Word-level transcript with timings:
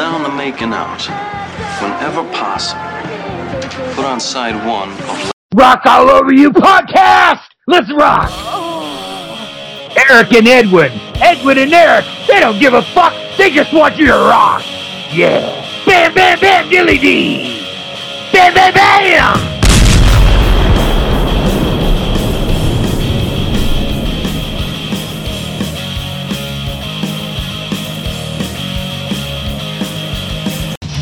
down 0.00 0.22
to 0.22 0.34
making 0.34 0.72
out, 0.72 1.02
whenever 1.82 2.24
possible, 2.32 2.80
put 3.92 4.06
on 4.06 4.18
side 4.18 4.56
one 4.66 4.90
of 5.10 5.30
Rock 5.54 5.82
all 5.84 6.08
over 6.08 6.32
you 6.32 6.50
podcast! 6.50 7.42
Let's 7.66 7.92
rock! 7.92 8.30
Eric 10.08 10.32
and 10.32 10.48
Edwin. 10.48 10.90
Edwin 11.16 11.58
and 11.58 11.74
Eric. 11.74 12.06
They 12.26 12.40
don't 12.40 12.58
give 12.58 12.72
a 12.72 12.80
fuck. 12.80 13.12
They 13.36 13.50
just 13.50 13.74
want 13.74 13.98
you 13.98 14.06
to 14.06 14.14
rock. 14.14 14.62
Yeah. 15.12 15.84
Bam, 15.84 16.14
bam, 16.14 16.40
bam, 16.40 16.70
dilly 16.70 16.96
dee. 16.96 17.62
Bam, 18.32 18.54
bam, 18.54 18.72
bam. 18.72 19.59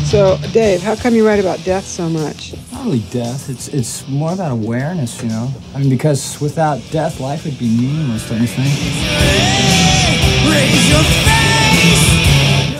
So, 0.09 0.39
Dave, 0.53 0.81
how 0.81 0.95
come 0.95 1.13
you 1.13 1.23
write 1.23 1.39
about 1.39 1.63
death 1.63 1.85
so 1.85 2.09
much? 2.09 2.55
Not 2.71 2.83
really 2.85 3.03
death. 3.11 3.47
It's 3.47 3.67
it's 3.67 4.07
more 4.07 4.33
about 4.33 4.51
awareness, 4.51 5.21
you 5.21 5.29
know. 5.29 5.53
I 5.75 5.77
mean, 5.77 5.91
because 5.91 6.41
without 6.41 6.81
death, 6.89 7.19
life 7.19 7.45
would 7.45 7.59
be 7.59 7.69
meaningless, 7.69 8.27
don't 8.27 8.41
you 8.41 8.47
think? 8.47 8.73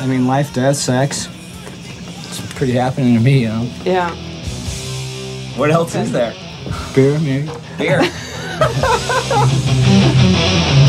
I 0.01 0.07
mean, 0.07 0.25
life, 0.25 0.51
death, 0.55 0.77
sex. 0.77 1.29
It's 2.29 2.41
pretty 2.55 2.73
happening 2.73 3.13
to 3.13 3.19
me, 3.19 3.41
you 3.41 3.49
know. 3.49 3.69
Yeah. 3.83 4.09
What 5.55 5.69
else 5.69 5.93
is 5.93 6.11
there? 6.11 6.33
Beer, 6.95 7.19
maybe. 7.19 7.51
Beer. 7.77 8.01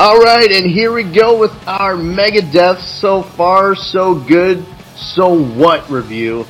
All 0.00 0.18
right, 0.18 0.50
and 0.50 0.64
here 0.64 0.92
we 0.92 1.02
go 1.02 1.38
with 1.38 1.52
our 1.68 1.94
Megadeth 1.94 2.78
so 2.78 3.22
far, 3.22 3.74
so 3.74 4.14
good, 4.14 4.64
so 4.96 5.28
what 5.28 5.90
review. 5.90 6.46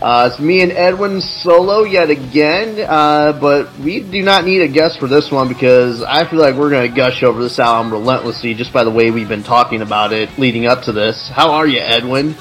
Uh, 0.00 0.30
it's 0.32 0.40
me 0.40 0.62
and 0.62 0.72
Edwin 0.72 1.20
solo 1.20 1.82
yet 1.82 2.08
again, 2.08 2.86
uh, 2.88 3.32
but 3.38 3.78
we 3.80 4.00
do 4.00 4.22
not 4.22 4.46
need 4.46 4.62
a 4.62 4.68
guest 4.68 4.98
for 4.98 5.06
this 5.06 5.30
one 5.30 5.46
because 5.46 6.02
I 6.02 6.24
feel 6.24 6.38
like 6.38 6.54
we're 6.54 6.70
going 6.70 6.88
to 6.88 6.96
gush 6.96 7.22
over 7.22 7.42
this 7.42 7.58
album 7.58 7.92
relentlessly 7.92 8.54
just 8.54 8.72
by 8.72 8.82
the 8.82 8.90
way 8.90 9.10
we've 9.10 9.28
been 9.28 9.42
talking 9.42 9.82
about 9.82 10.14
it 10.14 10.38
leading 10.38 10.64
up 10.64 10.84
to 10.84 10.92
this. 10.92 11.28
How 11.28 11.52
are 11.52 11.66
you, 11.66 11.80
Edwin? 11.80 12.34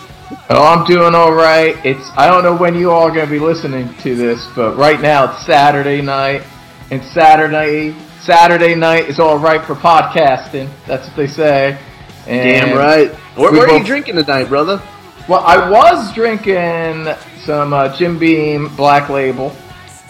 Oh, 0.50 0.64
I'm 0.64 0.86
doing 0.86 1.14
all 1.14 1.34
right. 1.34 1.76
It's 1.86 2.10
I 2.16 2.28
don't 2.28 2.44
know 2.44 2.56
when 2.56 2.76
you 2.76 2.92
all 2.92 3.04
are 3.04 3.12
going 3.12 3.26
to 3.26 3.32
be 3.32 3.40
listening 3.40 3.94
to 4.04 4.16
this, 4.16 4.48
but 4.56 4.78
right 4.78 5.02
now 5.02 5.30
it's 5.30 5.46
Saturday 5.46 6.02
night, 6.02 6.44
and 6.92 7.04
Saturday 7.04 7.94
Saturday 8.22 8.76
night 8.76 9.10
is 9.10 9.20
all 9.20 9.38
right 9.38 9.62
for 9.66 9.76
podcasting. 9.76 10.70
That's 10.88 11.08
what 11.08 11.18
they 11.18 11.28
say. 11.28 11.78
And 12.26 12.68
Damn 12.68 12.78
right. 12.78 13.12
Where, 13.36 13.52
where 13.52 13.70
are 13.70 13.78
you 13.78 13.84
drinking 13.84 14.16
tonight, 14.16 14.46
brother? 14.46 14.82
Well, 15.30 15.44
I 15.46 15.70
was 15.70 16.12
drinking 16.16 17.06
some 17.46 17.72
uh, 17.72 17.96
Jim 17.96 18.18
Beam 18.18 18.76
Black 18.76 19.10
Label, 19.10 19.52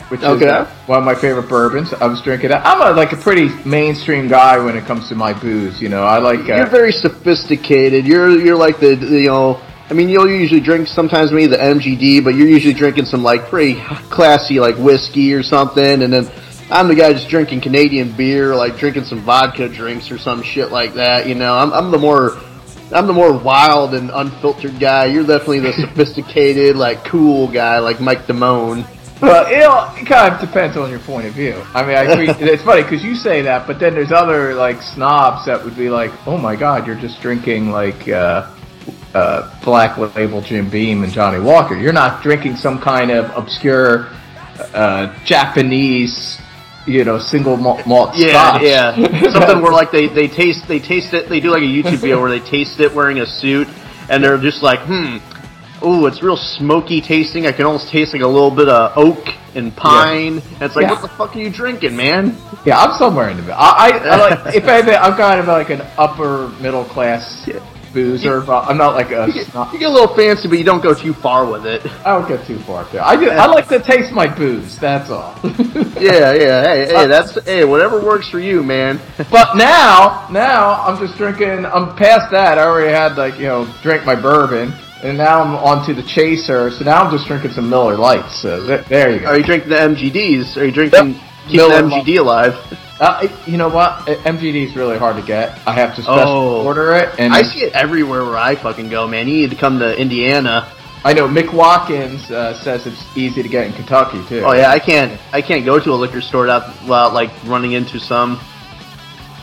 which 0.07 0.21
is 0.21 0.25
uh, 0.25 0.65
one 0.85 0.99
of 0.99 1.03
my 1.03 1.13
favorite 1.13 1.49
bourbons. 1.49 1.91
I 1.91 2.05
was 2.05 2.21
drinking 2.21 2.51
that. 2.51 2.65
I'm 2.65 2.81
a, 2.81 2.95
like 2.95 3.11
a 3.11 3.17
pretty 3.17 3.49
mainstream 3.67 4.29
guy 4.29 4.57
when 4.63 4.77
it 4.77 4.85
comes 4.85 5.09
to 5.09 5.15
my 5.15 5.33
booze. 5.33 5.81
You 5.81 5.89
know, 5.89 6.03
I 6.03 6.19
like. 6.19 6.39
Uh, 6.47 6.55
You're 6.55 6.67
very 6.67 6.93
sophisticated. 6.93 8.07
You're 8.07 8.29
you're 8.29 8.55
like 8.55 8.79
the, 8.79 8.95
the, 8.95 9.19
you 9.19 9.27
know. 9.27 9.61
I 9.89 9.93
mean, 9.93 10.07
you'll 10.07 10.29
usually 10.29 10.61
drink 10.61 10.87
sometimes 10.87 11.33
maybe 11.33 11.47
the 11.47 11.57
MGD, 11.57 12.23
but 12.23 12.35
you're 12.35 12.47
usually 12.47 12.73
drinking 12.73 13.03
some 13.03 13.21
like 13.21 13.49
pretty 13.49 13.77
classy 14.09 14.61
like 14.61 14.77
whiskey 14.77 15.33
or 15.33 15.43
something, 15.43 16.01
and 16.01 16.13
then 16.13 16.31
I'm 16.71 16.87
the 16.87 16.95
guy 16.95 17.11
just 17.11 17.27
drinking 17.27 17.59
Canadian 17.59 18.13
beer, 18.13 18.55
like 18.55 18.77
drinking 18.77 19.03
some 19.03 19.19
vodka 19.19 19.67
drinks 19.67 20.11
or 20.11 20.17
some 20.17 20.43
shit 20.43 20.71
like 20.71 20.93
that. 20.93 21.27
You 21.27 21.35
know, 21.35 21.57
I'm 21.57 21.73
I'm 21.73 21.91
the 21.91 21.97
more 21.97 22.39
I'm 22.91 23.07
the 23.07 23.13
more 23.13 23.37
wild 23.37 23.93
and 23.93 24.09
unfiltered 24.11 24.79
guy. 24.79 25.05
You're 25.05 25.25
definitely 25.25 25.59
the 25.59 25.73
sophisticated, 25.73 26.75
like 26.75 27.05
cool 27.05 27.51
guy, 27.51 27.79
like 27.79 28.01
Mike 28.01 28.25
Damone. 28.25 28.85
Well, 29.21 29.51
you 29.51 29.59
know, 29.59 29.93
it 29.97 30.07
kind 30.07 30.33
of 30.33 30.39
depends 30.39 30.77
on 30.77 30.89
your 30.89 30.99
point 30.99 31.27
of 31.27 31.33
view. 31.33 31.61
I 31.73 31.85
mean, 31.85 31.97
I 31.97 32.03
agree. 32.11 32.29
it's 32.29 32.63
funny 32.63 32.83
because 32.83 33.03
you 33.03 33.15
say 33.15 33.41
that, 33.41 33.67
but 33.67 33.79
then 33.79 33.93
there's 33.93 34.11
other 34.11 34.53
like 34.55 34.81
snobs 34.81 35.45
that 35.45 35.63
would 35.63 35.75
be 35.75 35.89
like, 35.89 36.11
"Oh 36.25 36.37
my 36.37 36.55
God, 36.55 36.87
you're 36.87 36.99
just 36.99 37.21
drinking 37.21 37.69
like 37.69 38.07
uh, 38.07 38.49
uh, 39.13 39.61
Black 39.63 39.97
Label 40.15 40.41
Jim 40.41 40.69
Beam 40.69 41.03
and 41.03 41.11
Johnnie 41.11 41.43
Walker. 41.43 41.75
You're 41.75 41.93
not 41.93 42.23
drinking 42.23 42.55
some 42.55 42.79
kind 42.79 43.11
of 43.11 43.29
obscure 43.35 44.07
uh, 44.73 45.13
Japanese, 45.25 46.39
you 46.89 47.03
know, 47.05 47.19
single 47.19 47.55
malt, 47.57 47.85
malt 47.85 48.11
Yeah, 48.15 48.29
scotch. 48.31 48.61
yeah. 48.63 48.95
Something 49.31 49.61
where 49.61 49.71
like 49.71 49.91
they, 49.91 50.07
they 50.07 50.27
taste 50.27 50.67
they 50.67 50.79
taste 50.79 51.13
it 51.13 51.29
they 51.29 51.39
do 51.39 51.51
like 51.51 51.61
a 51.61 51.65
YouTube 51.65 51.97
video 51.99 52.19
where 52.19 52.29
they 52.31 52.39
taste 52.39 52.79
it 52.79 52.93
wearing 52.93 53.19
a 53.19 53.25
suit 53.25 53.67
and 54.09 54.23
they're 54.23 54.37
just 54.39 54.63
like, 54.63 54.79
hmm, 54.81 55.17
ooh, 55.85 56.07
it's 56.07 56.23
real 56.23 56.35
smoky 56.37 56.99
tasting. 56.99 57.45
I 57.45 57.51
can 57.51 57.65
almost 57.65 57.89
taste 57.89 58.11
like 58.13 58.23
a 58.23 58.27
little 58.27 58.49
bit 58.51 58.67
of 58.67 58.97
oak 58.97 59.27
and 59.55 59.75
pine. 59.75 60.39
And 60.39 60.61
it's 60.61 60.75
like, 60.75 60.83
Yeah. 60.83 60.91
what 60.93 61.01
the 61.03 61.07
fuck 61.09 61.35
are 61.35 61.39
you 61.39 61.49
drinking, 61.51 61.95
man? 61.95 62.35
Yeah, 62.65 62.79
I'm 62.79 62.97
somewhere 62.97 63.29
in 63.29 63.37
the 63.37 63.43
middle. 63.43 63.57
I, 63.59 63.91
I, 64.03 64.07
I 64.07 64.15
like, 64.35 64.55
if 64.55 64.63
anything, 64.65 64.95
I'm 64.99 65.15
kind 65.15 65.39
of 65.39 65.47
like 65.47 65.69
an 65.69 65.81
upper 65.97 66.49
middle 66.59 66.83
class 66.85 67.47
boozer. 67.93 68.41
But 68.41 68.65
uh, 68.65 68.67
I'm 68.69 68.77
not 68.77 68.95
like 68.95 69.11
a. 69.11 69.27
You 69.29 69.33
get, 69.33 69.73
you 69.73 69.79
get 69.79 69.89
a 69.89 69.93
little 69.93 70.15
fancy, 70.15 70.47
but 70.47 70.57
you 70.57 70.63
don't 70.63 70.81
go 70.81 70.93
too 70.93 71.13
far 71.13 71.49
with 71.49 71.65
it. 71.65 71.85
I 72.05 72.17
don't 72.17 72.27
get 72.27 72.45
too 72.47 72.59
far 72.59 72.85
there. 72.91 73.03
I 73.03 73.15
do, 73.15 73.29
I 73.29 73.45
like 73.47 73.67
to 73.69 73.79
taste 73.79 74.11
my 74.11 74.27
booze. 74.33 74.77
That's 74.77 75.09
all. 75.09 75.35
Yeah, 75.99 76.33
yeah. 76.33 76.63
Hey, 76.63 76.85
hey, 76.87 77.07
that's 77.07 77.43
hey, 77.43 77.65
whatever 77.65 77.99
works 78.01 78.29
for 78.29 78.39
you, 78.39 78.63
man. 78.63 79.01
but 79.29 79.55
now, 79.57 80.27
now 80.31 80.81
I'm 80.81 80.97
just 80.97 81.17
drinking. 81.17 81.65
I'm 81.65 81.95
past 81.97 82.31
that. 82.31 82.57
I 82.57 82.63
already 82.63 82.91
had 82.91 83.17
like 83.17 83.37
you 83.37 83.47
know 83.47 83.67
drink 83.81 84.05
my 84.05 84.15
bourbon, 84.15 84.73
and 85.03 85.17
now 85.17 85.41
I'm 85.41 85.55
on 85.55 85.85
to 85.87 85.93
the 85.93 86.03
chaser. 86.03 86.71
So 86.71 86.85
now 86.85 87.03
I'm 87.03 87.11
just 87.11 87.27
drinking 87.27 87.51
some 87.51 87.69
Miller 87.69 87.97
Lites. 87.97 88.41
So 88.41 88.65
th- 88.65 88.85
there 88.87 89.11
you 89.11 89.19
go. 89.19 89.27
Are 89.27 89.37
you 89.37 89.43
drinking 89.43 89.69
the 89.69 89.75
MGDs? 89.75 90.55
Are 90.57 90.65
you 90.65 90.71
drinking 90.71 91.15
keeping 91.47 91.57
Miller 91.57 91.81
the 91.81 91.89
MGD 91.89 92.19
alive? 92.19 92.55
Uh, 92.99 93.27
you 93.45 93.57
know 93.57 93.69
what? 93.69 94.09
Uh, 94.09 94.15
MGD 94.23 94.67
is 94.67 94.75
really 94.75 94.97
hard 94.97 95.15
to 95.15 95.21
get. 95.21 95.57
I 95.65 95.71
have 95.73 95.95
to 95.95 96.01
special 96.01 96.21
Oh. 96.27 96.65
order 96.65 96.93
it, 96.95 97.09
and 97.17 97.33
I 97.33 97.43
see 97.43 97.59
it 97.61 97.73
everywhere 97.73 98.25
where 98.25 98.37
I 98.37 98.55
fucking 98.55 98.89
go, 98.89 99.07
man. 99.07 99.27
You 99.27 99.35
need 99.41 99.51
to 99.51 99.55
come 99.55 99.79
to 99.79 99.97
Indiana. 99.97 100.67
I 101.05 101.13
know 101.13 101.29
Mick 101.29 101.53
Watkins 101.53 102.29
uh, 102.29 102.53
says 102.61 102.85
it's 102.85 103.01
easy 103.15 103.41
to 103.41 103.47
get 103.47 103.65
in 103.67 103.71
Kentucky 103.73 104.21
too. 104.27 104.43
Oh 104.45 104.51
yeah, 104.51 104.69
I 104.69 104.79
can't. 104.79 105.17
I 105.31 105.41
can't 105.41 105.63
go 105.63 105.79
to 105.79 105.91
a 105.91 105.95
liquor 105.95 106.19
store 106.19 106.41
without, 106.41 106.67
without 106.81 107.13
like 107.13 107.31
running 107.45 107.71
into 107.71 107.99
some. 108.01 108.37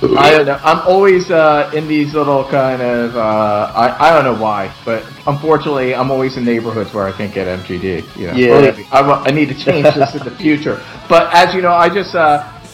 I 0.02 0.30
don't 0.30 0.44
know. 0.44 0.60
I'm 0.62 0.86
always 0.86 1.30
uh, 1.30 1.70
in 1.74 1.88
these 1.88 2.12
little 2.12 2.44
kind 2.44 2.82
of. 2.82 3.16
Uh, 3.16 3.72
I 3.74 4.08
I 4.10 4.12
don't 4.12 4.24
know 4.24 4.38
why, 4.42 4.70
but 4.84 5.02
unfortunately, 5.26 5.94
I'm 5.94 6.10
always 6.10 6.36
in 6.36 6.44
neighborhoods 6.44 6.92
where 6.92 7.06
I 7.06 7.12
can't 7.12 7.32
get 7.32 7.46
MGD. 7.60 8.16
You 8.18 8.26
know? 8.26 8.34
Yeah. 8.34 8.82
I, 8.92 9.00
I 9.00 9.30
need 9.30 9.48
to 9.48 9.54
change 9.54 9.86
this 9.94 10.14
in 10.14 10.22
the 10.24 10.30
future. 10.36 10.82
But 11.08 11.32
as 11.34 11.54
you 11.54 11.62
know, 11.62 11.72
I 11.72 11.88
just 11.88 12.14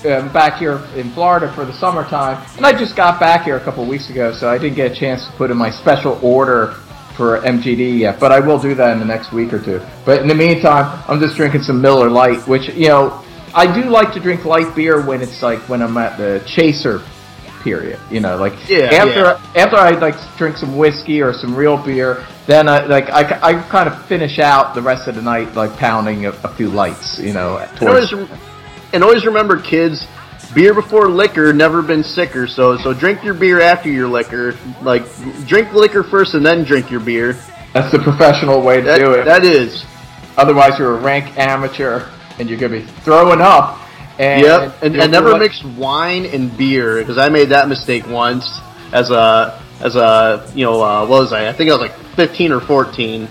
am 0.04 0.32
back 0.32 0.58
here 0.58 0.81
in 0.96 1.10
Florida 1.10 1.52
for 1.52 1.64
the 1.64 1.72
summertime, 1.72 2.44
and 2.56 2.66
I 2.66 2.72
just 2.72 2.96
got 2.96 3.20
back 3.20 3.44
here 3.44 3.56
a 3.56 3.60
couple 3.60 3.84
weeks 3.87 4.10
ago, 4.10 4.32
so 4.32 4.49
I 4.49 4.58
didn't 4.58 4.76
get 4.76 4.93
a 4.93 4.94
chance 4.94 5.26
to 5.26 5.32
put 5.32 5.50
in 5.50 5.56
my 5.56 5.70
special 5.70 6.19
order 6.22 6.75
for 7.16 7.40
MGD 7.40 7.99
yet. 7.99 8.19
But 8.19 8.32
I 8.32 8.40
will 8.40 8.58
do 8.58 8.75
that 8.75 8.93
in 8.93 8.99
the 8.99 9.04
next 9.04 9.32
week 9.32 9.52
or 9.52 9.62
two. 9.62 9.81
But 10.04 10.22
in 10.22 10.28
the 10.28 10.34
meantime, 10.34 11.02
I'm 11.08 11.20
just 11.20 11.37
drinking 11.37 11.62
some 11.62 11.81
Miller 11.81 12.10
Lite, 12.10 12.46
which 12.49 12.69
you 12.69 12.88
know. 12.88 13.22
I 13.54 13.66
do 13.70 13.90
like 13.90 14.14
to 14.14 14.20
drink 14.20 14.46
light 14.46 14.75
beer 14.75 15.04
when 15.04 15.20
it's 15.20 15.43
like 15.43 15.58
when 15.69 15.82
I'm 15.82 15.99
at 15.99 16.16
the 16.16 16.43
chaser 16.46 17.02
period. 17.62 18.00
You 18.10 18.20
know, 18.20 18.37
like 18.37 18.54
Yeah, 18.69 18.84
after 18.87 19.20
yeah. 19.20 19.62
after 19.62 19.76
I 19.76 19.90
like 19.90 20.14
drink 20.37 20.56
some 20.56 20.76
whiskey 20.76 21.20
or 21.20 21.32
some 21.32 21.54
real 21.54 21.76
beer, 21.76 22.25
then 22.46 22.69
I 22.69 22.87
like 22.87 23.10
I, 23.10 23.50
I 23.50 23.62
kind 23.69 23.88
of 23.88 24.06
finish 24.06 24.38
out 24.38 24.75
the 24.75 24.82
rest 24.82 25.08
of 25.08 25.14
the 25.14 25.22
night 25.22 25.54
like 25.54 25.76
pounding 25.76 26.26
a, 26.26 26.31
a 26.31 26.49
few 26.54 26.70
lights. 26.70 27.19
You 27.19 27.32
know, 27.32 27.58
towards 27.76 28.12
always, 28.12 28.31
and 28.93 29.03
always 29.03 29.25
remember, 29.25 29.61
kids, 29.61 30.06
beer 30.55 30.75
before 30.75 31.09
liquor, 31.09 31.53
never 31.53 31.83
been 31.83 32.03
sicker. 32.05 32.47
So, 32.47 32.77
so 32.79 32.93
drink 32.93 33.23
your 33.25 33.35
beer 33.35 33.61
after 33.61 33.89
your 33.91 34.09
liquor. 34.09 34.55
Like, 34.83 35.05
drink 35.47 35.73
liquor 35.73 36.03
first 36.03 36.35
and 36.35 36.44
then 36.44 36.65
drink 36.65 36.91
your 36.91 37.00
beer. 37.00 37.35
that's 37.73 37.91
the 37.93 37.99
professional 37.99 38.62
way 38.62 38.77
to 38.81 38.83
That, 38.87 38.99
do 38.99 39.12
it. 39.12 39.25
that 39.25 39.44
is. 39.44 39.85
Otherwise, 40.37 40.79
you're 40.79 40.97
a 40.97 41.00
rank 41.00 41.37
amateur 41.39 42.09
and 42.39 42.49
you're 42.49 42.59
gonna 42.59 42.81
be 42.81 42.87
throwing 43.03 43.41
up. 43.41 43.79
And 44.19 44.43
Yep, 44.43 44.83
and, 44.83 44.97
and 44.97 45.11
never 45.12 45.31
like- 45.31 45.41
mix 45.41 45.65
wine 45.65 46.27
and 46.27 46.55
beer 46.56 46.99
because 46.99 47.17
I 47.19 47.29
made 47.31 47.49
that 47.49 47.69
mistake 47.69 48.06
once 48.09 48.61
as 48.93 49.11
a 49.11 49.59
as 49.81 49.97
a 49.97 50.50
you 50.55 50.65
know 50.67 50.83
uh, 50.83 51.00
what 51.06 51.21
was 51.23 51.33
I? 51.33 51.49
I 51.49 51.53
think 51.53 51.71
I 51.71 51.73
was 51.73 51.81
like 51.81 51.95
15 52.15 52.53
or 52.53 52.61
14. 52.61 53.25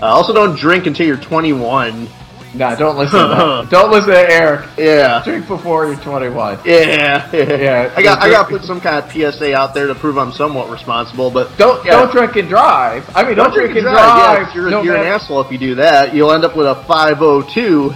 Uh, 0.00 0.04
also, 0.06 0.34
don't 0.34 0.54
drink 0.58 0.86
until 0.86 1.06
you're 1.06 1.16
21. 1.16 2.06
Nah, 2.56 2.74
don't 2.74 2.96
listen 2.96 3.18
to. 3.18 3.66
Don't 3.70 3.90
listen 3.90 4.10
to 4.10 4.30
Eric. 4.32 4.66
Yeah, 4.78 5.22
Drink 5.24 5.46
before 5.46 5.86
you're 5.86 5.96
21. 5.96 6.60
yeah, 6.64 7.30
Yeah. 7.34 7.92
I 7.96 8.02
got 8.02 8.22
I 8.22 8.30
got 8.30 8.44
to 8.44 8.48
put 8.48 8.62
some 8.64 8.80
kind 8.80 9.04
of 9.04 9.10
PSA 9.12 9.54
out 9.54 9.74
there 9.74 9.86
to 9.86 9.94
prove 9.94 10.16
I'm 10.16 10.32
somewhat 10.32 10.70
responsible, 10.70 11.30
but 11.30 11.56
Don't 11.58 11.84
yeah. 11.84 11.92
don't 11.92 12.10
drink 12.12 12.36
and 12.36 12.48
drive. 12.48 13.04
I 13.14 13.24
mean, 13.24 13.36
don't, 13.36 13.52
drink, 13.52 13.72
and 13.76 13.82
drive. 13.82 13.94
Yeah, 13.96 14.44
'cause 14.44 14.54
you're, 14.54 14.70
No 14.70 14.82
you're 14.82 14.96
an 14.96 15.06
asshole 15.06 15.40
if 15.42 15.52
you 15.52 15.58
do 15.58 15.74
that. 15.76 16.14
You'll 16.14 16.32
end 16.32 16.44
up 16.44 16.56
with 16.56 16.66
a 16.66 16.74
502. 16.84 17.94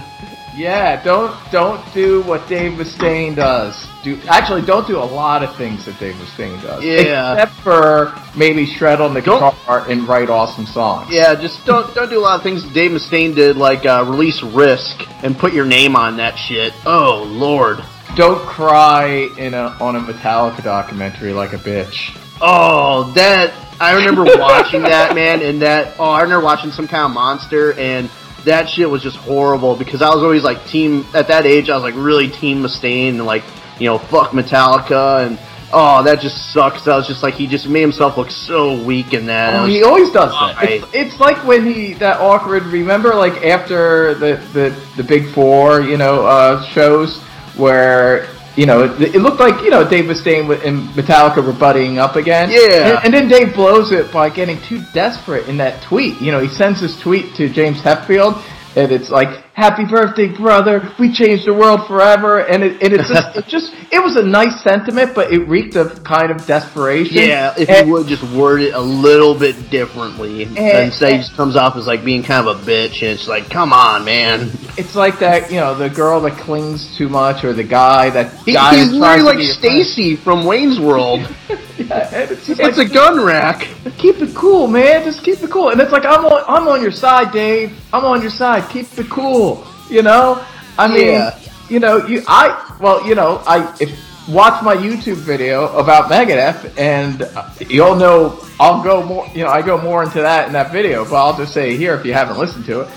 Yeah, 0.61 1.03
don't 1.03 1.35
don't 1.51 1.81
do 1.91 2.21
what 2.21 2.47
Dave 2.47 2.73
Mustaine 2.73 3.35
does. 3.35 3.87
Do 4.03 4.19
actually 4.29 4.61
don't 4.61 4.87
do 4.87 4.97
a 4.97 5.09
lot 5.21 5.43
of 5.43 5.55
things 5.55 5.85
that 5.85 5.99
Dave 5.99 6.13
Mustaine 6.15 6.61
does. 6.61 6.83
Yeah. 6.83 7.33
Except 7.33 7.53
for 7.63 8.13
maybe 8.37 8.67
shred 8.67 9.01
on 9.01 9.15
the 9.15 9.21
Don't- 9.21 9.55
guitar 9.55 9.89
and 9.89 10.07
write 10.07 10.29
awesome 10.29 10.67
songs. 10.67 11.07
Yeah, 11.11 11.33
just 11.33 11.65
don't 11.65 11.91
don't 11.95 12.09
do 12.11 12.19
a 12.19 12.21
lot 12.21 12.35
of 12.35 12.43
things 12.43 12.63
Dave 12.73 12.91
Mustaine 12.91 13.33
did, 13.33 13.57
like 13.57 13.87
uh, 13.87 14.05
release 14.07 14.43
Risk 14.43 15.01
and 15.23 15.35
put 15.35 15.51
your 15.51 15.65
name 15.65 15.95
on 15.95 16.17
that 16.17 16.35
shit. 16.37 16.73
Oh 16.85 17.23
lord. 17.27 17.79
Don't 18.15 18.45
cry 18.45 19.29
in 19.39 19.55
a 19.55 19.75
on 19.81 19.95
a 19.95 19.99
Metallica 19.99 20.61
documentary 20.63 21.33
like 21.33 21.53
a 21.53 21.57
bitch. 21.57 22.15
Oh, 22.39 23.11
that 23.13 23.51
I 23.79 23.95
remember 23.95 24.25
watching 24.37 24.83
that 24.83 25.15
man, 25.15 25.41
and 25.41 25.59
that 25.63 25.95
oh, 25.97 26.11
I 26.11 26.21
remember 26.21 26.45
watching 26.45 26.71
some 26.71 26.87
kind 26.87 27.05
of 27.05 27.11
monster, 27.11 27.73
and 27.73 28.11
that 28.45 28.69
shit 28.69 28.89
was 28.89 29.01
just 29.03 29.17
horrible 29.17 29.75
because 29.75 30.01
I 30.01 30.09
was 30.09 30.23
always 30.23 30.43
like 30.43 30.65
team 30.65 31.05
at 31.13 31.27
that 31.27 31.45
age. 31.45 31.69
I 31.69 31.75
was 31.75 31.83
like 31.83 31.95
really 31.95 32.29
team 32.29 32.63
Mustaine 32.63 33.09
and 33.09 33.25
like 33.25 33.43
you 33.79 33.87
know 33.87 33.97
fuck 33.97 34.31
Metallica, 34.31 35.25
and 35.25 35.39
oh 35.73 36.03
that 36.03 36.19
just 36.19 36.51
sucks. 36.53 36.87
I 36.87 36.95
was 36.97 37.07
just 37.07 37.23
like 37.23 37.33
he 37.35 37.47
just 37.47 37.67
made 37.67 37.81
himself 37.81 38.17
look 38.17 38.31
so 38.31 38.83
weak 38.83 39.13
in 39.13 39.25
that. 39.27 39.53
Oh, 39.53 39.63
was- 39.63 39.71
he 39.71 39.83
always 39.83 40.11
does 40.11 40.31
that. 40.31 40.63
It's, 40.69 40.85
it's 40.93 41.19
like 41.19 41.37
when 41.45 41.65
he 41.65 41.93
that 41.95 42.19
awkward. 42.19 42.63
Remember, 42.63 43.13
like 43.13 43.43
after 43.45 44.13
the 44.15 44.35
the 44.53 44.75
the 44.97 45.03
big 45.03 45.33
four, 45.33 45.81
you 45.81 45.97
know, 45.97 46.25
uh, 46.25 46.63
shows 46.69 47.19
where 47.55 48.27
you 48.55 48.65
know 48.65 48.83
it, 48.83 49.15
it 49.15 49.19
looked 49.19 49.39
like 49.39 49.63
you 49.63 49.69
know 49.69 49.87
Dave 49.87 50.05
Mustaine 50.05 50.47
with- 50.47 50.63
and 50.63 50.89
Metallica 50.89 51.45
were 51.45 51.53
buddying 51.53 51.97
up 51.97 52.15
again. 52.15 52.49
Yeah. 52.51 52.95
and, 52.97 53.05
and 53.05 53.13
then 53.13 53.27
Dave 53.27 53.53
blows 53.53 53.91
it 53.91 54.11
by 54.11 54.29
getting 54.29 54.61
too 54.61 54.81
desperate 54.93 55.47
in 55.47 55.57
that 55.57 55.81
tweet. 55.83 56.19
You 56.21 56.31
know, 56.31 56.39
he 56.39 56.49
sends 56.49 56.81
this 56.81 56.99
tweet 56.99 57.35
to 57.35 57.49
James 57.49 57.81
Hetfield. 57.81 58.41
And 58.73 58.89
it's 58.89 59.09
like, 59.09 59.43
"Happy 59.61 59.85
birthday, 59.85 60.27
brother! 60.27 60.91
We 60.99 61.13
changed 61.13 61.45
the 61.45 61.53
world 61.53 61.85
forever." 61.87 62.39
And 62.39 62.63
it, 62.63 62.81
and 62.81 62.93
it's 62.93 63.07
just, 63.07 63.27
it 63.37 63.45
just, 63.47 63.73
it 63.91 64.01
was 64.03 64.15
a 64.15 64.23
nice 64.23 64.61
sentiment, 64.63 65.13
but 65.13 65.31
it 65.31 65.47
reeked 65.47 65.75
of 65.75 66.03
kind 66.03 66.31
of 66.31 66.45
desperation. 66.47 67.17
Yeah, 67.17 67.53
if 67.57 67.69
And- 67.69 67.87
you 67.87 67.93
would 67.93 68.07
just 68.07 68.23
word 68.35 68.61
it 68.61 68.73
a 68.73 68.79
little 68.81 69.37
bit 69.37 69.69
differently 69.69 70.43
and, 70.57 70.91
say 70.91 71.11
he 71.13 71.17
just 71.19 71.35
comes 71.35 71.55
off 71.55 71.75
as 71.77 71.85
like 71.87 72.03
being 72.03 72.23
kind 72.23 72.47
of 72.47 72.57
a 72.57 72.63
bitch, 72.65 73.01
and 73.03 73.11
it's 73.11 73.27
like, 73.27 73.49
come 73.49 73.71
on, 73.73 74.03
man. 74.03 74.49
It's 74.77 74.95
like 74.95 75.19
that, 75.19 75.51
you 75.51 75.57
know, 75.59 75.75
the 75.75 75.89
girl 75.89 76.19
that 76.21 76.37
clings 76.39 76.95
too 76.97 77.09
much, 77.09 77.43
or 77.43 77.53
the 77.53 77.63
guy 77.63 78.09
that 78.09 78.33
He, 78.45 78.53
guy 78.53 78.75
he's 78.77 78.91
literally 78.91 79.23
like 79.23 79.37
be 79.37 79.49
a 79.51 79.53
friend. 79.53 79.85
Stacy 79.85 80.15
from 80.15 80.45
Wayne's 80.45 80.79
World. 80.79 81.19
Yeah, 81.81 82.07
it's 82.29 82.47
it's 82.47 82.77
like, 82.77 82.77
a 82.77 82.93
gun 82.93 83.25
rack. 83.25 83.61
keep 83.97 84.17
it 84.17 84.35
cool, 84.35 84.67
man. 84.67 85.03
Just 85.03 85.23
keep 85.23 85.41
it 85.41 85.49
cool. 85.49 85.69
And 85.69 85.81
it's 85.81 85.91
like 85.91 86.05
I'm 86.05 86.23
on, 86.25 86.43
I'm 86.47 86.67
on 86.67 86.79
your 86.79 86.91
side, 86.91 87.33
Dave. 87.33 87.75
I'm 87.91 88.05
on 88.05 88.21
your 88.21 88.29
side. 88.29 88.69
Keep 88.69 88.99
it 88.99 89.09
cool. 89.09 89.50
You 89.89 90.01
know, 90.01 90.43
I 90.77 90.87
mean, 90.87 91.07
Yeah. 91.07 91.37
you 91.69 91.79
know, 91.79 92.05
you, 92.07 92.23
I, 92.27 92.77
well, 92.79 93.05
you 93.07 93.15
know, 93.15 93.41
I 93.45 93.55
if 93.79 93.91
watch 94.29 94.63
my 94.63 94.75
YouTube 94.75 95.17
video 95.17 95.67
about 95.77 96.09
Megadeth, 96.09 96.77
and 96.77 97.27
you'll 97.69 97.95
know 97.95 98.39
I'll 98.59 98.83
go 98.83 99.03
more. 99.03 99.27
You 99.33 99.43
know, 99.43 99.49
I 99.49 99.61
go 99.61 99.77
more 99.81 100.03
into 100.03 100.21
that 100.21 100.47
in 100.47 100.53
that 100.53 100.71
video, 100.71 101.03
but 101.03 101.15
I'll 101.15 101.35
just 101.37 101.53
say 101.53 101.75
here 101.75 101.93
if 101.95 102.05
you 102.05 102.13
haven't 102.13 102.37
listened 102.37 102.65
to 102.65 102.81
it. 102.81 102.87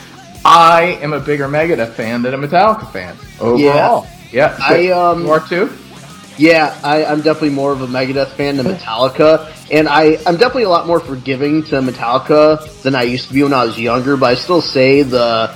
I 0.44 0.98
am 1.00 1.12
a 1.14 1.20
bigger 1.20 1.48
Megadeth 1.48 1.92
fan 1.94 2.22
than 2.22 2.34
a 2.34 2.38
Metallica 2.38 2.90
fan 2.92 3.16
overall. 3.40 4.06
Yeah, 4.30 4.56
so 4.56 4.74
I, 4.74 4.88
um, 4.90 5.24
you 5.24 5.30
are 5.30 5.40
too. 5.40 5.70
Yeah, 6.36 6.78
I, 6.82 7.04
I'm 7.04 7.20
definitely 7.22 7.50
more 7.50 7.72
of 7.72 7.80
a 7.80 7.86
Megadeth 7.86 8.32
fan 8.32 8.56
than 8.56 8.66
Metallica, 8.66 9.50
and 9.70 9.88
I, 9.88 10.18
I'm 10.26 10.36
definitely 10.36 10.64
a 10.64 10.68
lot 10.68 10.86
more 10.86 10.98
forgiving 11.00 11.62
to 11.70 11.76
Metallica 11.80 12.82
than 12.82 12.94
I 12.94 13.04
used 13.04 13.28
to 13.28 13.34
be 13.34 13.42
when 13.42 13.54
I 13.54 13.64
was 13.64 13.78
younger. 13.78 14.16
But 14.16 14.26
I 14.32 14.34
still 14.34 14.60
say 14.60 15.02
the 15.02 15.54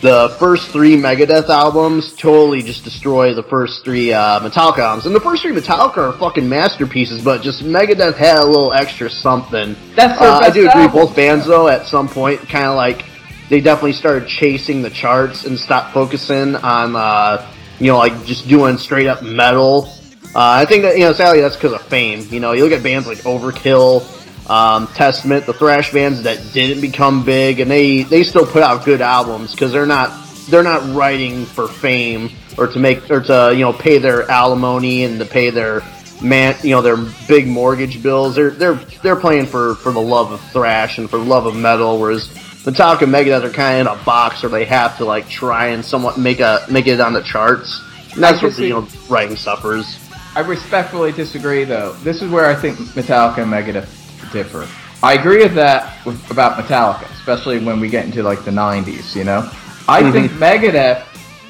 the 0.00 0.34
first 0.38 0.68
three 0.70 0.96
Megadeth 0.96 1.48
albums 1.48 2.12
totally 2.14 2.62
just 2.62 2.84
destroy 2.84 3.34
the 3.34 3.42
first 3.42 3.84
three 3.84 4.12
uh, 4.12 4.38
Metallica 4.40 4.78
albums. 4.78 5.06
And 5.06 5.14
the 5.14 5.20
first 5.20 5.42
three 5.42 5.52
Metallica 5.52 5.98
are 5.98 6.12
fucking 6.18 6.48
masterpieces, 6.48 7.22
but 7.22 7.42
just 7.42 7.62
Megadeth 7.64 8.14
had 8.16 8.38
a 8.38 8.44
little 8.46 8.72
extra 8.72 9.10
something. 9.10 9.74
That's 9.96 10.18
their 10.20 10.28
Uh, 10.28 10.38
I 10.40 10.50
do 10.50 10.68
agree. 10.68 10.82
album. 10.82 11.00
Both 11.00 11.16
bands 11.16 11.46
though, 11.46 11.68
at 11.68 11.86
some 11.86 12.08
point, 12.08 12.48
kind 12.48 12.66
of 12.66 12.76
like 12.76 13.04
they 13.48 13.60
definitely 13.60 13.94
started 13.94 14.28
chasing 14.28 14.82
the 14.82 14.90
charts 14.90 15.44
and 15.46 15.58
stopped 15.58 15.92
focusing 15.94 16.54
on 16.56 16.94
uh, 16.94 17.50
you 17.80 17.86
know 17.88 17.98
like 17.98 18.24
just 18.24 18.46
doing 18.48 18.78
straight 18.78 19.06
up 19.08 19.22
metal. 19.22 19.92
Uh, 20.34 20.40
I 20.60 20.64
think 20.66 20.82
that 20.82 20.96
you 20.96 21.04
know 21.04 21.12
sadly 21.12 21.40
that's 21.40 21.56
because 21.56 21.72
of 21.72 21.82
fame. 21.82 22.26
You 22.30 22.38
know, 22.38 22.52
you 22.52 22.62
look 22.62 22.72
at 22.72 22.82
bands 22.82 23.08
like 23.08 23.18
Overkill, 23.18 24.02
um, 24.48 24.86
Testament, 24.88 25.46
the 25.46 25.52
thrash 25.52 25.92
bands 25.92 26.22
that 26.22 26.52
didn't 26.52 26.80
become 26.80 27.24
big, 27.24 27.60
and 27.60 27.70
they 27.70 28.02
they 28.02 28.22
still 28.22 28.46
put 28.46 28.62
out 28.62 28.84
good 28.84 29.00
albums 29.00 29.52
because 29.52 29.72
they're 29.72 29.86
not 29.86 30.10
they're 30.48 30.62
not 30.62 30.94
writing 30.94 31.44
for 31.44 31.68
fame 31.68 32.30
or 32.56 32.66
to 32.66 32.78
make 32.78 33.10
or 33.10 33.20
to 33.20 33.52
you 33.54 33.60
know 33.60 33.72
pay 33.72 33.98
their 33.98 34.28
alimony 34.30 35.04
and 35.04 35.18
to 35.18 35.26
pay 35.26 35.50
their 35.50 35.82
man 36.22 36.56
you 36.62 36.70
know 36.70 36.80
their 36.80 36.96
big 37.28 37.46
mortgage 37.46 38.02
bills. 38.02 38.34
They're 38.34 38.50
they're 38.50 38.74
they're 39.02 39.16
playing 39.16 39.46
for 39.46 39.74
for 39.76 39.92
the 39.92 40.00
love 40.00 40.32
of 40.32 40.40
thrash 40.50 40.98
and 40.98 41.10
for 41.10 41.18
the 41.18 41.24
love 41.24 41.44
of 41.44 41.54
metal, 41.54 41.98
whereas 41.98 42.28
Metallica 42.64 43.02
and 43.02 43.12
Megadeth 43.12 43.44
are 43.44 43.50
kind 43.50 43.86
of 43.86 43.94
in 43.94 44.00
a 44.00 44.04
box 44.04 44.42
where 44.42 44.50
they 44.50 44.64
have 44.64 44.96
to 44.98 45.04
like 45.04 45.28
try 45.28 45.68
and 45.68 45.84
somewhat 45.84 46.18
make 46.18 46.40
a 46.40 46.64
make 46.70 46.86
it 46.86 47.00
on 47.00 47.12
the 47.12 47.22
charts. 47.22 47.82
And 48.14 48.22
that's 48.22 48.42
where 48.42 48.50
can 48.50 48.64
you 48.64 48.70
know 48.70 48.88
writing 49.10 49.36
suffers. 49.36 49.98
I 50.34 50.40
respectfully 50.40 51.10
disagree, 51.12 51.64
though. 51.64 51.94
This 52.04 52.22
is 52.22 52.30
where 52.30 52.46
I 52.46 52.54
think 52.54 52.78
Metallica 52.78 53.38
and 53.38 53.52
Megadeth 53.52 54.07
differ. 54.32 54.68
I 55.02 55.14
agree 55.14 55.38
with 55.38 55.54
that 55.54 56.04
with, 56.04 56.30
about 56.30 56.62
Metallica, 56.62 57.10
especially 57.12 57.64
when 57.64 57.78
we 57.80 57.88
get 57.88 58.04
into 58.04 58.22
like 58.22 58.44
the 58.44 58.50
'90s. 58.50 59.14
You 59.14 59.24
know, 59.24 59.50
I 59.88 60.02
mm-hmm. 60.02 60.12
think 60.12 60.32
Megadeth 60.32 61.04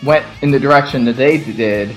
went 0.05 0.27
in 0.43 0.51
the 0.51 0.61
direction 0.61 1.05
that 1.07 1.17
they 1.17 1.39
did 1.39 1.97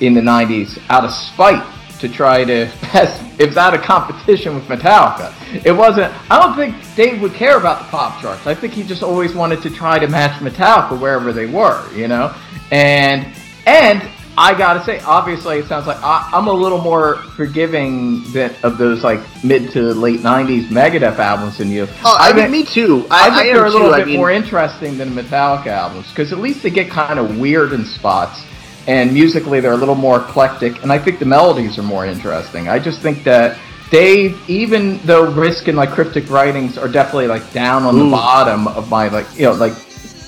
in 0.00 0.14
the 0.14 0.20
'90s 0.20 0.80
out 0.88 1.04
of 1.04 1.12
spite 1.12 1.64
to 2.00 2.08
try 2.08 2.44
to 2.44 2.70
pass. 2.80 3.22
It 3.38 3.46
was 3.46 3.56
out 3.56 3.74
of 3.74 3.82
competition 3.82 4.54
with 4.54 4.64
Metallica. 4.64 5.34
It 5.64 5.72
wasn't. 5.72 6.12
I 6.30 6.38
don't 6.38 6.56
think 6.56 6.74
Dave 6.96 7.20
would 7.20 7.34
care 7.34 7.58
about 7.58 7.84
the 7.84 7.88
pop 7.90 8.20
charts. 8.20 8.46
I 8.46 8.54
think 8.54 8.72
he 8.72 8.82
just 8.82 9.02
always 9.02 9.34
wanted 9.34 9.62
to 9.62 9.70
try 9.70 9.98
to 9.98 10.08
match 10.08 10.40
Metallica 10.40 10.98
wherever 10.98 11.32
they 11.32 11.46
were. 11.46 11.86
You 11.92 12.08
know, 12.08 12.34
and 12.70 13.26
and 13.66 14.08
I 14.36 14.56
gotta 14.56 14.82
say, 14.84 15.00
obviously, 15.00 15.58
it 15.58 15.66
sounds 15.66 15.86
like 15.86 16.02
I, 16.02 16.28
I'm 16.32 16.46
a 16.46 16.52
little 16.52 16.80
more 16.80 17.16
forgiving 17.36 18.22
than, 18.32 18.54
of 18.62 18.78
those 18.78 19.02
like 19.02 19.20
mid 19.44 19.70
to 19.72 19.92
late 19.94 20.20
'90s 20.20 20.68
Megadeth 20.68 21.18
albums 21.18 21.58
than 21.58 21.70
you. 21.70 21.86
Oh, 22.04 22.16
I, 22.18 22.32
mean, 22.32 22.50
me 22.50 22.64
too. 22.64 23.06
I, 23.10 23.26
I, 23.26 23.30
think 23.30 23.50
I 23.50 23.54
they're 23.54 23.66
a 23.66 23.70
little 23.70 23.88
too. 23.88 23.96
bit 23.96 24.02
I 24.02 24.06
mean, 24.06 24.16
more 24.16 24.30
interesting 24.30 24.96
than 24.96 25.10
Metallica 25.10 25.66
albums 25.66 26.08
because 26.10 26.32
at 26.32 26.38
least 26.38 26.62
they 26.62 26.70
get 26.70 26.90
kind 26.90 27.18
of 27.18 27.38
weird 27.38 27.72
in 27.72 27.84
spots, 27.84 28.44
and 28.86 29.12
musically 29.12 29.60
they're 29.60 29.72
a 29.72 29.76
little 29.76 29.94
more 29.94 30.20
eclectic, 30.20 30.82
and 30.82 30.92
I 30.92 30.98
think 30.98 31.18
the 31.18 31.26
melodies 31.26 31.78
are 31.78 31.82
more 31.82 32.06
interesting. 32.06 32.68
I 32.68 32.78
just 32.78 33.02
think 33.02 33.24
that 33.24 33.58
Dave, 33.90 34.40
even 34.48 34.98
though 34.98 35.30
Risk 35.32 35.66
and 35.66 35.76
like 35.76 35.90
Cryptic 35.90 36.30
Writings 36.30 36.78
are 36.78 36.88
definitely 36.88 37.26
like 37.26 37.52
down 37.52 37.82
on 37.82 37.98
the 37.98 38.10
bottom 38.10 38.68
of 38.68 38.88
my 38.88 39.08
like 39.08 39.26
you 39.36 39.46
know 39.46 39.52
like 39.52 39.74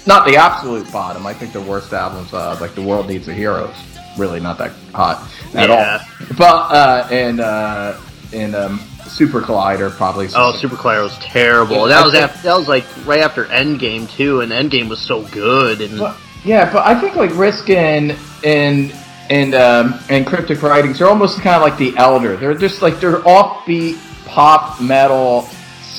not 0.07 0.27
the 0.27 0.37
absolute 0.37 0.91
bottom. 0.93 1.27
I 1.27 1.33
think 1.33 1.53
the 1.53 1.61
worst 1.61 1.93
albums, 1.93 2.33
uh, 2.33 2.59
like 2.61 2.75
The 2.75 2.83
World 2.83 3.09
Needs 3.09 3.29
a 3.29 3.35
Hero, 3.35 3.69
is 3.69 3.92
really 4.19 4.41
not 4.41 4.59
that 4.59 4.73
hot 4.95 5.29
at 5.55 5.69
Yeah. 5.69 6.01
all. 6.03 6.27
But 6.37 6.45
uh, 6.73 7.09
and 7.11 7.41
uh, 7.41 7.99
and 8.33 8.55
um, 8.55 8.79
Super 9.07 9.41
Collider 9.41 9.91
probably. 9.91 10.29
Oh, 10.35 10.53
Super 10.53 10.77
Collider 10.77 11.03
was 11.05 11.17
terrible. 11.19 11.89
Yeah, 11.89 11.97
That 11.97 12.03
I 12.03 12.05
was 12.05 12.13
think- 12.13 12.25
after, 12.25 12.43
that 12.49 12.57
was 12.59 12.69
like 12.69 12.85
right 13.07 13.21
after 13.21 13.45
Endgame 13.47 14.11
too, 14.11 14.41
and 14.41 14.53
Endgame 14.53 14.89
was 14.89 15.01
so 15.01 15.23
good. 15.29 15.81
And 15.81 15.99
But, 15.99 16.17
yeah, 16.45 16.73
but 16.73 16.87
I 16.87 16.99
think 17.01 17.17
like 17.17 17.35
Risk 17.37 17.71
and 17.71 18.17
and 18.45 18.95
and 19.31 19.55
um, 19.55 19.95
and 20.09 20.27
Cryptic 20.27 20.63
Writings 20.63 21.01
are 21.01 21.09
almost 21.09 21.41
kind 21.41 21.57
of 21.57 21.63
like 21.63 21.79
the 21.79 21.97
Elder. 21.97 22.37
They're 22.37 22.55
just 22.55 22.83
like 22.83 23.01
they're 23.01 23.21
offbeat 23.21 23.99
pop 24.27 24.81
metal. 24.81 25.49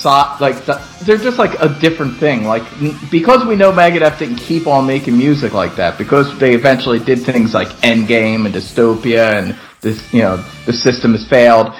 Like 0.05 0.65
the, 0.65 0.81
they're 1.05 1.17
just 1.17 1.37
like 1.37 1.59
a 1.59 1.69
different 1.79 2.17
thing. 2.17 2.43
Like 2.43 2.63
because 3.11 3.45
we 3.45 3.55
know 3.55 3.71
Megadeth 3.71 4.19
didn't 4.19 4.37
keep 4.37 4.67
on 4.67 4.85
making 4.85 5.17
music 5.17 5.53
like 5.53 5.75
that 5.75 5.97
because 5.97 6.37
they 6.39 6.53
eventually 6.53 6.99
did 6.99 7.19
things 7.19 7.53
like 7.53 7.69
Endgame 7.81 8.45
and 8.45 8.53
Dystopia 8.53 9.33
and 9.33 9.57
this 9.81 10.13
you 10.13 10.21
know 10.21 10.37
the 10.65 10.73
system 10.73 11.11
has 11.11 11.27
failed. 11.27 11.73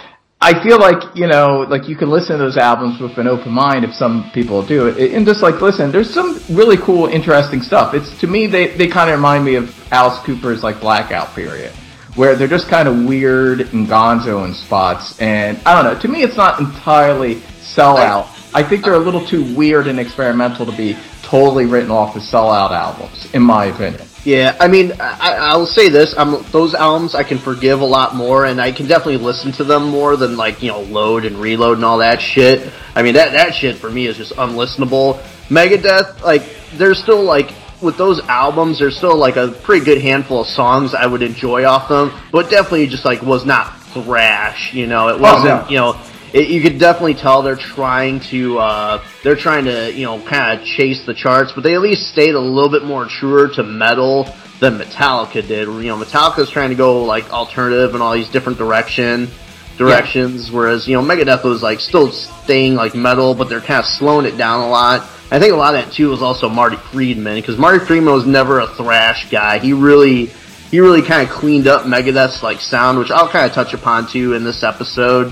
I 0.44 0.62
feel 0.62 0.78
like 0.78 1.16
you 1.16 1.28
know, 1.28 1.66
like 1.70 1.88
you 1.88 1.96
can 1.96 2.10
listen 2.10 2.38
to 2.38 2.44
those 2.44 2.58
albums 2.58 3.00
with 3.00 3.18
an 3.18 3.28
open 3.28 3.54
mind 3.54 3.86
if 3.86 3.94
some 3.94 4.30
people 4.34 4.62
do 4.62 4.88
it, 4.88 5.14
and 5.14 5.26
just 5.26 5.42
like 5.42 5.62
listen. 5.62 5.90
There's 5.90 6.14
some 6.14 6.38
really 6.50 6.76
cool, 6.76 7.08
interesting 7.08 7.62
stuff. 7.62 7.94
It's 7.94 8.20
to 8.20 8.28
me 8.28 8.48
they 8.48 8.76
they 8.76 8.88
kind 8.88 9.10
of 9.10 9.16
remind 9.16 9.46
me 9.46 9.56
of 9.56 9.74
Alice 9.94 10.20
Cooper's 10.26 10.62
like 10.62 10.82
Blackout 10.82 11.34
period, 11.34 11.72
where 12.16 12.36
they're 12.36 12.50
just 12.50 12.68
kind 12.68 12.90
of 12.90 13.06
weird 13.06 13.62
and 13.62 13.88
gonzo 13.88 14.46
in 14.46 14.54
spots, 14.54 15.18
and 15.22 15.58
I 15.66 15.82
don't 15.82 15.86
know. 15.92 15.98
To 16.02 16.08
me, 16.10 16.24
it's 16.24 16.36
not 16.36 16.60
entirely 16.60 17.42
sellout. 17.64 18.28
I 18.54 18.62
think 18.64 18.84
they're 18.84 18.94
a 18.94 19.00
little 19.00 19.26
too 19.26 19.56
weird 19.56 19.88
and 19.88 20.00
experimental 20.00 20.66
to 20.66 20.72
be 20.72 20.98
totally 21.22 21.66
written 21.66 21.90
off 21.90 22.16
as 22.16 22.24
sellout 22.30 22.72
albums, 22.72 23.34
in 23.34 23.42
my 23.42 23.66
opinion. 23.66 24.08
Yeah, 24.24 24.56
I 24.60 24.68
mean, 24.70 24.94
I, 25.02 25.36
I'll 25.40 25.66
say 25.66 25.90
this: 25.90 26.14
I'm, 26.18 26.44
those 26.52 26.74
albums 26.76 27.14
I 27.14 27.24
can 27.24 27.38
forgive 27.38 27.82
a 27.82 27.86
lot 27.86 28.16
more, 28.16 28.46
and 28.46 28.62
I 28.62 28.72
can 28.72 28.88
definitely 28.88 29.18
listen 29.18 29.52
to 29.54 29.64
them 29.64 29.90
more 29.90 30.16
than 30.16 30.38
like 30.38 30.62
you 30.62 30.70
know 30.70 30.82
load 30.82 31.26
and 31.26 31.38
reload 31.38 31.78
and 31.78 31.86
all 31.86 31.98
that 31.98 32.22
shit. 32.22 32.72
I 32.96 33.02
mean, 33.02 33.16
that 33.16 33.34
that 33.34 33.54
shit 33.54 33.76
for 33.78 33.90
me 33.90 34.08
is 34.08 34.16
just 34.16 34.34
unlistenable. 34.34 35.22
Megadeth, 35.50 36.22
like, 36.22 36.44
there's 36.76 37.02
still 37.02 37.22
like 37.22 37.52
with 37.82 37.98
those 37.98 38.22
albums, 38.28 38.80
there's 38.80 38.96
still 38.96 39.18
like 39.18 39.36
a 39.36 39.50
pretty 39.50 39.84
good 39.84 40.02
handful 40.02 40.42
of 40.42 40.48
songs 40.48 40.94
I 40.94 41.06
would 41.06 41.22
enjoy 41.22 41.66
off 41.66 41.90
them, 41.90 42.14
but 42.32 42.50
definitely 42.50 42.88
just 42.88 43.04
like 43.04 43.22
was 43.22 43.46
not 43.46 43.78
thrash. 43.88 44.74
You 44.74 44.88
know, 44.88 45.10
it 45.10 45.14
oh, 45.14 45.22
wasn't. 45.22 45.66
no. 45.66 45.70
You 45.70 45.78
know, 45.78 46.02
it, 46.34 46.50
you 46.50 46.62
could 46.62 46.80
definitely 46.80 47.14
tell 47.14 47.44
they're 47.44 47.56
trying 47.56 48.20
to 48.32 48.58
uh, 48.58 49.04
they're 49.24 49.36
trying 49.36 49.66
to 49.66 49.94
you 49.94 50.06
know 50.06 50.20
kind 50.26 50.60
of 50.60 50.66
chase 50.66 51.06
the 51.06 51.14
charts, 51.14 51.52
but 51.54 51.64
they 51.64 51.76
at 51.76 51.82
least 51.82 52.12
stayed 52.12 52.36
a 52.36 52.40
little 52.40 52.72
bit 52.72 52.84
more 52.84 53.06
truer 53.06 53.48
to 53.50 53.64
metal 53.64 54.28
than 54.60 54.80
Metallica 54.80 55.46
did. 55.48 55.68
You 55.68 55.84
know, 55.84 55.98
Metallica's 55.98 56.50
trying 56.50 56.70
to 56.70 56.76
go 56.76 57.04
like 57.04 57.32
alternative 57.32 57.94
and 57.94 58.02
all 58.02 58.14
these 58.14 58.30
different 58.30 58.58
direction 58.58 59.30
directions, 59.78 60.52
whereas 60.52 60.88
you 60.88 60.96
know 60.96 61.04
Megadeth 61.04 61.44
was 61.44 61.62
like 61.62 61.80
still 61.80 62.12
staying 62.12 62.76
like 62.76 62.96
metal, 62.96 63.36
but 63.36 63.48
they're 63.50 63.62
kind 63.62 63.80
of 63.80 63.86
slowing 63.86 64.26
it 64.26 64.38
down 64.38 64.62
a 64.62 64.70
lot. 64.70 65.02
I 65.32 65.40
think 65.40 65.54
a 65.54 65.56
lot 65.56 65.76
of 65.76 65.86
that 65.86 65.94
too 65.94 66.10
was 66.10 66.22
also 66.22 66.50
Marty 66.50 66.78
Friedman 66.78 67.36
because 67.36 67.58
Marty 67.58 67.84
Friedman 67.84 68.14
was 68.14 68.26
never 68.26 68.60
a 68.60 68.68
thrash 68.68 69.30
guy. 69.30 69.60
He 69.60 69.74
really 69.74 70.28
he 70.72 70.80
really 70.80 71.04
kind 71.04 71.28
of 71.28 71.34
cleaned 71.34 71.68
up 71.68 71.86
Megadeth's 71.86 72.42
like 72.42 72.60
sound, 72.60 72.98
which 72.98 73.12
I'll 73.12 73.30
kind 73.30 73.46
of 73.46 73.54
touch 73.54 73.74
upon 73.74 74.08
too 74.08 74.34
in 74.34 74.44
this 74.44 74.64
episode 74.64 75.32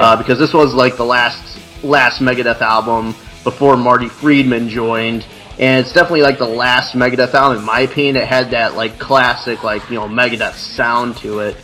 uh, 0.00 0.16
because 0.16 0.38
this 0.38 0.52
was 0.52 0.74
like 0.74 0.96
the 0.96 1.04
last 1.04 1.58
last 1.82 2.20
Megadeth 2.20 2.60
album 2.60 3.14
before 3.44 3.76
Marty 3.76 4.08
Friedman 4.08 4.68
joined, 4.68 5.26
and 5.58 5.84
it's 5.84 5.92
definitely 5.92 6.22
like 6.22 6.38
the 6.38 6.48
last 6.48 6.94
Megadeth 6.94 7.34
album 7.34 7.58
in 7.58 7.64
my 7.64 7.80
opinion. 7.80 8.16
It 8.16 8.26
had 8.26 8.50
that 8.50 8.74
like 8.74 8.98
classic 8.98 9.64
like 9.64 9.88
you 9.88 9.96
know 9.96 10.06
Megadeth 10.06 10.54
sound 10.54 11.16
to 11.18 11.40
it. 11.40 11.56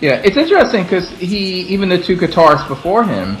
Yeah, 0.00 0.20
it's 0.24 0.36
interesting 0.36 0.82
because 0.82 1.08
he, 1.18 1.62
even 1.62 1.88
the 1.88 2.02
two 2.02 2.16
guitarists 2.16 2.68
before 2.68 3.04
him, 3.04 3.38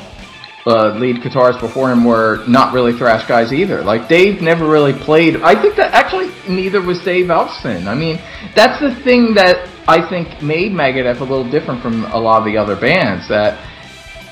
uh, 0.66 0.94
lead 0.94 1.16
guitarists 1.16 1.60
before 1.60 1.90
him 1.90 2.04
were 2.04 2.44
not 2.48 2.72
really 2.72 2.92
thrash 2.92 3.26
guys 3.26 3.52
either. 3.52 3.82
Like 3.82 4.08
Dave 4.08 4.40
never 4.40 4.66
really 4.66 4.92
played. 4.92 5.36
I 5.42 5.60
think 5.60 5.76
that 5.76 5.92
actually 5.92 6.32
neither 6.48 6.80
was 6.80 7.00
Dave 7.00 7.26
Ellefson. 7.26 7.86
I 7.86 7.94
mean, 7.94 8.18
that's 8.54 8.80
the 8.80 8.94
thing 9.02 9.34
that 9.34 9.68
I 9.86 10.08
think 10.08 10.42
made 10.42 10.72
Megadeth 10.72 11.20
a 11.20 11.24
little 11.24 11.48
different 11.50 11.82
from 11.82 12.04
a 12.06 12.18
lot 12.18 12.38
of 12.38 12.44
the 12.46 12.56
other 12.56 12.76
bands. 12.76 13.28
That 13.28 13.58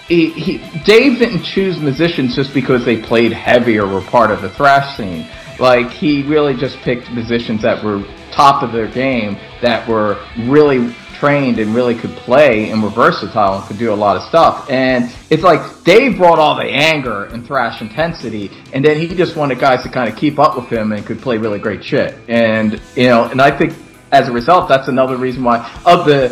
he, 0.09 0.31
he 0.31 0.59
Dave 0.85 1.19
didn't 1.19 1.43
choose 1.43 1.79
musicians 1.79 2.35
just 2.35 2.53
because 2.53 2.85
they 2.85 3.01
played 3.01 3.33
heavy 3.33 3.79
or 3.79 3.87
were 3.87 4.03
part 4.03 4.31
of 4.31 4.43
the 4.43 4.51
thrash 4.51 4.97
scene. 4.97 5.29
Like 5.59 5.91
he 5.91 6.23
really 6.23 6.57
just 6.57 6.77
picked 6.79 7.11
musicians 7.13 7.63
that 7.63 7.85
were 7.85 8.05
top 8.33 8.63
of 8.63 8.73
their 8.73 8.89
game, 8.89 9.37
that 9.61 9.87
were 9.89 10.25
really 10.41 10.95
trained 11.23 11.61
and 11.61 11.73
really 11.73 11.95
could 11.95 12.11
play 12.17 12.71
and 12.71 12.83
were 12.83 12.89
versatile 12.89 13.59
and 13.59 13.65
could 13.67 13.79
do 13.79 13.93
a 13.93 13.95
lot 13.95 14.17
of 14.17 14.23
stuff. 14.25 14.69
And 14.69 15.15
it's 15.31 15.45
like 15.45 15.85
Dave 15.85 16.17
brought 16.17 16.41
all 16.41 16.57
the 16.57 16.65
anger 16.65 17.27
and 17.27 17.47
thrash 17.47 17.81
intensity, 17.81 18.51
and 18.73 18.85
then 18.85 18.99
he 18.99 19.07
just 19.15 19.37
wanted 19.37 19.61
guys 19.61 19.85
to 19.85 19.89
kind 19.89 20.09
of 20.11 20.17
keep 20.17 20.41
up 20.41 20.57
with 20.57 20.67
him 20.67 20.91
and 20.91 21.07
could 21.07 21.21
play 21.21 21.39
really 21.39 21.61
great 21.61 21.85
shit. 21.85 22.19
And 22.29 22.81
you 22.97 23.07
know, 23.07 23.27
and 23.27 23.41
I 23.41 23.57
think 23.57 23.75
as 24.11 24.29
a 24.29 24.33
result, 24.33 24.69
that's 24.69 24.89
another 24.89 25.17
reason 25.17 25.45
why 25.45 25.59
of 25.87 26.07
the 26.07 26.31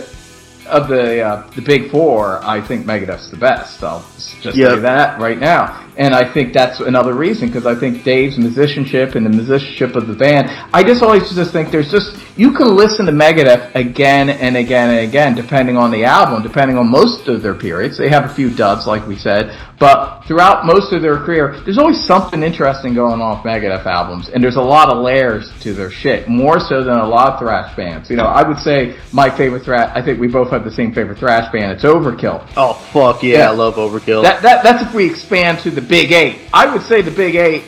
of 0.70 0.88
the 0.88 1.20
uh, 1.22 1.50
the 1.54 1.62
big 1.62 1.90
four, 1.90 2.40
I 2.44 2.60
think 2.60 2.86
Megadeth's 2.86 3.30
the 3.30 3.36
best. 3.36 3.82
I'll 3.82 4.04
just 4.16 4.44
Yep. 4.44 4.54
say 4.70 4.78
that 4.80 5.20
right 5.20 5.38
now. 5.38 5.86
And 6.00 6.14
I 6.14 6.24
think 6.32 6.54
that's 6.54 6.80
another 6.80 7.12
reason 7.12 7.48
because 7.48 7.66
I 7.66 7.74
think 7.74 8.04
Dave's 8.04 8.38
musicianship 8.38 9.16
and 9.16 9.26
the 9.26 9.30
musicianship 9.30 9.96
of 9.96 10.06
the 10.06 10.14
band. 10.14 10.48
I 10.72 10.82
just 10.82 11.02
always 11.02 11.30
just 11.30 11.52
think 11.52 11.70
there's 11.70 11.90
just 11.90 12.16
you 12.38 12.52
can 12.52 12.74
listen 12.74 13.04
to 13.04 13.12
Megadeth 13.12 13.74
again 13.74 14.30
and 14.30 14.56
again 14.56 14.88
and 14.88 15.06
again, 15.06 15.34
depending 15.34 15.76
on 15.76 15.90
the 15.90 16.04
album, 16.04 16.42
depending 16.42 16.78
on 16.78 16.90
most 16.90 17.28
of 17.28 17.42
their 17.42 17.54
periods. 17.54 17.98
They 17.98 18.08
have 18.08 18.24
a 18.24 18.34
few 18.34 18.48
duds, 18.48 18.86
like 18.86 19.06
we 19.06 19.14
said, 19.14 19.54
but 19.78 20.22
throughout 20.26 20.64
most 20.64 20.90
of 20.92 21.02
their 21.02 21.18
career, 21.18 21.60
there's 21.64 21.76
always 21.76 22.02
something 22.02 22.42
interesting 22.42 22.94
going 22.94 23.20
on 23.20 23.36
with 23.36 23.46
Megadeth 23.46 23.84
albums, 23.84 24.30
and 24.30 24.42
there's 24.42 24.56
a 24.56 24.62
lot 24.62 24.88
of 24.88 25.04
layers 25.04 25.52
to 25.60 25.74
their 25.74 25.90
shit, 25.90 26.28
more 26.28 26.58
so 26.60 26.82
than 26.82 26.96
a 26.96 27.06
lot 27.06 27.34
of 27.34 27.38
thrash 27.40 27.76
bands. 27.76 28.08
You 28.08 28.16
know, 28.16 28.24
I 28.24 28.46
would 28.46 28.58
say 28.58 28.96
my 29.12 29.28
favorite 29.36 29.64
thrash. 29.64 29.90
I 29.94 30.02
think 30.02 30.18
we 30.18 30.28
both 30.28 30.50
have 30.50 30.64
the 30.64 30.70
same 30.70 30.94
favorite 30.94 31.18
thrash 31.18 31.52
band. 31.52 31.72
It's 31.72 31.84
Overkill. 31.84 32.46
Oh 32.56 32.74
fuck 32.92 33.22
yeah, 33.22 33.38
Yeah. 33.38 33.50
I 33.50 33.54
love 33.54 33.74
Overkill. 33.74 34.22
That, 34.22 34.42
that 34.42 34.62
that's 34.62 34.82
if 34.82 34.94
we 34.94 35.04
expand 35.04 35.58
to 35.60 35.70
the 35.70 35.82
big 35.90 36.12
eight. 36.12 36.38
I 36.54 36.72
would 36.72 36.82
say 36.82 37.02
the 37.02 37.10
big 37.10 37.34
eight. 37.34 37.64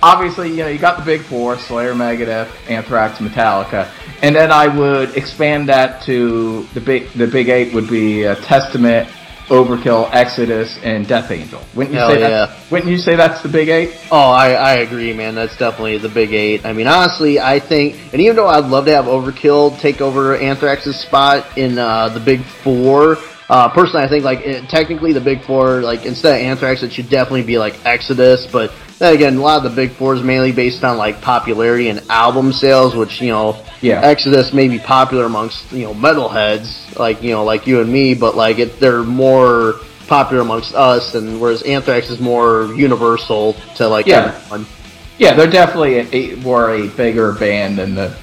Obviously, 0.00 0.50
you 0.50 0.58
know, 0.58 0.68
you 0.68 0.78
got 0.78 0.96
the 0.96 1.04
big 1.04 1.22
four: 1.22 1.58
Slayer, 1.58 1.92
Megadeth, 1.92 2.48
Anthrax, 2.70 3.18
Metallica, 3.18 3.90
and 4.22 4.34
then 4.34 4.52
I 4.52 4.68
would 4.68 5.16
expand 5.16 5.68
that 5.68 6.00
to 6.02 6.62
the 6.72 6.80
big. 6.80 7.10
The 7.10 7.26
big 7.26 7.48
eight 7.48 7.74
would 7.74 7.90
be 7.90 8.24
uh, 8.24 8.36
Testament, 8.36 9.08
Overkill, 9.48 10.08
Exodus, 10.12 10.78
and 10.84 11.06
Death 11.08 11.32
Angel. 11.32 11.60
Wouldn't 11.74 11.94
you 11.94 11.98
Hell 11.98 12.10
say 12.10 12.20
yeah. 12.20 12.28
that? 12.28 12.70
Wouldn't 12.70 12.92
you 12.92 12.98
say 12.98 13.16
that's 13.16 13.42
the 13.42 13.48
big 13.48 13.68
eight? 13.68 13.98
Oh, 14.12 14.30
I, 14.30 14.52
I 14.52 14.72
agree, 14.74 15.12
man. 15.12 15.34
That's 15.34 15.56
definitely 15.56 15.98
the 15.98 16.08
big 16.08 16.32
eight. 16.32 16.64
I 16.64 16.72
mean, 16.72 16.86
honestly, 16.86 17.40
I 17.40 17.58
think, 17.58 17.96
and 18.12 18.22
even 18.22 18.36
though 18.36 18.46
I'd 18.46 18.66
love 18.66 18.84
to 18.84 18.94
have 18.94 19.06
Overkill 19.06 19.80
take 19.80 20.00
over 20.00 20.36
Anthrax's 20.36 21.00
spot 21.00 21.58
in 21.58 21.76
uh, 21.76 22.08
the 22.10 22.20
big 22.20 22.42
four, 22.42 23.16
uh, 23.48 23.68
personally, 23.70 24.04
I 24.04 24.08
think 24.08 24.24
like 24.24 24.40
it, 24.40 24.68
technically 24.68 25.12
the 25.12 25.20
big 25.20 25.42
four, 25.42 25.80
like 25.80 26.04
instead 26.04 26.34
of 26.40 26.46
Anthrax, 26.46 26.82
it 26.82 26.92
should 26.92 27.08
definitely 27.08 27.44
be 27.44 27.58
like 27.58 27.74
Exodus. 27.84 28.46
But 28.50 28.72
then 28.98 29.14
again, 29.14 29.36
a 29.36 29.40
lot 29.40 29.64
of 29.64 29.70
the 29.70 29.74
big 29.74 29.96
four 29.96 30.14
is 30.14 30.22
mainly 30.22 30.52
based 30.52 30.84
on 30.84 30.98
like 30.98 31.20
popularity 31.22 31.88
and 31.88 32.02
album 32.10 32.52
sales, 32.52 32.94
which 32.94 33.20
you 33.22 33.28
know, 33.30 33.64
Yeah. 33.80 34.00
Exodus 34.02 34.52
may 34.52 34.68
be 34.68 34.78
popular 34.78 35.24
amongst 35.24 35.72
you 35.72 35.84
know 35.84 35.94
metalheads, 35.94 36.98
like 36.98 37.22
you 37.22 37.30
know, 37.30 37.44
like 37.44 37.66
you 37.66 37.80
and 37.80 37.90
me, 37.90 38.14
but 38.14 38.36
like 38.36 38.58
it, 38.58 38.78
they're 38.80 39.02
more 39.02 39.74
popular 40.08 40.42
amongst 40.42 40.74
us, 40.74 41.14
and 41.14 41.40
whereas 41.40 41.62
Anthrax 41.62 42.10
is 42.10 42.18
more 42.20 42.72
universal 42.74 43.54
to 43.76 43.86
like 43.88 44.06
Yeah. 44.06 44.34
everyone. 44.36 44.66
Yeah, 45.18 45.34
they're 45.34 45.50
definitely 45.50 45.98
a, 45.98 46.06
a, 46.12 46.34
were 46.44 46.70
a 46.74 46.86
bigger 46.88 47.32
band 47.32 47.78
than 47.78 47.94
the 47.94 48.14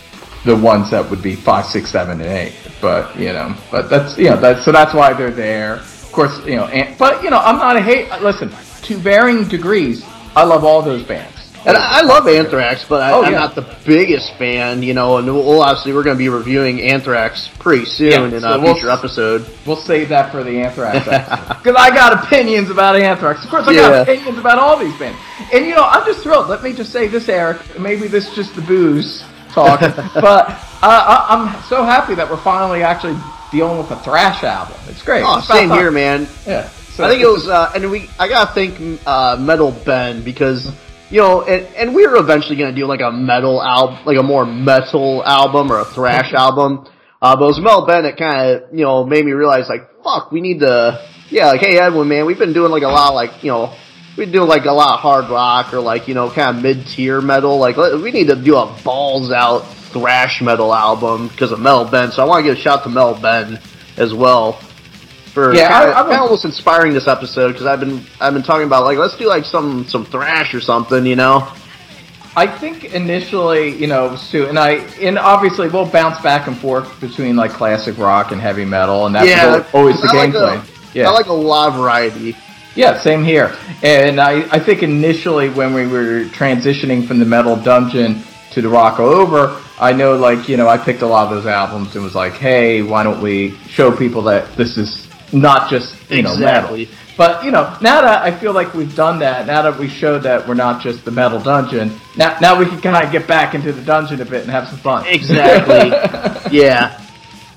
the 0.45 0.55
ones 0.55 0.91
that 0.91 1.09
would 1.09 1.21
be 1.21 1.35
five, 1.35 1.65
six, 1.65 1.91
seven, 1.91 2.21
and 2.21 2.29
eight. 2.29 2.53
But 2.81 3.17
you 3.19 3.33
know, 3.33 3.55
but 3.71 3.89
that's 3.89 4.17
you 4.17 4.25
know 4.29 4.37
that 4.41 4.63
so 4.63 4.71
that's 4.71 4.93
why 4.93 5.13
they're 5.13 5.31
there. 5.31 5.75
Of 5.77 6.11
course, 6.11 6.45
you 6.45 6.55
know, 6.55 6.65
and, 6.65 6.97
but 6.97 7.23
you 7.23 7.29
know, 7.29 7.39
I'm 7.39 7.57
not 7.57 7.75
a 7.75 7.81
hate. 7.81 8.09
Listen, 8.21 8.49
to 8.83 8.95
varying 8.97 9.47
degrees, 9.47 10.03
I 10.35 10.43
love 10.43 10.63
all 10.63 10.81
those 10.81 11.03
bands. 11.03 11.33
And 11.67 11.75
I, 11.75 11.99
I 11.99 12.01
love 12.03 12.27
Anthrax, 12.27 12.85
but 12.87 13.01
I, 13.01 13.11
Oh, 13.11 13.23
I'm 13.23 13.33
yeah. 13.33 13.39
not 13.39 13.55
the 13.55 13.65
biggest 13.87 14.35
fan, 14.37 14.83
you 14.83 14.93
know. 14.93 15.17
And 15.17 15.25
we'll, 15.25 15.63
obviously, 15.63 15.93
we're 15.93 16.03
going 16.03 16.15
to 16.15 16.19
be 16.23 16.29
reviewing 16.29 16.79
Anthrax 16.79 17.49
pretty 17.57 17.85
soon 17.85 18.11
Yeah, 18.11 18.23
in 18.27 18.33
a 18.35 18.39
so 18.39 18.59
we'll- 18.61 18.75
future 18.75 18.91
episode. 18.91 19.49
We'll 19.65 19.75
save 19.75 20.09
that 20.09 20.31
for 20.31 20.43
the 20.43 20.61
Anthrax 20.61 21.05
because 21.57 21.75
I 21.75 21.89
got 21.89 22.23
opinions 22.23 22.69
about 22.69 22.95
Anthrax. 22.97 23.43
Of 23.43 23.49
course, 23.49 23.67
I 23.67 23.71
Yeah. 23.71 23.81
got 23.89 24.01
opinions 24.03 24.37
about 24.37 24.59
all 24.59 24.77
these 24.77 24.95
bands. 24.99 25.17
And 25.51 25.65
you 25.65 25.73
know, 25.75 25.83
I'm 25.83 26.05
just 26.05 26.21
thrilled. 26.21 26.49
Let 26.49 26.61
me 26.61 26.71
just 26.71 26.91
say 26.91 27.07
this, 27.07 27.27
Eric. 27.29 27.79
Maybe 27.79 28.07
this 28.07 28.27
is 28.29 28.35
just 28.35 28.55
the 28.55 28.61
booze 28.61 29.23
but 29.55 30.49
uh, 30.49 30.55
I, 30.83 31.25
I'm 31.29 31.63
so 31.63 31.83
happy 31.83 32.15
that 32.15 32.29
we're 32.29 32.41
finally 32.43 32.83
actually 32.83 33.17
dealing 33.51 33.77
with 33.77 33.89
a 33.91 33.95
thrash 34.03 34.43
album. 34.43 34.75
It's 34.87 35.01
great. 35.01 35.23
Oh, 35.25 35.39
It's 35.39 35.47
same 35.47 35.69
here, 35.69 35.91
man. 35.91 36.27
Yeah. 36.45 36.69
So 36.95 37.03
I 37.03 37.09
think 37.09 37.21
it 37.21 37.27
was, 37.27 37.47
uh, 37.47 37.71
and 37.75 37.91
we, 37.91 38.09
I 38.19 38.29
gotta 38.29 38.53
thank 38.53 39.01
uh, 39.05 39.35
Metal 39.39 39.71
Ben 39.85 40.23
because, 40.23 40.71
you 41.09 41.19
know, 41.19 41.41
and, 41.41 41.65
and 41.75 41.95
we 41.95 42.07
were 42.07 42.15
eventually 42.15 42.55
gonna 42.55 42.75
do 42.75 42.85
like 42.85 43.01
a 43.01 43.11
metal 43.11 43.61
album, 43.61 43.99
like 44.05 44.17
a 44.17 44.23
more 44.23 44.45
metal 44.45 45.23
album 45.25 45.71
or 45.71 45.79
a 45.79 45.85
thrash 45.85 46.33
album. 46.37 46.87
Uh, 47.21 47.35
but 47.35 47.43
it 47.43 47.47
was 47.47 47.59
Metal 47.59 47.85
Ben 47.85 48.03
that 48.03 48.17
kind 48.17 48.49
of, 48.49 48.73
you 48.73 48.85
know, 48.85 49.05
made 49.05 49.25
me 49.25 49.31
realize 49.33 49.67
like, 49.67 49.89
fuck, 50.03 50.31
we 50.31 50.39
need 50.39 50.59
to, 50.59 51.05
yeah, 51.29 51.47
like, 51.47 51.59
hey 51.59 51.77
Edwin, 51.79 52.07
man, 52.07 52.25
we've 52.25 52.39
been 52.39 52.53
doing 52.53 52.71
like 52.71 52.83
a 52.83 52.87
lot 52.87 53.09
of 53.09 53.15
like, 53.15 53.43
you 53.43 53.51
know, 53.51 53.75
been 54.15 54.31
doing 54.31 54.47
like 54.47 54.65
a 54.65 54.71
lot 54.71 54.95
of 54.95 54.99
hard 55.01 55.29
rock 55.29 55.73
or 55.73 55.79
like, 55.79 56.07
you 56.07 56.13
know, 56.13 56.29
kind 56.29 56.55
of 56.57 56.63
mid 56.63 56.87
tier 56.87 57.21
metal. 57.21 57.57
Like, 57.57 57.77
we 57.77 58.11
need 58.11 58.27
to 58.27 58.35
do 58.35 58.55
a 58.57 58.65
balls 58.83 59.31
out 59.31 59.61
thrash 59.67 60.41
metal 60.41 60.73
album 60.73 61.27
because 61.29 61.51
of 61.51 61.59
Metal 61.59 61.85
Ben. 61.85 62.11
So 62.11 62.21
I 62.21 62.25
want 62.25 62.43
to 62.45 62.49
give 62.51 62.57
a 62.57 62.61
shout 62.61 62.83
to 62.83 62.89
Metal 62.89 63.13
Ben 63.15 63.59
as 63.97 64.13
well 64.13 64.53
for 65.33 65.53
Yeah, 65.53 65.67
I- 65.67 65.85
kind, 65.85 65.91
I 65.93 66.15
of, 66.15 66.21
almost 66.21 66.45
inspiring 66.45 66.93
this 66.93 67.07
episode 67.07 67.53
because 67.53 67.65
I've 67.65 67.79
been 67.79 68.05
I've 68.19 68.33
been 68.33 68.43
talking 68.43 68.65
about 68.67 68.83
like 68.85 68.97
let's 68.97 69.15
do 69.17 69.27
like 69.27 69.45
some 69.45 69.85
some 69.87 70.05
thrash 70.05 70.53
or 70.53 70.61
something, 70.61 71.05
you 71.05 71.15
know. 71.15 71.47
I 72.37 72.47
think 72.47 72.93
initially, 72.93 73.69
you 73.77 73.87
know, 73.87 74.09
was 74.09 74.33
and 74.33 74.59
I, 74.59 74.71
and 74.99 75.17
obviously 75.17 75.69
we'll 75.69 75.85
bounce 75.85 76.19
back 76.19 76.47
and 76.47 76.57
forth 76.57 76.99
between 76.99 77.37
like 77.37 77.51
classic 77.51 77.97
rock 77.97 78.33
and 78.33 78.41
heavy 78.41 78.65
metal, 78.65 79.05
and 79.05 79.15
that's 79.15 79.27
Yeah, 79.27 79.63
always 79.73 80.01
the 80.01 80.09
I 80.11 80.17
like 80.17 80.31
gameplay. 80.33 80.93
Yeah. 80.93 81.07
I 81.09 81.11
like 81.11 81.27
a 81.27 81.33
lot 81.33 81.69
of 81.69 81.75
variety. 81.75 82.35
Yeah, 82.75 82.99
same 82.99 83.23
here. 83.23 83.55
And 83.83 84.19
I, 84.19 84.41
I 84.51 84.59
think 84.59 84.83
initially 84.83 85.49
when 85.49 85.73
we 85.73 85.87
were 85.87 86.25
transitioning 86.25 87.07
from 87.07 87.19
the 87.19 87.25
Metal 87.25 87.55
Dungeon 87.55 88.21
to 88.51 88.61
the 88.61 88.69
Rock 88.69 88.99
Over, 88.99 89.61
I 89.79 89.93
know 89.93 90.15
like, 90.15 90.47
you 90.49 90.57
know, 90.57 90.67
I 90.67 90.77
picked 90.77 91.01
a 91.01 91.07
lot 91.07 91.27
of 91.27 91.33
those 91.35 91.45
albums 91.45 91.95
and 91.95 92.03
was 92.03 92.15
like, 92.15 92.33
hey, 92.33 92.81
why 92.81 93.03
don't 93.03 93.21
we 93.21 93.57
show 93.69 93.95
people 93.95 94.21
that 94.23 94.55
this 94.55 94.77
is 94.77 95.07
not 95.33 95.69
just, 95.69 95.95
you 96.11 96.21
know, 96.21 96.33
Exactly. 96.33 96.85
metal. 96.85 96.95
But, 97.17 97.45
you 97.45 97.51
know, 97.51 97.77
now 97.81 98.01
that 98.01 98.23
I 98.23 98.37
feel 98.37 98.51
like 98.51 98.73
we've 98.73 98.93
done 98.93 99.19
that, 99.19 99.47
now 99.47 99.61
that 99.61 99.79
we 99.79 99.87
showed 99.87 100.23
that 100.23 100.45
we're 100.45 100.53
not 100.53 100.81
just 100.81 101.05
the 101.05 101.11
Metal 101.11 101.39
Dungeon, 101.39 101.97
now, 102.17 102.37
now 102.41 102.59
we 102.59 102.65
can 102.65 102.81
kind 102.81 103.05
of 103.05 103.11
get 103.11 103.25
back 103.25 103.55
into 103.55 103.71
the 103.71 103.81
dungeon 103.81 104.19
a 104.19 104.25
bit 104.25 104.41
and 104.41 104.51
have 104.51 104.67
some 104.67 104.77
fun. 104.79 105.05
Exactly. 105.07 105.91
yeah. 106.57 107.01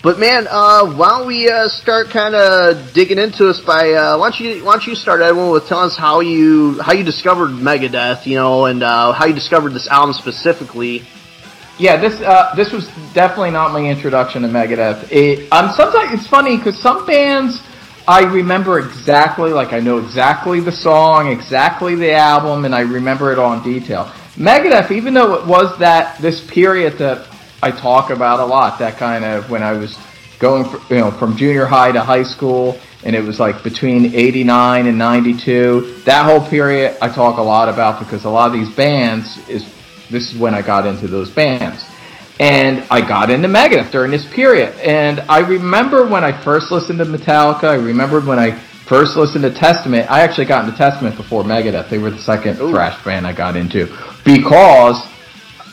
But 0.08 0.18
man, 0.18 0.46
uh, 0.48 0.86
why 0.96 1.10
don't 1.10 1.26
we 1.26 1.50
uh, 1.50 1.68
start 1.68 2.08
kind 2.08 2.34
of 2.34 2.94
digging 2.94 3.18
into 3.18 3.44
this 3.44 3.60
by 3.60 3.92
uh, 3.92 4.16
why 4.16 4.30
don't 4.30 4.40
you 4.40 4.64
why 4.64 4.72
don't 4.72 4.86
you 4.86 4.94
start 4.94 5.20
Edwin 5.20 5.50
with 5.50 5.66
telling 5.66 5.84
us 5.84 5.98
how 5.98 6.20
you 6.20 6.80
how 6.80 6.94
you 6.94 7.04
discovered 7.04 7.50
Megadeth, 7.50 8.24
you 8.24 8.36
know, 8.36 8.64
and 8.64 8.82
uh, 8.82 9.12
how 9.12 9.26
you 9.26 9.34
discovered 9.34 9.74
this 9.74 9.86
album 9.86 10.14
specifically. 10.14 11.02
Yeah, 11.78 12.00
this 12.00 12.22
uh, 12.22 12.54
this 12.56 12.72
was 12.72 12.86
definitely 13.12 13.50
not 13.50 13.72
my 13.72 13.84
introduction 13.84 14.40
to 14.40 14.48
Megadeth. 14.48 15.12
It, 15.12 15.52
um, 15.52 15.74
sometimes 15.76 16.18
it's 16.18 16.26
funny 16.26 16.56
because 16.56 16.80
some 16.80 17.04
bands 17.04 17.60
I 18.08 18.20
remember 18.20 18.78
exactly, 18.78 19.50
like 19.50 19.74
I 19.74 19.80
know 19.80 19.98
exactly 19.98 20.60
the 20.60 20.72
song, 20.72 21.28
exactly 21.28 21.96
the 21.96 22.14
album, 22.14 22.64
and 22.64 22.74
I 22.74 22.80
remember 22.80 23.30
it 23.30 23.38
all 23.38 23.52
in 23.52 23.62
detail. 23.62 24.10
Megadeth, 24.38 24.90
even 24.90 25.12
though 25.12 25.34
it 25.34 25.46
was 25.46 25.78
that 25.80 26.16
this 26.22 26.40
period 26.40 26.96
that 26.96 27.27
I 27.62 27.70
talk 27.70 28.10
about 28.10 28.40
a 28.40 28.44
lot, 28.44 28.78
that 28.78 28.96
kind 28.98 29.24
of 29.24 29.50
when 29.50 29.62
I 29.62 29.72
was 29.72 29.98
going, 30.38 30.64
fr 30.64 30.94
you 30.94 31.00
know, 31.00 31.10
from 31.10 31.36
junior 31.36 31.66
high 31.66 31.92
to 31.92 32.00
high 32.02 32.22
school, 32.22 32.78
and 33.04 33.16
it 33.16 33.22
was 33.22 33.40
like 33.40 33.62
between 33.62 34.14
'89 34.14 34.86
and 34.86 34.98
'92. 34.98 36.02
That 36.04 36.24
whole 36.24 36.48
period 36.48 36.96
I 37.02 37.08
talk 37.08 37.38
a 37.38 37.42
lot 37.42 37.68
about 37.68 37.98
because 37.98 38.24
a 38.24 38.30
lot 38.30 38.46
of 38.46 38.52
these 38.52 38.70
bands 38.74 39.48
is 39.48 39.64
this 40.10 40.32
is 40.32 40.38
when 40.38 40.54
I 40.54 40.62
got 40.62 40.86
into 40.86 41.08
those 41.08 41.30
bands. 41.30 41.84
And 42.40 42.84
I 42.88 43.00
got 43.00 43.30
into 43.30 43.48
Megadeth 43.48 43.90
during 43.90 44.12
this 44.12 44.24
period. 44.32 44.72
And 44.78 45.20
I 45.28 45.40
remember 45.40 46.06
when 46.06 46.22
I 46.22 46.30
first 46.30 46.70
listened 46.70 47.00
to 47.00 47.04
Metallica, 47.04 47.64
I 47.64 47.74
remembered 47.74 48.24
when 48.24 48.38
I 48.38 48.52
first 48.52 49.16
listened 49.16 49.42
to 49.42 49.50
Testament. 49.50 50.08
I 50.08 50.20
actually 50.20 50.44
got 50.44 50.64
into 50.64 50.76
Testament 50.78 51.16
before 51.16 51.42
Megadeth. 51.42 51.88
They 51.88 51.98
were 51.98 52.10
the 52.10 52.18
second 52.18 52.56
thrash 52.56 53.02
band 53.04 53.26
I 53.26 53.32
got 53.32 53.56
into. 53.56 53.92
Because 54.24 55.04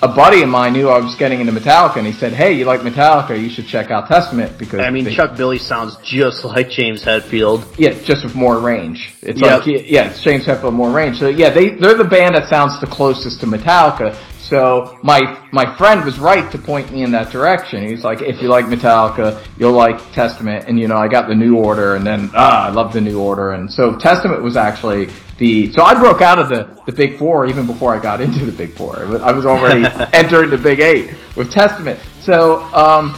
a 0.05 0.15
buddy 0.15 0.41
of 0.43 0.49
mine 0.49 0.73
knew 0.73 0.87
I 0.89 0.99
was 0.99 1.15
getting 1.15 1.39
into 1.41 1.51
Metallica 1.51 1.97
and 1.97 2.05
he 2.07 2.13
said, 2.13 2.31
Hey, 2.33 2.53
you 2.53 2.65
like 2.65 2.81
Metallica, 2.81 3.39
you 3.41 3.49
should 3.49 3.65
check 3.67 3.89
out 3.91 4.07
Testament 4.07 4.57
because 4.57 4.79
I 4.79 4.89
mean, 4.89 5.03
they- 5.05 5.15
Chuck 5.15 5.35
Billy 5.35 5.57
sounds 5.57 5.95
just 6.03 6.45
like 6.45 6.69
James 6.69 7.03
Hetfield. 7.03 7.63
yeah, 7.77 7.91
just 8.03 8.23
with 8.23 8.35
more 8.35 8.59
range. 8.59 9.13
It's 9.21 9.41
Yep. 9.41 9.65
like 9.65 9.67
yeah, 9.89 10.09
it's 10.11 10.21
James 10.21 10.45
Hetfield 10.45 10.73
more 10.73 10.91
range. 10.91 11.17
So 11.17 11.27
yeah, 11.27 11.49
they 11.49 11.69
they're 11.71 11.95
the 11.97 12.03
band 12.03 12.35
that 12.35 12.47
sounds 12.49 12.79
the 12.79 12.87
closest 12.87 13.39
to 13.41 13.47
Metallica. 13.47 14.15
So 14.45 14.97
my 15.03 15.39
my 15.51 15.75
friend 15.77 16.05
was 16.05 16.19
right 16.19 16.51
to 16.51 16.57
point 16.57 16.91
me 16.91 17.03
in 17.03 17.11
that 17.11 17.31
direction. 17.31 17.87
He's 17.87 18.03
like, 18.03 18.21
if 18.21 18.41
you 18.41 18.47
like 18.47 18.65
Metallica, 18.65 19.43
you'll 19.57 19.71
like 19.73 19.97
Testament. 20.13 20.65
And 20.67 20.79
you 20.79 20.87
know, 20.87 20.97
I 20.97 21.07
got 21.07 21.27
the 21.27 21.35
New 21.35 21.57
Order, 21.57 21.95
and 21.95 22.05
then 22.05 22.29
ah, 22.35 22.67
I 22.67 22.69
love 22.69 22.93
the 22.93 23.01
New 23.01 23.19
Order. 23.19 23.51
And 23.53 23.71
so 23.71 23.95
Testament 23.97 24.43
was 24.43 24.55
actually 24.55 25.09
the 25.39 25.71
so 25.73 25.83
I 25.83 25.95
broke 25.95 26.21
out 26.21 26.37
of 26.37 26.49
the 26.49 26.79
the 26.85 26.91
Big 26.91 27.17
Four 27.17 27.47
even 27.47 27.65
before 27.65 27.93
I 27.95 27.99
got 27.99 28.21
into 28.25 28.45
the 28.45 28.51
Big 28.51 28.73
Four. 28.73 28.99
I 28.99 29.05
was- 29.05 29.21
I 29.21 29.31
was 29.31 29.45
already 29.45 29.83
entering 30.13 30.51
the 30.51 30.57
Big 30.59 30.79
Eight 30.79 31.15
with 31.35 31.51
Testament. 31.51 31.99
So 32.21 32.61
um, 32.73 33.15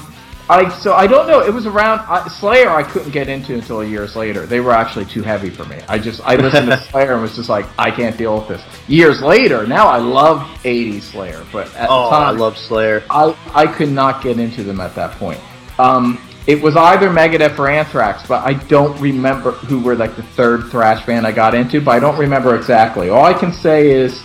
I 0.49 0.69
so 0.69 0.93
I 0.93 1.07
don't 1.07 1.27
know. 1.27 1.41
It 1.41 1.53
was 1.53 1.65
around 1.65 1.99
uh, 2.07 2.27
Slayer. 2.29 2.69
I 2.69 2.81
couldn't 2.83 3.11
get 3.11 3.27
into 3.27 3.53
until 3.53 3.83
years 3.83 4.15
later. 4.15 4.45
They 4.45 4.59
were 4.61 4.71
actually 4.71 5.05
too 5.05 5.21
heavy 5.21 5.49
for 5.49 5.65
me. 5.65 5.77
I 5.89 5.99
just 5.99 6.21
I 6.23 6.35
listened 6.35 6.67
to 6.67 6.77
Slayer 6.91 7.13
and 7.13 7.21
was 7.21 7.35
just 7.35 7.49
like 7.49 7.65
I 7.77 7.91
can't 7.91 8.17
deal 8.17 8.37
with 8.39 8.47
this. 8.47 8.63
Years 8.87 9.21
later, 9.21 9.67
now 9.67 9.87
I 9.87 9.97
love 9.97 10.39
'80s 10.63 11.01
Slayer, 11.01 11.45
but 11.51 11.73
at 11.75 11.89
Oh, 11.89 12.05
the 12.05 12.09
time 12.11 12.21
I 12.27 12.31
love 12.31 12.57
Slayer. 12.57 13.03
I 13.09 13.35
I 13.53 13.67
could 13.67 13.89
not 13.91 14.23
get 14.23 14.39
into 14.39 14.63
them 14.63 14.79
at 14.79 14.95
that 14.95 15.11
point. 15.17 15.39
Um, 15.79 16.17
it 16.47 16.61
was 16.61 16.77
either 16.77 17.09
Megadeth 17.09 17.59
or 17.59 17.67
Anthrax, 17.69 18.25
but 18.25 18.45
I 18.45 18.53
don't 18.53 18.97
remember 19.01 19.51
who 19.51 19.81
were 19.81 19.95
like 19.95 20.15
the 20.15 20.23
third 20.23 20.71
thrash 20.71 21.05
band 21.05 21.27
I 21.27 21.33
got 21.33 21.55
into. 21.55 21.81
But 21.81 21.91
I 21.91 21.99
don't 21.99 22.17
remember 22.17 22.55
exactly. 22.55 23.09
All 23.09 23.25
I 23.25 23.33
can 23.33 23.51
say 23.51 23.89
is 23.91 24.23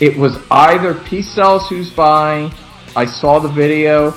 it 0.00 0.16
was 0.16 0.38
either 0.50 0.92
Peace 0.94 1.30
Sells 1.30 1.68
Who's 1.68 1.88
Buying. 1.88 2.52
I 2.96 3.06
saw 3.06 3.38
the 3.38 3.48
video, 3.48 4.12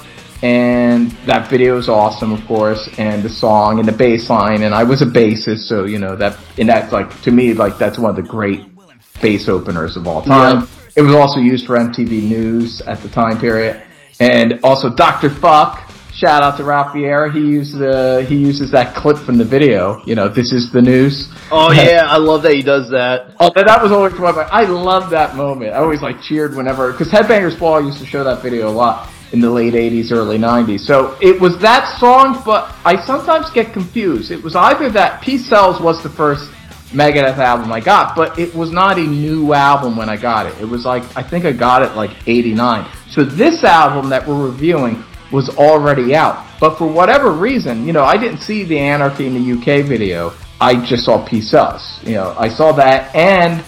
and 0.45 1.09
that 1.25 1.49
video 1.49 1.75
is 1.75 1.89
awesome, 1.89 2.31
of 2.31 2.45
course, 2.45 2.87
and 2.99 3.23
the 3.23 3.29
song 3.29 3.79
and 3.79 3.87
the 3.87 3.91
bass 3.91 4.29
line. 4.29 4.61
And 4.61 4.75
I 4.75 4.83
was 4.83 5.01
a 5.01 5.05
bassist, 5.05 5.67
so 5.67 5.85
you 5.85 5.97
know 5.97 6.15
that. 6.17 6.37
And 6.59 6.69
that's 6.69 6.93
like 6.93 7.19
to 7.23 7.31
me, 7.31 7.55
like 7.55 7.79
that's 7.79 7.97
one 7.97 8.11
of 8.11 8.15
the 8.15 8.29
great 8.37 8.61
bass 9.19 9.49
openers 9.49 9.97
of 9.97 10.05
all 10.05 10.21
time. 10.21 10.59
Yeah. 10.59 10.67
It 10.97 11.01
was 11.01 11.15
also 11.15 11.39
used 11.39 11.65
for 11.65 11.75
MTV 11.77 12.29
News 12.29 12.81
at 12.81 13.01
the 13.01 13.09
time 13.09 13.39
period, 13.39 13.81
and 14.19 14.59
also 14.63 14.95
Dr. 14.95 15.31
Fuck. 15.31 15.81
Shout 16.13 16.43
out 16.43 16.55
to 16.57 16.63
Ralph 16.63 16.93
He 16.93 17.39
used 17.39 17.77
the 17.77 18.23
he 18.29 18.35
uses 18.35 18.71
that 18.71 18.95
clip 18.95 19.17
from 19.17 19.37
the 19.37 19.43
video. 19.43 20.01
You 20.05 20.13
know, 20.13 20.29
this 20.29 20.53
is 20.53 20.71
the 20.71 20.81
news. 20.81 21.27
Oh 21.51 21.71
yeah, 21.71 22.05
I 22.07 22.17
love 22.17 22.43
that 22.43 22.53
he 22.53 22.61
does 22.61 22.91
that. 22.91 23.35
Oh, 23.39 23.51
that 23.55 23.65
that 23.65 23.81
was 23.81 23.91
always 23.91 24.13
one 24.13 24.29
of 24.29 24.35
my. 24.35 24.43
I 24.43 24.65
love 24.65 25.09
that 25.09 25.35
moment. 25.35 25.73
I 25.73 25.77
always 25.77 26.03
like 26.03 26.21
cheered 26.21 26.55
whenever 26.55 26.91
because 26.91 27.09
Headbangers 27.09 27.59
Ball 27.59 27.83
used 27.83 27.97
to 27.97 28.05
show 28.05 28.23
that 28.23 28.43
video 28.43 28.69
a 28.69 28.71
lot 28.71 29.09
in 29.35 29.41
the 29.41 29.49
late 29.49 29.73
'80s, 29.73 30.11
early 30.11 30.37
'90s. 30.37 30.79
So 30.79 31.17
it 31.21 31.39
was 31.39 31.59
that 31.59 31.99
song, 31.99 32.41
but 32.45 32.73
I 32.85 33.05
sometimes 33.05 33.49
get 33.51 33.73
confused. 33.73 34.31
It 34.31 34.41
was 34.41 34.55
either 34.55 34.89
that 34.91 35.21
Peace 35.21 35.45
Sells 35.45 35.81
was 35.81 36.01
the 36.01 36.09
first 36.09 36.49
Megadeth 36.91 37.37
album 37.37 37.73
I 37.73 37.81
got, 37.81 38.15
but 38.15 38.39
it 38.39 38.55
was 38.55 38.71
not 38.71 38.97
a 38.97 39.03
new 39.03 39.53
album 39.53 39.97
when 39.97 40.07
I 40.07 40.15
got 40.15 40.45
it. 40.45 40.55
It 40.61 40.65
was 40.65 40.85
like 40.85 41.03
I 41.17 41.21
think 41.21 41.43
I 41.43 41.51
got 41.51 41.81
it 41.81 41.95
like 41.95 42.11
'89. 42.25 42.89
So 43.09 43.25
this 43.25 43.63
album 43.65 44.09
that 44.09 44.25
we're 44.25 44.45
reviewing 44.45 45.03
was 45.33 45.49
already 45.57 46.15
out, 46.15 46.47
but 46.61 46.77
for 46.77 46.87
whatever 46.87 47.31
reason, 47.31 47.85
you 47.85 47.91
know, 47.91 48.05
I 48.05 48.15
didn't 48.15 48.39
see 48.39 48.63
the 48.63 48.79
Anarchy 48.79 49.27
in 49.27 49.33
the 49.33 49.45
UK 49.55 49.85
video. 49.85 50.33
I 50.61 50.83
just 50.85 51.03
saw 51.03 51.27
Peace 51.27 51.51
Sells. 51.51 51.99
You 52.03 52.15
know, 52.15 52.33
I 52.39 52.47
saw 52.49 52.71
that 52.73 53.13
and. 53.13 53.63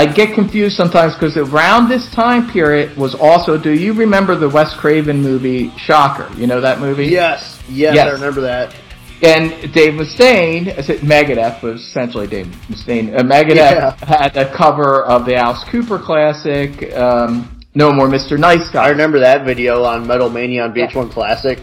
I 0.00 0.06
get 0.06 0.34
confused 0.34 0.76
sometimes 0.76 1.12
because 1.12 1.36
around 1.36 1.90
this 1.90 2.10
time 2.10 2.50
period 2.50 2.96
was 2.96 3.14
also. 3.14 3.58
Do 3.58 3.74
you 3.74 3.92
remember 3.92 4.34
the 4.34 4.48
Wes 4.48 4.74
Craven 4.74 5.20
movie 5.20 5.70
Shocker? 5.76 6.26
You 6.40 6.46
know 6.46 6.58
that 6.62 6.80
movie? 6.80 7.04
Yes, 7.04 7.60
yes, 7.68 7.94
Yes. 7.96 8.08
I 8.08 8.12
remember 8.12 8.40
that. 8.40 8.74
And 9.22 9.70
Dave 9.74 9.92
Mustaine, 10.00 10.78
I 10.78 10.80
said 10.80 11.00
Megadeth 11.00 11.60
was 11.62 11.82
essentially 11.82 12.26
Dave 12.26 12.46
Mustaine. 12.70 13.14
Uh, 13.14 13.22
Megadeth 13.22 13.56
Yeah. 13.56 13.94
had 14.06 14.34
a 14.38 14.50
cover 14.56 15.04
of 15.04 15.26
the 15.26 15.36
Alice 15.36 15.62
Cooper 15.70 15.98
classic, 15.98 16.96
um, 16.96 17.60
"No 17.74 17.92
More 17.92 18.08
Mr. 18.08 18.38
Nice 18.38 18.70
Guy." 18.70 18.82
I 18.82 18.88
remember 18.88 19.18
that 19.18 19.44
video 19.44 19.84
on 19.84 20.06
Metal 20.06 20.30
Mania 20.30 20.64
on 20.64 20.72
VH1 20.72 21.10
Classic. 21.10 21.58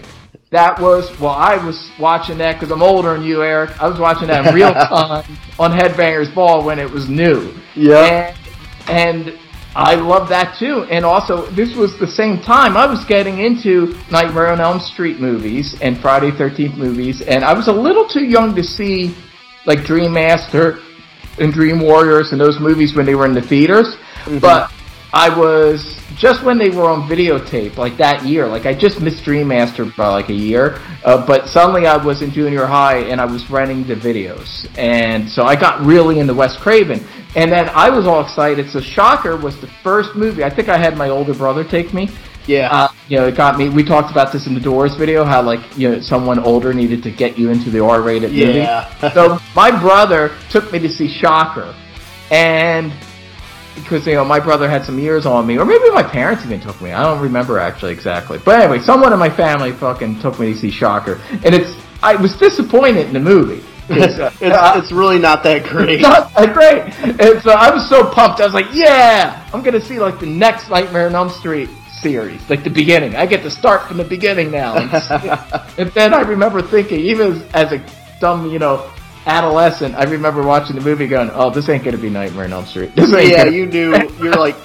That 0.50 0.80
was 0.80 1.12
well, 1.20 1.34
I 1.34 1.58
was 1.64 1.92
watching 2.00 2.38
that 2.38 2.54
because 2.54 2.72
I'm 2.72 2.82
older 2.82 3.14
than 3.14 3.24
you, 3.24 3.44
Eric. 3.44 3.72
I 3.82 3.88
was 3.90 4.00
watching 4.00 4.28
that 4.30 4.48
in 4.48 4.56
real 4.56 4.74
time 4.74 5.26
on 5.60 5.72
Headbangers 5.72 6.34
Ball 6.34 6.66
when 6.66 6.80
it 6.80 6.90
was 6.90 7.10
new. 7.10 7.54
Yeah. 7.76 8.34
And, 8.88 9.28
and 9.28 9.40
I 9.76 9.96
love 9.96 10.30
that 10.30 10.56
too. 10.58 10.88
And 10.90 11.04
also, 11.04 11.48
this 11.52 11.76
was 11.76 12.00
the 12.00 12.08
same 12.08 12.42
time 12.42 12.78
I 12.78 12.86
was 12.86 13.04
getting 13.04 13.40
into 13.40 13.94
Nightmare 14.10 14.48
on 14.48 14.62
Elm 14.62 14.80
Street 14.80 15.20
movies 15.20 15.76
and 15.82 16.00
Friday 16.00 16.32
Thirteenth 16.32 16.78
movies, 16.78 17.22
and 17.22 17.44
I 17.44 17.54
was 17.54 17.68
a 17.68 17.74
little 17.74 18.08
too 18.08 18.24
young 18.24 18.56
to 18.56 18.64
see 18.64 19.16
like 19.66 19.84
Dream 19.84 20.14
Master 20.14 20.80
and 21.40 21.52
Dream 21.52 21.82
Warriors 21.82 22.32
and 22.32 22.40
those 22.40 22.58
movies 22.60 22.96
when 22.96 23.06
they 23.06 23.16
were 23.16 23.26
in 23.26 23.34
the 23.34 23.42
theaters. 23.42 23.98
Mm-hmm. 24.24 24.40
But 24.40 24.72
I 25.14 25.30
was 25.30 25.98
just 26.16 26.44
when 26.44 26.58
they 26.58 26.70
were 26.70 26.90
on 26.90 27.08
videotape, 27.10 27.78
like 27.78 27.98
that 27.98 28.26
year. 28.26 28.48
Like 28.48 28.66
I 28.66 28.74
just 28.74 29.00
missed 29.02 29.24
Dream 29.24 29.48
Master 29.48 29.86
by 29.98 30.08
like 30.10 30.30
a 30.30 30.34
year, 30.34 30.80
uh, 31.06 31.26
but 31.26 31.48
suddenly 31.48 31.88
I 31.88 31.96
was 31.98 32.22
in 32.22 32.32
junior 32.32 32.66
high 32.66 32.98
and 33.00 33.22
I 33.22 33.26
was 33.26 33.50
renting 33.50 33.86
the 33.88 33.96
videos, 33.96 34.68
and 34.78 35.30
so 35.30 35.44
I 35.44 35.56
got 35.56 35.82
really 35.86 36.20
into 36.20 36.34
Wes 36.34 36.58
Craven. 36.58 37.06
And 37.36 37.52
then 37.52 37.70
I 37.70 37.90
was 37.90 38.08
all 38.08 38.22
excited. 38.22 38.70
So 38.70 38.80
Shocker 38.82 39.38
was 39.38 39.60
the 39.62 39.68
first 39.84 40.16
movie. 40.16 40.44
I 40.44 40.50
think 40.50 40.70
I 40.70 40.78
had 40.78 40.98
my 40.98 41.10
older 41.10 41.36
brother 41.36 41.64
take 41.64 41.94
me. 41.94 42.10
Yeah. 42.48 42.70
Uh, 42.72 42.88
you 43.10 43.18
know, 43.18 43.28
it 43.28 43.36
got 43.36 43.58
me. 43.60 43.70
We 43.70 43.84
talked 43.84 44.10
about 44.10 44.32
this 44.32 44.48
in 44.48 44.54
the 44.56 44.60
Doors 44.62 44.96
video, 44.96 45.24
how 45.24 45.42
like 45.42 45.60
you 45.78 45.90
know 45.90 46.02
someone 46.02 46.40
older 46.40 46.74
needed 46.74 47.04
to 47.04 47.12
get 47.12 47.38
you 47.38 47.52
into 47.52 47.70
the 47.70 47.84
R-rated 47.84 48.32
Yeah. 48.32 48.90
movie. 49.02 49.14
so 49.14 49.38
my 49.56 49.70
brother 49.80 50.36
took 50.50 50.72
me 50.72 50.80
to 50.80 50.90
see 50.90 51.08
Shocker, 51.08 51.76
and 52.32 52.92
because 53.84 54.06
you 54.08 54.14
know 54.16 54.26
my 54.26 54.40
brother 54.40 54.70
had 54.70 54.86
some 54.86 55.00
years 55.00 55.26
on 55.26 55.46
me, 55.48 55.58
or 55.58 55.66
maybe 55.66 55.90
my 55.92 56.04
parents 56.04 56.44
even 56.46 56.60
took 56.60 56.80
me. 56.82 56.92
I 56.92 57.04
don't 57.04 57.22
remember 57.22 57.60
actually 57.60 57.94
exactly. 57.94 58.40
But 58.44 58.60
anyway, 58.62 58.80
someone 58.80 59.14
in 59.14 59.20
my 59.20 59.30
family 59.30 59.72
fucking 59.72 60.20
took 60.22 60.40
me 60.40 60.54
to 60.54 60.60
see 60.60 60.72
Shocker, 60.72 61.20
and 61.46 61.54
it's 61.56 61.76
I 62.04 62.16
was 62.16 62.36
disappointed 62.38 63.08
in 63.08 63.14
the 63.14 63.20
movie. 63.20 63.64
'Cause, 63.88 64.20
uh, 64.20 64.30
it's, 64.42 64.84
it's 64.84 64.92
really 64.92 65.18
not 65.18 65.44
that 65.44 65.64
great. 65.64 66.02
not 66.12 66.34
that 66.36 66.54
great. 66.54 66.94
And 67.22 67.42
so 67.42 67.52
I 67.52 67.74
was 67.74 67.88
so 67.88 68.10
pumped. 68.12 68.42
I 68.42 68.46
was 68.46 68.54
like, 68.54 68.66
yeah, 68.74 69.48
I'm 69.54 69.62
going 69.62 69.80
to 69.80 69.86
see 69.86 69.98
like 69.98 70.20
the 70.20 70.26
next 70.26 70.70
Nightmare 70.70 71.08
on 71.08 71.16
Elm 71.16 71.30
Street 71.30 71.70
series, 72.02 72.42
like 72.50 72.66
the 72.66 72.70
beginning. 72.70 73.16
I 73.16 73.26
get 73.26 73.44
to 73.44 73.50
start 73.50 73.88
from 73.88 73.96
the 73.96 74.04
beginning 74.04 74.52
now. 74.52 74.76
And, 75.10 75.80
and 75.80 75.92
then 75.94 76.14
I 76.14 76.20
remember 76.22 76.62
thinking, 76.62 77.00
even 77.00 77.42
as 77.54 77.72
a 77.72 77.82
dumb, 78.20 78.52
you 78.52 78.60
know, 78.60 78.92
adolescent, 79.28 79.96
I 79.96 80.06
remember 80.06 80.42
watching 80.42 80.76
the 80.76 80.82
movie 80.82 81.08
going, 81.08 81.30
"Oh, 81.34 81.50
this 81.50 81.70
ain't 81.70 81.84
gonna 81.84 81.98
be 81.98 82.10
Nightmare 82.10 82.46
on 82.46 82.54
Elm 82.54 82.66
Street." 82.66 82.92
This 82.96 83.14
ain't 83.14 83.30
yeah, 83.32 83.44
gonna- 83.46 83.56
you 83.56 83.66
knew 83.68 84.10
you're 84.22 84.34
like 84.36 84.56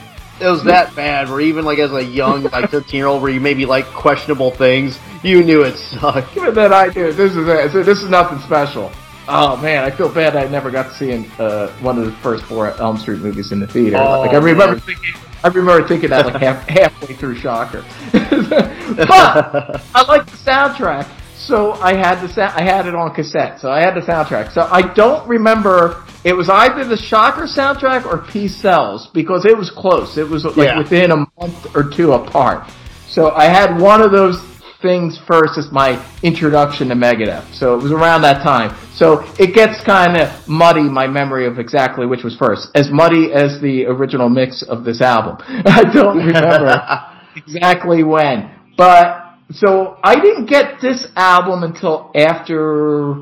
it 0.41 0.47
was 0.47 0.65
that 0.65 0.95
bad. 0.97 1.29
Where 1.29 1.41
even 1.41 1.65
like 1.65 1.79
as 1.79 1.93
a 1.93 2.03
young 2.03 2.45
like 2.45 2.71
13 2.71 2.97
year 2.99 3.07
old, 3.07 3.23
where 3.23 3.31
you 3.31 3.41
maybe 3.41 3.67
like 3.67 3.87
questionable 3.87 4.51
things, 4.51 4.99
you 5.23 5.45
knew 5.45 5.63
it 5.63 5.77
sucked. 5.77 6.37
Even 6.37 6.55
then, 6.55 6.73
I 6.73 6.89
do. 6.89 7.13
This 7.13 7.33
is 7.37 7.47
it. 7.47 7.85
This 7.85 8.03
is 8.03 8.09
nothing 8.09 8.39
special. 8.41 8.91
Oh 9.29 9.57
man, 9.59 9.85
I 9.85 9.91
feel 9.91 10.09
bad. 10.09 10.35
I 10.35 10.49
never 10.49 10.71
got 10.71 10.89
to 10.91 10.95
see 10.95 11.31
uh, 11.39 11.69
one 11.81 11.97
of 11.99 12.07
the 12.07 12.13
first 12.13 12.45
four 12.45 12.71
Elm 12.81 12.97
Street 12.99 13.21
movies 13.21 13.53
in 13.53 13.61
the 13.61 13.67
theater. 13.69 13.99
Oh, 13.99 14.21
like 14.21 14.33
I 14.33 14.39
remember 14.39 14.73
man. 14.77 14.81
thinking, 14.81 15.15
I 15.45 15.49
remember 15.49 15.87
thinking 15.87 16.11
that 16.11 16.27
like 16.27 16.43
half, 16.43 16.69
halfway 16.69 17.15
through 17.15 17.37
Shocker. 17.37 17.85
but 18.13 19.81
I 19.95 20.05
like 20.09 20.27
the 20.27 20.37
soundtrack, 20.37 21.07
so 21.47 21.73
I 21.73 21.95
had 21.95 22.21
the 22.21 22.29
sa- 22.29 22.53
I 22.55 22.63
had 22.63 22.87
it 22.87 22.95
on 22.95 23.15
cassette, 23.15 23.61
so 23.61 23.71
I 23.71 23.81
had 23.81 23.95
the 23.95 24.01
soundtrack. 24.01 24.53
So 24.53 24.69
I 24.71 24.83
don't 24.95 25.27
remember. 25.29 26.05
It 26.25 26.35
was 26.35 26.49
either 26.49 26.85
the 26.85 26.97
Shocker 26.97 27.43
soundtrack 27.47 28.07
or 28.07 28.19
Peace 28.19 28.55
Sells 28.57 29.09
because 29.09 29.45
it 29.45 29.57
was 29.57 29.71
close. 29.71 30.17
It 30.19 30.29
was 30.29 30.45
like 30.45 30.57
Yeah. 30.69 30.79
within 30.79 31.11
a 31.11 31.17
month 31.41 31.75
or 31.75 31.83
two 31.91 32.13
apart. 32.13 32.65
So 33.09 33.31
I 33.33 33.45
had 33.45 33.79
one 33.81 34.01
of 34.03 34.13
those 34.13 34.41
things 34.81 35.19
first 35.27 35.59
as 35.59 35.71
my 35.71 36.01
introduction 36.23 36.89
to 36.89 36.95
Megadeth. 36.97 37.53
So 37.55 37.75
it 37.77 37.83
was 37.83 37.93
around 37.93 38.23
that 38.23 38.43
time. 38.43 38.75
So 38.95 39.25
it 39.39 39.55
gets 39.55 39.81
kind 39.85 40.17
of 40.17 40.29
muddy, 40.49 40.83
my 40.83 41.07
memory 41.07 41.47
of 41.47 41.59
exactly 41.61 42.05
which 42.07 42.25
was 42.25 42.37
first. 42.37 42.69
As 42.75 42.91
muddy 42.91 43.33
as 43.33 43.61
the 43.61 43.87
original 43.87 44.29
mix 44.29 44.63
of 44.63 44.83
this 44.85 45.01
album. 45.01 45.37
I 45.67 45.85
don't 45.85 46.17
remember 46.19 46.83
exactly 47.37 48.03
when. 48.03 48.51
But, 48.77 49.22
so 49.55 49.99
I 50.03 50.17
didn't 50.17 50.47
get 50.47 50.81
this 50.81 51.07
album 51.17 51.63
until 51.63 52.11
after 52.15 53.15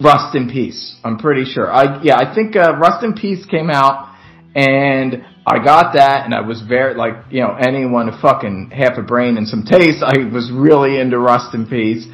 Rust 0.00 0.34
in 0.34 0.48
Peace. 0.48 0.96
I'm 1.04 1.18
pretty 1.18 1.44
sure. 1.44 1.70
I 1.70 2.02
yeah, 2.02 2.16
I 2.16 2.34
think 2.34 2.56
uh, 2.56 2.76
Rust 2.76 3.04
in 3.04 3.14
Peace 3.14 3.44
came 3.46 3.68
out, 3.68 4.14
and 4.54 5.24
I 5.46 5.64
got 5.64 5.94
that, 5.94 6.24
and 6.24 6.34
I 6.34 6.40
was 6.40 6.62
very 6.62 6.94
like 6.94 7.14
you 7.30 7.40
know 7.40 7.54
anyone 7.54 8.06
with 8.06 8.20
fucking 8.20 8.70
half 8.74 8.96
a 8.96 9.02
brain 9.02 9.36
and 9.36 9.48
some 9.48 9.64
taste. 9.64 10.02
I 10.02 10.24
was 10.32 10.50
really 10.52 11.00
into 11.00 11.18
Rust 11.18 11.54
in 11.54 11.66
Peace, 11.66 12.06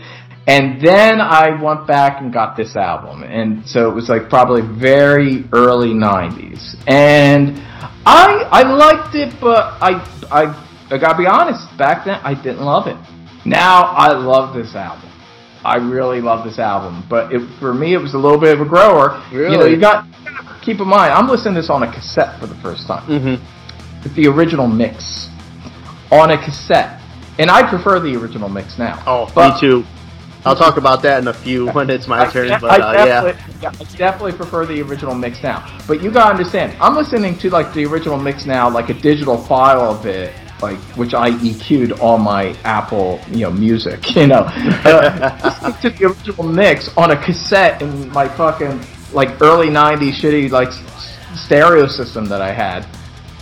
and 0.46 0.81
then 0.85 1.20
I 1.20 1.61
went 1.62 1.87
back 1.87 2.22
and 2.22 2.33
got 2.33 2.57
this 2.57 2.74
album, 2.74 3.22
and 3.22 3.66
so 3.66 3.90
it 3.90 3.94
was 3.94 4.09
like 4.09 4.31
probably 4.31 4.62
very 4.62 5.44
early 5.53 5.92
'90s, 5.92 6.74
and 6.87 7.59
I 8.07 8.48
I 8.50 8.62
liked 8.62 9.14
it, 9.14 9.35
but 9.40 9.77
I 9.83 10.00
I 10.31 10.63
I 10.90 10.99
gotta 10.99 11.18
be 11.18 11.27
honest, 11.27 11.77
back 11.79 12.05
then 12.05 12.20
I 12.23 12.35
didn't 12.35 12.64
love 12.64 12.87
it. 12.87 12.97
Now 13.44 13.85
I 13.85 14.12
love 14.12 14.55
this 14.55 14.75
album. 14.75 15.11
I 15.64 15.77
really 15.77 16.20
love 16.20 16.44
this 16.44 16.59
album, 16.59 17.05
but 17.09 17.33
it, 17.33 17.40
for 17.59 17.73
me, 17.73 17.94
it 17.94 17.99
was 17.99 18.12
a 18.12 18.18
little 18.18 18.38
bit 18.38 18.53
of 18.53 18.61
a 18.61 18.68
grower. 18.68 19.23
Really? 19.33 19.53
You 19.53 19.59
know, 19.59 19.64
you 19.64 19.81
got 19.81 20.07
keep 20.64 20.81
in 20.81 20.88
mind, 20.88 21.12
I'm 21.12 21.29
listening 21.29 21.55
to 21.55 21.61
this 21.61 21.70
on 21.70 21.83
a 21.83 21.92
cassette 21.92 22.38
for 22.40 22.47
the 22.47 22.55
first 22.57 22.87
time. 22.87 23.07
Mm-hmm. 23.07 24.03
With 24.03 24.14
the 24.14 24.27
original 24.27 24.66
mix 24.66 25.29
on 26.11 26.31
a 26.31 26.42
cassette, 26.42 27.01
and 27.38 27.51
I 27.51 27.68
prefer 27.68 28.01
the 28.01 28.16
original 28.16 28.49
mix 28.49 28.79
now. 28.79 29.03
Oh, 29.07 29.31
But- 29.35 29.55
me 29.55 29.61
too. 29.61 29.85
I'll 30.47 30.55
talk 30.55 30.77
about 30.77 31.01
that 31.03 31.23
in 31.23 31.29
a 31.29 31.33
few 31.33 31.68
when 31.73 31.88
it's 31.88 32.07
my 32.07 32.31
turn. 32.31 32.49
But 32.61 32.70
I 32.70 32.77
uh, 32.77 33.05
definitely, 33.05 33.55
yeah, 33.62 33.70
I 33.70 33.97
definitely 33.97 34.33
prefer 34.33 34.66
the 34.66 34.83
original 34.83 35.14
mix 35.14 35.42
now. 35.42 35.66
But 35.88 36.03
you 36.03 36.11
gotta 36.11 36.33
understand, 36.33 36.77
I'm 36.83 36.94
listening 36.94 37.38
to 37.38 37.49
like 37.49 37.73
the 37.73 37.87
original 37.87 38.18
mix 38.18 38.44
now, 38.44 38.68
like 38.68 38.90
a 38.90 38.94
digital 38.94 39.38
file 39.38 39.81
of 39.81 40.05
it, 40.05 40.35
like 40.64 40.79
which 40.96 41.14
I 41.14 41.31
EQ'd 41.31 41.92
all 42.00 42.18
my 42.18 42.57
Apple, 42.64 43.20
you 43.31 43.42
know, 43.44 43.50
music. 43.50 44.00
You 44.24 44.29
know, 44.29 44.44
uh, 44.46 45.72
to 45.83 45.90
the 45.90 46.07
original 46.07 46.44
mix 46.44 46.88
on 46.96 47.11
a 47.11 47.16
cassette 47.27 47.83
in 47.83 48.09
my 48.11 48.27
fucking 48.29 48.81
like 49.12 49.42
early 49.42 49.68
'90s 49.68 50.14
shitty 50.20 50.50
like 50.50 50.70
stereo 51.37 51.87
system 51.87 52.24
that 52.27 52.40
I 52.40 52.53
had. 52.53 52.87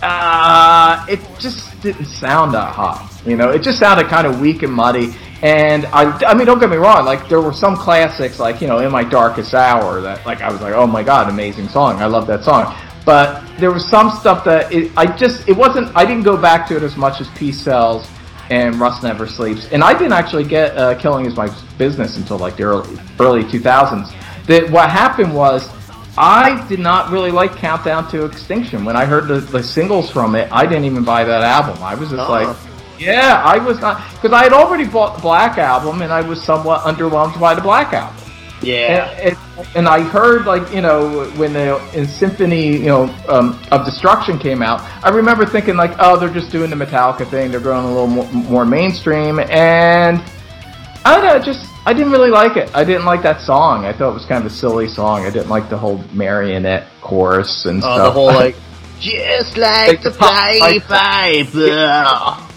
Uh, 0.01 1.05
it 1.07 1.21
just 1.39 1.79
didn't 1.81 2.07
sound 2.07 2.53
that 2.53 2.73
hot. 2.73 3.09
You 3.25 3.37
know, 3.37 3.49
it 3.51 3.61
just 3.61 3.79
sounded 3.79 4.07
kind 4.07 4.27
of 4.27 4.41
weak 4.41 4.63
and 4.63 4.73
muddy. 4.73 5.15
And 5.43 5.85
I, 5.87 6.03
I 6.25 6.33
mean, 6.33 6.45
don't 6.45 6.59
get 6.59 6.69
me 6.69 6.77
wrong. 6.77 7.05
Like 7.05 7.29
there 7.29 7.41
were 7.41 7.53
some 7.53 7.75
classics, 7.77 8.39
like 8.39 8.61
you 8.61 8.67
know, 8.67 8.79
in 8.79 8.91
my 8.91 9.03
darkest 9.03 9.53
hour, 9.53 10.01
that 10.01 10.25
like 10.25 10.41
I 10.41 10.51
was 10.51 10.61
like, 10.61 10.73
oh 10.73 10.87
my 10.87 11.03
god, 11.03 11.29
amazing 11.29 11.69
song. 11.69 12.01
I 12.01 12.07
love 12.07 12.27
that 12.27 12.43
song. 12.43 12.75
But 13.05 13.43
there 13.57 13.71
was 13.71 13.87
some 13.89 14.09
stuff 14.11 14.43
that 14.45 14.71
it, 14.71 14.91
I 14.95 15.05
just, 15.05 15.47
it 15.47 15.53
wasn't. 15.57 15.95
I 15.95 16.05
didn't 16.05 16.23
go 16.23 16.37
back 16.37 16.67
to 16.69 16.77
it 16.77 16.83
as 16.83 16.95
much 16.95 17.19
as 17.19 17.27
Peace 17.29 17.59
Sells 17.59 18.09
and 18.49 18.75
Rust 18.75 19.03
Never 19.03 19.27
Sleeps. 19.27 19.67
And 19.71 19.83
I 19.83 19.93
didn't 19.93 20.13
actually 20.13 20.45
get 20.45 20.77
uh, 20.77 20.95
Killing 20.99 21.25
Is 21.25 21.35
My 21.35 21.53
Business 21.77 22.17
until 22.17 22.37
like 22.37 22.55
the 22.57 22.63
early 22.63 22.97
early 23.19 23.43
2000s. 23.43 24.13
That 24.47 24.69
what 24.69 24.89
happened 24.89 25.33
was 25.33 25.69
I 26.17 26.65
did 26.67 26.79
not 26.79 27.11
really 27.11 27.31
like 27.31 27.55
Countdown 27.55 28.09
to 28.11 28.25
Extinction. 28.25 28.85
When 28.85 28.95
I 28.95 29.05
heard 29.05 29.27
the, 29.27 29.39
the 29.39 29.63
singles 29.63 30.09
from 30.11 30.35
it, 30.35 30.49
I 30.51 30.65
didn't 30.65 30.85
even 30.85 31.03
buy 31.03 31.23
that 31.23 31.41
album. 31.41 31.81
I 31.83 31.95
was 31.95 32.09
just 32.09 32.21
Oh. 32.21 32.31
like, 32.31 32.55
yeah, 32.99 33.41
I 33.43 33.57
was 33.57 33.79
not 33.79 34.01
because 34.13 34.31
I 34.31 34.43
had 34.43 34.53
already 34.53 34.85
bought 34.85 35.15
the 35.15 35.21
Black 35.21 35.57
album 35.57 36.01
and 36.01 36.13
I 36.13 36.21
was 36.21 36.41
somewhat 36.41 36.81
underwhelmed 36.81 37.39
by 37.39 37.53
the 37.55 37.61
Black 37.61 37.91
album. 37.93 38.15
Yeah. 38.63 39.09
And, 39.11 39.37
and, 39.57 39.67
and 39.75 39.87
I 39.87 40.01
heard 40.01 40.45
like 40.45 40.73
you 40.73 40.81
know 40.81 41.25
when 41.37 41.53
the 41.53 41.77
in 41.97 42.07
Symphony 42.07 42.77
you 42.77 42.85
know 42.87 43.03
um, 43.27 43.59
of 43.71 43.85
Destruction 43.85 44.39
came 44.39 44.61
out, 44.61 44.81
I 45.03 45.09
remember 45.09 45.45
thinking 45.45 45.75
like, 45.75 45.91
oh, 45.99 46.17
they're 46.17 46.33
just 46.33 46.51
doing 46.51 46.69
the 46.69 46.75
Metallica 46.75 47.29
thing. 47.29 47.51
They're 47.51 47.59
going 47.59 47.85
a 47.85 47.87
little 47.87 48.07
more, 48.07 48.31
more 48.31 48.65
mainstream, 48.65 49.39
and 49.39 50.21
I 51.05 51.15
don't 51.15 51.25
know, 51.25 51.39
just 51.43 51.69
I 51.85 51.93
didn't 51.93 52.11
really 52.13 52.29
like 52.31 52.55
it. 52.57 52.73
I 52.73 52.83
didn't 52.83 53.05
like 53.05 53.21
that 53.23 53.41
song. 53.41 53.85
I 53.85 53.91
thought 53.93 54.11
it 54.11 54.13
was 54.13 54.25
kind 54.25 54.45
of 54.45 54.51
a 54.51 54.55
silly 54.55 54.87
song. 54.87 55.25
I 55.25 55.29
didn't 55.29 55.49
like 55.49 55.69
the 55.69 55.77
whole 55.77 55.97
marionette 56.13 56.87
chorus 57.01 57.65
and 57.65 57.77
Oh, 57.83 57.95
stuff. 57.95 58.07
the 58.07 58.11
whole 58.11 58.27
like, 58.27 58.55
just 59.01 59.57
like 59.57 59.87
Like 59.89 60.01
the 60.01 60.11
the 60.11 60.17
pop- 60.17 60.29
fly 60.31 60.57
like- 60.61 60.83
pipe. 60.85 61.47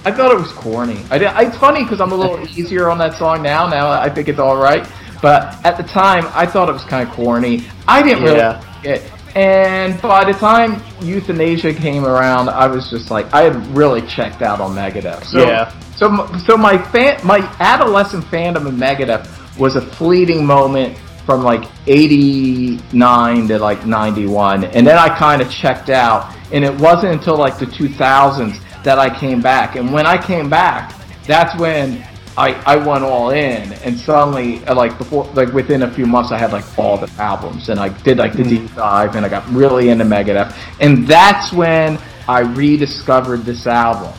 I 0.06 0.12
thought 0.12 0.30
it 0.30 0.38
was 0.38 0.52
corny. 0.52 1.02
I 1.10 1.18
did, 1.18 1.32
it's 1.38 1.56
funny 1.58 1.82
because 1.82 2.00
I'm 2.00 2.12
a 2.12 2.14
little 2.14 2.38
easier 2.56 2.88
on 2.88 2.98
that 2.98 3.14
song 3.14 3.42
now. 3.42 3.66
Now 3.68 3.90
I 3.90 4.08
think 4.08 4.28
it's 4.28 4.38
all 4.38 4.56
right, 4.56 4.86
but 5.22 5.56
at 5.64 5.76
the 5.76 5.82
time 5.82 6.26
I 6.34 6.46
thought 6.46 6.68
it 6.68 6.72
was 6.72 6.84
kind 6.84 7.08
of 7.08 7.14
corny. 7.14 7.64
I 7.88 8.02
didn't 8.02 8.22
really 8.24 8.36
Yeah. 8.38 8.62
like 8.82 8.86
it. 8.86 9.12
And 9.34 10.00
by 10.00 10.24
the 10.24 10.32
time 10.32 10.82
Euthanasia 11.02 11.74
came 11.74 12.06
around, 12.06 12.48
I 12.48 12.66
was 12.66 12.88
just 12.88 13.10
like, 13.10 13.32
I 13.34 13.42
had 13.42 13.54
really 13.76 14.00
checked 14.02 14.40
out 14.40 14.60
on 14.60 14.74
Megadeth. 14.74 15.24
So, 15.26 15.46
Yeah. 15.46 15.70
So, 15.94 16.26
so 16.46 16.56
my 16.56 16.78
fan, 16.78 17.18
my 17.24 17.38
adolescent 17.60 18.24
fandom 18.26 18.66
of 18.66 18.74
Megadeth 18.74 19.28
was 19.58 19.76
a 19.76 19.80
fleeting 19.80 20.44
moment 20.44 20.96
from 21.26 21.42
like 21.42 21.64
89 21.86 23.48
to 23.48 23.58
like 23.58 23.84
91 23.86 24.64
and 24.64 24.86
then 24.86 24.96
I 24.98 25.08
kind 25.08 25.42
of 25.42 25.50
checked 25.50 25.90
out 25.90 26.32
and 26.52 26.64
it 26.64 26.74
wasn't 26.78 27.12
until 27.14 27.36
like 27.36 27.58
the 27.58 27.66
2000s 27.66 28.58
that 28.84 28.98
I 28.98 29.10
came 29.18 29.40
back 29.40 29.74
and 29.76 29.92
when 29.92 30.06
I 30.06 30.16
came 30.18 30.48
back 30.48 30.94
that's 31.26 31.58
when 31.58 32.04
I, 32.38 32.52
I 32.66 32.76
went 32.76 33.02
all 33.02 33.30
in 33.30 33.72
and 33.72 33.98
suddenly 33.98 34.64
uh, 34.66 34.74
like 34.74 34.98
before 34.98 35.24
like 35.32 35.52
within 35.52 35.82
a 35.82 35.90
few 35.90 36.06
months 36.06 36.32
I 36.32 36.38
had 36.38 36.52
like 36.52 36.64
all 36.78 36.98
the 36.98 37.10
albums 37.18 37.70
and 37.70 37.80
I 37.80 37.88
did 37.88 38.18
like 38.18 38.34
the 38.34 38.44
deep 38.44 38.74
dive 38.74 39.16
and 39.16 39.24
I 39.24 39.28
got 39.28 39.48
really 39.50 39.88
into 39.88 40.04
Megadeth 40.04 40.54
and 40.80 41.06
that's 41.06 41.52
when 41.52 41.98
I 42.28 42.40
rediscovered 42.40 43.44
this 43.44 43.66
album 43.66 44.12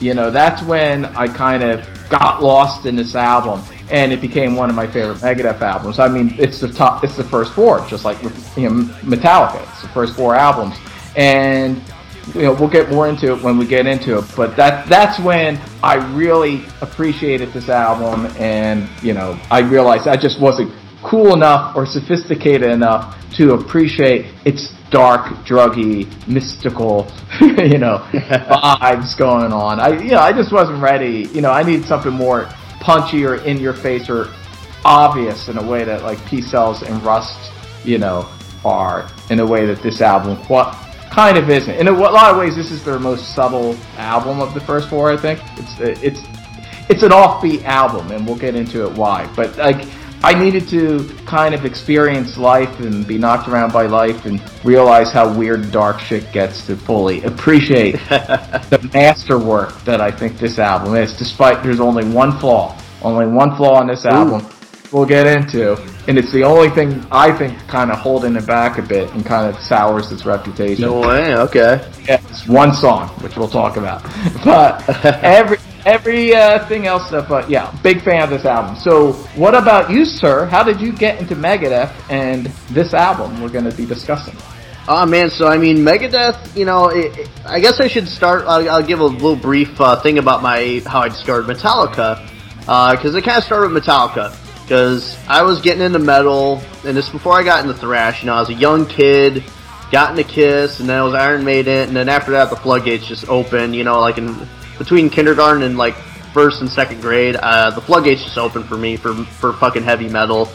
you 0.00 0.12
know, 0.12 0.30
that's 0.30 0.62
when 0.62 1.06
I 1.06 1.28
kind 1.28 1.62
of 1.62 1.86
got 2.10 2.42
lost 2.42 2.84
in 2.84 2.96
this 2.96 3.14
album, 3.14 3.62
and 3.90 4.12
it 4.12 4.20
became 4.20 4.56
one 4.56 4.68
of 4.68 4.76
my 4.76 4.86
favorite 4.86 5.18
Megadeth 5.18 5.60
albums. 5.60 5.98
I 5.98 6.08
mean, 6.08 6.34
it's 6.38 6.60
the 6.60 6.68
top, 6.68 7.04
it's 7.04 7.16
the 7.16 7.24
first 7.24 7.52
four, 7.52 7.84
just 7.88 8.04
like 8.04 8.22
you 8.22 8.28
know, 8.28 8.84
Metallica. 9.02 9.62
It's 9.72 9.82
the 9.82 9.88
first 9.88 10.14
four 10.14 10.34
albums, 10.34 10.76
and 11.16 11.80
you 12.34 12.42
know, 12.42 12.52
we'll 12.54 12.70
get 12.70 12.90
more 12.90 13.08
into 13.08 13.34
it 13.34 13.42
when 13.42 13.58
we 13.58 13.66
get 13.66 13.86
into 13.86 14.18
it. 14.18 14.24
But 14.36 14.56
that 14.56 14.88
that's 14.88 15.18
when 15.20 15.60
I 15.82 15.96
really 16.14 16.64
appreciated 16.80 17.52
this 17.52 17.68
album, 17.68 18.26
and 18.38 18.88
you 19.02 19.14
know, 19.14 19.38
I 19.50 19.60
realized 19.60 20.08
I 20.08 20.16
just 20.16 20.40
wasn't 20.40 20.72
cool 21.02 21.34
enough 21.34 21.76
or 21.76 21.86
sophisticated 21.86 22.70
enough 22.70 23.16
to 23.36 23.52
appreciate 23.52 24.26
its 24.44 24.72
dark, 24.90 25.26
druggy, 25.44 26.06
mystical, 26.26 27.06
you 27.40 27.78
know, 27.78 27.98
vibes 28.12 29.16
going 29.18 29.52
on. 29.52 29.80
I, 29.80 30.00
you 30.00 30.12
know, 30.12 30.20
I 30.20 30.32
just 30.32 30.52
wasn't 30.52 30.82
ready. 30.82 31.28
You 31.32 31.40
know, 31.40 31.50
I 31.50 31.62
need 31.62 31.84
something 31.84 32.12
more 32.12 32.48
punchy 32.80 33.24
or 33.24 33.36
in 33.44 33.58
your 33.58 33.74
face 33.74 34.08
or 34.08 34.32
obvious 34.84 35.48
in 35.48 35.58
a 35.58 35.66
way 35.66 35.84
that 35.84 36.02
like 36.02 36.24
Peace 36.26 36.50
Sells 36.50 36.82
and 36.82 37.02
Rust, 37.02 37.52
you 37.84 37.98
know, 37.98 38.28
are 38.64 39.10
in 39.30 39.40
a 39.40 39.46
way 39.46 39.66
that 39.66 39.82
this 39.82 40.00
album 40.00 40.36
what 40.48 40.74
kind 41.14 41.38
of 41.38 41.48
isn't. 41.48 41.74
In 41.76 41.86
a 41.88 41.92
lot 41.92 42.32
of 42.32 42.38
ways, 42.38 42.56
this 42.56 42.72
is 42.72 42.84
their 42.84 42.98
most 42.98 43.34
subtle 43.34 43.76
album 43.96 44.40
of 44.40 44.52
the 44.52 44.60
first 44.60 44.88
four. 44.88 45.12
I 45.12 45.16
think 45.16 45.40
it's 45.56 46.02
it's 46.02 46.20
it's 46.90 47.02
an 47.02 47.10
offbeat 47.10 47.64
album, 47.64 48.10
and 48.10 48.26
we'll 48.26 48.36
get 48.36 48.54
into 48.54 48.84
it 48.84 48.92
why. 48.92 49.32
But 49.36 49.56
like, 49.56 49.86
I 50.22 50.34
needed 50.34 50.68
to 50.68 51.08
kind 51.26 51.54
of 51.54 51.64
experience 51.64 52.36
life 52.36 52.80
and 52.80 53.06
be 53.06 53.16
knocked 53.16 53.48
around 53.48 53.72
by 53.72 53.86
life 53.86 54.26
and 54.26 54.42
realize 54.64 55.12
how 55.12 55.32
weird 55.32 55.70
dark 55.70 56.00
shit 56.00 56.30
gets 56.32 56.66
to 56.66 56.76
fully 56.76 57.22
appreciate 57.24 57.92
the 58.08 58.90
masterwork 58.92 59.80
that 59.84 60.00
I 60.00 60.10
think 60.10 60.38
this 60.38 60.58
album 60.58 60.96
is. 60.96 61.16
Despite 61.16 61.62
there's 61.62 61.80
only 61.80 62.04
one 62.08 62.38
flaw, 62.38 62.76
only 63.02 63.26
one 63.26 63.56
flaw 63.56 63.80
in 63.82 63.86
this 63.86 64.04
album. 64.04 64.46
We'll 64.92 65.06
get 65.06 65.26
into, 65.26 65.76
and 66.08 66.18
it's 66.18 66.32
the 66.32 66.42
only 66.44 66.68
thing 66.70 67.04
I 67.10 67.36
think 67.36 67.58
kind 67.68 67.90
of 67.90 67.98
holding 67.98 68.36
it 68.36 68.46
back 68.46 68.78
a 68.78 68.82
bit 68.82 69.10
and 69.12 69.24
kind 69.24 69.48
of 69.54 69.60
sours 69.62 70.12
its 70.12 70.24
reputation. 70.26 70.82
No 70.84 71.00
way. 71.00 71.34
Okay. 71.36 71.90
Yeah, 72.04 72.20
it's 72.28 72.46
one 72.46 72.74
song, 72.74 73.08
which 73.22 73.36
we'll 73.36 73.48
talk 73.48 73.76
about. 73.76 74.02
But 74.44 74.82
every 75.22 75.58
every 75.86 76.34
uh, 76.34 76.66
else, 76.68 77.12
uh, 77.12 77.24
but 77.28 77.48
yeah, 77.48 77.74
big 77.82 78.02
fan 78.02 78.22
of 78.22 78.30
this 78.30 78.44
album. 78.44 78.76
So, 78.76 79.12
what 79.36 79.54
about 79.54 79.90
you, 79.90 80.04
sir? 80.04 80.46
How 80.46 80.62
did 80.62 80.80
you 80.80 80.92
get 80.92 81.18
into 81.20 81.34
Megadeth 81.34 81.92
and 82.10 82.46
this 82.70 82.92
album 82.94 83.40
we're 83.42 83.48
going 83.48 83.64
to 83.70 83.76
be 83.76 83.86
discussing? 83.86 84.36
Oh 84.86 85.06
man, 85.06 85.30
so 85.30 85.46
I 85.48 85.56
mean, 85.56 85.78
Megadeth. 85.78 86.54
You 86.56 86.66
know, 86.66 86.88
it, 86.88 87.18
it- 87.18 87.30
I 87.46 87.60
guess 87.60 87.80
I 87.80 87.88
should 87.88 88.08
start. 88.08 88.44
I'll, 88.46 88.68
I'll 88.68 88.82
give 88.86 89.00
a 89.00 89.04
little 89.04 89.36
brief 89.36 89.80
uh, 89.80 90.00
thing 90.02 90.18
about 90.18 90.42
my 90.42 90.82
how 90.86 91.00
I 91.00 91.08
discovered 91.08 91.46
Metallica, 91.46 92.20
because 92.60 93.14
it 93.14 93.22
kind 93.24 93.38
of 93.38 93.44
started 93.44 93.72
with 93.72 93.82
Metallica. 93.84 94.36
Because 94.64 95.18
I 95.28 95.42
was 95.42 95.60
getting 95.60 95.82
into 95.82 95.98
metal, 95.98 96.62
and 96.84 96.96
this 96.96 97.10
before 97.10 97.34
I 97.34 97.42
got 97.42 97.62
into 97.62 97.78
thrash. 97.78 98.22
You 98.22 98.26
know, 98.26 98.34
I 98.34 98.40
was 98.40 98.48
a 98.48 98.54
young 98.54 98.86
kid, 98.86 99.44
got 99.92 100.10
into 100.10 100.24
Kiss, 100.24 100.80
and 100.80 100.88
then 100.88 100.98
I 100.98 101.02
was 101.02 101.14
Iron 101.14 101.44
Maiden, 101.44 101.88
and 101.88 101.96
then 101.96 102.08
after 102.08 102.32
that, 102.32 102.50
the 102.50 102.56
floodgates 102.56 103.06
just 103.06 103.28
opened. 103.28 103.76
You 103.76 103.84
know, 103.84 104.00
like 104.00 104.16
in 104.16 104.34
between 104.78 105.10
kindergarten 105.10 105.62
and 105.62 105.76
like 105.76 105.94
first 106.32 106.62
and 106.62 106.70
second 106.70 107.02
grade, 107.02 107.36
uh, 107.36 107.70
the 107.70 107.80
floodgates 107.80 108.24
just 108.24 108.38
opened 108.38 108.64
for 108.64 108.78
me 108.78 108.96
for 108.96 109.14
for 109.14 109.52
fucking 109.52 109.82
heavy 109.82 110.08
metal. 110.08 110.48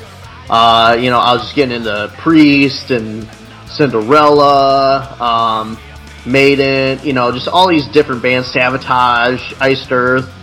Uh, 0.50 0.98
you 1.00 1.12
know, 1.12 1.20
I 1.20 1.34
was 1.34 1.44
just 1.44 1.56
getting 1.56 1.76
into 1.76 2.12
Priest 2.18 2.90
and 2.90 3.30
Cinderella, 3.68 5.16
um, 5.22 5.78
Maiden, 6.26 7.00
you 7.06 7.14
know, 7.14 7.32
just 7.32 7.48
all 7.48 7.68
these 7.68 7.88
different 7.88 8.24
bands, 8.24 8.52
Sabotage, 8.52 9.54
Iced 9.60 9.92
Earth, 9.92 10.34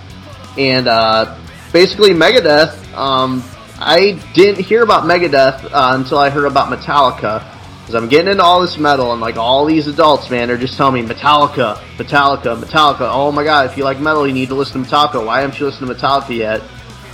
and 0.57 0.87
uh, 0.87 1.37
basically 1.73 2.11
Megadeth. 2.11 2.95
Um, 2.95 3.43
I 3.79 4.13
didn't 4.35 4.65
hear 4.65 4.83
about 4.83 5.05
Megadeth 5.05 5.65
uh, 5.65 5.95
until 5.95 6.19
I 6.19 6.31
heard 6.31 6.47
about 6.47 6.69
Metallica. 6.69 7.53
Because 7.81 8.03
I'm 8.03 8.09
getting 8.09 8.33
into 8.33 8.43
all 8.43 8.61
this 8.61 8.79
metal, 8.79 9.13
and 9.13 9.21
like 9.21 9.37
all 9.37 9.65
these 9.65 9.87
adults, 9.87 10.29
man, 10.29 10.51
are 10.51 10.57
just 10.57 10.77
telling 10.77 10.95
me 10.95 11.09
Metallica, 11.09 11.77
Metallica, 11.97 12.61
Metallica. 12.61 13.09
Oh 13.13 13.31
my 13.31 13.45
god, 13.45 13.71
if 13.71 13.77
you 13.77 13.85
like 13.85 14.01
metal, 14.01 14.27
you 14.27 14.35
need 14.35 14.49
to 14.49 14.57
listen 14.57 14.83
to 14.83 14.89
Metallica. 14.89 15.25
Why 15.25 15.43
haven't 15.43 15.61
you 15.61 15.67
listened 15.67 15.87
to 15.87 15.95
Metallica 15.95 16.37
yet? 16.37 16.63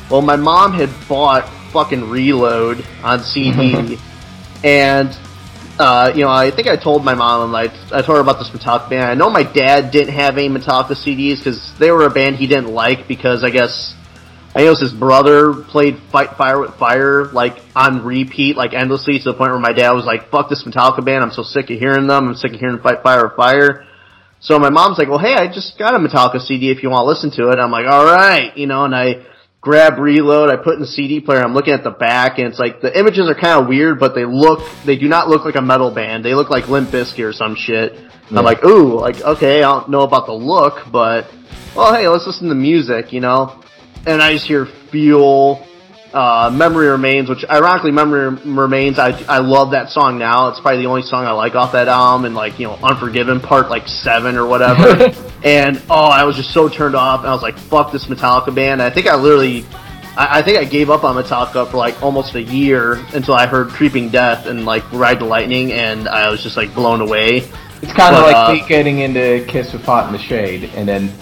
Well, 0.09 0.23
my 0.23 0.37
mom 0.37 0.73
had 0.73 0.89
bought 1.09 1.47
fucking 1.73 2.09
Reload 2.09 2.87
on 3.03 3.21
CD, 3.21 3.99
and 4.65 5.15
uh, 5.79 6.13
you 6.15 6.23
know, 6.23 6.31
I 6.31 6.51
think 6.51 6.69
I 6.69 6.77
told 6.77 7.05
my 7.05 7.15
mom, 7.15 7.53
like, 7.53 7.73
I 7.93 8.01
told 8.03 8.17
her 8.17 8.21
about 8.21 8.39
this 8.39 8.51
Metallica 8.51 8.89
band. 8.89 9.11
I 9.11 9.15
know 9.15 9.29
my 9.29 9.43
dad 9.43 9.91
didn't 9.91 10.15
have 10.15 10.39
any 10.39 10.49
Metallica 10.49 10.95
CDs 10.95 11.39
because 11.39 11.77
they 11.79 11.91
were 11.91 12.07
a 12.07 12.11
band 12.11 12.37
he 12.37 12.47
didn't 12.47 12.73
like 12.73 13.09
because 13.09 13.45
I 13.45 13.51
guess 13.51 13.95
I 14.55 14.65
guess 14.65 14.81
his 14.81 14.93
brother 14.93 15.55
played 15.55 15.99
Fight 16.11 16.37
Fire 16.37 16.61
with 16.61 16.75
Fire 16.75 17.25
like 17.27 17.57
on 17.75 18.05
repeat, 18.05 18.57
like 18.57 18.75
endlessly 18.75 19.19
to 19.19 19.25
the 19.25 19.35
point 19.35 19.51
where 19.51 19.61
my 19.61 19.73
dad 19.73 19.93
was 19.93 20.05
like, 20.05 20.31
"Fuck 20.31 20.51
this 20.51 20.65
Metallica 20.65 21.05
band! 21.05 21.25
I'm 21.25 21.31
so 21.31 21.43
sick 21.43 21.71
of 21.71 21.79
hearing 21.79 22.07
them. 22.07 22.29
I'm 22.29 22.35
sick 22.35 22.53
of 22.53 22.61
hearing 22.61 22.79
Fight 22.79 23.03
Fire 23.03 23.25
with 23.25 23.37
Fire." 23.37 23.87
So 24.41 24.59
my 24.59 24.71
mom's 24.71 24.99
like, 24.99 25.09
"Well, 25.09 25.19
hey, 25.19 25.35
I 25.35 25.47
just 25.47 25.79
got 25.79 25.95
a 25.95 25.99
Metallica 25.99 26.41
CD 26.41 26.71
if 26.71 26.83
you 26.83 26.91
want 26.91 27.05
to 27.05 27.09
listen 27.09 27.31
to 27.43 27.51
it." 27.51 27.59
I'm 27.59 27.71
like, 27.71 27.87
"All 27.87 28.05
right," 28.05 28.55
you 28.57 28.67
know, 28.67 28.85
and 28.85 28.95
I 28.95 29.25
grab 29.63 29.99
reload, 29.99 30.51
I 30.51 30.57
put 30.57 30.75
in 30.75 30.81
the 30.81 30.87
CD 30.87 31.21
player, 31.21 31.41
I'm 31.41 31.55
looking 31.55 31.73
at 31.73 31.85
the 31.85 31.91
back, 31.91 32.39
and 32.39 32.49
it's 32.49 32.59
like 32.59 32.81
the 32.81 32.99
images 32.99 33.31
are 33.31 33.35
kind 33.35 33.63
of 33.63 33.69
weird, 33.69 33.99
but 34.01 34.15
they 34.15 34.25
look, 34.25 34.69
they 34.85 34.97
do 34.97 35.09
not 35.09 35.29
look 35.29 35.45
like 35.45 35.55
a 35.55 35.63
metal 35.63 35.91
band. 35.91 36.25
They 36.25 36.35
look 36.35 36.51
like 36.51 36.69
Limp 36.69 36.91
Bizkit 36.91 37.25
or 37.25 37.33
some 37.33 37.55
shit. 37.55 37.95
And 38.29 38.39
I'm 38.39 38.45
like, 38.45 38.65
ooh, 38.65 39.01
like 39.01 39.21
okay, 39.23 39.63
I 39.63 39.73
don't 39.73 39.89
know 39.89 40.03
about 40.03 40.27
the 40.27 40.33
look, 40.33 40.91
but 40.91 41.31
well, 41.75 41.95
hey, 41.95 42.09
let's 42.09 42.27
listen 42.27 42.49
to 42.49 42.55
music, 42.55 43.13
you 43.13 43.21
know. 43.21 43.62
And 44.07 44.21
I 44.21 44.33
just 44.33 44.47
hear 44.47 44.67
Fuel, 44.91 45.65
uh, 46.13 46.51
Memory 46.53 46.89
Remains, 46.89 47.29
which 47.29 47.45
ironically, 47.49 47.91
Memory 47.91 48.37
Remains, 48.45 48.99
I 48.99 49.11
I 49.29 49.39
love 49.39 49.71
that 49.73 49.91
song 49.91 50.19
now. 50.19 50.49
It's 50.49 50.61
probably 50.61 50.83
the 50.83 50.89
only 50.89 51.03
song 51.03 51.25
I 51.25 51.33
like 51.33 51.55
off 51.55 51.73
that 51.73 51.89
album, 51.89 52.27
and 52.27 52.35
like 52.35 52.59
you 52.59 52.67
know, 52.67 52.75
Unforgiven 52.83 53.41
Part 53.41 53.71
like 53.71 53.89
seven 53.89 54.37
or 54.37 54.47
whatever. 54.47 55.13
and 55.45 55.81
oh, 55.89 56.09
I 56.11 56.25
was 56.25 56.37
just 56.37 56.53
so 56.53 56.69
turned 56.69 56.95
off, 56.95 57.21
and 57.21 57.29
I 57.29 57.33
was 57.33 57.43
like, 57.43 57.59
fuck 57.59 57.93
this 57.93 58.07
Metallica 58.07 58.55
band. 58.55 58.83
I 58.83 58.91
think 58.91 59.07
I 59.07 59.17
literally. 59.17 59.65
I 60.17 60.41
I 60.41 60.43
think 60.43 60.59
I 60.59 60.65
gave 60.65 60.91
up 60.91 61.05
on 61.05 61.17
Metallica 61.17 61.71
for 61.71 61.77
like 61.77 62.03
almost 62.03 62.35
a 62.35 62.43
year 62.43 62.95
until 63.15 63.35
I 63.35 63.47
heard 63.47 63.69
Creeping 63.69 64.11
Death 64.11 64.47
and 64.47 64.67
like 64.67 64.91
Ride 64.93 65.21
the 65.21 65.25
Lightning, 65.25 65.73
and 65.73 66.09
I 66.09 66.31
was 66.31 66.43
just 66.43 66.57
like 66.57 66.75
blown 66.75 67.01
away. 67.01 67.49
It's 67.81 67.93
kind 67.93 68.15
of 68.15 68.23
like 68.23 68.37
uh, 68.37 68.67
getting 68.69 68.99
into 69.01 69.45
Kiss 69.49 69.73
with 69.73 69.83
Hot 69.85 70.07
in 70.07 70.13
the 70.13 70.19
Shade, 70.19 70.71
and 70.75 70.87
then 70.87 71.13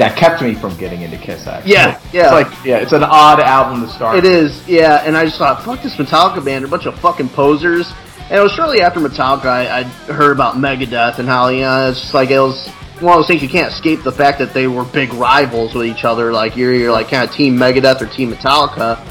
that 0.00 0.16
kept 0.16 0.40
me 0.40 0.54
from 0.54 0.74
getting 0.78 1.02
into 1.02 1.18
Kiss. 1.18 1.46
Actually, 1.46 1.72
Yeah, 1.72 2.00
yeah. 2.10 2.22
It's 2.22 2.32
like 2.32 2.64
yeah, 2.64 2.78
it's 2.78 2.92
an 2.92 3.04
odd 3.04 3.38
album 3.38 3.82
to 3.82 3.92
start. 3.92 4.16
It 4.16 4.24
is, 4.24 4.66
yeah. 4.66 5.02
And 5.04 5.14
I 5.14 5.26
just 5.26 5.36
thought, 5.36 5.62
fuck 5.62 5.82
this 5.82 5.96
Metallica 5.96 6.42
band, 6.42 6.64
a 6.64 6.68
bunch 6.68 6.86
of 6.86 6.98
fucking 7.00 7.28
posers. 7.28 7.92
And 8.30 8.38
it 8.38 8.40
was 8.40 8.52
shortly 8.52 8.80
after 8.80 8.98
Metallica 8.98 9.44
I, 9.44 9.80
I 9.80 9.82
heard 10.10 10.32
about 10.32 10.54
Megadeth 10.54 11.18
and 11.18 11.28
how, 11.28 11.48
you 11.48 11.60
know, 11.60 11.90
it's 11.90 12.00
just 12.00 12.14
like 12.14 12.30
it 12.30 12.40
was 12.40 12.66
one 13.00 13.12
of 13.12 13.18
those 13.18 13.26
things 13.26 13.42
you 13.42 13.48
can't 13.50 13.70
escape 13.70 14.02
the 14.02 14.12
fact 14.12 14.38
that 14.38 14.54
they 14.54 14.66
were 14.66 14.84
big 14.84 15.12
rivals 15.12 15.74
with 15.74 15.86
each 15.86 16.04
other. 16.04 16.32
Like 16.32 16.56
you're, 16.56 16.74
you're 16.74 16.92
like 16.92 17.08
kind 17.08 17.28
of 17.28 17.34
Team 17.36 17.56
Megadeth 17.56 18.00
or 18.00 18.06
Team 18.06 18.32
Metallica. 18.32 19.06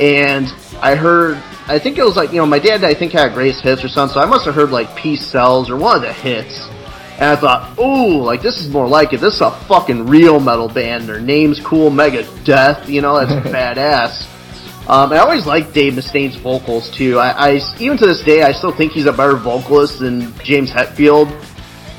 And 0.00 0.52
I 0.82 0.96
heard, 0.96 1.36
I 1.68 1.78
think 1.78 1.98
it 1.98 2.04
was 2.04 2.16
like, 2.16 2.32
you 2.32 2.38
know, 2.38 2.46
my 2.46 2.58
dad 2.58 2.82
I 2.82 2.94
think 2.94 3.12
had 3.12 3.32
greatest 3.32 3.62
hits 3.62 3.84
or 3.84 3.88
something, 3.88 4.14
so 4.14 4.20
I 4.20 4.26
must 4.26 4.44
have 4.44 4.56
heard 4.56 4.70
like 4.70 4.96
Peace 4.96 5.24
Sells 5.24 5.70
or 5.70 5.76
one 5.76 5.94
of 5.94 6.02
the 6.02 6.12
hits. 6.12 6.68
And 7.18 7.24
I 7.24 7.36
thought, 7.36 7.78
ooh, 7.78 8.22
like 8.22 8.42
this 8.42 8.60
is 8.60 8.68
more 8.68 8.86
like 8.86 9.12
it. 9.12 9.20
This 9.20 9.34
is 9.34 9.40
a 9.40 9.50
fucking 9.50 10.06
real 10.06 10.38
metal 10.38 10.68
band. 10.68 11.08
Their 11.08 11.20
name's 11.20 11.60
cool, 11.60 11.90
Megadeth. 11.90 12.88
You 12.88 13.00
know, 13.00 13.24
that's 13.24 13.48
badass. 13.48 14.26
Um, 14.88 15.12
I 15.12 15.18
always 15.18 15.46
liked 15.46 15.72
Dave 15.72 15.96
Mustaine's 15.96 16.36
vocals 16.36 16.90
too. 16.90 17.18
I, 17.18 17.54
I 17.54 17.60
even 17.80 17.98
to 17.98 18.06
this 18.06 18.22
day 18.22 18.42
I 18.42 18.52
still 18.52 18.70
think 18.70 18.92
he's 18.92 19.06
a 19.06 19.12
better 19.12 19.36
vocalist 19.36 19.98
than 19.98 20.32
James 20.40 20.70
Hetfield. 20.70 21.28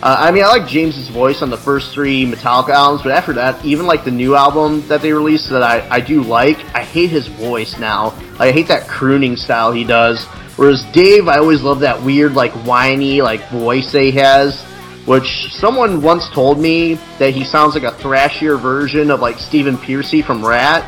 Uh, 0.01 0.15
I 0.19 0.32
mean, 0.32 0.43
I 0.43 0.47
like 0.47 0.67
James's 0.67 1.10
voice 1.10 1.41
on 1.41 1.49
the 1.49 1.58
first 1.58 1.91
three 1.91 2.23
Metallica 2.25 2.69
albums, 2.69 3.01
but 3.01 3.12
after 3.12 3.34
that, 3.34 3.65
even 3.65 3.88
like 3.88 4.06
the 4.06 4.12
new 4.12 4.36
album 4.36 4.88
that 4.88 5.01
they 5.01 5.12
released 5.12 5.49
that 5.49 5.63
I, 5.63 5.89
I 5.89 5.99
do 6.01 6.21
like, 6.21 6.58
I 6.75 6.84
hate 6.84 7.10
his 7.10 7.25
voice 7.27 7.80
now. 7.80 8.13
I 8.39 8.51
hate 8.51 8.67
that 8.67 8.88
crooning 8.88 9.36
style 9.36 9.71
he 9.71 9.84
does. 9.84 10.23
Whereas 10.56 10.84
Dave, 10.93 11.27
I 11.27 11.39
always 11.39 11.63
love 11.63 11.80
that 11.80 12.01
weird, 12.01 12.36
like 12.36 12.51
whiny, 12.63 13.23
like 13.23 13.49
voice 13.49 13.91
that 13.91 14.01
he 14.03 14.12
has. 14.12 14.63
Which 15.08 15.48
someone 15.54 16.02
once 16.02 16.30
told 16.30 16.60
me 16.60 17.00
that 17.17 17.32
he 17.34 17.43
sounds 17.46 17.74
like 17.76 17.84
a 17.84 17.96
thrashier 17.96 18.62
version 18.62 19.10
of 19.10 19.22
like 19.22 19.38
Stephen 19.39 19.78
Pearcy 19.78 20.22
from 20.24 20.46
Ratt. 20.46 20.84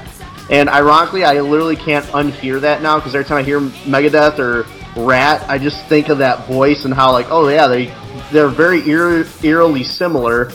And 0.52 0.68
ironically, 0.70 1.24
I 1.24 1.40
literally 1.40 1.76
can't 1.78 2.06
unhear 2.08 2.60
that 2.62 2.82
now 2.82 2.98
because 3.00 3.16
every 3.16 3.26
time 3.26 3.38
I 3.38 3.44
hear 3.44 3.62
Megadeth 3.62 4.38
or 4.40 4.66
Ratt, 5.06 5.48
I 5.50 5.58
just 5.58 5.86
think 5.88 6.10
of 6.10 6.18
that 6.18 6.48
voice 6.48 6.84
and 6.86 6.94
how 6.94 7.12
like, 7.14 7.28
oh 7.30 7.48
yeah, 7.48 7.68
they 7.68 7.94
they're 8.32 8.50
very 8.50 8.82
eer- 8.82 9.26
eerily 9.42 9.84
similar. 9.84 10.52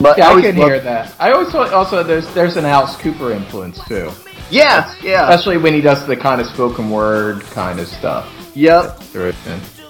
But 0.00 0.16
Yeah, 0.16 0.28
I 0.28 0.30
always 0.30 0.44
can 0.46 0.56
hear 0.56 0.80
that. 0.80 1.14
I 1.18 1.32
always 1.32 1.50
thought 1.50 1.72
also 1.74 2.02
there's 2.02 2.32
there's 2.32 2.56
an 2.56 2.64
Alice 2.64 2.96
Cooper 2.96 3.32
influence 3.32 3.80
too, 3.86 4.10
Yeah, 4.50 4.94
yeah, 5.02 5.28
especially 5.28 5.58
when 5.58 5.74
he 5.74 5.80
does 5.82 6.06
the 6.06 6.16
kind 6.16 6.40
of 6.40 6.46
spoken 6.46 6.88
word 6.88 7.42
kind 7.50 7.80
of 7.80 7.88
stuff. 7.88 8.32
yep. 8.54 8.98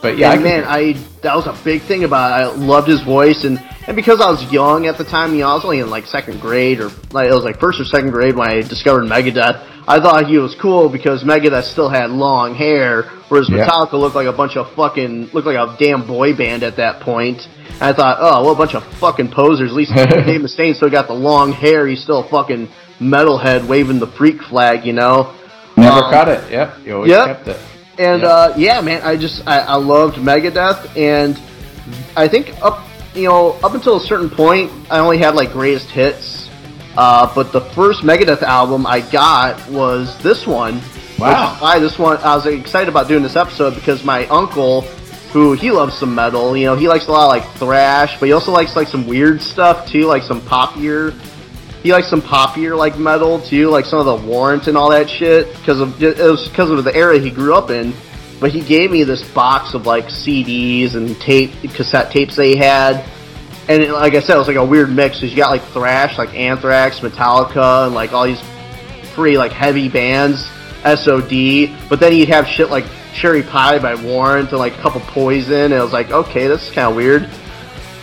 Through 0.01 0.11
it. 0.11 0.13
And- 0.13 0.19
But 0.19 0.19
yeah, 0.19 0.33
Yeah, 0.35 0.41
I 0.41 0.43
man, 0.43 0.65
I 0.67 0.93
that 1.23 1.35
was 1.37 1.47
a 1.47 1.57
big 1.65 1.83
thing 1.83 2.05
about. 2.05 2.41
It. 2.41 2.45
I 2.45 2.47
loved 2.57 2.89
his 2.89 3.03
voice, 3.03 3.45
and 3.45 3.59
and 3.87 3.97
because 3.97 4.21
I 4.21 4.31
was 4.31 4.43
young 4.53 4.87
at 4.87 4.99
the 4.99 5.05
time, 5.05 5.33
you 5.35 5.41
know, 5.41 5.49
I 5.51 5.55
was 5.55 5.65
only 5.65 5.81
in 5.81 5.91
like 5.91 6.07
second 6.07 6.41
grade 6.41 6.81
or 6.81 6.91
like 7.13 7.29
it 7.29 7.35
was 7.35 7.45
like 7.45 7.59
first 7.59 7.81
or 7.81 7.85
second 7.85 8.11
grade 8.11 8.37
when 8.37 8.49
I 8.49 8.61
discovered 8.63 9.05
Megadeth. 9.05 9.65
I 9.89 10.01
thought 10.01 10.27
he 10.27 10.37
was 10.37 10.55
cool 10.61 10.91
because 10.91 11.25
Megadeth 11.25 11.65
still 11.65 11.89
had 11.89 12.11
long 12.11 12.55
hair, 12.55 13.05
whereas 13.31 13.49
Yeah. 13.49 13.67
Metallica 13.67 13.95
looked 13.95 14.15
like 14.15 14.27
a 14.27 14.33
bunch 14.35 14.55
of 14.59 14.71
fucking 14.75 15.31
looked 15.33 15.47
like 15.47 15.57
a 15.57 15.75
damn 15.79 16.07
boy 16.07 16.35
band 16.37 16.63
at 16.63 16.77
that 16.77 17.01
point. 17.01 17.49
And 17.81 17.83
I 17.83 17.93
thought, 17.95 18.19
oh, 18.21 18.43
well, 18.45 18.53
a 18.53 18.57
bunch 18.57 18.75
of 18.75 18.85
fucking 19.01 19.31
posers. 19.31 19.71
At 19.71 19.77
least 19.77 19.95
Dave 19.95 20.43
Mustaine 20.43 20.75
still 20.77 20.91
got 20.91 21.07
the 21.07 21.15
long 21.15 21.53
hair. 21.53 21.87
He's 21.87 22.03
still 22.03 22.19
a 22.21 22.29
fucking 22.29 22.69
metalhead 23.01 23.67
waving 23.67 23.99
the 23.99 24.07
freak 24.09 24.43
flag, 24.43 24.85
you 24.85 24.93
know. 24.93 25.33
never 25.79 26.05
Um, 26.05 26.13
cut 26.13 26.29
it. 26.29 26.51
Yep, 26.53 26.75
you 26.85 26.95
always 26.95 27.11
yep. 27.11 27.27
kept 27.27 27.49
it. 27.49 27.61
And 27.99 28.23
Yeah. 28.23 28.29
uh, 28.29 28.55
yeah, 28.57 28.81
man, 28.81 29.03
I 29.03 29.17
just 29.17 29.47
I, 29.47 29.59
I 29.61 29.75
loved 29.75 30.17
Megadeth, 30.17 30.97
and 30.97 31.39
I 32.17 32.29
think 32.29 32.55
up 32.63 32.85
you 33.15 33.29
know 33.29 33.53
up 33.65 33.75
until 33.75 33.97
a 33.97 34.01
certain 34.01 34.31
point, 34.31 34.71
I 34.91 34.99
only 35.01 35.19
had 35.19 35.35
like 35.35 35.53
greatest 35.53 35.91
hits. 35.91 36.49
Uh, 36.97 37.33
but 37.35 37.53
the 37.53 37.61
first 37.61 38.03
Megadeth 38.03 38.43
album 38.43 38.87
I 38.87 39.01
got 39.01 39.69
was 39.71 40.17
this 40.23 40.47
one. 40.47 40.81
Wow. 41.19 41.57
Why 41.59 41.79
this 41.81 41.99
one 41.99 42.17
I 42.19 42.35
was 42.37 42.47
excited 42.47 42.89
about 42.89 43.09
doing 43.09 43.23
this 43.23 43.37
episode 43.37 43.75
because 43.75 44.05
my 44.05 44.27
uncle, 44.29 44.83
who 45.33 45.53
he 45.55 45.71
loves 45.73 45.95
some 45.99 46.15
metal, 46.15 46.57
you 46.57 46.67
know, 46.67 46.77
he 46.77 46.89
likes 46.89 47.09
a 47.09 47.13
lot 47.13 47.25
of 47.25 47.43
like 47.43 47.57
thrash, 47.57 48.19
but 48.21 48.27
he 48.27 48.33
also 48.33 48.53
likes 48.53 48.77
like 48.77 48.87
some 48.89 49.07
weird 49.07 49.43
stuff 49.43 49.89
too, 49.91 50.07
like 50.07 50.23
some 50.23 50.41
poppier 50.41 51.13
he 51.83 51.93
likes 51.93 52.09
some 52.09 52.23
poppier 52.23 52.77
like 52.77 52.99
metal 52.99 53.41
too, 53.41 53.69
like 53.69 53.85
some 53.85 54.01
of 54.01 54.07
the 54.07 54.27
Warrant 54.27 54.67
and 54.67 54.77
all 54.77 54.91
that 54.91 55.09
shit. 55.09 55.53
Because 55.57 55.81
of 55.81 56.03
it 56.03 56.19
was 56.19 56.49
because 56.49 56.71
of 56.71 56.83
the 56.85 56.95
era 56.95 57.19
he 57.19 57.31
grew 57.31 57.55
up 57.55 57.71
in. 57.71 57.95
But 58.41 58.53
he 58.53 58.61
gave 58.61 58.91
me 58.91 59.03
this 59.03 59.29
box 59.33 59.75
of 59.75 59.87
like 59.87 60.07
CDs 60.07 60.95
and 60.95 61.21
tape, 61.21 61.51
cassette 61.75 62.13
tapes 62.13 62.37
they 62.37 62.57
had, 62.57 63.05
and 63.69 63.83
it, 63.83 63.93
like 63.93 64.15
I 64.15 64.21
said, 64.21 64.37
it 64.37 64.39
was 64.39 64.47
like 64.47 64.57
a 64.57 64.65
weird 64.65 64.91
mix. 64.91 65.21
Cause 65.21 65.31
you 65.31 65.37
got 65.37 65.51
like 65.51 65.63
thrash, 65.63 66.19
like 66.19 66.35
Anthrax, 66.35 67.01
Metallica, 67.01 67.87
and 67.87 67.95
like 67.95 68.13
all 68.13 68.27
these 68.27 68.43
pretty 69.15 69.37
like 69.37 69.53
heavy 69.53 69.89
bands. 69.89 70.49
SOD, 70.85 71.77
but 71.89 71.99
then 71.99 72.13
he'd 72.13 72.29
have 72.29 72.47
shit 72.47 72.71
like 72.71 72.85
Cherry 73.13 73.43
Pie 73.43 73.81
by 73.81 73.97
Warrant 73.97 74.51
and 74.51 74.59
like 74.59 74.79
a 74.79 74.81
couple 74.81 75.01
Poison, 75.01 75.73
and 75.73 75.75
I 75.75 75.83
was 75.83 75.93
like, 75.93 76.13
okay, 76.13 76.47
this 76.47 76.69
is 76.69 76.73
kind 76.73 76.89
of 76.89 76.95
weird. 76.95 77.29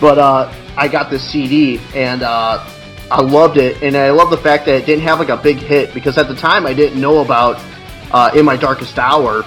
But 0.02 0.18
uh, 0.20 0.54
I 0.76 0.90
got 0.90 1.10
this 1.10 1.24
CD 1.24 1.80
and 1.96 2.22
uh, 2.22 2.68
I 3.12 3.22
loved 3.22 3.58
it, 3.58 3.82
and 3.84 3.96
I 3.96 4.10
love 4.10 4.30
the 4.32 4.38
fact 4.38 4.65
that 4.65 4.76
it 4.76 4.86
didn't 4.86 5.04
have 5.04 5.20
like 5.20 5.30
a 5.30 5.38
big 5.38 5.58
hit 5.58 5.94
because 5.94 6.18
at 6.18 6.28
the 6.28 6.36
time 6.36 6.65
I 6.65 6.74
didn't 6.74 7.00
know 7.00 7.22
about 7.22 7.62
uh, 8.12 8.32
In 8.36 8.46
My 8.46 8.58
Darkest 8.58 8.98
Hour. 8.98 9.46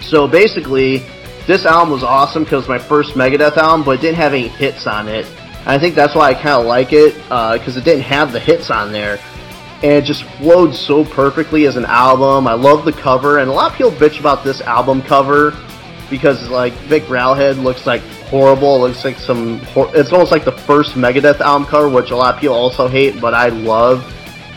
So 0.00 0.26
basically, 0.26 1.02
this 1.46 1.66
album 1.66 1.92
was 1.92 2.02
awesome 2.02 2.44
because 2.44 2.68
my 2.68 2.78
first 2.78 3.14
Megadeth 3.14 3.56
album, 3.56 3.84
but 3.84 3.98
it 3.98 4.00
didn't 4.00 4.16
have 4.16 4.32
any 4.32 4.48
hits 4.48 4.86
on 4.86 5.08
it. 5.08 5.26
And 5.60 5.68
I 5.68 5.78
think 5.78 5.94
that's 5.94 6.14
why 6.14 6.30
I 6.30 6.34
kind 6.34 6.60
of 6.60 6.66
like 6.66 6.92
it 6.92 7.14
because 7.14 7.76
it 7.76 7.84
didn't 7.84 8.02
have 8.02 8.32
the 8.32 8.40
hits 8.40 8.70
on 8.70 8.90
there. 8.90 9.18
And 9.82 9.92
it 9.92 10.04
just 10.04 10.24
flowed 10.24 10.74
so 10.74 11.04
perfectly 11.04 11.66
as 11.66 11.76
an 11.76 11.84
album. 11.84 12.46
I 12.46 12.54
love 12.54 12.84
the 12.84 12.92
cover, 12.92 13.38
and 13.38 13.50
a 13.50 13.52
lot 13.52 13.72
of 13.72 13.76
people 13.76 13.92
bitch 13.92 14.18
about 14.18 14.44
this 14.44 14.60
album 14.62 15.02
cover 15.02 15.56
because 16.08 16.48
like 16.48 16.72
Vic 16.74 17.02
Rattlehead 17.04 17.62
looks 17.62 17.86
like 17.86 18.02
horrible. 18.32 18.76
It 18.76 18.88
looks 18.88 19.04
like 19.04 19.18
some. 19.18 19.60
Hor- 19.74 19.90
it's 19.94 20.10
almost 20.12 20.32
like 20.32 20.44
the 20.44 20.50
first 20.68 20.94
Megadeth 20.94 21.40
album 21.40 21.68
cover, 21.68 21.88
which 21.88 22.10
a 22.10 22.16
lot 22.16 22.34
of 22.34 22.40
people 22.40 22.56
also 22.56 22.88
hate, 22.88 23.20
but 23.20 23.34
I 23.34 23.48
love. 23.48 24.02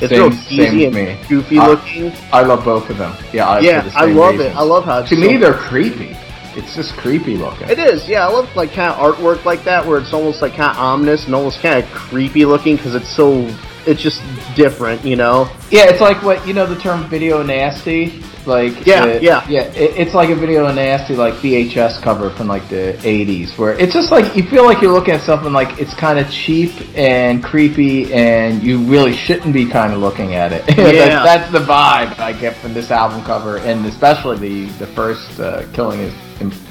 It's 0.02 0.10
Same- 0.10 0.20
real 0.24 0.32
same 0.32 0.44
cheesy 0.50 0.86
and 0.86 0.96
me. 0.96 1.18
goofy 1.30 1.60
I- 1.60 1.68
looking. 1.68 2.12
I 2.34 2.42
love 2.42 2.66
both 2.66 2.90
of 2.90 2.98
them. 2.98 3.14
Yeah, 3.32 3.48
I, 3.48 3.60
yeah, 3.60 3.90
I 3.96 4.06
love 4.06 4.34
reasons. 4.36 4.54
it. 4.54 4.58
I 4.58 4.64
love 4.64 4.84
how 4.86 5.00
it's 5.00 5.10
To 5.10 5.16
me, 5.16 5.38
they're 5.38 5.54
creepy. 5.54 6.18
It's 6.58 6.74
just 6.76 6.96
creepy 6.98 7.36
looking. 7.38 7.70
It 7.70 7.80
is, 7.80 8.08
yeah. 8.08 8.26
I 8.26 8.32
love 8.32 8.54
like 8.56 8.72
kind 8.74 8.92
of 8.94 8.98
artwork 8.98 9.44
like 9.46 9.64
that, 9.66 9.86
where 9.86 9.98
it's 10.00 10.14
almost 10.14 10.42
like 10.42 10.56
kind 10.56 10.72
of 10.72 10.78
ominous 10.78 11.26
and 11.26 11.36
almost 11.36 11.62
kind 11.62 11.82
of 11.84 11.90
creepy 11.92 12.44
looking 12.46 12.76
because 12.78 12.96
it's 12.96 13.10
so. 13.10 13.48
It's 13.88 14.02
just 14.02 14.22
different, 14.56 15.04
you 15.06 15.16
know. 15.16 15.50
Yeah, 15.70 15.90
it's 15.90 16.02
like 16.02 16.22
what 16.24 16.46
you 16.48 16.54
know 16.54 16.66
the 16.66 16.80
term 16.80 17.08
video 17.10 17.44
nasty. 17.44 18.22
Like 18.46 18.86
Yeah, 18.86 19.04
uh, 19.04 19.20
yeah. 19.22 19.48
yeah. 19.48 19.62
It, 19.62 19.98
it's 19.98 20.14
like 20.14 20.30
a 20.30 20.36
video 20.36 20.72
nasty 20.72 21.16
like 21.16 21.34
VHS 21.36 22.02
cover 22.02 22.30
from 22.32 22.48
like 22.48 22.68
the 22.70 22.94
'80s, 23.02 23.58
where 23.58 23.74
it's 23.74 23.94
just 23.94 24.12
like 24.12 24.36
you 24.36 24.44
feel 24.44 24.66
like 24.66 24.82
you're 24.82 24.92
looking 24.92 25.16
at 25.16 25.22
something 25.22 25.52
like 25.52 25.80
it's 25.80 25.94
kind 25.94 26.20
of 26.20 26.30
cheap 26.30 26.72
and 26.96 27.44
creepy, 27.44 28.14
and 28.14 28.62
you 28.64 28.84
really 28.84 29.14
shouldn't 29.14 29.54
be 29.54 29.68
kind 29.68 29.94
of 29.94 30.00
looking 30.00 30.36
at 30.36 30.52
it. 30.54 30.64
Yeah. 30.86 31.24
that's, 31.24 31.52
that's 31.52 31.52
the 31.52 31.60
vibe 31.60 32.20
I 32.20 32.32
get 32.34 32.56
from 32.58 32.74
this 32.74 32.92
album 32.92 33.24
cover, 33.24 33.58
and 33.58 33.86
especially 33.86 34.38
the 34.38 34.66
the 34.78 34.88
first 34.88 35.40
uh, 35.40 35.66
"Killing 35.74 36.02
Is 36.02 36.14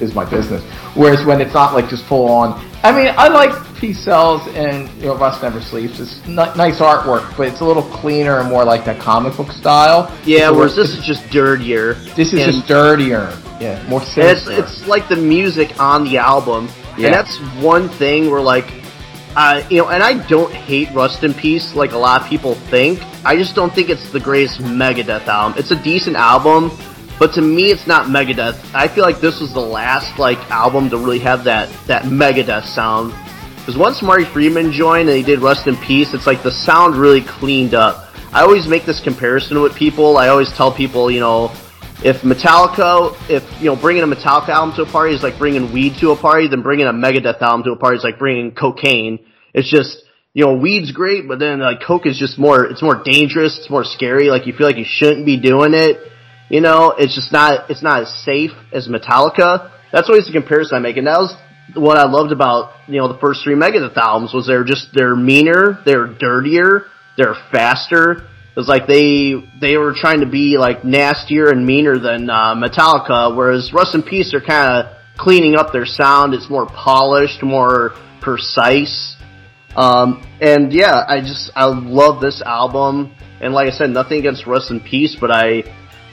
Is 0.00 0.14
My 0.14 0.24
Business." 0.24 0.62
Whereas 0.94 1.24
when 1.24 1.40
it's 1.40 1.54
not 1.54 1.74
like 1.74 1.88
just 1.88 2.04
full 2.04 2.28
on. 2.28 2.64
I 2.84 2.92
mean, 2.92 3.12
I 3.16 3.28
like 3.28 3.52
Peace 3.84 4.02
Sells 4.02 4.40
and 4.54 4.88
you 4.98 5.08
know, 5.08 5.16
Rust 5.16 5.42
Never 5.42 5.60
Sleeps. 5.60 6.00
It's 6.00 6.18
n- 6.26 6.36
nice 6.36 6.78
artwork, 6.78 7.36
but 7.36 7.48
it's 7.48 7.60
a 7.60 7.66
little 7.66 7.82
cleaner 7.82 8.38
and 8.40 8.48
more 8.48 8.64
like 8.64 8.86
that 8.86 8.98
comic 8.98 9.36
book 9.36 9.52
style. 9.52 10.10
Yeah, 10.24 10.48
whereas 10.48 10.74
this 10.74 10.96
is 10.96 11.04
just 11.04 11.28
dirtier. 11.28 11.92
this 12.16 12.32
is 12.32 12.46
just 12.46 12.66
dirtier. 12.66 13.36
Yeah, 13.60 13.86
more 13.86 14.00
And 14.00 14.10
it's, 14.20 14.46
it's 14.46 14.86
like 14.88 15.06
the 15.10 15.16
music 15.16 15.78
on 15.78 16.04
the 16.04 16.16
album, 16.16 16.70
Yeah. 16.96 17.08
and 17.08 17.14
that's 17.14 17.36
one 17.62 17.90
thing 17.90 18.30
where 18.30 18.40
like, 18.40 18.72
uh, 19.36 19.62
you 19.68 19.82
know, 19.82 19.90
and 19.90 20.02
I 20.02 20.26
don't 20.28 20.50
hate 20.50 20.90
Rust 20.94 21.22
in 21.22 21.34
Peace 21.34 21.74
like 21.74 21.92
a 21.92 21.98
lot 21.98 22.22
of 22.22 22.26
people 22.26 22.54
think. 22.54 23.02
I 23.22 23.36
just 23.36 23.54
don't 23.54 23.74
think 23.74 23.90
it's 23.90 24.08
the 24.12 24.20
greatest 24.20 24.60
Megadeth 24.60 25.26
album. 25.26 25.58
It's 25.58 25.72
a 25.72 25.82
decent 25.82 26.16
album, 26.16 26.70
but 27.18 27.34
to 27.34 27.42
me, 27.42 27.64
it's 27.70 27.86
not 27.86 28.06
Megadeth. 28.06 28.58
I 28.74 28.88
feel 28.88 29.04
like 29.04 29.20
this 29.20 29.42
was 29.42 29.52
the 29.52 29.60
last 29.60 30.18
like 30.18 30.38
album 30.50 30.88
to 30.88 30.96
really 30.96 31.18
have 31.18 31.44
that 31.44 31.68
that 31.86 32.04
Megadeth 32.04 32.64
sound. 32.64 33.12
Because 33.64 33.80
once 33.80 34.02
Marty 34.02 34.26
Friedman 34.26 34.72
joined 34.72 35.08
and 35.08 35.16
he 35.16 35.24
did 35.24 35.40
Rust 35.40 35.66
in 35.66 35.74
Peace, 35.78 36.12
it's 36.12 36.26
like 36.26 36.42
the 36.42 36.50
sound 36.50 36.96
really 36.96 37.22
cleaned 37.22 37.72
up. 37.72 38.12
I 38.30 38.42
always 38.42 38.68
make 38.68 38.84
this 38.84 39.00
comparison 39.00 39.62
with 39.62 39.74
people. 39.74 40.18
I 40.18 40.28
always 40.28 40.52
tell 40.52 40.70
people, 40.70 41.10
you 41.10 41.20
know, 41.20 41.50
if 42.04 42.20
Metallica, 42.20 43.16
if 43.30 43.42
you 43.62 43.70
know, 43.70 43.76
bringing 43.80 44.02
a 44.02 44.06
Metallica 44.06 44.50
album 44.50 44.76
to 44.76 44.82
a 44.82 44.92
party 44.92 45.14
is 45.14 45.22
like 45.22 45.38
bringing 45.38 45.72
weed 45.72 45.94
to 46.00 46.10
a 46.10 46.16
party, 46.16 46.46
then 46.46 46.60
bringing 46.60 46.86
a 46.86 46.92
Megadeth 46.92 47.40
album 47.40 47.62
to 47.64 47.72
a 47.72 47.76
party 47.76 47.96
is 47.96 48.04
like 48.04 48.18
bringing 48.18 48.54
cocaine. 48.54 49.18
It's 49.54 49.70
just 49.70 50.04
you 50.34 50.44
know, 50.44 50.52
weed's 50.52 50.92
great, 50.92 51.26
but 51.26 51.38
then 51.38 51.60
like 51.60 51.80
coke 51.80 52.04
is 52.04 52.18
just 52.18 52.38
more. 52.38 52.66
It's 52.66 52.82
more 52.82 53.02
dangerous. 53.02 53.56
It's 53.58 53.70
more 53.70 53.84
scary. 53.84 54.28
Like 54.28 54.46
you 54.46 54.52
feel 54.52 54.66
like 54.66 54.76
you 54.76 54.84
shouldn't 54.86 55.24
be 55.24 55.40
doing 55.40 55.72
it. 55.72 56.00
You 56.50 56.60
know, 56.60 56.90
it's 56.98 57.14
just 57.14 57.32
not. 57.32 57.70
It's 57.70 57.82
not 57.82 58.02
as 58.02 58.24
safe 58.24 58.50
as 58.72 58.88
Metallica. 58.88 59.70
That's 59.90 60.10
always 60.10 60.26
the 60.26 60.32
comparison 60.32 60.76
I 60.76 60.80
make, 60.80 60.98
and 60.98 61.06
that 61.06 61.18
was 61.18 61.34
what 61.72 61.96
I 61.96 62.04
loved 62.04 62.32
about 62.32 62.72
you 62.86 62.98
know 62.98 63.08
the 63.08 63.18
first 63.18 63.42
three 63.42 63.54
Megadeth 63.54 63.96
albums 63.96 64.32
was 64.34 64.46
they're 64.46 64.64
just 64.64 64.88
they're 64.92 65.16
meaner, 65.16 65.80
they're 65.84 66.06
dirtier, 66.06 66.86
they're 67.16 67.36
faster. 67.50 68.28
It 68.56 68.60
was 68.60 68.68
like 68.68 68.86
they 68.86 69.34
they 69.60 69.76
were 69.76 69.94
trying 69.94 70.20
to 70.20 70.26
be 70.26 70.58
like 70.58 70.84
nastier 70.84 71.50
and 71.50 71.66
meaner 71.66 71.98
than 71.98 72.30
uh, 72.30 72.54
Metallica, 72.54 73.34
whereas 73.34 73.72
Rust 73.72 73.94
in 73.94 74.02
Peace 74.02 74.32
are 74.34 74.40
kind 74.40 74.86
of 74.86 74.96
cleaning 75.16 75.56
up 75.56 75.72
their 75.72 75.86
sound. 75.86 76.34
It's 76.34 76.48
more 76.48 76.66
polished, 76.66 77.42
more 77.42 77.94
precise. 78.20 79.16
Um, 79.76 80.24
and 80.40 80.72
yeah, 80.72 81.04
I 81.08 81.20
just 81.20 81.50
I 81.56 81.64
love 81.64 82.20
this 82.20 82.42
album. 82.42 83.14
And 83.40 83.52
like 83.52 83.66
I 83.66 83.76
said, 83.76 83.90
nothing 83.90 84.18
against 84.18 84.46
Rust 84.46 84.70
in 84.70 84.80
Peace, 84.80 85.16
but 85.20 85.30
I 85.30 85.64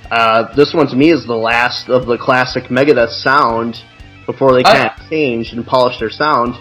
uh, 0.10 0.54
this 0.56 0.74
one 0.74 0.88
to 0.88 0.96
me 0.96 1.12
is 1.12 1.26
the 1.26 1.36
last 1.36 1.90
of 1.90 2.06
the 2.06 2.18
classic 2.18 2.66
Megadeth 2.66 3.12
sound 3.12 3.78
before 4.32 4.54
they 4.54 4.64
kind 4.64 4.90
of 4.90 5.10
changed 5.10 5.54
and 5.54 5.66
polished 5.66 6.00
their 6.00 6.10
sound. 6.10 6.56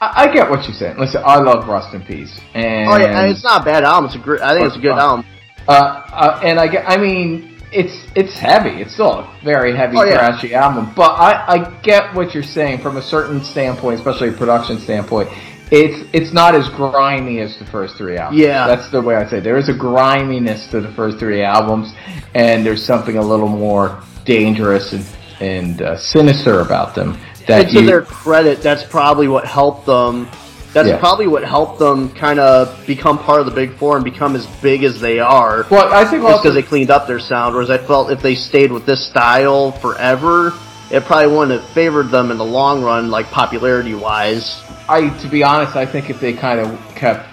I, 0.00 0.24
I 0.28 0.32
get 0.32 0.48
what 0.50 0.64
you're 0.66 0.74
saying. 0.74 0.98
Listen, 0.98 1.22
I 1.24 1.38
love 1.38 1.66
Rust 1.68 1.94
in 1.94 2.02
Peace, 2.02 2.38
and 2.54 2.88
Oh 2.90 2.96
yeah, 2.96 3.20
and 3.22 3.30
it's 3.30 3.44
not 3.44 3.62
a 3.62 3.64
bad 3.64 3.84
album. 3.84 4.06
It's 4.06 4.14
a 4.16 4.18
great. 4.18 4.40
I 4.40 4.54
think 4.54 4.66
it's 4.66 4.76
a 4.76 4.80
good 4.80 4.92
album. 4.98 5.24
Uh, 5.68 5.72
uh, 5.72 6.40
and 6.42 6.58
I 6.58 6.66
get, 6.68 6.88
I 6.88 6.96
mean, 6.96 7.56
it's 7.70 7.94
it's 8.16 8.34
heavy. 8.38 8.80
It's 8.82 8.94
still 8.94 9.12
a 9.20 9.38
very 9.44 9.76
heavy, 9.76 9.96
Oh, 9.98 10.04
yeah. 10.04 10.30
thrashy 10.30 10.52
album. 10.52 10.92
But 10.96 11.10
I, 11.12 11.44
I 11.54 11.80
get 11.82 12.14
what 12.14 12.32
you're 12.34 12.42
saying 12.42 12.78
from 12.80 12.96
a 12.96 13.02
certain 13.02 13.44
standpoint, 13.44 13.98
especially 13.98 14.30
a 14.30 14.32
production 14.32 14.78
standpoint. 14.78 15.28
It's 15.70 16.08
it's 16.12 16.32
not 16.32 16.54
as 16.56 16.68
grimy 16.70 17.38
as 17.40 17.56
the 17.58 17.66
first 17.66 17.96
three 17.96 18.16
albums. 18.16 18.40
Yeah. 18.40 18.66
that's 18.66 18.90
the 18.90 19.00
way 19.00 19.14
I 19.14 19.28
say. 19.28 19.38
it. 19.38 19.44
There 19.44 19.58
is 19.58 19.68
a 19.68 19.74
griminess 19.74 20.66
to 20.68 20.80
the 20.80 20.90
first 20.92 21.18
three 21.18 21.42
albums, 21.42 21.92
and 22.34 22.64
there's 22.66 22.84
something 22.84 23.18
a 23.18 23.22
little 23.22 23.48
more 23.48 24.02
dangerous 24.24 24.92
and 24.92 25.04
and 25.40 25.82
uh, 25.82 25.96
sinister 25.96 26.60
about 26.60 26.94
them. 26.94 27.18
That 27.46 27.62
And 27.64 27.68
to 27.72 27.80
you, 27.80 27.86
their 27.86 28.02
credit, 28.02 28.62
that's 28.62 28.84
probably 28.84 29.28
what 29.28 29.44
helped 29.46 29.86
them. 29.86 30.28
That's 30.72 30.88
Yeah. 30.88 30.98
probably 30.98 31.26
what 31.26 31.42
helped 31.42 31.78
them 31.80 32.10
kind 32.10 32.38
of 32.38 32.86
become 32.86 33.18
part 33.18 33.40
of 33.40 33.46
the 33.46 33.52
Big 33.52 33.74
Four 33.76 33.96
and 33.96 34.04
become 34.04 34.36
as 34.36 34.46
big 34.62 34.84
as 34.84 35.00
they 35.00 35.18
are. 35.18 35.66
well, 35.70 35.92
I 35.92 36.04
think 36.04 36.22
because 36.22 36.54
they 36.54 36.62
cleaned 36.62 36.90
up 36.90 37.06
their 37.08 37.18
sound. 37.18 37.54
Whereas 37.54 37.70
I 37.70 37.78
felt 37.78 38.12
if 38.12 38.22
they 38.22 38.36
stayed 38.36 38.70
with 38.70 38.86
this 38.86 39.04
style 39.04 39.72
forever, 39.72 40.52
it 40.92 41.04
probably 41.04 41.34
wouldn't 41.36 41.60
have 41.60 41.70
favored 41.70 42.10
them 42.10 42.30
in 42.30 42.38
the 42.38 42.44
long 42.44 42.82
run, 42.82 43.10
like 43.10 43.26
popularity 43.30 43.94
wise. 43.94 44.62
I, 44.88 45.08
to 45.22 45.28
be 45.28 45.42
honest, 45.42 45.74
I 45.76 45.86
think 45.86 46.08
if 46.10 46.20
they 46.20 46.32
kind 46.34 46.60
of 46.60 46.78
kept 46.94 47.26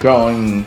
going 0.00 0.64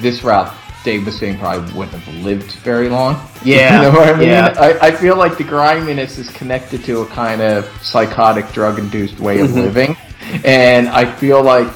this 0.00 0.24
route, 0.24 0.52
Dave 0.84 1.02
Mustaine 1.02 1.38
probably 1.38 1.72
wouldn't 1.74 2.02
have 2.02 2.24
lived 2.24 2.52
very 2.64 2.88
long. 2.88 3.16
Yeah, 3.44 3.76
you 3.76 3.82
know 3.90 3.98
what 3.98 4.08
I 4.08 4.16
mean? 4.16 4.28
yeah. 4.28 4.54
I, 4.56 4.88
I 4.88 4.90
feel 4.92 5.16
like 5.16 5.36
the 5.36 5.42
griminess 5.44 6.16
is 6.16 6.30
connected 6.30 6.84
to 6.84 7.00
a 7.00 7.06
kind 7.06 7.40
of 7.42 7.68
psychotic, 7.82 8.48
drug-induced 8.52 9.18
way 9.18 9.40
of 9.40 9.50
Mhm. 9.50 9.54
living, 9.56 9.96
and 10.44 10.88
I 10.88 11.04
feel 11.16 11.42
like 11.42 11.72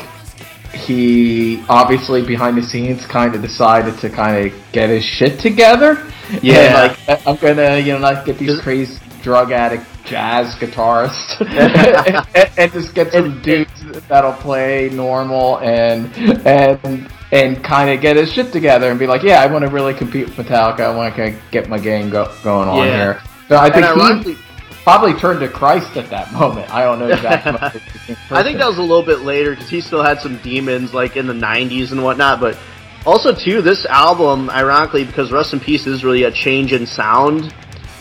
he 0.73 1.63
obviously 1.69 2.23
behind 2.25 2.57
the 2.57 2.63
scenes 2.63 3.05
kind 3.07 3.35
of 3.35 3.43
decided 3.43 3.99
to 3.99 4.11
kind 4.11 4.47
of 4.47 4.53
get 4.73 4.91
his 4.91 5.05
shit 5.05 5.41
together. 5.41 6.07
Yeah. 6.43 6.57
And, 6.57 6.75
like 7.09 7.27
I'm 7.27 7.37
gonna, 7.37 7.79
you 7.79 7.93
know, 7.95 7.99
not 7.99 8.25
get 8.25 8.39
these 8.39 8.61
crazy 8.61 8.99
drug 9.23 9.51
addict 9.53 9.85
jazz 10.05 10.55
guitarists 10.57 11.41
and, 12.35 12.51
and 12.59 12.73
just 12.73 12.95
get 12.95 13.11
some 13.13 13.43
dudes 13.43 13.71
that'll 14.09 14.33
play 14.35 14.89
normal 14.93 15.59
and 15.59 16.15
and 16.47 17.11
and 17.33 17.63
kind 17.65 17.91
of 17.91 18.01
get 18.01 18.17
his 18.17 18.33
shit 18.33 18.53
together 18.53 18.91
and 18.91 18.99
be 18.99 19.07
like, 19.07 19.23
yeah, 19.23 19.41
I 19.43 19.47
want 19.47 19.65
to 19.65 19.71
really 19.71 19.95
compete 19.95 20.27
with 20.27 20.37
Metallica. 20.47 20.81
I 20.81 20.95
want 20.95 21.15
to 21.17 21.37
get 21.51 21.69
my 21.69 21.79
game 21.79 22.09
go, 22.11 22.33
going 22.45 22.69
on 22.69 22.87
Yeah. 22.87 22.97
here. 22.97 23.21
So 23.49 23.57
I 23.57 23.71
think 23.71 23.85
ironically- 23.87 24.35
he 24.35 24.39
probably 24.85 25.15
turned 25.15 25.41
to 25.41 25.49
Christ 25.49 25.97
at 25.97 26.09
that 26.11 26.33
moment. 26.33 26.73
I 26.73 26.83
don't 26.83 26.99
know 27.01 27.09
exactly. 27.09 27.53
I 28.31 28.43
think 28.45 28.59
that 28.59 28.67
was 28.69 28.79
a 28.79 28.83
little 28.83 29.03
bit 29.03 29.21
later 29.23 29.51
because 29.51 29.69
he 29.69 29.81
still 29.81 30.03
had 30.03 30.21
some 30.21 30.37
demons 30.39 30.95
like 30.95 31.17
in 31.17 31.27
the 31.27 31.33
'90s 31.35 31.91
and 31.93 32.05
whatnot. 32.05 32.39
But 32.41 32.57
also 33.05 33.35
too, 33.35 33.61
this 33.63 33.85
album, 33.87 34.49
ironically, 34.51 35.05
because 35.05 35.33
Rust 35.33 35.53
in 35.53 35.59
Peace 35.61 35.87
is 35.89 36.05
really 36.05 36.23
a 36.25 36.31
change 36.31 36.73
in 36.73 36.87
sound. 36.87 37.53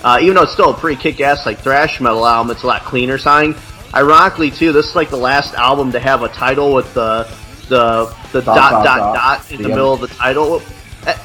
Uh, 0.04 0.20
even 0.22 0.36
though 0.36 0.44
it's 0.44 0.52
still 0.52 0.70
a 0.70 0.74
pretty 0.78 1.02
kick-ass 1.02 1.48
like 1.48 1.58
thrash 1.58 2.00
metal 2.00 2.28
album, 2.28 2.52
it's 2.52 2.62
a 2.62 2.68
lot 2.68 2.84
cleaner 2.84 3.18
sounding. 3.18 3.56
Ironically 3.96 4.52
too, 4.52 4.72
this 4.72 4.88
is 4.90 4.96
like 4.96 5.10
the 5.10 5.16
last 5.18 5.56
album 5.56 5.92
to 5.94 6.00
have 6.00 6.22
a 6.22 6.28
title 6.30 6.74
with 6.74 6.94
the 6.94 7.28
the 7.70 8.14
the 8.32 8.42
Dot, 8.42 8.56
dot 8.56 8.72
dot, 8.72 8.86
dot 8.86 9.16
dot. 9.16 9.52
in 9.52 9.62
the 9.62 9.70
middle 9.70 9.94
of 9.94 10.02
the 10.02 10.08
title. 10.08 10.62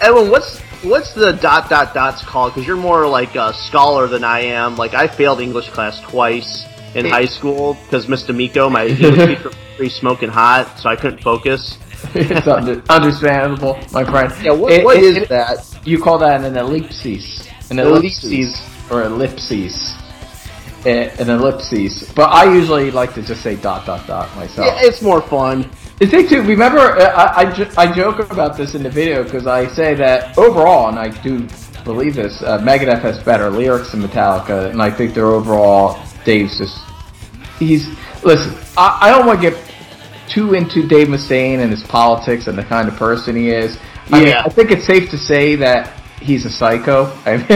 Evan, 0.01 0.31
what's 0.31 0.61
what's 0.83 1.15
the 1.15 1.33
dot 1.33 1.69
dot 1.71 1.95
dots 1.95 2.23
called? 2.25 2.53
Because 2.55 2.67
you're 2.67 2.77
more 2.77 3.07
like 3.07 3.35
a 3.37 3.53
scholar 3.55 4.07
than 4.07 4.25
I 4.25 4.41
am. 4.41 4.77
Like 4.77 4.95
I 4.95 5.07
failed 5.09 5.41
English 5.41 5.69
class 5.71 6.01
twice 6.01 6.67
in 6.95 7.07
high 7.07 7.27
school 7.27 7.75
because 7.85 8.07
Mr. 8.07 8.35
Miko, 8.35 8.69
my 8.69 8.87
English 8.89 9.17
teacher, 9.37 9.45
was 9.49 9.57
pretty 9.77 9.91
smoking 9.91 10.29
hot, 10.29 10.79
so 10.79 10.89
I 10.89 10.97
couldn't 10.97 11.23
focus. 11.23 11.79
it's 12.15 12.47
under, 12.47 12.83
understandable, 12.89 13.79
my 13.93 14.05
friend. 14.05 14.33
Yeah, 14.43 14.53
what, 14.53 14.73
It- 14.73 14.85
what 14.85 14.97
it- 14.97 15.05
is 15.05 15.17
it- 15.19 15.29
that? 15.29 15.59
You 15.85 16.03
call 16.03 16.19
that 16.19 16.43
an 16.45 16.57
ellipsis. 16.57 17.47
an 17.71 17.79
ellipses 17.79 18.61
or 18.91 19.03
ellipses, 19.05 19.95
Eh, 20.87 21.11
an 21.19 21.29
ellipses. 21.31 22.11
But 22.17 22.31
I 22.33 22.45
usually 22.53 22.91
like 22.91 23.13
to 23.15 23.23
just 23.23 23.43
say 23.43 23.55
dot 23.57 23.85
dot 23.87 24.07
dot 24.07 24.35
myself. 24.35 24.67
Yeah, 24.67 24.79
it's 24.89 25.03
more 25.03 25.21
fun. 25.21 25.71
The 26.01 26.07
thing 26.07 26.29
too, 26.29 26.41
remember, 26.41 26.79
uh, 26.79 27.13
I, 27.15 27.45
I, 27.45 27.71
I 27.77 27.95
joke 27.95 28.31
about 28.31 28.57
this 28.57 28.75
in 28.75 28.83
the 28.83 28.89
video 28.89 29.23
because 29.23 29.47
I 29.47 29.67
say 29.67 29.95
that 29.97 30.37
overall, 30.39 30.89
and 30.89 30.99
I 30.99 31.11
do 31.23 31.47
believe 31.85 32.15
this, 32.15 32.43
uh, 32.43 32.59
Megadeth 32.59 33.03
has 33.03 33.23
better 33.23 33.51
lyrics 33.51 33.93
than 33.93 34.01
Metallica, 34.01 34.71
and 34.71 34.81
I 34.81 34.91
think 34.91 35.13
their 35.13 35.27
overall, 35.27 36.03
Dave's 36.25 36.57
just, 36.57 36.81
he's, 37.59 37.87
listen, 38.25 38.57
I, 38.79 38.99
I 39.03 39.11
don't 39.11 39.27
want 39.27 39.43
to 39.43 39.51
get 39.51 39.75
too 40.27 40.55
into 40.55 40.89
Dave 40.89 41.09
Mustaine 41.09 41.59
and 41.59 41.71
his 41.71 41.83
politics 41.83 42.47
and 42.47 42.57
the 42.57 42.65
kind 42.65 42.89
of 42.89 42.97
person 42.97 43.37
he 43.37 43.51
is. 43.51 43.77
I 44.11 44.21
mean, 44.21 44.29
Yeah. 44.29 44.43
I 44.43 44.49
think 44.49 44.71
it's 44.71 44.87
safe 44.87 45.11
to 45.11 45.19
say 45.19 45.55
that 45.57 46.00
he's 46.21 46.45
a 46.45 46.51
psycho. 46.51 47.05
I 47.27 47.37
mean, 47.39 47.47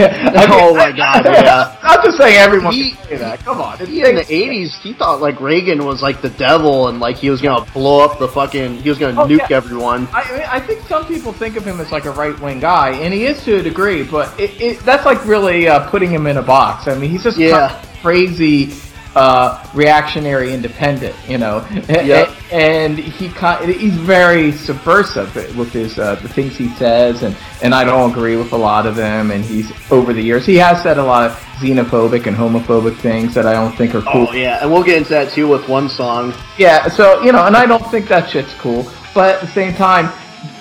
Oh 0.51 0.75
my 0.75 0.91
God, 0.91 1.25
yeah. 1.25 1.77
I'm 1.83 2.03
just 2.03 2.17
saying 2.17 2.35
everyone 2.37 2.73
He- 2.73 2.91
can 2.91 3.03
say 3.07 3.17
that. 3.17 3.39
Come 3.39 3.61
on. 3.61 3.77
He 3.85 4.03
in 4.03 4.15
the 4.15 4.21
'80s, 4.23 4.79
he 4.81 4.93
thought 4.93 5.21
like 5.21 5.39
Reagan 5.39 5.85
was 5.85 6.01
like 6.01 6.21
the 6.21 6.29
devil, 6.31 6.87
and 6.87 6.99
like 6.99 7.15
he 7.17 7.29
was 7.29 7.41
gonna 7.41 7.65
blow 7.71 8.03
up 8.03 8.19
the 8.19 8.27
fucking, 8.27 8.77
he 8.77 8.89
was 8.89 8.97
gonna 8.99 9.21
Oh, 9.21 9.27
nuke 9.27 9.49
yeah. 9.49 9.57
everyone. 9.57 10.07
I, 10.11 10.21
I 10.21 10.31
mean, 10.33 10.47
I 10.51 10.59
think 10.65 10.81
some 10.87 11.05
people 11.07 11.31
think 11.33 11.55
of 11.55 11.63
him 11.65 11.79
as 11.79 11.91
like 11.91 12.05
a 12.05 12.11
right 12.11 12.37
wing 12.39 12.59
guy, 12.59 12.91
and 12.91 13.13
he 13.13 13.25
is 13.25 13.43
to 13.45 13.57
a 13.59 13.63
degree, 13.63 14.03
but 14.03 14.37
it, 14.39 14.59
it, 14.61 14.79
that's 14.81 15.05
like 15.05 15.23
really 15.25 15.67
uh, 15.67 15.89
putting 15.89 16.09
him 16.11 16.27
in 16.27 16.37
a 16.37 16.43
box. 16.43 16.87
I 16.87 16.97
mean, 16.97 17.09
he's 17.11 17.23
just 17.23 17.37
Yeah. 17.37 17.81
crazy, 18.01 18.71
uh, 19.15 19.65
reactionary, 19.73 20.53
independent, 20.53 21.15
you 21.27 21.37
know. 21.37 21.65
Yep. 22.05 22.29
And 22.51 22.97
he 22.97 23.27
he's 23.73 23.95
very 23.95 24.51
subversive 24.51 25.33
with 25.57 25.71
his 25.71 25.97
uh, 25.97 26.15
the 26.15 26.27
things 26.27 26.55
he 26.57 26.69
says, 26.75 27.23
and 27.23 27.35
and 27.63 27.73
I 27.73 27.83
don't 27.83 28.11
agree 28.11 28.35
with 28.35 28.51
a 28.51 28.57
lot 28.57 28.85
of 28.85 28.95
them. 28.95 29.31
And 29.31 29.43
he's 29.43 29.71
over 29.91 30.13
the 30.13 30.21
years 30.21 30.45
he 30.45 30.55
has 30.57 30.83
said 30.83 30.97
a 30.97 31.03
lot 31.03 31.31
of 31.31 31.37
xenophobic 31.59 32.27
and 32.27 32.35
homophobic 32.35 32.97
things 32.97 33.33
that 33.33 33.45
I 33.47 33.53
don't 33.53 33.75
think 33.75 33.95
are 33.95 34.01
cool. 34.01 34.27
Oh 34.29 34.33
yeah, 34.33 34.59
and 34.61 34.71
we'll 34.71 34.83
get 34.83 34.97
into 34.97 35.09
that 35.11 35.31
too 35.31 35.47
with 35.47 35.67
one 35.67 35.89
song. 35.89 36.33
Yeah, 36.57 36.87
so 36.87 37.21
you 37.21 37.31
know, 37.31 37.45
and 37.45 37.55
I 37.55 37.65
don't 37.65 37.85
think 37.89 38.07
that 38.09 38.29
shit's 38.29 38.53
cool. 38.55 38.91
But 39.13 39.35
at 39.35 39.41
the 39.41 39.47
same 39.47 39.73
time, 39.73 40.11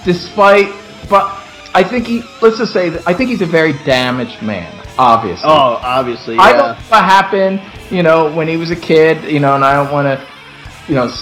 despite, 0.04 0.72
but 1.10 1.26
I 1.74 1.82
think 1.82 2.06
he, 2.06 2.22
let's 2.40 2.58
just 2.58 2.72
say, 2.72 2.88
that 2.88 3.06
I 3.06 3.12
think 3.12 3.30
he's 3.30 3.42
a 3.42 3.46
very 3.46 3.72
damaged 3.84 4.42
man. 4.42 4.72
Obviously, 4.96 5.48
Oh, 5.48 5.80
obviously, 5.82 6.36
I 6.38 6.52
don't 6.52 6.68
know 6.68 6.74
what 6.88 7.04
happened, 7.04 7.60
you 7.90 8.02
know, 8.02 8.32
when 8.34 8.48
he 8.48 8.56
was 8.56 8.70
a 8.70 8.76
kid, 8.76 9.24
you 9.30 9.40
know, 9.40 9.54
and 9.54 9.64
I 9.64 9.74
don't 9.74 9.92
want 9.92 10.06
to, 10.06 10.26
you 10.88 10.94
know, 10.94 11.12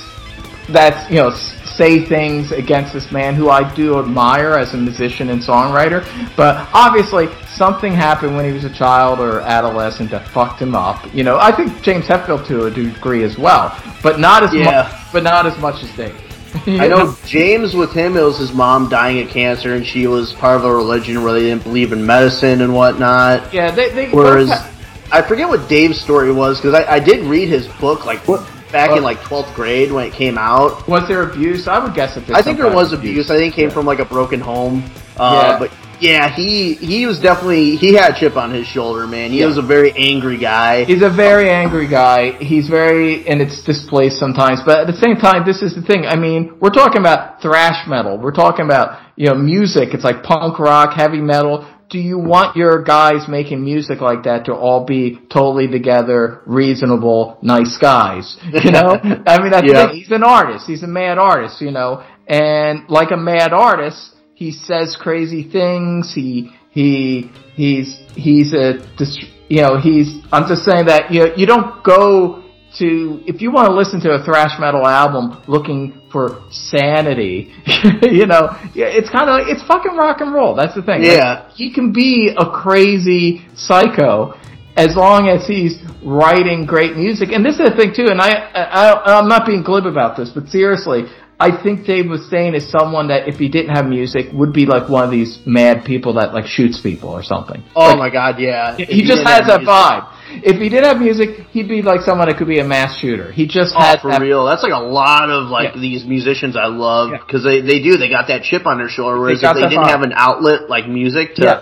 that's 0.69 1.11
you 1.11 1.17
know, 1.17 1.31
say 1.31 2.05
things 2.05 2.53
against 2.53 2.93
this 2.93 3.11
man 3.11 3.35
who 3.35 3.51
I 3.51 3.73
do 3.75 3.99
admire 3.99 4.55
as 4.55 4.75
a 4.75 4.77
musician 4.77 5.31
and 5.31 5.41
songwriter. 5.43 6.05
But 6.37 6.69
obviously, 6.73 7.29
something 7.49 7.93
happened 7.93 8.37
when 8.37 8.45
he 8.45 8.53
was 8.53 8.65
a 8.65 8.73
child 8.73 9.19
or 9.21 9.41
adolescent 9.41 10.11
that 10.11 10.29
fucked 10.29 10.61
him 10.61 10.75
up. 10.75 11.13
You 11.15 11.25
know, 11.25 11.39
I 11.39 11.51
think 11.55 11.83
James 11.83 12.07
Hetfield 12.07 12.47
to 12.49 12.67
a 12.67 12.71
degree 12.71 13.25
as 13.25 13.37
well, 13.39 13.77
but 14.03 14.21
not 14.21 14.43
as 14.43 14.55
Yeah. 14.55 14.65
much, 14.91 15.13
but 15.13 15.23
not 15.23 15.47
as 15.47 15.59
much 15.59 15.83
as 15.83 15.91
Dave. 15.97 16.15
I 16.67 16.87
know 16.87 17.17
James 17.25 17.75
with 17.75 17.93
him, 17.95 18.15
it 18.15 18.21
was 18.23 18.37
his 18.39 18.53
mom 18.53 18.91
dying 18.91 19.21
of 19.27 19.31
cancer, 19.31 19.75
and 19.75 19.87
she 19.87 20.07
was 20.07 20.35
part 20.35 20.57
of 20.59 20.65
a 20.67 20.75
religion 20.75 21.23
where 21.25 21.33
they 21.33 21.41
didn't 21.41 21.63
believe 21.63 21.93
in 21.95 22.05
medicine 22.05 22.61
and 22.61 22.75
whatnot. 22.75 23.55
Yeah, 23.55 23.71
they. 23.71 23.89
they 23.89 24.11
Whereas, 24.11 24.49
both 24.51 24.59
ha- 24.59 24.72
I 25.13 25.21
forget 25.27 25.49
what 25.49 25.69
Dave's 25.69 26.01
story 26.01 26.33
was 26.33 26.59
because 26.61 26.75
I, 26.75 26.95
I 26.97 26.99
did 27.01 27.25
read 27.27 27.49
his 27.49 27.67
book 27.81 28.07
like 28.07 28.25
back 28.73 28.91
Uh, 28.91 28.97
in 28.97 29.03
like 29.03 29.21
twelfth 29.23 29.55
grade 29.55 29.93
when 29.93 30.07
it 30.07 30.15
came 30.15 30.39
out. 30.39 30.89
was 30.89 31.07
there 31.09 31.23
abuse? 31.23 31.69
I 31.69 31.79
would 31.79 31.95
guess 31.95 32.15
that 32.15 32.25
I 32.35 32.41
think 32.43 32.57
there 32.59 32.73
was 32.73 32.93
of 32.93 33.01
abuse. 33.01 33.31
I 33.31 33.37
think 33.37 33.53
it 33.53 33.57
came 33.57 33.69
Yeah. 33.69 33.75
from 33.75 33.87
like 33.87 33.99
a 33.99 34.07
broken 34.07 34.41
home. 34.41 34.85
Uh, 35.19 35.43
Yeah. 35.45 35.59
But 35.59 35.71
yeah, 36.01 36.29
he 36.35 36.75
he 36.75 37.05
was 37.07 37.21
definitely 37.21 37.77
he 37.77 37.93
had 37.95 38.17
a 38.17 38.19
chip 38.19 38.37
on 38.37 38.51
his 38.53 38.67
shoulder, 38.67 39.07
man. 39.07 39.31
He 39.31 39.41
Yeah. 39.41 39.47
was 39.53 39.59
a 39.59 39.63
very 39.77 39.93
angry 40.11 40.39
guy. 40.39 40.85
He's 40.85 41.03
a 41.03 41.11
very 41.11 41.49
angry 41.51 41.87
guy. 41.87 42.33
He's 42.41 42.67
very, 42.69 43.25
and 43.29 43.41
it's 43.43 43.63
displaced 43.63 44.19
sometimes. 44.19 44.61
But 44.65 44.79
at 44.81 44.87
the 44.87 44.97
same 45.05 45.17
time, 45.17 45.45
this 45.45 45.61
is 45.63 45.75
the 45.75 45.83
thing. 45.83 46.07
I 46.07 46.17
mean, 46.17 46.53
we're 46.59 46.71
talking 46.83 47.01
about 47.03 47.43
thrash 47.43 47.87
metal. 47.87 48.17
We're 48.19 48.33
talking 48.45 48.65
about, 48.65 48.99
you 49.17 49.27
know, 49.29 49.35
music. 49.37 49.93
It's 49.95 50.03
like 50.11 50.23
punk 50.25 50.59
rock, 50.59 50.95
heavy 50.95 51.21
metal. 51.21 51.67
Do 51.93 51.99
you 51.99 52.19
want 52.19 52.57
your 52.57 52.83
guys 52.83 53.29
making 53.29 53.63
music 53.63 54.01
like 54.01 54.23
that 54.23 54.47
to 54.47 54.55
all 54.55 54.87
be 54.87 55.21
totally 55.31 55.69
together, 55.69 56.41
reasonable, 56.47 57.37
nice 57.43 57.77
guys? 57.79 58.39
You 58.51 58.71
know? 58.73 58.99
I 59.27 59.43
mean, 59.43 59.51
that's 59.51 59.67
Yeah. 59.71 59.93
He's 59.93 60.11
an 60.11 60.23
artist. 60.23 60.67
He's 60.67 60.83
a 60.83 60.87
mad 60.87 61.19
artist, 61.19 61.61
you 61.61 61.71
know? 61.71 62.03
And 62.27 62.89
like 62.89 63.11
a 63.11 63.19
mad 63.19 63.53
artist, 63.53 64.15
he 64.33 64.53
says 64.53 64.97
crazy 64.99 65.47
things. 65.47 66.15
He, 66.15 66.55
he, 66.71 67.31
he's, 67.53 68.01
he's 68.17 68.55
a, 68.55 68.79
you 69.51 69.61
know, 69.61 69.79
he's, 69.79 70.17
I'm 70.33 70.49
just 70.49 70.65
saying 70.65 70.87
that, 70.87 71.13
you 71.13 71.27
know, 71.27 71.35
you 71.37 71.45
don't 71.45 71.85
go 71.85 72.42
to, 72.79 73.23
if 73.27 73.41
you 73.43 73.51
want 73.53 73.69
to 73.69 73.75
listen 73.75 74.01
to 74.01 74.11
a 74.13 74.25
thrash 74.25 74.59
metal 74.59 74.87
album 74.87 75.43
looking 75.47 76.01
for 76.11 76.43
sanity, 76.51 77.53
you 78.03 78.27
know, 78.27 78.49
it's 78.75 79.11
kind 79.11 79.29
of, 79.31 79.49
it's 79.49 79.63
fucking 79.67 79.97
rock 79.97 80.21
and 80.21 80.33
roll. 80.33 80.55
That's 80.55 80.75
the 80.75 80.83
thing. 80.83 81.05
Yeah. 81.05 81.45
Like, 81.45 81.53
he 81.53 81.73
can 81.73 81.93
be 81.93 82.35
a 82.37 82.47
crazy 82.51 83.47
psycho 83.55 84.35
as 84.77 84.97
long 84.97 85.29
as 85.29 85.47
he's 85.47 85.81
writing 86.03 86.65
great 86.65 86.97
music. 86.97 87.31
And 87.33 87.45
this 87.45 87.55
is 87.61 87.69
the 87.71 87.77
thing 87.77 87.93
too, 87.95 88.07
and 88.11 88.21
I, 88.21 88.31
I, 88.55 89.19
I'm 89.19 89.29
not 89.29 89.47
being 89.47 89.63
glib 89.63 89.85
about 89.87 90.17
this, 90.17 90.31
but 90.35 90.49
seriously, 90.49 91.05
I 91.39 91.51
think 91.63 91.85
Dave 91.87 92.05
Mustaine 92.07 92.55
is 92.55 92.71
someone 92.71 93.09
that 93.09 93.27
if 93.29 93.35
he 93.37 93.49
didn't 93.49 93.75
have 93.75 93.87
music 93.87 94.27
would 94.33 94.53
be 94.53 94.65
like 94.65 94.89
one 94.89 95.05
of 95.05 95.11
these 95.11 95.41
mad 95.45 95.85
people 95.85 96.15
that 96.15 96.33
like 96.33 96.47
shoots 96.47 96.81
people 96.81 97.09
or 97.11 97.23
something. 97.23 97.63
oh 97.75 97.89
Like, 97.89 97.99
my 97.99 98.11
god, 98.11 98.39
yeah. 98.39 98.77
he 98.77 98.85
If 99.03 99.07
just 99.09 99.27
has 99.27 99.47
that 99.49 99.61
music- 99.61 99.69
vibe. 99.69 100.09
If 100.43 100.57
he 100.61 100.69
did 100.69 100.85
have 100.85 100.99
music, 100.99 101.47
he'd 101.53 101.69
be 101.69 101.83
like 101.83 102.01
someone 102.03 102.29
that 102.29 102.37
could 102.37 102.49
be 102.49 102.59
a 102.61 102.65
mass 102.65 102.97
shooter. 102.99 103.31
He 103.33 103.47
just 103.47 103.75
Oh, 103.77 103.81
has 103.81 104.01
for 104.01 104.11
that. 104.11 104.21
real. 104.21 104.45
That's 104.47 104.63
like 104.63 104.73
a 104.73 104.79
lot 104.83 105.31
of 105.31 105.49
like 105.49 105.75
Yeah. 105.75 105.81
these 105.81 106.05
musicians 106.05 106.57
I 106.57 106.67
love 106.67 107.11
Yeah. 107.11 107.19
because 107.19 107.45
they 107.45 107.61
they 107.61 107.81
do 107.81 107.97
they 107.97 108.09
got 108.09 108.29
that 108.29 108.43
chip 108.43 108.67
on 108.67 108.79
their 108.79 108.89
shoulder. 108.89 109.19
Whereas 109.21 109.41
got 109.41 109.57
if 109.57 109.63
they 109.63 109.69
didn't 109.69 109.89
have 109.89 110.03
an 110.03 110.13
outlet 110.17 110.69
like 110.71 110.89
music 110.89 111.35
to 111.37 111.43
Yeah. 111.45 111.61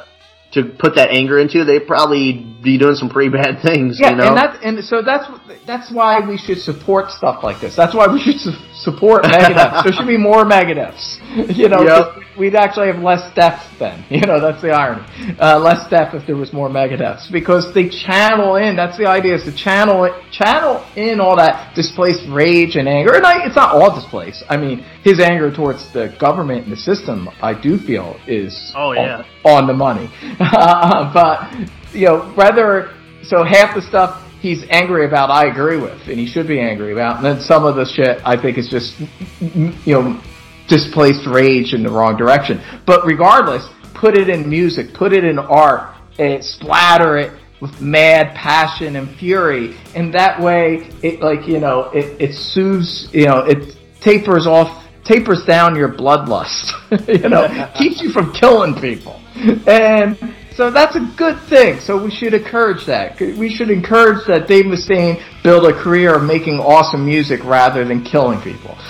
to 0.53 0.64
put 0.64 0.97
that 0.97 1.11
anger 1.11 1.39
into, 1.39 1.64
they'd 1.64 1.87
probably 1.87 2.33
be 2.62 2.77
doing 2.77 2.97
some 2.97 3.09
pretty 3.09 3.31
bad 3.31 3.61
things. 3.62 3.99
Yeah, 4.01 4.11
you 4.11 4.16
know? 4.16 4.29
and 4.29 4.37
that's 4.37 4.59
and 4.64 4.85
so 4.85 5.01
that's 5.03 5.27
that's 5.66 5.91
why 5.93 6.21
we 6.21 6.37
should 6.39 6.59
support 6.61 7.11
stuff 7.11 7.43
like 7.45 7.61
this. 7.61 7.77
That's 7.77 7.95
why 7.95 8.07
we 8.09 8.21
should 8.21 8.39
su- 8.41 8.53
support 8.83 9.24
Megadeth. 9.24 9.85
there 9.85 9.93
should 9.93 10.07
be 10.07 10.16
more 10.16 10.45
Megadeths. 10.45 11.18
You 11.57 11.68
know, 11.68 11.83
Yep. 11.83 12.39
we'd 12.39 12.55
actually 12.55 12.87
have 12.89 13.01
less 13.03 13.33
deaths 13.35 13.66
then. 13.78 14.05
You 14.11 14.22
know, 14.22 14.41
that's 14.41 14.61
the 14.62 14.70
irony. 14.70 15.05
Uh, 15.39 15.59
less 15.59 15.89
death 15.89 16.14
if 16.14 16.26
there 16.26 16.37
was 16.37 16.53
more 16.53 16.68
Megadeths 16.68 17.31
because 17.31 17.72
they 17.74 17.89
channel 17.89 18.57
in. 18.57 18.76
That's 18.76 18.97
the 18.99 19.07
idea 19.07 19.35
is 19.35 19.45
to 19.45 19.53
channel 19.55 20.05
it, 20.05 20.12
channel 20.33 20.85
in 20.97 21.20
all 21.20 21.37
that 21.37 21.74
displaced 21.74 22.28
rage 22.28 22.76
and 22.76 22.89
anger. 22.89 23.14
And 23.14 23.24
I, 23.26 23.47
it's 23.47 23.57
not 23.57 23.74
all 23.74 23.95
displaced. 23.95 24.43
I 24.49 24.57
mean, 24.57 24.81
his 25.03 25.20
anger 25.20 25.51
towards 25.55 25.93
the 25.93 26.14
government 26.18 26.64
and 26.64 26.72
the 26.72 26.76
system, 26.76 27.28
I 27.43 27.55
do 27.61 27.78
feel 27.78 28.18
is 28.26 28.72
Oh, 28.76 28.93
yeah. 28.93 29.24
on, 29.45 29.53
on 29.62 29.66
the 29.66 29.74
money. 29.74 30.09
Uh, 30.41 31.12
but 31.12 31.53
you 31.95 32.07
know, 32.07 32.20
whether 32.35 32.95
so 33.22 33.45
half 33.45 33.74
the 33.74 33.83
stuff 33.83 34.24
he's 34.41 34.64
angry 34.70 35.07
about, 35.07 35.30
I 35.30 35.47
agree 35.47 35.76
with, 35.76 36.09
and 36.09 36.18
he 36.18 36.26
should 36.26 36.49
be 36.49 36.61
angry 36.61 36.93
about, 36.93 37.16
and 37.16 37.24
then 37.24 37.41
some 37.41 37.64
of 37.64 37.76
the 37.76 37.84
shit 37.84 38.20
I 38.24 38.36
think 38.36 38.59
is 38.59 38.68
just 38.68 38.99
you 39.41 39.95
know 39.95 40.20
displaced 40.66 41.26
rage 41.26 41.74
in 41.74 41.82
the 41.82 41.91
wrong 41.91 42.16
direction. 42.16 42.61
But 42.86 43.05
regardless, 43.05 43.66
put 43.95 44.16
it 44.16 44.28
in 44.28 44.49
music, 44.49 44.95
put 44.95 45.12
it 45.12 45.24
in 45.24 45.38
art, 45.38 45.95
and 46.18 46.45
splatter 46.45 47.16
it 47.18 47.32
with 47.61 47.80
mad 47.80 48.34
passion 48.34 48.97
and 48.97 49.09
fury, 49.16 49.76
and 49.95 50.12
that 50.14 50.41
way 50.41 50.88
it 51.03 51.20
like 51.20 51.47
you 51.47 51.61
know 51.61 51.91
it 51.91 52.20
it 52.20 52.34
soothes 52.34 53.12
you 53.12 53.26
know 53.26 53.41
it 53.41 53.76
tapers 54.01 54.47
off 54.47 54.86
tapers 55.05 55.45
down 55.45 55.74
your 55.74 55.88
bloodlust 55.88 56.72
you 57.22 57.28
know 57.28 57.70
keeps 57.78 58.01
you 58.01 58.11
from 58.11 58.32
killing 58.32 58.74
people. 58.80 59.20
And 59.66 60.16
so 60.61 60.70
that's 60.70 60.94
a 60.94 61.11
good 61.16 61.40
thing. 61.48 61.80
So 61.80 61.96
we 61.96 62.11
should 62.11 62.34
encourage 62.34 62.84
that. 62.84 63.18
We 63.18 63.48
should 63.48 63.70
encourage 63.70 64.26
that 64.26 64.46
Dave 64.46 64.66
Mustaine 64.66 65.18
build 65.42 65.64
a 65.64 65.72
career 65.72 66.16
of 66.16 66.22
making 66.22 66.58
awesome 66.58 67.06
music 67.06 67.42
rather 67.44 67.82
than 67.82 68.04
killing 68.04 68.42
people. 68.42 68.76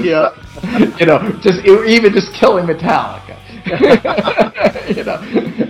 Yeah. 0.00 0.30
you 0.98 1.06
know 1.06 1.18
just 1.40 1.64
even 1.64 2.12
just 2.12 2.32
killing 2.32 2.64
Metallica. 2.66 3.36
You 4.96 5.04
know. 5.04 5.20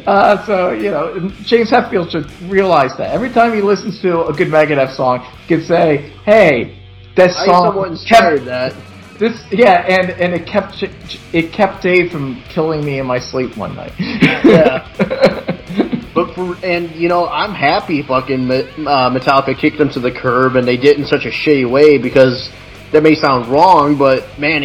Uh, 0.06 0.46
so 0.46 0.72
you 0.72 0.90
know 0.92 1.28
James 1.42 1.70
Hetfield 1.72 2.12
should 2.12 2.30
realize 2.48 2.92
that. 2.98 3.12
Every 3.12 3.32
time 3.32 3.52
he 3.52 3.60
listens 3.60 4.00
to 4.02 4.24
a 4.26 4.32
good 4.32 4.48
Megadeth 4.48 4.94
song 4.94 5.26
he 5.42 5.56
can 5.56 5.64
say 5.66 6.12
hey 6.24 6.78
that 7.16 7.32
song 7.44 7.98
kept 8.08 8.44
that. 8.44 8.72
This 9.18 9.44
yeah, 9.50 9.84
and 9.86 10.10
and 10.10 10.34
it 10.34 10.46
kept 10.46 10.82
it 10.82 11.52
kept 11.52 11.82
Dave 11.82 12.10
from 12.10 12.40
killing 12.48 12.84
me 12.84 12.98
in 12.98 13.06
my 13.06 13.18
sleep 13.18 13.56
one 13.56 13.74
night. 13.74 13.92
Yeah. 13.98 15.44
But 16.18 16.34
for 16.34 16.56
and 16.64 16.90
you 16.96 17.08
know 17.08 17.28
I'm 17.28 17.54
happy 17.54 18.02
fucking 18.02 18.50
uh, 18.50 19.08
Metallica 19.08 19.56
kicked 19.56 19.78
them 19.78 19.88
to 19.90 20.00
the 20.00 20.10
curb 20.10 20.56
and 20.56 20.66
they 20.66 20.76
did 20.76 20.98
in 20.98 21.06
such 21.06 21.26
a 21.26 21.28
shitty 21.28 21.70
way 21.70 21.96
because 21.96 22.50
that 22.90 23.04
may 23.04 23.14
sound 23.14 23.46
wrong, 23.46 23.96
but 23.96 24.36
man, 24.36 24.64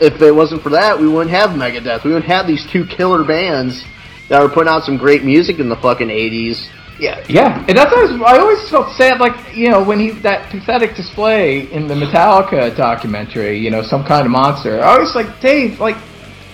if 0.00 0.22
it 0.22 0.30
wasn't 0.30 0.62
for 0.62 0.70
that, 0.70 0.96
we 0.96 1.08
wouldn't 1.08 1.34
have 1.34 1.50
Megadeth. 1.50 2.04
We 2.04 2.12
wouldn't 2.12 2.30
have 2.30 2.46
these 2.46 2.64
two 2.70 2.84
killer 2.84 3.24
bands 3.24 3.84
that 4.28 4.40
were 4.40 4.48
putting 4.48 4.68
out 4.68 4.84
some 4.84 4.98
great 4.98 5.24
music 5.24 5.58
in 5.58 5.68
the 5.68 5.74
fucking 5.74 6.10
eighties. 6.10 6.68
Yeah, 6.98 7.24
yeah, 7.28 7.64
and 7.68 7.78
that's 7.78 7.92
always, 7.92 8.10
I 8.22 8.38
always 8.38 8.68
felt 8.70 8.90
sad, 8.96 9.20
like 9.20 9.54
you 9.56 9.68
know, 9.70 9.82
when 9.82 10.00
he 10.00 10.10
that 10.22 10.50
pathetic 10.50 10.96
display 10.96 11.70
in 11.70 11.86
the 11.86 11.94
Metallica 11.94 12.76
documentary, 12.76 13.56
you 13.58 13.70
know, 13.70 13.82
some 13.82 14.04
kind 14.04 14.26
of 14.26 14.32
monster. 14.32 14.82
I 14.82 14.98
was 14.98 15.14
like, 15.14 15.40
Dave, 15.40 15.78
like, 15.78 15.96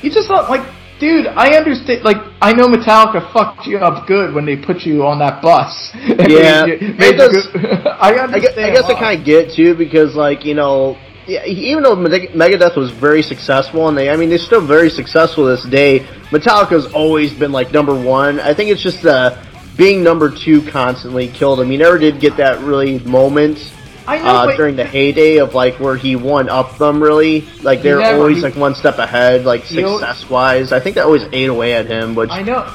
you 0.02 0.10
just 0.10 0.28
thought, 0.28 0.50
like, 0.50 0.60
dude, 1.00 1.26
I 1.28 1.56
understand. 1.56 2.04
Like, 2.04 2.18
I 2.42 2.52
know 2.52 2.66
Metallica 2.66 3.32
fucked 3.32 3.66
you 3.66 3.78
up 3.78 4.06
good 4.06 4.34
when 4.34 4.44
they 4.44 4.54
put 4.56 4.82
you 4.82 5.06
on 5.06 5.18
that 5.20 5.40
bus. 5.40 5.90
Yeah, 6.28 6.66
made 6.66 6.82
you- 6.82 6.94
made 6.94 7.16
does- 7.16 7.46
go- 7.46 7.60
I 8.00 8.24
I 8.26 8.38
guess. 8.38 8.56
I 8.58 8.70
guess 8.70 8.84
I 8.84 8.94
kind 8.98 9.18
of 9.18 9.24
get 9.24 9.50
too 9.50 9.74
because 9.74 10.14
like 10.14 10.44
you 10.44 10.52
know, 10.54 10.98
yeah, 11.26 11.42
even 11.46 11.82
though 11.82 11.96
Megadeth 11.96 12.76
was 12.76 12.90
very 12.90 13.22
successful 13.22 13.88
and 13.88 13.96
they, 13.96 14.10
I 14.10 14.16
mean, 14.16 14.28
they're 14.28 14.36
still 14.36 14.60
very 14.60 14.90
successful 14.90 15.46
this 15.46 15.64
day. 15.64 16.00
Metallica's 16.30 16.92
always 16.92 17.32
been 17.32 17.50
like 17.50 17.72
number 17.72 17.94
one. 17.98 18.40
I 18.40 18.52
think 18.52 18.68
it's 18.70 18.82
just 18.82 19.06
uh, 19.06 19.42
being 19.76 20.02
number 20.02 20.30
two 20.30 20.62
constantly 20.70 21.28
killed 21.28 21.60
him. 21.60 21.70
He 21.70 21.76
never 21.76 21.98
did 21.98 22.20
get 22.20 22.36
that 22.36 22.60
really 22.60 22.98
moment. 23.00 23.72
I 24.06 24.18
know, 24.18 24.24
uh, 24.24 24.56
during 24.56 24.76
the 24.76 24.84
heyday 24.84 25.38
of 25.38 25.54
like 25.54 25.80
where 25.80 25.96
he 25.96 26.14
won 26.14 26.50
up 26.50 26.76
them 26.76 27.02
really 27.02 27.40
like 27.62 27.80
they're 27.80 27.98
never- 27.98 28.18
always 28.18 28.36
he- 28.36 28.42
like 28.42 28.54
one 28.54 28.74
step 28.74 28.98
ahead 28.98 29.46
like 29.46 29.64
success 29.64 30.28
wise 30.28 30.72
i 30.72 30.78
think 30.78 30.96
that 30.96 31.06
always 31.06 31.26
ate 31.32 31.48
away 31.48 31.72
at 31.72 31.86
him 31.86 32.14
which 32.14 32.28
I 32.30 32.42
know. 32.42 32.70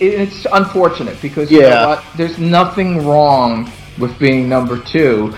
It's 0.00 0.44
unfortunate 0.52 1.22
because 1.22 1.52
you 1.52 1.60
Yeah. 1.60 1.68
know 1.70 1.88
what? 1.90 2.04
There's 2.16 2.36
nothing 2.36 3.06
wrong 3.06 3.70
with 4.00 4.18
being 4.18 4.48
number 4.48 4.76
two. 4.78 5.32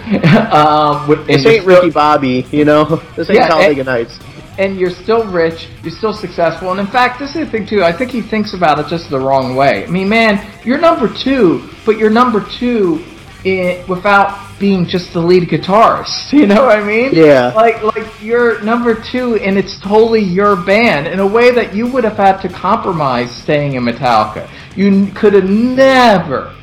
um, 0.50 1.06
with, 1.08 1.26
this 1.26 1.44
ain't 1.44 1.66
ricky 1.66 1.90
bobby 1.90 2.46
you 2.50 2.64
know 2.64 2.84
this 3.16 3.28
ain't 3.28 3.40
Yeah, 3.40 3.48
talladega 3.48 3.84
nights 3.84 4.18
and 4.59 4.78
you're 4.78 4.90
still 4.90 5.30
rich, 5.30 5.68
you're 5.82 5.92
still 5.92 6.12
successful, 6.12 6.70
and 6.70 6.80
in 6.80 6.86
fact, 6.86 7.18
this 7.18 7.30
is 7.30 7.46
the 7.46 7.50
thing 7.50 7.66
too. 7.66 7.82
I 7.82 7.92
think 7.92 8.11
he 8.11 8.22
thinks 8.22 8.55
about 8.55 8.78
it 8.78 8.86
just 8.86 9.11
the 9.11 9.18
wrong 9.18 9.57
way. 9.57 9.84
I 9.84 9.90
mean, 9.90 10.09
man, 10.09 10.44
you're 10.64 10.78
number 10.78 11.09
two, 11.12 11.68
but 11.84 11.98
you're 11.98 12.11
number 12.11 12.44
two 12.59 13.05
in, 13.44 13.86
without 13.88 14.44
being 14.59 14.86
just 14.86 15.12
the 15.12 15.20
lead 15.20 15.48
guitarist. 15.48 16.32
You 16.44 16.46
know 16.46 16.64
what 16.64 16.78
I 16.78 16.84
mean? 16.84 17.11
Yeah. 17.12 17.52
Like, 17.55 17.82
like 17.82 18.22
you're 18.22 18.61
number 18.62 18.94
two, 18.94 19.36
and 19.36 19.57
it's 19.57 19.80
totally 19.80 20.20
your 20.20 20.57
band 20.57 21.07
in 21.07 21.20
a 21.20 21.26
way 21.26 21.55
that 21.55 21.74
you 21.74 21.90
would 21.92 22.05
have 22.05 22.16
had 22.16 22.40
to 22.42 22.48
compromise 22.48 23.34
staying 23.34 23.74
in 23.74 23.84
Metallica. 23.84 24.50
You 24.76 25.12
could 25.14 25.32
have 25.32 25.44
never 25.44 26.55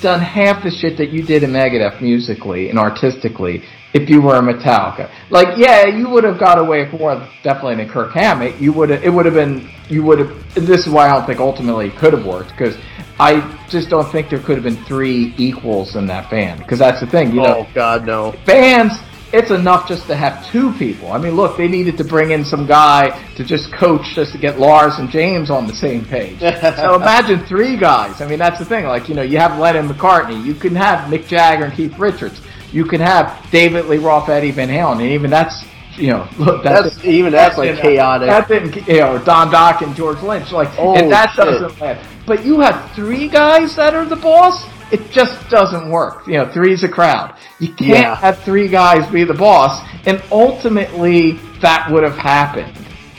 done 0.00 0.20
half 0.20 0.62
the 0.62 0.70
shit 0.70 0.96
that 0.98 1.10
you 1.10 1.22
did 1.22 1.42
in 1.42 1.50
Megadeth 1.50 2.00
musically 2.00 2.70
and 2.70 2.78
artistically 2.78 3.62
if 3.96 4.10
you 4.10 4.20
were 4.20 4.36
a 4.36 4.40
Metallica. 4.40 5.10
Like, 5.30 5.56
yeah, 5.56 5.86
you 5.86 6.08
would 6.10 6.24
have 6.24 6.38
got 6.38 6.58
away 6.58 6.84
with 6.84 7.00
more 7.00 7.26
definitely 7.42 7.76
than 7.76 7.88
Kirk 7.88 8.12
Hammett. 8.12 8.60
You 8.60 8.72
would 8.74 8.90
have, 8.90 9.02
it 9.02 9.10
would 9.10 9.24
have 9.24 9.34
been, 9.34 9.68
you 9.88 10.02
would 10.04 10.18
have, 10.18 10.54
this 10.54 10.86
is 10.86 10.92
why 10.92 11.08
I 11.08 11.16
don't 11.16 11.26
think 11.26 11.40
ultimately 11.40 11.88
it 11.88 11.96
could 11.96 12.12
have 12.12 12.26
worked 12.26 12.50
because 12.50 12.76
I 13.18 13.66
just 13.68 13.88
don't 13.88 14.10
think 14.12 14.28
there 14.28 14.38
could 14.38 14.56
have 14.56 14.64
been 14.64 14.84
three 14.84 15.34
equals 15.38 15.96
in 15.96 16.06
that 16.08 16.30
band 16.30 16.60
because 16.60 16.78
that's 16.78 17.00
the 17.00 17.06
thing, 17.06 17.32
you 17.32 17.40
know 17.40 17.66
oh 17.66 17.68
god 17.74 18.04
no 18.04 18.34
bands, 18.44 18.94
it's 19.32 19.50
enough 19.50 19.88
just 19.88 20.06
to 20.06 20.14
have 20.14 20.46
two 20.50 20.72
people. 20.74 21.12
I 21.12 21.18
mean, 21.18 21.34
look, 21.34 21.56
they 21.56 21.66
needed 21.66 21.96
to 21.98 22.04
bring 22.04 22.30
in 22.30 22.44
some 22.44 22.66
guy 22.66 23.10
to 23.36 23.44
just 23.44 23.72
coach 23.72 24.14
just 24.14 24.32
to 24.32 24.38
get 24.38 24.58
Lars 24.58 24.98
and 24.98 25.08
James 25.08 25.50
on 25.50 25.66
the 25.66 25.74
same 25.74 26.04
page. 26.04 26.38
so 26.60 26.94
imagine 26.94 27.44
three 27.46 27.76
guys. 27.76 28.20
I 28.20 28.28
mean, 28.28 28.38
that's 28.38 28.58
the 28.58 28.64
thing. 28.64 28.84
Like, 28.84 29.08
you 29.08 29.14
know, 29.14 29.22
you 29.22 29.38
have 29.38 29.58
Lennon 29.58 29.88
McCartney. 29.88 30.44
You 30.44 30.54
can 30.54 30.76
have 30.76 31.10
Mick 31.10 31.26
Jagger 31.26 31.64
and 31.64 31.74
Keith 31.74 31.98
Richards. 31.98 32.40
You 32.76 32.84
can 32.84 33.00
have 33.00 33.24
David 33.50 33.86
Lee 33.86 33.96
Roth, 33.98 34.28
Eddie 34.28 34.50
Van 34.50 34.68
Halen, 34.68 35.00
and 35.00 35.10
even 35.10 35.30
that's, 35.30 35.64
you 35.96 36.08
know, 36.10 36.28
look, 36.38 36.62
that's, 36.62 36.82
That's- 36.96 37.04
even 37.06 37.32
that's, 37.32 37.56
like, 37.56 37.68
you 37.68 37.72
uh, 37.72 37.76
know, 37.76 37.82
chaotic. 37.82 38.28
That 38.28 38.48
didn't, 38.48 38.74
you 38.86 38.98
know, 39.00 39.18
Don 39.24 39.50
Dokken 39.50 39.86
and 39.88 39.96
George 39.96 40.20
Lynch. 40.22 40.52
Like, 40.52 40.68
Oh, 40.78 40.94
and 40.94 41.10
that 41.10 41.30
shit. 41.30 41.44
doesn't 41.46 41.80
last. 41.80 42.06
But 42.26 42.44
you 42.44 42.60
have 42.60 42.92
three 42.94 43.28
guys 43.28 43.74
that 43.76 43.94
are 43.94 44.04
the 44.04 44.16
boss. 44.16 44.66
It 44.92 45.10
just 45.10 45.48
doesn't 45.48 45.88
work. 45.90 46.26
You 46.28 46.34
know, 46.34 46.52
three's 46.52 46.84
a 46.84 46.88
crowd. 46.88 47.34
You 47.60 47.68
can't 47.68 47.90
Yeah. 47.90 48.14
have 48.16 48.38
three 48.44 48.68
guys 48.68 49.10
be 49.10 49.24
the 49.24 49.34
boss, 49.34 49.82
and 50.06 50.22
ultimately 50.30 51.32
that 51.62 51.90
would 51.90 52.02
have 52.04 52.16
happened. 52.18 52.72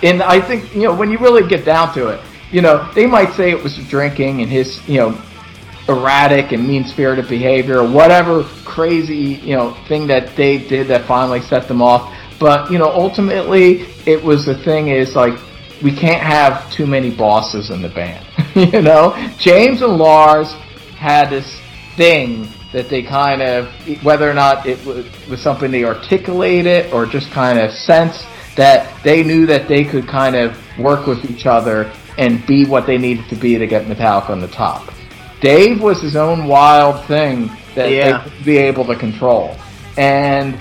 And 0.04 0.22
I 0.22 0.40
think 0.40 0.74
you 0.76 0.84
know 0.84 0.94
when 0.94 1.10
you 1.12 1.18
really 1.18 1.48
get 1.48 1.66
down 1.66 1.94
to 1.96 2.10
it, 2.10 2.22
you 2.52 2.62
know 2.62 2.88
they 2.94 3.06
might 3.08 3.34
say 3.34 3.50
it 3.52 3.62
was 3.62 3.76
drinking 3.90 4.42
and 4.42 4.50
his 4.52 4.88
you 4.88 5.00
know 5.00 5.18
erratic 5.90 6.52
and 6.52 6.68
mean 6.68 6.86
spirited 6.86 7.28
behavior 7.28 7.80
or 7.80 7.90
whatever 7.90 8.44
crazy 8.66 9.40
you 9.44 9.56
know 9.56 9.74
thing 9.88 10.06
that 10.08 10.36
they 10.36 10.58
did 10.58 10.88
that 10.88 11.06
finally 11.06 11.42
set 11.42 11.68
them 11.68 11.82
off. 11.82 12.14
But 12.40 12.72
you 12.72 12.78
know 12.78 12.90
ultimately 12.90 13.88
it 14.06 14.22
was 14.22 14.46
the 14.46 14.58
thing 14.64 14.90
is 14.90 15.16
like 15.16 15.40
we 15.82 15.96
can't 15.96 16.22
have 16.22 16.72
too 16.72 16.88
many 16.88 17.12
bosses 17.12 17.70
in 17.70 17.82
the 17.82 17.90
band. 17.90 18.26
you 18.74 18.82
know 18.82 19.16
James 19.38 19.82
and 19.82 19.98
Lars 19.98 20.54
had 20.98 21.30
this 21.30 21.60
thing 21.96 22.48
that 22.72 22.90
they 22.90 23.02
kind 23.02 23.42
of, 23.42 23.68
whether 24.04 24.30
or 24.30 24.34
not 24.34 24.66
it 24.66 24.84
was, 24.86 25.06
something 25.42 25.72
they 25.72 25.84
articulated 25.84 26.92
or 26.92 27.06
just 27.06 27.32
kind 27.32 27.60
of 27.60 27.72
sensed 27.72 28.28
that 28.56 29.04
they 29.04 29.24
knew 29.24 29.46
that 29.46 29.68
they 29.68 29.84
could 29.84 30.08
kind 30.08 30.36
of 30.36 30.58
work 30.78 31.08
with 31.08 31.30
each 31.30 31.46
other 31.46 31.92
and 32.18 32.46
be 32.46 32.66
what 32.66 32.86
they 32.86 32.98
needed 32.98 33.28
to 33.30 33.36
be 33.36 33.58
to 33.58 33.68
get 33.68 33.86
Metallica 33.86 34.30
on 34.32 34.40
the 34.40 34.48
top. 34.48 34.92
Dave 35.42 35.82
was 35.82 36.02
his 36.02 36.16
own 36.16 36.48
wild 36.48 37.06
thing 37.06 37.50
that 37.76 37.92
Yeah. 37.92 38.24
they 38.40 38.44
be 38.44 38.58
able 38.58 38.86
to 38.86 38.96
control. 38.96 39.56
And 39.98 40.58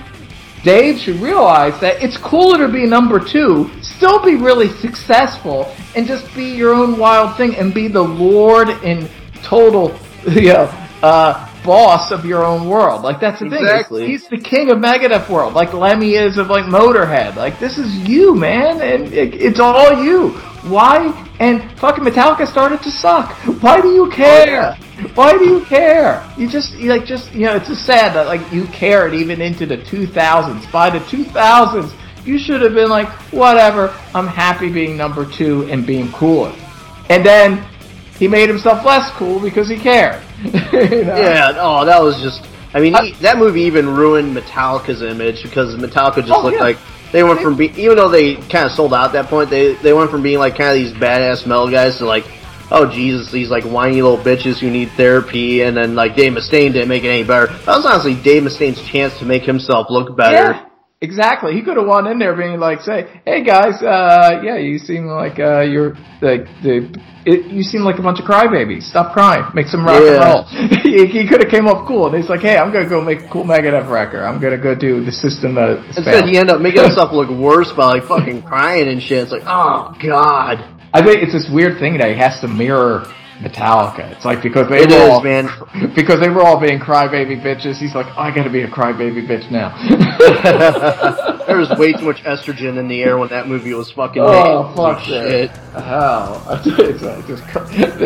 Dave 0.63 0.99
should 0.99 1.19
realize 1.21 1.79
that 1.79 2.01
it's 2.03 2.17
cooler 2.17 2.57
to 2.65 2.71
be 2.71 2.85
number 2.85 3.19
two, 3.19 3.69
still 3.81 4.19
be 4.23 4.35
really 4.35 4.69
successful, 4.69 5.71
and 5.95 6.05
just 6.07 6.33
be 6.35 6.45
your 6.45 6.73
own 6.73 6.97
wild 6.97 7.37
thing 7.37 7.55
and 7.55 7.73
be 7.73 7.87
the 7.87 8.01
lord 8.01 8.69
and 8.83 9.09
total, 9.43 9.97
you 10.29 10.53
know, 10.53 10.69
uh, 11.03 11.47
boss 11.63 12.11
of 12.11 12.25
your 12.25 12.43
own 12.45 12.67
world. 12.67 13.01
Like 13.03 13.19
that's 13.19 13.39
the 13.39 13.45
Exactly. 13.47 14.01
thing. 14.01 14.09
He's 14.09 14.27
the 14.27 14.37
king 14.37 14.69
of 14.71 14.77
Megadeth 14.79 15.29
world, 15.29 15.53
like 15.53 15.73
Lemmy 15.73 16.15
is 16.15 16.37
of 16.37 16.47
like 16.49 16.65
Motorhead. 16.65 17.35
Like 17.35 17.59
this 17.59 17.77
is 17.77 17.93
you, 18.07 18.33
man, 18.35 18.81
and 18.81 19.13
it, 19.13 19.35
it's 19.35 19.59
all 19.59 20.03
you. 20.03 20.39
Why? 20.69 21.13
And 21.39 21.71
fucking 21.79 22.03
Metallica 22.03 22.47
started 22.47 22.81
to 22.83 22.91
suck. 22.91 23.31
Why 23.61 23.79
do 23.81 23.89
you 23.89 24.09
care? 24.09 24.75
Oh, 24.79 25.07
Why 25.15 25.37
do 25.37 25.45
you 25.45 25.61
care? 25.65 26.27
You 26.37 26.47
just 26.47 26.73
you 26.73 26.89
like 26.89 27.05
just 27.05 27.33
you 27.33 27.45
know 27.45 27.55
it's 27.55 27.67
just 27.67 27.85
sad 27.85 28.13
that 28.15 28.27
like 28.27 28.41
you 28.51 28.65
cared 28.67 29.13
even 29.13 29.41
into 29.41 29.65
the 29.65 29.77
2000s. 29.77 30.71
By 30.71 30.89
the 30.89 30.99
2000s, 30.99 31.93
you 32.25 32.37
should 32.39 32.61
have 32.61 32.73
been 32.73 32.89
like 32.89 33.07
whatever. 33.31 33.93
I'm 34.13 34.27
happy 34.27 34.69
being 34.71 34.97
number 34.97 35.25
two 35.25 35.63
and 35.69 35.85
being 35.85 36.11
cooler. 36.11 36.53
And 37.09 37.25
then 37.25 37.63
he 38.17 38.27
made 38.27 38.49
himself 38.49 38.83
less 38.85 39.11
cool 39.11 39.39
because 39.39 39.67
he 39.69 39.77
cared. 39.77 40.21
You 40.43 41.03
know? 41.05 41.15
Yeah, 41.17 41.53
oh, 41.57 41.85
that 41.85 42.01
was 42.01 42.19
just. 42.21 42.47
I 42.73 42.79
mean, 42.81 42.93
uh, 42.93 43.01
he, 43.01 43.13
that 43.21 43.37
movie 43.37 43.61
even 43.61 43.87
ruined 43.95 44.35
Metallica's 44.35 45.01
image 45.01 45.41
because 45.41 45.75
Metallica 45.75 46.17
just 46.17 46.31
Oh, 46.31 46.41
looked 46.43 46.57
yeah. 46.57 46.63
like 46.63 46.77
they 47.11 47.23
went 47.23 47.41
from 47.41 47.55
being, 47.55 47.75
even 47.77 47.95
though 47.95 48.09
they 48.09 48.35
kind 48.35 48.65
of 48.65 48.71
sold 48.71 48.93
out 48.93 49.07
at 49.07 49.11
that 49.13 49.25
point, 49.27 49.49
they 49.49 49.75
they 49.75 49.93
went 49.93 50.11
from 50.11 50.21
being 50.21 50.39
like 50.39 50.57
kind 50.57 50.69
of 50.69 50.75
these 50.75 50.93
badass 50.93 51.45
metal 51.45 51.69
guys 51.69 51.97
to 51.97 52.05
like, 52.05 52.25
oh 52.71 52.89
Jesus, 52.89 53.31
these 53.31 53.49
like 53.49 53.63
whiny 53.63 54.01
little 54.01 54.17
bitches 54.17 54.59
who 54.59 54.69
need 54.69 54.89
therapy, 54.91 55.61
and 55.61 55.75
then 55.75 55.95
like 55.95 56.15
Dave 56.15 56.33
Mustaine 56.33 56.73
didn't 56.73 56.89
make 56.89 57.03
it 57.03 57.09
any 57.09 57.23
better. 57.23 57.47
That 57.47 57.77
was 57.77 57.85
honestly 57.85 58.15
Dave 58.15 58.43
Mustaine's 58.43 58.81
chance 58.81 59.17
to 59.19 59.25
make 59.25 59.43
himself 59.43 59.87
look 59.89 60.15
better. 60.15 60.35
Yeah, 60.35 60.65
exactly. 61.01 61.53
He 61.53 61.61
could 61.61 61.77
have 61.77 61.85
won 61.87 62.07
in 62.07 62.19
there 62.19 62.35
being 62.35 62.59
like, 62.59 62.81
say, 62.81 63.21
hey 63.25 63.43
guys, 63.43 63.81
uh, 63.81 64.41
yeah, 64.43 64.57
you 64.57 64.77
seem 64.77 65.05
like 65.07 65.39
uh, 65.39 65.61
you're 65.61 65.91
like 66.21 66.45
the. 66.63 66.89
It, 67.25 67.51
you 67.51 67.61
seem 67.61 67.81
like 67.81 67.99
a 67.99 68.01
bunch 68.01 68.19
of 68.21 68.25
crybabies. 68.25 68.83
Stop 68.83 69.11
crying. 69.11 69.43
Make 69.53 69.67
some 69.67 69.83
rock 69.85 70.01
Yeah. 70.01 70.15
and 70.15 70.23
roll. 70.23 70.43
he 70.83 71.05
he 71.07 71.27
could 71.27 71.43
have 71.43 71.51
came 71.51 71.67
up 71.67 71.85
cool, 71.85 72.07
and 72.07 72.15
he's 72.15 72.29
like, 72.29 72.39
"Hey, 72.39 72.57
I'm 72.57 72.71
gonna 72.71 72.87
go 72.87 73.01
make 73.01 73.19
a 73.21 73.27
cool 73.27 73.43
Megadeth 73.43 73.89
record. 73.91 74.23
I'm 74.23 74.39
gonna 74.41 74.57
go 74.57 74.73
do 74.73 75.03
the 75.03 75.11
system." 75.11 75.57
Uh, 75.57 75.83
Instead, 75.87 76.23
he 76.29 76.37
ended 76.37 76.55
up 76.55 76.61
making 76.61 76.83
himself 76.83 77.11
look 77.19 77.29
worse 77.29 77.71
by 77.75 77.85
like 77.99 78.03
fucking 78.07 78.43
crying 78.43 78.87
and 78.87 79.01
shit. 79.03 79.23
It's 79.23 79.31
like, 79.31 79.43
oh 79.45 79.93
god. 80.01 80.63
I 80.93 81.03
think 81.03 81.21
it's 81.21 81.33
this 81.33 81.49
weird 81.51 81.79
thing 81.79 81.97
that 81.97 82.07
he 82.09 82.15
has 82.17 82.39
to 82.41 82.47
mirror 82.47 83.03
Metallica. 83.39 84.11
It's 84.15 84.25
like 84.25 84.41
because 84.41 84.67
they 84.69 84.81
It 84.81 84.89
were 84.89 84.95
is, 84.95 85.09
all, 85.09 85.23
man. 85.23 85.49
because 85.95 86.19
they 86.19 86.29
were 86.29 86.41
all 86.41 86.59
being 86.59 86.79
crybaby 86.79 87.41
bitches. 87.41 87.77
He's 87.77 87.93
like, 87.93 88.07
I 88.17 88.33
gotta 88.33 88.49
be 88.49 88.63
a 88.63 88.67
crybaby 88.67 89.27
bitch 89.27 89.49
now. 89.51 89.75
there 91.47 91.57
was 91.57 91.69
way 91.77 91.93
too 91.99 92.05
much 92.05 92.23
estrogen 92.23 92.77
in 92.77 92.87
the 92.87 93.01
air 93.03 93.17
when 93.17 93.29
that 93.29 93.47
movie 93.47 93.73
was 93.73 93.91
fucking 93.91 94.21
made. 94.21 94.29
Oh, 94.29 94.63
made. 94.63 94.75
fuck 94.75 94.97
oh, 94.99 95.05
shit. 95.05 95.51
Hell, 95.51 96.43
like 96.47 97.27
just, 97.27 97.43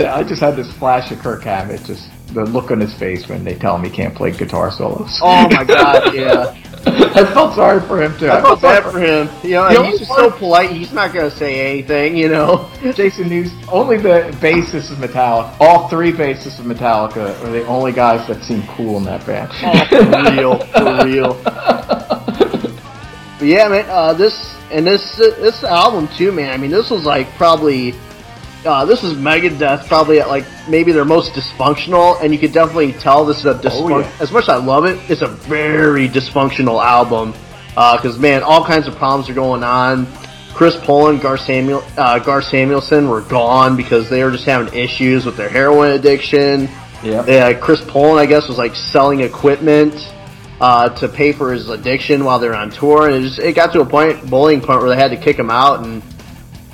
I 0.07 0.23
just 0.23 0.41
had 0.41 0.55
this 0.55 0.71
flash 0.77 1.11
of 1.11 1.19
Kirk 1.19 1.43
Hammett, 1.43 1.83
just 1.85 2.09
the 2.33 2.45
look 2.45 2.71
on 2.71 2.79
his 2.79 2.93
face 2.97 3.27
when 3.27 3.43
they 3.43 3.55
tell 3.55 3.75
him 3.75 3.83
he 3.83 3.89
can't 3.89 4.15
play 4.15 4.31
guitar 4.31 4.71
solos. 4.71 5.19
Oh 5.21 5.49
my 5.49 5.63
god, 5.63 6.13
yeah. 6.13 6.55
I 6.85 7.25
felt 7.33 7.53
sorry 7.53 7.79
for 7.81 8.01
him 8.01 8.17
too. 8.17 8.29
I 8.29 8.41
felt 8.41 8.59
sorry 8.59 8.81
bad 8.81 8.91
for 8.91 8.99
him. 8.99 9.29
You 9.43 9.51
know, 9.57 9.69
The 9.69 9.85
he's 9.85 9.99
just 9.99 10.11
so 10.11 10.31
polite. 10.31 10.71
He's 10.71 10.91
not 10.93 11.13
gonna 11.13 11.29
say 11.29 11.71
anything. 11.71 12.17
You 12.17 12.29
know. 12.29 12.71
Jason 12.95 13.29
News. 13.29 13.51
Only 13.69 13.97
the 13.97 14.35
bassist 14.41 14.91
of 14.91 14.97
Metallica, 14.97 15.55
all 15.59 15.87
three 15.89 16.11
bassists 16.11 16.59
of 16.59 16.65
Metallica, 16.65 17.39
are 17.43 17.51
the 17.51 17.65
only 17.67 17.91
guys 17.91 18.27
that 18.27 18.43
seem 18.43 18.63
cool 18.75 18.97
in 18.97 19.03
that 19.03 19.25
band. 19.27 19.51
Oh, 19.61 19.85
for 19.85 20.31
real, 20.31 20.57
for 20.73 21.05
real. 21.05 21.33
But 23.37 23.47
yeah, 23.47 23.67
man. 23.67 23.85
Uh, 23.87 24.13
this 24.13 24.55
and 24.71 24.87
this 24.87 25.15
this 25.17 25.63
album 25.63 26.07
too, 26.17 26.31
man. 26.31 26.51
I 26.51 26.57
mean, 26.57 26.71
this 26.71 26.89
was 26.89 27.03
like 27.03 27.27
probably 27.33 27.93
uh, 28.65 28.85
this 28.85 29.03
is 29.03 29.13
Megadeth 29.13 29.87
probably 29.87 30.19
at 30.19 30.27
like 30.27 30.45
maybe 30.69 30.91
their 30.91 31.05
most 31.05 31.33
dysfunctional, 31.33 32.21
and 32.21 32.33
you 32.33 32.39
could 32.39 32.53
definitely 32.53 32.93
tell 32.93 33.25
this 33.25 33.39
is 33.39 33.45
a 33.45 33.55
dysfun- 33.55 34.03
yeah. 34.03 34.11
As 34.19 34.31
much 34.31 34.43
as 34.43 34.49
I 34.49 34.57
love 34.57 34.85
it, 34.85 34.99
it's 35.09 35.21
a 35.21 35.27
very 35.27 36.07
dysfunctional 36.07 36.83
album 36.83 37.33
because 37.69 38.19
man, 38.19 38.43
all 38.43 38.63
kinds 38.63 38.87
of 38.87 38.95
problems 38.95 39.29
are 39.29 39.33
going 39.33 39.63
on. 39.63 40.07
Chris 40.53 40.75
Poland, 40.83 41.21
Gar 41.21 41.37
Samuel, 41.37 41.83
uh, 41.97 42.19
Gar 42.19 42.41
Samuelson 42.41 43.09
were 43.09 43.21
gone 43.21 43.77
because 43.77 44.09
they 44.09 44.23
were 44.23 44.31
just 44.31 44.45
having 44.45 44.71
issues 44.73 45.25
with 45.25 45.37
their 45.37 45.49
heroin 45.49 45.91
addiction. 45.91 46.69
Yeah. 47.03 47.25
Yeah, 47.25 47.53
Chris 47.53 47.81
Poland, 47.87 48.19
I 48.19 48.25
guess, 48.25 48.47
was 48.47 48.57
like 48.57 48.75
selling 48.75 49.21
equipment 49.21 49.95
uh, 50.59 50.89
to 50.89 51.07
pay 51.07 51.31
for 51.31 51.51
his 51.51 51.67
addiction 51.69 52.23
while 52.23 52.37
they're 52.37 52.53
on 52.53 52.69
tour, 52.69 53.07
and 53.07 53.15
it 53.15 53.21
just 53.21 53.39
it 53.39 53.55
got 53.55 53.73
to 53.73 53.81
a 53.81 53.85
point, 53.85 54.29
bullying 54.29 54.61
point, 54.61 54.79
where 54.81 54.89
they 54.89 54.95
had 54.95 55.09
to 55.11 55.17
kick 55.17 55.37
him 55.39 55.49
out. 55.49 55.83
And 55.83 56.03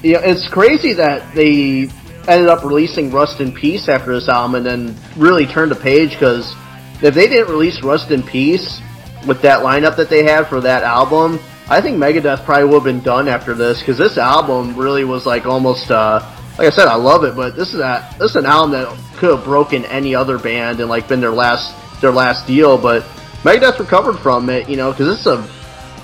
know, 0.03 0.19
it's 0.23 0.47
crazy 0.49 0.93
that 0.93 1.33
they 1.33 1.89
ended 2.27 2.49
up 2.49 2.63
releasing 2.63 3.11
Rust 3.11 3.39
in 3.39 3.51
Peace 3.51 3.87
after 3.89 4.13
this 4.13 4.29
album, 4.29 4.55
and 4.55 4.65
then 4.65 4.95
really 5.17 5.45
turned 5.45 5.71
the 5.71 5.75
page 5.75 6.11
because 6.11 6.53
if 7.01 7.13
they 7.13 7.27
didn't 7.27 7.49
release 7.49 7.81
Rust 7.83 8.11
in 8.11 8.23
Peace 8.23 8.81
with 9.25 9.41
that 9.41 9.63
lineup 9.63 9.95
that 9.97 10.09
they 10.09 10.23
had 10.23 10.47
for 10.47 10.61
that 10.61 10.83
album, 10.83 11.39
I 11.69 11.81
think 11.81 11.97
Megadeth 11.97 12.45
probably 12.45 12.65
would 12.65 12.75
have 12.75 12.83
been 12.83 13.01
done 13.01 13.27
after 13.27 13.53
this 13.53 13.79
because 13.79 13.97
this 13.97 14.17
album 14.17 14.75
really 14.75 15.03
was 15.03 15.25
like 15.25 15.45
almost. 15.45 15.91
Uh, 15.91 16.19
like 16.57 16.67
I 16.67 16.69
said, 16.71 16.87
I 16.87 16.95
love 16.95 17.23
it, 17.23 17.35
but 17.35 17.55
this 17.55 17.73
is 17.73 17.79
a 17.79 18.15
this 18.17 18.31
is 18.31 18.35
an 18.35 18.45
album 18.45 18.71
that 18.71 18.87
could 19.17 19.35
have 19.35 19.45
broken 19.45 19.85
any 19.85 20.15
other 20.15 20.39
band 20.39 20.79
and 20.79 20.89
like 20.89 21.07
been 21.07 21.21
their 21.21 21.31
last 21.31 21.75
their 22.01 22.11
last 22.11 22.47
deal. 22.47 22.77
But 22.77 23.03
Megadeth 23.43 23.79
recovered 23.79 24.17
from 24.19 24.49
it, 24.49 24.67
you 24.67 24.75
know, 24.75 24.91
because 24.91 25.19
it's 25.19 25.27
a 25.27 25.47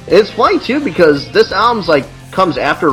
it's 0.05 0.31
funny 0.31 0.59
too 0.59 0.83
because 0.83 1.31
this 1.31 1.51
album's 1.51 1.87
like 1.87 2.05
comes 2.31 2.57
after 2.57 2.91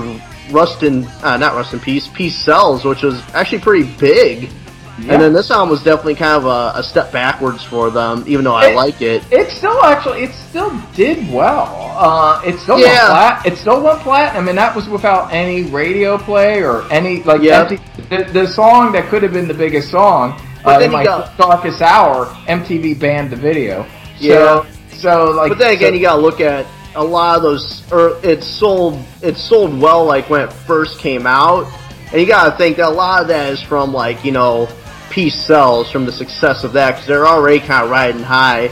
Rust 0.51 0.83
in 0.83 1.05
uh, 1.23 1.37
not 1.37 1.55
Rust 1.55 1.73
in 1.75 1.81
Peace 1.81 2.09
Peace 2.09 2.37
Sells, 2.37 2.85
which 2.85 3.03
was 3.03 3.21
actually 3.35 3.61
pretty 3.61 3.91
big. 3.99 4.51
Yeah. 4.99 5.15
And 5.15 5.23
then 5.23 5.33
this 5.33 5.51
album 5.51 5.71
was 5.71 5.83
definitely 5.83 6.17
kind 6.17 6.37
of 6.37 6.45
a, 6.45 6.79
a 6.79 6.83
step 6.83 7.11
backwards 7.11 7.65
for 7.65 7.89
them, 7.91 8.23
even 8.27 8.45
though 8.45 8.55
I 8.55 8.67
It- 8.69 8.77
like 8.77 9.01
it. 9.01 9.23
It 9.31 9.51
still 9.51 9.83
actually, 9.83 10.25
it 10.25 10.35
still 10.35 10.71
did 10.95 11.33
well. 11.33 11.95
Uh, 11.97 12.43
it 12.45 12.59
still 12.59 12.79
Yeah. 12.79 12.87
went 12.87 13.07
plat. 13.09 13.47
It 13.47 13.57
still 13.59 13.81
went 13.83 14.01
platinum, 14.01 14.49
and 14.49 14.59
that 14.59 14.77
was 14.77 14.89
without 14.91 15.33
any 15.33 15.63
radio 15.63 16.19
play 16.19 16.63
or 16.63 16.85
any 16.93 17.23
like 17.23 17.41
Yeah. 17.41 17.61
empty, 17.63 17.79
the, 18.11 18.25
the 18.31 18.47
song 18.47 18.93
that 18.93 19.09
could 19.09 19.23
have 19.23 19.33
been 19.33 19.49
the 19.49 19.55
biggest 19.55 19.91
song. 19.91 20.39
But 20.63 20.71
uh, 20.77 20.79
then 20.81 20.87
in 20.89 20.93
my 20.93 21.05
got- 21.05 21.35
darkest 21.39 21.81
hour, 21.81 22.27
MTV 22.47 22.99
banned 23.01 23.31
the 23.31 23.37
video. 23.37 23.87
Yeah. 24.19 24.65
So, 24.91 24.99
so 24.99 25.31
like, 25.31 25.49
But 25.49 25.59
then 25.59 25.71
again, 25.73 25.93
so- 25.93 25.95
you 25.97 26.03
gotta 26.03 26.21
look 26.21 26.43
at 26.43 26.67
a 26.95 27.05
lot 27.05 27.37
of 27.37 27.43
those. 27.43 27.83
Or 27.93 28.19
it 28.25 28.43
sold, 28.43 29.03
it 29.23 29.37
sold 29.37 29.79
well, 29.81 30.05
like 30.05 30.29
when 30.31 30.43
it 30.43 30.53
first 30.53 30.99
came 30.99 31.27
out, 31.27 31.73
and 32.13 32.21
you 32.21 32.27
gotta 32.27 32.57
think 32.57 32.77
that 32.79 32.89
a 32.89 32.91
lot 32.91 33.23
of 33.23 33.29
that 33.29 33.53
is 33.53 33.63
from 33.63 33.93
like 33.93 34.25
you 34.25 34.33
know, 34.33 34.69
Peace 35.11 35.45
sells 35.45 35.91
from 35.91 36.07
the 36.07 36.13
success 36.13 36.65
of 36.65 36.73
that 36.75 36.93
because 36.93 37.07
they're 37.07 37.27
already 37.27 37.59
kind 37.59 37.85
of 37.85 37.91
riding 37.91 38.23
high. 38.23 38.65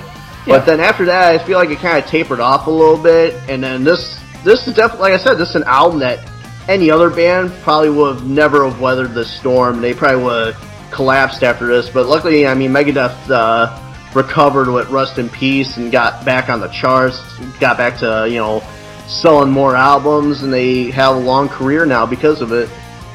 Yeah. 0.46 0.58
But 0.58 0.66
then 0.66 0.80
after 0.80 1.04
that, 1.06 1.34
I 1.34 1.44
feel 1.44 1.58
like 1.58 1.70
it 1.70 1.78
kind 1.78 2.02
of 2.02 2.08
tapered 2.08 2.40
off 2.40 2.68
a 2.68 2.70
little 2.70 2.96
bit, 2.96 3.34
and 3.48 3.62
then 3.62 3.84
this, 3.84 4.18
this 4.44 4.66
is 4.66 4.74
definitely, 4.74 5.10
like 5.10 5.20
I 5.20 5.22
said, 5.22 5.34
this 5.34 5.50
is 5.50 5.56
an 5.56 5.64
album 5.64 5.98
that 5.98 6.26
any 6.68 6.90
other 6.90 7.10
band 7.10 7.52
probably 7.62 7.90
would 7.90 8.16
have 8.16 8.26
never 8.26 8.68
have 8.68 8.80
weathered 8.80 9.14
the 9.14 9.24
storm. 9.24 9.80
They 9.80 9.92
probably 9.92 10.22
would 10.22 10.54
have 10.54 10.90
collapsed 10.90 11.42
after 11.42 11.66
this. 11.66 11.90
But 11.90 12.06
luckily, 12.06 12.46
I 12.46 12.54
mean, 12.54 12.70
Megadeth 12.70 13.30
uh, 13.30 13.87
recovered 14.14 14.70
with 14.70 14.88
Rust 14.90 15.18
in 15.18 15.28
Peace 15.28 15.76
and 15.76 15.92
got 15.92 16.24
back 16.24 16.48
on 16.48 16.60
the 16.60 16.68
charts, 16.68 17.20
got 17.60 17.76
back 17.76 17.98
to 18.00 18.26
you 18.28 18.38
know 18.38 18.62
selling 19.06 19.50
more 19.50 19.74
albums, 19.74 20.42
and 20.42 20.52
they 20.52 20.90
have 20.90 21.16
a 21.16 21.18
long 21.18 21.48
career 21.48 21.86
now 21.86 22.06
because 22.06 22.40
of 22.40 22.52
it. 22.52 22.68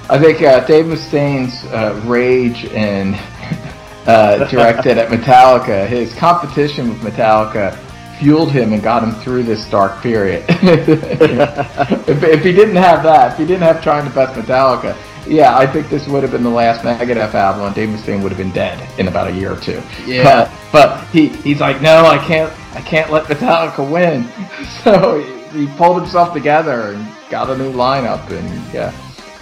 I 0.09 0.19
think 0.19 0.41
uh, 0.41 0.65
Dave 0.65 0.87
Mustaine's 0.87 1.63
uh, 1.65 2.01
rage 2.05 2.65
and 2.65 3.15
uh, 4.07 4.49
directed 4.49 4.97
at 4.97 5.09
Metallica, 5.09 5.87
his 5.87 6.13
competition 6.15 6.89
with 6.89 6.99
Metallica 6.99 7.79
fueled 8.19 8.51
him 8.51 8.73
and 8.73 8.81
got 8.81 9.03
him 9.03 9.11
through 9.23 9.43
this 9.43 9.69
dark 9.69 10.01
period. 10.01 10.45
if, 10.49 12.23
if 12.23 12.43
he 12.43 12.51
didn't 12.51 12.75
have 12.75 13.03
that, 13.03 13.33
if 13.33 13.37
he 13.37 13.45
didn't 13.45 13.63
have 13.63 13.81
trying 13.83 14.07
to 14.07 14.13
best 14.13 14.33
Metallica, 14.39 14.95
yeah, 15.27 15.57
I 15.57 15.65
think 15.71 15.89
this 15.89 16.07
would 16.07 16.23
have 16.23 16.31
been 16.31 16.43
the 16.43 16.49
last 16.49 16.81
Megadeth 16.83 17.33
album, 17.33 17.65
and 17.65 17.75
Dave 17.75 17.89
Mustaine 17.89 18.21
would 18.23 18.31
have 18.31 18.37
been 18.37 18.51
dead 18.51 18.77
in 18.99 19.07
about 19.07 19.27
a 19.27 19.31
year 19.31 19.53
or 19.53 19.59
two. 19.59 19.81
Yeah. 20.05 20.23
But, 20.71 20.71
but 20.71 21.07
he, 21.09 21.27
he's 21.29 21.59
like, 21.59 21.81
no, 21.81 22.05
I 22.05 22.17
can't, 22.17 22.51
I 22.75 22.81
can't 22.81 23.11
let 23.11 23.25
Metallica 23.25 23.89
win. 23.89 24.27
So 24.83 25.19
he, 25.51 25.65
he 25.67 25.77
pulled 25.77 26.01
himself 26.01 26.33
together 26.33 26.93
and 26.93 27.07
got 27.29 27.49
a 27.49 27.57
new 27.57 27.71
lineup, 27.71 28.29
and 28.31 28.47
yeah. 28.73 28.91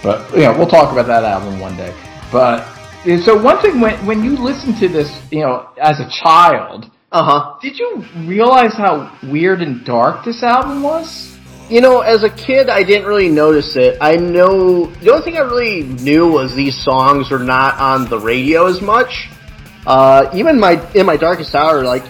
But 0.02 0.30
you 0.32 0.40
know, 0.42 0.56
we'll 0.56 0.66
talk 0.68 0.92
about 0.92 1.06
that 1.06 1.24
album 1.24 1.58
one 1.60 1.76
day. 1.76 1.94
But 2.30 2.66
so 3.24 3.40
one 3.40 3.60
thing 3.60 3.80
when 3.80 3.94
when 4.06 4.22
you 4.24 4.36
listen 4.36 4.74
to 4.80 4.88
this, 4.88 5.10
you 5.30 5.40
know, 5.40 5.68
as 5.80 6.00
a 6.00 6.08
child, 6.10 6.90
Uh 7.12 7.22
huh. 7.22 7.58
did 7.62 7.78
you 7.78 8.04
realize 8.26 8.74
how 8.74 9.16
weird 9.22 9.62
and 9.62 9.84
dark 9.84 10.24
this 10.24 10.42
album 10.42 10.82
was? 10.82 11.31
You 11.72 11.80
know, 11.80 12.02
as 12.02 12.22
a 12.22 12.28
kid, 12.28 12.68
I 12.68 12.82
didn't 12.82 13.06
really 13.08 13.30
notice 13.30 13.76
it. 13.76 13.96
I 13.98 14.16
know 14.16 14.84
the 14.86 15.10
only 15.10 15.24
thing 15.24 15.36
I 15.38 15.40
really 15.40 15.84
knew 15.84 16.30
was 16.30 16.54
these 16.54 16.76
songs 16.76 17.30
were 17.30 17.38
not 17.38 17.78
on 17.80 18.04
the 18.10 18.18
radio 18.18 18.66
as 18.66 18.82
much. 18.82 19.30
Uh, 19.86 20.28
even 20.34 20.60
my 20.60 20.86
in 20.92 21.06
my 21.06 21.16
darkest 21.16 21.54
hour, 21.54 21.82
like 21.82 22.04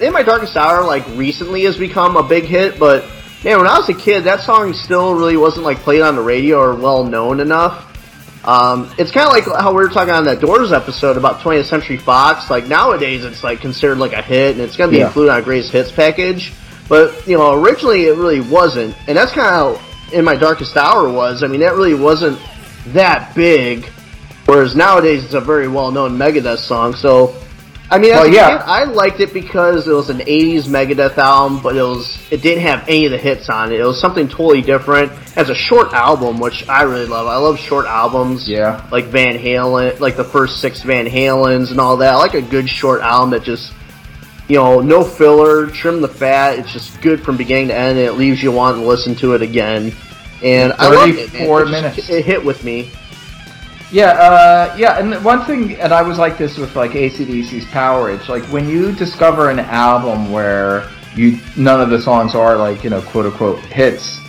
in 0.00 0.12
my 0.12 0.24
darkest 0.24 0.56
hour, 0.56 0.82
like 0.84 1.06
recently 1.10 1.62
has 1.62 1.76
become 1.76 2.16
a 2.16 2.22
big 2.24 2.46
hit. 2.46 2.76
But 2.80 3.04
man, 3.44 3.58
when 3.58 3.68
I 3.68 3.78
was 3.78 3.88
a 3.90 3.94
kid, 3.94 4.24
that 4.24 4.40
song 4.40 4.72
still 4.74 5.14
really 5.14 5.36
wasn't 5.36 5.64
like 5.64 5.78
played 5.78 6.02
on 6.02 6.16
the 6.16 6.22
radio 6.22 6.58
or 6.58 6.74
well 6.74 7.04
known 7.04 7.38
enough. 7.38 7.92
Um, 8.44 8.92
it's 8.98 9.12
kind 9.12 9.28
of 9.28 9.32
like 9.32 9.44
how 9.44 9.70
we 9.70 9.76
were 9.84 9.88
talking 9.88 10.12
on 10.12 10.24
that 10.24 10.40
Doors 10.40 10.72
episode 10.72 11.16
about 11.16 11.38
20th 11.42 11.66
Century 11.66 11.96
Fox. 11.96 12.50
Like 12.50 12.66
nowadays, 12.66 13.24
it's 13.24 13.44
like 13.44 13.60
considered 13.60 13.98
like 13.98 14.14
a 14.14 14.20
hit, 14.20 14.56
and 14.56 14.60
it's 14.60 14.76
going 14.76 14.90
to 14.90 14.94
be 14.94 14.98
Yeah. 14.98 15.06
included 15.06 15.30
on 15.30 15.38
a 15.38 15.42
greatest 15.44 15.70
hits 15.70 15.92
package. 15.92 16.52
But 16.88 17.26
you 17.26 17.36
know, 17.38 17.54
originally 17.62 18.04
it 18.06 18.16
really 18.16 18.40
wasn't, 18.40 18.94
and 19.08 19.16
that's 19.16 19.32
kind 19.32 19.46
of 19.48 19.80
how 19.80 20.16
in 20.16 20.24
my 20.24 20.36
darkest 20.36 20.76
hour 20.76 21.10
was. 21.10 21.42
I 21.42 21.46
mean, 21.46 21.60
that 21.60 21.74
really 21.74 21.94
wasn't 21.94 22.38
that 22.88 23.34
big. 23.34 23.86
Whereas 24.46 24.76
nowadays, 24.76 25.24
it's 25.24 25.32
a 25.34 25.40
very 25.40 25.68
well-known 25.68 26.18
Megadeth 26.18 26.58
song. 26.58 26.94
So, 26.94 27.34
I 27.90 27.98
mean, 27.98 28.10
Well, 28.10 28.28
yeah. 28.28 28.58
kid, 28.58 28.64
I 28.66 28.84
liked 28.84 29.20
it 29.20 29.32
because 29.32 29.88
it 29.88 29.92
was 29.94 30.10
an 30.10 30.18
'80s 30.18 30.64
Megadeth 30.68 31.16
album, 31.16 31.60
but 31.62 31.74
it 31.76 31.82
was 31.82 32.18
it 32.30 32.42
didn't 32.42 32.62
have 32.62 32.84
any 32.86 33.06
of 33.06 33.12
the 33.12 33.16
hits 33.18 33.48
on 33.48 33.72
it. 33.72 33.80
It 33.80 33.84
was 33.84 33.98
something 33.98 34.28
totally 34.28 34.60
different. 34.60 35.10
As 35.36 35.48
a 35.48 35.54
short 35.54 35.94
album, 35.94 36.38
which 36.38 36.68
I 36.68 36.82
really 36.82 37.06
love. 37.06 37.26
I 37.26 37.36
love 37.36 37.58
short 37.58 37.86
albums 37.86 38.46
Yeah. 38.46 38.86
like 38.92 39.06
Van 39.06 39.38
Halen, 39.38 39.98
like 40.00 40.16
the 40.16 40.24
first 40.24 40.60
six 40.60 40.82
Van 40.82 41.06
Halens 41.06 41.70
and 41.70 41.80
all 41.80 41.96
that. 41.96 42.12
I 42.12 42.16
like 42.16 42.34
a 42.34 42.42
good 42.42 42.68
short 42.68 43.00
album 43.00 43.30
that 43.30 43.42
just, 43.42 43.72
you 44.48 44.56
know, 44.56 44.80
no 44.80 45.02
filler, 45.04 45.66
trim 45.68 46.00
the 46.00 46.08
fat. 46.08 46.58
It's 46.58 46.72
just 46.72 47.00
good 47.00 47.22
from 47.22 47.36
beginning 47.36 47.68
to 47.68 47.74
end, 47.74 47.98
and 47.98 48.06
it 48.06 48.12
leaves 48.12 48.42
you 48.42 48.52
wanting 48.52 48.82
to 48.82 48.86
listen 48.86 49.14
to 49.16 49.34
it 49.34 49.42
again. 49.42 49.92
And 50.42 50.72
I 50.74 50.88
love 50.88 51.08
it. 51.08 51.16
man. 51.16 51.28
34 51.28 51.60
It 51.60 51.62
just- 51.64 51.70
minutes. 51.72 52.10
It 52.10 52.24
hit 52.24 52.44
with 52.44 52.64
me. 52.64 52.90
Yeah, 53.92 54.06
uh, 54.10 54.74
yeah, 54.76 54.98
and 54.98 55.22
one 55.24 55.44
thing, 55.44 55.76
and 55.76 55.92
I 55.92 56.02
was 56.02 56.18
like 56.18 56.36
this 56.36 56.58
with 56.58 56.74
like 56.74 56.92
ACDC's 56.92 57.64
Power. 57.66 58.10
Powerage. 58.16 58.28
Like 58.28 58.42
when 58.44 58.68
you 58.68 58.92
discover 58.92 59.50
an 59.50 59.60
album 59.60 60.32
where 60.32 60.88
you 61.14 61.38
none 61.56 61.80
of 61.80 61.90
the 61.90 62.00
songs 62.02 62.34
are 62.34 62.56
like 62.56 62.82
you 62.82 62.90
know 62.90 63.00
quote 63.02 63.26
unquote 63.26 63.60
hits, 63.60 64.20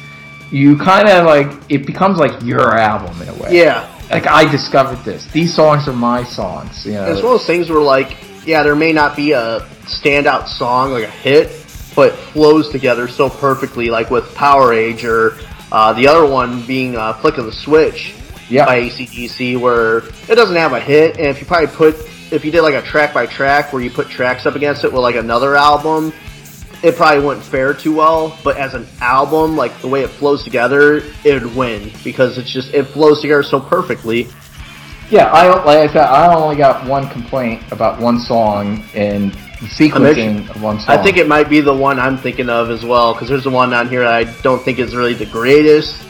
you 0.52 0.78
kind 0.78 1.10
of 1.10 1.26
like 1.26 1.52
it 1.70 1.88
becomes 1.88 2.20
like 2.20 2.40
your 2.44 2.78
album 2.78 3.20
in 3.24 3.30
a 3.30 3.34
way. 3.36 3.58
Yeah. 3.58 3.92
Like 4.12 4.28
I 4.28 4.50
discovered 4.52 5.04
this. 5.04 5.26
These 5.32 5.56
songs 5.56 5.88
are 5.88 5.94
my 5.94 6.24
songs. 6.24 6.86
You 6.86 6.94
know. 6.94 7.06
It's 7.06 7.24
one 7.24 7.34
of 7.34 7.40
those 7.40 7.48
things 7.48 7.70
where, 7.72 7.82
like, 7.82 8.18
yeah, 8.46 8.62
there 8.62 8.76
may 8.76 8.94
not 8.94 9.16
be 9.16 9.32
a 9.32 9.62
standout 9.86 10.48
song, 10.48 10.92
like 10.92 11.04
a 11.06 11.10
hit, 11.10 11.50
but 11.96 12.14
flows 12.14 12.70
together 12.70 13.08
so 13.08 13.30
perfectly, 13.30 13.90
like 13.90 14.10
with 14.10 14.26
Powerage 14.36 15.04
or 15.04 15.38
uh, 15.72 15.94
the 15.94 16.08
other 16.08 16.26
one 16.26 16.66
being 16.66 16.96
uh, 16.96 17.14
Flick 17.14 17.38
of 17.38 17.46
the 17.46 17.52
Switch 17.52 18.14
Yeah. 18.50 18.66
by 18.66 18.82
ACDC, 18.82 19.60
where 19.60 20.00
it 20.30 20.36
doesn't 20.36 20.56
have 20.56 20.74
a 20.74 20.80
hit, 20.80 21.18
and 21.18 21.28
if 21.28 21.40
you 21.40 21.48
probably 21.48 21.68
put, 21.68 21.96
if 22.32 22.44
you 22.44 22.52
did 22.52 22.62
like 22.62 22.74
a 22.76 22.82
track 22.82 23.14
by 23.14 23.26
track 23.26 23.72
where 23.74 23.82
you 23.82 23.90
put 23.90 24.10
tracks 24.10 24.46
up 24.46 24.56
against 24.56 24.84
it 24.84 24.92
with 24.92 25.02
like 25.02 25.16
another 25.16 25.56
album, 25.56 26.14
it 26.84 26.96
probably 26.96 27.24
wouldn't 27.26 27.46
fare 27.46 27.74
too 27.74 27.96
well, 27.96 28.38
but 28.44 28.58
as 28.58 28.74
an 28.74 28.86
album, 29.02 29.56
like 29.56 29.80
the 29.82 29.88
way 29.88 30.02
it 30.04 30.10
flows 30.10 30.44
together, 30.44 30.98
it 31.24 31.42
would 31.42 31.56
win 31.56 31.92
because 32.04 32.38
it's 32.38 32.52
just, 32.52 32.74
it 32.74 32.84
flows 32.84 33.22
together 33.22 33.42
so 33.44 33.60
perfectly. 33.60 34.28
Yeah, 35.10 35.32
I 35.32 35.48
like 35.64 35.78
I 35.90 35.94
said, 35.94 36.04
I 36.06 36.34
only 36.36 36.56
got 36.56 36.88
one 36.88 37.08
complaint 37.10 37.64
about 37.72 38.00
one 38.00 38.20
song 38.20 38.84
and 38.96 39.36
sequencing 39.60 40.50
of 40.50 40.62
one 40.62 40.80
song. 40.80 40.90
I 40.98 41.02
think 41.02 41.18
it 41.18 41.28
might 41.28 41.50
be 41.50 41.62
the 41.62 41.74
one 41.74 42.00
I'm 42.00 42.18
thinking 42.18 42.50
of 42.50 42.70
as 42.70 42.84
well, 42.86 43.14
because 43.14 43.30
there's 43.30 43.44
the 43.44 43.50
one 43.50 43.74
on 43.74 43.90
here 43.90 44.06
I 44.06 44.26
don't 44.42 44.62
think 44.62 44.80
is 44.80 44.96
really 44.96 45.14
the 45.14 45.26
greatest. 45.26 46.04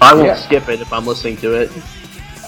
I 0.00 0.14
won't 0.14 0.26
Yeah. 0.26 0.36
skip 0.36 0.68
it 0.68 0.80
if 0.80 0.92
I'm 0.92 1.06
listening 1.06 1.36
to 1.38 1.54
it. 1.54 1.70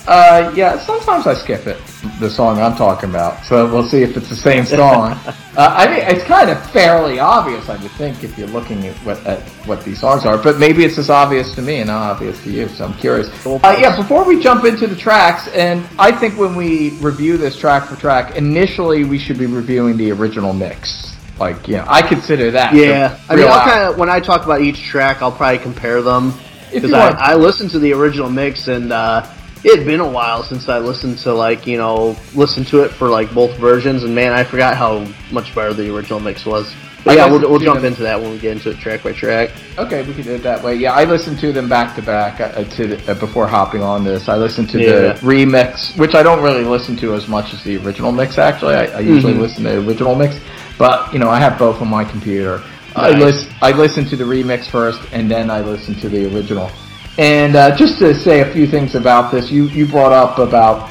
Uh, 0.07 0.53
yeah, 0.55 0.79
sometimes 0.79 1.27
I 1.27 1.33
skip 1.33 1.67
it, 1.67 1.81
the 2.21 2.29
song 2.29 2.61
I'm 2.61 2.77
talking 2.77 3.09
about. 3.09 3.43
So 3.45 3.71
we'll 3.73 3.89
see 3.89 4.03
if 4.03 4.17
it's 4.19 4.29
the 4.29 4.37
same 4.37 4.67
song. 4.67 5.13
uh, 5.33 5.35
I 5.57 5.87
mean, 5.87 6.05
it's 6.07 6.25
kind 6.25 6.51
of 6.51 6.71
fairly 6.71 7.19
obvious, 7.19 7.71
I 7.71 7.81
would 7.81 7.91
think, 7.93 8.23
if 8.23 8.37
you're 8.37 8.49
looking 8.49 8.87
at 8.87 8.95
what, 8.99 9.25
at 9.25 9.41
what 9.67 9.83
these 9.83 10.01
songs 10.01 10.27
are. 10.27 10.37
But 10.37 10.59
maybe 10.59 10.85
it's 10.85 10.99
as 10.99 11.09
obvious 11.09 11.55
to 11.55 11.63
me 11.63 11.77
and 11.77 11.87
not 11.87 12.03
obvious 12.03 12.43
to 12.45 12.51
you. 12.51 12.69
So 12.69 12.85
I'm 12.85 12.95
curious. 12.95 13.31
Uh, 13.47 13.77
yeah, 13.81 13.97
before 13.97 14.25
we 14.25 14.43
jump 14.43 14.67
into 14.67 14.87
the 14.87 14.97
tracks, 14.97 15.49
and 15.49 15.87
I 15.99 16.13
think 16.13 16.39
when 16.39 16.55
we 16.55 16.91
review 16.99 17.39
this 17.39 17.57
track 17.57 17.89
for 17.89 17.97
track, 17.97 18.37
initially 18.37 19.05
we 19.05 19.19
should 19.19 19.39
be 19.39 19.47
reviewing 19.47 19.97
the 19.97 20.11
original 20.13 20.53
mix. 20.53 21.17
Like, 21.39 21.67
you 21.67 21.77
know, 21.77 21.87
I 21.89 22.07
consider 22.07 22.51
that. 22.51 22.75
Yeah, 22.75 23.19
I 23.29 23.37
mean, 23.37 23.47
I'll 23.49 23.61
kind 23.65 23.89
of 23.89 23.99
when 23.99 24.11
I 24.11 24.21
talk 24.21 24.45
about 24.45 24.61
each 24.61 24.83
track, 24.85 25.23
I'll 25.23 25.33
probably 25.33 25.59
compare 25.59 26.01
them 26.03 26.35
because 26.73 26.93
I. 26.93 27.11
I 27.11 27.35
listened 27.35 27.71
to 27.71 27.79
the 27.81 27.93
original 27.93 28.31
mix 28.31 28.69
and 28.69 28.93
uh, 28.93 29.27
it 29.65 29.79
had 29.79 29.87
been 29.87 30.01
a 30.01 30.09
while 30.09 30.43
since 30.43 30.69
I 30.69 30.79
listened 30.79 31.19
to 31.19 31.33
like 31.33 31.67
you 31.67 31.79
know 31.79 32.17
listened 32.35 32.67
to 32.69 32.83
it 32.83 32.91
for 32.91 33.09
like 33.09 33.33
both 33.35 33.57
versions, 33.59 34.03
and 34.05 34.15
man, 34.15 34.33
I 34.33 34.45
forgot 34.45 34.77
how 34.77 35.07
much 35.33 35.55
better 35.55 35.73
the 35.75 35.95
original 35.95 36.21
mix 36.21 36.45
was. 36.47 36.73
But 37.05 37.19
I 37.19 37.27
yeah, 37.27 37.31
we'll, 37.31 37.51
we'll 37.51 37.59
jump 37.61 37.81
them- 37.83 37.93
into 37.93 38.03
that 38.05 38.19
when 38.19 38.31
we 38.31 38.39
get 38.39 38.53
into 38.57 38.71
it 38.71 38.79
track 38.79 39.03
by 39.03 39.13
track. 39.13 39.51
Okay, 39.77 40.03
we 40.07 40.15
can 40.15 40.23
do 40.23 40.35
it 40.37 40.43
that 40.43 40.63
way. 40.65 40.75
Yeah, 40.77 40.93
I 40.95 41.05
listened 41.05 41.39
to 41.41 41.53
them 41.53 41.69
back 41.69 41.95
to 41.97 42.03
back 42.03 42.41
uh, 42.41 42.65
to 42.65 42.97
uh, 43.11 43.15
before 43.15 43.47
hopping 43.47 43.83
on 43.83 44.05
this. 44.05 44.27
I 44.27 44.37
listened 44.37 44.71
to 44.71 44.81
Yeah. 44.81 45.13
the 45.13 45.21
remix, 45.21 45.99
which 45.99 46.15
I 46.15 46.23
don't 46.23 46.43
really 46.43 46.65
listen 46.65 46.97
to 46.99 47.15
as 47.15 47.29
much 47.29 47.53
as 47.53 47.63
the 47.63 47.77
original 47.85 48.11
mix. 48.11 48.39
Actually, 48.39 48.77
I, 48.77 48.85
I 48.87 49.01
usually 49.01 49.35
Mhm. 49.35 49.41
listen 49.41 49.65
to 49.65 49.71
the 49.81 49.87
original 49.87 50.15
mix, 50.15 50.41
but 50.79 51.13
you 51.13 51.19
know, 51.19 51.29
I 51.29 51.39
have 51.41 51.59
both 51.59 51.83
on 51.83 51.89
my 51.89 52.05
computer. 52.05 52.63
I 52.97 53.11
Nice. 53.11 53.21
listen. 53.23 53.53
I 53.61 53.73
listened 53.73 54.09
to 54.09 54.17
the 54.17 54.25
remix 54.25 54.67
first, 54.67 55.01
and 55.13 55.31
then 55.31 55.51
I 55.51 55.61
listened 55.61 56.01
to 56.01 56.09
the 56.09 56.25
original. 56.35 56.71
And 57.19 57.55
uh, 57.55 57.77
just 57.77 57.99
to 58.01 58.15
say 58.15 58.41
a 58.41 58.53
few 58.53 58.67
things 58.67 58.95
about 58.95 59.31
this, 59.31 59.51
you 59.51 59.65
you 59.69 59.87
brought 59.87 60.13
up 60.13 60.39
about 60.39 60.91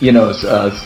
you 0.00 0.10
know 0.12 0.30
uh, 0.30 0.76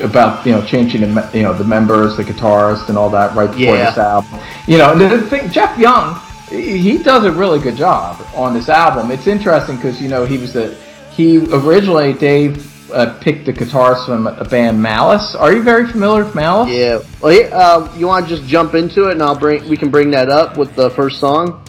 about 0.00 0.44
you 0.44 0.52
know 0.52 0.64
changing 0.64 1.02
the 1.02 1.30
you 1.32 1.42
know 1.42 1.52
the 1.54 1.64
members, 1.64 2.16
the 2.16 2.24
guitarist, 2.24 2.88
and 2.88 2.98
all 2.98 3.10
that 3.10 3.34
right 3.36 3.50
before 3.50 3.76
Yeah. 3.76 3.90
this 3.90 3.98
album. 3.98 4.40
You 4.66 4.78
know, 4.78 4.92
and 4.92 5.00
the 5.00 5.20
thing, 5.28 5.50
Jeff 5.50 5.78
Young, 5.78 6.20
he 6.50 6.98
does 6.98 7.24
a 7.24 7.30
really 7.32 7.60
good 7.60 7.76
job 7.76 8.20
on 8.34 8.52
this 8.52 8.68
album. 8.68 9.10
It's 9.12 9.26
interesting 9.28 9.76
because 9.76 10.00
you 10.02 10.08
know 10.08 10.24
he 10.24 10.38
was 10.38 10.52
the 10.52 10.76
he 11.12 11.38
originally 11.52 12.14
Dave 12.14 12.66
uh, 12.92 13.16
picked 13.20 13.46
the 13.46 13.52
guitarist 13.52 14.06
from 14.06 14.26
a 14.26 14.44
band 14.44 14.82
Malice. 14.82 15.36
Are 15.36 15.52
you 15.52 15.62
very 15.62 15.86
familiar 15.86 16.24
with 16.24 16.34
Malice? 16.34 16.70
Yeah. 16.70 16.98
Well, 17.20 17.48
uh, 17.52 17.94
you 17.96 18.08
want 18.08 18.28
to 18.28 18.36
just 18.36 18.48
jump 18.48 18.74
into 18.74 19.08
it, 19.08 19.12
and 19.12 19.22
I'll 19.22 19.38
bring 19.38 19.68
we 19.68 19.76
can 19.76 19.90
bring 19.90 20.10
that 20.10 20.30
up 20.30 20.56
with 20.56 20.74
the 20.74 20.90
first 20.90 21.20
song. 21.20 21.62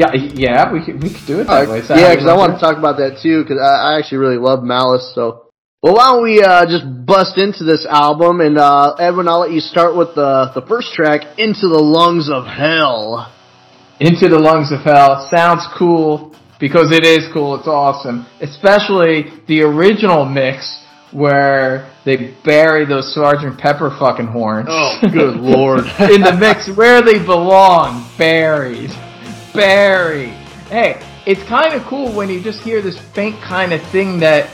Yeah, 0.00 0.14
yeah, 0.14 0.72
we 0.72 0.82
could, 0.84 1.02
we 1.02 1.10
could 1.12 1.26
do 1.26 1.40
it 1.40 1.44
that 1.44 1.68
Uh, 1.68 1.72
way. 1.72 1.82
Yeah, 1.90 2.14
because 2.14 2.26
I 2.26 2.34
want 2.34 2.54
to 2.54 2.60
talk 2.60 2.78
about 2.78 2.96
that 2.96 3.20
too, 3.22 3.42
because 3.42 3.58
I, 3.60 3.92
I 3.92 3.98
actually 3.98 4.18
really 4.18 4.38
love 4.38 4.62
Malice. 4.64 5.12
So, 5.14 5.44
well, 5.82 5.94
why 5.94 6.06
don't 6.08 6.22
we 6.22 6.40
uh, 6.42 6.64
just 6.64 6.84
bust 7.04 7.36
into 7.36 7.64
this 7.64 7.84
album? 7.84 8.40
And 8.40 8.56
uh, 8.56 8.94
Edwin, 8.98 9.28
I'll 9.28 9.40
let 9.40 9.52
you 9.52 9.60
start 9.60 9.94
with 9.94 10.14
the 10.14 10.50
the 10.54 10.62
first 10.66 10.94
track, 10.94 11.38
"Into 11.38 11.68
the 11.68 11.78
Lungs 11.98 12.30
of 12.30 12.46
Hell." 12.46 13.30
Into 14.00 14.28
the 14.28 14.38
Lungs 14.38 14.72
of 14.72 14.80
Hell 14.80 15.28
sounds 15.30 15.66
cool 15.76 16.34
because 16.58 16.90
it 16.92 17.04
is 17.04 17.28
cool. 17.34 17.56
It's 17.58 17.68
awesome, 17.68 18.24
especially 18.40 19.28
the 19.48 19.60
original 19.62 20.24
mix 20.24 20.80
where 21.12 21.92
they 22.06 22.34
bury 22.44 22.86
those 22.86 23.12
Sergeant 23.12 23.58
Pepper 23.58 23.90
fucking 23.98 24.28
horns. 24.28 24.68
Oh, 24.70 24.98
good 25.12 25.36
lord! 25.54 25.80
in 26.08 26.22
the 26.22 26.34
mix 26.40 26.74
where 26.74 27.02
they 27.02 27.18
belong, 27.18 28.08
buried, 28.16 28.88
buried. 29.52 30.30
Hey, 30.68 31.02
it's 31.26 31.42
kind 31.44 31.74
of 31.74 31.82
cool 31.84 32.10
when 32.12 32.28
you 32.30 32.40
just 32.40 32.60
hear 32.62 32.80
this 32.80 32.98
faint 32.98 33.40
kind 33.42 33.72
of 33.72 33.82
thing 33.88 34.18
that 34.20 34.48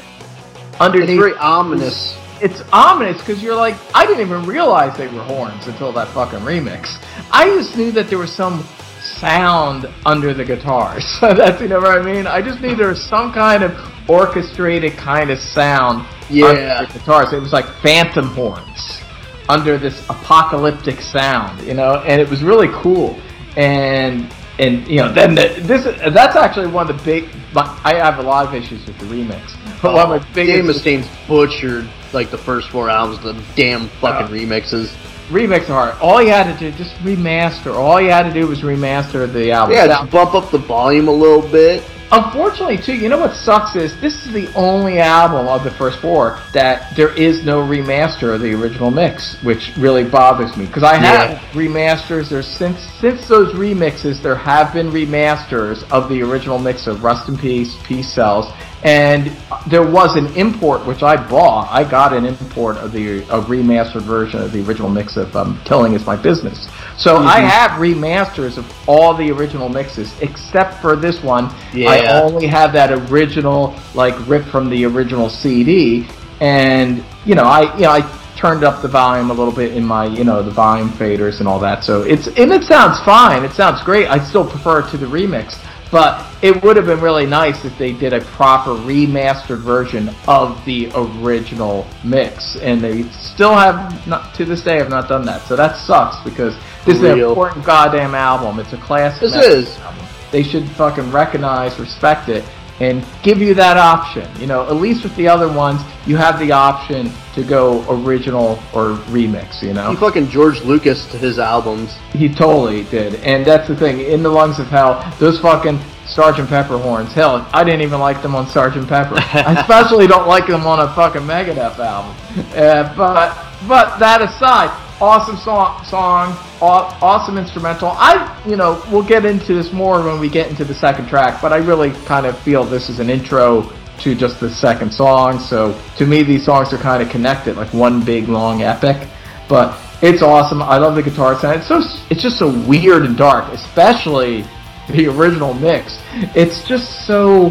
It's 0.80 1.06
very 1.20 1.34
ominous. 1.34 2.16
It's 2.42 2.62
ominous 2.72 3.18
because 3.18 3.42
you're 3.42 3.56
like, 3.56 3.76
I 3.94 4.04
didn't 4.06 4.20
even 4.26 4.44
realize 4.44 4.96
they 4.98 5.08
were 5.08 5.22
horns 5.22 5.66
until 5.68 5.92
that 5.92 6.08
fucking 6.08 6.40
remix. 6.40 7.02
I 7.32 7.46
just 7.46 7.76
knew 7.76 7.90
that 7.92 8.08
there 8.08 8.18
was 8.18 8.30
some 8.32 8.64
sound 9.00 9.86
under 10.04 10.34
the 10.34 10.44
guitars. 10.44 11.04
That's 11.20 11.60
you 11.62 11.68
know 11.68 11.80
what 11.80 11.98
I 11.98 12.02
mean. 12.02 12.26
I 12.26 12.42
just 12.42 12.60
knew 12.60 12.74
there 12.74 12.88
was 12.88 13.02
some 13.02 13.32
kind 13.32 13.62
of 13.62 13.72
orchestrated 14.10 14.92
kind 14.96 15.30
of 15.30 15.38
sound 15.38 16.06
Yeah. 16.28 16.46
under 16.46 16.86
the 16.92 16.98
guitars. 16.98 17.32
It 17.32 17.40
was 17.40 17.52
like 17.52 17.66
phantom 17.82 18.26
horns 18.28 19.00
under 19.48 19.78
this 19.78 20.04
apocalyptic 20.10 21.00
sound, 21.00 21.62
you 21.66 21.72
know, 21.74 22.02
and 22.06 22.20
it 22.20 22.28
was 22.28 22.42
really 22.42 22.68
cool. 22.82 23.18
And 23.56 24.30
and 24.58 24.86
you 24.88 24.96
know, 24.96 25.12
then 25.12 25.34
the, 25.34 25.48
this 25.60 25.84
that's 26.12 26.36
actually 26.36 26.68
one 26.68 26.90
of 26.90 26.96
the 26.96 27.04
big. 27.04 27.28
I 27.54 27.94
have 27.94 28.18
a 28.18 28.22
lot 28.22 28.46
of 28.46 28.54
issues 28.54 28.84
with 28.86 28.98
the 28.98 29.06
remix, 29.06 29.56
but 29.82 29.92
one 29.94 30.02
of 30.02 30.08
my 30.08 30.16
oh, 30.16 30.34
Dave 30.34 30.46
biggest 30.46 30.66
Mustaine's 30.66 31.08
butchered 31.28 31.88
like 32.12 32.30
the 32.30 32.38
first 32.38 32.70
four 32.70 32.88
albums, 32.88 33.22
the 33.22 33.40
damn 33.54 33.88
fucking 33.88 34.26
Oh. 34.28 34.38
remixes. 34.38 34.94
remix 35.28 35.68
are 35.68 35.90
hard. 35.90 35.94
All 36.00 36.22
you 36.22 36.30
had 36.30 36.52
to 36.52 36.58
do 36.58 36.76
just 36.76 36.94
remaster. 36.96 37.74
All 37.74 38.00
you 38.00 38.10
had 38.10 38.22
to 38.22 38.32
do 38.32 38.46
was 38.46 38.62
remaster 38.62 39.30
the 39.30 39.50
album. 39.52 39.74
Yeah, 39.76 39.86
just 39.88 40.10
bump 40.10 40.34
up 40.34 40.50
the 40.50 40.58
volume 40.58 41.08
a 41.08 41.12
little 41.12 41.42
bit. 41.42 41.82
Unfortunately, 42.12 42.78
too, 42.78 42.94
you 42.94 43.08
know 43.08 43.18
what 43.18 43.34
sucks 43.34 43.74
is 43.74 44.00
this 44.00 44.26
is 44.26 44.32
the 44.32 44.48
only 44.54 45.00
album 45.00 45.48
of 45.48 45.64
the 45.64 45.70
first 45.72 45.98
four 45.98 46.38
that 46.52 46.94
there 46.94 47.12
is 47.14 47.44
no 47.44 47.60
remaster 47.60 48.32
of 48.34 48.40
the 48.40 48.54
original 48.54 48.92
mix, 48.92 49.36
which 49.42 49.72
really 49.76 50.04
bothers 50.04 50.56
me 50.56 50.66
because 50.66 50.84
I 50.84 50.94
have 50.96 51.30
Yeah. 51.30 51.38
remasters. 51.52 52.28
There's 52.28 52.46
since 52.46 52.78
since 53.00 53.26
those 53.26 53.54
remixes, 53.54 54.22
there 54.22 54.36
have 54.36 54.72
been 54.72 54.90
remasters 54.92 55.82
of 55.90 56.08
the 56.08 56.22
original 56.22 56.58
mix 56.60 56.86
of 56.86 57.02
Rust 57.02 57.28
in 57.28 57.36
Peace, 57.36 57.74
Peace 57.84 58.08
Sells, 58.12 58.46
and 58.84 59.32
there 59.66 59.82
was 59.82 60.16
an 60.16 60.26
import 60.36 60.86
which 60.86 61.02
I 61.02 61.16
bought. 61.16 61.68
I 61.70 61.88
got 61.88 62.12
an 62.12 62.24
import 62.24 62.76
of 62.76 62.92
the 62.92 63.18
a 63.20 63.40
remastered 63.42 64.02
version 64.02 64.40
of 64.40 64.52
the 64.52 64.62
original 64.66 64.88
mix 64.88 65.16
of 65.16 65.34
um, 65.34 65.60
"Killing 65.64 65.94
Is 65.94 66.06
My 66.06 66.16
Business." 66.16 66.68
So 66.98 67.16
I 67.16 67.40
have 67.40 67.72
remasters 67.72 68.56
of 68.56 68.88
all 68.88 69.14
the 69.14 69.30
original 69.30 69.68
mixes 69.68 70.12
except 70.20 70.80
for 70.80 70.96
this 70.96 71.22
one. 71.22 71.52
I 71.74 72.22
only 72.22 72.46
have 72.46 72.72
that 72.72 72.92
original, 73.10 73.78
like 73.94 74.14
ripped 74.26 74.48
from 74.48 74.70
the 74.70 74.84
original 74.86 75.28
CD, 75.28 76.06
and 76.40 77.04
you 77.24 77.34
know, 77.34 77.44
I 77.44 77.74
you 77.76 77.82
know 77.82 77.90
I 77.90 78.00
turned 78.36 78.64
up 78.64 78.82
the 78.82 78.88
volume 78.88 79.30
a 79.30 79.34
little 79.34 79.52
bit 79.52 79.74
in 79.74 79.84
my 79.84 80.06
you 80.06 80.24
know 80.24 80.42
the 80.42 80.50
volume 80.50 80.90
faders 80.90 81.40
and 81.40 81.48
all 81.48 81.58
that. 81.58 81.82
So 81.82 82.02
it's 82.02 82.28
and 82.28 82.52
it 82.52 82.62
sounds 82.62 83.00
fine. 83.00 83.44
It 83.44 83.52
sounds 83.52 83.82
great. 83.82 84.08
I 84.08 84.22
still 84.22 84.48
prefer 84.48 84.80
it 84.80 84.90
to 84.90 84.96
the 84.96 85.06
remix. 85.06 85.58
But 85.90 86.26
it 86.42 86.62
would 86.62 86.76
have 86.76 86.86
been 86.86 87.00
really 87.00 87.26
nice 87.26 87.64
if 87.64 87.76
they 87.78 87.92
did 87.92 88.12
a 88.12 88.20
proper 88.20 88.70
remastered 88.70 89.60
version 89.60 90.10
of 90.26 90.62
the 90.64 90.90
original 90.94 91.86
mix, 92.02 92.56
and 92.56 92.80
they 92.80 93.04
still 93.04 93.54
have 93.54 94.06
not 94.06 94.34
to 94.34 94.44
this 94.44 94.62
day 94.62 94.76
have 94.78 94.90
not 94.90 95.08
done 95.08 95.24
that. 95.26 95.42
So 95.42 95.54
that 95.54 95.76
sucks 95.76 96.22
because 96.24 96.56
this 96.84 96.96
is 96.96 97.04
an 97.04 97.20
important 97.20 97.64
goddamn 97.64 98.14
album. 98.14 98.58
It's 98.58 98.72
a 98.72 98.78
classic. 98.78 99.20
This 99.20 99.34
is. 99.34 99.78
album. 99.78 100.06
They 100.32 100.42
should 100.42 100.68
fucking 100.70 101.12
recognize, 101.12 101.78
respect 101.78 102.28
it, 102.28 102.44
and 102.80 103.04
give 103.22 103.38
you 103.38 103.54
that 103.54 103.76
option. 103.76 104.28
You 104.40 104.46
know, 104.46 104.66
at 104.66 104.74
least 104.76 105.02
with 105.02 105.16
the 105.16 105.28
other 105.28 105.50
ones, 105.52 105.80
you 106.06 106.16
have 106.16 106.38
the 106.38 106.52
option 106.52 107.10
to 107.34 107.42
go 107.42 107.84
original 107.88 108.58
or 108.74 108.96
remix. 109.08 109.62
You 109.62 109.72
know, 109.72 109.90
He 109.90 109.96
fucking 109.96 110.28
George 110.28 110.60
Lucas 110.62 111.06
to 111.12 111.18
his 111.18 111.38
albums. 111.38 111.94
he 112.12 112.28
totally 112.28 112.84
did, 112.84 113.14
and 113.16 113.44
that's 113.44 113.66
the 113.68 113.76
thing. 113.76 114.00
In 114.00 114.22
the 114.22 114.28
lungs 114.30 114.58
of 114.58 114.66
hell, 114.68 115.02
those 115.18 115.38
fucking 115.40 115.78
Sergeant 116.06 116.48
Pepper 116.48 116.78
horns. 116.78 117.12
Hell, 117.12 117.48
I 117.52 117.64
didn't 117.64 117.80
even 117.82 117.98
like 117.98 118.22
them 118.22 118.34
on 118.36 118.46
Sergeant 118.46 118.88
Pepper. 118.88 119.16
I 119.18 119.56
especially 119.60 120.06
don't 120.06 120.28
like 120.28 120.46
them 120.46 120.64
on 120.66 120.78
a 120.80 120.94
fucking 120.94 121.22
Megadeth 121.22 121.78
album. 121.78 122.14
Uh, 122.54 122.94
but 122.96 123.36
but 123.66 123.98
that 123.98 124.22
aside, 124.22 124.70
awesome 125.00 125.36
song, 125.36 125.84
song, 125.84 126.36
awesome 126.60 127.38
instrumental. 127.38 127.90
I 127.90 128.42
you 128.46 128.56
know 128.56 128.82
we'll 128.90 129.06
get 129.06 129.24
into 129.24 129.54
this 129.54 129.72
more 129.72 130.02
when 130.02 130.20
we 130.20 130.28
get 130.28 130.48
into 130.48 130.64
the 130.64 130.74
second 130.74 131.08
track, 131.08 131.40
but 131.42 131.52
I 131.52 131.58
really 131.58 131.92
kind 132.04 132.26
of 132.26 132.38
feel 132.38 132.64
this 132.64 132.88
is 132.88 132.98
an 132.98 133.10
intro 133.10 133.72
to 133.98 134.14
just 134.14 134.40
the 134.40 134.50
second 134.50 134.92
song. 134.92 135.38
So 135.38 135.78
to 135.96 136.06
me, 136.06 136.22
these 136.22 136.44
songs 136.44 136.72
are 136.72 136.78
kind 136.78 137.02
of 137.02 137.08
connected, 137.10 137.56
like 137.56 137.72
one 137.72 138.04
big 138.04 138.28
long 138.28 138.62
epic. 138.62 139.08
But 139.48 139.78
it's 140.02 140.22
awesome. 140.22 140.62
I 140.62 140.78
love 140.78 140.94
the 140.94 141.02
guitar 141.02 141.38
sound. 141.38 141.60
It's 141.60 141.68
so 141.68 141.82
it's 142.10 142.22
just 142.22 142.38
so 142.38 142.50
weird 142.66 143.02
and 143.02 143.16
dark, 143.16 143.52
especially 143.52 144.44
the 144.90 145.08
original 145.08 145.54
mix. 145.54 145.98
It's 146.34 146.62
just 146.64 147.06
so 147.06 147.50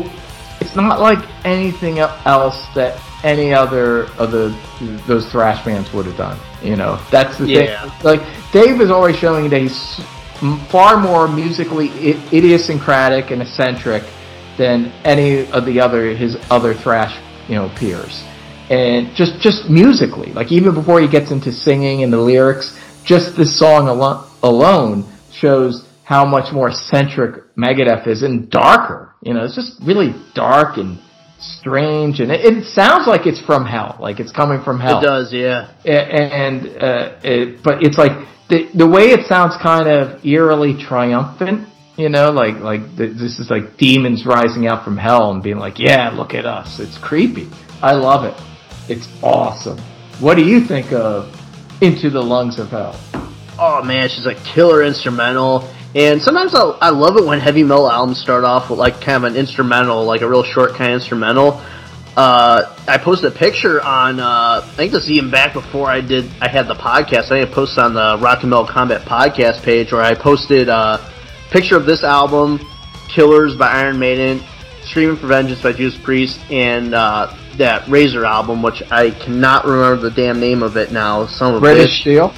it's 0.62 0.76
not 0.76 1.00
like 1.00 1.20
anything 1.46 2.00
else 2.00 2.66
that 2.76 3.00
any 3.24 3.54
other 3.54 4.04
of 4.18 4.32
the 4.32 4.56
those 5.08 5.30
thrash 5.32 5.64
bands 5.66 5.92
would 5.94 6.06
have 6.06 6.18
done. 6.18 6.38
You 6.62 6.76
know, 6.76 7.00
that's 7.12 7.38
the 7.38 7.48
Yeah. 7.48 7.90
thing. 7.90 7.92
Like 8.04 8.22
Dave 8.52 8.82
is 8.82 8.92
always 8.92 9.16
showing 9.16 9.50
that 9.50 9.62
he's 9.62 10.00
far 10.70 10.98
more 10.98 11.28
musically 11.28 11.90
idiosyncratic 12.34 13.32
and 13.32 13.42
eccentric 13.42 14.04
than 14.58 14.92
any 15.04 15.50
of 15.52 15.66
the 15.66 15.80
other 15.80 16.14
his 16.14 16.38
other 16.52 16.74
thrash 16.74 17.18
you 17.48 17.56
know 17.56 17.70
peers 17.78 18.24
and 18.70 19.14
just 19.16 19.40
just 19.40 19.70
musically 19.70 20.32
like 20.34 20.52
even 20.52 20.74
before 20.74 21.00
he 21.00 21.08
gets 21.08 21.32
into 21.32 21.52
singing 21.52 22.04
and 22.04 22.12
the 22.12 22.18
lyrics 22.18 22.78
just 23.06 23.36
this 23.38 23.58
song 23.58 23.88
alo- 23.88 24.26
alone 24.44 25.06
shows 25.32 25.86
how 26.04 26.26
much 26.26 26.52
more 26.52 26.70
eccentric 26.70 27.56
Megadeth 27.56 28.06
is 28.08 28.22
and 28.24 28.50
darker 28.50 29.15
you 29.26 29.34
know 29.34 29.44
it's 29.44 29.56
just 29.56 29.74
really 29.84 30.14
dark 30.34 30.78
and 30.78 31.00
strange, 31.40 32.20
and 32.22 32.32
it, 32.32 32.46
it 32.46 32.66
sounds 32.66 33.08
like 33.08 33.26
it's 33.28 33.42
from 33.42 33.66
hell, 33.66 33.98
like 34.00 34.20
it's 34.20 34.32
coming 34.32 34.62
from 34.64 34.80
hell. 34.80 35.00
It 35.00 35.04
does, 35.04 35.34
yeah. 35.34 35.72
A- 35.84 36.12
and 36.12 36.68
uh, 36.82 37.20
it, 37.24 37.64
but 37.64 37.84
it's 37.84 37.98
like 37.98 38.12
the 38.50 38.70
the 38.74 38.88
way 38.88 39.06
it 39.12 39.26
sounds 39.28 39.56
kind 39.62 39.88
of 39.90 40.24
eerily 40.26 40.74
triumphant. 40.82 41.68
You 41.98 42.10
know, 42.10 42.30
like 42.32 42.56
like 42.60 42.82
th- 42.98 43.18
this 43.18 43.40
is 43.40 43.50
like 43.50 43.78
demons 43.78 44.26
rising 44.26 44.68
out 44.68 44.84
from 44.84 44.98
hell 44.98 45.32
and 45.32 45.42
being 45.42 45.58
like, 45.58 45.80
"Yeah, 45.80 46.10
look 46.12 46.34
at 46.34 46.46
us." 46.46 46.80
It's 46.80 46.98
creepy. 46.98 47.50
I 47.82 47.94
love 47.94 48.24
it. 48.26 48.36
It's 48.90 49.08
awesome. 49.24 49.80
What 50.20 50.36
do 50.36 50.44
you 50.44 50.62
think 50.66 50.92
of 50.94 51.34
Into 51.82 52.10
the 52.10 52.22
Lungs 52.22 52.60
of 52.60 52.70
Hell? 52.70 53.00
Oh 53.58 53.82
man, 53.84 54.10
she's 54.10 54.26
like 54.26 54.38
killer 54.44 54.84
instrumental. 54.84 55.70
And 55.96 56.22
sometimes 56.22 56.54
I, 56.54 56.62
I 56.82 56.90
love 56.90 57.16
it 57.16 57.26
when 57.26 57.40
heavy 57.40 57.64
metal 57.64 57.90
albums 57.90 58.20
start 58.20 58.44
off 58.44 58.70
with 58.70 58.78
like 58.78 59.00
kind 59.00 59.24
of 59.24 59.32
an 59.32 59.38
instrumental, 59.38 60.04
like 60.04 60.22
a 60.22 60.30
real 60.30 60.44
short 60.44 60.76
kind 60.76 60.92
of 60.92 61.00
instrumental. 61.00 61.62
Uh, 62.18 62.76
I 62.86 62.98
posted 62.98 63.34
a 63.34 63.36
picture 63.36 63.82
on, 63.82 64.20
uh, 64.20 64.62
I 64.64 64.74
think 64.76 64.92
this 64.92 65.04
is 65.04 65.12
even 65.12 65.32
back 65.32 65.54
before 65.54 65.88
I 65.88 66.02
did, 66.02 66.30
I 66.42 66.50
had 66.50 66.68
the 66.68 66.76
podcast. 66.76 67.26
I 67.26 67.30
think 67.30 67.50
I 67.50 67.54
posted 67.54 67.80
on 67.80 67.94
the 67.94 68.18
Rock 68.22 68.42
and 68.42 68.50
Metal 68.50 68.66
Combat 68.66 69.04
podcast 69.04 69.64
page 69.64 69.94
where 69.94 70.02
I 70.02 70.16
posted 70.16 70.68
a 70.68 71.00
picture 71.50 71.78
of 71.78 71.86
this 71.86 72.04
album, 72.04 72.60
Killers 73.08 73.56
by 73.56 73.70
Iron 73.70 73.98
Maiden, 73.98 74.44
Screaming 74.84 75.16
for 75.16 75.28
Vengeance 75.28 75.62
by 75.62 75.72
Judas 75.72 75.98
Priest, 75.98 76.40
and, 76.52 76.94
uh, 76.94 77.34
that 77.56 77.88
Razor 77.88 78.26
album, 78.26 78.62
which 78.62 78.84
I 78.92 79.12
cannot 79.12 79.66
remember 79.66 80.10
the 80.10 80.12
damn 80.12 80.42
name 80.42 80.62
of 80.62 80.76
it 80.76 80.92
now. 80.92 81.26
Some 81.26 81.56
of 81.56 81.62
British. 81.62 82.02
Steel. 82.02 82.34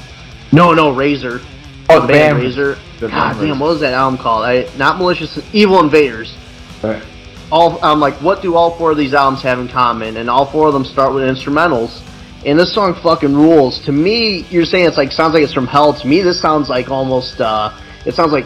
No, 0.51 0.75
no, 0.75 0.91
Razor. 0.91 1.41
Oh, 1.89 2.01
the 2.01 2.07
the 2.07 2.13
band 2.13 2.37
band 2.37 2.43
Razor. 2.43 2.77
God 2.99 3.09
band 3.11 3.39
damn, 3.39 3.59
what 3.59 3.69
was 3.69 3.79
that 3.81 3.93
album 3.93 4.19
called? 4.19 4.45
I 4.45 4.67
not 4.77 4.97
malicious, 4.97 5.39
Evil 5.53 5.79
Invaders. 5.79 6.35
Right. 6.83 7.03
All 7.51 7.79
I'm 7.83 7.99
like, 7.99 8.15
what 8.15 8.41
do 8.41 8.55
all 8.55 8.77
four 8.77 8.91
of 8.91 8.97
these 8.97 9.13
albums 9.13 9.41
have 9.43 9.59
in 9.59 9.67
common? 9.67 10.17
And 10.17 10.29
all 10.29 10.45
four 10.45 10.67
of 10.67 10.73
them 10.73 10.85
start 10.85 11.13
with 11.13 11.23
instrumentals. 11.23 12.01
And 12.45 12.59
this 12.59 12.73
song 12.73 12.93
fucking 13.01 13.33
rules. 13.33 13.79
To 13.85 13.91
me, 13.91 14.45
you're 14.49 14.65
saying 14.65 14.85
it's 14.85 14.97
like 14.97 15.11
sounds 15.11 15.33
like 15.33 15.43
it's 15.43 15.53
from 15.53 15.67
hell. 15.67 15.93
To 15.93 16.07
me, 16.07 16.21
this 16.21 16.41
sounds 16.41 16.69
like 16.69 16.89
almost. 16.89 17.39
uh 17.41 17.77
It 18.05 18.13
sounds 18.13 18.31
like 18.31 18.45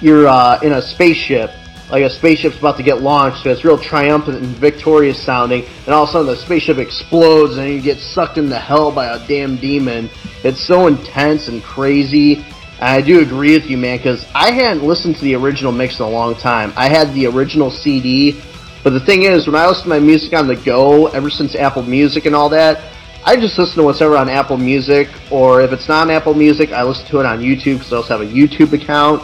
you're 0.00 0.26
uh, 0.26 0.58
in 0.62 0.72
a 0.72 0.82
spaceship. 0.82 1.50
Like 1.90 2.04
a 2.04 2.10
spaceship's 2.10 2.58
about 2.58 2.78
to 2.78 2.82
get 2.82 3.02
launched, 3.02 3.42
so 3.42 3.50
it's 3.50 3.64
real 3.64 3.76
triumphant 3.76 4.38
and 4.38 4.46
victorious 4.46 5.22
sounding, 5.22 5.66
and 5.84 5.94
all 5.94 6.04
of 6.04 6.08
a 6.08 6.12
sudden 6.12 6.26
the 6.26 6.36
spaceship 6.36 6.78
explodes 6.78 7.58
and 7.58 7.68
you 7.68 7.82
get 7.82 7.98
sucked 7.98 8.38
into 8.38 8.58
hell 8.58 8.90
by 8.90 9.14
a 9.14 9.28
damn 9.28 9.56
demon. 9.56 10.08
It's 10.42 10.60
so 10.60 10.86
intense 10.86 11.48
and 11.48 11.62
crazy. 11.62 12.46
I 12.82 13.00
do 13.00 13.20
agree 13.20 13.54
with 13.54 13.70
you, 13.70 13.78
man, 13.78 13.98
because 13.98 14.26
I 14.34 14.50
hadn't 14.50 14.82
listened 14.84 15.14
to 15.14 15.22
the 15.22 15.36
original 15.36 15.70
mix 15.70 16.00
in 16.00 16.04
a 16.04 16.10
long 16.10 16.34
time. 16.34 16.72
I 16.76 16.88
had 16.88 17.14
the 17.14 17.26
original 17.26 17.70
CD, 17.70 18.42
but 18.82 18.90
the 18.90 18.98
thing 18.98 19.22
is, 19.22 19.46
when 19.46 19.54
I 19.54 19.68
listen 19.68 19.84
to 19.84 19.88
my 19.88 20.00
music 20.00 20.32
on 20.32 20.48
the 20.48 20.56
go, 20.56 21.06
ever 21.06 21.30
since 21.30 21.54
Apple 21.54 21.84
Music 21.84 22.26
and 22.26 22.34
all 22.34 22.48
that, 22.48 22.82
I 23.24 23.36
just 23.36 23.56
listen 23.56 23.76
to 23.76 23.84
what's 23.84 24.00
ever 24.00 24.16
on 24.16 24.28
Apple 24.28 24.56
Music, 24.56 25.08
or 25.30 25.60
if 25.60 25.70
it's 25.72 25.86
not 25.86 26.08
on 26.08 26.10
Apple 26.10 26.34
Music, 26.34 26.72
I 26.72 26.82
listen 26.82 27.06
to 27.06 27.20
it 27.20 27.26
on 27.26 27.38
YouTube 27.38 27.74
because 27.74 27.92
I 27.92 27.96
also 27.98 28.18
have 28.18 28.28
a 28.28 28.32
YouTube 28.32 28.72
account. 28.72 29.22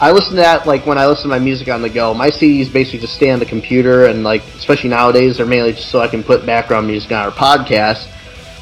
I 0.00 0.10
listen 0.10 0.30
to 0.30 0.36
that 0.36 0.66
like 0.66 0.84
when 0.84 0.98
I 0.98 1.06
listen 1.06 1.22
to 1.22 1.28
my 1.28 1.38
music 1.38 1.68
on 1.68 1.82
the 1.82 1.88
go. 1.88 2.12
My 2.12 2.30
CDs 2.30 2.72
basically 2.72 2.98
just 2.98 3.14
stay 3.14 3.30
on 3.30 3.38
the 3.38 3.46
computer, 3.46 4.06
and 4.06 4.24
like 4.24 4.42
especially 4.56 4.90
nowadays, 4.90 5.36
they're 5.36 5.46
mainly 5.46 5.72
just 5.72 5.88
so 5.88 6.00
I 6.00 6.08
can 6.08 6.24
put 6.24 6.44
background 6.44 6.88
music 6.88 7.12
on 7.12 7.24
our 7.24 7.30
podcast. 7.30 8.08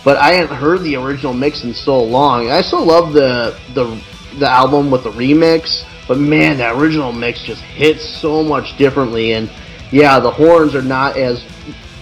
But 0.05 0.19
I 0.19 0.35
hadn't 0.35 0.55
heard 0.55 0.83
the 0.83 0.97
original 0.97 1.33
mix 1.33 1.65
in 1.65 1.73
so 1.73 2.03
long. 2.03 2.51
I 2.51 2.61
still 2.61 2.85
love 2.85 3.15
the 3.15 3.59
the 3.73 3.99
the 4.39 4.49
album 4.49 4.91
with 4.91 5.05
the 5.05 5.11
remix, 5.11 5.85
but 6.07 6.19
man, 6.19 6.59
that 6.59 6.77
original 6.77 7.13
mix 7.13 7.43
just 7.43 7.63
hits 7.63 8.05
so 8.05 8.43
much 8.43 8.77
differently. 8.77 9.33
And 9.33 9.51
yeah, 9.91 10.19
the 10.19 10.31
horns 10.31 10.75
are 10.75 10.83
not 10.83 11.17
as 11.17 11.45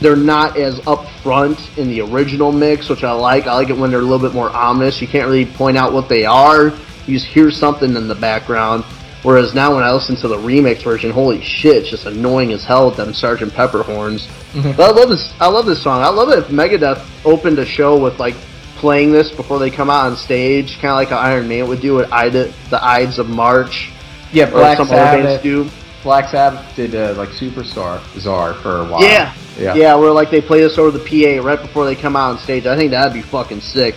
they're 0.01 0.17
not 0.17 0.57
as 0.57 0.79
upfront 0.81 1.77
in 1.77 1.89
the 1.89 2.01
original 2.01 2.53
mix, 2.53 2.89
which 2.89 3.03
I 3.03 3.13
like. 3.13 3.47
I 3.47 3.55
like 3.55 3.71
it 3.71 3.77
when 3.77 3.91
they're 3.91 4.01
a 4.01 4.03
little 4.03 4.27
bit 4.27 4.35
more 4.35 4.51
ominous. 4.51 5.01
You 5.01 5.09
can't 5.09 5.27
really 5.27 5.47
point 5.47 5.77
out 5.77 5.93
what 5.93 6.09
they 6.09 6.25
are. 6.25 6.67
You 7.07 7.19
just 7.19 7.27
hear 7.27 7.51
something 7.51 7.97
in 7.97 8.07
the 8.07 8.15
background. 8.15 8.85
Whereas 9.25 9.55
now 9.55 9.75
when 9.75 9.83
I 9.83 9.93
listen 9.93 10.15
to 10.17 10.29
the 10.29 10.37
remix 10.37 10.83
version, 10.83 11.11
holy 11.11 11.43
shit, 11.43 11.77
it's 11.77 11.91
just 11.91 12.07
annoying 12.07 12.53
as 12.53 12.63
hell 12.65 12.87
with 12.87 12.97
them 12.97 13.13
Sergeant 13.13 13.53
Pepper 13.53 13.83
horns. 13.83 14.27
Mm-hmm. 14.53 14.77
But 14.77 14.91
I 14.91 15.01
love 15.01 15.09
this. 15.09 15.35
I 15.41 15.49
love 15.49 15.67
this 15.67 15.83
song. 15.83 16.03
I 16.03 16.09
love 16.09 16.29
it 16.31 16.39
if 16.39 16.47
Megadeth 16.47 17.05
opened 17.25 17.59
a 17.59 17.67
show 17.67 17.99
with 17.99 18.21
like 18.21 18.37
playing 18.79 19.13
this 19.13 19.31
before 19.31 19.59
they 19.59 19.71
come 19.71 19.91
out 19.91 20.07
on 20.07 20.17
stage, 20.17 20.75
kind 20.75 20.87
of 20.87 20.97
like 20.97 21.09
how 21.09 21.19
Iron 21.19 21.49
Maiden 21.49 21.69
would 21.69 21.81
do 21.81 21.95
with 21.97 22.13
Ida, 22.13 22.53
the 22.71 22.83
Ides 22.85 23.19
of 23.19 23.29
March, 23.29 23.91
Yeah, 24.33 24.51
Black 24.51 24.79
some 24.79 24.87
other 24.89 24.97
bands 24.97 25.29
Sabbath. 25.29 25.43
do. 25.43 25.71
Black 26.03 26.29
Sabbath 26.29 26.77
did 26.77 26.95
uh, 26.95 27.15
like 27.15 27.31
Superstar 27.31 28.01
Czar 28.19 28.55
for 28.55 28.81
a 28.81 28.85
while. 28.85 29.03
Yeah. 29.03 29.35
yeah, 29.59 29.75
Yeah, 29.75 29.95
where 29.97 30.13
like 30.13 30.31
they 30.31 30.41
play 30.41 30.61
this 30.61 30.79
over 30.79 30.97
the 30.97 31.01
PA 31.41 31.45
right 31.47 31.61
before 31.61 31.85
they 31.85 31.95
come 31.97 32.17
out 32.17 32.31
on 32.31 32.39
stage. 32.39 32.67
I 32.67 32.77
think 32.77 32.93
that'd 32.93 33.13
be 33.13 33.23
fucking 33.23 33.61
sick. 33.61 33.95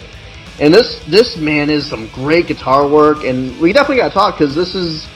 And 0.60 0.74
this 0.74 1.04
this 1.06 1.38
man 1.38 1.70
is 1.70 1.88
some 1.88 2.08
great 2.10 2.48
guitar 2.48 2.88
work, 2.88 3.24
and 3.24 3.58
we 3.60 3.72
definitely 3.74 3.98
got 3.98 4.10
to 4.10 4.14
talk 4.14 4.38
because 4.38 4.54
this 4.54 4.76
is 4.76 5.08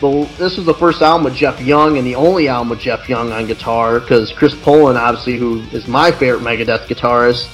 the 0.00 0.28
this 0.38 0.56
was 0.56 0.66
the 0.66 0.74
first 0.74 1.02
album 1.02 1.24
with 1.24 1.34
Jeff 1.34 1.60
Young 1.60 1.96
and 1.98 2.06
the 2.06 2.14
only 2.16 2.48
album 2.48 2.70
with 2.70 2.80
Jeff 2.80 3.08
Young 3.08 3.32
on 3.32 3.46
guitar 3.46 4.00
because 4.00 4.32
Chris 4.32 4.54
Poland, 4.54 4.98
obviously, 4.98 5.36
who 5.36 5.60
is 5.72 5.86
my 5.86 6.10
favorite 6.10 6.42
Megadeth 6.42 6.86
guitarist, 6.86 7.48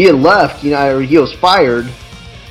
he 0.00 0.06
had 0.06 0.14
left. 0.14 0.64
You 0.64 0.70
know, 0.70 0.98
he 0.98 1.18
was 1.18 1.34
fired 1.34 1.86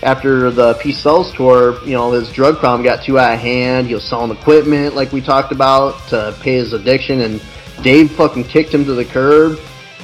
after 0.04 0.52
the 0.52 0.76
Peace 0.76 1.00
Sells 1.00 1.34
tour, 1.34 1.84
you 1.84 1.93
know, 1.93 2.12
his 2.12 2.32
drug 2.32 2.60
problem 2.60 2.84
got 2.84 3.04
too 3.04 3.18
out 3.18 3.34
of 3.34 3.39
hand. 3.39 3.88
He 3.88 3.95
was 3.95 4.08
selling 4.08 4.30
equipment, 4.30 4.93
like 4.93 5.12
we 5.12 5.20
talked 5.20 5.52
about, 5.52 5.97
to 6.10 6.38
pay 6.41 6.58
his 6.58 6.74
addiction, 6.74 7.22
and 7.22 7.41
Dave 7.82 8.12
fucking 8.12 8.43
kicked 8.43 8.72
him 8.72 8.86
to 8.86 8.93
the 8.93 9.04
curb. 9.04 9.60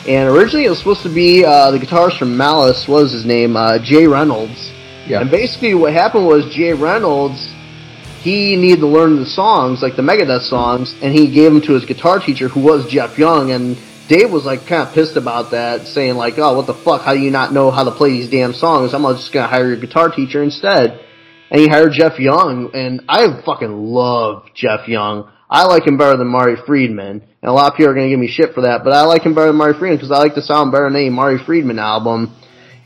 And 0.08 0.28
originally 0.28 0.66
it 0.66 0.72
was 0.72 0.80
supposed 0.80 1.04
to 1.04 1.14
be 1.14 1.46
uh, 1.46 1.70
the 1.70 1.78
guitarist 1.78 2.18
from 2.18 2.36
Malice, 2.36 2.88
what 2.88 3.04
was 3.04 3.12
his 3.12 3.28
name? 3.28 3.56
Uh, 3.56 3.78
Jay 3.78 4.08
Reynolds. 4.08 4.72
Yeah. 5.06 5.22
And 5.22 5.30
basically 5.30 5.76
what 5.76 5.94
happened 5.94 6.26
was 6.26 6.52
Jay 6.52 6.74
Reynolds, 6.74 7.54
he 8.22 8.56
needed 8.56 8.80
to 8.80 8.88
learn 8.88 9.18
the 9.18 9.26
songs, 9.28 9.84
like 9.84 9.96
the 9.96 10.02
Megadeth 10.02 10.50
songs, 10.50 10.96
and 11.04 11.14
he 11.14 11.28
gave 11.28 11.54
them 11.54 11.62
to 11.62 11.74
his 11.74 11.86
guitar 11.86 12.20
teacher, 12.20 12.48
who 12.48 12.62
was 12.62 12.90
Jeff 12.90 13.20
Young, 13.20 13.52
and 13.52 13.78
Dave 14.08 14.32
was 14.32 14.46
like 14.46 14.68
kind 14.68 14.88
of 14.88 14.94
pissed 14.94 15.18
about 15.18 15.52
that, 15.52 15.88
saying 15.88 16.16
like, 16.16 16.36
"Oh, 16.38 16.56
what 16.56 16.68
the 16.68 16.74
fuck? 16.74 17.02
How 17.02 17.14
do 17.14 17.20
you 17.20 17.32
not 17.32 17.54
know 17.54 17.72
how 17.72 17.84
to 17.84 17.92
play 17.92 18.12
these 18.12 18.30
damn 18.30 18.54
songs? 18.54 18.94
I'm 18.94 19.04
just 19.16 19.34
gonna 19.34 19.48
hire 19.48 19.68
your 19.68 19.78
guitar 19.78 20.10
teacher 20.10 20.44
instead." 20.44 21.00
And 21.50 21.62
he 21.62 21.68
hired 21.68 21.94
Jeff 21.94 22.20
Young, 22.20 22.72
and 22.74 23.02
I 23.08 23.42
fucking 23.46 23.72
love 23.72 24.46
Jeff 24.54 24.88
Young. 24.88 25.30
I 25.50 25.66
like 25.66 25.86
him 25.86 25.98
better 25.98 26.18
than 26.18 26.28
Marty 26.28 26.56
Friedman, 26.66 27.22
and 27.42 27.50
a 27.50 27.54
lot 27.54 27.72
of 27.72 27.78
people 27.78 27.92
are 27.92 27.96
gonna 27.96 28.10
give 28.10 28.20
me 28.20 28.28
shit 28.28 28.54
for 28.54 28.62
that, 28.62 28.84
but 28.84 28.94
I 28.94 29.04
like 29.04 29.24
him 29.24 29.34
better 29.34 29.48
than 29.48 29.58
Marty 29.58 29.78
Friedman 29.78 29.98
because 29.98 30.12
I 30.12 30.20
like 30.20 30.36
the 30.36 30.42
sound 30.42 30.72
better 30.72 30.86
than 30.86 30.96
any 30.96 31.10
Marty 31.10 31.44
Friedman 31.44 31.80
album. 31.80 32.36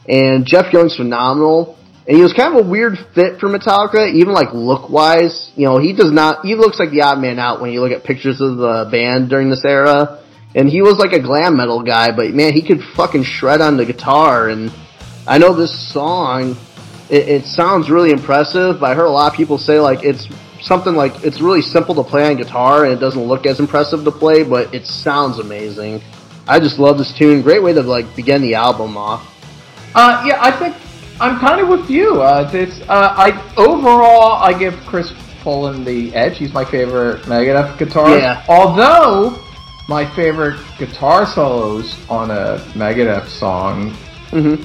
And 0.08 0.46
Jeff 0.46 0.74
Young's 0.74 0.96
phenomenal. 0.96 1.78
And 2.08 2.18
he 2.18 2.24
was 2.24 2.34
kind 2.34 2.58
of 2.58 2.66
a 2.66 2.68
weird 2.68 2.98
fit 3.14 3.40
for 3.40 3.48
Metallica, 3.50 4.12
even 4.12 4.34
like 4.34 4.50
look 4.52 4.90
wise. 4.90 5.52
You 5.56 5.66
know, 5.66 5.78
he 5.78 5.94
does 5.94 6.12
not, 6.12 6.44
he 6.44 6.56
looks 6.56 6.80
like 6.80 6.90
the 6.90 7.02
odd 7.02 7.20
man 7.20 7.38
out 7.38 7.62
when 7.62 7.72
you 7.72 7.82
look 7.82 7.92
at 7.92 8.04
pictures 8.04 8.42
of 8.42 8.58
the 8.58 8.90
band 8.92 9.30
during 9.30 9.52
this 9.52 9.64
era. 9.64 10.24
And 10.56 10.68
he 10.70 10.82
was 10.82 10.98
like 10.98 11.14
a 11.14 11.20
glam 11.20 11.58
metal 11.58 11.82
guy, 11.84 12.12
but 12.12 12.34
man, 12.34 12.54
he 12.54 12.62
could 12.62 12.84
fucking 12.84 13.24
shred 13.24 13.62
on 13.62 13.78
the 13.78 13.86
guitar. 13.86 14.50
And 14.50 14.72
I 15.28 15.38
know 15.38 15.54
this 15.54 15.78
song, 15.92 16.58
it, 17.10 17.28
it 17.28 17.46
sounds 17.46 17.90
really 17.90 18.12
impressive, 18.12 18.80
but 18.80 18.92
I 18.92 18.96
heard 18.96 19.06
a 19.06 19.12
lot 19.12 19.32
of 19.32 19.38
people 19.38 19.58
say 19.58 19.80
like 19.80 20.04
it's 20.04 20.28
something 20.62 20.96
like 20.96 21.24
it's 21.24 21.40
really 21.40 21.62
simple 21.62 21.96
to 21.96 22.04
play 22.04 22.30
on 22.30 22.36
guitar 22.36 22.86
and 22.86 22.94
it 22.94 23.00
doesn't 23.00 23.24
look 23.24 23.46
as 23.46 23.60
impressive 23.60 24.04
to 24.04 24.12
play, 24.12 24.44
but 24.44 24.74
it 24.74 24.86
sounds 24.86 25.40
amazing. 25.40 26.02
I 26.48 26.60
just 26.60 26.80
love 26.80 26.98
this 26.98 27.14
tune. 27.14 27.42
Great 27.44 27.62
way 27.62 27.74
to 27.74 27.82
like 27.84 28.16
begin 28.16 28.42
the 28.42 28.56
album 28.56 28.98
off. 28.98 29.36
Uh, 29.94 30.24
yeah, 30.26 30.40
I 30.42 30.52
think 30.52 30.76
I'm 31.22 31.40
kind 31.40 31.62
of 31.62 31.68
with 31.68 31.90
you. 31.90 32.22
Uh, 32.22 32.50
this, 32.50 32.82
uh, 32.90 33.14
I 33.16 33.54
overall 33.56 34.34
I 34.34 34.58
give 34.58 34.74
Chris 34.88 35.14
Poland 35.42 35.86
the 35.86 36.14
edge. 36.16 36.38
He's 36.38 36.54
my 36.54 36.66
favorite 36.66 37.22
Megadeth 37.24 37.78
guitarist. 37.78 38.22
Yeah. 38.22 38.46
Although 38.50 39.40
my 39.90 40.06
favorite 40.16 40.60
guitar 40.78 41.26
solos 41.26 41.96
on 42.10 42.30
a 42.30 42.60
Megadeth 42.76 43.28
song 43.28 43.90
mm-hmm. 44.30 44.64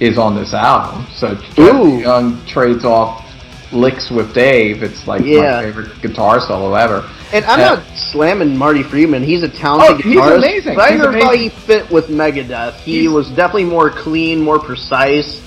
is 0.00 0.18
on 0.18 0.36
this 0.36 0.52
album. 0.52 1.06
So 1.14 1.34
Jeff 1.54 2.00
Young 2.02 2.44
trades 2.44 2.84
off 2.84 3.24
licks 3.72 4.10
with 4.10 4.34
Dave. 4.34 4.82
It's 4.82 5.08
like 5.08 5.22
Yeah. 5.24 5.56
my 5.56 5.62
favorite 5.62 6.02
guitar 6.02 6.40
solo 6.40 6.74
ever. 6.74 7.08
And 7.32 7.42
I'm 7.46 7.58
Yeah. 7.58 7.68
not 7.70 7.82
slamming 7.96 8.54
Marty 8.56 8.82
Friedman. 8.82 9.22
He's 9.24 9.42
a 9.42 9.48
talented 9.48 9.96
Oh, 10.06 10.08
he's 10.10 10.20
guitarist. 10.20 10.36
amazing. 10.36 10.74
But 10.76 10.92
I 10.92 10.96
never 10.96 11.18
thought 11.20 11.36
he 11.36 11.48
fit 11.48 11.90
with 11.90 12.08
Megadeth. 12.10 12.74
He 12.74 13.00
He's- 13.00 13.12
was 13.12 13.28
definitely 13.28 13.64
more 13.64 13.88
clean, 13.88 14.42
more 14.42 14.58
precise. 14.58 15.40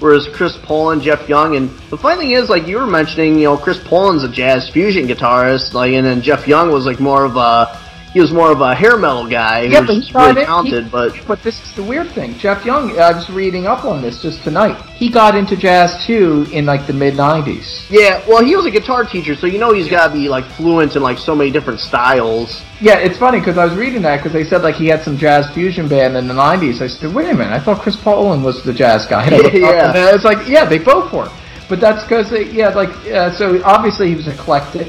Whereas 0.00 0.26
Chris 0.26 0.56
Poland, 0.64 1.02
Jeff 1.02 1.28
Young, 1.28 1.54
and 1.54 1.70
the 1.90 1.96
funny 1.96 2.18
thing 2.22 2.30
is, 2.32 2.50
like 2.50 2.66
you 2.66 2.76
were 2.80 2.88
mentioning, 2.88 3.38
you 3.38 3.44
know, 3.44 3.56
Chris 3.56 3.78
Poland's 3.78 4.24
a 4.24 4.28
jazz 4.28 4.68
fusion 4.68 5.06
guitarist, 5.06 5.72
like, 5.74 5.92
and 5.92 6.04
then 6.04 6.20
Jeff 6.22 6.48
Young 6.48 6.72
was 6.72 6.84
like 6.84 6.98
more 6.98 7.24
of 7.24 7.36
a, 7.36 7.68
he 8.12 8.20
was 8.20 8.30
more 8.32 8.50
of 8.52 8.60
a 8.60 8.74
hair 8.74 8.96
metal 8.96 9.26
guy 9.28 9.62
Yeah, 9.62 9.80
was 9.80 9.88
but 9.88 9.96
he 9.96 10.12
really 10.12 10.44
talented. 10.44 10.84
he- 10.84 10.90
but 10.90 11.14
But 11.26 11.42
this 11.42 11.62
is 11.64 11.72
the 11.72 11.82
weird 11.82 12.10
thing. 12.12 12.36
Jeff 12.38 12.64
Young, 12.64 12.98
I 12.98 13.12
was 13.12 13.28
reading 13.30 13.66
up 13.66 13.84
on 13.84 14.02
this 14.02 14.20
just 14.22 14.42
tonight. 14.44 14.76
He 14.94 15.08
got 15.08 15.34
into 15.34 15.56
jazz 15.56 16.04
too 16.06 16.46
in 16.52 16.66
like 16.66 16.86
the 16.86 16.92
mid 16.92 17.14
'90s. 17.14 17.86
yeah, 17.90 18.20
well, 18.28 18.44
he 18.44 18.54
was 18.54 18.66
a 18.66 18.70
guitar 18.70 19.04
teacher, 19.04 19.34
so 19.34 19.46
you 19.46 19.58
know 19.58 19.72
he's 19.72 19.88
got 19.88 20.08
to 20.08 20.12
be 20.12 20.28
like 20.28 20.44
fluent 20.56 20.94
in 20.96 21.02
like 21.02 21.18
so 21.18 21.34
many 21.34 21.50
different 21.50 21.80
styles. 21.80 22.62
Yeah, 22.80 22.96
it's 22.98 23.16
funny 23.18 23.38
because 23.38 23.58
I 23.58 23.64
was 23.64 23.74
reading 23.74 24.02
that 24.02 24.16
because 24.18 24.32
they 24.32 24.44
said 24.44 24.62
like 24.62 24.74
he 24.74 24.86
had 24.88 25.02
some 25.02 25.16
jazz 25.16 25.48
fusion 25.54 25.88
band 25.88 26.16
in 26.16 26.28
the 26.28 26.34
'90s. 26.34 26.80
I 26.82 26.88
said, 26.88 27.14
wait 27.14 27.28
a 27.30 27.34
minute, 27.34 27.52
I 27.52 27.58
thought 27.60 27.80
Chris 27.82 27.96
Poland 27.96 28.44
was 28.44 28.62
the 28.62 28.72
jazz 28.74 29.06
guy. 29.06 29.24
And 29.26 29.34
I 29.34 29.38
looked 29.38 29.54
Yeah. 29.54 30.14
it's 30.14 30.24
like, 30.24 30.46
yeah, 30.48 30.64
they 30.64 30.78
both 30.78 31.12
were. 31.12 31.30
But 31.68 31.80
that's 31.80 32.02
because, 32.02 32.30
yeah, 32.52 32.68
like, 32.68 32.90
uh, 33.06 33.30
so 33.32 33.62
obviously 33.64 34.08
he 34.10 34.14
was 34.16 34.26
eclectic. 34.28 34.88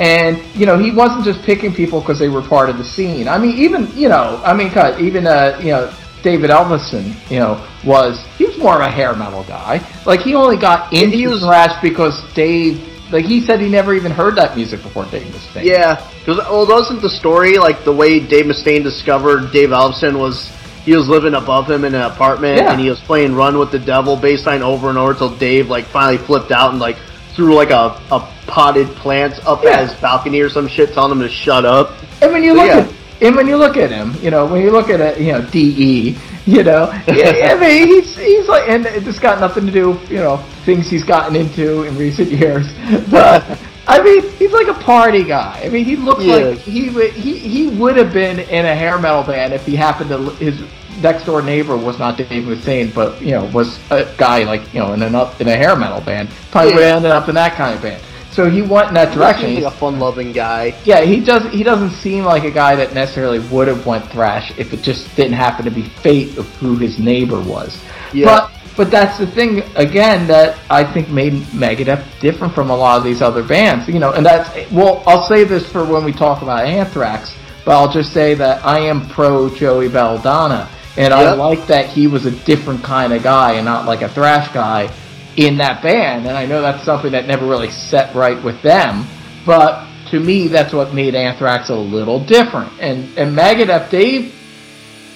And, 0.00 0.42
you 0.54 0.64
know, 0.64 0.78
he 0.78 0.90
wasn't 0.90 1.24
just 1.24 1.42
picking 1.42 1.74
people 1.74 2.00
because 2.00 2.18
they 2.18 2.30
were 2.30 2.40
part 2.42 2.70
of 2.70 2.78
the 2.78 2.84
scene. 2.84 3.28
I 3.28 3.36
mean, 3.38 3.56
even, 3.58 3.86
you 3.94 4.08
know, 4.08 4.40
I 4.44 4.54
mean, 4.54 4.72
God, 4.72 4.98
even, 5.00 5.26
uh, 5.26 5.58
you 5.62 5.72
know, 5.72 5.92
David 6.22 6.48
Ellefson, 6.50 7.14
you 7.30 7.38
know, 7.38 7.64
was, 7.84 8.26
he 8.38 8.46
was 8.46 8.56
more 8.56 8.74
of 8.76 8.80
a 8.80 8.90
hair 8.90 9.14
metal 9.14 9.44
guy. 9.44 9.80
Like, 10.06 10.20
he 10.20 10.34
only 10.34 10.56
got 10.56 10.90
into 10.92 11.16
he 11.18 11.26
was- 11.26 11.40
thrash 11.42 11.80
because 11.82 12.22
Dave, 12.32 12.80
like, 13.12 13.26
he 13.26 13.40
said 13.42 13.60
he 13.60 13.68
never 13.68 13.92
even 13.92 14.10
heard 14.10 14.36
that 14.36 14.56
music 14.56 14.82
before 14.82 15.04
Dave 15.06 15.26
Mustaine. 15.34 15.64
Yeah, 15.64 15.96
because 16.24 16.38
well, 16.48 16.66
wasn't 16.66 17.02
the 17.02 17.10
story 17.10 17.58
like 17.58 17.84
the 17.84 17.92
way 17.92 18.20
Dave 18.20 18.46
Mustaine 18.46 18.82
discovered 18.82 19.52
Dave 19.52 19.68
Ellefson 19.70 20.18
was 20.18 20.50
he 20.84 20.94
was 20.96 21.08
living 21.08 21.34
above 21.34 21.70
him 21.70 21.84
in 21.84 21.94
an 21.94 22.02
apartment 22.02 22.56
Yeah. 22.56 22.70
and 22.72 22.80
he 22.80 22.88
was 22.88 23.00
playing 23.00 23.34
Run 23.34 23.58
with 23.58 23.70
the 23.70 23.78
Devil 23.78 24.16
bass 24.16 24.46
line 24.46 24.62
over 24.62 24.88
and 24.88 24.96
over 24.96 25.10
until 25.12 25.28
Dave 25.36 25.68
like 25.68 25.84
finally 25.86 26.16
flipped 26.18 26.52
out 26.52 26.70
and 26.70 26.78
like 26.80 26.96
threw 27.34 27.54
like 27.54 27.70
a, 27.70 28.00
a 28.10 28.20
potted 28.46 28.88
plant 28.96 29.44
up 29.46 29.62
Yeah. 29.62 29.70
at 29.70 29.88
his 29.90 30.00
balcony 30.00 30.40
or 30.40 30.48
some 30.48 30.68
shit, 30.68 30.92
telling 30.92 31.12
him 31.12 31.20
to 31.20 31.28
shut 31.28 31.64
up. 31.64 31.92
And 32.22 32.32
when 32.32 32.42
you 32.42 32.54
So, 32.54 32.58
look 32.62 32.66
yeah. 32.68 32.78
at 32.78 32.92
and 33.22 33.36
when 33.36 33.46
you 33.46 33.56
look 33.56 33.76
at 33.76 33.90
him, 33.90 34.14
you 34.22 34.30
know, 34.30 34.46
when 34.46 34.62
you 34.62 34.70
look 34.70 34.88
at 34.88 35.00
it, 35.00 35.20
you 35.20 35.32
know, 35.32 35.42
De, 35.42 36.16
you 36.46 36.62
know, 36.64 36.90
yeah, 37.08 37.54
I 37.54 37.60
mean, 37.60 37.86
he's 37.88 38.16
he's 38.16 38.48
like, 38.48 38.68
and 38.68 38.86
it's 38.86 39.18
got 39.18 39.40
nothing 39.40 39.66
to 39.66 39.72
do, 39.72 39.98
you 40.08 40.16
know, 40.16 40.38
things 40.64 40.88
he's 40.88 41.04
gotten 41.04 41.36
into 41.36 41.82
in 41.84 41.96
recent 41.98 42.30
years, 42.30 42.66
but. 43.10 43.44
I 43.88 44.00
mean, 44.02 44.22
he's 44.38 44.52
like 44.52 44.68
a 44.68 44.74
party 44.74 45.24
guy. 45.24 45.62
I 45.64 45.68
mean, 45.68 45.84
he 45.84 45.96
looks 45.96 46.22
Yeah. 46.22 46.34
like 46.36 46.58
he 46.58 46.90
would 46.90 47.10
he 47.12 47.36
he 47.38 47.66
would 47.76 47.96
have 47.96 48.12
been 48.12 48.38
in 48.38 48.64
a 48.64 48.74
hair 48.74 49.00
metal 49.00 49.24
band 49.24 49.52
if 49.52 49.66
he 49.66 49.74
happened 49.74 50.10
to 50.10 50.30
his 50.36 50.62
next 51.02 51.24
door 51.24 51.42
neighbor 51.42 51.76
was 51.76 51.98
not 51.98 52.16
Dave 52.16 52.44
Mustaine, 52.44 52.92
but 52.94 53.20
you 53.20 53.32
know 53.32 53.44
was 53.46 53.78
a 53.90 54.12
guy 54.16 54.44
like 54.44 54.62
you 54.74 54.80
know 54.80 54.92
in 54.92 55.02
a 55.02 55.06
in 55.40 55.48
a 55.48 55.56
hair 55.56 55.76
metal 55.76 56.00
band. 56.00 56.28
Probably 56.50 56.74
would 56.74 56.82
have 56.82 56.96
ended 56.96 57.10
up 57.12 57.28
in 57.28 57.34
that 57.36 57.54
kind 57.54 57.74
of 57.74 57.82
band. 57.82 58.02
So 58.30 58.48
he 58.48 58.62
went 58.62 58.88
in 58.88 58.94
that 58.94 59.12
direction. 59.12 59.48
He's 59.48 59.58
He's- 59.58 59.64
like 59.64 59.74
a 59.74 59.78
fun-loving 59.78 60.32
guy. 60.32 60.72
yeah, 60.84 61.00
he 61.00 61.18
does. 61.20 61.52
He 61.52 61.62
doesn't 61.64 61.90
seem 61.90 62.24
like 62.24 62.44
a 62.44 62.50
guy 62.50 62.76
that 62.76 62.94
necessarily 62.94 63.40
would 63.50 63.66
have 63.66 63.84
went 63.86 64.04
thrash 64.06 64.52
if 64.56 64.72
it 64.72 64.82
just 64.82 65.14
didn't 65.16 65.32
happen 65.34 65.64
to 65.64 65.70
be 65.70 65.82
fate 65.82 66.38
of 66.38 66.46
who 66.56 66.76
his 66.76 66.98
neighbor 67.00 67.40
was. 67.40 67.82
Yeah. 68.12 68.26
But 68.26 68.50
but 68.76 68.90
that's 68.90 69.18
the 69.18 69.26
thing 69.26 69.62
again 69.74 70.28
that 70.28 70.58
I 70.70 70.84
think 70.84 71.08
made 71.08 71.32
Megadeth 71.52 72.04
different 72.20 72.54
from 72.54 72.70
a 72.70 72.76
lot 72.76 72.96
of 72.98 73.04
these 73.04 73.20
other 73.20 73.42
bands. 73.42 73.88
You 73.88 73.98
know, 73.98 74.12
and 74.12 74.24
that's 74.24 74.48
well, 74.70 75.02
I'll 75.08 75.26
say 75.26 75.42
this 75.42 75.66
for 75.70 75.84
when 75.84 76.04
we 76.04 76.12
talk 76.12 76.40
about 76.42 76.64
Anthrax, 76.64 77.34
but 77.64 77.72
I'll 77.72 77.92
just 77.92 78.12
say 78.12 78.34
that 78.34 78.64
I 78.64 78.78
am 78.78 79.08
pro 79.08 79.50
Joey 79.54 79.88
Belladonna, 79.88 80.68
and 80.96 81.14
I 81.14 81.32
like 81.34 81.68
that 81.68 81.86
he 81.90 82.06
was 82.06 82.26
a 82.26 82.30
different 82.44 82.82
kind 82.82 83.12
of 83.12 83.22
guy 83.22 83.54
and 83.54 83.64
not 83.64 83.86
like 83.86 84.02
a 84.02 84.08
thrash 84.08 84.52
guy 84.52 84.94
in 85.36 85.58
that 85.58 85.82
band. 85.82 86.26
And 86.26 86.36
I 86.36 86.46
know 86.46 86.60
that's 86.62 86.84
something 86.84 87.12
that 87.12 87.26
never 87.26 87.46
really 87.46 87.70
set 87.70 88.14
right 88.14 88.42
with 88.42 88.62
them, 88.62 89.06
but 89.46 89.86
to 90.10 90.18
me, 90.18 90.48
that's 90.48 90.72
what 90.72 90.92
made 90.92 91.14
Anthrax 91.14 91.70
a 91.70 91.74
little 91.74 92.24
different. 92.24 92.72
And 92.80 93.16
and 93.16 93.36
Megadeth, 93.36 93.90
Dave, 93.90 94.34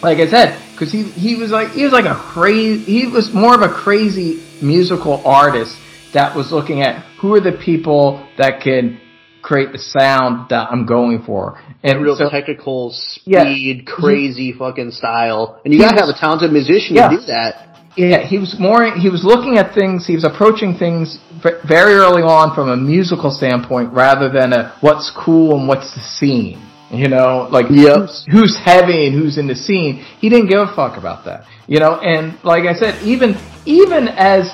like 0.03 0.19
I 0.19 0.29
said, 0.29 0.61
because 0.73 0.93
he 0.93 1.03
he 1.03 1.35
was 1.35 1.51
like 1.51 1.71
he 1.71 1.85
was 1.85 1.93
like 1.93 2.05
a 2.05 2.15
crazy 2.15 2.85
he 2.85 3.07
was 3.07 3.33
more 3.33 3.55
of 3.55 3.63
a 3.63 3.69
crazy 3.69 4.43
musical 4.63 5.27
artist 5.27 5.77
that 6.13 6.35
was 6.37 6.53
looking 6.53 6.83
at 6.83 7.05
who 7.19 7.35
are 7.35 7.41
the 7.41 7.53
people 7.53 8.27
that 8.39 8.61
can 8.61 9.01
create 9.43 9.73
the 9.73 9.79
sound 9.79 10.49
that 10.49 10.71
I'm 10.71 10.87
going 10.87 11.23
for. 11.25 11.61
And 11.85 12.01
Real 12.03 12.17
so- 12.17 12.31
technical, 12.31 12.93
Yeah. 13.27 13.43
speed, 13.43 13.87
crazy 13.87 14.53
fucking 14.53 14.91
style, 14.93 15.57
and 15.65 15.73
you 15.75 15.79
gotta 15.79 15.95
He 15.95 16.01
have 16.01 16.09
a 16.09 16.19
talented 16.19 16.51
musician 16.51 16.97
Yeah. 16.97 17.09
to 17.09 17.17
do 17.17 17.23
that. 17.27 17.69
Yeah, 17.97 18.19
he 18.19 18.39
was 18.39 18.59
more. 18.59 18.85
He 18.87 19.09
was 19.09 19.23
looking 19.23 19.57
at 19.59 19.73
things. 19.75 20.05
He 20.07 20.15
was 20.17 20.25
approaching 20.25 20.75
things 20.75 21.19
very 21.65 21.95
early 21.95 22.23
on 22.23 22.53
from 22.55 22.69
a 22.71 22.77
musical 22.77 23.31
standpoint, 23.31 23.93
rather 23.93 24.29
than 24.29 24.53
a 24.53 24.73
what's 24.81 25.11
cool 25.11 25.57
and 25.59 25.69
what's 25.69 25.93
the 25.95 26.01
scene. 26.01 26.59
You 26.91 27.09
know, 27.09 27.49
like 27.51 27.67
Yep. 27.71 27.97
who's, 27.99 28.25
who's 28.31 28.57
heavy 28.57 29.07
and 29.07 29.15
who's 29.15 29.37
in 29.39 29.47
the 29.47 29.55
scene. 29.55 30.01
He 30.21 30.29
didn't 30.29 30.49
give 30.49 30.61
a 30.61 30.67
fuck 30.69 30.97
about 30.97 31.25
that. 31.27 31.45
You 31.67 31.79
know, 31.81 31.95
and 32.03 32.35
like 32.43 32.65
I 32.67 32.73
said, 32.75 32.95
even 33.05 33.37
even 33.67 34.09
as 34.09 34.51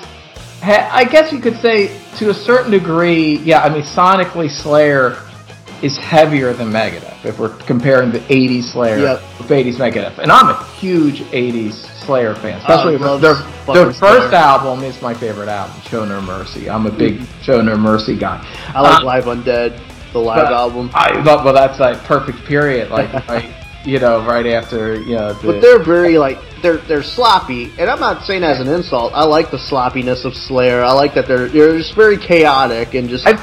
I 0.63 1.05
guess 1.05 1.31
you 1.31 1.39
could 1.39 1.57
say 1.61 1.89
to 2.17 2.29
a 2.29 2.33
certain 2.33 2.71
degree, 2.71 3.37
yeah. 3.43 3.63
I 3.63 3.69
mean, 3.69 3.83
sonically, 3.83 4.49
Slayer 4.51 5.17
is 5.81 5.97
heavier 5.97 6.53
than 6.53 6.69
Megadeth 6.69 7.25
if 7.25 7.39
we're 7.39 7.49
comparing 7.65 8.11
the 8.11 8.19
'80s 8.19 8.71
Slayer 8.71 8.97
Yep. 8.99 9.21
with 9.39 9.49
'80s 9.49 9.75
Megadeth, 9.75 10.17
and 10.19 10.31
I'm 10.31 10.49
a 10.49 10.63
huge 10.79 11.21
'80s 11.31 11.73
Slayer 12.05 12.35
fan, 12.35 12.57
especially 12.59 12.97
their, 12.97 13.35
their 13.73 13.91
first 13.93 13.99
Slayer. 13.99 14.33
album 14.35 14.83
is 14.83 15.01
my 15.01 15.13
favorite 15.13 15.49
album, 15.49 15.79
Show 15.83 16.05
No 16.05 16.21
Mercy. 16.21 16.69
I'm 16.69 16.85
a 16.85 16.91
big 16.91 17.21
Show 17.43 17.61
No 17.61 17.77
Mercy 17.77 18.15
guy. 18.15 18.43
I 18.73 18.81
like 18.81 19.01
Uh, 19.01 19.05
Live 19.05 19.25
Undead, 19.25 19.79
the 20.13 20.19
live 20.19 20.43
but 20.45 20.53
album. 20.53 20.89
I 20.93 21.21
love, 21.23 21.45
well, 21.45 21.53
that's 21.53 21.79
like 21.79 21.97
perfect 22.03 22.43
period, 22.45 22.89
like 22.91 23.11
right, 23.29 23.53
you 23.85 23.99
know, 23.99 24.25
right 24.25 24.45
after 24.47 24.95
you 25.01 25.15
know. 25.15 25.33
The, 25.33 25.47
But 25.53 25.61
they're 25.61 25.83
very 25.83 26.17
like 26.17 26.37
they're 26.61 26.77
they're 26.77 27.03
sloppy, 27.03 27.71
and 27.79 27.89
I'm 27.89 27.99
not 27.99 28.23
saying 28.23 28.41
that 28.41 28.59
as 28.59 28.67
an 28.67 28.73
insult. 28.73 29.13
I 29.13 29.23
like 29.25 29.49
the 29.51 29.59
sloppiness 29.59 30.25
of 30.25 30.35
Slayer. 30.35 30.83
I 30.83 30.91
like 30.91 31.13
that 31.15 31.27
they're 31.27 31.47
they're 31.47 31.77
just 31.77 31.95
very 31.95 32.17
chaotic 32.17 32.93
and 32.93 33.09
just 33.09 33.25
I, 33.27 33.33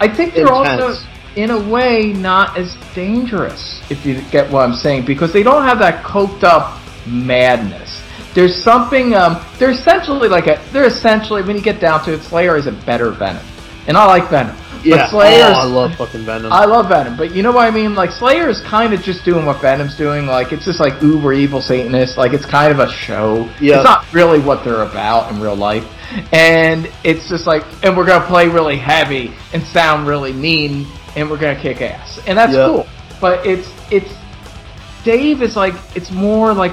I 0.00 0.08
think 0.08 0.34
they're 0.34 0.46
Intense. 0.46 0.82
also, 0.82 1.06
in 1.36 1.50
a 1.50 1.58
way, 1.58 2.12
not 2.12 2.56
as 2.58 2.74
dangerous, 2.94 3.80
if 3.90 4.04
you 4.04 4.20
get 4.30 4.50
what 4.50 4.62
I'm 4.62 4.74
saying, 4.74 5.04
because 5.04 5.32
they 5.32 5.42
don't 5.42 5.62
have 5.62 5.78
that 5.78 6.04
coked 6.04 6.44
up 6.44 6.80
madness. 7.06 8.02
There's 8.34 8.60
something, 8.62 9.14
um, 9.14 9.44
they're 9.58 9.70
essentially 9.70 10.28
like 10.28 10.46
a, 10.46 10.60
they're 10.72 10.84
essentially, 10.86 11.42
when 11.42 11.56
you 11.56 11.62
get 11.62 11.80
down 11.80 12.04
to 12.04 12.14
it, 12.14 12.22
Slayer 12.22 12.56
is 12.56 12.66
a 12.66 12.72
better 12.72 13.10
Venom. 13.10 13.44
And 13.86 13.96
I 13.96 14.06
like 14.06 14.28
Venom. 14.28 14.56
yeah. 14.84 14.96
But 14.96 15.10
Slayer's, 15.10 15.56
oh, 15.56 15.60
I 15.60 15.64
love 15.64 15.94
fucking 15.96 16.20
Venom. 16.22 16.52
I 16.52 16.64
love 16.64 16.88
Venom, 16.88 17.16
but 17.16 17.34
you 17.34 17.42
know 17.42 17.50
what 17.50 17.66
I 17.66 17.70
mean? 17.70 17.94
Like 17.94 18.10
Slayer 18.10 18.48
is 18.48 18.60
kind 18.60 18.94
of 18.94 19.02
just 19.02 19.24
doing 19.24 19.46
what 19.46 19.60
Venom's 19.60 19.96
doing. 19.96 20.26
Like 20.26 20.52
it's 20.52 20.64
just 20.64 20.78
like 20.78 21.00
uber 21.02 21.32
evil 21.32 21.60
Satanist. 21.60 22.16
Like 22.16 22.32
it's 22.32 22.46
kind 22.46 22.72
of 22.72 22.78
a 22.78 22.88
show. 22.90 23.50
Yeah. 23.60 23.76
It's 23.76 23.84
not 23.84 24.12
really 24.12 24.38
what 24.38 24.62
they're 24.64 24.82
about 24.82 25.32
in 25.32 25.40
real 25.40 25.56
life. 25.56 25.86
And 26.32 26.90
it's 27.04 27.28
just 27.28 27.46
like, 27.46 27.64
and 27.84 27.96
we're 27.96 28.06
gonna 28.06 28.26
play 28.26 28.48
really 28.48 28.76
heavy 28.76 29.32
and 29.52 29.62
sound 29.64 30.06
really 30.06 30.32
mean, 30.32 30.86
and 31.16 31.30
we're 31.30 31.36
gonna 31.38 31.58
kick 31.60 31.80
ass, 31.82 32.20
and 32.26 32.36
that's 32.38 32.52
Yeah. 32.54 32.66
cool. 32.66 32.86
But 33.20 33.44
it's 33.46 33.68
it's 33.90 34.12
Dave 35.04 35.42
is 35.42 35.56
like 35.56 35.74
it's 35.94 36.10
more 36.10 36.52
like 36.52 36.72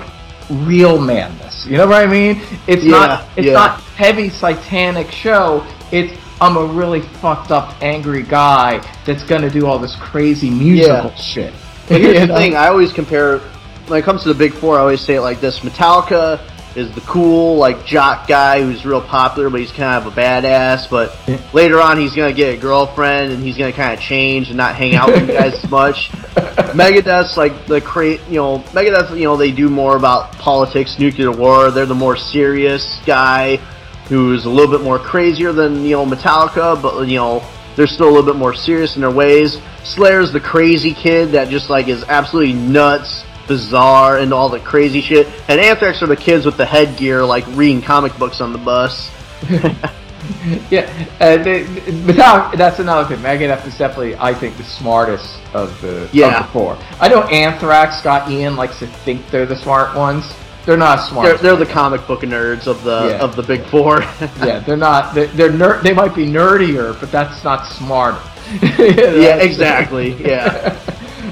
real 0.50 1.00
madness. 1.00 1.66
You 1.66 1.78
know 1.78 1.88
what 1.88 2.02
I 2.02 2.06
mean? 2.06 2.42
It's 2.68 2.84
Yeah, 2.84 2.92
not 2.92 3.26
it's 3.36 3.48
yeah. 3.48 3.54
not 3.54 3.82
heavy 3.96 4.30
satanic 4.30 5.12
show. 5.12 5.64
It's 5.92 6.14
I'm 6.40 6.56
a 6.56 6.64
really 6.66 7.02
fucked 7.02 7.52
up 7.52 7.74
angry 7.82 8.22
guy 8.22 8.82
that's 9.06 9.24
gonna 9.24 9.50
do 9.50 9.66
all 9.66 9.80
this 9.80 9.96
crazy 9.96 10.50
musical 10.50 11.12
Yeah. 11.12 11.16
shit. 11.16 11.54
But 11.88 12.02
here's 12.02 12.28
the 12.28 12.34
thing: 12.42 12.56
I 12.56 12.68
always 12.68 12.94
compare 12.94 13.40
when 13.88 14.00
it 14.00 14.04
comes 14.04 14.24
to 14.24 14.30
the 14.30 14.36
big 14.36 14.54
four. 14.54 14.78
I 14.78 14.82
always 14.82 15.02
say 15.02 15.16
it 15.16 15.22
like 15.22 15.40
this: 15.42 15.60
Metallica 15.62 16.40
is 16.78 16.94
the 16.94 17.02
cool, 17.02 17.58
like 17.58 17.86
jock 17.86 18.28
guy 18.28 18.62
who's 18.62 18.86
real 18.86 19.02
popular, 19.02 19.50
but 19.50 19.60
he's 19.60 19.72
kind 19.72 20.06
of 20.06 20.14
a 20.14 20.16
badass. 20.16 20.88
But 20.90 21.18
later 21.52 21.82
on, 21.82 21.98
he's 21.98 22.16
gonna 22.16 22.34
get 22.34 22.54
a 22.54 22.62
girlfriend, 22.62 23.34
and 23.34 23.44
he's 23.44 23.58
gonna 23.58 23.74
kind 23.74 23.94
of 23.94 24.00
change 24.00 24.50
and 24.50 24.58
not 24.58 24.76
hang 24.76 24.96
out 24.96 25.08
with 25.08 25.28
you 25.28 25.34
guys 25.36 25.56
as 25.64 25.70
much. 25.72 26.12
Megadeth's 26.78 27.36
like 27.36 27.66
the 27.66 27.82
create, 27.82 28.22
you 28.30 28.36
know, 28.36 28.60
Megadeth, 28.74 29.18
you 29.18 29.24
know, 29.24 29.36
they 29.36 29.52
do 29.52 29.70
more 29.70 29.98
about 29.98 30.32
politics, 30.34 31.00
nuclear 31.00 31.32
war. 31.32 31.72
They're 31.72 31.88
the 31.88 31.96
more 31.96 32.16
serious 32.16 33.02
guy 33.06 33.58
who's 34.08 34.46
a 34.46 34.50
little 34.50 34.72
bit 34.72 34.84
more 34.84 35.00
crazier 35.00 35.52
than 35.52 35.84
you 35.84 35.92
know 35.92 36.06
Metallica, 36.06 36.80
but 36.82 37.08
you 37.08 37.18
know 37.18 37.44
they're 37.76 37.88
still 37.88 38.08
a 38.08 38.14
little 38.14 38.26
bit 38.26 38.36
more 38.36 38.54
serious 38.54 38.96
in 38.96 39.02
their 39.02 39.12
ways. 39.12 39.60
Slayer's 39.84 40.32
the 40.32 40.40
crazy 40.40 40.94
kid 40.94 41.32
that 41.32 41.50
just 41.50 41.70
like 41.70 41.88
is 41.88 42.04
absolutely 42.04 42.54
nuts, 42.54 43.24
bizarre, 43.48 44.18
and 44.18 44.34
all 44.34 44.50
the 44.50 44.60
crazy 44.60 45.02
shit. 45.02 45.28
And 45.48 45.60
Anthrax 45.60 46.02
are 46.02 46.08
the 46.08 46.16
kids 46.16 46.46
with 46.46 46.58
the 46.58 46.66
headgear, 46.66 47.24
like 47.26 47.46
reading 47.50 47.82
comic 47.82 48.18
books 48.18 48.42
on 48.42 48.52
the 48.54 48.60
bus. 48.60 49.10
yeah, 50.70 50.90
uh, 51.20 51.38
they, 51.38 51.64
Metallica, 51.64 52.58
that's 52.58 52.80
another 52.80 53.08
thing. 53.16 53.24
Megadeth 53.24 53.66
is 53.66 53.78
definitely, 53.78 54.16
I 54.18 54.34
think, 54.34 54.58
the 54.58 54.64
smartest 54.64 55.40
of 55.54 55.80
the, 55.82 56.10
Yeah. 56.12 56.40
of 56.40 56.48
the 56.48 56.52
four. 56.54 56.78
I 57.00 57.08
know 57.08 57.22
Anthrax, 57.24 58.00
Scott 58.00 58.30
Ian 58.30 58.56
likes 58.56 58.80
to 58.80 58.88
think 58.88 59.30
they're 59.30 59.46
the 59.46 59.56
smart 59.56 59.96
ones. 59.96 60.34
They're 60.66 60.76
not 60.76 60.98
smart. 61.08 61.26
They're, 61.26 61.38
they're 61.38 61.66
the 61.66 61.72
comic 61.72 62.06
book 62.08 62.22
nerds 62.22 62.68
of 62.68 62.84
the 62.84 63.12
Yeah. 63.18 63.24
of 63.24 63.38
the 63.38 63.44
big 63.44 63.66
four. 63.68 64.02
yeah, 64.44 64.60
they're 64.60 64.76
not. 64.76 65.16
They're, 65.16 65.28
they're 65.28 65.52
ner- 65.52 65.82
They 65.82 65.94
might 65.94 66.14
be 66.14 66.26
nerdier, 66.26 67.00
but 67.00 67.10
that's 67.12 67.44
not. 67.46 67.64
You 68.62 68.94
know? 68.96 69.16
yeah, 69.16 69.36
exactly. 69.38 70.14
Yeah. 70.14 70.78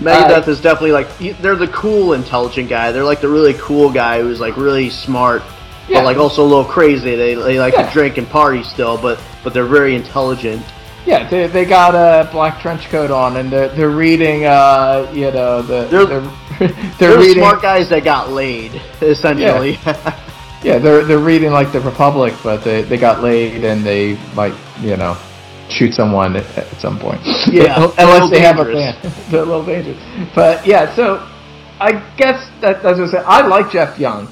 Megadeth 0.06 0.48
is 0.48 0.62
definitely 0.62 0.92
like 0.92 1.40
they're 1.40 1.56
the 1.56 1.68
cool, 1.70 2.14
intelligent 2.14 2.70
guy. 2.70 2.92
They're 2.92 3.04
like 3.04 3.22
the 3.22 3.30
really 3.30 3.56
cool 3.56 3.92
guy 3.92 4.22
who's 4.22 4.40
like 4.40 4.56
really 4.58 4.90
smart, 4.90 5.42
Yeah. 5.88 6.00
but 6.00 6.06
like 6.06 6.18
also 6.18 6.44
a 6.44 6.48
little 6.48 6.64
crazy. 6.66 7.16
They 7.16 7.34
they 7.36 7.60
like 7.60 7.74
Yeah. 7.74 7.88
to 7.88 7.94
drink 7.94 8.18
and 8.18 8.30
party 8.30 8.64
still, 8.64 8.98
but 8.98 9.20
but 9.44 9.54
they're 9.54 9.66
very 9.66 9.96
intelligent. 9.96 10.64
Yeah, 11.06 11.28
they, 11.30 11.46
they 11.46 11.66
got 11.66 11.94
a 11.94 12.28
black 12.32 12.60
trench 12.60 12.90
coat 12.90 13.12
on, 13.12 13.38
and 13.38 13.52
they're, 13.52 13.68
they're 13.70 13.92
reading, 13.92 14.46
uh, 14.46 15.08
you 15.14 15.30
know, 15.32 15.62
the 15.62 15.86
They're- 15.86 16.06
they're, 16.08 16.22
they're, 16.60 16.92
They're, 16.98 17.18
reading, 17.20 17.44
smart 17.44 17.62
guys 17.62 17.90
that 17.90 18.04
got 18.04 18.32
laid, 18.32 18.82
essentially. 19.02 19.78
yeah, 20.64 20.80
they're 20.80 21.04
they're 21.06 21.20
reading 21.20 21.52
like 21.52 21.72
the 21.72 21.80
Republic, 21.82 22.34
but 22.44 22.64
they, 22.64 22.82
they 22.82 22.98
got 22.98 23.22
laid 23.22 23.64
and 23.64 23.84
they 23.86 24.18
might, 24.34 24.56
you 24.82 24.98
know, 24.98 25.16
shoot 25.70 25.94
someone 25.94 26.36
at, 26.36 26.46
at 26.58 26.68
some 26.80 27.00
point. 27.00 27.22
Yeah, 27.52 27.92
unless 27.98 28.30
they 28.30 28.42
have 28.42 28.60
a 28.60 28.66
plan. 28.66 28.96
they're 29.32 29.42
a 29.42 29.46
little 29.46 29.66
dangerous. 29.66 29.98
But 30.36 30.66
yeah, 30.66 30.96
so 30.96 31.18
I 31.80 31.92
guess 32.18 32.50
that 32.62 32.82
that's 32.84 33.00
what 33.00 33.10
I 33.10 33.12
said. 33.12 33.24
I 33.26 33.48
like 33.48 33.72
Jeff 33.72 34.00
Young. 34.00 34.28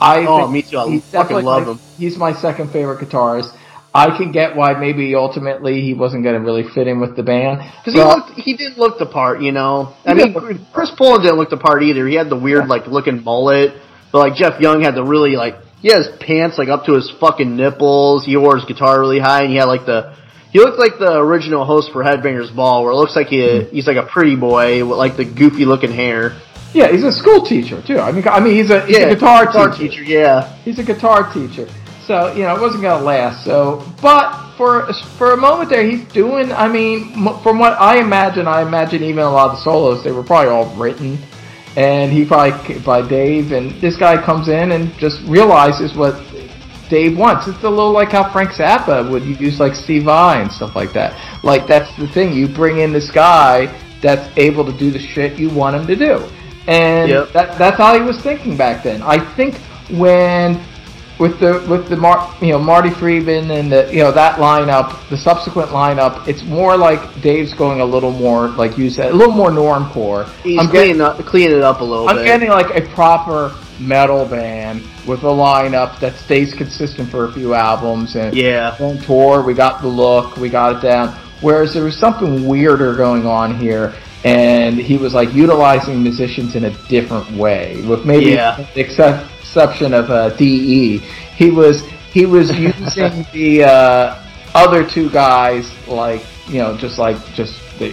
I 0.00 0.24
Oh, 0.26 0.48
me 0.48 0.62
too. 0.62 0.78
I 0.78 1.00
fucking 1.00 1.42
love 1.44 1.66
my- 1.66 1.72
him. 1.72 1.78
He's 1.96 2.16
my 2.16 2.32
second 2.32 2.70
favorite 2.70 3.00
guitarist. 3.00 3.54
I 3.94 4.16
can 4.16 4.30
get 4.32 4.54
why 4.54 4.74
maybe 4.74 5.14
ultimately 5.14 5.80
he 5.80 5.94
wasn't 5.94 6.22
going 6.22 6.36
to 6.38 6.44
really 6.44 6.62
fit 6.74 6.86
in 6.86 7.00
with 7.00 7.16
the 7.16 7.22
band. 7.22 7.60
Because 7.80 7.94
he 7.94 8.00
looked, 8.00 8.30
he 8.38 8.54
didn't 8.54 8.78
look 8.78 8.98
the 8.98 9.06
part, 9.06 9.40
you 9.40 9.50
know. 9.50 9.94
I 10.04 10.14
mean, 10.14 10.34
Chris 10.72 10.90
Poland 10.96 11.22
didn't 11.24 11.38
look 11.38 11.50
the 11.50 11.56
part 11.56 11.82
either. 11.82 12.06
He 12.06 12.14
had 12.14 12.28
the 12.28 12.36
weird, 12.36 12.68
like, 12.68 12.86
looking 12.86 13.24
mullet, 13.24 13.74
but 14.12 14.18
like 14.18 14.34
Jeff 14.34 14.60
Young 14.60 14.82
had 14.82 14.94
the 14.94 15.02
really 15.02 15.36
like 15.36 15.56
he 15.80 15.88
had 15.88 15.98
his 15.98 16.08
pants 16.20 16.58
like 16.58 16.68
up 16.68 16.84
to 16.84 16.92
his 16.94 17.10
fucking 17.18 17.56
nipples. 17.56 18.24
He 18.24 18.36
wore 18.36 18.56
his 18.56 18.64
guitar 18.66 19.00
really 19.00 19.18
high, 19.18 19.42
and 19.42 19.50
he 19.50 19.56
had 19.56 19.66
like 19.66 19.86
the 19.86 20.14
he 20.52 20.58
looked 20.60 20.78
like 20.78 20.98
the 20.98 21.18
original 21.18 21.64
host 21.64 21.92
for 21.92 22.02
Headbangers 22.02 22.54
Ball, 22.54 22.82
where 22.82 22.92
it 22.92 22.96
looks 22.96 23.14
like 23.14 23.28
he 23.28 23.64
he's 23.64 23.86
like 23.86 23.96
a 23.96 24.06
pretty 24.06 24.36
boy 24.36 24.84
with 24.84 24.98
like 24.98 25.16
the 25.16 25.24
goofy 25.24 25.64
looking 25.64 25.92
hair. 25.92 26.40
Yeah, 26.74 26.90
he's 26.90 27.04
a 27.04 27.12
school 27.12 27.44
teacher 27.44 27.82
too. 27.86 27.98
I 27.98 28.12
mean, 28.12 28.26
I 28.28 28.40
mean, 28.40 28.54
he's 28.54 28.70
a, 28.70 28.84
he's 28.86 28.98
a 28.98 29.14
guitar, 29.14 29.46
guitar 29.46 29.70
teacher. 29.74 30.02
Yeah, 30.02 30.54
He's 30.64 30.78
a 30.78 30.84
guitar 30.84 31.32
teacher. 31.32 31.68
So 32.06 32.32
you 32.32 32.42
know, 32.42 32.56
it 32.56 32.60
wasn't 32.60 32.82
gonna 32.82 33.04
last. 33.04 33.44
So, 33.44 33.84
but 34.00 34.54
for 34.56 34.90
for 35.18 35.32
a 35.32 35.36
moment 35.36 35.70
there, 35.70 35.84
he's 35.84 36.04
doing. 36.12 36.52
I 36.52 36.68
mean, 36.68 37.12
from 37.42 37.58
what 37.58 37.74
I 37.78 37.98
imagine, 38.00 38.46
I 38.46 38.62
imagine 38.62 39.02
even 39.02 39.24
a 39.24 39.30
lot 39.30 39.50
of 39.50 39.56
the 39.56 39.62
solos 39.62 40.04
they 40.04 40.12
were 40.12 40.22
probably 40.22 40.48
all 40.48 40.74
written, 40.76 41.18
and 41.76 42.10
he 42.10 42.24
probably 42.24 42.78
by 42.80 43.06
Dave. 43.06 43.52
And 43.52 43.78
this 43.80 43.96
guy 43.96 44.22
comes 44.22 44.48
in 44.48 44.72
and 44.72 44.92
just 44.94 45.20
realizes 45.26 45.94
what 45.94 46.14
Dave 46.88 47.16
wants. 47.18 47.46
It's 47.48 47.62
a 47.64 47.68
little 47.68 47.92
like 47.92 48.10
how 48.12 48.30
Frank 48.30 48.50
Zappa 48.50 49.08
would 49.10 49.24
use 49.24 49.60
like 49.60 49.74
Steve 49.74 50.04
Vai 50.04 50.40
and 50.40 50.50
stuff 50.50 50.74
like 50.76 50.92
that. 50.92 51.14
Like 51.44 51.66
that's 51.66 51.94
the 51.96 52.08
thing. 52.08 52.32
You 52.32 52.48
bring 52.48 52.78
in 52.78 52.92
this 52.92 53.10
guy 53.10 53.66
that's 54.00 54.28
able 54.36 54.64
to 54.64 54.72
do 54.72 54.90
the 54.90 54.98
shit 54.98 55.38
you 55.38 55.50
want 55.50 55.76
him 55.76 55.86
to 55.86 55.96
do, 55.96 56.24
and 56.66 57.10
Yep. 57.10 57.32
that 57.32 57.58
that's 57.58 57.76
how 57.78 57.94
he 57.94 58.00
was 58.00 58.20
thinking 58.20 58.56
back 58.56 58.82
then. 58.82 59.02
I 59.02 59.18
think 59.34 59.56
when 59.90 60.60
with 61.18 61.40
the 61.40 61.66
with 61.68 61.88
the 61.88 61.96
Mar, 61.96 62.32
you 62.40 62.52
know 62.52 62.58
Marty 62.60 62.90
Friedman 62.90 63.50
and 63.50 63.72
the 63.72 63.88
you 63.92 63.98
know 64.04 64.12
that 64.12 64.36
lineup, 64.38 65.08
the 65.10 65.16
subsequent 65.16 65.70
lineup, 65.70 66.26
it's 66.28 66.44
more 66.44 66.76
like 66.76 67.00
Dave's 67.22 67.52
going 67.54 67.80
a 67.80 67.84
little 67.84 68.12
more 68.12 68.48
like 68.50 68.78
you 68.78 68.88
said, 68.88 69.10
a 69.10 69.14
little 69.14 69.34
more 69.34 69.50
normcore. 69.50 70.28
he's 70.42 70.60
I'm 70.60 70.66
getting, 70.70 70.96
cleaning 70.96 71.00
up 71.00 71.18
cleaning 71.26 71.56
it 71.58 71.62
up 71.64 71.80
a 71.80 71.84
little 71.84 72.08
I'm 72.08 72.16
bit. 72.16 72.24
getting 72.24 72.50
like 72.50 72.70
a 72.76 72.82
proper 72.94 73.52
metal 73.80 74.26
band 74.26 74.82
with 75.06 75.22
a 75.22 75.26
lineup 75.26 75.98
that 76.00 76.14
stays 76.16 76.52
consistent 76.54 77.08
for 77.10 77.24
a 77.26 77.32
few 77.32 77.54
albums 77.54 78.16
and 78.16 78.36
yeah, 78.36 78.76
on 78.80 78.98
tour. 78.98 79.42
We 79.42 79.54
got 79.54 79.80
the 79.82 79.88
look, 79.88 80.36
we 80.36 80.48
got 80.48 80.76
it 80.76 80.82
down. 80.82 81.16
Whereas 81.40 81.72
there 81.74 81.84
was 81.84 81.96
something 81.96 82.46
weirder 82.48 82.96
going 82.96 83.24
on 83.26 83.56
here, 83.56 83.94
and 84.24 84.76
he 84.76 84.96
was 84.96 85.14
like 85.14 85.32
utilizing 85.32 86.02
musicians 86.02 86.56
in 86.56 86.64
a 86.64 86.70
different 86.88 87.30
way, 87.32 87.80
with 87.86 88.04
maybe 88.04 88.32
Yeah. 88.32 88.66
except, 88.74 89.30
exception 89.40 89.94
of 89.94 90.10
uh, 90.10 90.30
De. 90.30 90.98
He 90.98 91.50
was 91.50 91.86
he 92.12 92.26
was 92.26 92.50
using 92.58 93.24
the 93.32 93.64
uh, 93.64 94.22
other 94.54 94.84
two 94.84 95.08
guys 95.10 95.70
like 95.86 96.24
you 96.48 96.58
know 96.58 96.76
just 96.76 96.98
like 96.98 97.16
just 97.34 97.54
they, 97.78 97.92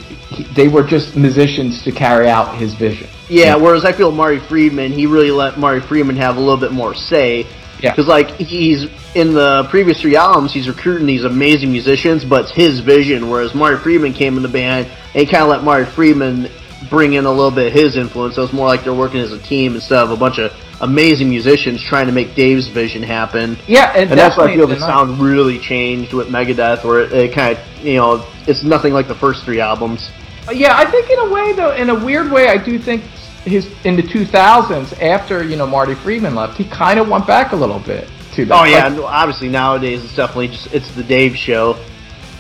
they 0.56 0.68
were 0.68 0.84
just 0.84 1.16
musicians 1.16 1.84
to 1.84 1.92
carry 1.92 2.28
out 2.30 2.58
his 2.58 2.74
vision. 2.74 3.08
Yeah, 3.30 3.56
whereas 3.56 3.86
I 3.86 3.92
feel 3.92 4.12
Marty 4.12 4.40
Friedman, 4.40 4.92
he 4.92 5.06
really 5.06 5.32
let 5.32 5.58
Marty 5.58 5.86
Friedman 5.86 6.16
have 6.18 6.38
a 6.38 6.40
little 6.40 6.60
bit 6.60 6.72
more 6.72 6.94
say. 6.94 7.46
Yeah. 7.82 7.92
Because, 7.92 8.08
like, 8.08 8.30
he's 8.38 8.86
in 9.16 9.34
the 9.34 9.68
previous 9.70 10.00
three 10.02 10.16
albums, 10.16 10.54
he's 10.54 10.68
recruiting 10.68 11.06
these 11.08 11.24
amazing 11.26 11.72
musicians, 11.72 12.24
but 12.24 12.44
it's 12.46 12.52
his 12.56 12.80
vision. 12.80 13.30
Whereas 13.30 13.54
Marty 13.54 13.78
Friedman 13.84 14.14
came 14.14 14.38
in 14.38 14.44
the 14.44 14.50
band, 14.50 14.90
and 15.14 15.30
kind 15.30 15.44
of 15.44 15.50
let 15.50 15.64
Marty 15.64 15.86
Friedman 15.92 16.50
bring 16.90 17.14
in 17.14 17.26
a 17.26 17.30
little 17.30 17.52
bit 17.52 17.68
of 17.68 17.74
his 17.74 17.98
influence. 17.98 18.36
So 18.36 18.44
it's 18.44 18.54
more 18.54 18.68
like 18.68 18.84
they're 18.84 18.94
working 18.94 19.20
as 19.20 19.32
a 19.32 19.40
team 19.40 19.76
instead 19.76 20.00
of 20.00 20.12
a 20.12 20.16
bunch 20.18 20.38
of 20.40 20.52
amazing 20.82 21.30
musicians 21.30 21.82
trying 21.82 22.06
to 22.06 22.12
make 22.12 22.36
Dave's 22.36 22.68
vision 22.68 23.02
happen. 23.02 23.58
Yeah, 23.68 23.92
and, 23.96 24.10
And 24.12 24.20
that's 24.20 24.38
why 24.38 24.46
I 24.46 24.56
feel 24.56 24.68
the 24.68 24.76
definitely- 24.76 24.76
and 24.76 24.84
I- 24.84 24.88
sound 25.16 25.20
really 25.20 25.60
changed 25.60 26.14
with 26.14 26.28
Megadeth, 26.28 26.84
where 26.84 27.02
it, 27.02 27.12
it 27.14 27.34
kind 27.34 27.58
of, 27.58 27.86
you 27.86 27.96
know, 27.96 28.26
it's 28.48 28.64
nothing 28.64 28.94
like 28.94 29.08
the 29.08 29.16
first 29.16 29.44
three 29.44 29.60
albums. 29.60 30.10
Uh, 30.48 30.52
yeah, 30.52 30.78
I 30.78 30.86
think 30.86 31.10
in 31.10 31.20
a 31.20 31.30
way 31.30 31.54
though, 31.54 31.72
in 31.76 31.90
a 31.90 32.06
weird 32.06 32.32
way, 32.32 32.48
I 32.50 32.58
do 32.58 32.78
think 32.80 33.02
his 33.46 33.68
in 33.84 33.96
the 33.96 34.04
2000s 34.04 35.00
after 35.02 35.44
you 35.44 35.56
know 35.56 35.68
Marty 35.68 35.96
Friedman 35.96 36.36
left, 36.36 36.58
he 36.58 36.66
kind 36.66 37.00
of 37.00 37.08
went 37.10 37.26
back 37.28 37.52
a 37.52 37.56
little 37.56 37.80
bit 37.80 38.08
to 38.34 38.46
that. 38.46 38.62
Oh 38.62 38.64
yeah, 38.66 38.88
Like- 38.88 39.12
obviously 39.12 39.50
nowadays 39.50 40.04
it's 40.04 40.16
definitely 40.16 40.50
just 40.50 40.74
it's 40.74 40.92
the 40.96 41.04
Dave 41.04 41.36
show. 41.38 41.78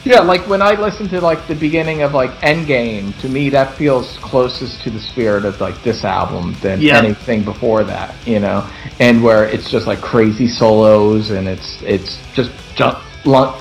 yeah. 0.04 0.20
Like 0.20 0.48
when 0.48 0.62
I 0.62 0.74
listen 0.80 1.08
to 1.10 1.22
like 1.22 1.48
the 1.48 1.56
beginning 1.56 2.04
of 2.04 2.14
like 2.14 2.32
Endgame, 2.42 3.18
to 3.22 3.30
me 3.30 3.50
that 3.50 3.74
feels 3.76 4.18
closest 4.18 4.82
to 4.84 4.90
the 4.92 5.00
spirit 5.00 5.46
of 5.46 5.60
like 5.62 5.82
this 5.84 6.04
album 6.04 6.56
than 6.62 6.80
Yeah. 6.82 6.98
anything 7.00 7.44
before 7.44 7.84
that. 7.86 8.14
You 8.28 8.40
know, 8.40 8.68
and 9.00 9.24
where 9.24 9.46
it's 9.46 9.70
just 9.70 9.88
like 9.88 10.02
crazy 10.02 10.48
solos 10.48 11.32
and 11.32 11.48
it's 11.48 11.82
it's 11.82 12.20
just 12.36 12.52
just 12.76 12.98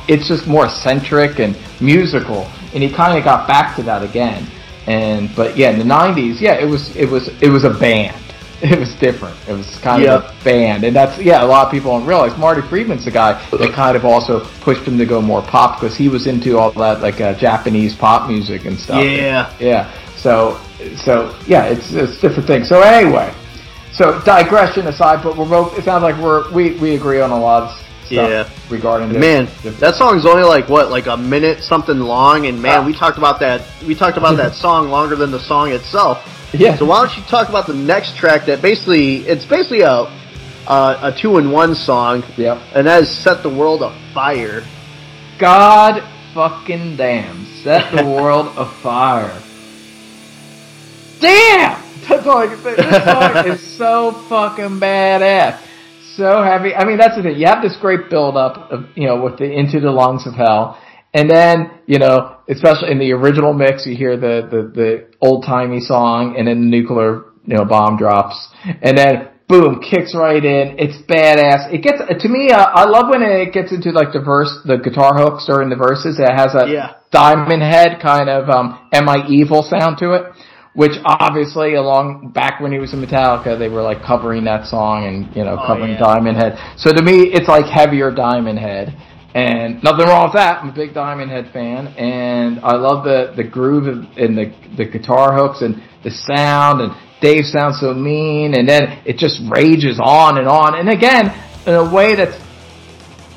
it's 0.08 0.28
just 0.28 0.46
more 0.46 0.66
eccentric 0.66 1.38
and 1.38 1.56
musical, 1.80 2.48
and 2.74 2.82
he 2.82 2.90
kind 2.90 3.16
of 3.18 3.24
got 3.24 3.46
back 3.48 3.76
to 3.76 3.82
that 3.84 4.02
again. 4.02 4.46
And 4.86 5.34
but 5.34 5.56
yeah, 5.56 5.70
in 5.70 5.78
the 5.78 5.84
'90s, 5.84 6.40
yeah, 6.40 6.54
it 6.54 6.66
was 6.66 6.94
it 6.96 7.08
was 7.08 7.28
it 7.42 7.48
was 7.48 7.64
a 7.64 7.70
band. 7.70 8.16
It 8.62 8.78
was 8.78 8.94
different. 8.94 9.36
It 9.46 9.52
was 9.52 9.76
kind 9.80 10.02
Yeah. 10.02 10.14
of 10.14 10.24
a 10.24 10.44
band, 10.44 10.84
and 10.84 10.96
that's 10.96 11.18
yeah. 11.18 11.44
A 11.44 11.44
lot 11.44 11.66
of 11.66 11.70
people 11.72 11.90
don't 11.98 12.06
realize 12.06 12.34
Marty 12.38 12.62
Friedman's 12.62 13.04
the 13.04 13.10
guy 13.10 13.32
that 13.50 13.72
kind 13.74 13.94
of 13.94 14.06
also 14.06 14.40
pushed 14.62 14.84
him 14.88 14.96
to 14.96 15.04
go 15.04 15.20
more 15.20 15.42
pop 15.42 15.78
because 15.78 15.94
he 15.96 16.08
was 16.08 16.26
into 16.26 16.56
all 16.56 16.70
that 16.70 17.02
like 17.02 17.20
uh, 17.20 17.34
Japanese 17.34 17.94
pop 17.94 18.26
music 18.28 18.64
and 18.64 18.78
stuff. 18.78 19.04
Yeah. 19.04 19.52
yeah. 19.58 19.90
So 20.16 20.58
so 20.96 21.34
yeah, 21.46 21.64
it's 21.64 21.92
it's 21.92 22.18
different 22.20 22.46
thing. 22.46 22.64
So 22.64 22.80
anyway, 22.80 23.34
so 23.92 24.18
digression 24.24 24.86
aside, 24.86 25.22
but 25.22 25.36
we're 25.36 25.48
both. 25.48 25.76
It 25.78 25.84
sounds 25.84 26.02
like 26.02 26.16
we're 26.16 26.50
we 26.50 26.70
we 26.78 26.94
agree 26.94 27.20
on 27.20 27.32
a 27.32 27.38
lot 27.38 27.64
of 27.64 27.70
stuff 27.76 27.83
Yeah. 28.10 28.48
regarding 28.70 29.08
this. 29.10 29.20
Man, 29.20 29.44
Different- 29.46 29.80
that 29.80 29.94
song's 29.94 30.26
only 30.26 30.42
like 30.44 30.68
what, 30.68 30.90
like 30.90 31.06
a 31.06 31.16
minute 31.16 31.62
something 31.62 31.98
long, 31.98 32.46
and 32.46 32.60
man, 32.60 32.80
Ah. 32.80 32.86
we 32.86 32.92
talked 32.92 33.18
about 33.18 33.40
that. 33.40 33.62
We 33.86 33.94
talked 33.94 34.16
about 34.18 34.36
that 34.36 34.54
song 34.64 34.90
longer 34.90 35.16
than 35.16 35.30
the 35.30 35.40
song 35.40 35.70
itself. 35.72 36.18
yeah. 36.52 36.76
So 36.76 36.84
why 36.84 36.98
don't 37.04 37.16
you 37.16 37.22
talk 37.24 37.48
about 37.48 37.66
the 37.66 37.74
next 37.74 38.16
track? 38.16 38.46
That 38.46 38.62
basically, 38.62 39.26
it's 39.26 39.44
basically 39.44 39.80
a 39.82 40.06
a, 40.66 40.98
a 41.02 41.14
two 41.16 41.36
in 41.38 41.50
one 41.50 41.74
song, 41.74 42.22
Yep. 42.36 42.58
and 42.74 42.86
that 42.86 43.02
is 43.02 43.10
"Set 43.10 43.42
the 43.42 43.48
World 43.50 43.82
Afire." 43.82 44.62
God 45.38 46.02
fucking 46.32 46.96
damn. 46.96 47.44
Set 47.62 47.90
the 47.96 48.04
world 48.22 48.52
afire. 48.56 49.32
Damn! 51.20 51.80
That's 52.08 52.26
all 52.26 52.38
I 52.38 52.46
can 52.48 52.58
say. 52.58 52.74
This 52.76 53.04
song 53.04 53.46
is 53.48 53.60
so 53.76 54.12
fucking 54.28 54.78
badass. 54.80 55.58
So 56.16 56.42
heavy. 56.42 56.74
I 56.74 56.84
mean, 56.84 56.98
that's 56.98 57.16
the 57.16 57.22
thing. 57.22 57.36
You 57.36 57.46
have 57.46 57.62
this 57.62 57.76
great 57.80 58.08
build 58.10 58.36
up 58.36 58.70
of, 58.70 58.86
you 58.94 59.06
know, 59.06 59.22
with 59.22 59.38
the 59.38 59.50
Into 59.50 59.80
the 59.80 59.90
Lungs 59.90 60.26
of 60.26 60.34
Hell. 60.34 60.78
And 61.12 61.30
then, 61.30 61.70
you 61.86 61.98
know, 61.98 62.38
especially 62.48 62.90
in 62.90 62.98
the 62.98 63.12
original 63.12 63.52
mix, 63.52 63.86
you 63.86 63.96
hear 63.96 64.16
the, 64.16 64.48
the, 64.50 64.62
the 64.74 65.06
old 65.20 65.44
timey 65.44 65.80
song 65.80 66.34
and 66.36 66.48
then 66.48 66.60
the 66.60 66.66
nuclear, 66.66 67.22
you 67.46 67.56
know, 67.56 67.64
bomb 67.64 67.96
drops. 67.96 68.48
And 68.82 68.98
then, 68.98 69.28
boom, 69.48 69.80
kicks 69.80 70.14
right 70.14 70.44
in. 70.44 70.76
It's 70.78 70.98
badass. 71.06 71.72
It 71.72 71.82
gets, 71.82 71.98
to 72.22 72.28
me, 72.28 72.50
uh, 72.50 72.66
I 72.66 72.84
love 72.84 73.06
when 73.10 73.22
it 73.22 73.52
gets 73.52 73.70
into 73.72 73.90
like 73.90 74.12
the 74.12 74.20
verse, 74.20 74.50
the 74.64 74.78
guitar 74.78 75.14
hooks 75.14 75.46
during 75.46 75.68
the 75.70 75.76
verses. 75.76 76.18
It 76.18 76.32
has 76.34 76.54
a 76.54 76.66
Yeah. 76.68 76.94
diamond 77.12 77.62
head 77.62 78.00
kind 78.02 78.28
of, 78.28 78.50
um, 78.50 78.88
am 78.92 79.08
I 79.08 79.26
evil 79.28 79.62
sound 79.62 79.98
to 79.98 80.14
it. 80.14 80.32
Which 80.74 80.92
obviously, 81.04 81.74
along 81.74 82.30
back 82.34 82.60
when 82.60 82.72
he 82.72 82.78
was 82.78 82.92
in 82.92 83.00
Metallica, 83.00 83.56
they 83.56 83.68
were 83.68 83.82
like 83.82 84.02
covering 84.02 84.42
that 84.44 84.66
song 84.66 85.06
and 85.06 85.34
you 85.36 85.44
know 85.44 85.56
Oh, 85.58 85.66
covering 85.66 85.92
yeah. 85.92 85.98
Diamond 86.00 86.36
Head. 86.36 86.58
So 86.76 86.92
to 86.92 87.00
me, 87.02 87.30
it's 87.32 87.46
like 87.48 87.66
heavier 87.66 88.10
Diamond 88.10 88.58
Head, 88.58 88.92
and 89.34 89.80
nothing 89.84 90.06
wrong 90.06 90.24
with 90.24 90.34
that. 90.34 90.62
I'm 90.62 90.70
a 90.70 90.72
big 90.72 90.92
Diamond 90.92 91.30
Head 91.30 91.50
fan, 91.52 91.86
and 91.96 92.58
I 92.60 92.74
love 92.74 93.04
the 93.04 93.34
the 93.36 93.44
groove 93.44 93.86
and 94.16 94.36
the 94.36 94.52
the 94.76 94.84
guitar 94.84 95.32
hooks 95.32 95.62
and 95.62 95.80
the 96.02 96.10
sound. 96.10 96.80
And 96.80 96.92
Dave 97.20 97.44
sounds 97.44 97.78
so 97.78 97.94
mean, 97.94 98.54
and 98.54 98.68
then 98.68 99.00
it 99.06 99.16
just 99.16 99.40
rages 99.48 100.00
on 100.02 100.38
and 100.38 100.48
on. 100.48 100.74
And 100.74 100.88
again, 100.88 101.32
in 101.66 101.74
a 101.74 101.94
way 101.94 102.16
that's 102.16 102.36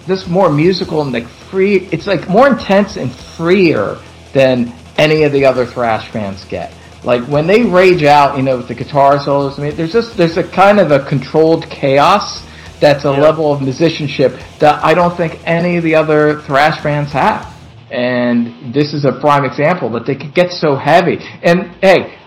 just 0.07 0.27
more 0.27 0.49
musical 0.51 1.01
and 1.03 1.11
like 1.13 1.27
free. 1.51 1.87
It's 1.91 2.07
like 2.07 2.27
more 2.27 2.47
intense 2.47 2.97
and 2.97 3.11
freer 3.37 3.97
than 4.33 4.73
any 4.97 5.21
of 5.21 5.31
the 5.31 5.45
other 5.45 5.67
thrash 5.67 6.11
fans 6.11 6.43
get. 6.49 6.73
Like 7.07 7.23
when 7.29 7.47
they 7.47 7.63
rage 7.63 8.03
out, 8.03 8.35
you 8.35 8.43
know, 8.43 8.57
with 8.57 8.67
the 8.67 8.75
guitar 8.75 9.17
solos. 9.23 9.57
I 9.57 9.61
mean, 9.61 9.77
there's 9.77 9.93
just 9.93 10.17
there's 10.17 10.35
a 10.35 10.43
kind 10.43 10.77
of 10.77 10.91
a 10.91 11.07
controlled 11.07 11.63
chaos 11.71 12.43
that's 12.81 13.05
a 13.05 13.11
level 13.11 13.51
of 13.53 13.61
musicianship 13.61 14.33
that 14.59 14.83
I 14.83 14.93
don't 14.93 15.15
think 15.15 15.39
any 15.45 15.77
of 15.77 15.83
the 15.85 15.95
other 15.95 16.41
thrash 16.41 16.83
bands 16.83 17.13
have. 17.13 17.47
And 17.89 18.73
this 18.73 18.93
is 18.93 19.05
a 19.05 19.13
prime 19.21 19.45
example 19.45 19.89
that 19.91 20.05
they 20.05 20.15
could 20.15 20.35
get 20.35 20.51
so 20.51 20.75
heavy. 20.75 21.17
And 21.43 21.71
hey, 21.81 22.19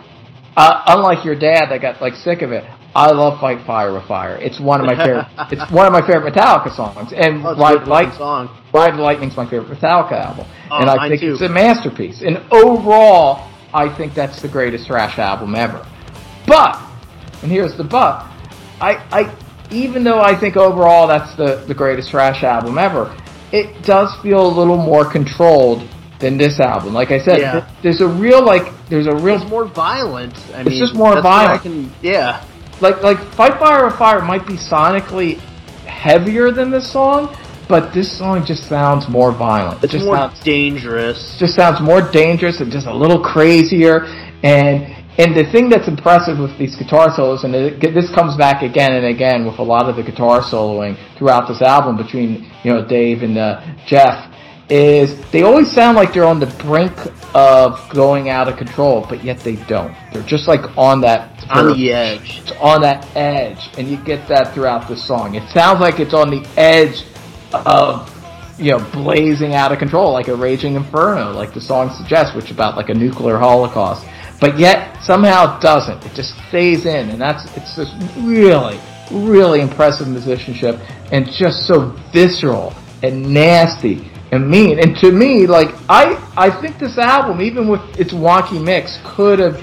uh, 0.57 0.83
unlike 0.87 1.27
your 1.27 1.39
dad 1.39 1.67
that 1.71 1.83
got 1.83 2.01
like 2.01 2.15
sick 2.15 2.41
of 2.41 2.51
it, 2.51 2.65
I 2.95 3.11
love 3.11 3.39
Fight 3.39 3.65
Fire 3.67 3.93
with 3.93 4.09
Fire. 4.09 4.39
It's 4.39 4.59
one 4.59 4.81
of 4.81 4.87
my 4.87 4.97
favorite. 4.97 5.27
it's 5.53 5.71
one 5.71 5.87
of 5.87 5.93
my 5.93 6.01
favorite 6.01 6.33
Metallica 6.33 6.75
songs. 6.75 7.13
And 7.15 7.45
Oh, 7.45 7.55
Ride 7.55 7.87
Light, 7.87 8.15
song. 8.17 8.49
Ride 8.73 8.95
the 8.95 9.03
Lightning's 9.03 9.37
my 9.37 9.45
favorite 9.45 9.69
Metallica 9.79 10.13
album, 10.13 10.47
Oh, 10.71 10.79
and 10.79 10.89
I 10.89 11.07
think 11.07 11.21
too. 11.21 11.35
it's 11.35 11.43
a 11.43 11.49
masterpiece. 11.51 12.23
And 12.23 12.39
overall, 12.51 13.50
I 13.73 13.95
think 13.97 14.15
that's 14.15 14.41
the 14.43 14.49
greatest 14.49 14.87
thrash 14.87 15.19
album 15.19 15.55
ever. 15.55 15.87
But, 16.47 16.81
and 17.43 17.51
here's 17.51 17.77
the 17.77 17.85
but, 17.85 18.27
I, 18.81 18.97
I, 19.13 19.37
even 19.71 20.03
though 20.05 20.21
I 20.21 20.35
think 20.39 20.57
overall 20.57 21.07
that's 21.07 21.35
the, 21.37 21.65
the 21.67 21.75
greatest 21.75 22.11
thrash 22.11 22.43
album 22.43 22.79
ever, 22.79 23.15
it 23.53 23.83
does 23.85 24.15
feel 24.23 24.47
a 24.47 24.53
little 24.53 24.77
more 24.77 25.11
controlled 25.11 25.87
than 26.19 26.37
this 26.37 26.61
album. 26.61 26.93
Like 26.95 27.11
I 27.13 27.19
said, 27.19 27.41
Yeah. 27.41 27.53
th- 27.61 27.65
there's 27.83 28.01
a 28.01 28.09
real 28.09 28.45
like, 28.45 28.73
there's 28.89 29.07
a 29.07 29.15
real 29.15 29.41
It's 29.41 29.51
more 29.51 29.65
violent. 29.65 30.35
I 30.55 30.61
It's 30.61 30.71
mean, 30.71 30.79
just 30.79 30.95
more 30.95 31.15
that's 31.15 31.25
what 31.25 31.33
I 31.33 31.45
violent. 31.59 31.63
can- 31.63 31.93
yeah. 32.03 32.45
like 32.81 33.03
like 33.03 33.19
Fight 33.35 33.59
Fire 33.59 33.85
with 33.87 33.97
Fire 33.97 34.21
might 34.23 34.47
be 34.47 34.55
sonically 34.55 35.39
heavier 35.87 36.51
than 36.51 36.71
this 36.71 36.91
song, 36.91 37.35
but 37.71 37.95
this 37.95 38.11
song 38.11 38.45
just 38.45 38.69
sounds 38.69 39.09
more 39.09 39.31
violent. 39.33 39.83
It's 39.83 39.93
just 39.93 40.05
more 40.05 40.17
sounds, 40.17 40.41
dangerous. 40.41 41.39
just 41.39 41.55
sounds 41.55 41.81
more 41.81 42.03
dangerous 42.03 42.61
and 42.61 42.71
just 42.71 42.87
a 42.87 42.93
little 42.93 43.23
crazier. 43.23 44.05
And 44.43 44.97
and 45.17 45.37
the 45.37 45.45
thing 45.53 45.69
that's 45.69 45.87
impressive 45.87 46.39
with 46.39 46.59
these 46.59 46.77
guitar 46.77 47.15
solos, 47.15 47.45
and 47.45 47.55
it, 47.55 47.81
this 47.95 48.11
comes 48.13 48.37
back 48.37 48.63
again 48.63 48.93
and 48.93 49.07
again 49.07 49.47
with 49.47 49.59
a 49.59 49.63
lot 49.63 49.89
of 49.89 49.97
the 49.97 50.03
guitar 50.03 50.41
soloing 50.41 50.97
throughout 51.17 51.47
this 51.47 51.63
album 51.63 51.97
between 51.97 52.51
you 52.65 52.73
know 52.73 52.85
Dave 52.85 53.23
and 53.23 53.39
uh, 53.39 53.63
Jeff, 53.87 54.35
is 54.69 55.21
they 55.31 55.43
always 55.43 55.71
sound 55.71 55.97
like 55.97 56.13
they're 56.13 56.25
on 56.25 56.41
the 56.41 56.53
brink 56.65 56.93
of 57.35 57.89
going 57.91 58.31
out 58.31 58.49
of 58.49 58.57
control, 58.57 59.07
but 59.09 59.23
yet 59.23 59.39
they 59.41 59.57
don't. 59.67 59.95
They're 60.13 60.23
just 60.25 60.49
like 60.49 60.77
on 60.77 61.01
that 61.03 61.45
on 61.51 61.77
the 61.77 61.93
edge. 61.93 62.41
it's 62.41 62.53
on 62.53 62.83
that 62.83 63.07
edge, 63.17 63.71
and 63.79 63.89
you 63.89 63.97
get 63.99 64.27
that 64.29 64.55
throughout 64.55 64.89
the 64.89 64.97
song. 64.97 65.37
It 65.37 65.49
sounds 65.51 65.81
like 65.81 66.01
it's 66.01 66.15
on 66.15 66.31
the 66.31 66.45
edge 66.57 67.05
of, 67.53 68.09
you 68.59 68.73
know, 68.73 68.79
blazing 68.93 69.55
out 69.55 69.73
of 69.73 69.79
control, 69.79 70.13
like 70.13 70.29
a 70.29 70.35
raging 70.35 70.75
inferno, 70.75 71.33
like 71.33 71.55
the 71.55 71.61
song 71.61 71.91
suggests, 71.97 72.35
which 72.35 72.51
about 72.51 72.77
like 72.77 72.89
a 72.89 72.95
nuclear 72.95 73.39
holocaust. 73.39 74.07
But 74.41 74.59
yet 74.59 75.03
somehow 75.03 75.57
it 75.57 75.61
doesn't. 75.61 76.05
It 76.05 76.15
just 76.15 76.35
stays 76.49 76.87
in, 76.87 77.11
and 77.11 77.21
that's 77.21 77.45
it's 77.57 77.77
just 77.77 77.95
really, 78.19 78.81
really 79.11 79.61
impressive 79.61 80.09
musicianship, 80.09 80.81
and 81.13 81.31
just 81.31 81.67
so 81.67 81.95
visceral 82.13 82.75
and 83.03 83.33
nasty 83.33 84.11
and 84.33 84.49
mean. 84.49 84.79
And 84.79 84.97
to 84.99 85.13
me, 85.13 85.47
like 85.47 85.75
I, 85.89 86.17
I 86.37 86.51
think 86.61 86.79
this 86.79 86.99
album, 86.99 87.41
even 87.41 87.69
with 87.69 87.81
its 87.99 88.13
wonky 88.13 88.63
mix, 88.63 88.99
could 89.05 89.39
have 89.39 89.61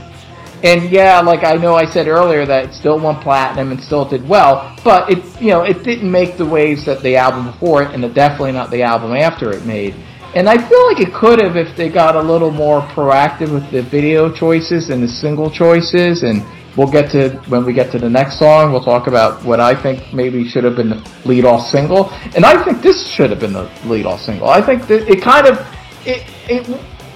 and 0.64 0.90
yeah, 0.90 1.20
like 1.22 1.44
I 1.44 1.54
know 1.54 1.76
I 1.76 1.86
said 1.86 2.08
earlier 2.08 2.46
that 2.46 2.66
it 2.66 2.74
still 2.74 3.00
won 3.00 3.22
platinum 3.22 3.72
and 3.72 3.82
still 3.82 4.06
did 4.06 4.28
well, 4.28 4.76
but 4.84 5.10
it 5.10 5.42
you 5.42 5.50
know 5.50 5.64
it 5.64 5.84
didn't 5.84 6.12
make 6.12 6.38
the 6.38 6.46
waves 6.46 6.86
that 6.86 7.02
the 7.04 7.16
album 7.16 7.52
before 7.52 7.84
it, 7.84 7.94
and 7.94 8.04
it 8.04 8.14
definitely 8.14 8.54
not 8.54 8.72
the 8.72 8.82
album 8.84 9.14
after 9.14 9.52
it 9.52 9.66
made. 9.66 9.96
And 10.36 10.50
I 10.50 10.58
feel 10.58 10.86
like 10.88 11.00
it 11.00 11.14
could 11.14 11.40
have 11.42 11.56
if 11.56 11.76
they 11.78 11.90
got 11.90 12.16
a 12.16 12.22
little 12.22 12.52
more 12.52 12.82
proactive 12.82 13.54
with 13.54 13.72
the 13.72 13.82
video 13.82 14.32
choices 14.32 14.90
and 14.90 15.02
the 15.02 15.08
single 15.08 15.50
choices. 15.50 16.24
And 16.24 16.46
we'll 16.76 16.92
get 16.92 17.10
to 17.12 17.40
when 17.48 17.66
we 17.66 17.74
get 17.74 17.92
to 17.94 18.00
the 18.00 18.10
next 18.10 18.38
song, 18.38 18.72
we'll 18.72 18.84
talk 18.84 19.08
about 19.08 19.44
what 19.44 19.60
I 19.60 19.74
think 19.82 20.14
maybe 20.14 20.48
should 20.48 20.64
have 20.64 20.76
been 20.76 20.90
the 20.90 21.12
lead 21.26 21.46
off 21.46 21.68
single. 21.68 22.12
And 22.36 22.46
I 22.46 22.64
think 22.64 22.82
this 22.82 23.08
should 23.08 23.30
have 23.30 23.40
been 23.40 23.54
the 23.54 23.72
lead 23.86 24.06
off 24.06 24.22
single. 24.22 24.50
I 24.50 24.62
think 24.62 24.88
that 24.88 25.10
it 25.10 25.22
kind 25.22 25.48
of 25.48 25.66
it 26.06 26.24
it 26.50 26.68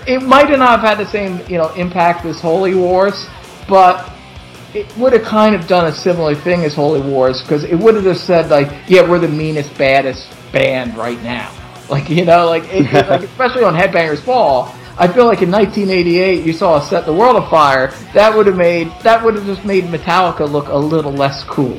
it 0.07 0.22
might 0.23 0.49
not 0.49 0.80
have 0.80 0.82
had 0.82 0.98
the 0.98 1.10
same 1.10 1.40
you 1.48 1.57
know 1.57 1.69
impact 1.73 2.26
as 2.26 2.40
Holy 2.40 2.76
Wars, 2.76 3.28
but 3.68 4.11
it 4.73 4.95
would 4.98 5.14
have 5.14 5.23
kind 5.23 5.53
of 5.56 5.68
done 5.68 5.88
a 5.88 5.91
similar 5.94 6.34
thing 6.34 6.64
as 6.64 6.73
Holy 6.73 7.02
Wars 7.02 7.41
because 7.41 7.64
it 7.64 7.76
would 7.76 7.95
have 7.95 8.03
just 8.03 8.26
said 8.26 8.49
like, 8.49 8.72
yeah, 8.88 9.07
we're 9.07 9.19
the 9.19 9.28
meanest, 9.28 9.78
baddest 9.78 10.28
band 10.52 10.95
right 10.98 11.22
now. 11.23 11.52
Like 11.90 12.10
you 12.10 12.23
know, 12.23 12.45
like, 12.48 12.64
it, 12.72 12.90
like 13.10 13.23
especially 13.23 13.65
on 13.65 13.73
Headbangers 13.73 14.26
Ball. 14.26 14.73
I 14.98 15.07
feel 15.10 15.26
like 15.26 15.41
in 15.41 15.52
1988 15.52 16.45
you 16.45 16.53
saw 16.53 16.78
a 16.78 16.82
set 16.82 17.06
the 17.06 17.11
world 17.11 17.36
afire. 17.36 17.88
That 18.14 18.34
would 18.34 18.48
have 18.48 18.56
made 18.56 18.90
that 19.03 19.22
would 19.22 19.36
have 19.36 19.45
just 19.45 19.65
made 19.65 19.84
Metallica 19.86 20.49
look 20.49 20.69
a 20.69 20.78
little 20.78 21.11
less 21.11 21.44
cool. 21.44 21.76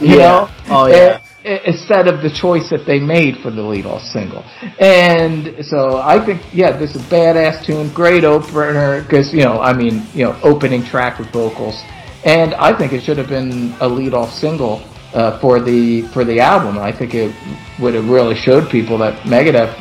You 0.00 0.16
Yeah. 0.16 0.16
know? 0.16 0.50
Oh, 0.68 0.86
yeah. 0.86 0.94
Eh, 0.94 1.18
instead 1.44 2.08
of 2.08 2.22
the 2.22 2.30
choice 2.30 2.70
that 2.70 2.86
they 2.86 3.00
made 3.00 3.38
for 3.38 3.50
the 3.50 3.62
lead 3.62 3.86
off 3.86 4.02
single. 4.02 4.44
And 4.78 5.64
so 5.64 5.98
I 5.98 6.24
think, 6.24 6.42
yeah, 6.54 6.76
this 6.76 6.94
is 6.94 7.02
a 7.02 7.08
badass 7.08 7.64
tune, 7.64 7.92
great 7.92 8.24
opener, 8.24 9.02
because, 9.02 9.32
you 9.32 9.42
know, 9.42 9.60
I 9.60 9.72
mean, 9.72 10.06
you 10.14 10.24
know, 10.24 10.38
opening 10.42 10.84
track 10.84 11.18
with 11.18 11.30
vocals. 11.32 11.80
And 12.24 12.54
I 12.54 12.76
think 12.76 12.92
it 12.92 13.02
should 13.02 13.18
have 13.18 13.28
been 13.28 13.74
a 13.80 13.88
lead 13.88 14.14
off 14.14 14.32
single 14.32 14.82
uh, 15.12 15.40
for 15.40 15.60
the 15.60 16.02
for 16.14 16.24
the 16.24 16.38
album. 16.40 16.78
I 16.78 16.92
think 16.92 17.14
it 17.14 17.34
would 17.80 17.94
have 17.94 18.08
really 18.08 18.36
showed 18.36 18.70
people 18.70 18.96
that 18.98 19.22
Megadeth 19.24 19.74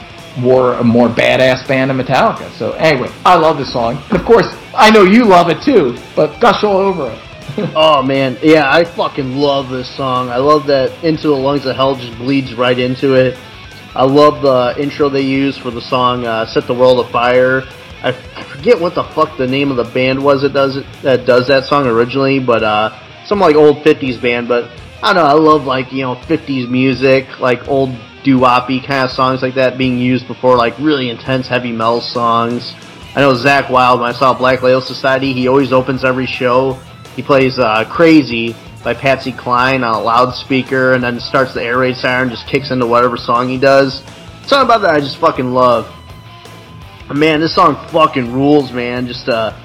were 0.44 0.74
a 0.76 0.84
more 0.84 1.08
badass 1.08 1.68
band 1.68 1.92
than 1.92 1.98
Metallica. 1.98 2.50
So 2.58 2.72
anyway, 2.74 3.10
I 3.26 3.36
love 3.36 3.58
this 3.58 3.72
song. 3.72 4.02
And 4.10 4.20
of 4.20 4.26
course, 4.26 4.48
I 4.74 4.90
know 4.90 5.04
you 5.04 5.26
love 5.26 5.50
it 5.50 5.62
too, 5.62 5.98
but 6.16 6.40
gush 6.40 6.64
all 6.64 6.78
over 6.78 7.12
it. 7.12 7.31
Oh 7.76 8.02
man, 8.02 8.38
yeah, 8.42 8.72
I 8.72 8.84
fucking 8.84 9.38
love 9.38 9.70
this 9.70 9.90
song. 9.90 10.30
I 10.30 10.38
love 10.38 10.68
that 10.68 11.04
"Into 11.04 11.28
the 11.28 11.36
Lungs 11.36 11.66
of 11.66 11.76
Hell" 11.76 11.96
just 11.96 12.18
bleeds 12.18 12.54
right 12.54 12.78
into 12.78 13.16
it. 13.16 13.38
I 13.96 14.06
love 14.06 14.42
the 14.42 14.82
intro 14.82 15.10
they 15.10 15.22
use 15.22 15.58
for 15.58 15.72
the 15.72 15.82
song 15.82 16.26
uh, 16.26 16.46
"Set 16.46 16.68
the 16.68 16.74
World 16.74 17.06
Afire." 17.06 17.64
I, 18.04 18.10
I 18.36 18.44
forget 18.44 18.80
what 18.80 18.96
the 18.96 19.04
fuck 19.04 19.38
the 19.38 19.48
name 19.48 19.70
of 19.70 19.78
the 19.78 19.84
band 19.84 20.24
was 20.24 20.42
that 20.42 20.54
does 20.54 20.78
it 20.78 20.86
that 21.02 21.26
does 21.26 21.48
that 21.48 21.66
song 21.66 21.88
originally, 21.88 22.40
but 22.40 22.64
uh, 22.64 22.98
some 23.26 23.40
like 23.40 23.56
old 23.56 23.78
'50s 23.78 24.22
band. 24.22 24.48
But 24.48 24.70
I 25.04 25.14
don't 25.14 25.24
know, 25.24 25.30
I 25.30 25.34
love 25.34 25.66
like 25.66 25.92
you 25.92 26.04
know 26.04 26.16
'50s 26.16 26.70
music, 26.70 27.40
like 27.40 27.68
old 27.68 27.96
doo-woppy 28.24 28.86
kind 28.86 29.04
of 29.04 29.12
songs 29.12 29.42
like 29.42 29.56
that 29.56 29.78
being 29.78 29.98
used 29.98 30.28
before 30.28 30.56
like 30.56 30.78
really 30.78 31.10
intense 31.10 31.48
heavy 31.48 31.72
metal 31.72 32.02
songs. 32.02 32.74
I 33.16 33.22
know 33.22 33.34
Zakk 33.34 33.70
Wylde 33.70 34.00
when 34.00 34.10
I 34.10 34.14
saw 34.14 34.34
Black 34.34 34.62
Label 34.62 34.80
Society, 34.80 35.34
he 35.34 35.48
always 35.48 35.74
opens 35.74 36.06
every 36.06 36.28
show. 36.28 36.80
He 37.16 37.22
plays 37.22 37.60
uh, 37.60 37.86
"Crazy" 37.90 38.56
by 38.84 38.94
Patsy 38.94 39.32
Cline 39.32 39.84
on 39.84 39.96
a 39.96 40.02
loudspeaker, 40.02 40.94
and 40.94 41.04
then 41.04 41.20
starts 41.20 41.54
the 41.54 41.64
air 41.64 41.78
raid 41.78 41.96
siren, 41.96 42.30
just 42.30 42.48
kicks 42.48 42.72
into 42.72 42.86
whatever 42.86 43.18
song 43.18 43.50
he 43.50 43.58
does. 43.58 44.02
Something 44.46 44.66
about 44.66 44.82
that 44.82 44.96
I 44.96 45.00
just 45.00 45.18
fucking 45.18 45.54
love. 45.54 45.94
Man, 47.14 47.42
this 47.42 47.54
song 47.54 47.76
fucking 47.90 48.32
rules, 48.32 48.72
man. 48.72 49.06
Just 49.06 49.28
uh, 49.28 49.58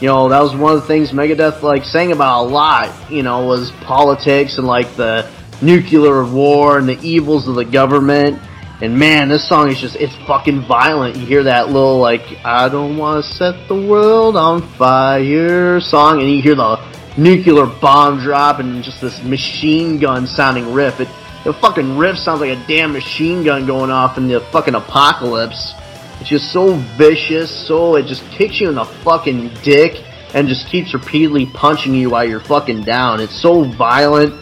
you 0.00 0.08
know, 0.08 0.28
that 0.28 0.40
was 0.40 0.54
one 0.54 0.74
of 0.74 0.80
the 0.80 0.86
things 0.86 1.10
Megadeth 1.10 1.62
like 1.62 1.84
sang 1.84 2.12
about 2.12 2.44
a 2.44 2.46
lot. 2.48 3.10
You 3.10 3.22
know, 3.22 3.46
was 3.46 3.70
politics 3.82 4.58
and 4.58 4.66
like 4.66 4.94
the 4.96 5.30
nuclear 5.60 6.24
war 6.24 6.78
and 6.78 6.88
the 6.88 6.98
evils 7.00 7.48
of 7.48 7.54
the 7.54 7.64
government. 7.64 8.40
And 8.80 8.98
man, 8.98 9.28
this 9.28 9.46
song 9.46 9.70
is 9.70 9.80
just, 9.80 9.96
it's 9.96 10.14
fucking 10.26 10.62
violent. 10.62 11.16
You 11.16 11.26
hear 11.26 11.44
that 11.44 11.68
little, 11.68 11.98
like, 11.98 12.22
I 12.44 12.68
don't 12.68 12.96
want 12.96 13.24
to 13.24 13.30
set 13.32 13.68
the 13.68 13.80
world 13.80 14.36
on 14.36 14.62
fire 14.76 15.80
song, 15.80 16.20
and 16.20 16.28
you 16.28 16.42
hear 16.42 16.56
the 16.56 16.80
nuclear 17.16 17.66
bomb 17.66 18.18
drop 18.20 18.58
and 18.58 18.82
just 18.82 19.00
this 19.00 19.22
machine 19.22 19.98
gun 19.98 20.26
sounding 20.26 20.72
riff. 20.72 20.98
It, 20.98 21.08
the 21.44 21.52
fucking 21.52 21.96
riff 21.96 22.18
sounds 22.18 22.40
like 22.40 22.56
a 22.56 22.66
damn 22.66 22.92
machine 22.92 23.44
gun 23.44 23.66
going 23.66 23.90
off 23.90 24.18
in 24.18 24.26
the 24.26 24.40
fucking 24.40 24.74
apocalypse. 24.74 25.74
It's 26.20 26.28
just 26.28 26.52
so 26.52 26.74
vicious, 26.96 27.50
so 27.50 27.96
it 27.96 28.06
just 28.06 28.24
kicks 28.30 28.60
you 28.60 28.68
in 28.68 28.76
the 28.76 28.84
fucking 28.84 29.50
dick 29.62 30.04
and 30.34 30.48
just 30.48 30.68
keeps 30.68 30.94
repeatedly 30.94 31.46
punching 31.46 31.94
you 31.94 32.10
while 32.10 32.28
you're 32.28 32.40
fucking 32.40 32.82
down. 32.82 33.20
It's 33.20 33.40
so 33.40 33.64
violent, 33.64 34.34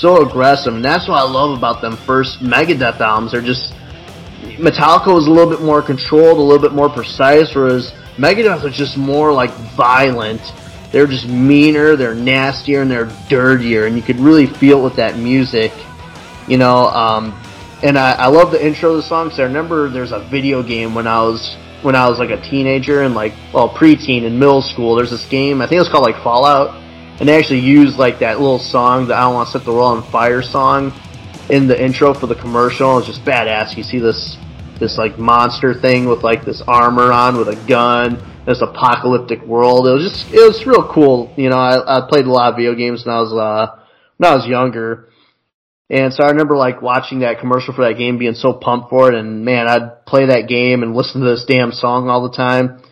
so 0.00 0.26
aggressive, 0.26 0.74
and 0.74 0.84
that's 0.84 1.08
what 1.08 1.18
I 1.18 1.22
love 1.22 1.56
about 1.56 1.80
them 1.80 1.96
first 1.96 2.40
Megadeth 2.40 3.00
albums. 3.00 3.32
They're 3.32 3.40
just 3.40 3.72
Metallica 4.56 5.12
was 5.12 5.26
a 5.26 5.30
little 5.30 5.50
bit 5.50 5.62
more 5.62 5.82
controlled, 5.82 6.38
a 6.38 6.40
little 6.40 6.62
bit 6.62 6.72
more 6.72 6.88
precise, 6.88 7.54
whereas 7.54 7.92
Megadeth 8.16 8.62
was 8.62 8.76
just 8.76 8.96
more 8.96 9.32
like 9.32 9.50
violent. 9.76 10.40
They're 10.92 11.06
just 11.06 11.28
meaner, 11.28 11.96
they're 11.96 12.14
nastier, 12.14 12.82
and 12.82 12.90
they're 12.90 13.10
dirtier, 13.28 13.86
and 13.86 13.96
you 13.96 14.02
could 14.02 14.20
really 14.20 14.46
feel 14.46 14.80
it 14.80 14.84
with 14.84 14.96
that 14.96 15.18
music. 15.18 15.72
You 16.46 16.58
know, 16.58 16.88
um, 16.88 17.38
and 17.82 17.98
I, 17.98 18.12
I 18.12 18.26
love 18.26 18.50
the 18.50 18.64
intro 18.64 18.90
of 18.90 18.96
the 18.96 19.02
song 19.02 19.26
because 19.26 19.40
I 19.40 19.44
remember 19.44 19.88
there's 19.88 20.12
a 20.12 20.20
video 20.30 20.62
game 20.62 20.94
when 20.94 21.06
I 21.06 21.20
was 21.22 21.56
when 21.82 21.96
I 21.96 22.08
was 22.08 22.18
like 22.18 22.30
a 22.30 22.40
teenager 22.40 23.02
and 23.02 23.14
like 23.14 23.32
well 23.52 23.68
preteen 23.68 24.22
in 24.22 24.38
middle 24.38 24.62
school. 24.62 24.94
There's 24.94 25.10
this 25.10 25.26
game 25.28 25.60
I 25.60 25.66
think 25.66 25.76
it 25.76 25.80
was 25.80 25.88
called 25.88 26.04
like 26.04 26.22
Fallout, 26.22 26.80
and 27.20 27.28
they 27.28 27.38
actually 27.38 27.60
used 27.60 27.98
like 27.98 28.18
that 28.20 28.40
little 28.40 28.58
song, 28.58 29.08
the 29.08 29.14
"I 29.14 29.22
Don't 29.22 29.34
Want 29.34 29.48
to 29.48 29.58
Set 29.58 29.64
the 29.64 29.72
World 29.72 29.98
on 29.98 30.10
Fire" 30.10 30.42
song, 30.42 30.92
in 31.48 31.66
the 31.66 31.82
intro 31.82 32.14
for 32.14 32.26
the 32.26 32.34
commercial. 32.34 32.98
It's 32.98 33.06
just 33.06 33.24
badass. 33.24 33.76
You 33.76 33.82
see 33.82 33.98
this 33.98 34.36
this 34.80 34.98
like 34.98 35.18
monster 35.18 35.74
thing 35.74 36.08
with 36.08 36.22
like 36.22 36.44
this 36.44 36.62
armor 36.66 37.12
on 37.12 37.36
with 37.36 37.48
a 37.48 37.68
gun, 37.68 38.18
this 38.46 38.60
apocalyptic 38.60 39.42
world. 39.42 39.86
It 39.86 39.92
was 39.92 40.12
just 40.12 40.32
it 40.32 40.46
was 40.46 40.66
real 40.66 40.90
cool. 40.92 41.32
You 41.36 41.50
know, 41.50 41.58
I, 41.58 41.98
I 41.98 42.08
played 42.08 42.26
a 42.26 42.30
lot 42.30 42.50
of 42.50 42.56
video 42.56 42.74
games 42.74 43.04
when 43.04 43.14
I 43.14 43.20
was 43.20 43.32
uh, 43.32 43.82
when 44.16 44.30
I 44.30 44.34
was 44.34 44.46
younger. 44.46 45.08
And 45.90 46.14
so 46.14 46.24
I 46.24 46.30
remember 46.30 46.56
like 46.56 46.80
watching 46.80 47.20
that 47.20 47.40
commercial 47.40 47.74
for 47.74 47.84
that 47.86 47.98
game, 47.98 48.18
being 48.18 48.34
so 48.34 48.54
pumped 48.54 48.88
for 48.88 49.12
it, 49.12 49.18
and 49.18 49.44
man, 49.44 49.68
I'd 49.68 50.06
play 50.06 50.26
that 50.26 50.48
game 50.48 50.82
and 50.82 50.94
listen 50.94 51.20
to 51.20 51.28
this 51.28 51.44
damn 51.44 51.72
song 51.72 52.08
all 52.08 52.28
the 52.28 52.34
time. 52.34 52.82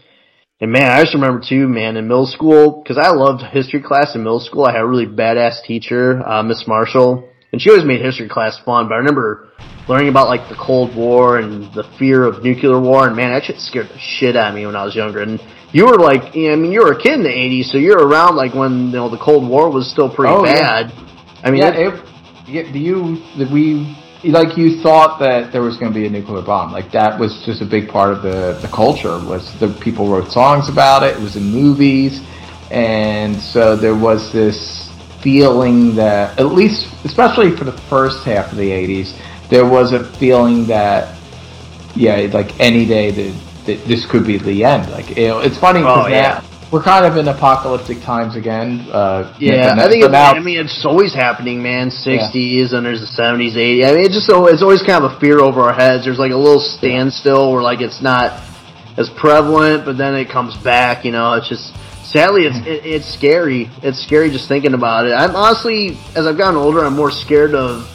And 0.62 0.70
man, 0.70 0.90
I 0.92 1.02
just 1.02 1.12
remember 1.14 1.42
too, 1.46 1.66
man, 1.66 1.96
in 1.96 2.06
middle 2.06 2.26
school, 2.26 2.84
cause 2.86 2.96
I 2.96 3.10
loved 3.10 3.42
history 3.42 3.82
class 3.82 4.14
in 4.14 4.22
middle 4.22 4.38
school, 4.38 4.64
I 4.64 4.70
had 4.72 4.82
a 4.82 4.86
really 4.86 5.06
badass 5.06 5.64
teacher, 5.64 6.22
uh, 6.24 6.44
Miss 6.44 6.68
Marshall, 6.68 7.28
and 7.52 7.60
she 7.60 7.68
always 7.68 7.84
made 7.84 8.00
history 8.00 8.28
class 8.28 8.58
fun, 8.64 8.86
but 8.88 8.94
I 8.94 8.98
remember 8.98 9.48
learning 9.88 10.08
about 10.08 10.28
like 10.28 10.48
the 10.48 10.54
Cold 10.54 10.94
War 10.94 11.38
and 11.38 11.64
the 11.74 11.82
fear 11.98 12.22
of 12.24 12.44
nuclear 12.44 12.78
war, 12.80 13.08
and 13.08 13.16
man, 13.16 13.32
that 13.32 13.42
shit 13.42 13.58
scared 13.58 13.88
the 13.88 13.98
shit 13.98 14.36
out 14.36 14.50
of 14.50 14.54
me 14.54 14.64
when 14.64 14.76
I 14.76 14.84
was 14.84 14.94
younger. 14.94 15.20
And 15.20 15.40
you 15.72 15.84
were 15.86 15.98
like, 15.98 16.36
you 16.36 16.46
know, 16.46 16.52
I 16.52 16.56
mean, 16.56 16.70
you 16.70 16.82
were 16.84 16.92
a 16.92 17.02
kid 17.02 17.14
in 17.14 17.24
the 17.24 17.28
80s, 17.28 17.64
so 17.72 17.78
you're 17.78 17.98
around 17.98 18.36
like 18.36 18.54
when, 18.54 18.86
you 18.86 18.92
know, 18.92 19.08
the 19.10 19.18
Cold 19.18 19.48
War 19.48 19.68
was 19.68 19.90
still 19.90 20.08
pretty 20.14 20.32
Oh, 20.32 20.44
yeah. 20.46 20.84
bad. 20.84 20.92
I 21.42 21.50
mean, 21.50 21.62
yeah, 21.62 21.74
it- 21.74 21.94
it, 21.94 22.04
yeah, 22.46 22.72
do 22.72 22.78
you 22.78 23.16
that 23.38 23.50
we 23.50 23.96
like 24.24 24.56
you 24.56 24.80
thought 24.82 25.18
that 25.20 25.52
there 25.52 25.62
was 25.62 25.76
going 25.76 25.92
to 25.92 25.98
be 25.98 26.06
a 26.06 26.10
nuclear 26.10 26.42
bomb? 26.42 26.72
Like 26.72 26.90
that 26.92 27.18
was 27.18 27.42
just 27.44 27.60
a 27.62 27.64
big 27.66 27.88
part 27.88 28.12
of 28.12 28.22
the 28.22 28.58
the 28.62 28.68
culture. 28.68 29.18
Was 29.18 29.58
the 29.58 29.68
people 29.80 30.08
wrote 30.08 30.30
songs 30.30 30.68
about 30.68 31.02
it? 31.02 31.16
It 31.16 31.20
was 31.20 31.36
in 31.36 31.44
movies, 31.44 32.20
and 32.70 33.36
so 33.36 33.76
there 33.76 33.96
was 33.96 34.32
this 34.32 34.90
feeling 35.22 35.94
that 35.96 36.38
at 36.38 36.46
least, 36.46 36.92
especially 37.04 37.56
for 37.56 37.64
the 37.64 37.72
first 37.88 38.24
half 38.24 38.50
of 38.52 38.58
the 38.58 38.70
'80s, 38.70 39.16
there 39.48 39.66
was 39.66 39.92
a 39.92 40.04
feeling 40.18 40.66
that 40.66 41.18
yeah, 41.94 42.16
like 42.32 42.58
any 42.60 42.86
day 42.86 43.10
that, 43.10 43.66
that 43.66 43.84
this 43.86 44.06
could 44.06 44.26
be 44.26 44.38
the 44.38 44.64
end. 44.64 44.90
Like 44.90 45.16
you 45.16 45.28
know, 45.28 45.40
it's 45.40 45.58
funny 45.58 45.80
because 45.80 46.06
Oh, 46.06 46.08
yeah. 46.08 46.42
now 46.42 46.51
we're 46.72 46.82
kind 46.82 47.04
of 47.04 47.16
in 47.18 47.28
apocalyptic 47.28 48.00
times 48.02 48.34
again. 48.34 48.88
Uh, 48.90 49.32
Yeah, 49.38 49.74
I 49.78 49.88
think 49.88 50.04
now- 50.10 50.32
I 50.32 50.40
mean 50.40 50.58
it's 50.58 50.84
always 50.84 51.12
happening, 51.14 51.62
man. 51.62 51.90
Sixties 51.90 52.72
and 52.72 52.84
there's 52.86 53.00
the 53.00 53.06
seventies, 53.06 53.56
eighties. 53.56 53.84
I 53.86 53.92
mean, 53.92 54.04
it's 54.06 54.14
just 54.14 54.26
so 54.26 54.46
it's 54.46 54.62
always 54.62 54.82
kind 54.82 55.04
of 55.04 55.12
a 55.12 55.20
fear 55.20 55.38
over 55.40 55.60
our 55.62 55.74
heads. 55.74 56.04
There's 56.04 56.18
like 56.18 56.32
a 56.32 56.36
little 56.36 56.60
standstill 56.60 57.52
where 57.52 57.62
like 57.62 57.80
it's 57.82 58.00
not 58.02 58.40
as 58.96 59.08
prevalent, 59.10 59.84
but 59.84 59.96
then 59.98 60.14
it 60.14 60.28
comes 60.30 60.56
back. 60.56 61.04
You 61.04 61.12
know, 61.12 61.34
it's 61.34 61.48
just 61.48 61.74
sadly 62.04 62.46
it's 62.46 62.58
it, 62.66 62.86
it's 62.86 63.06
scary. 63.12 63.70
It's 63.82 64.02
scary 64.02 64.30
just 64.30 64.48
thinking 64.48 64.72
about 64.74 65.06
it. 65.06 65.12
I'm 65.12 65.36
honestly, 65.36 65.98
as 66.16 66.26
I've 66.26 66.38
gotten 66.38 66.56
older, 66.56 66.82
I'm 66.84 66.94
more 66.96 67.10
scared 67.10 67.54
of. 67.54 67.88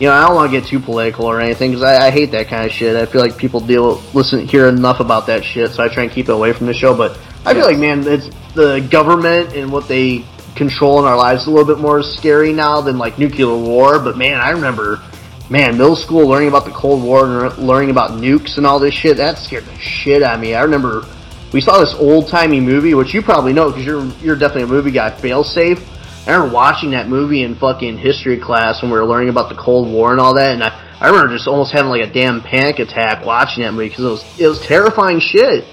You 0.00 0.08
know, 0.08 0.14
I 0.14 0.26
don't 0.26 0.34
want 0.34 0.50
to 0.50 0.58
get 0.60 0.68
too 0.68 0.80
political 0.80 1.26
or 1.26 1.40
anything 1.40 1.70
because 1.70 1.84
I, 1.84 2.06
I 2.08 2.10
hate 2.10 2.32
that 2.32 2.48
kind 2.48 2.64
of 2.66 2.72
shit. 2.72 2.96
I 2.96 3.06
feel 3.06 3.20
like 3.20 3.36
people 3.36 3.60
deal 3.60 4.02
listen 4.14 4.48
hear 4.48 4.66
enough 4.66 4.98
about 4.98 5.26
that 5.28 5.44
shit, 5.44 5.70
so 5.72 5.84
I 5.84 5.88
try 5.88 6.02
and 6.04 6.10
keep 6.12 6.28
it 6.28 6.32
away 6.32 6.52
from 6.52 6.66
the 6.66 6.74
show. 6.74 6.96
But 6.96 7.16
I 7.44 7.54
feel 7.54 7.64
like, 7.64 7.78
man, 7.78 8.06
it's 8.06 8.28
the 8.54 8.86
government 8.90 9.54
and 9.54 9.72
what 9.72 9.88
they 9.88 10.24
control 10.54 11.00
in 11.00 11.04
our 11.06 11.16
lives 11.16 11.46
a 11.46 11.50
little 11.50 11.66
bit 11.66 11.80
more 11.80 12.02
scary 12.02 12.52
now 12.52 12.80
than 12.80 12.98
like 12.98 13.18
nuclear 13.18 13.56
war. 13.56 13.98
But 13.98 14.16
man, 14.16 14.40
I 14.40 14.50
remember, 14.50 15.02
man, 15.50 15.76
middle 15.76 15.96
school 15.96 16.28
learning 16.28 16.48
about 16.48 16.66
the 16.66 16.70
Cold 16.70 17.02
War 17.02 17.24
and 17.26 17.58
learning 17.58 17.90
about 17.90 18.12
nukes 18.12 18.58
and 18.58 18.66
all 18.66 18.78
this 18.78 18.94
shit. 18.94 19.16
That 19.16 19.38
scared 19.38 19.64
the 19.64 19.76
shit 19.78 20.22
out 20.22 20.36
of 20.36 20.40
me. 20.40 20.54
I 20.54 20.62
remember 20.62 21.04
we 21.52 21.60
saw 21.60 21.78
this 21.80 21.94
old 21.94 22.28
timey 22.28 22.60
movie, 22.60 22.94
which 22.94 23.12
you 23.12 23.22
probably 23.22 23.52
know 23.52 23.70
because 23.70 23.84
you're 23.84 24.04
you're 24.22 24.36
definitely 24.36 24.64
a 24.64 24.66
movie 24.68 24.90
guy. 24.90 25.10
Failsafe. 25.10 25.88
I 26.26 26.30
remember 26.30 26.54
watching 26.54 26.92
that 26.92 27.08
movie 27.08 27.42
in 27.42 27.56
fucking 27.56 27.98
history 27.98 28.38
class 28.38 28.80
when 28.80 28.92
we 28.92 28.96
were 28.96 29.04
learning 29.04 29.30
about 29.30 29.48
the 29.48 29.56
Cold 29.56 29.90
War 29.90 30.12
and 30.12 30.20
all 30.20 30.34
that, 30.34 30.52
and 30.52 30.62
I, 30.62 30.68
I 31.00 31.08
remember 31.08 31.34
just 31.34 31.48
almost 31.48 31.72
having 31.72 31.90
like 31.90 32.08
a 32.08 32.12
damn 32.12 32.40
panic 32.40 32.78
attack 32.78 33.26
watching 33.26 33.64
that 33.64 33.72
movie 33.72 33.88
because 33.88 34.04
it 34.04 34.08
was 34.08 34.40
it 34.40 34.46
was 34.46 34.60
terrifying 34.60 35.18
shit. 35.18 35.64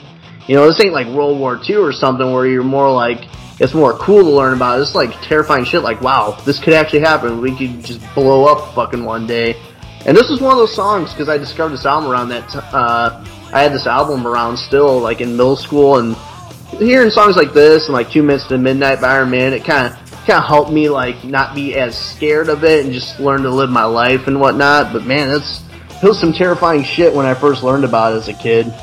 You 0.49 0.55
know, 0.55 0.65
this 0.65 0.83
ain't 0.83 0.93
like 0.93 1.05
World 1.05 1.37
War 1.37 1.61
II 1.63 1.75
or 1.75 1.93
something 1.93 2.33
where 2.33 2.47
you're 2.47 2.63
more 2.63 2.91
like 2.91 3.27
it's 3.59 3.75
more 3.75 3.93
cool 3.93 4.23
to 4.23 4.29
learn 4.31 4.55
about. 4.55 4.81
It's 4.81 4.95
like 4.95 5.11
terrifying 5.21 5.63
shit. 5.63 5.83
Like, 5.83 6.01
wow, 6.01 6.31
this 6.43 6.57
could 6.57 6.73
actually 6.73 7.01
happen. 7.01 7.39
We 7.39 7.55
could 7.55 7.85
just 7.85 8.01
blow 8.15 8.45
up 8.45 8.73
fucking 8.73 9.05
one 9.05 9.27
day. 9.27 9.61
And 10.07 10.17
this 10.17 10.27
was 10.27 10.41
one 10.41 10.53
of 10.53 10.57
those 10.57 10.73
songs 10.73 11.13
because 11.13 11.29
I 11.29 11.37
discovered 11.37 11.73
this 11.73 11.85
album 11.85 12.09
around 12.09 12.29
that. 12.29 12.49
T- 12.49 12.57
uh, 12.57 13.23
I 13.53 13.61
had 13.61 13.73
this 13.73 13.85
album 13.85 14.25
around 14.25 14.57
still, 14.57 14.99
like 14.99 15.21
in 15.21 15.37
middle 15.37 15.55
school, 15.55 15.99
and 15.99 16.15
hearing 16.79 17.11
songs 17.11 17.35
like 17.35 17.53
this 17.53 17.85
and 17.85 17.93
like 17.93 18.09
Two 18.09 18.23
Minutes 18.23 18.47
to 18.47 18.57
Midnight 18.57 19.01
by 19.01 19.17
Iron 19.17 19.29
Maiden, 19.29 19.53
it 19.53 19.63
kind 19.63 19.93
of 19.93 20.11
kind 20.25 20.39
of 20.39 20.45
helped 20.45 20.71
me 20.71 20.89
like 20.89 21.23
not 21.23 21.53
be 21.53 21.75
as 21.75 21.95
scared 21.95 22.49
of 22.49 22.63
it 22.63 22.85
and 22.85 22.91
just 22.91 23.19
learn 23.19 23.43
to 23.43 23.51
live 23.51 23.69
my 23.69 23.85
life 23.85 24.25
and 24.25 24.41
whatnot. 24.41 24.93
But 24.93 25.05
man, 25.05 25.27
that's 25.27 25.61
it 26.01 26.07
was 26.07 26.19
some 26.19 26.33
terrifying 26.33 26.83
shit 26.83 27.13
when 27.13 27.27
I 27.27 27.35
first 27.35 27.61
learned 27.61 27.83
about 27.83 28.13
it 28.13 28.15
as 28.15 28.29
a 28.29 28.33
kid. 28.33 28.73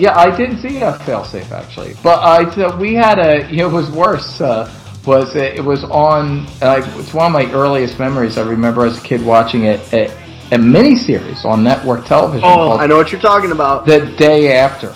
Yeah, 0.00 0.16
I 0.16 0.34
didn't 0.34 0.62
see 0.62 0.78
a 0.78 0.92
failsafe 0.92 1.50
actually, 1.50 1.94
but 2.02 2.20
I 2.20 2.48
so 2.54 2.74
we 2.76 2.94
had 2.94 3.18
a. 3.18 3.46
You 3.50 3.58
know, 3.58 3.68
it 3.68 3.72
was 3.72 3.90
worse. 3.90 4.40
Uh, 4.40 4.72
was 5.04 5.36
it, 5.36 5.56
it 5.56 5.60
was 5.60 5.84
on 5.84 6.46
like 6.62 6.84
it's 6.96 7.12
one 7.12 7.26
of 7.26 7.32
my 7.32 7.52
earliest 7.52 7.98
memories. 7.98 8.38
I 8.38 8.48
remember 8.48 8.86
as 8.86 8.96
a 8.96 9.02
kid 9.02 9.22
watching 9.22 9.64
it 9.64 9.80
a, 9.92 10.06
a 10.52 10.56
miniseries 10.56 11.44
on 11.44 11.62
network 11.62 12.06
television. 12.06 12.48
Oh, 12.50 12.78
I 12.78 12.86
know 12.86 12.96
what 12.96 13.12
you're 13.12 13.20
talking 13.20 13.52
about. 13.52 13.84
The 13.84 14.06
day 14.16 14.56
after. 14.56 14.94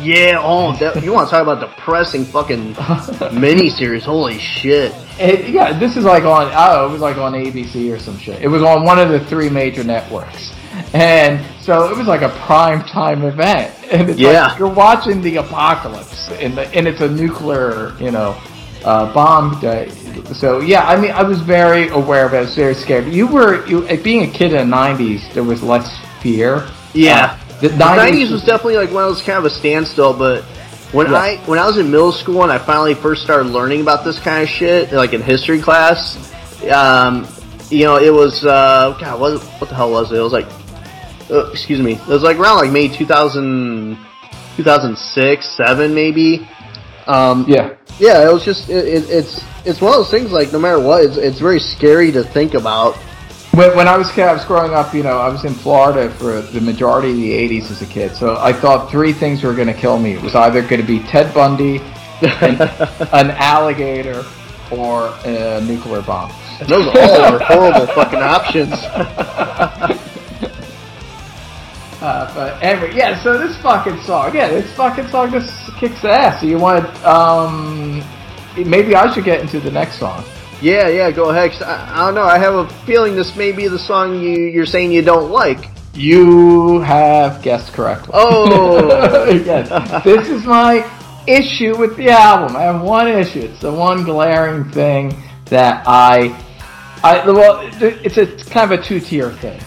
Yeah, 0.00 0.38
oh, 0.40 0.76
that, 0.76 1.02
you 1.02 1.12
want 1.12 1.28
to 1.28 1.30
talk 1.32 1.42
about 1.42 1.58
depressing 1.58 2.24
fucking 2.24 2.74
miniseries? 2.74 4.02
Holy 4.02 4.38
shit! 4.38 4.92
It, 5.18 5.48
yeah, 5.48 5.76
this 5.76 5.96
is 5.96 6.04
like 6.04 6.22
on 6.22 6.52
oh, 6.54 6.88
it 6.88 6.92
was 6.92 7.00
like 7.00 7.16
on 7.16 7.32
ABC 7.32 7.92
or 7.92 7.98
some 7.98 8.16
shit. 8.18 8.40
It 8.40 8.46
was 8.46 8.62
on 8.62 8.84
one 8.84 9.00
of 9.00 9.08
the 9.08 9.18
three 9.18 9.50
major 9.50 9.82
networks, 9.82 10.52
and 10.94 11.44
so 11.62 11.90
it 11.90 11.96
was 11.96 12.06
like 12.06 12.22
a 12.22 12.30
prime 12.46 12.82
time 12.84 13.22
event. 13.24 13.74
And 13.90 14.10
it's 14.10 14.20
Yeah. 14.20 14.48
like 14.48 14.58
you're 14.58 14.68
watching 14.68 15.22
the 15.22 15.36
apocalypse, 15.36 16.28
and 16.42 16.54
the, 16.58 16.68
and 16.74 16.86
it's 16.86 17.00
a 17.00 17.08
nuclear, 17.08 17.94
you 17.98 18.10
know, 18.10 18.36
uh, 18.84 19.10
bomb 19.14 19.58
day. 19.60 19.88
So 20.34 20.60
yeah, 20.60 20.86
I 20.86 20.94
mean, 21.00 21.10
I 21.12 21.22
was 21.22 21.40
very 21.40 21.88
aware 21.88 22.26
of 22.26 22.34
it. 22.34 22.36
I 22.36 22.40
was 22.42 22.54
very 22.54 22.74
scared. 22.74 23.06
You 23.08 23.26
were 23.26 23.64
you 23.66 23.80
being 24.02 24.24
a 24.28 24.30
kid 24.30 24.52
in 24.52 24.68
the 24.68 24.76
'90s. 24.76 25.32
There 25.32 25.42
was 25.42 25.62
less 25.62 25.88
fear. 26.20 26.68
Yeah, 26.92 27.38
Uh, 27.38 27.60
the 27.62 27.68
the 27.70 27.76
90s, 27.84 28.26
'90s 28.26 28.30
was 28.30 28.42
definitely 28.44 28.76
like 28.76 28.92
one 28.92 29.04
of 29.04 29.08
those 29.14 29.22
kind 29.22 29.38
of 29.38 29.46
a 29.46 29.50
standstill. 29.50 30.12
But 30.12 30.44
when 30.92 31.10
Yeah. 31.10 31.16
I 31.18 31.36
when 31.46 31.58
I 31.58 31.64
was 31.66 31.78
in 31.78 31.90
middle 31.90 32.12
school 32.12 32.42
and 32.42 32.52
I 32.52 32.58
finally 32.58 32.92
first 32.94 33.22
started 33.22 33.46
learning 33.48 33.80
about 33.80 34.04
this 34.04 34.18
kind 34.18 34.42
of 34.42 34.50
shit, 34.50 34.92
like 34.92 35.14
in 35.14 35.22
history 35.22 35.60
class, 35.60 36.18
um, 36.70 37.26
you 37.70 37.84
know, 37.86 37.96
it 37.96 38.12
was 38.12 38.44
uh, 38.44 38.94
God, 39.00 39.18
what 39.18 39.40
what 39.60 39.70
the 39.70 39.74
hell 39.76 39.90
was 39.90 40.12
it? 40.12 40.16
It 40.16 40.20
was 40.20 40.32
like, 40.34 40.46
uh, 41.30 41.50
excuse 41.50 41.80
me, 41.80 41.94
it 41.94 42.06
was 42.06 42.22
like 42.22 42.38
around 42.38 42.58
like 42.58 42.70
May 42.70 42.88
2000, 42.88 43.98
2006, 44.56 45.46
seven 45.46 45.94
maybe. 45.94 46.48
Um, 47.06 47.46
yeah. 47.48 47.76
yeah, 47.98 48.28
it 48.28 48.32
was 48.32 48.44
just 48.44 48.68
it, 48.68 48.86
it, 48.86 49.08
it's 49.08 49.42
it's 49.64 49.80
one 49.80 49.92
of 49.92 49.98
those 49.98 50.10
things 50.10 50.30
like 50.30 50.52
no 50.52 50.58
matter 50.58 50.80
what, 50.80 51.04
it's 51.04 51.16
it's 51.16 51.40
very 51.40 51.60
scary 51.60 52.12
to 52.12 52.22
think 52.22 52.54
about. 52.54 52.96
When, 53.52 53.74
when 53.76 53.88
I 53.88 53.96
was 53.96 54.10
kid, 54.10 54.24
I 54.24 54.34
was 54.34 54.44
growing 54.44 54.72
up, 54.72 54.94
you 54.94 55.02
know, 55.02 55.18
I 55.18 55.28
was 55.28 55.44
in 55.44 55.54
Florida 55.54 56.10
for 56.14 56.42
the 56.42 56.60
majority 56.60 57.10
of 57.10 57.16
the 57.16 57.32
80s 57.32 57.70
as 57.70 57.82
a 57.82 57.86
kid. 57.86 58.14
So 58.14 58.36
I 58.36 58.52
thought 58.52 58.90
three 58.90 59.12
things 59.12 59.42
were 59.42 59.54
going 59.54 59.68
to 59.68 59.74
kill 59.74 59.98
me. 59.98 60.12
It 60.12 60.22
was 60.22 60.34
either 60.34 60.60
going 60.60 60.80
to 60.80 60.86
be 60.86 61.00
Ted 61.00 61.32
Bundy, 61.34 61.78
an, 62.20 62.60
an 63.12 63.30
alligator, 63.32 64.22
or 64.70 65.12
a 65.24 65.60
nuclear 65.62 66.02
bomb. 66.02 66.30
Those 66.66 66.86
all 66.88 67.22
are 67.22 67.38
horrible 67.38 67.86
fucking 67.94 68.18
options. 68.18 68.74
But 72.38 72.62
anyway, 72.62 72.94
yeah, 72.94 73.20
so 73.20 73.36
this 73.36 73.56
fucking 73.56 74.00
song, 74.02 74.32
yeah, 74.32 74.46
this 74.46 74.72
fucking 74.74 75.08
song 75.08 75.32
just 75.32 75.52
kicks 75.74 76.04
ass. 76.04 76.40
So 76.40 76.46
you 76.46 76.56
want, 76.56 76.86
um, 77.04 78.00
maybe 78.56 78.94
I 78.94 79.12
should 79.12 79.24
get 79.24 79.40
into 79.40 79.58
the 79.58 79.72
next 79.72 79.98
song. 79.98 80.22
Yeah, 80.62 80.86
yeah, 80.86 81.10
go 81.10 81.30
ahead. 81.30 81.50
'cause 81.50 81.62
I, 81.62 81.90
I 81.92 82.06
don't 82.06 82.14
know. 82.14 82.22
I 82.22 82.38
have 82.38 82.54
a 82.54 82.68
feeling 82.86 83.16
this 83.16 83.34
may 83.34 83.50
be 83.50 83.66
the 83.66 83.76
song 83.76 84.20
you 84.20 84.38
you're 84.54 84.66
saying 84.66 84.92
you 84.92 85.02
don't 85.02 85.32
like. 85.32 85.68
You 85.94 86.78
have 86.82 87.42
guessed 87.42 87.72
correctly. 87.72 88.10
Oh. 88.14 89.24
yes. 89.44 90.04
This 90.04 90.28
is 90.28 90.44
my 90.44 90.88
issue 91.26 91.76
with 91.76 91.96
the 91.96 92.10
album. 92.10 92.56
I 92.56 92.62
have 92.62 92.82
one 92.82 93.08
issue. 93.08 93.40
It's 93.40 93.62
the 93.62 93.72
one 93.72 94.04
glaring 94.04 94.70
thing 94.70 95.12
that 95.46 95.82
I, 95.88 96.40
I 97.02 97.28
well, 97.28 97.68
it's 97.82 98.16
a 98.16 98.22
it's 98.22 98.48
kind 98.48 98.72
of 98.72 98.78
a 98.78 98.82
two 98.84 99.00
tier 99.00 99.32
thing. 99.32 99.60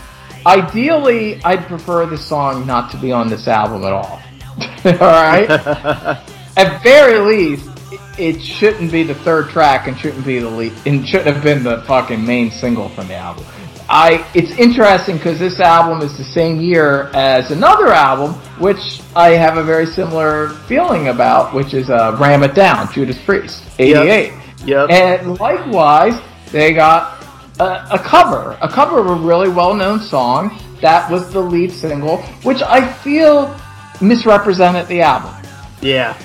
Ideally, 0.45 1.43
I'd 1.43 1.65
prefer 1.67 2.05
the 2.05 2.17
song 2.17 2.65
not 2.65 2.91
to 2.91 2.97
be 2.97 3.11
on 3.11 3.29
this 3.29 3.47
album 3.47 3.83
at 3.83 3.93
all. 3.93 4.21
all 4.85 5.21
right. 5.21 5.49
at 6.57 6.81
very 6.83 7.19
least, 7.19 7.69
it 8.17 8.41
shouldn't 8.41 8.91
be 8.91 9.03
the 9.03 9.15
third 9.15 9.49
track 9.49 9.87
and 9.87 9.97
shouldn't 9.97 10.25
be 10.25 10.39
the 10.39 10.49
lead 10.49 10.73
and 10.85 11.07
shouldn't 11.07 11.35
have 11.35 11.43
been 11.43 11.63
the 11.63 11.81
fucking 11.83 12.25
main 12.25 12.51
single 12.51 12.89
from 12.89 13.07
the 13.07 13.15
album. 13.15 13.45
I 13.89 14.25
it's 14.33 14.51
interesting 14.51 15.17
because 15.17 15.37
this 15.37 15.59
album 15.59 16.01
is 16.01 16.17
the 16.17 16.23
same 16.23 16.61
year 16.61 17.09
as 17.13 17.51
another 17.51 17.87
album, 17.87 18.33
which 18.57 19.01
I 19.15 19.31
have 19.31 19.57
a 19.57 19.63
very 19.63 19.85
similar 19.85 20.49
feeling 20.67 21.09
about, 21.09 21.53
which 21.53 21.73
is 21.73 21.89
uh, 21.89 22.15
"Ram 22.19 22.43
It 22.43 22.55
Down," 22.55 22.91
Judas 22.93 23.21
Priest, 23.25 23.63
'88. 23.79 24.33
Yep. 24.65 24.89
And 24.89 25.39
likewise, 25.39 26.21
they 26.51 26.73
got 26.73 27.20
a, 27.59 27.87
a 27.91 27.99
cover, 27.99 28.57
a 28.61 28.69
cover 28.69 28.99
of 28.99 29.07
a 29.07 29.15
really 29.15 29.49
well-known 29.49 29.99
song 29.99 30.59
that 30.81 31.09
was 31.11 31.31
the 31.31 31.39
lead 31.39 31.71
single, 31.71 32.17
which 32.43 32.61
I 32.61 32.91
feel 32.91 33.55
misrepresented 34.01 34.87
the 34.87 35.01
album. 35.01 35.35
Yeah. 35.81 36.17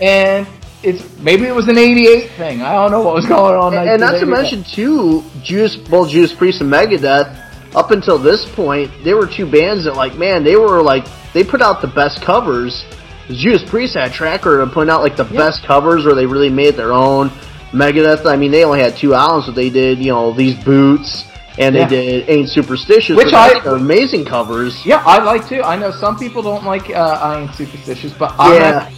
and 0.00 0.46
it's 0.82 1.16
maybe 1.18 1.44
it 1.46 1.54
was 1.54 1.68
an 1.68 1.78
'88 1.78 2.30
thing. 2.32 2.62
I 2.62 2.72
don't 2.72 2.90
know 2.90 3.02
what 3.02 3.14
was 3.14 3.26
going 3.26 3.54
on. 3.54 3.74
And, 3.74 3.88
and 3.88 4.00
not 4.00 4.18
to 4.18 4.26
mention 4.26 4.64
too, 4.64 5.22
Judas, 5.42 5.76
both 5.76 6.10
Judas 6.10 6.32
Priest 6.32 6.60
and 6.60 6.72
Megadeth. 6.72 7.38
Up 7.74 7.90
until 7.90 8.18
this 8.18 8.46
point, 8.54 8.90
they 9.02 9.14
were 9.14 9.26
two 9.26 9.50
bands 9.50 9.84
that, 9.84 9.96
like, 9.96 10.14
man, 10.16 10.44
they 10.44 10.56
were 10.56 10.82
like 10.82 11.06
they 11.32 11.42
put 11.42 11.62
out 11.62 11.80
the 11.80 11.88
best 11.88 12.20
covers. 12.20 12.84
Judas 13.28 13.62
Priest 13.68 13.94
had 13.94 14.10
a 14.10 14.12
track 14.12 14.44
record 14.44 14.60
of 14.60 14.72
putting 14.72 14.90
out 14.90 15.00
like 15.00 15.16
the 15.16 15.24
best 15.24 15.64
covers, 15.64 16.04
where 16.04 16.14
they 16.14 16.26
really 16.26 16.50
made 16.50 16.74
their 16.74 16.92
own. 16.92 17.30
Megadeth, 17.72 18.26
I 18.26 18.36
mean, 18.36 18.50
they 18.50 18.64
only 18.64 18.80
had 18.80 18.96
two 18.96 19.14
albums, 19.14 19.46
but 19.46 19.54
they 19.54 19.70
did, 19.70 19.98
you 19.98 20.12
know, 20.12 20.32
these 20.32 20.54
boots, 20.62 21.24
and 21.58 21.74
Yeah. 21.74 21.86
they 21.88 21.96
did 21.96 22.30
Ain't 22.30 22.48
Superstitious, 22.50 23.16
Which 23.16 23.32
I- 23.32 23.60
they're 23.60 23.76
amazing 23.76 24.24
covers. 24.24 24.84
Yeah, 24.84 25.02
I 25.06 25.22
like 25.22 25.48
too. 25.48 25.62
I 25.62 25.76
know 25.76 25.90
some 25.90 26.18
people 26.18 26.42
don't 26.42 26.64
like 26.64 26.90
uh, 26.90 27.18
I 27.22 27.40
Ain't 27.40 27.54
Superstitious, 27.54 28.12
but 28.12 28.34
I 28.38 28.54
Yeah. 28.56 28.88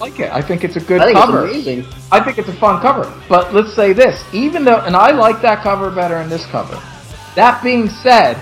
like 0.00 0.18
it. 0.18 0.30
I 0.32 0.42
think 0.42 0.64
it's 0.64 0.76
a 0.76 0.80
good 0.80 1.00
I 1.00 1.06
think 1.06 1.18
cover. 1.18 1.46
it's 1.46 1.52
amazing. 1.54 1.86
I 2.10 2.20
think 2.20 2.38
it's 2.38 2.48
a 2.48 2.52
fun 2.54 2.80
cover. 2.80 3.10
But 3.28 3.54
let's 3.54 3.72
say 3.72 3.92
this, 3.92 4.22
even 4.32 4.64
though, 4.64 4.78
and 4.86 4.96
I 4.96 5.12
like 5.12 5.40
that 5.42 5.62
cover 5.62 5.90
better 5.90 6.18
than 6.18 6.28
this 6.28 6.44
cover. 6.46 6.76
That 7.36 7.62
being 7.62 7.88
said, 7.88 8.36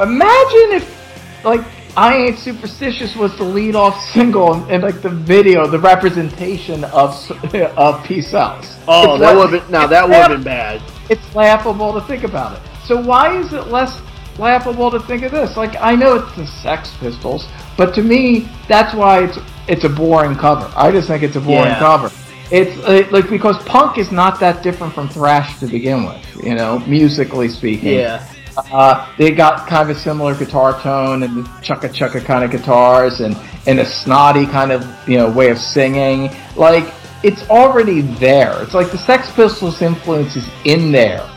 imagine 0.00 0.72
if, 0.72 1.44
like, 1.44 1.62
I 1.96 2.16
Ain't 2.16 2.38
Superstitious 2.38 3.16
was 3.16 3.36
the 3.38 3.44
lead 3.44 3.74
off 3.74 4.00
single 4.10 4.52
and, 4.54 4.70
and 4.70 4.82
like 4.82 5.02
the 5.02 5.08
video, 5.08 5.66
the 5.66 5.78
representation 5.80 6.84
of 6.84 7.14
of 7.54 8.04
Peace 8.04 8.28
Sells. 8.30 8.76
Oh, 8.86 9.14
It's 9.14 9.20
that 9.20 9.26
like- 9.26 9.36
would 9.36 9.52
have 9.52 9.62
been 9.64 9.72
now 9.72 9.86
that 9.86 10.04
would 10.06 10.14
have 10.16 10.30
been 10.30 10.42
bad. 10.42 10.82
it's 11.10 11.34
laughable 11.34 11.92
to 11.94 12.00
think 12.06 12.24
about 12.24 12.56
it. 12.56 12.62
So 12.84 13.00
why 13.00 13.36
is 13.38 13.52
it 13.52 13.66
less 13.68 14.00
laughable 14.38 14.90
to 14.90 15.00
think 15.00 15.22
of 15.24 15.32
this? 15.32 15.56
Like 15.56 15.76
I 15.80 15.94
know 15.96 16.14
it's 16.16 16.36
the 16.36 16.46
Sex 16.46 16.92
Pistols, 17.00 17.46
but 17.76 17.94
to 17.94 18.02
me 18.02 18.48
that's 18.68 18.94
why 18.94 19.24
it's 19.24 19.38
it's 19.66 19.84
a 19.84 19.88
boring 19.88 20.36
cover. 20.36 20.70
I 20.76 20.90
just 20.92 21.08
think 21.08 21.22
it's 21.22 21.36
a 21.36 21.40
boring 21.40 21.66
Yeah. 21.72 21.78
cover. 21.78 22.10
It's 22.50 22.78
uh, 22.84 23.06
like 23.10 23.28
because 23.28 23.62
punk 23.64 23.98
is 23.98 24.10
not 24.10 24.40
that 24.40 24.62
different 24.62 24.94
from 24.94 25.08
thrash 25.08 25.58
to 25.60 25.66
begin 25.66 26.06
with, 26.06 26.24
you 26.44 26.54
know, 26.54 26.78
musically 26.86 27.48
speaking. 27.48 27.94
Yeah. 27.94 28.26
Uh, 28.72 29.14
they 29.16 29.30
got 29.30 29.66
kind 29.68 29.90
of 29.90 29.96
a 29.96 29.98
similar 29.98 30.34
guitar 30.34 30.80
tone 30.80 31.22
and 31.22 31.44
the 31.44 31.48
chukka 31.60 32.24
kind 32.24 32.44
of 32.44 32.50
guitars 32.50 33.20
and, 33.20 33.36
and 33.66 33.80
a 33.80 33.86
snotty 33.86 34.46
kind 34.46 34.72
of, 34.72 34.86
you 35.08 35.16
know, 35.16 35.30
way 35.30 35.50
of 35.50 35.58
singing. 35.58 36.30
Like, 36.56 36.92
it's 37.22 37.48
already 37.50 38.02
there. 38.02 38.62
It's 38.62 38.74
like 38.74 38.90
the 38.90 38.98
Sex 38.98 39.30
Pistols 39.32 39.82
influence 39.82 40.36
is 40.36 40.48
in 40.64 40.92
there 40.92 41.28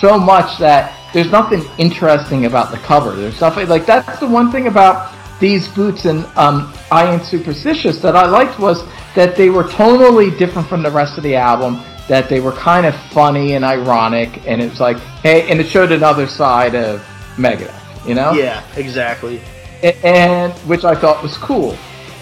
so 0.00 0.18
much 0.18 0.58
that 0.58 0.94
there's 1.12 1.30
nothing 1.30 1.64
interesting 1.78 2.46
about 2.46 2.70
the 2.70 2.78
cover. 2.78 3.12
There's 3.12 3.40
nothing, 3.40 3.68
like, 3.68 3.86
that's 3.86 4.20
the 4.20 4.28
one 4.28 4.52
thing 4.52 4.66
about 4.66 5.14
these 5.40 5.68
boots 5.68 6.04
and 6.04 6.24
um, 6.36 6.74
I 6.90 7.12
Ain't 7.12 7.24
Superstitious 7.24 7.98
that 8.00 8.16
I 8.16 8.26
liked 8.26 8.58
was 8.58 8.82
that 9.14 9.36
they 9.36 9.50
were 9.50 9.64
tonally 9.64 10.36
different 10.36 10.68
from 10.68 10.82
the 10.82 10.90
rest 10.90 11.16
of 11.16 11.22
the 11.24 11.36
album. 11.36 11.82
That 12.08 12.28
they 12.28 12.40
were 12.40 12.52
kind 12.52 12.86
of 12.86 12.94
funny 13.12 13.54
and 13.54 13.64
ironic, 13.64 14.46
and 14.46 14.62
it 14.62 14.70
was 14.70 14.80
like, 14.80 14.98
hey, 15.22 15.50
and 15.50 15.60
it 15.60 15.66
showed 15.66 15.92
another 15.92 16.26
side 16.26 16.74
of 16.74 17.00
Megadeth, 17.36 18.08
you 18.08 18.14
know? 18.14 18.32
Yeah, 18.32 18.64
exactly. 18.76 19.40
A- 19.82 20.06
and 20.06 20.52
which 20.66 20.84
I 20.84 20.94
thought 20.94 21.22
was 21.22 21.36
cool. 21.36 21.76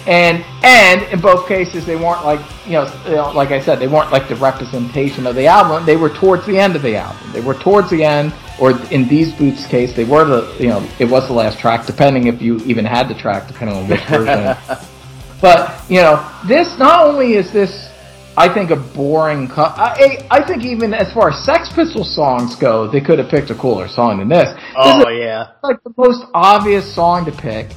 And 0.07 0.43
and 0.63 1.03
in 1.11 1.19
both 1.19 1.49
cases, 1.49 1.85
they 1.85 1.97
weren't 1.97 2.23
like 2.23 2.39
you 2.65 2.73
know, 2.73 3.01
you 3.05 3.15
know, 3.15 3.31
like 3.31 3.51
I 3.51 3.59
said, 3.59 3.77
they 3.79 3.89
weren't 3.89 4.09
like 4.09 4.29
the 4.29 4.37
representation 4.37 5.27
of 5.27 5.35
the 5.35 5.47
album. 5.47 5.85
They 5.85 5.97
were 5.97 6.09
towards 6.09 6.45
the 6.45 6.57
end 6.57 6.77
of 6.77 6.81
the 6.81 6.95
album. 6.95 7.31
They 7.33 7.41
were 7.41 7.55
towards 7.55 7.89
the 7.89 8.05
end, 8.05 8.33
or 8.57 8.71
in 8.89 9.05
these 9.09 9.33
boots' 9.33 9.67
case, 9.67 9.93
they 9.93 10.05
were 10.05 10.23
the 10.23 10.55
you 10.63 10.69
know, 10.69 10.87
it 10.99 11.05
was 11.05 11.27
the 11.27 11.33
last 11.33 11.59
track, 11.59 11.85
depending 11.85 12.27
if 12.27 12.41
you 12.41 12.55
even 12.59 12.85
had 12.85 13.09
the 13.09 13.15
track, 13.15 13.47
depending 13.47 13.75
on 13.75 13.87
which 13.89 13.99
version. 14.05 14.55
But 15.41 15.77
you 15.89 15.97
know, 15.97 16.25
this 16.45 16.77
not 16.79 17.05
only 17.05 17.33
is 17.33 17.51
this, 17.51 17.86
I 18.37 18.47
think, 18.53 18.69
a 18.69 18.75
boring. 18.75 19.47
Co- 19.47 19.63
I 19.75 20.25
I 20.29 20.45
think 20.45 20.63
even 20.63 20.93
as 20.93 21.11
far 21.11 21.31
as 21.31 21.43
Sex 21.43 21.69
Pistols 21.73 22.13
songs 22.15 22.55
go, 22.55 22.87
they 22.87 23.01
could 23.01 23.17
have 23.19 23.29
picked 23.29 23.49
a 23.49 23.55
cooler 23.55 23.87
song 23.87 24.19
than 24.19 24.29
this. 24.29 24.47
Oh 24.75 25.09
yeah. 25.09 25.47
like 25.63 25.81
the 25.83 25.93
most 25.97 26.25
obvious 26.35 26.85
song 26.93 27.25
to 27.25 27.31
pick. 27.31 27.71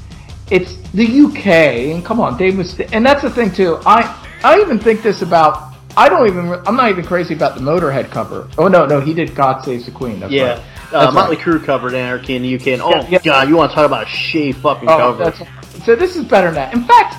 It's 0.50 0.76
the 0.92 1.06
UK, 1.06 1.46
and 1.94 2.04
come 2.04 2.20
on, 2.20 2.36
Dave 2.36 2.54
Mustaine, 2.54 2.90
and 2.92 3.06
that's 3.06 3.22
the 3.22 3.30
thing 3.30 3.50
too. 3.52 3.78
I 3.86 4.02
I 4.44 4.60
even 4.60 4.78
think 4.78 5.02
this 5.02 5.22
about. 5.22 5.68
I 5.96 6.08
don't 6.08 6.26
even. 6.28 6.52
I'm 6.66 6.76
not 6.76 6.90
even 6.90 7.04
crazy 7.04 7.34
about 7.34 7.54
the 7.56 7.60
Motorhead 7.62 8.10
cover. 8.10 8.48
Oh 8.58 8.68
no, 8.68 8.84
no, 8.84 9.00
he 9.00 9.14
did 9.14 9.34
"God 9.34 9.62
Saves 9.64 9.86
the 9.86 9.92
Queen." 9.92 10.20
That's 10.20 10.32
Yeah. 10.32 10.42
right. 10.54 10.58
Uh, 10.92 11.00
That's 11.04 11.14
Motley 11.14 11.36
right. 11.36 11.44
Crue 11.46 11.64
covered 11.64 11.94
Anarchy 11.94 12.34
in 12.36 12.42
the 12.42 12.54
UK, 12.56 12.66
and 12.74 12.82
oh 12.82 12.90
Yeah, 12.90 13.08
yeah. 13.10 13.18
god, 13.24 13.48
you 13.48 13.56
want 13.56 13.70
to 13.70 13.74
talk 13.76 13.86
about 13.86 14.02
a 14.02 14.10
shitty 14.10 14.56
fucking 14.56 14.88
Oh, 14.88 14.98
cover? 14.98 15.24
that's 15.24 15.84
so. 15.86 15.94
This 15.96 16.16
is 16.16 16.24
better 16.24 16.48
than 16.48 16.54
that. 16.56 16.74
In 16.74 16.84
fact, 16.84 17.14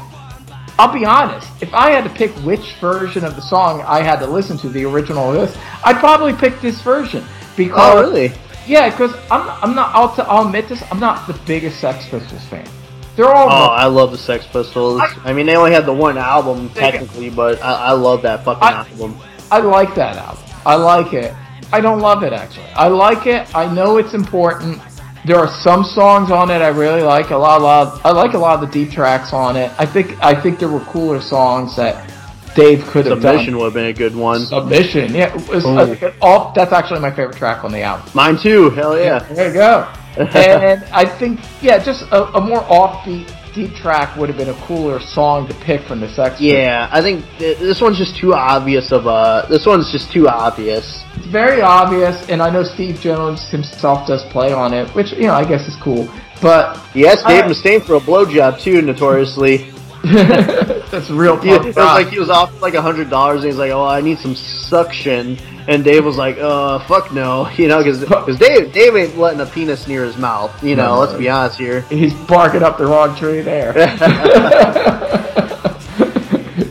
I'll 0.80 0.94
be 0.94 1.06
honest. 1.06 1.48
If 1.62 1.74
I 1.74 1.92
had 1.92 2.04
to 2.04 2.10
pick 2.10 2.32
which 2.46 2.76
version 2.76 3.24
of 3.24 3.36
the 3.36 3.42
song 3.42 3.82
I 3.82 4.02
had 4.02 4.20
to 4.20 4.28
listen 4.28 4.58
to, 4.60 4.70
the 4.70 4.86
original 4.86 5.26
or 5.26 5.34
this, 5.34 5.58
I'd 5.84 5.98
probably 5.98 6.34
pick 6.34 6.60
this 6.62 6.82
version 6.82 7.24
because. 7.56 7.80
Oh 7.80 8.00
really? 8.02 8.34
Yeah, 8.68 8.90
because 8.90 9.14
I'm. 9.30 9.50
I'm 9.64 9.76
not. 9.76 9.94
I'll, 9.96 10.16
t- 10.16 10.22
I'll 10.24 10.46
admit 10.46 10.68
this. 10.70 10.84
I'm 10.92 11.00
not 11.00 11.28
the 11.28 11.34
biggest 11.46 11.80
Sex 11.80 12.08
Pistols 12.08 12.46
fan. 12.46 12.68
They're 13.16 13.34
all. 13.34 13.50
Oh, 13.50 13.72
I 13.72 13.86
love 13.86 14.12
the 14.12 14.18
Sex 14.18 14.46
Pistols. 14.48 15.02
I, 15.24 15.34
mean, 15.34 15.46
they 15.46 15.56
only 15.56 15.72
had 15.72 15.86
the 15.86 15.94
one 15.94 16.18
album 16.18 16.70
technically, 16.70 17.30
but 17.30 17.62
I, 17.62 17.88
I 17.88 17.92
love 17.92 18.22
that 18.22 18.46
fucking 18.46 18.64
I- 18.64 18.88
album. 18.88 19.18
I 19.52 19.60
like 19.60 19.94
that 19.96 20.16
album. 20.16 20.44
I 20.66 20.76
like 20.76 21.14
it. 21.14 21.34
I 21.74 21.80
don't 21.82 22.00
love 22.00 22.24
it 22.24 22.34
actually. 22.34 22.66
I 22.76 22.88
like 22.88 23.28
it. 23.28 23.54
I 23.56 23.74
know 23.74 23.98
it's 23.98 24.14
important. 24.14 24.82
There 25.26 25.38
are 25.38 25.48
some 25.48 25.84
songs 25.84 26.32
on 26.32 26.50
it 26.50 26.62
I 26.62 26.70
really 26.70 27.04
like. 27.04 27.30
A 27.30 27.38
lot, 27.38 27.62
a 27.62 27.64
lot. 27.64 28.02
I 28.04 28.12
like 28.12 28.34
a 28.34 28.40
lot 28.40 28.62
of 28.62 28.68
the 28.68 28.74
deep 28.74 28.92
tracks 28.92 29.34
on 29.34 29.56
it. 29.56 29.72
I 29.78 29.86
think. 29.86 30.22
I 30.24 30.40
think 30.40 30.60
there 30.60 30.70
were 30.70 30.80
cooler 30.82 31.22
songs 31.22 31.76
that 31.76 32.10
Dave 32.56 32.84
could 32.88 33.06
have 33.06 33.22
Submission 33.22 33.54
done. 33.54 33.58
would 33.58 33.66
have 33.66 33.74
been 33.74 33.86
a 33.86 33.94
good 33.94 34.16
one. 34.16 34.42
Submission. 34.42 35.14
Yeah. 35.14 35.34
It 35.36 35.48
was, 35.48 35.66
Ooh. 35.66 35.78
uh, 35.78 36.14
all, 36.22 36.52
that's 36.54 36.74
actually 36.74 37.00
my 37.00 37.12
favorite 37.12 37.38
track 37.38 37.64
on 37.64 37.72
the 37.72 37.82
album. 37.82 38.10
Mine 38.14 38.38
too. 38.38 38.72
Hell 38.72 38.98
yeah. 38.98 39.20
There 39.20 39.48
you 39.48 39.54
go. 39.54 39.92
and 40.18 40.84
I 40.92 41.06
think, 41.06 41.40
yeah, 41.62 41.82
just 41.82 42.02
a, 42.12 42.26
a 42.36 42.42
more 42.42 42.60
offbeat, 42.64 43.34
deep 43.54 43.74
track 43.76 44.16
would 44.18 44.30
have 44.30 44.38
been 44.38 44.50
a 44.50 44.66
cooler 44.66 45.00
song 45.00 45.48
to 45.48 45.54
pick 45.56 45.82
from 45.82 46.00
the 46.00 46.08
Sex. 46.08 46.40
Pistols. 46.40 46.54
Yeah, 46.54 46.90
I 46.92 47.02
think 47.02 47.26
th- 47.38 47.58
this 47.58 47.82
one's 47.82 47.98
just 47.98 48.16
too 48.16 48.34
obvious 48.34 48.92
of 48.92 49.06
a. 49.06 49.46
This 49.50 49.66
one's 49.66 49.92
just 49.92 50.12
too 50.12 50.28
obvious. 50.28 51.04
It's 51.16 51.26
very 51.26 51.62
obvious, 51.62 52.30
and 52.30 52.42
I 52.42 52.50
know 52.50 52.64
Steve 52.64 53.00
Jones 53.00 53.48
himself 53.50 54.08
does 54.08 54.24
play 54.26 54.54
on 54.54 54.74
it, 54.74 54.90
which 54.96 55.12
you 55.14 55.24
know 55.24 55.34
I 55.34 55.46
guess 55.46 55.68
is 55.68 55.76
cool. 55.76 56.10
But 56.42 56.80
yes, 56.96 57.24
Dave 57.24 57.46
Mustaine 57.46 57.84
for 57.84 57.96
a 57.96 58.00
blowjob 58.00 58.60
too, 58.60 58.82
notoriously. 58.82 59.72
that's 60.04 61.12
real 61.12 61.38
punk 61.38 61.64
it 61.64 61.76
was 61.76 61.78
like 61.78 62.10
he 62.10 62.20
was 62.20 62.32
off 62.32 62.60
like 62.60 62.74
a 62.74 62.82
hundred 62.82 63.10
dollars, 63.10 63.44
and 63.44 63.52
he's 63.52 63.60
like, 63.60 63.72
"Oh, 63.72 63.86
I 63.86 64.02
need 64.02 64.18
some 64.18 64.36
suction." 64.36 65.38
And 65.68 65.84
Dave 65.84 66.04
was 66.06 66.18
like, 66.18 66.38
"Uh, 66.40 66.80
fuck 66.88 67.14
no," 67.14 67.48
you 67.56 67.68
know, 67.68 67.84
because 67.84 68.40
Dave 68.40 68.72
Dave 68.74 68.96
ain't 68.96 69.18
letting 69.18 69.40
a 69.42 69.46
penis 69.46 69.88
near 69.88 70.04
his 70.04 70.18
mouth. 70.18 70.52
You 70.64 70.76
know, 70.76 70.96
No. 70.96 71.00
let's 71.02 71.14
be 71.18 71.30
honest 71.30 71.58
here. 71.58 71.82
He's 71.82 72.14
barking 72.14 72.64
up 72.64 72.78
the 72.78 72.86
wrong 72.88 73.16
tree 73.16 73.42
there. 73.42 73.74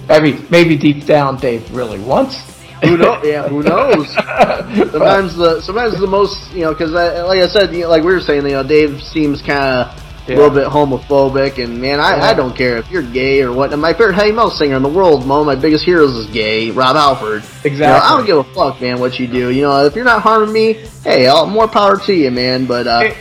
I 0.08 0.18
mean, 0.20 0.44
maybe 0.50 0.76
deep 0.76 1.06
down, 1.06 1.36
Dave 1.36 1.70
really 1.72 2.00
wants. 2.00 2.36
Who 2.82 2.96
knows? 2.96 3.20
Yeah, 3.24 3.46
who 3.48 3.62
knows? 3.62 4.08
sometimes 4.14 5.36
the 5.36 5.60
sometimes 5.62 6.00
the 6.00 6.06
most 6.06 6.50
you 6.52 6.62
know 6.62 6.72
because 6.72 6.90
like 6.92 7.38
I 7.40 7.46
said, 7.46 7.72
you 7.74 7.82
know, 7.82 7.88
like 7.90 8.02
we 8.02 8.12
were 8.12 8.20
saying, 8.20 8.44
you 8.46 8.52
know, 8.52 8.62
Dave 8.62 9.02
seems 9.02 9.40
kind 9.42 9.62
of 9.86 10.09
a 10.30 10.34
Yeah. 10.34 10.38
little 10.38 10.54
bit 10.54 10.68
homophobic, 10.68 11.62
and 11.62 11.80
man, 11.80 12.00
I, 12.00 12.30
I 12.30 12.34
don't 12.34 12.54
care 12.56 12.76
if 12.78 12.90
you're 12.90 13.02
gay 13.02 13.42
or 13.42 13.52
what. 13.52 13.76
My 13.78 13.92
favorite 13.92 14.14
heavy 14.14 14.32
metal 14.32 14.50
singer 14.50 14.76
in 14.76 14.82
the 14.82 14.88
world, 14.88 15.26
one 15.28 15.40
of 15.40 15.46
my 15.46 15.54
biggest 15.56 15.84
heroes, 15.84 16.14
is 16.14 16.26
gay, 16.28 16.70
Rob 16.70 16.96
Halford. 16.96 17.42
You 17.64 17.70
know, 17.78 17.94
I 17.94 18.16
don't 18.16 18.26
give 18.26 18.38
a 18.38 18.44
fuck, 18.54 18.80
man, 18.80 19.00
what 19.00 19.18
you 19.18 19.26
do. 19.26 19.50
You 19.50 19.62
know, 19.62 19.84
if 19.84 19.94
you're 19.94 20.04
not 20.04 20.22
harming 20.22 20.52
me, 20.52 20.74
hey, 21.04 21.26
all, 21.26 21.46
more 21.46 21.66
power 21.68 21.98
to 21.98 22.12
you, 22.14 22.30
man. 22.30 22.66
But 22.66 22.86
uh, 22.86 23.00
Hey. 23.00 23.16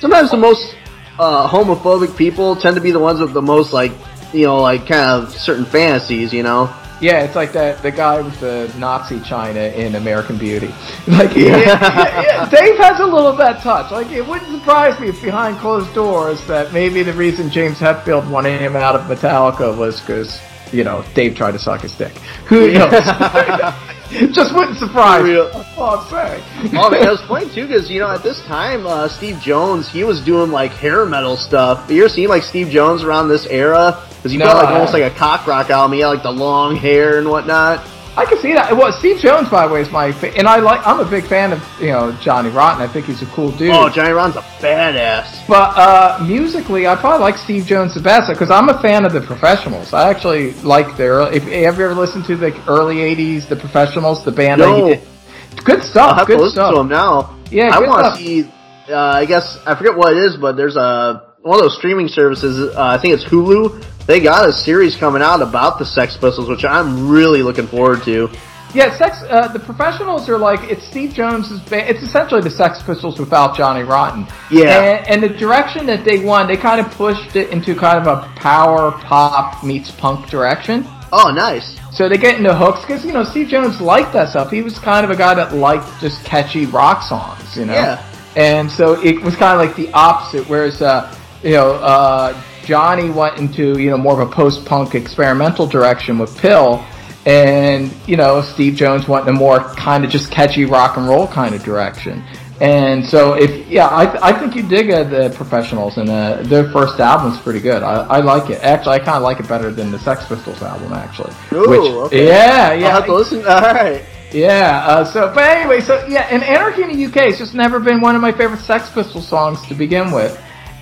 sometimes 0.00 0.30
the 0.30 0.36
most 0.36 0.74
uh, 1.18 1.48
homophobic 1.48 2.16
people 2.16 2.56
tend 2.56 2.74
to 2.76 2.82
be 2.82 2.90
the 2.90 2.98
ones 2.98 3.20
with 3.20 3.32
the 3.32 3.42
most 3.42 3.72
like 3.72 3.92
you 4.32 4.44
know 4.46 4.60
like 4.60 4.86
kind 4.86 5.22
of 5.22 5.32
certain 5.32 5.64
fantasies. 5.64 6.32
You 6.32 6.42
know. 6.42 6.68
Yeah, 7.00 7.22
it's 7.22 7.36
like 7.36 7.52
that 7.52 7.80
the 7.82 7.90
guy 7.92 8.20
with 8.20 8.38
the 8.40 8.72
Nazi 8.76 9.20
China 9.20 9.60
in 9.60 9.94
American 9.94 10.36
Beauty. 10.38 10.74
Like, 11.08 11.34
Yeah. 11.36 11.56
yeah, 11.56 12.22
yeah, 12.22 12.50
Dave 12.50 12.76
has 12.78 13.00
a 13.00 13.04
little 13.04 13.26
of 13.28 13.38
that 13.38 13.62
touch. 13.62 13.90
Like, 13.90 14.10
it 14.10 14.26
wouldn't 14.26 14.50
surprise 14.50 14.98
me 15.00 15.08
if 15.08 15.22
behind 15.22 15.56
closed 15.58 15.94
doors 15.94 16.44
that 16.48 16.72
maybe 16.72 17.02
the 17.02 17.12
reason 17.14 17.50
James 17.50 17.78
Hetfield 17.78 18.28
wanted 18.30 18.60
him 18.60 18.76
out 18.76 18.94
of 18.94 19.02
Metallica 19.02 19.76
was 19.76 20.00
because 20.00 20.38
you 20.72 20.84
know 20.84 21.02
Dave 21.14 21.34
tried 21.34 21.52
to 21.52 21.58
suck 21.58 21.80
his 21.82 21.92
dick. 21.96 22.12
Who 22.48 22.72
knows? 22.72 22.92
Just 24.32 24.54
wouldn't 24.54 24.78
surprise 24.78 25.22
me. 25.24 25.32
real. 25.32 25.50
That's 25.52 25.76
all 25.78 25.98
I'm 25.98 26.08
saying. 26.08 26.42
oh 26.76 26.90
man, 26.90 27.06
it 27.06 27.10
was 27.10 27.20
funny 27.28 27.48
too 27.54 27.66
because 27.66 27.90
you 27.90 28.00
know 28.00 28.10
at 28.10 28.22
this 28.22 28.42
time 28.44 28.86
uh, 28.86 29.06
Steve 29.08 29.38
Jones 29.40 29.88
he 29.88 30.02
was 30.04 30.20
doing 30.22 30.50
like 30.50 30.72
hair 30.72 31.04
metal 31.06 31.36
stuff. 31.36 31.90
You 31.90 32.04
ever 32.04 32.08
seen 32.08 32.28
like 32.28 32.42
Steve 32.42 32.68
Jones 32.68 33.02
around 33.02 33.28
this 33.28 33.46
era? 33.46 34.02
Because 34.18 34.32
he 34.32 34.38
No, 34.38 34.46
out, 34.46 34.56
like 34.56 34.68
almost 34.68 34.92
like 34.92 35.04
a 35.04 35.14
cock 35.14 35.46
rock 35.46 35.70
album. 35.70 35.94
He 35.94 36.00
had 36.00 36.08
like 36.08 36.22
the 36.22 36.32
long 36.32 36.76
hair 36.76 37.18
and 37.18 37.28
whatnot. 37.28 37.86
I 38.16 38.24
can 38.24 38.36
see 38.38 38.52
that. 38.52 38.76
Well, 38.76 38.90
Steve 38.92 39.18
Jones, 39.18 39.48
by 39.48 39.68
the 39.68 39.72
way, 39.72 39.80
is 39.80 39.92
my 39.92 40.10
fa- 40.10 40.36
and 40.36 40.48
I 40.48 40.56
like. 40.58 40.84
I'm 40.84 40.98
a 40.98 41.08
big 41.08 41.24
fan 41.24 41.52
of 41.52 41.62
you 41.80 41.88
know 41.88 42.10
Johnny 42.20 42.50
Rotten. 42.50 42.82
I 42.82 42.88
think 42.92 43.06
he's 43.06 43.22
a 43.22 43.26
cool 43.26 43.52
dude. 43.52 43.70
Oh, 43.70 43.88
Johnny 43.88 44.10
Rotten's 44.10 44.34
a 44.36 44.40
badass. 44.60 45.46
But 45.46 45.76
uh, 45.78 46.24
musically, 46.26 46.88
I 46.88 46.96
probably 46.96 47.20
like 47.20 47.36
Steve 47.38 47.64
Jones 47.64 47.94
the 47.94 48.00
best 48.00 48.28
because 48.28 48.50
I'm 48.50 48.70
a 48.70 48.82
fan 48.82 49.04
of 49.04 49.12
the 49.12 49.20
Professionals. 49.20 49.92
I 49.92 50.10
actually 50.10 50.54
like 50.64 50.96
their. 50.96 51.32
If 51.32 51.44
have 51.44 51.78
you 51.78 51.84
ever 51.84 51.94
listened 51.94 52.24
to 52.24 52.34
the 52.34 52.52
early 52.66 52.96
'80s, 52.96 53.48
the 53.48 53.54
Professionals, 53.54 54.24
the 54.24 54.32
band? 54.32 54.62
No. 54.62 54.88
that 54.88 54.98
he 54.98 55.06
did? 55.54 55.64
Good 55.64 55.82
stuff. 55.84 56.26
Good 56.26 56.50
stuff. 56.50 56.74
to 56.74 56.80
him 56.80 56.88
now. 56.88 57.38
Yeah, 57.52 57.70
I 57.72 57.78
want 57.78 58.16
to 58.16 58.20
see. 58.20 58.50
Uh, 58.88 58.96
I 58.96 59.26
guess 59.26 59.58
I 59.64 59.76
forget 59.76 59.96
what 59.96 60.12
it 60.16 60.18
is, 60.18 60.36
but 60.36 60.56
there's 60.56 60.76
a 60.76 61.27
one 61.42 61.58
of 61.58 61.62
those 61.62 61.76
streaming 61.76 62.08
services. 62.08 62.74
Uh, 62.74 62.82
I 62.82 62.98
think 62.98 63.14
it's 63.14 63.24
Hulu. 63.24 63.84
They 64.06 64.20
got 64.20 64.48
a 64.48 64.52
series 64.52 64.96
coming 64.96 65.22
out 65.22 65.42
about 65.42 65.78
the 65.78 65.84
Sex 65.84 66.16
Pistols, 66.16 66.48
which 66.48 66.64
I'm 66.64 67.08
really 67.08 67.42
looking 67.42 67.66
forward 67.66 68.02
to. 68.04 68.30
Yeah, 68.74 68.96
Sex. 68.98 69.22
Uh, 69.22 69.48
the 69.48 69.58
Professionals 69.58 70.28
are 70.28 70.36
like 70.36 70.70
it's 70.70 70.86
Steve 70.86 71.14
Jones's 71.14 71.60
band. 71.60 71.88
It's 71.88 72.02
essentially 72.02 72.42
the 72.42 72.50
Sex 72.50 72.82
Pistols 72.82 73.18
without 73.18 73.56
Johnny 73.56 73.82
Rotten. 73.82 74.26
Yeah. 74.50 74.78
And, 74.78 75.08
and 75.08 75.22
the 75.22 75.38
direction 75.38 75.86
that 75.86 76.04
they 76.04 76.18
went, 76.18 76.48
they 76.48 76.56
kind 76.56 76.80
of 76.84 76.90
pushed 76.92 77.34
it 77.34 77.50
into 77.50 77.74
kind 77.74 77.98
of 77.98 78.06
a 78.06 78.28
power 78.36 78.92
pop 78.92 79.64
meets 79.64 79.90
punk 79.90 80.28
direction. 80.28 80.86
Oh, 81.12 81.32
nice. 81.34 81.78
So 81.92 82.08
they 82.08 82.18
get 82.18 82.36
into 82.36 82.54
hooks 82.54 82.82
because 82.82 83.04
you 83.06 83.12
know 83.12 83.24
Steve 83.24 83.48
Jones 83.48 83.80
liked 83.80 84.12
that 84.12 84.30
stuff. 84.30 84.50
He 84.50 84.60
was 84.60 84.78
kind 84.78 85.04
of 85.04 85.10
a 85.10 85.16
guy 85.16 85.34
that 85.34 85.54
liked 85.54 85.86
just 86.00 86.22
catchy 86.24 86.66
rock 86.66 87.02
songs, 87.02 87.56
you 87.56 87.64
know. 87.64 87.72
Yeah. 87.72 88.04
And 88.36 88.70
so 88.70 89.02
it 89.02 89.20
was 89.22 89.34
kind 89.34 89.58
of 89.58 89.66
like 89.66 89.76
the 89.76 89.90
opposite. 89.92 90.46
Whereas 90.46 90.82
uh, 90.82 91.17
you 91.42 91.52
know 91.52 91.72
uh, 91.74 92.40
Johnny 92.64 93.10
went 93.10 93.38
into 93.38 93.78
you 93.78 93.90
know 93.90 93.96
more 93.96 94.20
of 94.20 94.28
a 94.28 94.32
post-punk 94.32 94.94
experimental 94.94 95.66
direction 95.66 96.18
with 96.18 96.36
PiL, 96.38 96.84
and 97.26 97.92
you 98.06 98.16
know 98.16 98.42
Steve 98.42 98.74
Jones 98.74 99.08
went 99.08 99.28
in 99.28 99.34
a 99.34 99.38
more 99.38 99.60
kind 99.74 100.04
of 100.04 100.10
just 100.10 100.30
catchy 100.30 100.64
rock 100.64 100.96
and 100.96 101.08
roll 101.08 101.26
kind 101.26 101.54
of 101.54 101.62
direction. 101.62 102.22
And 102.60 103.06
so 103.06 103.34
if 103.34 103.68
yeah, 103.68 103.86
I, 103.86 104.30
I 104.30 104.38
think 104.38 104.56
you 104.56 104.68
dig 104.68 104.90
uh, 104.90 105.04
the 105.04 105.30
Professionals, 105.30 105.96
and 105.96 106.08
uh, 106.08 106.42
their 106.42 106.70
first 106.72 106.98
album's 106.98 107.38
pretty 107.40 107.60
good. 107.60 107.82
I, 107.82 108.02
I 108.02 108.20
like 108.20 108.50
it. 108.50 108.62
Actually, 108.62 108.96
I 108.96 108.98
kind 108.98 109.16
of 109.16 109.22
like 109.22 109.38
it 109.38 109.46
better 109.46 109.70
than 109.70 109.92
the 109.92 109.98
Sex 109.98 110.26
Pistols 110.26 110.60
album, 110.62 110.92
actually. 110.92 111.32
Ooh, 111.52 111.70
Which, 111.70 111.92
okay. 112.06 112.26
Yeah, 112.26 112.72
yeah. 112.72 112.86
I'll 112.88 112.94
have 112.94 113.06
to 113.06 113.14
listen. 113.14 113.38
All 113.46 113.60
right. 113.60 114.04
Yeah, 114.30 114.84
uh, 114.86 115.04
so, 115.06 115.32
but 115.34 115.44
anyway, 115.44 115.80
so, 115.80 116.04
yeah, 116.06 116.28
and 116.30 116.42
Anarchy 116.42 116.82
in 116.82 116.92
the 116.92 117.06
UK 117.06 117.30
has 117.30 117.38
just 117.38 117.54
never 117.54 117.80
been 117.80 118.02
one 118.02 118.14
of 118.14 118.20
my 118.20 118.30
favorite 118.30 118.60
Sex 118.60 118.90
Pistols 118.90 119.26
songs 119.26 119.64
to 119.68 119.74
begin 119.74 120.10
with. 120.10 120.38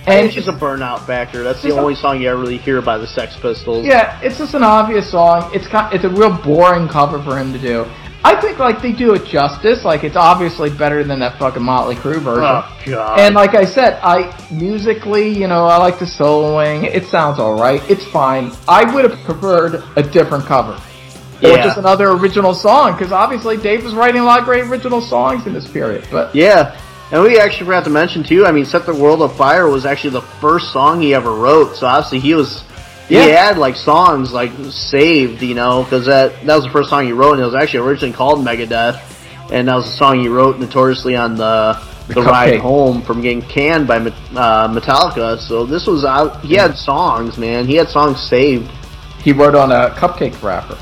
And 0.07 0.25
it's 0.25 0.35
just 0.35 0.47
a 0.47 0.53
burnout 0.53 1.05
factor. 1.05 1.43
That's 1.43 1.61
the 1.61 1.75
a- 1.75 1.79
only 1.81 1.95
song 1.95 2.21
you 2.21 2.29
ever 2.29 2.39
really 2.39 2.57
hear 2.57 2.81
by 2.81 2.97
the 2.97 3.07
Sex 3.07 3.35
Pistols. 3.41 3.85
yeah, 3.85 4.19
it's 4.21 4.37
just 4.37 4.53
an 4.53 4.63
obvious 4.63 5.09
song. 5.11 5.51
It's 5.53 5.67
kind, 5.67 5.93
it's 5.93 6.05
a 6.05 6.09
real 6.09 6.31
boring 6.41 6.87
cover 6.87 7.21
for 7.21 7.37
him 7.37 7.51
to 7.53 7.59
do. 7.59 7.85
I 8.23 8.39
think, 8.41 8.57
like, 8.57 8.81
they 8.81 8.91
do 8.93 9.13
it 9.13 9.25
justice. 9.25 9.85
Like, 9.85 10.03
it's 10.03 10.15
obviously 10.15 10.69
better 10.69 11.03
than 11.03 11.19
that 11.19 11.37
fucking 11.37 11.61
Motley 11.63 11.95
Crue 11.95 12.19
version. 12.19 12.43
Oh 12.43 12.77
god. 12.85 13.19
And 13.19 13.35
like 13.35 13.53
I 13.53 13.63
said, 13.63 13.99
I 14.01 14.35
musically, 14.51 15.29
you 15.29 15.47
know, 15.47 15.65
I 15.65 15.77
like 15.77 15.99
the 15.99 16.05
soloing. 16.05 16.83
It 16.83 17.05
sounds 17.05 17.39
alright. 17.39 17.81
It's 17.89 18.05
fine. 18.05 18.51
I 18.67 18.91
would 18.93 19.09
have 19.09 19.19
preferred 19.23 19.83
a 19.95 20.03
different 20.03 20.45
cover. 20.45 20.73
Or 21.43 21.55
just 21.57 21.77
another 21.77 22.09
original 22.09 22.55
song, 22.55 22.93
because 22.93 23.11
obviously 23.11 23.57
Dave 23.57 23.83
was 23.83 23.93
writing 23.93 24.21
a 24.21 24.25
lot 24.25 24.39
of 24.39 24.45
great 24.45 24.63
original 24.65 25.01
songs 25.01 25.45
in 25.45 25.53
this 25.53 25.67
period. 25.69 26.07
But 26.11 26.33
Yeah. 26.35 26.75
And 27.11 27.23
we 27.23 27.39
actually 27.39 27.67
forgot 27.67 27.85
to 27.85 27.89
mention 27.89 28.23
too, 28.23 28.45
I 28.45 28.51
mean, 28.51 28.65
Set 28.65 28.85
the 28.85 28.93
World 28.93 29.21
on 29.21 29.29
Fire 29.29 29.69
was 29.69 29.85
actually 29.85 30.09
the 30.09 30.21
first 30.21 30.73
song 30.73 31.01
he 31.01 31.13
ever 31.13 31.31
wrote, 31.31 31.77
so 31.77 31.87
obviously 31.87 32.19
he 32.19 32.33
was, 32.33 32.63
yeah. 33.07 33.23
he 33.23 33.29
had 33.29 33.57
like 33.57 33.77
songs 33.77 34.33
like 34.33 34.51
saved, 34.71 35.41
you 35.41 35.55
know, 35.55 35.83
because 35.83 36.05
that, 36.07 36.45
that 36.45 36.55
was 36.55 36.65
the 36.65 36.71
first 36.71 36.89
song 36.89 37.05
he 37.05 37.13
wrote, 37.13 37.33
and 37.33 37.41
it 37.41 37.45
was 37.45 37.55
actually 37.55 37.87
originally 37.87 38.13
called 38.13 38.45
Megadeth, 38.45 39.01
and 39.53 39.69
that 39.69 39.75
was 39.75 39.85
the 39.85 39.91
song 39.91 40.19
he 40.19 40.27
wrote 40.27 40.59
notoriously 40.59 41.15
on 41.15 41.35
the, 41.35 41.81
the, 42.09 42.21
ride 42.21 42.59
home 42.59 43.01
from 43.01 43.21
getting 43.21 43.41
canned 43.41 43.87
by 43.87 43.97
uh, 43.99 44.67
Metallica, 44.67 45.39
so 45.39 45.65
this 45.65 45.87
was 45.87 46.03
out, 46.03 46.41
he 46.41 46.55
had 46.55 46.75
songs, 46.75 47.37
man, 47.37 47.65
he 47.65 47.75
had 47.75 47.87
songs 47.87 48.21
saved. 48.21 48.69
he 49.23 49.31
wrote 49.31 49.55
on 49.55 49.71
a 49.71 49.91
cupcake 49.95 50.41
wrapper. 50.43 50.77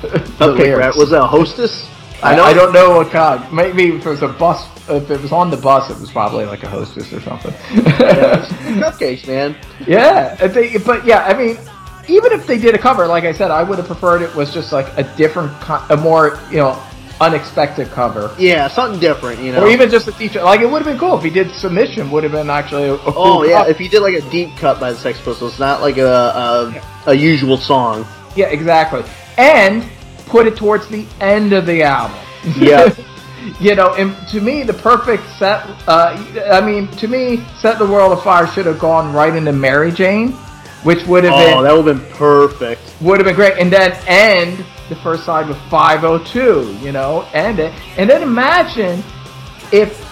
Cupcake. 0.38 0.78
Rat, 0.78 0.96
was 0.96 1.10
that 1.10 1.22
a 1.22 1.26
hostess? 1.26 1.89
I, 2.22 2.38
I 2.40 2.52
don't 2.52 2.72
know 2.72 2.96
what 2.96 3.10
kind. 3.10 3.52
Maybe 3.52 3.88
if 3.88 4.04
it 4.04 4.08
was 4.08 4.22
a 4.22 4.28
bus, 4.28 4.66
if 4.88 5.10
it 5.10 5.20
was 5.20 5.32
on 5.32 5.50
the 5.50 5.56
bus, 5.56 5.90
it 5.90 5.98
was 6.00 6.10
probably 6.10 6.44
like 6.44 6.62
a 6.62 6.68
hostess 6.68 7.12
or 7.12 7.20
something. 7.20 7.52
Yeah, 7.74 8.44
cupcakes, 8.80 9.26
man. 9.26 9.56
Yeah, 9.86 10.34
they, 10.34 10.76
but 10.78 11.04
yeah, 11.06 11.24
I 11.24 11.34
mean, 11.36 11.56
even 12.08 12.32
if 12.32 12.46
they 12.46 12.58
did 12.58 12.74
a 12.74 12.78
cover, 12.78 13.06
like 13.06 13.24
I 13.24 13.32
said, 13.32 13.50
I 13.50 13.62
would 13.62 13.78
have 13.78 13.86
preferred 13.86 14.22
it 14.22 14.34
was 14.34 14.52
just 14.52 14.72
like 14.72 14.86
a 14.98 15.04
different, 15.16 15.52
a 15.90 15.96
more 15.96 16.38
you 16.50 16.58
know 16.58 16.82
unexpected 17.20 17.88
cover, 17.88 18.34
Yeah, 18.38 18.66
something 18.68 18.98
different, 18.98 19.40
you 19.40 19.52
know. 19.52 19.64
or 19.64 19.68
even 19.70 19.90
just 19.90 20.08
a 20.08 20.12
feature. 20.12 20.42
Like 20.42 20.60
it 20.60 20.66
would 20.70 20.82
have 20.82 20.86
been 20.90 20.98
cool 20.98 21.18
if 21.18 21.22
he 21.24 21.28
did 21.30 21.50
submission. 21.52 22.10
Would 22.10 22.22
have 22.24 22.32
been 22.32 22.48
actually. 22.50 22.84
A, 22.84 22.94
a 22.94 22.98
Oh 23.08 23.12
cool 23.12 23.46
yeah, 23.46 23.66
if 23.66 23.78
he 23.78 23.88
did 23.88 24.00
like 24.00 24.14
a 24.14 24.22
deep 24.30 24.56
cut 24.56 24.80
by 24.80 24.92
the 24.92 24.98
Sex 24.98 25.20
Pistols, 25.20 25.58
not 25.58 25.80
like 25.82 25.96
a 25.98 26.06
a, 27.06 27.10
a 27.10 27.14
usual 27.14 27.56
song. 27.58 28.06
yeah, 28.36 28.46
exactly, 28.46 29.02
and 29.38 29.84
put 30.30 30.46
it 30.46 30.56
towards 30.56 30.86
the 30.88 31.04
end 31.20 31.52
of 31.52 31.66
the 31.66 31.82
album. 31.82 32.16
Yeah. 32.56 32.94
you 33.60 33.74
know, 33.74 33.94
and 33.94 34.16
to 34.28 34.40
me, 34.40 34.62
the 34.62 34.72
perfect 34.72 35.24
set. 35.38 35.66
Uh, 35.86 36.16
I 36.50 36.60
mean, 36.62 36.88
to 37.02 37.06
me, 37.08 37.44
"Set 37.58 37.78
the 37.78 37.86
World 37.86 38.12
Afire" 38.18 38.46
should 38.46 38.64
have 38.66 38.78
gone 38.78 39.12
right 39.12 39.34
into 39.34 39.52
"Mary 39.52 39.92
Jane," 39.92 40.32
which 40.84 41.04
would 41.06 41.24
have 41.24 41.34
been 41.34 41.58
Oh, 41.58 41.62
that 41.62 41.74
would 41.76 41.86
have 41.86 42.02
been 42.02 42.12
perfect. 42.16 42.80
would 43.02 43.18
have 43.18 43.26
been 43.26 43.34
great. 43.34 43.58
And 43.58 43.70
then 43.70 43.92
end 44.06 44.64
the 44.88 44.96
first 44.96 45.24
side 45.24 45.48
with 45.48 45.58
502, 45.70 46.78
you 46.82 46.92
know, 46.92 47.26
end 47.34 47.58
it. 47.60 47.72
And 47.98 48.08
then 48.08 48.22
imagine 48.22 49.02
if 49.72 50.06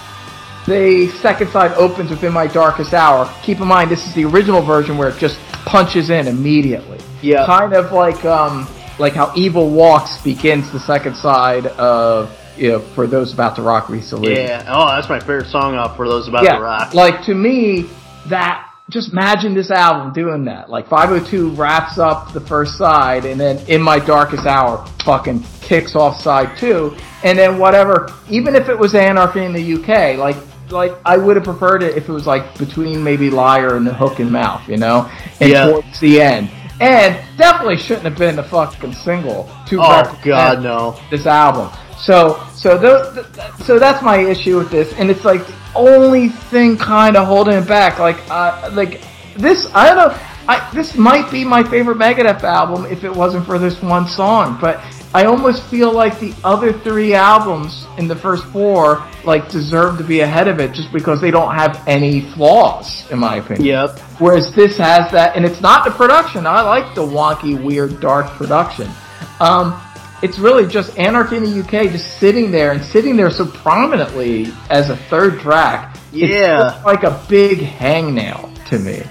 the 0.66 1.08
second 1.20 1.48
side 1.50 1.72
opens 1.72 2.10
within 2.10 2.32
my 2.32 2.46
darkest 2.46 2.92
hour. 2.92 3.30
Keep 3.42 3.60
in 3.60 3.66
mind, 3.68 3.90
this 3.90 4.06
is 4.06 4.12
the 4.14 4.24
original 4.26 4.60
version 4.60 4.98
where 4.98 5.08
it 5.08 5.18
just 5.18 5.38
punches 5.64 6.10
in 6.10 6.28
immediately. 6.28 6.98
Yeah. 7.22 7.46
Kind 7.46 7.72
of 7.72 7.92
like, 7.92 8.22
um, 8.26 8.68
like 8.98 9.12
how 9.14 9.32
Evil 9.36 9.70
Walks 9.70 10.20
begins 10.22 10.70
the 10.72 10.80
second 10.80 11.14
side 11.16 11.66
of, 11.66 12.30
you 12.56 12.70
know, 12.72 12.80
for 12.80 13.06
those 13.06 13.32
about 13.32 13.56
to 13.56 13.62
rock 13.62 13.88
recently. 13.88 14.34
Yeah. 14.34 14.64
Oh, 14.68 14.88
that's 14.88 15.08
my 15.08 15.20
favorite 15.20 15.46
song 15.46 15.74
off 15.76 15.96
for 15.96 16.08
those 16.08 16.28
about 16.28 16.44
Yeah, 16.44 16.56
to 16.56 16.62
rock. 16.62 16.94
like 16.94 17.22
to 17.24 17.34
me, 17.34 17.86
that 18.26 18.64
just 18.90 19.12
imagine 19.12 19.54
this 19.54 19.70
album 19.70 20.12
doing 20.14 20.44
that. 20.46 20.70
Like 20.70 20.88
502 20.88 21.50
wraps 21.50 21.98
up 21.98 22.32
the 22.32 22.40
first 22.40 22.76
side, 22.78 23.24
and 23.26 23.38
then 23.38 23.58
In 23.68 23.82
My 23.82 23.98
Darkest 23.98 24.46
Hour 24.46 24.84
fucking 25.04 25.44
kicks 25.60 25.94
off 25.94 26.20
side 26.20 26.56
two, 26.56 26.96
and 27.22 27.38
then 27.38 27.58
whatever. 27.58 28.08
Even 28.30 28.56
if 28.56 28.68
it 28.70 28.78
was 28.78 28.94
Anarchy 28.94 29.44
in 29.44 29.52
the 29.52 29.74
UK, 29.74 30.18
like 30.18 30.36
like 30.70 30.92
I 31.06 31.16
would 31.16 31.36
have 31.36 31.44
preferred 31.44 31.82
it 31.82 31.96
if 31.96 32.08
it 32.08 32.12
was 32.12 32.26
like 32.26 32.58
between 32.58 33.02
maybe 33.04 33.30
Liar 33.30 33.76
and 33.76 33.86
the 33.86 33.92
Hook 33.94 34.20
in 34.20 34.30
Mouth, 34.30 34.68
you 34.68 34.76
know, 34.78 35.10
and 35.40 35.50
Yeah. 35.50 35.66
towards 35.70 36.00
the 36.00 36.20
end. 36.20 36.50
And 36.80 37.16
definitely 37.36 37.76
shouldn't 37.76 38.04
have 38.04 38.16
been 38.16 38.36
the 38.36 38.42
fucking 38.44 38.92
single. 38.92 39.50
To 39.66 39.80
Oh 39.80 40.18
God, 40.24 40.62
no. 40.62 40.98
this 41.10 41.26
album. 41.26 41.70
So 41.98 42.40
so 42.54 42.78
those, 42.78 43.12
th- 43.14 43.26
th- 43.34 43.52
so 43.66 43.78
that's 43.78 44.02
my 44.02 44.18
issue 44.18 44.56
with 44.58 44.70
this, 44.70 44.92
and 44.94 45.10
it's 45.10 45.24
like 45.24 45.44
the 45.46 45.54
only 45.74 46.28
thing 46.28 46.76
kind 46.76 47.16
of 47.16 47.26
holding 47.26 47.54
it 47.56 47.66
back. 47.66 47.98
Like 47.98 48.18
uh, 48.30 48.70
like 48.72 49.00
this, 49.36 49.68
I 49.74 49.88
don't 49.88 49.96
know. 49.96 50.18
I 50.48 50.70
this 50.72 50.94
might 50.94 51.28
be 51.30 51.44
my 51.44 51.62
favorite 51.64 51.98
Megadeth 51.98 52.42
album 52.44 52.86
if 52.86 53.02
it 53.02 53.12
wasn't 53.12 53.44
for 53.44 53.58
this 53.58 53.82
one 53.82 54.06
song, 54.06 54.58
but 54.60 54.80
I 55.14 55.24
almost 55.24 55.62
feel 55.64 55.90
like 55.90 56.20
the 56.20 56.34
other 56.44 56.72
three 56.72 57.14
albums 57.14 57.86
in 57.96 58.08
the 58.08 58.16
first 58.16 58.44
four 58.46 59.02
like 59.24 59.48
deserve 59.48 59.98
to 59.98 60.04
be 60.04 60.20
ahead 60.20 60.48
of 60.48 60.60
it 60.60 60.72
just 60.72 60.92
because 60.92 61.20
they 61.20 61.30
don't 61.30 61.54
have 61.54 61.82
any 61.88 62.20
flaws, 62.32 63.10
in 63.10 63.18
my 63.18 63.36
opinion. 63.36 63.64
Yep. 63.64 63.98
Whereas 64.18 64.54
this 64.54 64.76
has 64.76 65.10
that, 65.12 65.34
and 65.34 65.44
it's 65.44 65.60
not 65.60 65.84
the 65.84 65.90
production. 65.90 66.46
I 66.46 66.60
like 66.62 66.94
the 66.94 67.02
wonky, 67.02 67.60
weird, 67.62 68.00
dark 68.00 68.26
production. 68.32 68.90
Um, 69.40 69.80
it's 70.22 70.38
really 70.38 70.66
just 70.66 70.98
Anarchy 70.98 71.36
in 71.36 71.44
the 71.44 71.60
UK 71.60 71.90
just 71.92 72.18
sitting 72.18 72.50
there 72.50 72.72
and 72.72 72.82
sitting 72.84 73.16
there 73.16 73.30
so 73.30 73.46
prominently 73.46 74.52
as 74.68 74.90
a 74.90 74.96
third 74.96 75.40
track. 75.40 75.96
Yeah. 76.12 76.72
feels 76.72 76.84
like 76.84 77.02
a 77.04 77.24
big 77.28 77.58
hangnail 77.58 78.52
to 78.66 78.78
me 78.78 79.02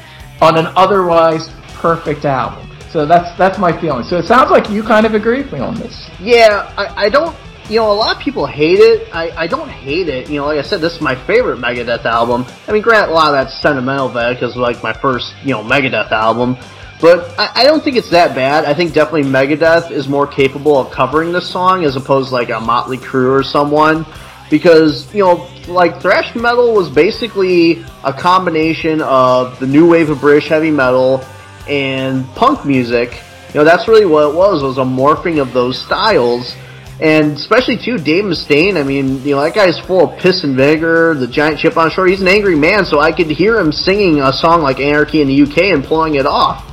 on 0.42 0.58
an 0.58 0.68
otherwise 0.76 1.50
perfect 1.76 2.26
album. 2.26 2.67
So 2.90 3.06
that's 3.06 3.38
that's 3.38 3.58
my 3.58 3.78
feeling. 3.80 4.04
So 4.06 4.18
it 4.18 4.26
sounds 4.26 4.50
like 4.50 4.70
you 4.70 4.82
kind 4.84 5.06
of 5.06 5.14
agree 5.14 5.42
with 5.42 5.52
me 5.52 5.60
on 5.60 5.76
this. 5.76 6.10
Yeah, 6.20 6.74
I, 6.78 7.06
I 7.06 7.10
don't. 7.10 7.36
You 7.70 7.82
know, 7.82 7.92
a 7.92 7.94
lot 7.94 8.16
of 8.16 8.22
people 8.22 8.46
hate 8.46 8.80
it. 8.80 9.14
I, 9.14 9.30
I 9.32 9.48
don't 9.48 9.68
hate 9.68 10.08
it. 10.08 10.30
You 10.30 10.38
know, 10.38 10.46
like 10.46 10.58
I 10.58 10.62
said, 10.62 10.80
this 10.80 10.96
is 10.96 11.02
my 11.02 11.16
favorite 11.16 11.60
Megadeth 11.60 12.06
album. 12.06 12.46
I 12.66 12.72
mean, 12.72 12.82
grant 12.82 13.12
a 13.12 13.14
lot 13.14 13.28
of 13.28 13.34
that's 13.34 13.60
sentimental 13.60 14.08
value 14.08 14.36
because 14.36 14.56
like 14.56 14.82
my 14.82 14.94
first, 14.94 15.34
you 15.44 15.50
know, 15.50 15.64
Megadeth 15.64 16.12
album. 16.12 16.56
But 17.02 17.38
I, 17.38 17.52
I 17.56 17.64
don't 17.66 17.84
think 17.84 17.98
it's 17.98 18.10
that 18.12 18.34
bad. 18.34 18.64
I 18.64 18.74
think 18.74 18.94
definitely 18.94 19.30
Megadeth 19.30 19.92
is 19.92 20.08
more 20.08 20.26
capable 20.26 20.80
of 20.80 20.92
covering 20.92 21.34
this 21.34 21.50
song 21.50 21.84
as 21.84 21.98
opposed 21.98 22.30
to 22.30 22.36
like 22.36 22.50
a 22.50 22.60
Motley 22.60 22.98
Crue 22.98 23.38
or 23.38 23.44
someone. 23.44 24.06
Because, 24.50 25.14
you 25.14 25.26
know, 25.26 25.50
like 25.68 26.02
thrash 26.02 26.34
metal 26.36 26.74
was 26.74 26.90
basically 26.90 27.84
a 28.06 28.14
combination 28.14 29.02
of 29.02 29.60
the 29.60 29.68
new 29.68 29.90
wave 29.90 30.10
of 30.10 30.22
British 30.22 30.48
heavy 30.48 30.72
metal 30.72 31.22
and 31.70 32.26
punk 32.36 32.66
music 32.66 33.22
You 33.54 33.60
know, 33.60 33.64
that's 33.64 33.88
really 33.88 34.06
what 34.06 34.30
it 34.30 34.36
was, 34.36 34.62
was 34.62 34.78
a 34.78 34.82
morphing 34.82 35.42
of 35.42 35.54
those 35.54 35.78
styles. 35.82 36.56
And 37.00 37.34
especially 37.34 37.78
too, 37.78 37.98
Dave 37.98 38.24
Mustaine, 38.24 38.76
I 38.76 38.84
mean, 38.84 39.22
you 39.24 39.36
know, 39.36 39.42
that 39.42 39.54
guy's 39.54 39.78
full 39.80 40.12
of 40.12 40.20
piss 40.20 40.44
and 40.44 40.56
vinegar, 40.56 41.14
the 41.14 41.28
giant 41.28 41.60
chip 41.60 41.78
on 41.78 41.86
his 41.86 41.94
shoulder. 41.94 42.10
He's 42.10 42.22
an 42.22 42.28
angry 42.28 42.56
man, 42.56 42.86
so 42.86 43.00
I 43.00 43.12
could 43.12 43.28
hear 43.30 43.60
him 43.60 43.72
singing 43.72 44.20
a 44.20 44.34
song 44.34 44.62
like 44.64 44.80
Anarchy 44.80 45.22
in 45.22 45.28
the 45.28 45.42
UK 45.44 45.58
and 45.76 45.84
pulling 45.84 46.16
it 46.16 46.26
off. 46.26 46.64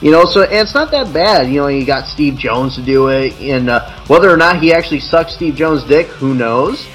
You 0.00 0.10
know, 0.10 0.24
so 0.24 0.42
and 0.42 0.52
it's 0.66 0.72
not 0.74 0.90
that 0.92 1.12
bad. 1.12 1.48
You 1.48 1.60
know, 1.60 1.66
you 1.68 1.84
got 1.84 2.06
Steve 2.06 2.38
Jones 2.38 2.74
to 2.76 2.82
do 2.82 3.08
it, 3.08 3.38
and 3.38 3.68
uh, 3.68 3.90
whether 4.06 4.30
or 4.30 4.36
not 4.38 4.62
he 4.62 4.72
actually 4.72 5.00
sucked 5.00 5.30
Steve 5.30 5.56
Jones' 5.56 5.84
dick, 5.84 6.06
who 6.06 6.34
knows? 6.34 6.88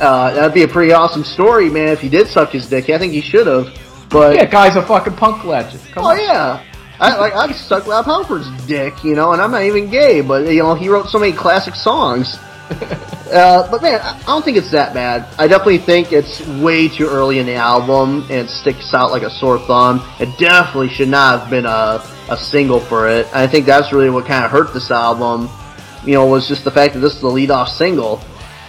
Uh, 0.00 0.32
that'd 0.32 0.54
be 0.54 0.62
a 0.62 0.68
pretty 0.68 0.92
awesome 0.92 1.22
story, 1.22 1.68
man. 1.68 1.88
If 1.88 2.00
he 2.00 2.08
did 2.08 2.28
suck 2.28 2.50
his 2.50 2.66
dick, 2.66 2.88
I 2.88 2.98
think 2.98 3.12
he 3.12 3.20
should 3.20 3.46
have. 3.46 3.68
But 4.08 4.36
Yeah, 4.36 4.46
guy's 4.46 4.74
a 4.76 4.82
fucking 4.82 5.16
punk 5.16 5.44
legend. 5.44 5.82
Come 5.92 6.04
oh 6.04 6.08
on. 6.08 6.18
yeah, 6.18 6.62
I 6.98 7.16
like 7.18 7.34
I 7.34 7.52
sucked 7.52 7.86
Rob 7.86 8.06
Halford's 8.06 8.50
dick, 8.66 9.04
you 9.04 9.14
know, 9.14 9.32
and 9.32 9.42
I'm 9.42 9.50
not 9.50 9.62
even 9.62 9.90
gay, 9.90 10.20
but 10.20 10.50
you 10.50 10.62
know 10.62 10.74
he 10.74 10.88
wrote 10.88 11.08
so 11.08 11.18
many 11.18 11.32
classic 11.32 11.74
songs. 11.74 12.36
uh, 12.70 13.70
but 13.70 13.82
man, 13.82 14.00
I 14.00 14.18
I 14.18 14.22
don't 14.22 14.44
think 14.44 14.56
it's 14.56 14.70
that 14.70 14.94
bad. 14.94 15.28
I 15.38 15.46
definitely 15.46 15.78
think 15.78 16.12
it's 16.12 16.46
way 16.46 16.88
too 16.88 17.06
early 17.06 17.38
in 17.38 17.46
the 17.46 17.54
album 17.54 18.22
and 18.22 18.32
it 18.32 18.50
sticks 18.50 18.94
out 18.94 19.10
like 19.10 19.22
a 19.22 19.30
sore 19.30 19.58
thumb. 19.58 20.02
It 20.18 20.36
definitely 20.38 20.88
should 20.88 21.08
not 21.08 21.40
have 21.40 21.50
been 21.50 21.66
a 21.66 22.02
a 22.28 22.36
single 22.36 22.80
for 22.80 23.08
it. 23.08 23.28
I 23.34 23.46
think 23.46 23.66
that's 23.66 23.92
really 23.92 24.10
what 24.10 24.26
kind 24.26 24.44
of 24.44 24.50
hurt 24.50 24.72
this 24.72 24.90
album. 24.90 25.48
You 26.04 26.14
know, 26.14 26.26
was 26.26 26.48
just 26.48 26.64
the 26.64 26.70
fact 26.70 26.94
that 26.94 27.00
this 27.00 27.14
is 27.14 27.20
the 27.20 27.28
lead 27.28 27.50
off 27.50 27.68
single. 27.68 28.20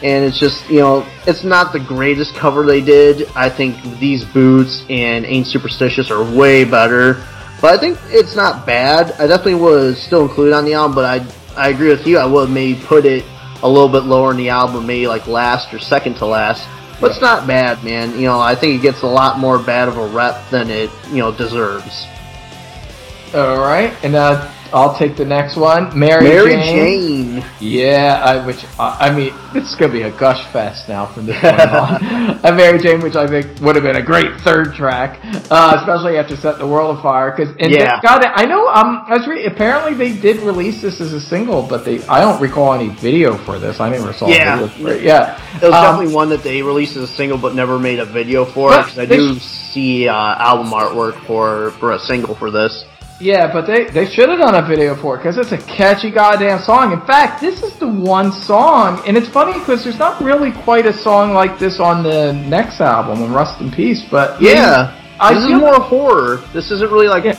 And 0.03 0.23
it's 0.23 0.39
just, 0.39 0.69
you 0.69 0.79
know, 0.79 1.07
it's 1.25 1.43
not 1.43 1.73
the 1.73 1.79
greatest 1.79 2.35
cover 2.35 2.65
they 2.65 2.81
did. 2.81 3.27
I 3.35 3.49
think 3.49 3.99
These 3.99 4.25
Boots 4.25 4.85
and 4.89 5.25
Ain't 5.25 5.47
Superstitious 5.47 6.11
are 6.11 6.23
way 6.23 6.63
better. 6.65 7.23
But 7.61 7.73
I 7.73 7.77
think 7.77 7.97
it's 8.07 8.35
not 8.35 8.65
bad. 8.65 9.13
I 9.13 9.27
definitely 9.27 9.55
would 9.55 9.97
still 9.97 10.21
include 10.23 10.49
it 10.49 10.53
on 10.53 10.65
the 10.65 10.73
album, 10.73 10.95
but 10.95 11.05
I 11.05 11.25
I 11.57 11.69
agree 11.69 11.89
with 11.89 12.05
you. 12.05 12.19
I 12.19 12.25
would 12.25 12.51
maybe 12.51 12.79
put 12.79 13.05
it 13.05 13.25
a 13.63 13.67
little 13.67 13.89
bit 13.89 14.03
lower 14.03 14.31
in 14.31 14.37
the 14.37 14.49
album, 14.49 14.85
maybe 14.85 15.07
like 15.07 15.25
last 15.27 15.73
or 15.73 15.79
second 15.79 16.15
to 16.17 16.25
last. 16.25 16.67
But 17.01 17.11
it's 17.11 17.21
not 17.21 17.47
bad, 17.47 17.83
man. 17.83 18.11
You 18.11 18.27
know, 18.27 18.39
I 18.39 18.55
think 18.55 18.79
it 18.79 18.81
gets 18.81 19.01
a 19.01 19.07
lot 19.07 19.39
more 19.39 19.57
bad 19.59 19.87
of 19.87 19.97
a 19.97 20.07
rep 20.07 20.49
than 20.49 20.69
it, 20.69 20.89
you 21.09 21.17
know, 21.17 21.31
deserves. 21.31 22.05
All 23.33 23.57
right, 23.57 23.93
and 24.03 24.15
uh, 24.15 24.51
I'll 24.73 24.97
take 24.97 25.15
the 25.15 25.25
next 25.25 25.55
one. 25.55 25.97
Mary, 25.97 26.23
Mary 26.23 26.51
Jane. 26.55 27.41
Jane. 27.41 27.45
Yeah, 27.59 28.21
I, 28.23 28.45
which 28.45 28.63
uh, 28.77 28.97
I 28.99 29.09
mean, 29.15 29.33
this 29.53 29.69
is 29.69 29.75
gonna 29.75 29.93
be 29.93 30.03
a 30.03 30.11
gush 30.11 30.45
fest 30.51 30.87
now 30.89 31.05
from 31.05 31.25
this 31.25 31.39
point 31.39 31.59
on. 31.61 32.39
A 32.43 32.51
Mary 32.53 32.77
Jane, 32.79 33.01
which 33.01 33.15
I 33.15 33.27
think 33.27 33.59
would 33.61 33.75
have 33.75 33.83
been 33.83 33.95
a 33.95 34.01
great 34.01 34.39
third 34.41 34.73
track, 34.73 35.19
uh, 35.49 35.77
especially 35.79 36.17
after 36.17 36.35
Set 36.35 36.59
the 36.59 36.67
World 36.67 36.99
Afire. 36.99 37.31
Because 37.31 37.55
and 37.59 37.71
Yeah. 37.71 37.99
God, 38.01 38.23
I 38.25 38.45
know. 38.45 38.67
Um, 38.67 39.03
I 39.07 39.17
was 39.17 39.27
re- 39.27 39.45
apparently 39.45 39.93
they 39.93 40.19
did 40.19 40.41
release 40.43 40.81
this 40.81 40.99
as 41.01 41.13
a 41.13 41.21
single, 41.21 41.63
but 41.63 41.83
they 41.85 42.03
I 42.07 42.19
don't 42.21 42.41
recall 42.41 42.73
any 42.73 42.89
video 42.89 43.37
for 43.45 43.59
this. 43.59 43.79
I 43.79 43.89
never 43.89 44.13
saw 44.13 44.27
Yeah. 44.27 44.59
a 44.61 44.67
video 44.67 44.83
for 44.85 44.93
it. 44.97 45.03
Yeah, 45.03 45.39
It 45.57 45.63
was 45.63 45.73
Um, 45.73 45.83
definitely 45.83 46.13
one 46.15 46.29
that 46.29 46.43
they 46.43 46.61
released 46.61 46.95
as 46.97 47.03
a 47.09 47.13
single, 47.15 47.37
but 47.37 47.55
never 47.55 47.79
made 47.79 47.99
a 47.99 48.05
video 48.05 48.45
for 48.45 48.73
it. 48.73 48.77
Because 48.85 48.99
I 48.99 49.05
do 49.05 49.35
sh- 49.39 49.41
see 49.41 50.07
uh, 50.07 50.13
album 50.13 50.71
artwork 50.71 51.25
for 51.25 51.71
for 51.79 51.91
a 51.93 51.99
single 51.99 52.35
for 52.35 52.51
this. 52.51 52.85
Yeah, 53.19 53.51
but 53.51 53.65
they, 53.65 53.85
they 53.85 54.05
should 54.05 54.29
have 54.29 54.37
done 54.37 54.53
a 54.63 54.67
video 54.67 54.95
for 54.95 55.15
it 55.15 55.19
because 55.19 55.37
it's 55.37 55.51
a 55.51 55.57
catchy 55.57 56.11
goddamn 56.11 56.59
song. 56.61 56.91
In 56.93 57.01
fact, 57.01 57.41
this 57.41 57.63
is 57.63 57.73
the 57.79 57.87
one 57.87 58.31
song, 58.31 59.01
and 59.07 59.17
it's 59.17 59.27
funny 59.27 59.53
because 59.57 59.83
there's 59.83 59.97
not 59.97 60.21
really 60.21 60.51
quite 60.51 60.85
a 60.85 60.93
song 60.93 61.33
like 61.33 61.57
this 61.57 61.79
on 61.79 62.03
the 62.03 62.33
next 62.33 62.79
album, 62.79 63.23
on 63.23 63.33
Rust 63.33 63.59
in 63.59 63.71
Peace. 63.71 64.05
But 64.11 64.39
Yeah, 64.39 64.93
I 65.19 65.33
this 65.33 65.43
is 65.45 65.49
more 65.49 65.79
horror. 65.79 66.43
This 66.53 66.69
isn't 66.69 66.91
really 66.91 67.07
like 67.07 67.23
Yeah. 67.23 67.33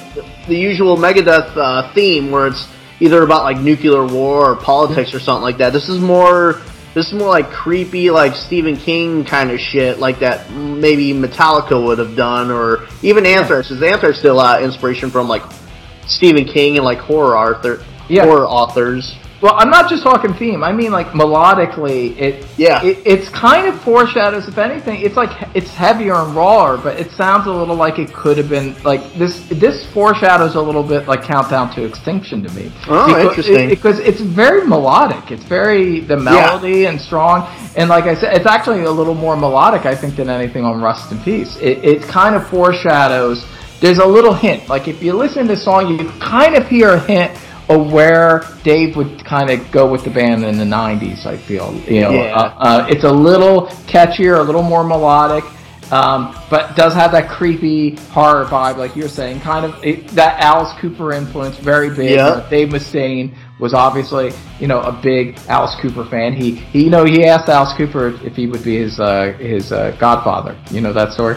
the 0.48 0.56
usual 0.56 0.96
Megadeth 0.96 1.56
uh, 1.56 1.92
theme 1.94 2.32
where 2.32 2.48
it's 2.48 2.66
either 2.98 3.22
about 3.22 3.44
like 3.44 3.58
nuclear 3.58 4.04
war 4.04 4.50
or 4.50 4.56
politics 4.56 5.14
or 5.14 5.20
something 5.20 5.42
like 5.44 5.58
that. 5.58 5.72
This 5.72 5.88
is 5.88 6.00
more. 6.00 6.60
This 6.94 7.06
is 7.08 7.12
more 7.12 7.28
like 7.28 7.50
creepy, 7.50 8.10
like 8.10 8.34
Stephen 8.34 8.76
King 8.76 9.24
kind 9.24 9.52
of 9.52 9.60
shit, 9.60 10.00
like 10.00 10.18
that 10.20 10.50
maybe 10.50 11.12
Metallica 11.12 11.80
would 11.80 11.98
have 11.98 12.16
done, 12.16 12.50
or 12.50 12.88
even 13.02 13.24
Anthrax. 13.26 13.68
Because 13.68 13.80
Anthrax 13.84 14.24
lot 14.24 14.58
of 14.58 14.64
inspiration 14.64 15.10
from 15.10 15.28
like 15.28 15.42
Stephen 16.08 16.44
King 16.44 16.76
and 16.76 16.84
like 16.84 16.98
horror 16.98 17.36
author, 17.36 17.82
Yeah. 18.08 18.24
horror 18.24 18.46
authors. 18.46 19.14
Well, 19.40 19.54
I'm 19.56 19.70
not 19.70 19.88
just 19.88 20.02
talking 20.02 20.34
theme. 20.34 20.64
I 20.64 20.72
mean, 20.72 20.90
like 20.90 21.08
melodically, 21.12 22.18
it 22.18 22.44
Yeah. 22.56 22.82
it, 22.82 22.98
it's 23.04 23.28
kind 23.28 23.68
of 23.68 23.80
foreshadows. 23.82 24.48
If 24.48 24.58
anything, 24.58 25.00
it's 25.02 25.14
like 25.16 25.30
it's 25.54 25.72
heavier 25.72 26.14
and 26.16 26.34
rawer, 26.34 26.76
but 26.76 26.98
it 26.98 27.12
sounds 27.12 27.46
a 27.46 27.52
little 27.52 27.76
like 27.76 28.00
it 28.00 28.12
could 28.12 28.36
have 28.36 28.48
been 28.48 28.74
like 28.84 29.14
this. 29.14 29.40
This 29.48 29.86
foreshadows 29.94 30.56
a 30.56 30.60
little 30.60 30.82
bit 30.82 31.06
like 31.06 31.22
Countdown 31.22 31.72
to 31.76 31.84
Extinction 31.84 32.42
to 32.42 32.52
me. 32.52 32.72
Oh, 32.88 33.06
because, 33.06 33.20
interesting. 33.48 33.68
because 33.68 34.00
it's 34.00 34.20
very 34.20 34.66
melodic. 34.66 35.30
It's 35.30 35.44
very 35.44 36.00
the 36.00 36.16
melody 36.16 36.86
and 36.86 37.00
strong, 37.00 37.46
and 37.76 37.88
like 37.88 38.06
I 38.06 38.14
said, 38.16 38.36
it's 38.36 38.46
actually 38.46 38.82
a 38.82 38.90
little 38.90 39.14
more 39.14 39.36
melodic, 39.36 39.86
I 39.86 39.94
think, 39.94 40.16
than 40.16 40.28
anything 40.28 40.64
on 40.64 40.80
Rust 40.82 41.12
in 41.12 41.18
Peace. 41.20 41.56
It 41.60 41.84
it 41.84 42.02
kind 42.02 42.34
of 42.34 42.44
foreshadows. 42.48 43.46
There's 43.80 43.98
a 43.98 44.06
little 44.06 44.34
hint. 44.34 44.68
Like 44.68 44.88
if 44.88 45.02
you 45.02 45.12
listen 45.12 45.42
to 45.46 45.54
the 45.54 45.56
song, 45.60 45.96
you 45.98 46.08
kind 46.20 46.56
of 46.56 46.66
hear 46.68 46.90
a 46.94 46.98
hint 47.00 47.32
of 47.68 47.92
where 47.92 48.42
Dave 48.64 48.96
would 48.96 49.24
kind 49.24 49.50
of 49.50 49.70
go 49.70 49.90
with 49.90 50.02
the 50.04 50.10
band 50.10 50.44
in 50.44 50.56
the 50.58 50.64
'90s. 50.64 51.26
I 51.26 51.36
feel, 51.36 51.74
you 51.86 52.00
know, 52.00 52.10
Yeah. 52.10 52.34
uh, 52.34 52.54
uh, 52.58 52.86
it's 52.88 53.04
a 53.04 53.12
little 53.12 53.66
catchier, 53.86 54.38
a 54.38 54.42
little 54.42 54.62
more 54.62 54.82
melodic, 54.82 55.44
um, 55.92 56.34
but 56.50 56.74
does 56.76 56.94
have 56.94 57.12
that 57.12 57.28
creepy 57.28 57.96
horror 58.10 58.46
vibe, 58.46 58.78
like 58.78 58.96
you're 58.96 59.08
saying. 59.08 59.40
Kind 59.40 59.64
of 59.66 59.84
it, 59.84 60.08
that 60.08 60.40
Alice 60.42 60.72
Cooper 60.80 61.12
influence, 61.12 61.56
very 61.58 61.90
big. 61.94 62.12
Yeah. 62.16 62.26
Uh, 62.26 62.48
Dave 62.48 62.68
Mustaine 62.70 63.34
was 63.60 63.74
obviously, 63.74 64.32
you 64.60 64.66
know, 64.66 64.80
a 64.80 64.92
big 65.02 65.38
Alice 65.48 65.74
Cooper 65.80 66.04
fan. 66.06 66.32
He, 66.32 66.52
he 66.52 66.84
you 66.84 66.90
know, 66.90 67.04
he 67.04 67.24
asked 67.26 67.48
Alice 67.48 67.74
Cooper 67.76 68.08
if 68.24 68.34
he 68.34 68.46
would 68.46 68.64
be 68.64 68.78
his 68.78 68.98
uh, 68.98 69.36
his 69.38 69.72
uh, 69.72 69.94
godfather. 70.00 70.56
You 70.70 70.80
know 70.80 70.92
that 70.94 71.12
story. 71.12 71.36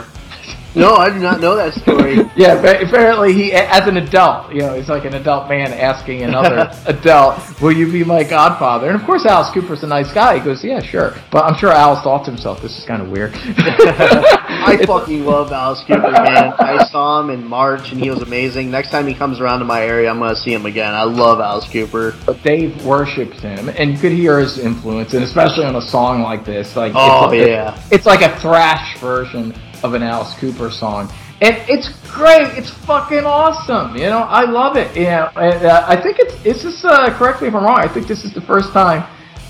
No, 0.74 0.96
I 0.96 1.10
do 1.10 1.20
not 1.20 1.42
know 1.42 1.56
that 1.56 1.74
story. 1.74 2.02
Yeah, 2.36 2.60
but 2.62 2.82
apparently 2.82 3.34
he, 3.34 3.52
as 3.54 3.88
an 3.88 3.98
adult, 3.98 4.52
you 4.54 4.60
know, 4.62 4.74
he's 4.74 4.88
like 4.90 5.06
an 5.06 5.14
adult 5.16 5.48
man 5.50 5.72
asking 5.74 6.24
another 6.24 6.72
adult, 6.86 7.40
"Will 7.62 7.72
you 7.74 7.92
be 7.92 8.04
my 8.04 8.24
godfather?" 8.24 8.88
And 8.88 8.96
of 9.00 9.06
course, 9.06 9.26
Alice 9.26 9.50
Cooper's 9.54 9.84
a 9.84 9.88
nice 9.88 10.12
guy. 10.14 10.40
He 10.40 10.44
goes, 10.44 10.64
"Yeah, 10.64 10.82
sure." 10.82 11.14
But 11.30 11.44
I'm 11.46 11.56
sure 11.58 11.72
Alice 11.72 12.02
thought 12.02 12.24
to 12.26 12.32
himself, 12.32 12.62
"This 12.62 12.78
is 12.80 12.86
kind 12.86 13.02
of 13.02 13.10
weird." 13.10 13.34
I 13.36 14.82
fucking 14.86 15.26
love 15.26 15.52
Alice 15.52 15.82
Cooper, 15.86 16.12
man. 16.12 16.54
I 16.60 16.86
saw 16.90 17.20
him 17.22 17.30
in 17.30 17.46
March 17.48 17.92
and 17.92 18.02
he 18.02 18.10
was 18.10 18.22
amazing. 18.22 18.72
Next 18.72 18.90
time 18.92 19.08
he 19.08 19.14
comes 19.14 19.40
around 19.40 19.60
to 19.60 19.66
my 19.66 19.82
area, 19.84 20.10
I'm 20.10 20.20
gonna 20.20 20.36
see 20.36 20.54
him 20.54 20.66
again. 20.66 20.94
I 20.94 21.04
love 21.04 21.40
Alice 21.40 21.70
Cooper. 21.70 22.16
But 22.26 22.42
Dave 22.44 22.84
worships 22.86 23.40
him, 23.42 23.70
and 23.70 23.92
you 23.92 23.98
could 23.98 24.14
hear 24.14 24.40
his 24.40 24.58
influence, 24.58 25.14
and 25.14 25.24
especially 25.24 25.66
on 25.66 25.76
a 25.76 25.82
song 25.82 26.22
like 26.22 26.46
this, 26.46 26.76
like 26.76 26.94
Oh, 26.96 27.30
it's 27.30 27.40
like 27.42 27.48
yeah. 27.48 27.76
a, 27.90 27.94
it's 27.96 28.06
like 28.06 28.22
a 28.22 28.40
thrash 28.40 28.98
version 29.00 29.54
of 29.84 29.94
an 29.94 30.04
Alice 30.04 30.34
Cooper 30.40 30.70
song, 30.72 31.12
and 31.42 31.56
it's 31.68 31.90
great. 32.12 32.48
It's 32.58 32.70
fucking 32.70 33.26
awesome. 33.26 33.96
You 33.96 34.08
know, 34.08 34.20
I 34.20 34.44
love 34.50 34.78
it. 34.78 34.96
You 34.96 35.06
know, 35.06 35.30
and 35.36 35.66
uh, 35.66 35.86
I 35.88 35.96
think 36.02 36.18
it's 36.20 36.36
it's 36.46 36.62
just 36.64 36.84
uh, 36.86 37.12
correct 37.18 37.42
me 37.42 37.48
if 37.48 37.56
I'm 37.56 37.64
wrong. 37.64 37.80
I 37.80 37.88
think 37.88 38.08
this 38.08 38.24
is 38.24 38.34
the 38.34 38.42
first 38.42 38.72
time 38.74 39.04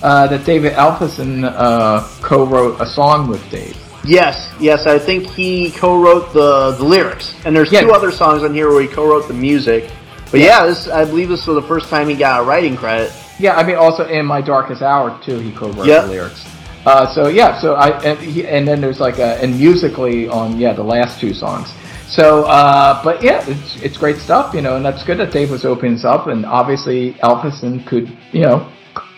uh, 0.03 0.28
that 0.28 0.45
David 0.45 0.74
Ellefson 0.74 1.44
uh, 1.44 2.08
co-wrote 2.22 2.80
a 2.82 2.86
song 2.86 3.28
with 3.28 3.41
Dave. 3.49 3.78
Yes, 4.03 4.49
yes, 4.60 4.88
I 4.88 4.98
think 4.98 5.28
he 5.30 5.72
co-wrote 5.72 6.34
the 6.34 6.72
the 6.78 6.84
lyrics, 6.84 7.36
and 7.45 7.56
there's 7.56 7.72
Yeah. 7.72 7.82
two 7.82 7.91
other 7.91 8.12
songs 8.12 8.41
on 8.44 8.53
here 8.53 8.70
where 8.70 8.82
he 8.82 8.88
co-wrote 8.88 9.28
the 9.28 9.34
music. 9.36 9.91
But 10.32 10.40
yeah, 10.40 10.66
this 10.66 10.88
I 10.88 11.06
believe 11.06 11.30
this 11.30 11.45
was 11.45 11.56
the 11.62 11.68
first 11.68 11.90
time 11.90 12.08
he 12.10 12.16
got 12.16 12.41
a 12.41 12.44
writing 12.44 12.76
credit. 12.78 13.12
Yeah, 13.38 13.56
I 13.58 13.64
mean, 13.64 13.76
also 13.76 14.08
in 14.08 14.26
my 14.26 14.40
darkest 14.41 14.82
hour 14.82 15.20
too, 15.24 15.40
he 15.40 15.52
co-wrote 15.52 15.86
Yep. 15.86 16.03
the 16.06 16.10
lyrics. 16.10 16.45
Uh, 16.86 17.06
so 17.14 17.28
yeah, 17.28 17.60
so 17.60 17.76
I 17.76 17.90
and, 18.02 18.20
he, 18.20 18.48
and 18.48 18.68
then 18.68 18.82
there's 18.82 18.99
like 18.99 19.20
a 19.20 19.41
and 19.41 19.58
musically 19.58 20.28
on 20.28 20.60
yeah 20.60 20.74
the 20.74 20.84
last 20.84 21.20
two 21.20 21.34
songs. 21.34 21.72
So, 22.12 22.44
uh, 22.44 23.02
but 23.03 23.24
yeah, 23.24 23.44
it's 23.48 23.82
it's 23.82 23.98
great 23.98 24.18
stuff, 24.18 24.53
you 24.53 24.62
know, 24.62 24.76
and 24.76 24.84
that's 24.84 25.03
good 25.03 25.18
that 25.20 25.32
Dave 25.32 25.49
was 25.49 25.64
opening 25.64 26.03
up, 26.03 26.28
and 26.28 26.45
obviously 26.45 27.14
Ellefson 27.24 27.86
could 27.86 28.12
you 28.34 28.41
know 28.41 28.70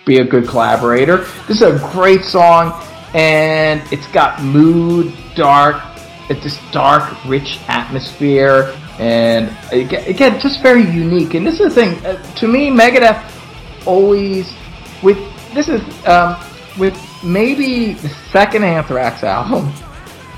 be 0.06 0.18
a 0.20 0.24
good 0.24 0.48
collaborator. 0.48 1.26
This 1.48 1.62
is 1.62 1.64
a 1.64 1.90
great 1.92 2.24
song, 2.24 2.80
and 3.16 3.82
it's 3.92 4.08
got 4.08 4.44
mood, 4.44 5.14
dark, 5.36 5.82
it's 6.30 6.44
this 6.44 6.60
dark, 6.72 7.14
rich 7.26 7.60
atmosphere, 7.68 8.76
and 9.00 9.50
aga- 9.72 10.06
again, 10.08 10.40
just 10.40 10.62
very 10.62 10.84
unique. 10.84 11.34
And 11.34 11.48
this 11.48 11.60
is 11.60 11.74
the 11.74 11.82
thing 11.82 12.06
uh, 12.06 12.22
to 12.36 12.48
me, 12.48 12.70
Megadeth 12.70 13.88
always 13.88 14.54
with 15.02 15.18
this 15.54 15.68
is 15.68 15.82
um, 16.06 16.38
with 16.78 16.96
maybe 17.24 17.94
the 17.94 18.10
second 18.32 18.64
Anthrax 18.64 19.24
album, 19.24 19.72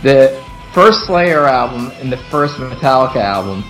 the 0.03 0.41
first 0.73 1.05
Slayer 1.05 1.45
album, 1.45 1.91
and 2.01 2.11
the 2.11 2.17
first 2.29 2.55
Metallica 2.55 3.17
album. 3.17 3.63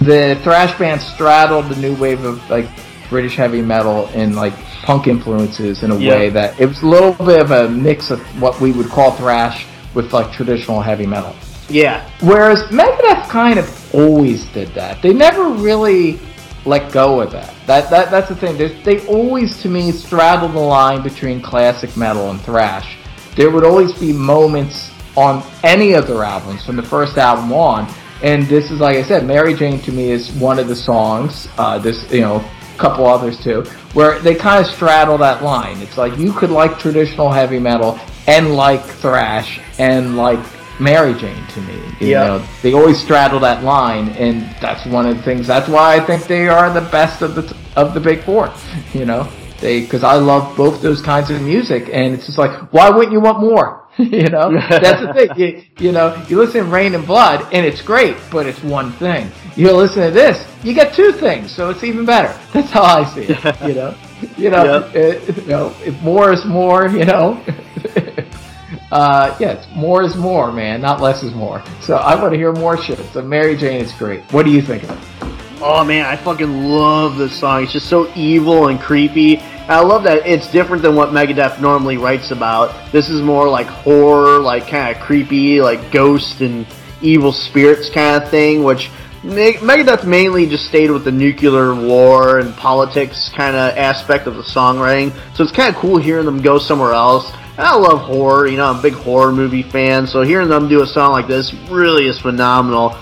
The 0.00 0.38
thrash 0.44 0.76
band 0.78 1.00
straddled 1.00 1.68
the 1.68 1.76
new 1.80 1.94
wave 1.96 2.24
of 2.24 2.48
like 2.48 2.68
British 3.10 3.36
heavy 3.36 3.62
metal 3.62 4.06
and 4.14 4.36
like 4.36 4.54
punk 4.84 5.06
influences 5.08 5.82
in 5.82 5.90
a 5.90 5.96
Yeah. 5.98 6.12
way 6.12 6.30
that 6.30 6.58
it 6.60 6.66
was 6.66 6.82
a 6.82 6.86
little 6.86 7.12
bit 7.24 7.40
of 7.40 7.50
a 7.50 7.68
mix 7.68 8.10
of 8.10 8.20
what 8.40 8.60
we 8.60 8.70
would 8.72 8.88
call 8.88 9.10
thrash 9.12 9.66
with 9.94 10.12
like 10.12 10.32
traditional 10.32 10.80
heavy 10.80 11.06
metal. 11.06 11.34
Yeah, 11.70 12.08
Whereas 12.20 12.62
Megadeth 12.70 13.28
kind 13.28 13.58
of 13.58 13.94
always 13.94 14.46
did 14.54 14.68
that. 14.74 15.02
They 15.02 15.12
never 15.12 15.48
really 15.50 16.18
let 16.64 16.92
go 16.92 17.20
of 17.20 17.32
that. 17.32 17.54
That 17.66 17.90
that 17.90 18.10
that's 18.10 18.28
the 18.28 18.36
thing. 18.36 18.56
They, 18.58 18.80
they 18.82 19.06
always 19.06 19.60
to 19.62 19.68
me 19.68 19.92
straddle 19.92 20.48
the 20.48 20.58
line 20.58 21.02
between 21.02 21.40
classic 21.40 21.96
metal 21.96 22.30
and 22.30 22.40
thrash. 22.40 22.98
There 23.36 23.50
would 23.50 23.64
always 23.64 23.92
be 23.92 24.12
moments 24.12 24.90
on 25.16 25.42
any 25.62 25.92
of 25.92 26.06
their 26.06 26.22
albums 26.24 26.64
from 26.64 26.76
the 26.76 26.82
first 26.82 27.18
album 27.18 27.52
on. 27.52 27.92
And 28.22 28.46
this 28.46 28.70
is 28.70 28.80
like 28.80 28.96
I 28.96 29.02
said, 29.02 29.24
Mary 29.24 29.54
Jane 29.54 29.80
to 29.82 29.92
me 29.92 30.10
is 30.10 30.32
one 30.32 30.58
of 30.58 30.68
the 30.68 30.76
songs. 30.76 31.48
Uh, 31.56 31.78
this 31.78 32.10
you 32.12 32.20
know, 32.20 32.36
a 32.36 32.78
couple 32.78 33.06
others 33.06 33.42
too, 33.42 33.62
where 33.94 34.18
they 34.18 34.34
kind 34.34 34.64
of 34.64 34.70
straddle 34.72 35.18
that 35.18 35.42
line. 35.42 35.78
It's 35.80 35.96
like 35.96 36.18
you 36.18 36.32
could 36.32 36.50
like 36.50 36.78
traditional 36.78 37.30
heavy 37.30 37.58
metal 37.58 37.98
and 38.26 38.54
like 38.54 38.82
thrash 38.82 39.60
and 39.78 40.16
like 40.16 40.40
Mary 40.80 41.14
Jane 41.14 41.44
to 41.48 41.60
me. 41.62 41.80
You 42.00 42.14
know, 42.14 42.46
they 42.62 42.72
always 42.72 42.98
straddle 43.00 43.40
that 43.40 43.64
line, 43.64 44.08
and 44.10 44.42
that's 44.60 44.86
one 44.86 45.06
of 45.06 45.16
the 45.16 45.22
things. 45.22 45.46
That's 45.46 45.68
why 45.68 45.96
I 45.96 46.00
think 46.00 46.26
they 46.26 46.48
are 46.48 46.72
the 46.72 46.88
best 46.90 47.22
of 47.22 47.34
the 47.34 47.56
of 47.76 47.94
the 47.94 48.00
big 48.00 48.22
four. 48.24 48.52
You 48.92 49.04
know, 49.04 49.28
they 49.60 49.80
because 49.80 50.04
I 50.04 50.14
love 50.14 50.56
both 50.56 50.80
those 50.82 51.02
kinds 51.02 51.30
of 51.30 51.40
music, 51.42 51.88
and 51.92 52.14
it's 52.14 52.26
just 52.26 52.38
like, 52.38 52.72
why 52.72 52.88
wouldn't 52.90 53.12
you 53.12 53.20
want 53.20 53.40
more? 53.40 53.84
you 53.98 54.28
know, 54.28 54.52
that's 54.70 55.00
the 55.04 55.12
thing. 55.12 55.30
You, 55.36 55.62
you 55.86 55.92
know, 55.92 56.24
you 56.28 56.38
listen 56.38 56.64
to 56.64 56.70
Rain 56.70 56.94
and 56.94 57.04
Blood, 57.04 57.52
and 57.52 57.66
it's 57.66 57.82
great, 57.82 58.16
but 58.30 58.46
it's 58.46 58.62
one 58.62 58.92
thing. 58.92 59.30
You 59.56 59.72
listen 59.72 60.02
to 60.04 60.10
this, 60.12 60.46
you 60.62 60.72
get 60.74 60.94
two 60.94 61.10
things, 61.10 61.52
so 61.54 61.70
it's 61.70 61.82
even 61.82 62.04
better. 62.04 62.28
That's 62.52 62.70
how 62.70 62.82
I 62.84 63.04
see 63.12 63.22
it. 63.28 63.68
You 63.68 63.74
know, 63.74 63.94
you 64.36 64.50
know, 64.50 64.64
Yep. 64.64 64.94
uh, 64.94 65.32
you 65.42 65.48
know, 65.48 65.74
if 65.80 66.00
more 66.00 66.32
is 66.32 66.44
more, 66.44 66.86
you 66.88 67.04
know. 67.04 67.42
Uh, 68.90 69.36
yeah, 69.38 69.62
more 69.74 70.02
is 70.02 70.16
more, 70.16 70.50
man, 70.50 70.80
not 70.80 71.00
less 71.00 71.22
is 71.22 71.34
more. 71.34 71.62
So 71.80 71.96
I 71.96 72.14
want 72.20 72.32
to 72.32 72.38
hear 72.38 72.52
more 72.52 72.76
shit. 72.76 72.98
So 73.12 73.20
Mary 73.22 73.56
Jane 73.56 73.82
is 73.82 73.92
great. 73.92 74.22
What 74.32 74.44
do 74.46 74.50
you 74.50 74.62
think 74.62 74.84
of 74.84 74.90
it? 74.90 75.28
Oh 75.60 75.84
man, 75.84 76.06
I 76.06 76.16
fucking 76.16 76.64
love 76.68 77.18
this 77.18 77.36
song. 77.36 77.64
It's 77.64 77.72
just 77.72 77.88
so 77.88 78.10
evil 78.14 78.68
and 78.68 78.80
creepy. 78.80 79.38
I 79.68 79.80
love 79.80 80.04
that 80.04 80.26
it's 80.26 80.50
different 80.50 80.82
than 80.82 80.94
what 80.94 81.10
Megadeth 81.10 81.60
normally 81.60 81.98
writes 81.98 82.30
about. 82.30 82.92
This 82.92 83.10
is 83.10 83.20
more 83.20 83.48
like 83.48 83.66
horror, 83.66 84.38
like 84.38 84.68
kind 84.68 84.96
of 84.96 85.02
creepy, 85.02 85.60
like 85.60 85.90
ghost 85.90 86.40
and 86.40 86.66
evil 87.02 87.32
spirits 87.32 87.90
kind 87.90 88.22
of 88.22 88.30
thing, 88.30 88.62
which 88.62 88.90
Megadeth 89.22 90.06
mainly 90.06 90.46
just 90.46 90.66
stayed 90.66 90.90
with 90.90 91.04
the 91.04 91.12
nuclear 91.12 91.74
war 91.74 92.38
and 92.38 92.54
politics 92.54 93.28
kind 93.30 93.56
of 93.56 93.76
aspect 93.76 94.26
of 94.26 94.36
the 94.36 94.42
songwriting. 94.42 95.12
So 95.34 95.42
it's 95.42 95.52
kind 95.52 95.74
of 95.74 95.80
cool 95.80 95.98
hearing 95.98 96.24
them 96.24 96.40
go 96.40 96.58
somewhere 96.58 96.92
else. 96.92 97.30
And 97.58 97.66
I 97.66 97.74
love 97.74 97.98
horror, 97.98 98.46
you 98.46 98.56
know, 98.56 98.66
I'm 98.70 98.78
a 98.78 98.82
big 98.82 98.92
horror 98.92 99.32
movie 99.32 99.64
fan, 99.64 100.06
so 100.06 100.22
hearing 100.22 100.48
them 100.48 100.68
do 100.68 100.82
a 100.82 100.86
song 100.86 101.10
like 101.10 101.26
this 101.26 101.52
really 101.68 102.06
is 102.06 102.16
phenomenal. 102.20 102.96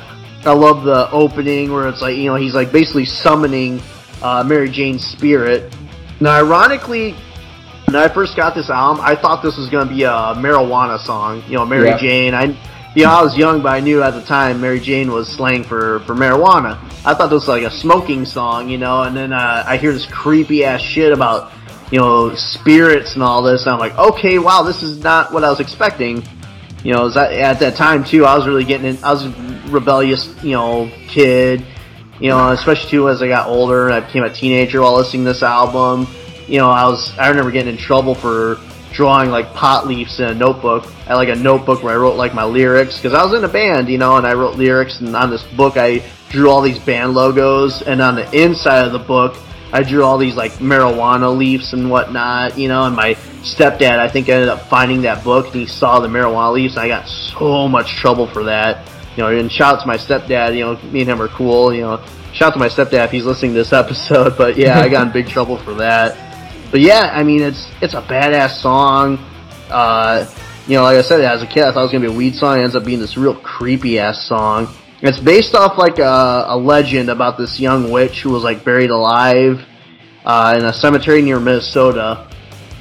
I 0.46 0.54
love 0.54 0.84
the 0.84 1.10
opening 1.10 1.70
where 1.72 1.88
it's 1.88 2.00
like, 2.00 2.16
you 2.16 2.24
know, 2.24 2.36
he's 2.36 2.54
like 2.54 2.72
basically 2.72 3.04
summoning 3.04 3.82
uh, 4.22 4.42
Mary 4.46 4.70
Jane's 4.70 5.04
spirit. 5.04 5.74
Now, 6.20 6.30
ironically, 6.30 7.12
when 7.84 7.96
I 7.96 8.08
first 8.08 8.34
got 8.34 8.54
this 8.54 8.70
album, 8.70 9.04
I 9.04 9.14
thought 9.14 9.42
this 9.42 9.58
was 9.58 9.68
going 9.68 9.88
to 9.88 9.94
be 9.94 10.04
a 10.04 10.08
marijuana 10.08 10.98
song. 10.98 11.42
You 11.46 11.56
know, 11.56 11.66
Mary 11.66 11.88
Yeah. 11.88 11.98
Jane. 11.98 12.32
I, 12.34 12.44
you 12.94 13.04
know, 13.04 13.10
I 13.10 13.20
was 13.22 13.36
young, 13.36 13.60
but 13.60 13.74
I 13.74 13.80
knew 13.80 14.02
at 14.02 14.12
the 14.14 14.22
time 14.22 14.62
Mary 14.62 14.80
Jane 14.80 15.12
was 15.12 15.28
slang 15.28 15.64
for 15.64 16.00
for 16.00 16.14
marijuana. 16.14 16.78
I 17.04 17.12
thought 17.12 17.28
this 17.28 17.46
was 17.46 17.48
like 17.48 17.62
a 17.64 17.70
smoking 17.70 18.24
song, 18.24 18.70
you 18.70 18.78
know. 18.78 19.02
And 19.02 19.14
then 19.14 19.34
uh, 19.34 19.64
I 19.66 19.76
hear 19.76 19.92
this 19.92 20.06
creepy 20.06 20.64
ass 20.64 20.80
shit 20.80 21.12
about, 21.12 21.52
you 21.90 21.98
know, 21.98 22.34
spirits 22.34 23.14
and 23.14 23.22
all 23.22 23.42
this. 23.42 23.62
And 23.62 23.72
I'm 23.72 23.78
like, 23.78 23.96
okay, 23.96 24.38
wow, 24.38 24.62
this 24.62 24.82
is 24.82 24.98
not 24.98 25.32
what 25.32 25.44
I 25.44 25.50
was 25.50 25.60
expecting. 25.60 26.22
You 26.82 26.92
know, 26.92 27.08
at 27.08 27.60
that 27.60 27.76
time 27.76 28.04
too, 28.04 28.24
I 28.24 28.36
was 28.36 28.46
really 28.46 28.64
getting 28.64 28.86
in, 28.86 29.04
I 29.04 29.12
was 29.12 29.24
a 29.24 29.30
rebellious, 29.68 30.32
you 30.42 30.52
know, 30.52 30.90
kid. 31.08 31.64
You 32.18 32.30
know, 32.30 32.50
especially 32.50 32.90
too 32.90 33.10
as 33.10 33.20
I 33.20 33.28
got 33.28 33.46
older 33.46 33.86
and 33.86 33.94
I 33.94 34.00
became 34.00 34.24
a 34.24 34.32
teenager 34.32 34.80
while 34.80 34.96
listening 34.96 35.24
to 35.24 35.32
this 35.32 35.42
album. 35.42 36.06
You 36.46 36.58
know, 36.58 36.70
I 36.70 36.86
was 36.86 37.16
I 37.18 37.28
remember 37.28 37.50
getting 37.50 37.74
in 37.74 37.78
trouble 37.78 38.14
for 38.14 38.58
drawing 38.92 39.30
like 39.30 39.52
pot 39.52 39.86
leaves 39.86 40.18
in 40.18 40.26
a 40.26 40.34
notebook. 40.34 40.90
I 41.06 41.14
like 41.14 41.28
a 41.28 41.34
notebook 41.34 41.82
where 41.82 41.92
I 41.92 41.98
wrote 41.98 42.16
like 42.16 42.32
my 42.32 42.44
lyrics 42.44 42.96
because 42.96 43.12
I 43.12 43.22
was 43.22 43.34
in 43.34 43.44
a 43.44 43.52
band, 43.52 43.90
you 43.90 43.98
know, 43.98 44.16
and 44.16 44.26
I 44.26 44.32
wrote 44.32 44.56
lyrics 44.56 45.00
and 45.00 45.14
on 45.14 45.28
this 45.28 45.42
book 45.42 45.76
I 45.76 46.02
drew 46.30 46.50
all 46.50 46.62
these 46.62 46.78
band 46.78 47.12
logos 47.12 47.82
and 47.82 48.00
on 48.00 48.14
the 48.14 48.32
inside 48.32 48.86
of 48.86 48.92
the 48.92 48.98
book 48.98 49.36
I 49.72 49.82
drew 49.82 50.05
all 50.05 50.18
these 50.18 50.36
like 50.36 50.52
marijuana 50.52 51.36
leaves 51.36 51.72
and 51.72 51.90
whatnot, 51.90 52.59
you 52.59 52.68
know, 52.68 52.84
and 52.84 52.94
my 52.94 53.14
stepdad 53.43 53.98
I 53.98 54.09
think 54.09 54.28
ended 54.28 54.48
up 54.48 54.68
finding 54.68 55.02
that 55.02 55.24
book 55.24 55.47
and 55.47 55.56
he 55.56 55.66
saw 55.66 56.01
the 56.01 56.09
marijuana 56.09 56.52
leaves 56.52 56.76
and 56.76 56.82
I 56.84 56.88
got 56.88 57.09
so 57.09 57.68
much 57.68 57.97
trouble 57.97 58.26
for 58.26 58.44
that. 58.44 58.88
You 59.16 59.22
know, 59.22 59.28
and 59.30 59.51
shout 59.51 59.76
out 59.76 59.80
to 59.80 59.86
my 59.86 59.97
stepdad, 59.97 60.56
you 60.56 60.64
know, 60.64 60.76
me 60.90 61.01
and 61.01 61.10
him 61.10 61.22
are 61.22 61.28
cool, 61.28 61.72
you 61.72 61.80
know. 61.80 62.05
Shout 62.32 62.48
out 62.48 62.52
to 62.52 62.59
my 62.59 62.68
stepdad 62.68 63.06
if 63.06 63.10
he's 63.10 63.24
listening 63.24 63.52
to 63.52 63.59
this 63.59 63.72
episode, 63.72 64.36
but 64.36 64.56
yeah, 64.56 64.78
I 64.80 64.88
got 64.88 65.06
in 65.06 65.12
big 65.12 65.28
trouble 65.28 65.56
for 65.56 65.74
that. 65.74 66.16
But 66.70 66.80
yeah, 66.80 67.10
I 67.12 67.22
mean 67.22 67.43
it's 67.43 67.66
it's 67.80 67.94
a 67.94 68.02
badass 68.02 68.60
song. 68.60 69.18
Uh 69.70 70.26
you 70.66 70.74
know, 70.74 70.82
like 70.82 70.97
I 70.97 71.02
said, 71.02 71.20
as 71.20 71.43
a 71.43 71.47
kid, 71.47 71.62
I 71.62 71.72
thought 71.72 71.80
it 71.80 71.82
was 71.84 71.93
gonna 71.93 72.09
be 72.09 72.12
a 72.12 72.16
weed 72.16 72.34
song. 72.34 72.59
It 72.59 72.62
ends 72.62 72.74
up 72.74 72.84
being 72.84 72.98
this 72.98 73.16
real 73.16 73.36
creepy 73.36 73.98
ass 73.98 74.26
song. 74.26 74.68
It's 75.06 75.18
based 75.20 75.54
off 75.54 75.78
like 75.78 75.98
a, 75.98 76.44
a 76.48 76.56
legend 76.56 77.10
about 77.10 77.38
this 77.38 77.58
young 77.60 77.90
witch 77.90 78.22
who 78.22 78.30
was 78.30 78.42
like 78.42 78.64
buried 78.64 78.90
alive 78.90 79.60
uh, 80.24 80.54
in 80.58 80.64
a 80.64 80.72
cemetery 80.72 81.22
near 81.22 81.38
Minnesota. 81.40 82.28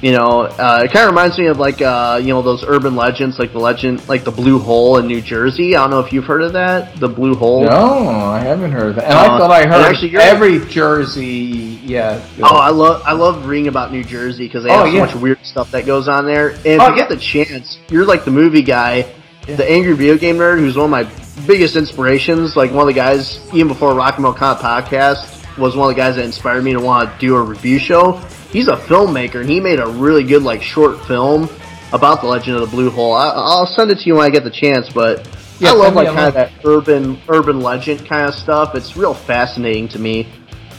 You 0.02 0.12
know, 0.12 0.42
uh, 0.42 0.82
it 0.84 0.92
kind 0.92 1.04
of 1.08 1.10
reminds 1.10 1.38
me 1.38 1.46
of 1.46 1.56
like 1.56 1.80
uh, 1.80 2.20
you 2.22 2.28
know 2.28 2.42
those 2.42 2.62
urban 2.66 2.94
legends, 2.96 3.38
like 3.38 3.52
the 3.52 3.58
legend, 3.58 4.06
like 4.08 4.24
the 4.24 4.30
Blue 4.30 4.58
Hole 4.58 4.98
in 4.98 5.06
New 5.06 5.22
Jersey. 5.22 5.74
I 5.74 5.80
don't 5.80 5.90
know 5.90 6.00
if 6.00 6.12
you've 6.12 6.26
heard 6.26 6.42
of 6.42 6.52
that, 6.52 7.00
the 7.00 7.08
Blue 7.08 7.34
Hole. 7.34 7.64
No, 7.64 8.06
I 8.26 8.40
haven't 8.40 8.72
heard 8.72 8.90
of 8.90 8.96
that. 8.96 9.04
And 9.04 9.14
I 9.14 9.26
Uh, 9.26 9.38
thought 9.38 9.50
I 9.50 9.64
heard 9.66 9.86
actually, 9.86 10.14
every 10.18 10.58
Jersey. 10.66 11.80
Yeah. 11.82 12.22
Oh, 12.42 12.56
I 12.56 12.68
love 12.70 13.02
I 13.06 13.12
love 13.12 13.46
reading 13.46 13.68
about 13.68 13.90
New 13.90 14.04
Jersey 14.04 14.46
because 14.46 14.64
they 14.64 14.70
Oh, 14.70 14.84
have 14.84 14.88
so 14.88 14.92
yeah. 14.92 15.04
much 15.06 15.14
weird 15.14 15.38
stuff 15.44 15.70
that 15.70 15.86
goes 15.86 16.08
on 16.08 16.26
there. 16.26 16.50
And 16.50 16.66
if 16.66 16.80
Oh, 16.82 16.88
you 16.90 16.96
get 16.96 17.08
the 17.08 17.16
chance, 17.16 17.78
you're 17.88 18.04
like 18.04 18.26
the 18.26 18.30
movie 18.30 18.62
guy, 18.62 19.06
the 19.46 19.70
angry 19.70 19.94
video 19.94 20.18
game 20.18 20.36
nerd, 20.36 20.58
who's 20.58 20.76
one 20.76 20.86
of 20.86 20.90
my 20.90 21.04
biggest 21.46 21.76
inspirations. 21.76 22.56
Like 22.56 22.72
one 22.72 22.80
of 22.80 22.86
the 22.88 22.92
guys, 22.92 23.40
even 23.54 23.68
before 23.68 23.94
Rock 23.94 24.16
and 24.16 24.24
Roll 24.24 24.34
Con 24.34 24.56
podcast, 24.56 25.56
was 25.56 25.76
one 25.76 25.88
of 25.88 25.96
the 25.96 26.00
guys 26.00 26.16
that 26.16 26.24
inspired 26.24 26.62
me 26.62 26.72
to 26.72 26.80
want 26.80 27.12
to 27.12 27.18
do 27.18 27.36
a 27.36 27.42
review 27.42 27.78
show. 27.78 28.12
He's 28.50 28.68
a 28.68 28.76
filmmaker, 28.76 29.40
and 29.40 29.48
he 29.48 29.60
made 29.60 29.78
a 29.78 29.86
really 29.86 30.24
good 30.24 30.42
like 30.42 30.62
short 30.62 31.04
film 31.06 31.48
about 31.92 32.20
the 32.20 32.26
Legend 32.26 32.56
of 32.56 32.62
the 32.62 32.74
Blue 32.74 32.90
Hole. 32.90 33.12
I, 33.12 33.28
I'll 33.28 33.66
send 33.66 33.90
it 33.90 33.98
to 33.98 34.04
you 34.04 34.14
when 34.14 34.24
I 34.24 34.30
get 34.30 34.44
the 34.44 34.50
chance, 34.50 34.90
but. 34.90 35.28
Yeah, 35.58 35.70
I 35.70 35.72
love 35.72 35.94
like 35.94 36.08
kind 36.08 36.28
of 36.28 36.34
that 36.34 36.52
urban 36.66 37.18
urban 37.30 37.62
legend 37.62 38.06
kind 38.06 38.28
of 38.28 38.34
stuff. 38.34 38.74
It's 38.74 38.94
real 38.94 39.14
fascinating 39.14 39.88
to 39.88 39.98
me. 39.98 40.30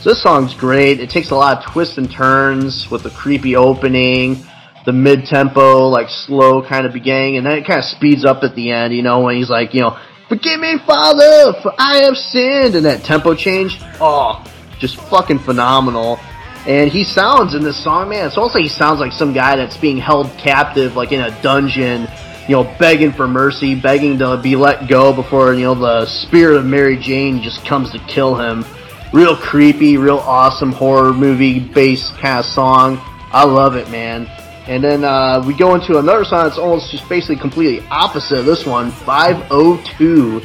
So 0.01 0.11
this 0.11 0.21
song's 0.21 0.53
great. 0.53 0.99
It 0.99 1.09
takes 1.09 1.31
a 1.31 1.35
lot 1.35 1.57
of 1.57 1.73
twists 1.73 1.97
and 1.97 2.11
turns 2.11 2.91
with 2.91 3.01
the 3.01 3.09
creepy 3.09 3.55
opening, 3.55 4.45
the 4.87 4.93
mid 4.93 5.25
tempo, 5.25 5.89
like 5.89 6.07
slow 6.09 6.65
kind 6.65 6.85
of 6.85 6.93
beginning, 6.93 7.35
and 7.35 7.45
then 7.45 7.57
it 7.57 7.67
kind 7.67 7.77
of 7.77 7.83
speeds 7.83 8.23
up 8.23 8.41
at 8.43 8.55
the 8.55 8.71
end, 8.71 8.93
you 8.93 9.03
know, 9.03 9.19
when 9.19 9.35
he's 9.35 9.49
like, 9.49 9.73
you 9.73 9.81
know, 9.81 9.99
forgive 10.29 10.61
me, 10.61 10.77
Father, 10.87 11.51
for 11.61 11.73
I 11.77 12.03
have 12.05 12.15
sinned, 12.15 12.73
and 12.73 12.85
that 12.85 13.03
tempo 13.03 13.35
change, 13.35 13.81
oh, 13.99 14.41
just 14.79 14.95
fucking 14.95 15.39
phenomenal. 15.39 16.21
And 16.65 16.89
he 16.89 17.03
sounds 17.03 17.53
in 17.53 17.63
this 17.63 17.83
song, 17.83 18.07
man, 18.07 18.27
it's 18.27 18.37
almost 18.37 18.55
like 18.55 18.63
he 18.63 18.69
sounds 18.69 19.01
like 19.01 19.11
some 19.11 19.33
guy 19.33 19.57
that's 19.57 19.75
being 19.75 19.97
held 19.97 20.31
captive, 20.37 20.95
like 20.95 21.11
in 21.11 21.19
a 21.19 21.41
dungeon, 21.41 22.07
you 22.47 22.55
know, 22.55 22.63
begging 22.79 23.11
for 23.11 23.27
mercy, 23.27 23.75
begging 23.75 24.17
to 24.19 24.39
be 24.41 24.55
let 24.55 24.87
go 24.87 25.11
before, 25.11 25.53
you 25.53 25.65
know, 25.65 25.75
the 25.75 26.05
spirit 26.05 26.55
of 26.55 26.65
Mary 26.65 26.95
Jane 26.95 27.41
just 27.41 27.65
comes 27.65 27.91
to 27.91 27.99
kill 28.07 28.35
him. 28.35 28.63
Real 29.11 29.35
creepy, 29.35 29.97
real 29.97 30.19
awesome 30.19 30.71
horror 30.71 31.11
movie 31.11 31.59
based 31.59 32.13
kind 32.19 32.39
of 32.39 32.45
song. 32.45 33.01
I 33.33 33.43
love 33.43 33.75
it, 33.75 33.89
man. 33.89 34.29
And 34.67 34.83
then 34.83 35.03
uh, 35.03 35.41
we 35.45 35.53
go 35.53 35.75
into 35.75 35.97
another 35.97 36.25
song 36.25 36.43
that's 36.43 36.57
almost 36.57 36.91
just 36.91 37.07
basically 37.07 37.37
completely 37.37 37.85
opposite 37.89 38.39
of 38.39 38.45
this 38.45 38.65
one, 38.65 38.91
502. 38.91 40.41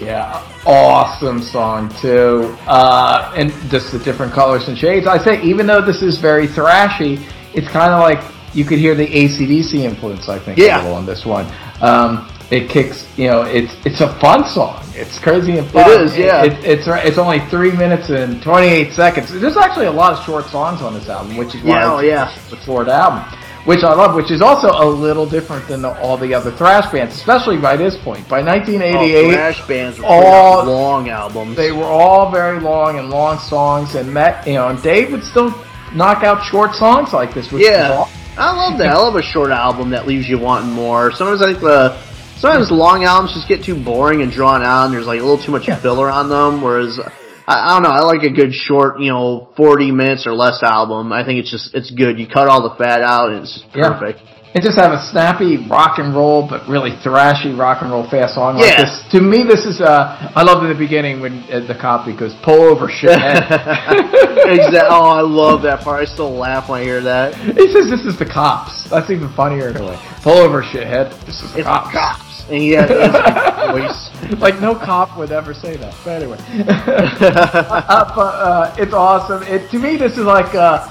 Yeah, 0.00 0.42
awesome 0.66 1.40
song 1.40 1.88
too. 2.00 2.56
Uh, 2.66 3.32
and 3.36 3.52
just 3.70 3.92
the 3.92 3.98
different 4.00 4.32
colors 4.32 4.66
and 4.68 4.76
shades. 4.76 5.06
I 5.06 5.18
say, 5.18 5.40
even 5.42 5.66
though 5.66 5.80
this 5.80 6.02
is 6.02 6.18
very 6.18 6.48
thrashy, 6.48 7.24
it's 7.54 7.68
kind 7.68 7.92
of 7.92 8.00
like 8.00 8.22
you 8.54 8.64
could 8.64 8.78
hear 8.80 8.94
the 8.96 9.06
ACDC 9.06 9.74
influence. 9.80 10.28
I 10.28 10.38
think 10.40 10.58
Yeah. 10.58 10.78
a 10.78 10.82
little 10.82 10.96
on 10.96 11.06
this 11.06 11.24
one. 11.24 11.46
Um, 11.80 12.28
it 12.50 12.68
kicks, 12.68 13.06
you 13.16 13.28
know, 13.28 13.42
it's 13.42 13.72
it's 13.86 14.00
a 14.00 14.12
fun 14.20 14.44
song. 14.48 14.82
It's 14.94 15.18
crazy 15.18 15.58
and 15.58 15.68
fun. 15.70 15.90
It 15.90 16.00
is, 16.02 16.16
yeah. 16.16 16.44
It, 16.44 16.52
it's 16.64 16.86
it's 16.86 17.18
only 17.18 17.40
three 17.48 17.72
minutes 17.72 18.10
and 18.10 18.42
twenty 18.42 18.68
eight 18.68 18.92
seconds. 18.92 19.32
There's 19.32 19.56
actually 19.56 19.86
a 19.86 19.92
lot 19.92 20.12
of 20.18 20.24
short 20.24 20.46
songs 20.46 20.82
on 20.82 20.94
this 20.94 21.08
album, 21.08 21.36
which 21.36 21.54
is 21.54 21.62
why 21.62 21.80
Yeah, 21.80 21.92
oh, 21.92 21.98
it's 21.98 22.08
yeah. 22.08 22.56
a 22.58 22.64
short 22.64 22.88
album. 22.88 23.24
Which 23.64 23.82
I 23.82 23.94
love, 23.94 24.14
which 24.14 24.30
is 24.30 24.42
also 24.42 24.68
a 24.68 24.84
little 24.84 25.24
different 25.24 25.66
than 25.68 25.80
the, 25.80 25.98
all 26.02 26.18
the 26.18 26.34
other 26.34 26.50
thrash 26.50 26.92
bands, 26.92 27.14
especially 27.14 27.56
by 27.56 27.78
this 27.78 27.96
point. 28.04 28.28
By 28.28 28.42
1988, 28.42 29.24
Oh, 29.24 29.32
thrash 29.32 29.66
bands 29.66 29.98
were 29.98 30.04
all- 30.04 30.66
long 30.66 31.08
albums. 31.08 31.56
they 31.56 31.72
were 31.72 31.84
all 31.86 32.30
very 32.30 32.60
long 32.60 32.98
and 32.98 33.08
long 33.08 33.38
songs, 33.38 33.94
and 33.94 34.14
that 34.16 34.46
you 34.46 34.52
know, 34.52 34.68
and 34.68 34.82
Dave 34.82 35.12
would 35.12 35.24
still 35.24 35.54
knock 35.94 36.22
out 36.24 36.44
short 36.44 36.74
songs 36.74 37.14
like 37.14 37.32
this. 37.32 37.50
Which 37.50 37.64
Yeah. 37.64 38.04
I 38.36 38.52
love 38.54 38.76
that. 38.78 38.88
I 38.88 38.96
love 38.98 39.16
a 39.16 39.22
short 39.22 39.50
album 39.50 39.90
that 39.90 40.06
leaves 40.06 40.28
you 40.28 40.38
wanting 40.38 40.72
more. 40.72 41.10
Sometimes 41.12 41.40
I 41.40 41.46
think 41.46 41.60
the 41.60 41.96
sometimes 42.44 42.70
long 42.70 43.04
albums 43.04 43.32
just 43.34 43.48
get 43.48 43.64
too 43.64 43.74
boring 43.82 44.20
and 44.22 44.30
drawn 44.30 44.62
out, 44.62 44.84
and 44.86 44.94
there's 44.94 45.06
like 45.06 45.20
a 45.20 45.22
little 45.24 45.42
too 45.42 45.52
much 45.52 45.66
Yeah. 45.66 45.80
filler 45.80 46.10
on 46.10 46.28
them. 46.28 46.60
Whereas 46.62 47.00
I, 47.46 47.54
I 47.56 47.68
don't 47.74 47.82
know. 47.82 47.90
I 47.90 48.00
like 48.00 48.22
a 48.22 48.30
good 48.30 48.52
short, 48.52 49.00
you 49.00 49.10
know, 49.10 49.48
forty 49.56 49.90
minutes 49.90 50.26
or 50.26 50.34
less 50.34 50.62
album. 50.62 51.12
I 51.12 51.24
think 51.24 51.40
it's 51.40 51.50
just 51.50 51.74
it's 51.74 51.90
good. 51.90 52.18
You 52.18 52.26
cut 52.26 52.48
all 52.48 52.62
the 52.68 52.74
fat 52.76 53.00
out, 53.02 53.30
and 53.30 53.42
it's 53.42 53.52
just 53.54 53.66
Yeah. 53.74 53.88
perfect. 53.98 54.20
And 54.54 54.62
just 54.62 54.78
have 54.78 54.92
a 54.92 55.02
snappy 55.10 55.66
rock 55.68 55.98
and 55.98 56.14
roll, 56.14 56.46
but 56.48 56.68
really 56.68 56.92
thrashy 57.02 57.58
rock 57.58 57.82
and 57.82 57.90
roll 57.90 58.08
fast 58.08 58.36
song 58.36 58.54
like 58.54 58.70
Yeah. 58.70 58.84
this. 58.84 59.02
To 59.10 59.20
me, 59.20 59.42
this 59.42 59.64
is. 59.66 59.80
Uh, 59.80 60.30
I 60.36 60.44
love 60.44 60.62
in 60.62 60.68
the 60.70 60.78
beginning 60.78 61.20
when 61.20 61.42
uh, 61.50 61.66
the 61.66 61.74
copy 61.74 62.14
goes, 62.16 62.34
"Pull 62.44 62.62
over, 62.62 62.86
shithead." 62.86 63.50
exactly. 64.46 64.78
Oh, 64.94 65.10
I 65.10 65.22
love 65.22 65.62
that 65.62 65.80
part. 65.82 66.02
I 66.02 66.04
still 66.04 66.30
laugh 66.36 66.68
when 66.68 66.82
I 66.82 66.84
hear 66.84 67.00
that. 67.00 67.34
he 67.34 67.66
says, 67.72 67.90
"This 67.90 68.04
is 68.06 68.16
the 68.16 68.26
cops." 68.26 68.88
That's 68.90 69.10
even 69.10 69.28
funnier 69.34 69.70
in. 69.70 69.74
Pull 70.22 70.38
over, 70.38 70.62
shithead. 70.62 71.10
This 71.26 71.42
is 71.42 71.50
the 71.52 71.58
It's 71.58 71.66
cops. 71.68 71.92
cops, 71.92 72.33
and 72.48 72.62
he 72.62 72.70
has 72.70 72.88
his 74.20 74.30
voice. 74.30 74.40
like 74.40 74.60
no 74.60 74.74
cop 74.74 75.16
would 75.16 75.32
ever 75.32 75.54
say 75.54 75.76
that. 75.76 75.94
But 76.04 76.22
anyway, 76.22 76.38
uh, 76.68 78.12
uh, 78.16 78.74
it's 78.78 78.92
awesome. 78.92 79.42
It 79.44 79.70
to 79.70 79.78
me, 79.78 79.96
this 79.96 80.12
is 80.18 80.24
like 80.24 80.54
uh, 80.54 80.88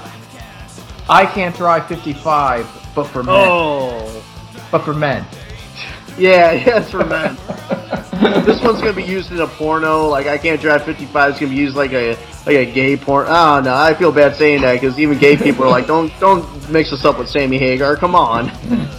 I 1.08 1.26
can't 1.26 1.54
drive 1.56 1.86
55, 1.86 2.66
but 2.94 3.04
for 3.04 3.22
men. 3.22 3.34
Oh, 3.36 4.24
But 4.70 4.84
for 4.84 4.94
men. 4.94 5.24
Yeah, 6.18 6.52
yeah, 6.52 6.78
it's 6.80 6.90
for 6.90 7.04
men. 7.04 7.36
this 8.44 8.60
one's 8.62 8.80
gonna 8.80 8.92
be 8.92 9.02
used 9.02 9.32
in 9.32 9.40
a 9.40 9.46
porno. 9.46 10.06
Like 10.06 10.26
I 10.26 10.38
can't 10.38 10.60
drive 10.60 10.84
55. 10.84 11.30
It's 11.30 11.40
gonna 11.40 11.50
be 11.50 11.56
used 11.58 11.76
like 11.76 11.92
a 11.92 12.16
like 12.46 12.56
a 12.56 12.64
gay 12.66 12.96
porn. 12.96 13.26
Oh 13.28 13.60
no, 13.60 13.74
I 13.74 13.94
feel 13.94 14.12
bad 14.12 14.36
saying 14.36 14.62
that 14.62 14.74
because 14.74 14.98
even 14.98 15.18
gay 15.18 15.36
people 15.36 15.64
are 15.64 15.70
like, 15.70 15.86
don't 15.86 16.12
don't 16.20 16.44
mix 16.70 16.92
us 16.92 17.04
up 17.04 17.18
with 17.18 17.28
Sammy 17.28 17.58
Hagar. 17.58 17.96
Come 17.96 18.14
on. 18.14 18.50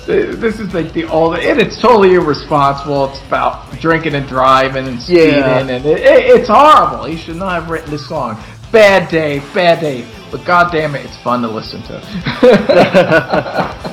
This 0.05 0.59
is 0.59 0.73
like 0.73 0.93
the 0.93 1.05
all, 1.05 1.33
and 1.35 1.59
it's 1.59 1.79
totally 1.81 2.13
irresponsible. 2.13 3.05
It's 3.09 3.21
about 3.25 3.71
drinking 3.79 4.13
and 4.15 4.27
driving 4.27 4.87
and 4.87 5.01
speeding, 5.01 5.39
Yeah. 5.39 5.59
and 5.59 5.69
it, 5.69 5.85
it, 5.85 5.99
it's 6.39 6.47
horrible. 6.49 7.05
He 7.05 7.17
should 7.17 7.37
not 7.37 7.53
have 7.53 7.69
written 7.69 7.89
this 7.91 8.07
song. 8.07 8.37
Bad 8.71 9.09
day, 9.09 9.39
bad 9.53 9.79
day. 9.79 10.05
But 10.31 10.43
goddamn 10.43 10.95
it, 10.95 11.05
it's 11.05 11.17
fun 11.17 11.41
to 11.43 11.47
listen 11.47 11.81
to. 11.83 12.01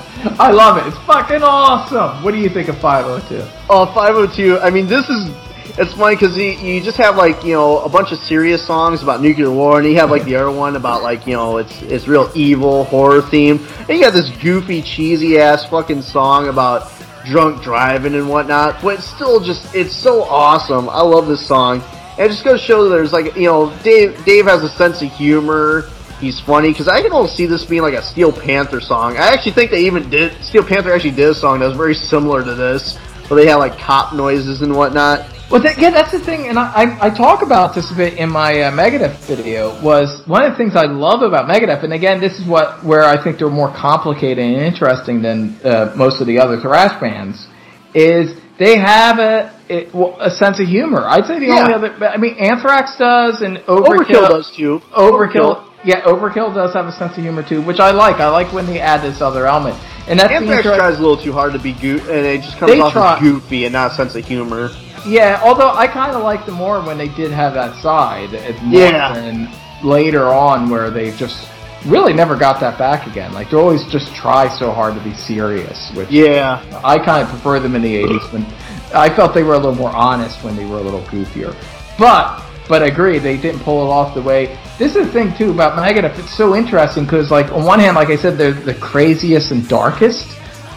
I 0.39 0.53
love 0.53 0.77
it. 0.77 0.87
It's 0.87 0.99
fucking 0.99 1.43
awesome. 1.43 2.23
What 2.23 2.31
do 2.31 2.39
you 2.39 2.49
think 2.49 2.69
of 2.69 2.79
502? 2.79 3.45
Oh, 3.69 3.87
502. 3.87 4.61
I 4.61 4.71
mean, 4.71 4.87
this 4.87 5.09
is. 5.09 5.31
It's 5.79 5.95
funny 5.95 6.15
because 6.17 6.37
you, 6.37 6.51
you 6.53 6.81
just 6.83 6.99
have 6.99 7.17
like 7.17 7.43
you 7.45 7.55
know 7.55 7.81
a 7.81 7.89
bunch 7.89 8.13
of 8.13 8.19
serious 8.19 8.65
songs 8.65 9.03
about 9.03 9.21
nuclear 9.21 9.51
war, 9.51 9.79
and 9.79 9.89
you 9.89 9.97
have 9.97 10.11
like 10.11 10.25
the 10.25 10.37
other 10.37 10.51
one 10.51 10.77
about 10.77 11.03
like 11.03 11.27
you 11.27 11.33
know 11.33 11.57
it's 11.57 11.83
it's 11.83 12.07
real 12.07 12.31
evil 12.35 12.85
horror 12.85 13.23
theme, 13.23 13.67
and 13.81 13.89
you 13.89 14.01
got 14.01 14.13
this 14.13 14.29
goofy 14.43 14.83
cheesy 14.83 15.39
ass 15.39 15.65
fucking 15.67 16.03
song 16.03 16.49
about 16.49 16.93
drunk 17.25 17.63
driving 17.63 18.15
and 18.15 18.29
whatnot. 18.29 18.83
But 18.83 18.99
it's 18.99 19.07
still 19.07 19.41
just 19.41 19.75
it's 19.75 19.97
so 19.97 20.23
awesome. 20.25 20.89
I 20.89 21.01
love 21.01 21.27
this 21.27 21.45
song, 21.45 21.83
and 22.19 22.21
it 22.21 22.29
just 22.29 22.45
goes 22.45 22.61
to 22.61 22.67
show 22.67 22.85
that 22.85 22.91
there's 22.91 23.13
like 23.13 23.35
you 23.35 23.47
know 23.47 23.75
Dave 23.83 24.25
Dave 24.25 24.45
has 24.45 24.63
a 24.63 24.69
sense 24.69 25.03
of 25.03 25.11
humor. 25.11 25.91
He's 26.23 26.39
funny 26.39 26.71
because 26.71 26.87
I 26.87 27.03
can 27.03 27.11
almost 27.11 27.35
see 27.35 27.47
this 27.47 27.65
being 27.65 27.83
like 27.83 27.95
a 27.95 28.03
Steel 28.03 28.31
Panther 28.33 28.81
song. 28.81 29.17
I 29.17 29.35
actually 29.35 29.55
think 29.59 29.73
they 29.73 29.85
even 29.87 30.09
did 30.09 30.41
Steel 30.45 30.63
Panther 30.65 30.93
actually 30.95 31.17
did 31.17 31.29
a 31.29 31.35
song 31.35 31.59
that 31.59 31.67
was 31.67 31.77
very 31.77 31.95
similar 31.95 32.45
to 32.45 32.55
this, 32.55 32.97
where 33.27 33.43
they 33.43 33.49
had 33.51 33.57
like 33.57 33.77
cop 33.77 34.15
noises 34.15 34.63
and 34.63 34.73
whatnot. 34.73 35.29
Well, 35.51 35.61
that, 35.65 35.79
yeah, 35.79 35.91
that's 35.91 36.13
the 36.13 36.21
thing, 36.21 36.47
and 36.47 36.61
I, 36.61 36.73
I, 36.73 37.07
I 37.09 37.11
talk 37.11 37.43
about 37.43 37.75
this 37.75 37.91
a 37.91 37.97
bit 37.97 38.19
in 38.19 38.31
my 38.31 38.61
uh, 38.61 38.71
Megadeth 38.71 39.19
video. 39.27 39.83
Was 39.83 40.23
one 40.29 40.45
of 40.45 40.53
the 40.53 40.57
things 40.57 40.77
I 40.77 40.87
love 40.87 41.23
about 41.23 41.51
Megadeth, 41.51 41.83
and 41.83 41.93
again, 41.93 42.21
this 42.21 42.39
is 42.39 42.47
what 42.47 42.85
where 42.85 43.03
I 43.03 43.23
think 43.23 43.39
they're 43.39 43.51
more 43.51 43.75
complicated 43.75 44.39
and 44.39 44.63
interesting 44.63 45.23
than 45.23 45.59
uh, 45.65 45.93
most 45.97 46.21
of 46.21 46.29
the 46.29 46.39
other 46.39 46.61
thrash 46.61 46.99
bands, 47.01 47.49
is 47.95 48.33
they 48.61 48.79
have 48.79 49.19
a 49.19 49.53
it, 49.69 49.93
well, 49.93 50.17
a 50.21 50.31
sense 50.31 50.61
of 50.61 50.69
humor. 50.69 51.03
I'd 51.05 51.27
say 51.27 51.41
the 51.41 51.47
Yeah. 51.47 51.63
only 51.63 51.75
other, 51.75 52.07
I 52.07 52.17
mean, 52.17 52.37
Anthrax 52.39 52.97
does, 52.97 53.43
and 53.43 53.59
Overkill, 53.67 54.07
Overkill, 54.07 54.29
does 54.29 54.53
too. 54.57 54.81
Overkill, 54.97 55.69
yeah, 55.85 56.01
Overkill 56.03 56.55
does 56.55 56.73
have 56.75 56.87
a 56.87 56.93
sense 56.93 57.17
of 57.17 57.23
humor 57.23 57.43
too, 57.43 57.61
which 57.63 57.81
I 57.81 57.91
like. 57.91 58.17
I 58.17 58.29
like 58.29 58.53
when 58.53 58.67
they 58.67 58.81
add 58.81 59.03
this 59.03 59.21
other 59.21 59.47
element, 59.47 59.77
and 60.09 60.19
that's 60.19 60.29
the 60.31 60.37
Anthrax 60.37 60.65
inter- 60.67 60.77
tries 60.77 60.99
a 60.99 61.01
little 61.01 61.17
too 61.17 61.33
hard 61.33 61.53
to 61.53 61.59
be 61.59 61.73
goof, 61.73 62.03
and 62.09 62.25
it 62.27 62.43
just 62.43 62.57
comes 62.59 62.73
They 62.73 62.81
off 62.81 62.93
try- 62.93 63.17
as 63.17 63.21
goofy 63.23 63.65
and 63.65 63.73
not 63.73 63.93
a 63.93 63.95
sense 63.95 64.15
of 64.15 64.25
humor. 64.25 64.71
Yeah, 65.05 65.41
although 65.43 65.71
I 65.73 65.89
kind 65.89 66.15
of 66.15 66.23
liked 66.23 66.47
them 66.47 66.55
more 66.55 66.81
when 66.81 66.97
they 66.99 67.09
did 67.09 67.33
have 67.33 67.55
that 67.55 67.75
side. 67.83 68.31
Yeah. 68.69 69.13
than 69.15 69.49
later 69.83 70.27
on 70.29 70.71
where 70.71 70.91
they 70.91 71.11
just 71.17 71.49
really 71.87 72.13
never 72.13 72.37
got 72.37 72.61
that 72.61 72.79
back 72.79 73.09
again. 73.09 73.33
Like 73.33 73.51
they 73.51 73.57
always 73.57 73.85
just 73.87 74.15
try 74.15 74.47
so 74.49 74.71
hard 74.71 74.95
to 74.95 75.01
be 75.01 75.13
serious, 75.15 75.91
which 75.95 76.09
Yeah, 76.11 76.63
I 76.85 76.99
kind 76.99 77.23
of 77.25 77.29
prefer 77.29 77.59
them 77.59 77.75
in 77.75 77.83
the 77.83 77.97
'80s 78.05 78.33
when 78.33 78.47
I 78.95 79.09
felt 79.09 79.35
they 79.35 79.43
were 79.43 79.55
a 79.55 79.59
little 79.59 79.75
more 79.75 79.91
honest 79.91 80.45
when 80.45 80.55
they 80.55 80.65
were 80.65 80.79
a 80.79 80.83
little 80.83 81.03
goofier. 81.03 81.57
But 81.99 82.41
but 82.69 82.83
I 82.83 82.87
agree 82.87 83.19
they 83.19 83.37
didn't 83.37 83.61
pull 83.61 83.87
it 83.87 83.91
off 83.91 84.15
the 84.15 84.23
way. 84.23 84.59
This 84.79 84.97
is 84.97 85.07
the 85.07 85.13
thing 85.13 85.35
too 85.37 85.51
about 85.51 85.77
Megadeth. 85.79 86.19
It's 86.19 86.35
so 86.35 86.55
interesting 86.55 87.05
because 87.05 87.31
like 87.31 87.51
on 87.53 87.65
one 87.65 87.79
hand, 87.81 87.97
like 87.97 88.09
I 88.11 88.17
said, 88.17 88.39
they're 88.39 88.53
the 88.53 88.75
craziest 88.75 89.51
and 89.51 89.67
darkest, 89.69 90.27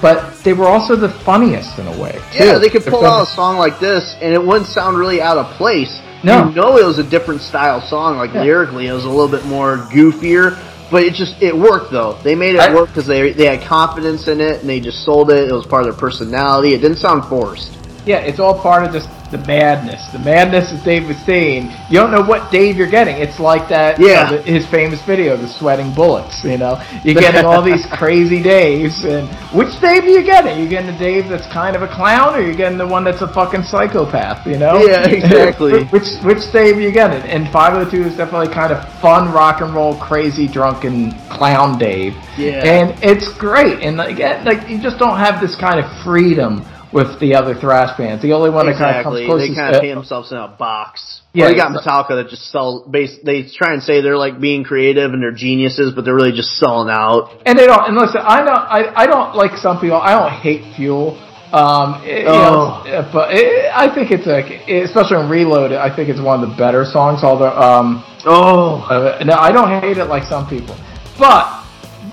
but 0.01 0.37
they 0.43 0.53
were 0.53 0.65
also 0.67 0.95
the 0.95 1.09
funniest 1.09 1.79
in 1.79 1.87
a 1.87 2.01
way. 2.01 2.19
Too. 2.33 2.45
yeah, 2.45 2.57
they 2.57 2.69
could 2.69 2.83
pull 2.83 3.05
out 3.05 3.23
a 3.23 3.25
song 3.31 3.57
like 3.57 3.79
this, 3.79 4.15
and 4.21 4.33
it 4.33 4.43
wouldn't 4.43 4.67
sound 4.67 4.97
really 4.97 5.21
out 5.21 5.37
of 5.37 5.45
place. 5.57 6.01
No. 6.23 6.49
You 6.49 6.55
know, 6.55 6.77
it 6.77 6.85
was 6.85 6.97
a 6.97 7.03
different 7.03 7.41
style 7.41 7.81
song. 7.81 8.17
Like 8.17 8.33
Yeah. 8.33 8.41
lyrically, 8.43 8.87
it 8.87 8.93
was 8.93 9.05
a 9.05 9.09
little 9.09 9.27
bit 9.27 9.45
more 9.45 9.77
goofier, 9.77 10.57
but 10.91 11.03
it 11.03 11.13
just 11.13 11.41
it 11.41 11.55
worked 11.55 11.91
though. 11.91 12.17
They 12.23 12.35
made 12.35 12.55
it 12.55 12.61
I- 12.61 12.73
work 12.73 12.87
because 12.89 13.05
they 13.07 13.31
they 13.31 13.45
had 13.45 13.61
confidence 13.67 14.27
in 14.27 14.41
it, 14.41 14.61
and 14.61 14.69
they 14.69 14.79
just 14.79 15.03
sold 15.05 15.29
it. 15.31 15.49
It 15.49 15.53
was 15.53 15.65
part 15.65 15.85
of 15.85 15.91
their 15.91 15.99
personality. 15.99 16.73
It 16.73 16.81
didn't 16.81 16.97
sound 16.97 17.25
forced. 17.25 17.77
Yeah, 18.05 18.17
it's 18.17 18.39
all 18.39 18.53
part 18.59 18.83
of 18.85 18.91
just 18.93 19.09
the 19.35 19.45
madness. 19.47 20.07
The 20.11 20.19
madness, 20.19 20.71
as 20.71 20.81
Dave 20.83 21.07
was 21.07 21.17
saying, 21.17 21.71
you 21.89 21.99
don't 21.99 22.11
know 22.11 22.23
what 22.23 22.51
Dave 22.51 22.77
you're 22.77 22.89
getting. 22.89 23.17
It's 23.17 23.39
like 23.39 23.67
that, 23.69 23.99
you 23.99 24.09
Yeah. 24.09 24.29
know, 24.29 24.37
the, 24.37 24.43
his 24.43 24.65
famous 24.67 25.01
video, 25.01 25.35
the 25.37 25.47
sweating 25.47 25.93
bullets. 25.93 26.43
You 26.43 26.57
know, 26.57 26.81
you're 27.03 27.19
getting 27.19 27.45
all 27.45 27.61
these 27.61 27.85
crazy 27.87 28.41
Daves, 28.41 29.03
and 29.03 29.27
which 29.53 29.79
Dave 29.81 30.03
are 30.03 30.09
you 30.09 30.23
getting? 30.23 30.59
You 30.59 30.69
getting 30.69 30.91
the 30.91 30.97
Dave 30.99 31.27
that's 31.29 31.47
kind 31.47 31.75
of 31.75 31.81
a 31.81 31.87
clown, 31.87 32.35
or 32.35 32.41
you 32.41 32.55
getting 32.55 32.77
the 32.77 32.87
one 32.87 33.03
that's 33.03 33.21
a 33.21 33.27
fucking 33.27 33.63
psychopath? 33.63 34.45
You 34.47 34.57
know? 34.57 34.77
Yeah, 34.85 35.07
exactly. 35.19 35.83
which 35.85 36.07
which 36.23 36.51
Dave 36.51 36.79
you 36.79 36.91
getting? 36.91 37.21
And 37.29 37.49
502 37.49 38.07
is 38.09 38.17
definitely 38.17 38.53
kind 38.53 38.71
of 38.71 38.87
fun 39.01 39.31
rock 39.31 39.61
and 39.61 39.73
roll, 39.73 39.95
crazy, 39.97 40.47
drunken 40.47 41.11
clown 41.29 41.77
Dave. 41.77 42.15
Yeah. 42.37 42.63
And 42.63 43.03
it's 43.03 43.27
great, 43.37 43.79
and 43.81 43.99
again, 44.01 44.45
like 44.45 44.67
you 44.69 44.77
just 44.81 44.97
don't 44.99 45.17
have 45.17 45.41
this 45.41 45.55
kind 45.55 45.79
of 45.79 45.85
freedom 46.03 46.65
with 46.95 47.19
the 47.19 47.35
other 47.35 47.53
thrash 47.53 47.97
bands. 47.97 48.23
The 48.23 48.31
only 48.31 48.49
one 48.49 48.65
that 48.67 48.77
kind 48.79 48.95
of 48.97 49.03
comes 49.03 49.19
close 49.27 49.41
They 49.43 49.51
is 49.51 49.57
kind 49.57 49.75
of 49.75 49.79
uh, 49.79 49.81
paint 49.83 49.95
themselves 49.95 50.31
in 50.31 50.37
a 50.37 50.47
box. 50.47 51.21
Yeah, 51.33 51.49
they 51.51 51.55
got 51.55 51.75
Metallica 51.75 52.15
that 52.23 52.29
just 52.29 52.49
sell. 52.49 52.87
Base, 52.89 53.19
they 53.21 53.43
try 53.43 53.73
and 53.73 53.83
say 53.83 53.99
they're 54.01 54.17
like 54.17 54.39
being 54.39 54.63
creative 54.63 55.11
and 55.11 55.21
they're 55.21 55.35
geniuses, 55.35 55.91
but 55.93 56.05
they're 56.05 56.15
really 56.15 56.31
just 56.31 56.55
selling 56.57 56.87
out. 56.89 57.43
and 57.45 57.59
they 57.59 57.67
don't. 57.67 57.83
And 57.89 57.97
listen, 57.97 58.21
I 58.23 58.39
know 58.47 58.53
I, 58.55 59.03
I 59.03 59.05
don't 59.07 59.35
like 59.35 59.57
some 59.57 59.81
people. 59.81 59.97
I 59.99 60.13
don't 60.17 60.31
hate 60.31 60.63
Fuel. 60.77 61.19
Um, 61.51 62.01
it- 62.03 62.23
you 62.23 62.31
Oh. 62.31 62.83
know, 62.87 63.09
but 63.13 63.35
it, 63.35 63.69
I 63.73 63.93
think 63.93 64.11
it's 64.11 64.25
like, 64.25 64.47
especially 64.67 65.17
on 65.17 65.29
Reloaded, 65.29 65.77
I 65.77 65.93
think 65.95 66.09
it's 66.09 66.19
one 66.19 66.41
of 66.43 66.49
the 66.49 66.55
better 66.55 66.83
songs. 66.85 67.23
Although, 67.23 67.51
um, 67.55 68.03
Oh, 68.25 68.81
uh, 68.89 69.21
no, 69.23 69.35
I 69.35 69.51
don't 69.51 69.69
hate 69.81 69.97
it 69.97 70.05
like 70.05 70.23
some 70.23 70.47
people, 70.49 70.75
but 71.19 71.45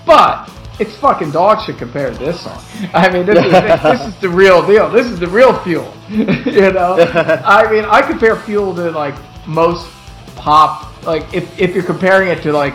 but 0.04 0.50
it's 0.82 0.96
fucking 0.96 1.30
dog 1.30 1.64
shit 1.64 1.78
compared 1.78 2.14
to 2.14 2.18
this 2.18 2.40
song. 2.40 2.60
I 2.94 3.09
mean, 3.09 3.24
this 3.24 3.44
is 3.44 3.52
this 3.82 4.06
is 4.06 4.20
the 4.20 4.28
real 4.28 4.66
deal. 4.66 4.90
This 4.90 5.06
is 5.06 5.20
the 5.20 5.28
real 5.28 5.56
fuel. 5.62 5.94
you 6.10 6.72
know, 6.72 6.96
I 7.44 7.70
mean, 7.70 7.84
I 7.84 8.02
compare 8.02 8.36
fuel 8.36 8.74
to 8.74 8.90
like 8.90 9.14
most 9.46 9.88
pop. 10.34 10.90
Like 11.04 11.32
if 11.32 11.59
if 11.59 11.74
you're 11.74 11.84
comparing 11.84 12.28
it 12.28 12.42
to 12.42 12.52
like 12.52 12.74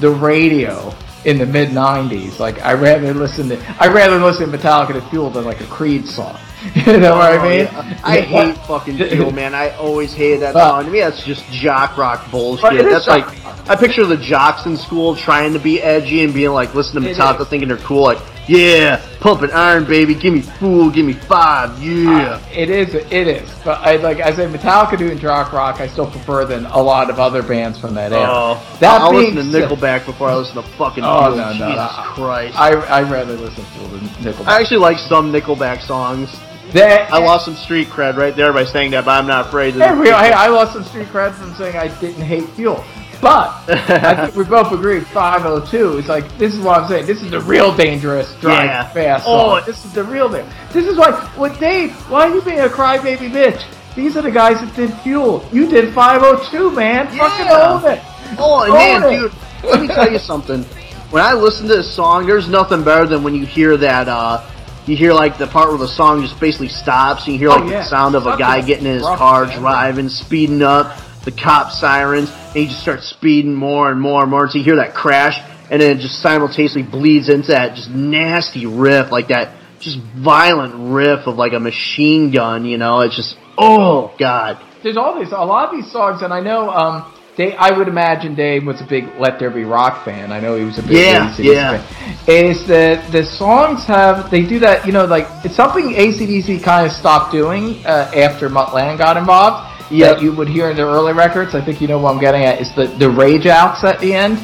the 0.00 0.10
radio 0.10 0.94
in 1.26 1.38
the 1.38 1.44
mid 1.46 1.68
'90s, 1.70 2.38
like 2.38 2.64
I 2.64 2.72
rather 2.72 3.12
listen 3.12 3.48
to 3.50 3.58
I 3.78 3.88
rather 3.88 4.18
listen 4.18 4.50
to 4.50 4.56
Metallica 4.58 4.92
to 4.94 5.00
Fuel 5.10 5.28
than 5.30 5.44
like 5.44 5.60
a 5.60 5.66
Creed 5.66 6.06
song. 6.06 6.38
You 6.74 6.98
know 6.98 7.16
what 7.16 7.32
I 7.32 7.36
Oh, 7.36 7.42
mean? 7.42 7.58
yeah. 7.66 8.00
I 8.02 8.20
hate 8.20 8.56
fucking 8.66 8.96
Fuel, 8.96 9.30
man. 9.30 9.54
I 9.54 9.70
always 9.76 10.12
hated 10.14 10.40
that 10.40 10.56
Uh, 10.56 10.70
song. 10.70 10.84
To 10.86 10.90
me, 10.90 11.00
that's 11.00 11.22
just 11.24 11.44
jock 11.52 11.96
rock 11.98 12.28
bullshit. 12.30 12.84
That's 12.84 13.06
like 13.06 13.26
I 13.68 13.76
picture 13.76 14.04
the 14.06 14.16
jocks 14.16 14.66
in 14.66 14.76
school 14.76 15.14
trying 15.14 15.52
to 15.52 15.58
be 15.60 15.80
edgy 15.82 16.24
and 16.24 16.32
being 16.32 16.50
like, 16.52 16.74
listen 16.74 17.00
to 17.02 17.08
Metallica, 17.08 17.46
thinking 17.46 17.68
they're 17.68 17.76
cool. 17.78 18.02
Like, 18.02 18.18
yeah, 18.48 19.04
pumping 19.20 19.50
iron, 19.50 19.84
baby. 19.84 20.14
Give 20.14 20.32
me 20.32 20.40
Fuel. 20.40 20.90
Give 20.90 21.04
me 21.04 21.12
five. 21.14 21.82
Yeah. 21.82 22.10
Uh, 22.34 22.42
it 22.52 22.70
is, 22.70 22.94
it 22.94 23.12
is. 23.28 23.50
But 23.64 23.78
I 23.80 23.96
like 23.96 24.20
I 24.20 24.32
say, 24.34 24.46
Metallica 24.46 24.96
doing 24.96 25.18
rock 25.18 25.52
rock, 25.52 25.80
I 25.80 25.86
still 25.88 26.10
prefer 26.10 26.44
than 26.44 26.66
a 26.66 26.80
lot 26.80 27.10
of 27.10 27.18
other 27.18 27.42
bands 27.42 27.78
from 27.78 27.94
that 27.94 28.12
era. 28.12 28.26
Oh, 28.28 28.76
that 28.80 29.10
being 29.10 29.34
listen 29.34 29.52
to 29.52 29.60
said- 29.60 29.68
Nickelback 29.70 30.06
before 30.06 30.28
I 30.28 30.34
listen 30.36 30.54
to 30.56 30.62
fucking 30.62 31.04
Oh, 31.04 31.32
Fuel. 31.32 31.36
no, 31.36 31.44
no, 31.52 31.52
Jesus 31.52 31.96
no. 31.96 32.02
Christ. 32.14 32.56
I 32.58 32.70
I 32.72 33.02
rather 33.02 33.34
listen 33.34 33.64
to 33.64 33.96
Nickelback. 34.22 34.46
I 34.46 34.60
actually 34.60 34.78
like 34.78 34.98
some 34.98 35.32
Nickelback 35.32 35.82
songs. 35.82 36.30
That- 36.72 37.12
I 37.12 37.18
lost 37.18 37.44
some 37.44 37.54
street 37.56 37.88
cred 37.88 38.16
right 38.16 38.34
there 38.34 38.52
by 38.52 38.64
saying 38.64 38.90
that, 38.90 39.04
but 39.04 39.12
I'm 39.12 39.26
not 39.26 39.46
afraid. 39.46 39.74
Hey, 39.74 39.92
we- 39.94 40.06
hey, 40.08 40.32
I 40.32 40.48
lost 40.48 40.72
some 40.72 40.84
street 40.84 41.06
cred 41.08 41.32
from 41.34 41.54
saying 41.54 41.76
I 41.76 41.88
didn't 42.00 42.22
hate 42.22 42.48
Fuel. 42.50 42.84
But 43.20 43.48
I 43.68 44.26
think 44.26 44.36
we 44.36 44.44
both 44.44 44.72
agree 44.72 45.00
502 45.00 45.98
is 45.98 46.08
like 46.08 46.24
this 46.38 46.54
is 46.54 46.60
what 46.60 46.80
I'm 46.80 46.88
saying. 46.88 47.06
This 47.06 47.22
is 47.22 47.30
the 47.30 47.40
real 47.40 47.74
dangerous 47.74 48.34
drive 48.40 48.64
Yeah. 48.66 48.88
fast. 48.88 49.24
Oh, 49.26 49.60
this 49.64 49.84
is 49.84 49.92
the 49.92 50.04
real 50.04 50.30
thing. 50.30 50.46
This 50.72 50.86
is 50.86 50.96
why 50.98 51.12
what 51.36 51.58
Dave, 51.58 51.92
why 52.10 52.28
are 52.28 52.34
you 52.34 52.42
being 52.42 52.60
a 52.60 52.68
crybaby 52.68 53.30
bitch? 53.30 53.64
these 53.94 54.14
are 54.14 54.20
the 54.22 54.30
guys 54.30 54.60
that 54.60 54.76
did 54.76 54.92
Fuel. 55.00 55.42
You 55.52 55.66
did 55.66 55.94
502, 55.94 56.70
man. 56.72 57.06
Fucking 57.16 57.46
Yeah. 57.46 57.70
own 57.82 57.90
it. 57.90 58.00
Oh, 58.38 58.64
Own 58.64 58.72
man, 58.74 59.02
it. 59.04 59.20
dude, 59.20 59.32
let 59.64 59.80
me 59.80 59.86
tell 59.88 60.12
you 60.12 60.18
something. 60.18 60.62
When 61.10 61.22
I 61.22 61.32
listen 61.32 61.66
to 61.68 61.76
this 61.76 61.90
song, 61.90 62.26
there's 62.26 62.46
nothing 62.48 62.82
better 62.82 63.06
than 63.06 63.22
when 63.22 63.34
you 63.34 63.46
hear 63.46 63.76
that, 63.78 64.06
uh, 64.08 64.42
you 64.84 64.96
hear 64.96 65.14
like 65.14 65.38
the 65.38 65.46
part 65.46 65.70
where 65.70 65.78
the 65.78 65.88
song 65.88 66.20
just 66.20 66.38
basically 66.38 66.68
stops 66.68 67.24
and 67.24 67.32
you 67.34 67.38
hear 67.38 67.50
Oh, 67.50 67.56
like 67.56 67.70
yeah. 67.70 67.78
the 67.82 67.88
sound 67.88 68.14
of 68.16 68.26
a 68.26 68.36
guy 68.36 68.60
getting 68.60 68.84
in 68.86 68.94
his 68.96 69.02
car, 69.06 69.46
driving, 69.46 70.08
speeding 70.10 70.62
up, 70.62 70.92
the 71.26 71.32
cop 71.32 71.70
sirens, 71.72 72.30
and 72.30 72.56
he 72.56 72.66
just 72.66 72.80
starts 72.80 73.06
speeding 73.10 73.54
more 73.54 73.90
and 73.90 74.00
more 74.00 74.22
and 74.22 74.30
more 74.30 74.44
until 74.44 74.60
you 74.60 74.64
hear 74.64 74.76
that 74.76 74.94
crash, 74.94 75.38
and 75.70 75.82
then 75.82 75.98
it 75.98 76.00
just 76.00 76.22
simultaneously 76.22 76.82
bleeds 76.82 77.28
into 77.28 77.48
that 77.48 77.74
just 77.74 77.90
nasty 77.90 78.64
riff, 78.64 79.12
like 79.12 79.28
that 79.28 79.54
just 79.80 79.98
violent 80.16 80.94
riff 80.94 81.26
of 81.26 81.36
like 81.36 81.52
a 81.52 81.60
machine 81.60 82.30
gun, 82.32 82.64
you 82.64 82.78
know? 82.78 83.00
It's 83.00 83.14
just, 83.14 83.36
oh 83.58 84.14
god. 84.18 84.62
There's 84.82 84.96
all 84.96 85.18
these, 85.18 85.32
a 85.32 85.44
lot 85.44 85.68
of 85.68 85.76
these 85.76 85.90
songs, 85.92 86.22
and 86.22 86.32
I 86.32 86.40
know, 86.40 86.70
um, 86.70 87.12
Dave, 87.36 87.54
I 87.58 87.76
would 87.76 87.86
imagine 87.86 88.34
Dave 88.34 88.64
was 88.64 88.80
a 88.80 88.86
big 88.88 89.04
Let 89.18 89.38
There 89.38 89.50
Be 89.50 89.64
Rock 89.64 90.06
fan. 90.06 90.32
I 90.32 90.40
know 90.40 90.56
he 90.56 90.64
was 90.64 90.78
a 90.78 90.82
big 90.82 90.92
Yeah, 90.92 91.30
AC/DC 91.34 91.54
yeah. 91.54 91.86
fan. 92.24 92.44
Is 92.46 92.66
that 92.68 93.12
the 93.12 93.24
songs 93.24 93.84
have 93.84 94.30
they 94.30 94.46
do 94.46 94.58
that? 94.60 94.86
You 94.86 94.92
know, 94.92 95.04
like 95.04 95.26
it's 95.44 95.54
something 95.54 95.90
ACDC 95.90 96.62
kind 96.64 96.86
of 96.86 96.92
stopped 96.92 97.32
doing 97.32 97.84
uh, 97.84 98.10
after 98.16 98.48
Mutt 98.48 98.72
Lange 98.72 98.96
got 98.96 99.18
involved. 99.18 99.65
Yep. 99.90 100.16
That 100.16 100.22
you 100.22 100.32
would 100.32 100.48
hear 100.48 100.70
in 100.70 100.76
the 100.76 100.82
early 100.82 101.12
records. 101.12 101.54
I 101.54 101.60
think 101.60 101.80
you 101.80 101.86
know 101.88 101.98
what 101.98 102.12
I'm 102.14 102.20
getting 102.20 102.44
at. 102.44 102.60
Is 102.60 102.72
the 102.74 102.86
the 102.86 103.08
rage 103.08 103.46
outs 103.46 103.84
at 103.84 104.00
the 104.00 104.12
end? 104.14 104.38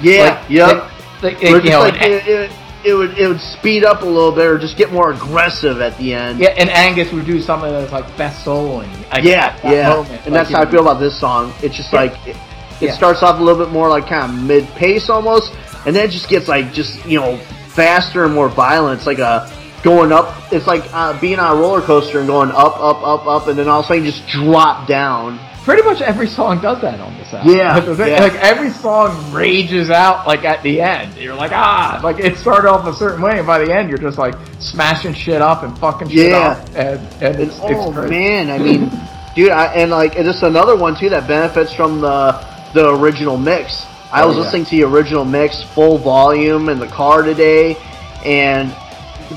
Yeah, 0.00 0.40
Like, 0.40 0.50
yep. 0.50 0.90
they- 1.22 1.34
they- 1.34 1.52
Or 1.54 1.60
you 1.60 1.70
know, 1.70 1.80
like 1.80 2.00
it, 2.02 2.26
it, 2.26 2.50
it 2.84 2.94
would 2.94 3.16
it 3.18 3.26
would 3.28 3.40
speed 3.40 3.84
up 3.84 4.02
a 4.02 4.06
little 4.06 4.32
bit 4.32 4.46
or 4.46 4.58
just 4.58 4.76
get 4.76 4.92
more 4.92 5.12
aggressive 5.12 5.80
at 5.80 5.96
the 5.98 6.14
end. 6.14 6.38
yeah, 6.40 6.48
and 6.50 6.68
Angus 6.70 7.12
would 7.12 7.26
do 7.26 7.40
something 7.40 7.70
that's 7.70 7.92
like 7.92 8.04
best 8.16 8.44
soloing. 8.44 8.88
I 9.12 9.18
yeah, 9.20 9.56
yeah. 9.64 9.88
moment, 9.88 10.10
and 10.24 10.34
like, 10.34 10.44
that's 10.44 10.50
how 10.50 10.62
I 10.62 10.66
feel 10.70 10.80
about 10.80 11.00
this 11.00 11.18
song. 11.18 11.52
It's 11.62 11.76
just 11.76 11.92
Yeah. 11.92 12.00
like 12.00 12.12
it, 12.26 12.36
it 12.80 12.86
Yeah. 12.86 12.92
starts 12.92 13.22
off 13.22 13.38
a 13.40 13.42
little 13.42 13.64
bit 13.64 13.72
more 13.72 13.88
like 13.88 14.06
kind 14.08 14.30
of 14.32 14.42
mid 14.42 14.66
pace 14.76 15.08
almost, 15.10 15.52
and 15.86 15.94
then 15.94 16.04
it 16.04 16.10
just 16.12 16.28
gets 16.28 16.46
like 16.48 16.72
just 16.72 17.04
you 17.06 17.20
know 17.20 17.36
faster 17.68 18.24
and 18.24 18.34
more 18.34 18.48
violent. 18.48 18.98
It's 18.98 19.06
like 19.06 19.18
a 19.20 19.50
going 19.82 20.12
up. 20.12 20.52
It's 20.52 20.66
like 20.66 20.82
uh, 20.92 21.18
being 21.20 21.38
on 21.38 21.56
a 21.56 21.60
roller 21.60 21.80
coaster 21.80 22.18
and 22.18 22.26
going 22.28 22.50
up, 22.50 22.76
up, 22.80 23.02
up, 23.02 23.26
up, 23.26 23.48
and 23.48 23.58
then 23.58 23.68
all 23.68 23.80
of 23.80 23.84
a 23.86 23.88
sudden 23.88 24.04
you 24.04 24.10
just 24.10 24.26
drop 24.28 24.86
down. 24.88 25.38
Pretty 25.64 25.82
much 25.82 26.00
every 26.00 26.26
song 26.28 26.62
does 26.62 26.80
that 26.80 26.98
on 26.98 27.14
this 27.18 27.32
album. 27.34 27.54
Yeah, 27.54 27.74
That's 27.74 27.86
the 27.86 27.96
thing. 27.96 28.12
yeah. 28.14 28.22
like 28.22 28.34
every 28.36 28.70
song 28.70 29.32
rages 29.34 29.90
out 29.90 30.26
like 30.26 30.44
at 30.44 30.62
the 30.62 30.80
end. 30.80 31.14
You're 31.16 31.34
like 31.34 31.52
ah, 31.52 32.00
like 32.02 32.18
it 32.20 32.38
started 32.38 32.70
off 32.70 32.86
a 32.86 32.94
certain 32.94 33.20
way, 33.20 33.36
and 33.38 33.46
by 33.46 33.58
the 33.62 33.70
end 33.74 33.90
you're 33.90 33.98
just 33.98 34.16
like 34.16 34.34
smashing 34.60 35.12
shit 35.12 35.42
up 35.42 35.62
and 35.64 35.76
fucking 35.78 36.08
shit 36.08 36.30
Yeah. 36.30 36.38
up, 36.38 36.66
and, 36.68 36.78
and 36.78 37.22
And, 37.22 37.40
it's, 37.40 37.56
it's 37.56 37.64
oh 37.64 37.92
great. 37.92 38.08
man, 38.08 38.50
I 38.50 38.56
mean, 38.56 38.90
dude, 39.36 39.50
I, 39.50 39.66
and 39.74 39.90
like 39.90 40.16
and 40.16 40.24
just 40.24 40.42
another 40.42 40.74
one 40.74 40.98
too 40.98 41.10
that 41.10 41.28
benefits 41.28 41.74
from 41.74 42.00
the 42.00 42.32
the 42.72 42.88
original 42.94 43.36
mix. 43.36 43.84
I 44.10 44.22
Oh, 44.22 44.28
was 44.28 44.36
yeah. 44.38 44.42
listening 44.44 44.64
to 44.64 44.70
the 44.70 44.82
original 44.84 45.26
mix, 45.26 45.62
full 45.74 45.98
volume 45.98 46.70
in 46.70 46.78
the 46.78 46.86
car 46.88 47.20
today, 47.22 47.76
and 48.24 48.74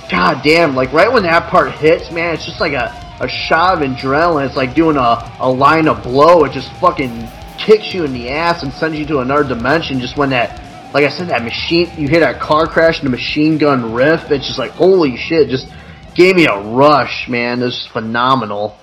god 0.09 0.41
damn, 0.43 0.76
like 0.76 0.91
right 0.93 1.11
when 1.11 1.23
that 1.23 1.49
part 1.49 1.72
hits, 1.72 2.11
man, 2.11 2.34
it's 2.34 2.45
just 2.45 2.59
like 2.59 2.73
a 2.73 2.89
a 3.19 3.27
shot 3.27 3.81
of 3.81 3.89
adrenaline. 3.89 4.47
It's 4.47 4.55
like 4.55 4.73
doing 4.73 4.97
a 4.97 5.38
a 5.39 5.49
line 5.49 5.88
of 5.88 6.03
blow. 6.03 6.43
It 6.45 6.51
just 6.53 6.72
fucking 6.80 7.27
kicks 7.57 7.93
you 7.93 8.03
in 8.03 8.13
the 8.13 8.30
ass 8.30 8.63
and 8.63 8.73
sends 8.73 8.97
you 8.97 9.05
to 9.07 9.19
another 9.19 9.47
dimension. 9.47 9.99
Just 9.99 10.18
when 10.18 10.30
that. 10.31 10.68
Like 10.93 11.05
I 11.05 11.09
said, 11.09 11.30
that 11.30 11.45
machine, 11.45 11.89
you 11.97 12.09
hit 12.09 12.19
that 12.19 12.41
car 12.41 12.68
crash 12.68 12.99
and 12.99 13.05
the 13.05 13.11
machine 13.11 13.57
gun 13.57 13.93
riff, 13.93 14.30
it's 14.30 14.45
just 14.45 14.59
like, 14.59 14.72
holy 14.72 15.15
shit, 15.15 15.47
just 15.47 15.68
gave 16.15 16.35
me 16.35 16.47
a 16.47 16.59
rush, 16.59 17.30
man. 17.30 17.61
This 17.61 17.73
is 17.76 17.88
phenomenal. 17.93 18.77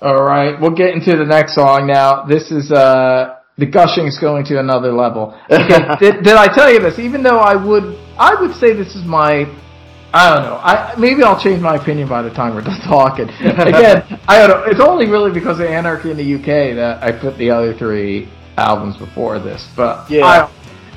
All 0.00 0.22
right, 0.22 0.60
we'll 0.60 0.76
get 0.76 0.90
into 0.90 1.16
the 1.16 1.24
next 1.24 1.56
song 1.56 1.88
now. 1.88 2.26
This 2.26 2.52
is 2.52 2.70
uh 2.70 3.36
the 3.58 3.66
gushing 3.66 4.06
is 4.06 4.18
going 4.18 4.44
to 4.46 4.60
another 4.60 4.92
level. 4.92 5.38
Okay, 5.50 5.96
did, 6.00 6.22
did 6.22 6.34
I 6.34 6.52
tell 6.52 6.70
you 6.70 6.78
this? 6.78 6.98
Even 6.98 7.22
though 7.22 7.38
I 7.38 7.56
would, 7.56 7.98
I 8.18 8.34
would 8.40 8.54
say 8.56 8.74
this 8.74 8.94
is 8.94 9.04
my. 9.04 9.44
I 10.16 10.34
don't 10.34 10.44
know. 10.44 10.56
I 10.56 10.94
maybe 10.98 11.22
I'll 11.22 11.38
change 11.38 11.60
my 11.60 11.76
opinion 11.76 12.08
by 12.08 12.22
the 12.22 12.30
time 12.30 12.54
we're 12.54 12.62
done 12.62 12.80
talking. 12.80 13.28
Again, 13.40 14.02
I 14.26 14.38
don't 14.38 14.48
know. 14.48 14.64
It's 14.64 14.80
only 14.80 15.06
really 15.06 15.30
because 15.30 15.60
of 15.60 15.66
Anarchy 15.66 16.10
in 16.10 16.16
the 16.16 16.34
UK 16.36 16.74
that 16.76 17.02
I 17.02 17.12
put 17.12 17.36
the 17.36 17.50
other 17.50 17.74
three 17.74 18.26
albums 18.56 18.96
before 18.96 19.38
this. 19.38 19.68
But 19.76 20.10
Yeah. 20.10 20.48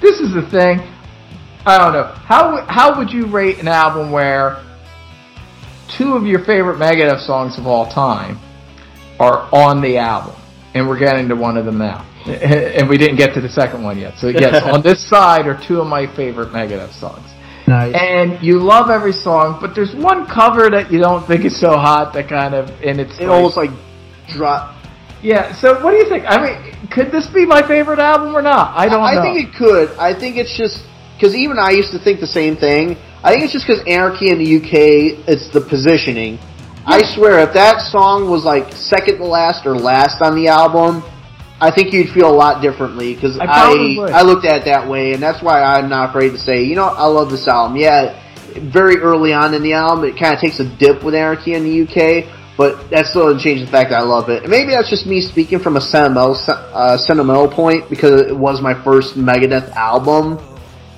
This 0.02 0.22
is 0.22 0.34
the 0.34 0.50
thing. 0.50 0.80
I 1.66 1.78
don't 1.78 1.92
know. 1.92 2.06
How 2.06 2.66
how 2.70 2.98
would 2.98 3.12
you 3.12 3.28
rate 3.28 3.60
an 3.60 3.68
album 3.68 4.10
where 4.10 4.64
two 5.98 6.14
of 6.14 6.24
your 6.26 6.46
favorite 6.46 6.78
Megadeth 6.78 7.26
songs 7.26 7.60
of 7.60 7.68
all 7.68 7.92
time 7.92 8.40
are 9.20 9.50
on 9.54 9.82
the 9.82 9.98
album, 9.98 10.36
and 10.74 10.88
we're 10.88 10.98
getting 10.98 11.28
to 11.28 11.36
one 11.36 11.58
of 11.58 11.66
them 11.66 11.78
now. 11.78 12.06
And 12.30 12.88
we 12.88 12.98
didn't 12.98 13.18
get 13.18 13.34
to 13.34 13.42
the 13.42 13.50
second 13.50 13.84
one 13.84 13.98
yet. 13.98 14.18
So 14.18 14.28
yes, 14.28 14.64
on 14.74 14.82
this 14.82 15.10
side 15.10 15.46
are 15.48 15.60
two 15.68 15.82
of 15.82 15.88
my 15.88 16.06
favorite 16.16 16.54
Megadeth 16.54 16.94
songs. 16.94 17.28
Nice. 17.70 17.94
And 17.96 18.42
you 18.44 18.60
love 18.60 18.90
every 18.90 19.14
song, 19.14 19.58
but 19.62 19.76
there's 19.76 19.94
one 19.96 20.26
cover 20.26 20.70
that 20.72 20.92
you 20.92 21.00
don't 21.00 21.26
think 21.28 21.46
is 21.46 21.58
so 21.60 21.78
hot 21.78 22.14
that 22.14 22.28
kind 22.28 22.54
of, 22.56 22.70
and 22.84 23.00
it's 23.00 23.18
It 23.20 23.28
like- 23.28 23.30
almost 23.36 23.58
like 23.58 23.72
drop. 24.28 24.74
yeah. 25.22 25.54
So 25.54 25.76
what 25.84 25.92
do 25.92 25.98
you 25.98 26.10
think? 26.10 26.24
I 26.28 26.38
mean, 26.42 26.58
could 26.90 27.12
this 27.12 27.28
be 27.28 27.46
my 27.46 27.62
favorite 27.62 28.00
album 28.00 28.36
or 28.36 28.42
not? 28.42 28.74
I 28.76 28.88
don't 28.90 29.04
I 29.04 29.14
know. 29.14 29.20
I 29.20 29.24
think 29.24 29.48
it 29.48 29.56
could. 29.56 29.92
I 30.00 30.14
think 30.14 30.38
it's 30.38 30.56
just 30.58 30.82
because 31.16 31.36
even 31.36 31.60
I 31.60 31.70
used 31.72 31.92
to 31.92 32.00
think 32.00 32.20
the 32.20 32.28
same 32.42 32.56
thing. 32.56 32.98
I 33.24 33.32
think 33.32 33.44
it's 33.44 33.54
just 33.54 33.68
because 33.68 33.84
Anarchy 33.86 34.30
in 34.32 34.40
the 34.40 34.50
UK, 34.58 34.74
it's 35.28 35.48
the 35.50 35.62
positioning. 35.62 36.40
I 36.88 37.04
swear, 37.14 37.40
if 37.40 37.54
that 37.54 37.82
song 37.82 38.30
was 38.32 38.46
like 38.46 38.72
second 38.74 39.18
to 39.18 39.26
last 39.26 39.66
or 39.68 39.76
last 39.78 40.22
on 40.22 40.34
the 40.36 40.48
album, 40.48 41.04
I 41.62 41.72
think 41.72 41.92
you'd 41.92 42.10
feel 42.10 42.30
a 42.30 42.34
lot 42.34 42.62
differently 42.62 43.14
because 43.14 43.38
I 43.40 43.46
I. 43.46 44.20
I, 44.20 44.22
looked 44.22 44.46
at 44.46 44.62
it 44.62 44.66
that 44.66 44.88
way, 44.88 45.14
and 45.14 45.22
that's 45.22 45.44
why 45.44 45.62
I'm 45.62 45.90
not 45.90 46.10
afraid 46.10 46.30
to 46.30 46.38
say, 46.38 46.64
you 46.64 46.76
know, 46.76 46.86
I 46.86 47.06
love 47.06 47.30
this 47.30 47.48
album. 47.48 47.76
Yeah, 47.78 48.18
very 48.60 48.98
early 48.98 49.34
on 49.34 49.54
in 49.54 49.62
the 49.62 49.74
album, 49.74 50.06
it 50.06 50.18
kind 50.18 50.34
of 50.34 50.40
takes 50.40 50.60
a 50.60 50.66
dip 50.78 51.04
with 51.04 51.16
Anarchy 51.16 51.54
in 51.54 51.64
the 51.64 51.82
UK, 51.84 52.56
but 52.58 52.90
that 52.90 53.06
still 53.06 53.26
doesn't 53.26 53.42
change 53.42 53.62
the 53.62 53.72
fact 53.72 53.90
that 53.90 54.00
I 54.00 54.04
love 54.04 54.30
it. 54.30 54.44
And 54.44 54.52
maybe 54.52 54.72
that's 54.72 54.90
just 54.90 55.06
me 55.06 55.22
speaking 55.22 55.60
from 55.60 55.78
a 55.78 55.82
sentimental 55.82 56.38
uh, 56.48 56.98
sentimental 56.98 57.48
point 57.48 57.90
because 57.90 58.22
it 58.22 58.36
was 58.36 58.62
my 58.62 58.74
first 58.84 59.16
Megadeth 59.16 59.72
album. 59.72 60.40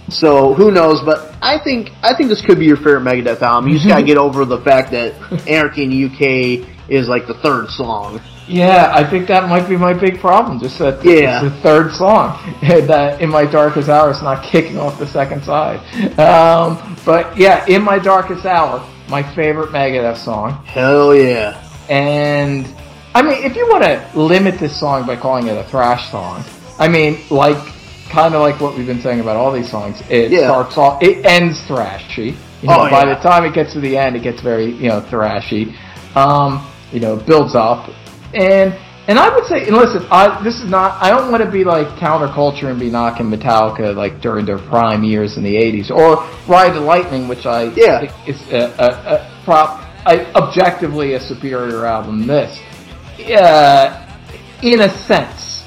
So 0.09 0.53
who 0.53 0.71
knows? 0.71 1.01
But 1.05 1.35
I 1.41 1.57
think 1.63 1.89
I 2.03 2.15
think 2.15 2.29
this 2.29 2.41
could 2.41 2.59
be 2.59 2.65
your 2.65 2.77
favorite 2.77 3.03
Megadeth 3.03 3.41
album. 3.41 3.69
You 3.69 3.77
just 3.77 3.87
gotta 3.87 4.03
get 4.11 4.17
over 4.17 4.45
the 4.45 4.59
fact 4.59 4.91
that 4.91 5.13
Anarchy 5.47 5.83
in 5.83 5.89
the 5.89 6.05
UK 6.05 6.89
is 6.89 7.07
like 7.07 7.27
the 7.27 7.35
third 7.35 7.69
song. 7.69 8.19
Yeah, 8.51 8.91
I 8.93 9.03
think 9.09 9.27
that 9.29 9.47
might 9.47 9.69
be 9.69 9.77
my 9.77 9.93
big 9.93 10.19
problem. 10.19 10.59
Just 10.59 10.77
that 10.79 11.03
Yeah. 11.05 11.41
it's 11.41 11.55
the 11.55 11.61
third 11.61 11.93
song 11.93 12.37
that 12.61 13.21
in 13.21 13.29
my 13.29 13.45
darkest 13.45 13.87
hour 13.87 14.11
is 14.11 14.21
not 14.21 14.43
kicking 14.43 14.77
off 14.77 14.99
the 14.99 15.07
second 15.07 15.43
side. 15.43 15.79
Um, 16.19 16.97
but 17.05 17.37
yeah, 17.37 17.65
in 17.67 17.81
my 17.81 17.97
darkest 17.97 18.45
hour, 18.45 18.83
my 19.09 19.23
favorite 19.35 19.69
Megadeth 19.71 20.17
song. 20.17 20.61
Hell 20.65 21.15
yeah! 21.15 21.63
And 21.89 22.67
I 23.15 23.21
mean, 23.21 23.43
if 23.43 23.55
you 23.55 23.67
want 23.69 23.83
to 23.83 24.05
limit 24.15 24.59
this 24.59 24.77
song 24.77 25.05
by 25.07 25.15
calling 25.15 25.47
it 25.47 25.57
a 25.57 25.63
thrash 25.63 26.11
song, 26.11 26.43
I 26.77 26.87
mean, 26.89 27.19
like 27.29 27.57
kind 28.09 28.35
of 28.35 28.41
like 28.41 28.59
what 28.59 28.75
we've 28.77 28.87
been 28.87 29.01
saying 29.01 29.21
about 29.21 29.37
all 29.37 29.51
these 29.53 29.69
songs. 29.69 30.01
It 30.09 30.29
Yeah. 30.31 30.47
starts 30.49 30.77
off, 30.77 31.01
it 31.01 31.25
ends 31.25 31.57
thrashy. 31.69 32.35
You 32.61 32.67
know, 32.69 32.81
Oh, 32.81 32.89
by 32.89 33.05
yeah. 33.05 33.15
the 33.15 33.21
time 33.21 33.45
it 33.45 33.53
gets 33.53 33.71
to 33.73 33.79
the 33.79 33.97
end, 33.97 34.15
it 34.17 34.23
gets 34.23 34.41
very 34.41 34.65
you 34.71 34.89
know 34.89 34.99
thrashy. 35.01 35.73
Um, 36.15 36.65
you 36.91 36.99
know, 36.99 37.13
it 37.15 37.25
builds 37.25 37.55
up, 37.55 37.89
and 38.33 38.73
and 39.07 39.17
I 39.17 39.33
would 39.33 39.45
say, 39.45 39.67
and 39.67 39.75
listen, 39.75 40.05
I 40.11 40.41
this 40.43 40.55
is 40.61 40.69
not. 40.69 41.01
I 41.01 41.09
don't 41.09 41.31
want 41.31 41.43
to 41.43 41.49
be 41.51 41.63
like 41.63 41.87
counterculture 41.99 42.69
and 42.69 42.79
be 42.79 42.89
knocking 42.89 43.27
Metallica 43.29 43.95
like 43.95 44.21
during 44.21 44.45
their 44.45 44.59
prime 44.59 45.03
years 45.03 45.37
in 45.37 45.43
the 45.43 45.55
'80s, 45.55 45.89
or 45.89 46.17
Ride 46.47 46.73
the 46.75 46.79
Lightning, 46.81 47.27
which 47.27 47.45
I 47.45 47.63
Yeah. 47.75 47.99
think 48.01 48.11
is 48.29 48.41
a, 48.51 48.73
a, 48.77 49.15
a 49.15 49.41
prop, 49.43 49.81
I, 50.05 50.25
objectively 50.35 51.13
a 51.13 51.19
superior 51.19 51.85
album. 51.85 52.25
than 52.25 52.27
This, 52.27 52.59
uh, 53.31 54.07
in 54.61 54.81
a 54.81 54.89
sense. 54.89 55.63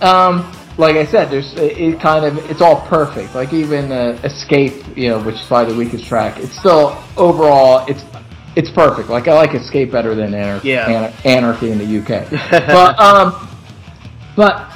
Um, 0.00 0.52
like 0.76 0.94
I 0.94 1.04
said, 1.06 1.28
there's 1.30 1.52
it, 1.56 1.98
kind 2.00 2.24
of 2.24 2.36
it's 2.50 2.60
all 2.60 2.86
perfect. 2.86 3.34
Like 3.34 3.52
even 3.52 3.90
uh, 3.90 4.20
Escape, 4.22 4.74
you 4.96 5.08
know, 5.08 5.20
which 5.20 5.34
is 5.36 5.48
by 5.48 5.64
the 5.64 5.74
weakest 5.74 6.06
track, 6.06 6.38
it's 6.38 6.56
still 6.56 7.02
overall 7.16 7.84
it's 7.88 8.04
it's 8.58 8.70
perfect. 8.70 9.08
Like 9.08 9.28
I 9.28 9.34
like 9.34 9.54
Escape 9.54 9.92
better 9.92 10.16
than 10.16 10.34
Anarchy, 10.34 10.70
Yeah. 10.70 10.88
Anar- 11.12 11.24
Anarchy 11.24 11.70
in 11.70 11.78
the 11.78 11.98
UK. 12.00 12.28
but 12.50 12.98
um, 12.98 13.48
but 14.34 14.66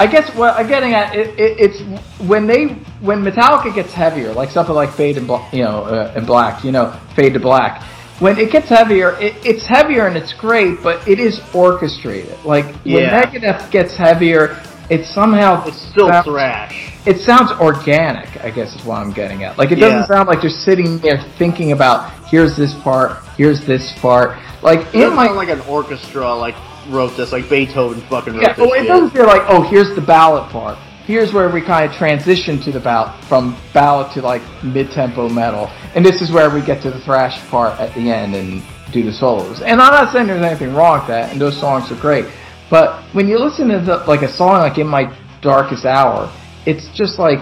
I 0.00 0.08
guess 0.08 0.34
what 0.34 0.54
I'm 0.58 0.66
getting 0.66 0.94
at 0.94 1.14
it, 1.14 1.28
it, 1.38 1.58
it's 1.60 2.28
when 2.28 2.48
they 2.48 2.74
when 3.00 3.22
Metallica 3.22 3.72
gets 3.72 3.92
heavier, 3.92 4.32
like 4.32 4.50
something 4.50 4.74
like 4.74 4.90
Fade 4.90 5.16
and 5.16 5.28
you 5.52 5.62
know 5.62 5.84
uh, 5.84 6.12
and 6.16 6.26
Black, 6.26 6.64
you 6.64 6.72
know, 6.72 6.90
Fade 7.14 7.34
to 7.34 7.40
Black. 7.40 7.82
When 8.18 8.36
it 8.38 8.50
gets 8.50 8.68
heavier, 8.68 9.12
it, 9.20 9.34
it's 9.44 9.64
heavier 9.66 10.06
and 10.08 10.16
it's 10.16 10.32
great, 10.32 10.82
but 10.82 11.06
it 11.06 11.20
is 11.20 11.40
orchestrated. 11.54 12.36
Like 12.44 12.64
when 12.84 13.02
Yeah. 13.02 13.22
Megadeth 13.24 13.70
gets 13.70 13.96
heavier, 13.96 14.60
it 14.90 15.04
somehow 15.06 15.64
It's 15.66 15.80
still 15.80 16.08
sounds- 16.08 16.26
thrash. 16.26 16.90
It 17.06 17.20
sounds 17.20 17.50
organic, 17.60 18.42
I 18.42 18.50
guess 18.50 18.74
is 18.74 18.84
what 18.84 18.96
I'm 18.98 19.12
getting 19.12 19.44
at. 19.44 19.58
Like 19.58 19.70
it 19.72 19.76
doesn't 19.76 20.06
sound 20.06 20.26
like 20.26 20.40
they're 20.40 20.48
sitting 20.50 20.98
there 20.98 21.22
thinking 21.36 21.72
about 21.72 22.10
here's 22.28 22.56
this 22.56 22.72
part, 22.74 23.22
here's 23.36 23.64
this 23.66 23.92
part. 23.98 24.38
Like 24.62 24.80
It 24.94 25.00
doesn't 25.00 25.14
my 25.14 25.26
sound 25.26 25.36
like 25.36 25.50
an 25.50 25.60
orchestra 25.62 26.34
like 26.34 26.54
wrote 26.88 27.14
this, 27.16 27.30
like 27.32 27.48
Beethoven 27.50 28.00
fucking 28.08 28.32
wrote 28.34 28.42
yeah, 28.42 28.52
this. 28.54 28.66
oh, 28.66 28.72
it 28.74 28.84
doesn't 28.84 29.10
feel 29.10 29.26
like 29.26 29.42
oh 29.48 29.60
here's 29.62 29.94
the 29.94 30.00
ballad 30.00 30.50
part. 30.50 30.78
Here's 31.06 31.34
where 31.34 31.50
we 31.50 31.60
kind 31.60 31.90
of 31.90 31.94
transition 31.94 32.58
to 32.62 32.72
the 32.72 32.80
ballad 32.80 33.22
from 33.26 33.54
ballad 33.74 34.10
to 34.14 34.22
like 34.22 34.40
mid 34.64 34.90
tempo 34.90 35.28
metal, 35.28 35.70
and 35.94 36.02
this 36.04 36.22
is 36.22 36.30
where 36.30 36.48
we 36.48 36.62
get 36.62 36.80
to 36.82 36.90
the 36.90 37.00
thrash 37.00 37.38
part 37.50 37.78
at 37.78 37.94
the 37.94 38.10
end 38.10 38.34
and 38.34 38.62
do 38.92 39.02
the 39.02 39.12
solos. 39.12 39.60
And 39.60 39.82
I'm 39.82 39.92
not 39.92 40.10
saying 40.14 40.28
there's 40.28 40.42
anything 40.42 40.72
wrong 40.74 41.00
with 41.00 41.08
that, 41.08 41.30
and 41.30 41.38
those 41.38 41.58
songs 41.60 41.92
are 41.92 41.96
great. 41.96 42.24
But 42.70 43.04
when 43.14 43.28
you 43.28 43.38
listen 43.38 43.68
to 43.68 43.80
the, 43.80 43.96
like 44.06 44.22
a 44.22 44.32
song 44.32 44.60
like 44.60 44.78
In 44.78 44.86
My 44.86 45.16
Darkest 45.42 45.84
Hour, 45.84 46.32
it's 46.66 46.88
just 46.94 47.18
like 47.18 47.38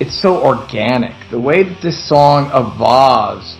it's 0.00 0.20
so 0.20 0.42
organic. 0.42 1.14
The 1.30 1.40
way 1.40 1.62
that 1.64 1.82
this 1.82 2.08
song 2.08 2.46
evolves 2.54 3.56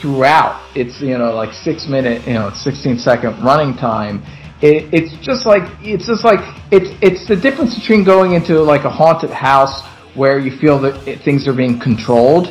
throughout 0.00 0.62
its 0.76 1.00
you 1.00 1.18
know 1.18 1.34
like 1.34 1.52
six 1.52 1.88
minute 1.88 2.26
you 2.26 2.34
know 2.34 2.50
16 2.54 2.98
second 2.98 3.42
running 3.42 3.76
time 3.76 4.22
it, 4.62 4.88
it's 4.92 5.12
just 5.24 5.46
like 5.46 5.62
it's 5.82 6.06
just 6.06 6.24
like 6.24 6.38
it's 6.70 6.90
it's 7.02 7.26
the 7.26 7.36
difference 7.36 7.78
between 7.78 8.04
going 8.04 8.32
into 8.32 8.60
like 8.62 8.84
a 8.84 8.90
haunted 8.90 9.30
house 9.30 9.82
where 10.14 10.38
you 10.38 10.56
feel 10.56 10.78
that 10.80 11.06
it, 11.06 11.20
things 11.22 11.46
are 11.48 11.52
being 11.52 11.78
controlled 11.78 12.46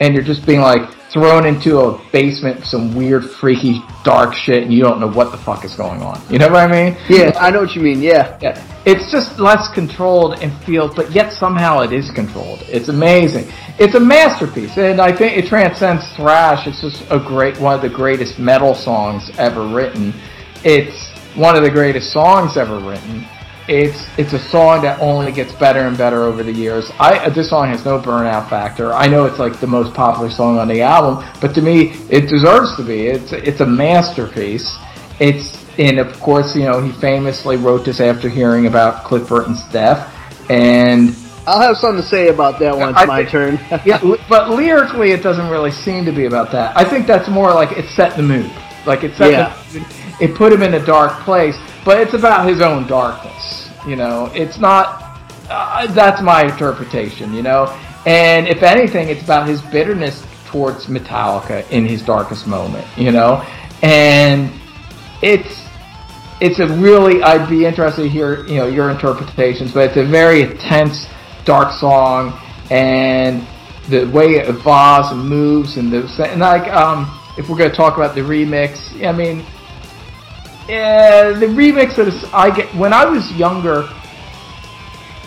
and 0.00 0.14
you're 0.14 0.24
just 0.24 0.44
being 0.46 0.60
like 0.60 0.90
thrown 1.10 1.44
into 1.44 1.80
a 1.80 2.10
basement 2.12 2.64
some 2.64 2.94
weird 2.94 3.28
freaky 3.28 3.82
dark 4.04 4.32
shit 4.34 4.62
and 4.62 4.72
you 4.72 4.80
don't 4.80 5.00
know 5.00 5.10
what 5.10 5.30
the 5.32 5.36
fuck 5.36 5.64
is 5.64 5.74
going 5.74 6.00
on 6.00 6.20
you 6.30 6.38
know 6.38 6.48
what 6.48 6.70
i 6.70 6.84
mean 6.86 6.96
Yeah, 7.08 7.32
I 7.36 7.50
know 7.50 7.60
what 7.60 7.74
you 7.74 7.82
mean. 7.82 8.00
Yeah, 8.00 8.38
yeah, 8.40 8.64
it's 8.86 9.10
just 9.10 9.38
less 9.40 9.68
controlled 9.74 10.38
and 10.40 10.52
feels, 10.64 10.94
but 10.94 11.10
yet 11.12 11.32
somehow 11.32 11.80
it 11.80 11.92
is 11.92 12.10
controlled. 12.12 12.62
It's 12.68 12.88
amazing. 12.88 13.46
It's 13.78 13.94
a 13.94 14.00
masterpiece, 14.00 14.76
and 14.78 15.00
I 15.00 15.10
think 15.14 15.36
it 15.36 15.46
transcends 15.48 16.06
thrash. 16.16 16.66
It's 16.66 16.80
just 16.80 17.02
a 17.10 17.18
great 17.18 17.58
one 17.58 17.74
of 17.74 17.82
the 17.82 17.88
greatest 17.88 18.38
metal 18.38 18.74
songs 18.74 19.30
ever 19.38 19.66
written. 19.66 20.14
It's 20.64 21.08
one 21.34 21.56
of 21.56 21.62
the 21.62 21.70
greatest 21.70 22.12
songs 22.12 22.56
ever 22.56 22.78
written. 22.78 23.26
It's 23.72 24.04
it's 24.18 24.32
a 24.32 24.38
song 24.50 24.82
that 24.82 24.98
only 25.00 25.30
gets 25.30 25.52
better 25.52 25.82
and 25.86 25.96
better 25.96 26.24
over 26.24 26.42
the 26.42 26.50
years. 26.52 26.90
I 26.98 27.28
this 27.30 27.50
song 27.50 27.68
has 27.68 27.84
no 27.84 28.00
burnout 28.00 28.50
factor. 28.50 28.92
I 28.92 29.06
know 29.06 29.26
it's 29.26 29.38
like 29.38 29.60
the 29.60 29.68
most 29.68 29.94
popular 29.94 30.28
song 30.28 30.58
on 30.58 30.66
the 30.66 30.82
album, 30.82 31.24
but 31.40 31.54
to 31.54 31.62
me, 31.62 31.92
it 32.10 32.28
deserves 32.28 32.74
to 32.78 32.82
be. 32.84 33.06
It's 33.06 33.32
it's 33.32 33.60
a 33.60 33.66
masterpiece. 33.66 34.76
It's 35.20 35.64
and 35.78 36.00
of 36.00 36.18
course, 36.18 36.56
you 36.56 36.64
know, 36.64 36.82
he 36.82 36.90
famously 37.00 37.56
wrote 37.56 37.84
this 37.84 38.00
after 38.00 38.28
hearing 38.28 38.66
about 38.66 39.04
Cliff 39.04 39.28
Burton's 39.28 39.62
death, 39.72 40.12
and 40.50 41.14
I'll 41.46 41.60
have 41.60 41.76
something 41.76 42.02
to 42.02 42.08
say 42.08 42.26
about 42.26 42.58
that 42.58 42.76
once 42.76 42.96
I 42.98 43.04
my 43.04 43.18
think- 43.18 43.30
turn. 43.30 43.54
yeah, 43.86 44.00
but 44.28 44.50
lyrically, 44.50 45.12
it 45.12 45.22
doesn't 45.22 45.48
really 45.48 45.70
seem 45.70 46.04
to 46.06 46.12
be 46.12 46.24
about 46.26 46.50
that. 46.50 46.76
I 46.76 46.82
think 46.82 47.06
that's 47.06 47.28
more 47.28 47.54
like 47.54 47.78
it 47.78 47.88
set 47.90 48.16
the 48.16 48.22
mood, 48.24 48.50
like 48.84 49.04
it 49.04 49.14
set 49.14 49.30
Yeah. 49.30 49.56
the 49.72 49.78
mood. 49.78 49.88
It 50.20 50.34
put 50.34 50.52
him 50.52 50.62
in 50.62 50.74
a 50.74 50.84
dark 50.84 51.12
place, 51.22 51.56
but 51.84 51.98
it's 52.00 52.14
about 52.14 52.48
his 52.48 52.60
own 52.60 52.88
darkness. 52.88 53.59
You 53.86 53.96
know, 53.96 54.30
it's 54.34 54.58
not. 54.58 55.06
Uh, 55.48 55.86
that's 55.92 56.22
my 56.22 56.44
interpretation. 56.44 57.32
You 57.34 57.42
know, 57.42 57.66
and 58.06 58.46
if 58.48 58.62
anything, 58.62 59.08
it's 59.08 59.22
about 59.22 59.48
his 59.48 59.60
bitterness 59.62 60.24
towards 60.46 60.86
Metallica 60.86 61.68
in 61.70 61.86
his 61.86 62.02
darkest 62.02 62.46
moment. 62.46 62.86
You 62.96 63.12
know, 63.12 63.44
and 63.82 64.52
it's 65.22 65.66
it's 66.40 66.58
a 66.58 66.66
really 66.66 67.22
I'd 67.22 67.48
be 67.48 67.66
interested 67.66 68.02
to 68.02 68.08
hear 68.08 68.46
you 68.46 68.56
know 68.56 68.66
your 68.66 68.90
interpretations, 68.90 69.72
but 69.72 69.90
it's 69.90 69.96
a 69.96 70.04
very 70.04 70.42
intense, 70.42 71.06
dark 71.44 71.72
song, 71.72 72.38
and 72.70 73.46
the 73.88 74.04
way 74.10 74.36
it 74.36 74.48
evolves 74.48 75.10
and 75.10 75.28
moves 75.28 75.76
and 75.76 75.92
the 75.92 76.28
and 76.30 76.40
like 76.40 76.70
um 76.72 77.10
if 77.36 77.48
we're 77.48 77.56
gonna 77.56 77.74
talk 77.74 77.96
about 77.96 78.14
the 78.14 78.20
remix, 78.20 79.04
I 79.06 79.12
mean, 79.12 79.44
yeah, 80.70 81.30
the 81.32 81.46
remix 81.46 81.98
of 81.98 82.06
this 82.06 82.24
I 82.32 82.54
get 82.54 82.72
when 82.74 82.92
I 82.92 83.04
was 83.04 83.30
younger, 83.32 83.88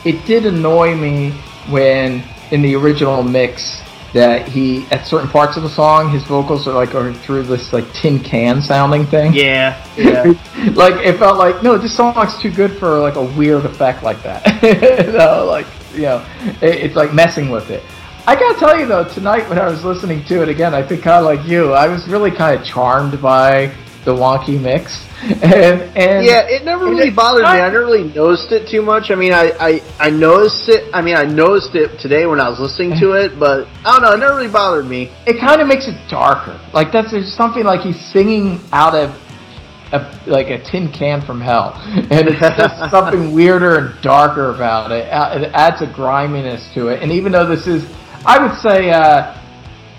it 0.06 0.26
did 0.26 0.46
annoy 0.46 0.96
me 0.96 1.32
when 1.70 2.24
in 2.52 2.62
the 2.62 2.76
original 2.76 3.24
mix 3.24 3.82
that 4.14 4.48
he 4.48 4.86
at 4.92 5.08
certain 5.08 5.28
parts 5.28 5.58
of 5.58 5.64
the 5.64 5.70
song 5.70 6.10
his 6.12 6.24
vocals 6.24 6.68
are 6.68 6.74
like 6.74 6.94
are 6.94 7.12
through 7.14 7.42
this 7.42 7.74
like 7.74 7.92
tin 7.94 8.20
can 8.20 8.62
sounding 8.62 9.08
thing 9.08 9.34
yeah, 9.34 9.84
yeah. 9.98 10.24
like 10.76 10.94
it 11.04 11.18
felt 11.18 11.38
like 11.38 11.64
no, 11.64 11.78
this 11.78 11.96
song's 11.96 12.38
too 12.38 12.52
good 12.52 12.72
for 12.78 13.00
like 13.00 13.16
a 13.16 13.24
weird 13.24 13.66
effect 13.66 14.04
like 14.04 14.22
that. 14.24 14.44
know, 15.14 15.46
like 15.46 15.66
you 15.94 16.04
know, 16.04 16.26
it, 16.62 16.76
it's 16.76 16.96
like 16.96 17.14
messing 17.14 17.50
with 17.50 17.70
it. 17.70 17.84
I 18.26 18.36
gotta 18.36 18.58
tell 18.58 18.80
you 18.80 18.86
though, 18.86 19.04
tonight 19.04 19.50
when 19.50 19.60
I 19.60 19.68
was 19.68 19.84
listening 19.84 20.24
to 20.26 20.42
it 20.42 20.50
again, 20.50 20.74
I 20.74 20.82
think 20.82 21.04
kind 21.04 21.18
of 21.18 21.26
like 21.26 21.46
you, 21.48 21.74
I 21.74 21.88
was 21.88 22.08
really 22.08 22.32
kind 22.32 22.58
of 22.58 22.66
charmed 22.66 23.22
by 23.22 23.74
the 24.06 24.12
wonky 24.14 24.60
mix, 24.60 25.06
and 25.24 25.82
and 25.98 26.26
Yeah, 26.26 26.42
it 26.48 26.64
never 26.66 26.86
really 26.86 27.08
it- 27.10 27.16
bothered 27.16 27.44
me. 27.44 27.48
I 27.48 27.58
never 27.70 27.80
really 27.86 28.04
noticed 28.14 28.52
it 28.52 28.68
too 28.70 28.82
much. 28.82 29.12
I 29.12 29.16
mean, 29.16 29.34
I, 29.34 29.52
I, 29.60 29.82
I 30.00 30.10
noticed 30.10 30.68
it. 30.70 30.90
I 30.94 31.02
mean, 31.02 31.16
I 31.16 31.24
noticed 31.24 31.76
it 31.76 32.00
today 32.00 32.26
when 32.26 32.40
I 32.40 32.50
was 32.50 32.60
listening 32.60 33.00
to 33.00 33.14
it, 33.14 33.40
but 33.40 33.68
I 33.86 33.94
don't 33.94 34.02
know. 34.04 34.12
It 34.14 34.18
never 34.20 34.36
really 34.36 34.52
bothered 34.52 34.86
me. 34.86 35.12
it 35.26 35.40
kind 35.40 35.62
of 35.62 35.68
makes 35.68 35.88
it 35.88 35.96
darker. 36.10 36.60
Like 36.74 36.92
that's 36.92 37.12
there's 37.12 37.34
something 37.34 37.64
like 37.64 37.82
he's 37.82 38.00
singing 38.12 38.60
out 38.74 38.96
of 38.96 39.12
a, 39.94 40.00
like 40.26 40.48
a 40.48 40.58
tin 40.64 40.92
can 40.92 41.22
from 41.22 41.40
hell, 41.40 41.74
and 41.86 42.28
it's 42.28 42.40
just 42.40 42.78
something 42.92 43.34
weirder 43.34 43.78
and 43.78 44.02
darker 44.02 44.50
about 44.54 44.92
it. 44.92 45.06
It 45.08 45.52
adds 45.54 45.82
a 45.82 45.88
griminess 45.88 46.68
to 46.74 46.88
it, 46.88 47.02
and 47.04 47.12
even 47.12 47.32
though 47.32 47.48
this 47.48 47.68
is, 47.68 47.86
I 48.26 48.46
would 48.46 48.58
say, 48.60 48.90
uh, 48.90 49.40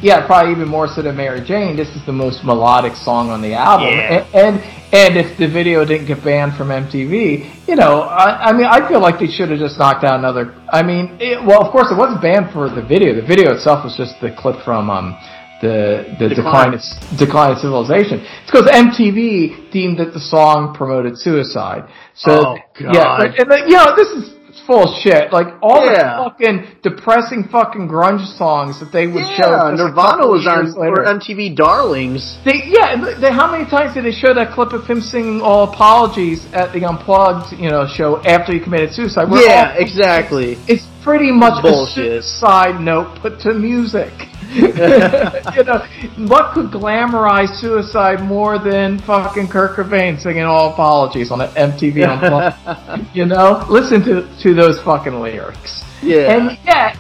yeah, 0.05 0.27
probably 0.27 0.53
even 0.53 0.69
more 0.69 0.87
so 0.87 1.01
than 1.01 1.17
Mary 1.17 1.41
Jane. 1.41 1.73
This 1.83 1.89
is 1.97 2.03
the 2.05 2.13
most 2.13 2.45
melodic 2.45 2.95
song 2.95 3.31
on 3.35 3.41
the 3.41 3.55
album, 3.55 3.89
Yeah. 3.89 4.21
and, 4.21 4.25
and 4.45 4.55
and 5.01 5.13
if 5.23 5.37
the 5.43 5.49
video 5.49 5.85
didn't 5.85 6.07
get 6.07 6.23
banned 6.23 6.53
from 6.59 6.69
MTV, 6.69 7.67
you 7.67 7.75
know, 7.75 8.03
I, 8.03 8.51
I 8.51 8.53
mean, 8.53 8.67
I 8.67 8.87
feel 8.89 9.01
like 9.01 9.19
they 9.19 9.27
should 9.37 9.51
have 9.51 9.59
just 9.59 9.77
knocked 9.79 10.05
out 10.05 10.17
another. 10.23 10.45
I 10.71 10.83
mean, 10.91 11.17
it, 11.21 11.43
well, 11.49 11.61
of 11.65 11.73
course, 11.73 11.89
it 11.91 11.97
wasn't 11.99 12.21
banned 12.23 12.53
for 12.53 12.69
the 12.69 12.83
video. 12.83 13.15
The 13.21 13.27
video 13.27 13.49
itself 13.57 13.83
was 13.83 13.97
just 13.97 14.15
the 14.21 14.31
clip 14.39 14.63
from 14.65 14.91
um, 14.91 15.17
the 15.63 16.05
the 16.21 16.29
Decline. 16.29 16.71
decline 16.71 16.75
of, 16.75 17.19
decline 17.19 17.51
of 17.53 17.59
civilization. 17.59 18.21
It's 18.23 18.51
because 18.53 18.67
MTV 18.71 19.73
deemed 19.73 19.99
that 19.99 20.13
the 20.13 20.21
song 20.21 20.75
promoted 20.75 21.19
suicide. 21.19 21.89
So 22.15 22.31
Oh, 22.33 22.57
God. 22.79 22.95
yeah, 22.95 23.41
and 23.41 23.49
you 23.71 23.77
know, 23.81 23.97
this 23.97 24.09
is 24.19 24.25
full 24.67 24.85
of 24.85 25.01
shit. 25.03 25.33
Like 25.33 25.49
all 25.63 25.85
Yeah. 25.87 26.17
the 26.17 26.25
fucking 26.31 26.67
depressing 26.83 27.45
fucking 27.51 27.89
grunge 27.89 28.27
songs 28.39 28.81
that 28.81 28.93
they 28.93 29.07
would 29.07 29.27
show. 29.37 29.51
Yeah, 29.51 29.71
just 29.77 29.83
Nirvana 29.83 30.27
was 30.27 30.47
on 30.47 30.73
later. 30.75 31.05
MTV 31.05 31.55
Darlings. 31.57 32.39
They, 32.45 32.63
yeah, 32.67 32.97
they, 33.21 33.31
how 33.33 33.51
many 33.51 33.65
times 33.69 33.95
did 33.95 34.05
they 34.05 34.13
show 34.13 34.33
that 34.35 34.53
clip 34.53 34.73
of 34.73 34.87
him 34.87 35.01
singing 35.01 35.41
all 35.41 35.73
apologies 35.73 36.47
at 36.53 36.73
the 36.73 36.85
Unplugged, 36.85 37.53
you 37.59 37.71
know, 37.71 37.87
show 37.87 38.23
after 38.25 38.53
he 38.53 38.61
committed 38.61 38.93
suicide? 38.93 39.31
Where 39.31 39.43
Yeah, 39.47 39.73
all- 39.75 39.81
exactly. 39.83 40.59
It's 40.69 40.87
pretty 41.03 41.31
much 41.33 41.63
Bullshit. 41.63 42.07
a 42.13 42.23
suicide 42.23 42.81
note 42.81 43.19
put 43.21 43.39
to 43.41 43.53
music. 43.55 44.11
you 44.55 45.65
know, 45.65 45.87
what 46.29 46.53
could 46.53 46.67
glamorize 46.71 47.55
suicide 47.61 48.23
more 48.23 48.59
than 48.59 48.99
fucking 49.01 49.49
Kurt 49.49 49.77
Cobain 49.77 50.21
singing 50.21 50.43
all 50.43 50.73
apologies 50.73 51.31
on 51.31 51.41
an 51.41 51.49
MTV 51.51 52.07
Unplugged? 52.09 53.07
you 53.17 53.27
know, 53.27 53.65
listen 53.69 54.03
to 54.05 54.29
to 54.43 54.55
those 54.55 54.81
fucking 54.81 55.21
lyrics. 55.21 55.83
Yeah. 56.03 56.37
And 56.37 56.59
yet, 56.65 56.97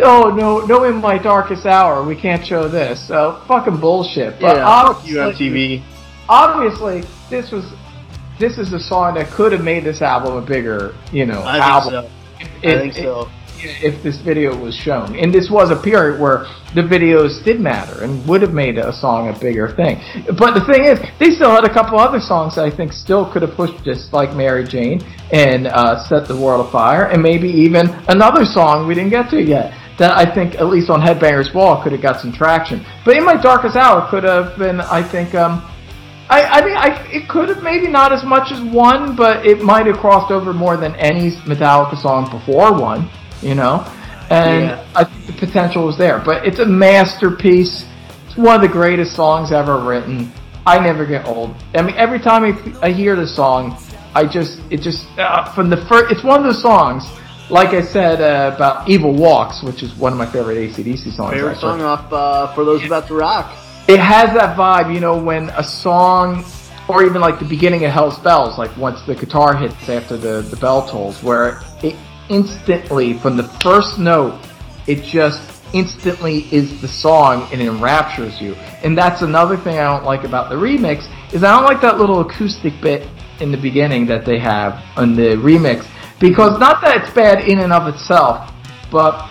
oh 0.00 0.30
no, 0.36 0.60
no, 0.66 0.84
in 0.84 0.96
my 0.96 1.18
darkest 1.18 1.66
hour, 1.66 2.04
we 2.04 2.16
can't 2.16 2.44
show 2.44 2.68
this. 2.68 3.06
So 3.06 3.42
fucking 3.46 3.78
bullshit. 3.78 4.40
But 4.40 4.56
yeah, 4.56 4.92
fuck 4.92 5.06
you, 5.06 5.20
obviously- 5.20 5.50
MTV. 5.50 5.84
Obviously, 6.28 7.02
this 7.28 7.50
was 7.50 7.72
this 8.38 8.58
is 8.58 8.72
a 8.72 8.80
song 8.80 9.14
that 9.14 9.28
could 9.30 9.52
have 9.52 9.62
made 9.62 9.84
this 9.84 10.02
album 10.02 10.36
a 10.36 10.40
bigger, 10.42 10.94
you 11.12 11.26
know, 11.26 11.42
I 11.44 11.52
think 11.52 11.64
album. 11.64 11.90
so. 11.92 12.10
If- 12.62 12.76
I 12.76 12.80
think 12.80 12.94
so. 12.94 13.28
If 13.64 14.02
this 14.02 14.18
video 14.20 14.56
was 14.56 14.74
shown, 14.74 15.16
and 15.16 15.32
this 15.32 15.50
was 15.50 15.70
a 15.70 15.76
period 15.76 16.20
where 16.20 16.46
the 16.74 16.82
videos 16.82 17.44
did 17.44 17.60
matter 17.60 18.02
and 18.02 18.26
would 18.26 18.42
have 18.42 18.52
made 18.52 18.78
a 18.78 18.92
song 18.92 19.28
a 19.28 19.38
bigger 19.38 19.68
thing. 19.68 20.00
But 20.38 20.54
the 20.54 20.64
thing 20.64 20.84
is, 20.84 20.98
they 21.18 21.30
still 21.30 21.50
had 21.50 21.64
a 21.64 21.72
couple 21.72 21.98
other 21.98 22.20
songs 22.20 22.56
that 22.56 22.64
I 22.64 22.70
think 22.70 22.92
still 22.92 23.30
could 23.30 23.42
have 23.42 23.54
pushed 23.54 23.84
this, 23.84 24.12
like 24.12 24.34
Mary 24.34 24.64
Jane 24.64 25.00
and 25.32 25.66
uh, 25.68 26.02
Set 26.08 26.26
the 26.26 26.36
World 26.36 26.66
Afire, 26.66 27.04
and 27.04 27.22
maybe 27.22 27.48
even 27.48 27.88
another 28.08 28.44
song 28.44 28.86
we 28.86 28.94
didn't 28.94 29.10
get 29.10 29.30
to 29.30 29.40
yet 29.42 29.74
that 29.98 30.16
I 30.16 30.24
think, 30.34 30.56
at 30.56 30.66
least 30.66 30.90
on 30.90 31.00
Headbangers 31.00 31.52
Ball, 31.52 31.82
could 31.82 31.92
have 31.92 32.02
got 32.02 32.20
some 32.20 32.32
traction. 32.32 32.84
But 33.04 33.16
in 33.16 33.24
my 33.24 33.36
darkest 33.40 33.76
hour, 33.76 34.08
could 34.10 34.24
have 34.24 34.58
been, 34.58 34.80
I 34.80 35.02
think, 35.02 35.34
um, 35.34 35.62
I, 36.28 36.42
I 36.44 36.64
mean, 36.64 36.76
I, 36.76 37.06
it 37.12 37.28
could 37.28 37.48
have 37.50 37.62
maybe 37.62 37.88
not 37.88 38.12
as 38.12 38.24
much 38.24 38.50
as 38.52 38.60
one, 38.74 39.14
but 39.14 39.44
it 39.44 39.60
might 39.60 39.86
have 39.86 39.98
crossed 39.98 40.32
over 40.32 40.52
more 40.52 40.76
than 40.76 40.94
any 40.96 41.30
Metallica 41.42 42.00
song 42.00 42.30
before 42.30 42.72
one, 42.72 43.10
you 43.42 43.54
know? 43.54 43.84
And 44.30 44.62
Yeah. 44.64 44.84
I 44.94 45.04
think 45.04 45.26
the 45.26 45.46
potential 45.46 45.84
was 45.84 45.96
there. 45.98 46.18
But 46.18 46.46
it's 46.46 46.58
a 46.58 46.66
masterpiece. 46.66 47.84
It's 48.26 48.36
one 48.36 48.54
of 48.54 48.62
the 48.62 48.68
greatest 48.68 49.14
songs 49.14 49.52
ever 49.52 49.78
written. 49.78 50.32
I 50.66 50.78
never 50.78 51.04
get 51.04 51.26
old. 51.26 51.54
I 51.74 51.82
mean, 51.82 51.96
every 51.96 52.20
time 52.20 52.44
I, 52.44 52.86
I 52.86 52.92
hear 52.92 53.16
the 53.16 53.26
song, 53.26 53.76
I 54.14 54.24
just, 54.26 54.60
it 54.70 54.80
just, 54.80 55.06
uh, 55.18 55.44
from 55.52 55.68
the 55.70 55.76
first, 55.86 56.12
it's 56.12 56.22
one 56.22 56.38
of 56.38 56.44
those 56.44 56.62
songs, 56.62 57.04
like 57.50 57.70
I 57.70 57.82
said 57.82 58.20
uh, 58.20 58.54
about 58.54 58.88
Evil 58.88 59.12
Walks, 59.12 59.62
which 59.62 59.82
is 59.82 59.94
one 59.96 60.12
of 60.12 60.18
my 60.18 60.26
favorite 60.26 60.56
ACDC 60.56 61.12
songs. 61.12 61.32
Favorite 61.34 61.52
actually. 61.52 61.60
song 61.60 61.82
off 61.82 62.12
uh, 62.12 62.54
for 62.54 62.64
those 62.64 62.84
about 62.84 63.08
to 63.08 63.14
rock. 63.14 63.52
it 63.88 63.98
has 63.98 64.32
that 64.34 64.56
vibe, 64.56 64.94
you 64.94 65.00
know, 65.00 65.16
when 65.16 65.50
a 65.50 65.64
song, 65.64 66.44
or 66.88 67.04
even 67.04 67.20
like 67.20 67.38
the 67.38 67.44
beginning 67.44 67.84
of 67.84 67.90
Hell's 67.90 68.18
Bells, 68.20 68.56
like 68.56 68.74
once 68.76 69.02
the 69.02 69.14
guitar 69.14 69.54
hits 69.56 69.88
after 69.88 70.16
the, 70.16 70.42
the 70.42 70.56
bell 70.56 70.86
tolls, 70.86 71.22
where 71.22 71.48
it 71.48 71.64
instantly, 72.28 73.14
from 73.14 73.36
the 73.36 73.44
first 73.62 73.98
note, 73.98 74.38
it 74.86 75.02
just 75.02 75.50
instantly 75.72 76.52
is 76.52 76.80
the 76.80 76.88
song 76.88 77.48
and 77.52 77.60
enraptures 77.62 78.40
you. 78.40 78.54
And 78.84 78.96
that's 78.96 79.22
another 79.22 79.56
thing 79.56 79.78
I 79.78 79.84
don't 79.84 80.04
like 80.04 80.24
about 80.24 80.50
the 80.50 80.56
remix, 80.56 81.06
is 81.32 81.42
I 81.44 81.50
don't 81.54 81.64
like 81.64 81.80
that 81.80 81.98
little 81.98 82.20
acoustic 82.20 82.74
bit 82.80 83.08
in 83.40 83.50
the 83.50 83.56
beginning 83.56 84.06
that 84.06 84.24
they 84.24 84.38
have 84.38 84.82
on 84.96 85.16
the 85.16 85.36
remix, 85.36 85.86
because 86.20 86.58
not 86.60 86.80
that 86.82 87.02
it's 87.02 87.12
bad 87.14 87.48
in 87.48 87.60
and 87.60 87.72
of 87.72 87.88
itself, 87.92 88.52
but 88.90 89.28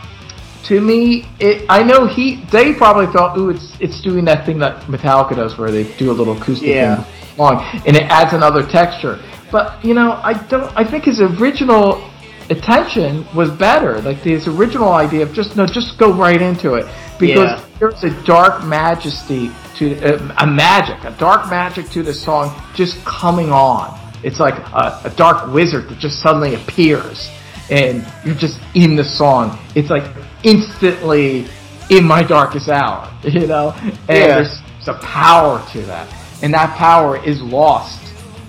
to 0.64 0.82
me, 0.82 1.26
it, 1.40 1.66
I 1.70 1.84
know 1.84 2.08
he 2.08 2.44
they 2.52 2.74
probably 2.74 3.08
thought, 3.08 3.38
ooh, 3.38 3.50
it's 3.50 3.76
it's 3.80 4.02
doing 4.02 4.26
that 4.26 4.46
thing 4.46 4.60
that 4.60 4.82
Metallica 4.84 5.36
does, 5.36 5.58
where 5.58 5.72
they 5.72 5.84
do 5.98 6.12
a 6.12 6.14
little 6.14 6.38
acoustic 6.38 6.68
Yeah. 6.68 7.04
thing 7.04 7.36
song, 7.38 7.82
and 7.88 7.96
it 7.96 8.04
adds 8.04 8.34
another 8.34 8.66
texture. 8.66 9.20
But 9.52 9.84
you 9.84 9.94
know, 9.94 10.20
I 10.24 10.34
don't. 10.34 10.72
I 10.76 10.84
think 10.84 11.06
his 11.06 11.22
original 11.22 12.11
attention 12.50 13.26
was 13.36 13.50
better. 13.52 14.02
Like 14.02 14.24
this 14.24 14.48
original 14.48 14.92
idea 14.94 15.24
of 15.24 15.34
just 15.34 15.56
no, 15.56 15.66
just 15.66 15.98
go 15.98 16.12
right 16.12 16.42
into 16.42 16.76
it 16.76 16.86
because 17.20 17.60
Yeah. 17.60 17.66
there's 17.80 18.04
a 18.04 18.24
dark 18.24 18.64
majesty 18.66 19.52
to 19.78 19.96
uh, 20.04 20.36
a 20.40 20.48
magic, 20.48 21.04
a 21.04 21.12
dark 21.18 21.50
magic 21.50 21.90
to 21.92 22.04
the 22.04 22.14
song 22.14 22.54
just 22.76 23.04
coming 23.06 23.52
on. 23.52 23.98
It's 24.24 24.40
like 24.40 24.56
a, 24.56 25.02
a 25.06 25.10
dark 25.16 25.52
wizard 25.54 25.90
that 25.90 25.98
just 26.00 26.22
suddenly 26.22 26.54
appears, 26.56 27.30
and 27.72 28.06
you're 28.24 28.36
just 28.36 28.60
in 28.76 28.96
the 28.96 29.04
song. 29.04 29.58
It's 29.76 29.90
like 29.90 30.04
instantly 30.44 31.48
in 31.90 32.06
my 32.06 32.24
darkest 32.24 32.70
hour, 32.70 33.12
you 33.24 33.48
know. 33.48 33.72
And 33.82 33.92
Yeah. 34.08 34.28
there's, 34.36 34.60
there's 34.86 34.88
a 34.90 35.00
power 35.02 35.64
to 35.72 35.82
that, 35.84 36.08
and 36.44 36.54
that 36.54 36.76
power 36.78 37.24
is 37.24 37.42
lost 37.42 38.00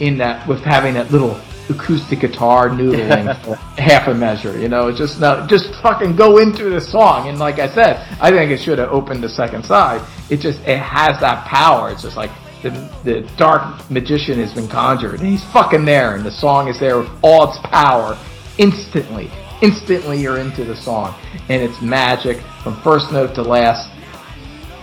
in 0.01 0.19
that 0.19 0.47
with 0.49 0.61
having 0.63 0.95
that 0.95 1.11
little 1.11 1.41
acoustic 1.73 2.21
guitar 2.21 2.69
noodling 2.69 3.37
for 3.45 3.57
half 3.81 4.09
a 4.09 4.15
measure. 4.15 4.59
You 4.59 4.69
know, 4.69 4.89
it's 4.89 4.99
just 4.99 5.21
no, 5.21 5.47
just 5.47 5.75
fucking 5.77 6.17
go 6.17 6.39
into 6.39 6.71
the 6.71 6.81
song. 6.81 7.29
And 7.29 7.39
like 7.39 7.59
I 7.59 7.69
said, 7.69 8.07
I 8.21 8.31
think 8.31 8.51
it 8.51 8.59
should 8.59 8.79
have 8.79 8.91
opened 8.91 9.23
the 9.23 9.29
second 9.29 9.65
side. 9.65 10.07
It 10.31 10.39
just 10.39 10.61
it 10.61 10.79
has 10.79 11.21
that 11.21 11.47
power. 11.47 11.91
It's 11.91 12.03
just 12.03 12.17
like 12.17 12.31
the 12.63 12.71
the 13.05 13.21
dark 13.37 13.91
magician 13.91 14.39
has 14.39 14.55
been 14.55 14.69
conjured, 14.69 15.21
and 15.21 15.29
he's 15.29 15.45
fucking 15.45 15.85
there, 15.85 16.15
and 16.15 16.25
the 16.25 16.31
song 16.31 16.69
is 16.69 16.79
there 16.79 16.99
with 16.99 17.11
all 17.23 17.51
its 17.51 17.59
power 17.59 18.17
instantly. 18.59 19.31
Instantly, 19.61 20.21
you're 20.21 20.39
into 20.39 20.65
the 20.65 20.75
song, 20.75 21.15
and 21.49 21.63
it's 21.63 21.81
magic 21.81 22.39
from 22.63 22.81
first 22.83 23.13
note 23.13 23.35
to 23.37 23.43
last. 23.43 23.89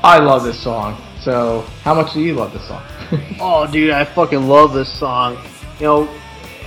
I 0.04 0.20
love 0.20 0.44
this 0.44 0.58
song. 0.58 1.02
So, 1.22 1.66
how 1.84 1.94
much 1.94 2.14
do 2.14 2.22
you 2.22 2.34
love 2.34 2.54
this 2.54 2.68
song? 2.68 2.84
Oh, 3.42 3.66
dude, 3.66 3.90
I 3.90 4.06
fucking 4.06 4.48
love 4.48 4.72
this 4.74 4.88
song. 5.00 5.36
You 5.80 5.86
know, 5.86 6.20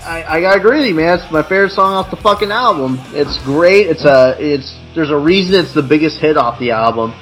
I, 0.04 0.24
I 0.24 0.40
gotta 0.40 0.58
agree 0.58 0.78
with 0.78 0.88
you, 0.88 0.94
man. 0.94 1.20
It's 1.20 1.30
my 1.30 1.42
favorite 1.42 1.70
song 1.70 1.94
off 1.94 2.10
the 2.10 2.16
fucking 2.16 2.50
album. 2.50 2.98
It's 3.12 3.38
great. 3.44 3.86
It's 3.86 4.04
a, 4.04 4.36
it's, 4.38 4.76
there's 4.96 5.10
a 5.10 5.16
reason 5.16 5.54
it's 5.54 5.72
the 5.74 5.82
biggest 5.82 6.18
hit 6.18 6.36
off 6.36 6.58
the 6.58 6.72
album. 6.72 7.14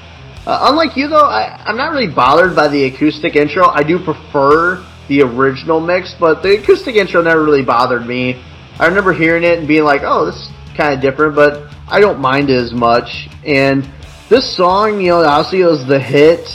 Uh, 0.46 0.70
unlike 0.70 0.96
you 0.96 1.06
though, 1.06 1.26
I, 1.26 1.62
I'm 1.66 1.76
not 1.76 1.92
really 1.92 2.06
bothered 2.12 2.56
by 2.56 2.68
the 2.68 2.84
acoustic 2.84 3.36
intro. 3.36 3.66
I 3.66 3.82
do 3.82 4.02
prefer 4.02 4.82
the 5.08 5.22
original 5.22 5.78
mix, 5.80 6.14
but 6.18 6.42
the 6.42 6.58
acoustic 6.58 6.96
intro 6.96 7.20
never 7.20 7.44
really 7.44 7.62
bothered 7.62 8.06
me. 8.06 8.42
I 8.78 8.86
remember 8.86 9.12
hearing 9.12 9.44
it 9.44 9.58
and 9.58 9.68
being 9.68 9.84
like, 9.84 10.00
oh, 10.02 10.24
this 10.24 10.36
is 10.36 10.48
kind 10.74 10.94
of 10.94 11.02
different, 11.02 11.34
but 11.34 11.70
I 11.86 12.00
don't 12.00 12.18
mind 12.18 12.48
it 12.48 12.56
as 12.56 12.72
much. 12.72 13.28
And 13.44 13.86
this 14.30 14.56
song, 14.56 15.02
you 15.02 15.08
know, 15.08 15.22
obviously 15.22 15.62
was 15.64 15.84
the 15.86 16.00
hit. 16.00 16.48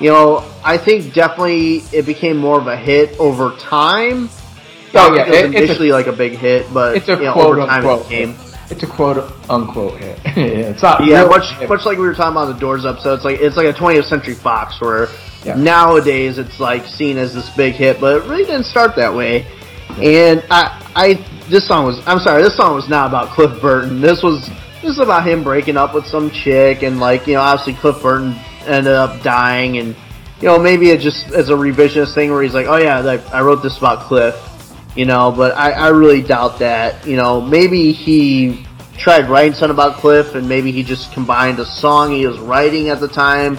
You 0.00 0.08
know, 0.08 0.50
I 0.64 0.78
think 0.78 1.12
definitely 1.12 1.82
it 1.92 2.06
became 2.06 2.38
more 2.38 2.58
of 2.58 2.66
a 2.66 2.76
hit 2.76 3.18
over 3.18 3.54
time. 3.58 4.30
Oh, 4.98 5.14
yeah, 5.14 5.22
it 5.26 5.28
it's 5.28 5.54
a- 5.54 5.62
initially 5.64 5.92
like 5.92 6.06
a 6.06 6.12
big 6.12 6.32
hit, 6.32 6.72
but 6.72 6.96
It's 6.96 7.08
a 7.08 7.12
you 7.16 7.24
know, 7.24 7.32
quote 7.32 7.58
over 7.58 7.66
time 7.66 7.86
unquote. 7.86 8.00
it 8.06 8.08
became. 8.08 8.36
It's 8.68 8.82
a 8.82 8.86
quote 8.86 9.32
unquote 9.48 9.98
hit. 10.00 10.18
yeah, 10.24 10.42
it's 10.70 10.82
not. 10.82 11.04
Yeah, 11.04 11.24
much 11.24 11.52
hit. 11.58 11.68
much 11.68 11.84
like 11.86 11.98
we 11.98 12.06
were 12.06 12.14
talking 12.14 12.32
about 12.32 12.46
the 12.52 12.58
Doors 12.58 12.84
episode. 12.84 13.14
It's 13.14 13.24
like 13.24 13.40
it's 13.40 13.56
like 13.56 13.66
a 13.68 13.72
20th 13.72 14.04
Century 14.08 14.34
Fox 14.34 14.80
where 14.80 15.08
Yeah. 15.44 15.54
nowadays 15.54 16.38
it's 16.38 16.58
like 16.58 16.84
seen 16.86 17.16
as 17.16 17.32
this 17.34 17.48
big 17.50 17.74
hit, 17.74 18.00
but 18.00 18.16
it 18.22 18.28
really 18.28 18.44
didn't 18.44 18.64
start 18.66 18.96
that 18.96 19.14
way. 19.14 19.46
And 20.02 20.42
I, 20.50 20.82
I, 20.96 21.14
this 21.48 21.66
song 21.66 21.86
was. 21.86 22.02
I'm 22.06 22.18
sorry, 22.18 22.42
this 22.42 22.56
song 22.56 22.74
was 22.74 22.88
not 22.88 23.06
about 23.08 23.28
Cliff 23.30 23.60
Burton. 23.62 24.00
This 24.00 24.22
was 24.22 24.46
this 24.82 24.90
is 24.90 24.98
about 24.98 25.26
him 25.26 25.42
breaking 25.44 25.76
up 25.76 25.94
with 25.94 26.06
some 26.06 26.30
chick, 26.30 26.82
and 26.82 26.98
like 26.98 27.26
you 27.28 27.34
know, 27.34 27.40
obviously 27.42 27.74
Cliff 27.74 28.02
Burton 28.02 28.34
ended 28.66 28.92
up 28.92 29.22
dying, 29.22 29.78
and 29.78 29.94
you 30.40 30.48
know 30.48 30.58
maybe 30.58 30.90
it 30.90 30.98
just 31.00 31.30
as 31.32 31.50
a 31.50 31.54
revisionist 31.54 32.14
thing 32.14 32.32
where 32.32 32.42
he's 32.42 32.52
like, 32.52 32.66
oh 32.66 32.76
yeah, 32.76 32.98
like, 32.98 33.24
I 33.32 33.40
wrote 33.42 33.62
this 33.62 33.78
about 33.78 34.00
Cliff, 34.00 34.34
you 34.96 35.04
know, 35.04 35.30
but 35.30 35.56
I, 35.56 35.72
I 35.72 35.88
really 35.88 36.22
doubt 36.22 36.58
that. 36.58 37.06
You 37.06 37.16
know, 37.16 37.40
maybe 37.40 37.92
he 37.92 38.66
tried 38.96 39.28
writing 39.28 39.52
something 39.52 39.74
about 39.74 39.96
Cliff, 39.96 40.34
and 40.34 40.48
maybe 40.48 40.72
he 40.72 40.82
just 40.82 41.12
combined 41.12 41.58
a 41.58 41.66
song 41.66 42.12
he 42.12 42.26
was 42.26 42.38
writing 42.38 42.88
at 42.88 43.00
the 43.00 43.08
time 43.08 43.56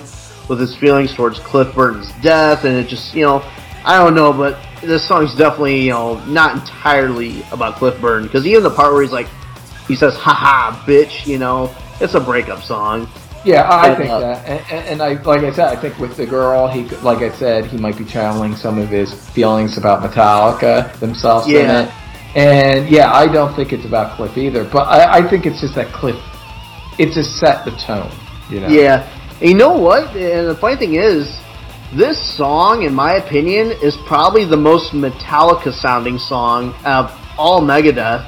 with 0.49 0.59
his 0.59 0.75
feelings 0.75 1.13
towards 1.13 1.39
Cliff 1.39 1.73
Burton's 1.75 2.11
death, 2.21 2.65
and 2.65 2.75
it 2.75 2.87
just, 2.87 3.13
you 3.13 3.23
know, 3.23 3.43
I 3.85 3.97
don't 3.97 4.15
know, 4.15 4.33
but 4.33 4.57
this 4.81 5.07
song's 5.07 5.35
definitely, 5.35 5.81
you 5.81 5.91
know, 5.91 6.23
not 6.25 6.55
entirely 6.55 7.43
about 7.51 7.75
Cliff 7.75 7.99
Burton, 8.01 8.27
because 8.27 8.45
even 8.47 8.63
the 8.63 8.69
part 8.69 8.93
where 8.93 9.01
he's 9.01 9.11
like, 9.11 9.27
he 9.87 9.95
says, 9.95 10.15
haha, 10.15 10.77
bitch, 10.85 11.25
you 11.27 11.37
know, 11.37 11.73
it's 12.01 12.13
a 12.13 12.19
breakup 12.19 12.63
song. 12.63 13.07
Yeah, 13.47 13.67
I 13.71 13.95
think 13.95 14.09
uh, 14.09 14.19
that, 14.19 14.47
and, 14.47 14.87
and 14.87 15.01
I 15.01 15.13
like 15.23 15.41
I 15.41 15.51
said, 15.51 15.67
I 15.75 15.79
think 15.79 15.97
with 15.99 16.17
the 16.17 16.25
girl, 16.25 16.67
he 16.67 16.83
could- 16.87 17.01
like 17.03 17.19
I 17.19 17.29
said, 17.29 17.65
he 17.65 17.77
might 17.77 17.97
be 17.97 18.03
channeling 18.05 18.55
some 18.55 18.77
of 18.77 18.89
his 18.89 19.13
feelings 19.29 19.77
about 19.77 20.03
Metallica 20.03 20.93
themselves 20.99 21.47
in 21.47 21.69
it. 21.69 21.91
And 22.35 22.89
yeah, 22.89 23.11
I 23.13 23.25
don't 23.27 23.55
think 23.55 23.71
it's 23.73 23.85
about 23.85 24.15
Cliff 24.17 24.37
either, 24.37 24.63
but 24.65 24.83
I, 24.87 25.19
I 25.19 25.29
think 25.29 25.45
it's 25.45 25.61
just 25.61 25.75
that 25.75 25.87
Cliff. 25.93 26.19
It 26.99 27.13
just 27.13 27.37
set 27.37 27.63
the 27.63 27.71
tone, 27.71 28.11
you 28.49 28.59
know. 28.59 28.67
Yeah. 28.67 29.07
And 29.39 29.49
you 29.49 29.55
know 29.55 29.71
what? 29.77 30.15
And 30.15 30.47
the 30.49 30.55
funny 30.55 30.75
thing 30.75 30.95
is, 30.95 31.39
this 31.93 32.19
song, 32.35 32.83
in 32.83 32.93
my 32.93 33.13
opinion, 33.13 33.71
is 33.81 33.95
probably 34.07 34.43
the 34.43 34.57
most 34.57 34.91
Metallica 34.91 35.71
sounding 35.71 36.19
song 36.19 36.73
of 36.83 37.11
all 37.37 37.61
Megadeth 37.61 38.27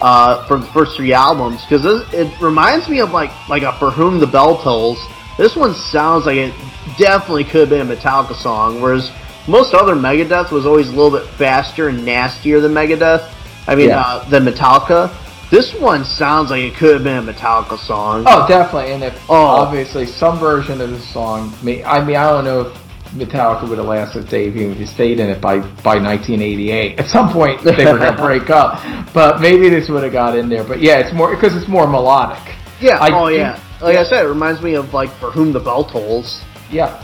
uh, 0.00 0.44
for 0.46 0.58
the 0.58 0.66
first 0.66 0.96
three 0.96 1.12
albums 1.12 1.62
because 1.68 1.84
it 2.14 2.40
reminds 2.40 2.88
me 2.88 3.00
of 3.00 3.10
like 3.12 3.30
like 3.48 3.62
a 3.62 3.72
For 3.78 3.90
Whom 3.90 4.18
the 4.18 4.26
Bell 4.26 4.56
Tolls. 4.62 4.98
This 5.36 5.56
one 5.56 5.74
sounds 5.74 6.26
like 6.26 6.36
it 6.36 6.54
definitely 6.98 7.44
could 7.44 7.60
have 7.60 7.70
been 7.70 7.90
a 7.90 7.96
Metallica 7.96 8.34
song, 8.34 8.80
whereas 8.80 9.10
most 9.48 9.74
other 9.74 9.94
Megadeth 9.94 10.50
was 10.50 10.66
always 10.66 10.88
a 10.88 10.92
little 10.92 11.10
bit 11.10 11.26
faster 11.30 11.88
and 11.88 12.04
nastier 12.04 12.60
than 12.60 12.72
Megadeth. 12.72 13.30
I 13.66 13.74
mean, 13.74 13.88
Yeah. 13.88 14.00
uh, 14.00 14.28
than 14.28 14.44
Metallica. 14.44 15.10
This 15.50 15.74
one 15.74 16.04
sounds 16.04 16.50
like 16.50 16.62
it 16.62 16.76
could 16.76 16.94
have 16.94 17.04
been 17.04 17.28
a 17.28 17.32
Metallica 17.32 17.76
song. 17.78 18.22
Oh, 18.26 18.46
definitely. 18.46 18.92
And 18.92 19.02
if 19.02 19.20
Oh. 19.28 19.34
obviously 19.34 20.06
some 20.06 20.38
version 20.38 20.80
of 20.80 20.90
the 20.90 21.00
song, 21.00 21.52
I 21.60 21.64
mean, 21.64 21.84
I 21.84 21.98
don't 22.04 22.44
know 22.44 22.60
if 22.60 22.72
Metallica 23.12 23.68
would 23.68 23.78
have 23.78 23.86
lasted 23.86 24.28
Dave 24.28 24.56
even 24.56 24.72
if 24.72 24.78
he 24.78 24.86
stayed 24.86 25.18
in 25.18 25.28
it 25.28 25.40
by 25.40 25.58
by 25.58 25.98
1988. 25.98 26.98
At 26.98 27.08
some 27.08 27.32
point, 27.32 27.62
they 27.64 27.84
were 27.84 27.98
going 27.98 28.14
to 28.14 28.22
break 28.22 28.50
up, 28.62 28.80
but 29.12 29.40
maybe 29.40 29.68
this 29.68 29.88
would 29.88 30.04
have 30.04 30.12
got 30.12 30.36
in 30.38 30.48
there. 30.48 30.64
But 30.64 30.80
yeah, 30.80 30.98
it's 30.98 31.12
more 31.12 31.34
because 31.34 31.56
it's 31.56 31.68
more 31.68 31.86
melodic. 31.86 32.54
Yeah. 32.80 32.98
I 32.98 33.10
oh, 33.12 33.28
yeah. 33.28 33.60
Like 33.80 33.96
I 33.96 34.04
said, 34.04 34.24
it 34.24 34.28
reminds 34.28 34.62
me 34.62 34.74
of 34.74 34.92
like 34.92 35.10
For 35.18 35.30
Whom 35.30 35.52
the 35.52 35.60
Bell 35.60 35.84
Tolls. 35.84 36.44
Yeah, 36.70 37.02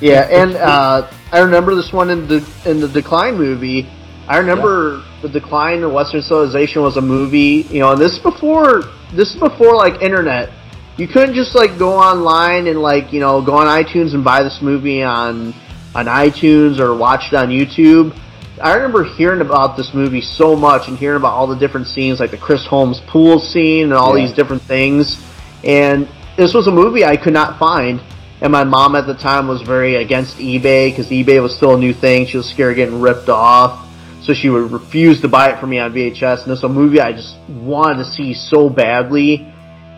Yeah, 0.00 0.28
and 0.30 0.56
uh, 0.56 1.10
I 1.32 1.38
remember 1.38 1.74
this 1.74 1.92
one 1.92 2.10
in 2.10 2.28
the 2.28 2.46
in 2.66 2.80
the 2.80 2.88
Decline 2.88 3.36
movie. 3.38 3.88
I 4.28 4.38
remember 4.38 5.04
the 5.22 5.28
Decline 5.28 5.82
of 5.84 5.92
Western 5.92 6.20
Civilization 6.20 6.82
was 6.82 6.96
a 6.96 7.00
movie, 7.00 7.66
you 7.70 7.80
know, 7.80 7.92
and 7.92 8.00
this 8.00 8.12
is 8.12 8.18
before 8.18 8.82
this 9.14 9.32
is 9.32 9.40
before 9.40 9.74
like 9.74 10.02
internet. 10.02 10.50
You 10.96 11.06
couldn't 11.06 11.34
just 11.34 11.54
like 11.54 11.78
go 11.78 11.92
online 11.98 12.66
and 12.66 12.80
like 12.80 13.12
you 13.12 13.20
know 13.20 13.42
go 13.42 13.54
on 13.56 13.66
iTunes 13.66 14.14
and 14.14 14.24
buy 14.24 14.42
this 14.42 14.60
movie 14.62 15.02
on 15.02 15.52
on 15.94 16.06
iTunes 16.06 16.78
or 16.78 16.94
watch 16.96 17.32
it 17.32 17.36
on 17.36 17.48
YouTube. 17.48 18.18
I 18.62 18.74
remember 18.74 19.04
hearing 19.04 19.42
about 19.42 19.76
this 19.76 19.92
movie 19.92 20.22
so 20.22 20.56
much 20.56 20.88
and 20.88 20.96
hearing 20.96 21.18
about 21.18 21.32
all 21.34 21.46
the 21.46 21.56
different 21.56 21.86
scenes, 21.88 22.20
like 22.20 22.30
the 22.30 22.38
Chris 22.38 22.64
Holmes 22.64 23.00
pool 23.06 23.38
scene 23.38 23.84
and 23.84 23.92
all 23.92 24.16
Yeah. 24.16 24.24
these 24.26 24.34
different 24.34 24.62
things. 24.62 25.22
And 25.62 26.08
this 26.38 26.54
was 26.54 26.66
a 26.66 26.70
movie 26.70 27.04
I 27.04 27.16
could 27.16 27.34
not 27.34 27.58
find. 27.58 28.00
And 28.40 28.50
my 28.52 28.64
mom 28.64 28.94
at 28.96 29.06
the 29.06 29.14
time 29.14 29.48
was 29.48 29.60
very 29.62 29.96
against 29.96 30.38
eBay 30.38 30.90
because 30.90 31.08
eBay 31.08 31.42
was 31.42 31.54
still 31.54 31.74
a 31.74 31.78
new 31.78 31.92
thing. 31.92 32.26
She 32.26 32.38
was 32.38 32.46
scared 32.46 32.70
of 32.72 32.76
getting 32.76 33.00
ripped 33.00 33.28
off. 33.28 33.86
So 34.22 34.32
she 34.32 34.48
would 34.48 34.70
refuse 34.72 35.20
to 35.20 35.28
buy 35.28 35.50
it 35.50 35.60
for 35.60 35.66
me 35.66 35.78
on 35.78 35.92
VHS. 35.92 36.42
And 36.42 36.50
this 36.50 36.62
was 36.62 36.64
a 36.64 36.68
movie 36.68 37.00
I 37.00 37.12
just 37.12 37.36
wanted 37.48 37.98
to 38.04 38.10
see 38.10 38.32
so 38.32 38.70
badly. 38.70 39.46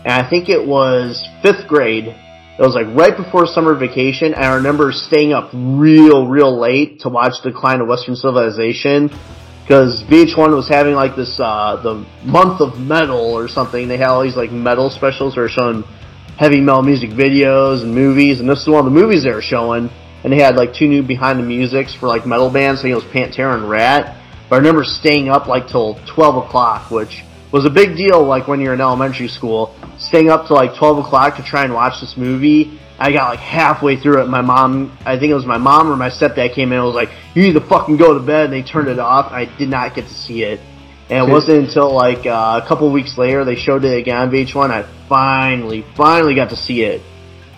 And 0.04 0.12
I 0.12 0.28
think 0.28 0.48
it 0.48 0.64
was 0.64 1.26
fifth 1.42 1.66
grade. 1.66 2.06
It 2.06 2.62
was 2.62 2.74
like 2.74 2.86
right 2.96 3.16
before 3.16 3.46
summer 3.46 3.74
vacation. 3.74 4.34
And 4.34 4.44
I 4.44 4.54
remember 4.56 4.90
staying 4.92 5.32
up 5.32 5.50
real, 5.52 6.26
real 6.26 6.58
late 6.58 7.00
to 7.00 7.08
watch 7.08 7.34
Decline 7.42 7.80
of 7.80 7.88
Western 7.88 8.16
Civilization. 8.16 9.10
Because 9.62 10.02
VH1 10.04 10.56
was 10.56 10.66
having 10.68 10.94
like 10.94 11.14
this, 11.14 11.38
uh, 11.38 11.76
the 11.82 12.06
month 12.24 12.60
of 12.60 12.78
metal 12.78 13.20
or 13.20 13.48
something. 13.48 13.86
They 13.86 13.98
had 13.98 14.08
all 14.08 14.22
these 14.22 14.36
like 14.36 14.50
metal 14.50 14.88
specials 14.88 15.36
where 15.36 15.48
showing 15.48 15.84
heavy 16.38 16.60
metal 16.60 16.82
music 16.82 17.10
videos 17.10 17.82
and 17.82 17.94
movies. 17.94 18.40
And 18.40 18.48
this 18.48 18.62
is 18.62 18.68
one 18.68 18.78
of 18.78 18.84
the 18.86 18.98
movies 18.98 19.24
they 19.24 19.30
were 19.30 19.42
showing. 19.42 19.90
and 20.24 20.32
they 20.32 20.40
had 20.40 20.56
like 20.56 20.74
two 20.74 20.88
new 20.88 21.02
behind 21.02 21.38
the 21.38 21.42
musics 21.44 21.94
for 21.94 22.08
like 22.08 22.26
metal 22.26 22.50
bands. 22.50 22.80
I 22.80 22.84
think 22.84 22.92
it 22.92 23.04
was 23.04 23.04
Pantera 23.04 23.54
and 23.54 23.68
Ratt. 23.68 24.16
But 24.48 24.56
I 24.56 24.58
remember 24.58 24.84
staying 24.84 25.28
up 25.28 25.46
like 25.46 25.68
till 25.68 25.94
twelve 26.06 26.36
o'clock, 26.42 26.90
which 26.90 27.22
was 27.52 27.66
a 27.66 27.70
big 27.70 27.96
deal. 27.96 28.24
Like 28.24 28.48
when 28.48 28.60
you're 28.60 28.74
in 28.74 28.80
elementary 28.80 29.28
school, 29.28 29.76
staying 29.98 30.30
up 30.30 30.46
till 30.46 30.56
like 30.56 30.74
twelve 30.74 30.98
o'clock 30.98 31.36
to 31.36 31.42
try 31.42 31.64
and 31.64 31.74
watch 31.74 32.00
this 32.00 32.16
movie. 32.16 32.78
I 32.98 33.12
got 33.12 33.30
like 33.30 33.38
halfway 33.38 33.96
through 33.96 34.22
it. 34.22 34.26
My 34.26 34.40
mom, 34.40 34.96
I 35.06 35.18
think 35.18 35.30
it 35.30 35.34
was 35.34 35.46
my 35.46 35.58
mom 35.58 35.90
or 35.90 35.96
my 35.96 36.10
stepdad 36.10 36.52
came 36.52 36.72
in 36.72 36.78
and 36.78 36.86
was 36.86 36.94
like, 36.94 37.10
"You 37.34 37.42
need 37.42 37.52
to 37.52 37.60
fucking 37.60 37.96
go 37.96 38.14
to 38.14 38.20
bed." 38.20 38.46
And 38.46 38.52
they 38.52 38.62
turned 38.62 38.88
it 38.88 38.98
off. 38.98 39.30
I 39.30 39.44
did 39.44 39.68
not 39.68 39.94
get 39.94 40.08
to 40.08 40.14
see 40.14 40.42
it. 40.42 40.60
And 41.10 41.26
it 41.26 41.32
wasn't 41.32 41.68
until 41.68 41.92
like 41.94 42.26
uh, 42.26 42.60
a 42.62 42.66
couple 42.66 42.90
weeks 42.90 43.16
later 43.16 43.44
they 43.44 43.54
showed 43.54 43.84
it 43.84 43.96
again 43.96 44.16
on 44.16 44.30
VH1. 44.30 44.70
I 44.70 44.82
finally, 45.08 45.84
finally 45.94 46.34
got 46.34 46.50
to 46.50 46.56
see 46.56 46.82
it, 46.82 47.00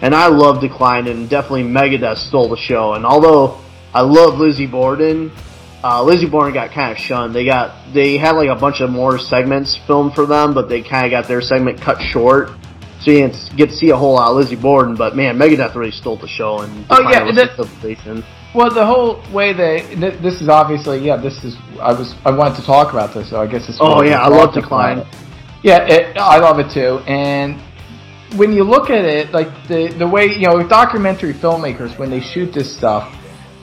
and 0.00 0.14
I 0.14 0.28
love 0.28 0.60
Decline 0.60 1.08
and 1.08 1.28
definitely 1.28 1.64
Megadeth 1.64 2.18
stole 2.18 2.48
the 2.48 2.56
show. 2.56 2.94
And 2.94 3.04
although 3.04 3.58
I 3.92 4.02
love 4.02 4.38
Lizzie 4.38 4.66
Borden, 4.66 5.32
uh, 5.82 6.02
Lizzie 6.02 6.28
Borden 6.28 6.52
got 6.52 6.72
kind 6.72 6.92
of 6.92 6.98
shunned. 6.98 7.34
They 7.34 7.44
got 7.44 7.92
they 7.94 8.18
had 8.18 8.32
like 8.32 8.48
a 8.48 8.54
bunch 8.54 8.80
of 8.80 8.90
more 8.90 9.18
segments 9.18 9.78
filmed 9.86 10.14
for 10.14 10.26
them, 10.26 10.52
but 10.54 10.68
they 10.68 10.82
kind 10.82 11.06
of 11.06 11.10
got 11.10 11.26
their 11.26 11.40
segment 11.40 11.80
cut 11.80 12.00
short. 12.00 12.50
So 13.00 13.10
you 13.10 13.26
didn't 13.26 13.56
get 13.56 13.70
to 13.70 13.76
see 13.76 13.88
a 13.90 13.96
whole 13.96 14.14
lot 14.14 14.30
of 14.30 14.36
Lizzie 14.36 14.56
Borden, 14.56 14.94
but 14.94 15.16
man, 15.16 15.38
Megadeth 15.38 15.74
really 15.74 15.90
stole 15.90 16.16
the 16.16 16.28
show 16.28 16.60
and 16.60 16.84
Oh, 16.90 16.96
Decline 16.98 17.26
yeah, 17.26 17.32
the. 17.32 18.24
Well, 18.54 18.68
the 18.74 18.84
whole 18.84 19.22
way 19.32 19.52
they 19.52 19.94
this 20.20 20.42
is 20.42 20.48
obviously 20.48 20.98
yeah. 20.98 21.16
This 21.16 21.42
is 21.44 21.56
I 21.80 21.92
was 21.92 22.14
I 22.24 22.30
wanted 22.30 22.56
to 22.56 22.66
talk 22.66 22.92
about 22.92 23.14
this, 23.14 23.30
so 23.30 23.40
I 23.40 23.46
guess 23.46 23.68
it's. 23.68 23.78
Oh, 23.80 24.02
yeah, 24.02 24.20
I 24.20 24.28
love 24.28 24.52
talk 24.52 24.62
Decline. 24.62 25.06
Yeah, 25.62 25.86
it, 25.86 26.16
I 26.18 26.38
love 26.38 26.58
it 26.58 26.70
too. 26.72 26.98
And 27.06 27.60
when 28.36 28.52
you 28.52 28.64
look 28.64 28.90
at 28.90 29.04
it, 29.04 29.32
like 29.32 29.48
the 29.68 29.88
the 29.98 30.06
way 30.06 30.26
you 30.26 30.48
know 30.48 30.66
documentary 30.66 31.32
filmmakers 31.32 31.96
when 31.98 32.10
they 32.10 32.20
shoot 32.20 32.52
this 32.52 32.76
stuff, 32.76 33.16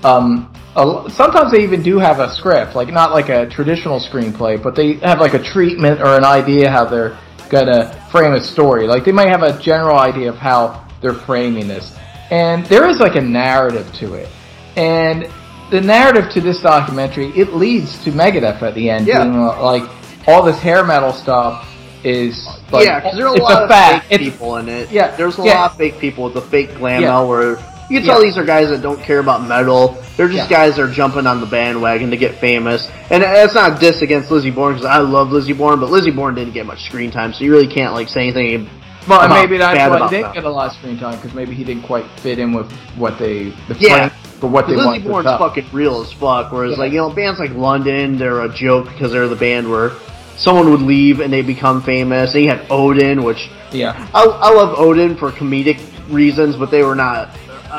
um, 0.04 0.52
a 0.78 1.10
sometimes 1.10 1.52
they 1.52 1.64
even 1.64 1.82
do 1.82 1.98
have 2.00 2.20
a 2.20 2.30
script, 2.34 2.76
like 2.76 2.90
not 2.90 3.12
like 3.12 3.30
a 3.30 3.48
traditional 3.50 4.00
screenplay, 4.00 4.62
but 4.62 4.76
they 4.76 4.94
have 4.96 5.20
like 5.20 5.34
a 5.34 5.42
treatment 5.44 6.00
or 6.02 6.16
an 6.18 6.24
idea 6.24 6.70
how 6.70 6.86
they're 6.86 7.18
gonna 7.50 7.92
frame 8.12 8.34
a 8.34 8.40
story. 8.42 8.88
Like 8.88 9.04
they 9.04 9.12
might 9.12 9.30
have 9.30 9.44
a 9.44 9.60
general 9.60 9.98
idea 9.98 10.30
of 10.30 10.36
how 10.38 10.86
they're 11.02 11.14
framing 11.14 11.68
this, 11.68 11.96
and 12.32 12.66
there 12.68 12.88
is 12.88 13.00
like 13.00 13.16
a 13.16 13.22
narrative 13.22 13.92
to 13.96 14.14
it, 14.14 14.30
and 14.76 15.28
the 15.72 15.82
narrative 15.82 16.30
to 16.32 16.40
this 16.42 16.62
documentary 16.62 17.28
it 17.36 17.54
leads 17.54 18.02
to 18.06 18.12
Megadeth 18.12 18.62
at 18.62 18.74
the 18.76 18.90
end, 18.90 19.08
Yeah. 19.08 19.24
being 19.24 19.36
uh, 19.36 19.62
like 19.62 19.84
all 20.28 20.44
this 20.44 20.60
hair 20.60 20.84
metal 20.86 21.12
stuff 21.12 21.68
is 22.04 22.48
like 22.72 22.86
yeah, 22.86 23.00
because 23.00 23.18
there 23.18 23.28
are 23.28 23.36
a 23.36 23.42
lot 23.42 23.64
of 23.64 23.70
fact. 23.70 24.06
fake 24.06 24.22
It's- 24.22 24.30
people 24.34 24.58
in 24.58 24.70
it. 24.70 24.92
Yeah, 24.92 25.16
there's 25.18 25.40
a 25.40 25.44
yeah. 25.44 25.62
lot 25.62 25.72
of 25.72 25.78
fake 25.78 26.00
people 26.00 26.26
with 26.26 26.36
the 26.36 26.42
fake 26.42 26.76
glam 26.78 27.02
Yeah. 27.02 27.08
metal 27.10 27.28
where 27.28 27.58
you 27.90 28.00
can 28.00 28.08
tell 28.08 28.20
Yeah. 28.22 28.26
these 28.30 28.38
are 28.38 28.44
guys 28.44 28.70
that 28.70 28.82
don't 28.82 29.02
care 29.02 29.20
about 29.20 29.48
metal. 29.48 29.98
They're 30.18 30.28
just 30.28 30.50
Yeah. 30.50 30.58
guys 30.58 30.76
that 30.76 30.82
are 30.84 30.92
jumping 30.92 31.28
on 31.28 31.40
the 31.40 31.46
bandwagon 31.46 32.10
to 32.12 32.18
get 32.18 32.36
famous. 32.36 32.88
And 33.10 33.24
it's 33.24 33.54
not 33.54 33.78
a 33.78 33.80
diss 33.80 34.02
against 34.02 34.32
Lizzie 34.32 34.52
Borden 34.52 34.78
because 34.80 34.90
I 34.92 35.00
love 35.00 35.32
Lizzie 35.32 35.54
Borden, 35.54 35.80
but 35.80 35.90
Lizzie 35.92 36.12
Borden 36.12 36.36
didn't 36.36 36.54
get 36.54 36.66
much 36.66 36.84
screen 36.86 37.12
time, 37.12 37.34
so 37.34 37.44
you 37.44 37.52
really 37.52 37.68
can't 37.68 37.94
like 37.94 38.10
say 38.10 38.22
anything. 38.24 38.70
Well, 39.08 39.22
about- 39.22 39.40
maybe 39.40 39.58
that's 39.58 39.78
why 39.90 40.08
he 40.10 40.16
didn't 40.18 40.34
get 40.34 40.44
a 40.44 40.50
lot 40.50 40.68
of 40.68 40.74
screen 40.74 40.98
time 41.00 41.16
because 41.16 41.34
maybe 41.34 41.54
he 41.56 41.64
didn't 41.64 41.84
quite 41.84 42.04
fit 42.18 42.40
in 42.40 42.52
with 42.54 42.70
what 42.98 43.18
they 43.18 43.54
the 43.70 43.76
Yeah. 43.80 44.10
for 44.42 44.48
what 44.48 44.68
they 44.68 44.76
Lizzie 44.76 45.00
Borden's 45.00 45.38
fucking 45.38 45.66
real 45.72 46.02
as 46.02 46.12
fuck. 46.12 46.52
Whereas 46.52 46.74
Yeah. 46.74 46.80
like 46.80 46.92
you 46.92 46.98
know 47.00 47.10
bands 47.10 47.40
like 47.40 47.56
London, 47.56 48.18
they're 48.18 48.42
a 48.42 48.50
joke 48.50 48.90
because 48.92 49.14
they're 49.14 49.30
the 49.30 49.36
band 49.36 49.72
where 49.72 49.92
someone 50.36 50.70
would 50.72 50.82
leave 50.82 51.22
and 51.22 51.32
they 51.32 51.42
become 51.42 51.82
famous. 51.82 52.34
And 52.34 52.44
you 52.44 52.50
had 52.50 52.60
Odin, 52.70 53.24
which 53.24 53.50
Yeah, 53.72 53.94
I, 54.14 54.24
I 54.24 54.54
love 54.54 54.76
Odin 54.78 55.16
for 55.16 55.32
comedic 55.32 55.80
reasons, 56.10 56.56
but 56.58 56.70
they 56.72 56.84
were 56.84 56.96
not 56.96 57.30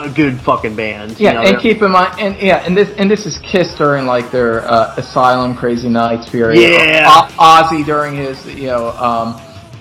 a 0.05 0.09
good 0.11 0.41
fucking 0.41 0.75
band. 0.77 1.13
you 1.19 1.27
yeah, 1.27 1.33
know, 1.33 1.41
and 1.41 1.49
they're- 1.55 1.61
keep 1.61 1.83
in 1.83 1.91
mind, 1.91 2.19
and 2.19 2.37
yeah, 2.41 2.59
and 2.67 2.77
this 2.77 2.91
and 2.99 3.11
this 3.11 3.27
is 3.27 3.39
Kiss 3.39 3.75
during 3.77 4.07
like 4.07 4.31
their 4.31 4.63
uh, 4.71 4.95
Asylum 4.97 5.55
Crazy 5.57 5.89
Nights 5.89 6.29
period. 6.29 6.61
Yeah. 6.61 7.09
O- 7.09 7.29
Ozzy 7.39 7.85
during 7.85 8.15
his 8.17 8.45
you 8.47 8.67
know 8.67 8.91
um, 8.93 9.41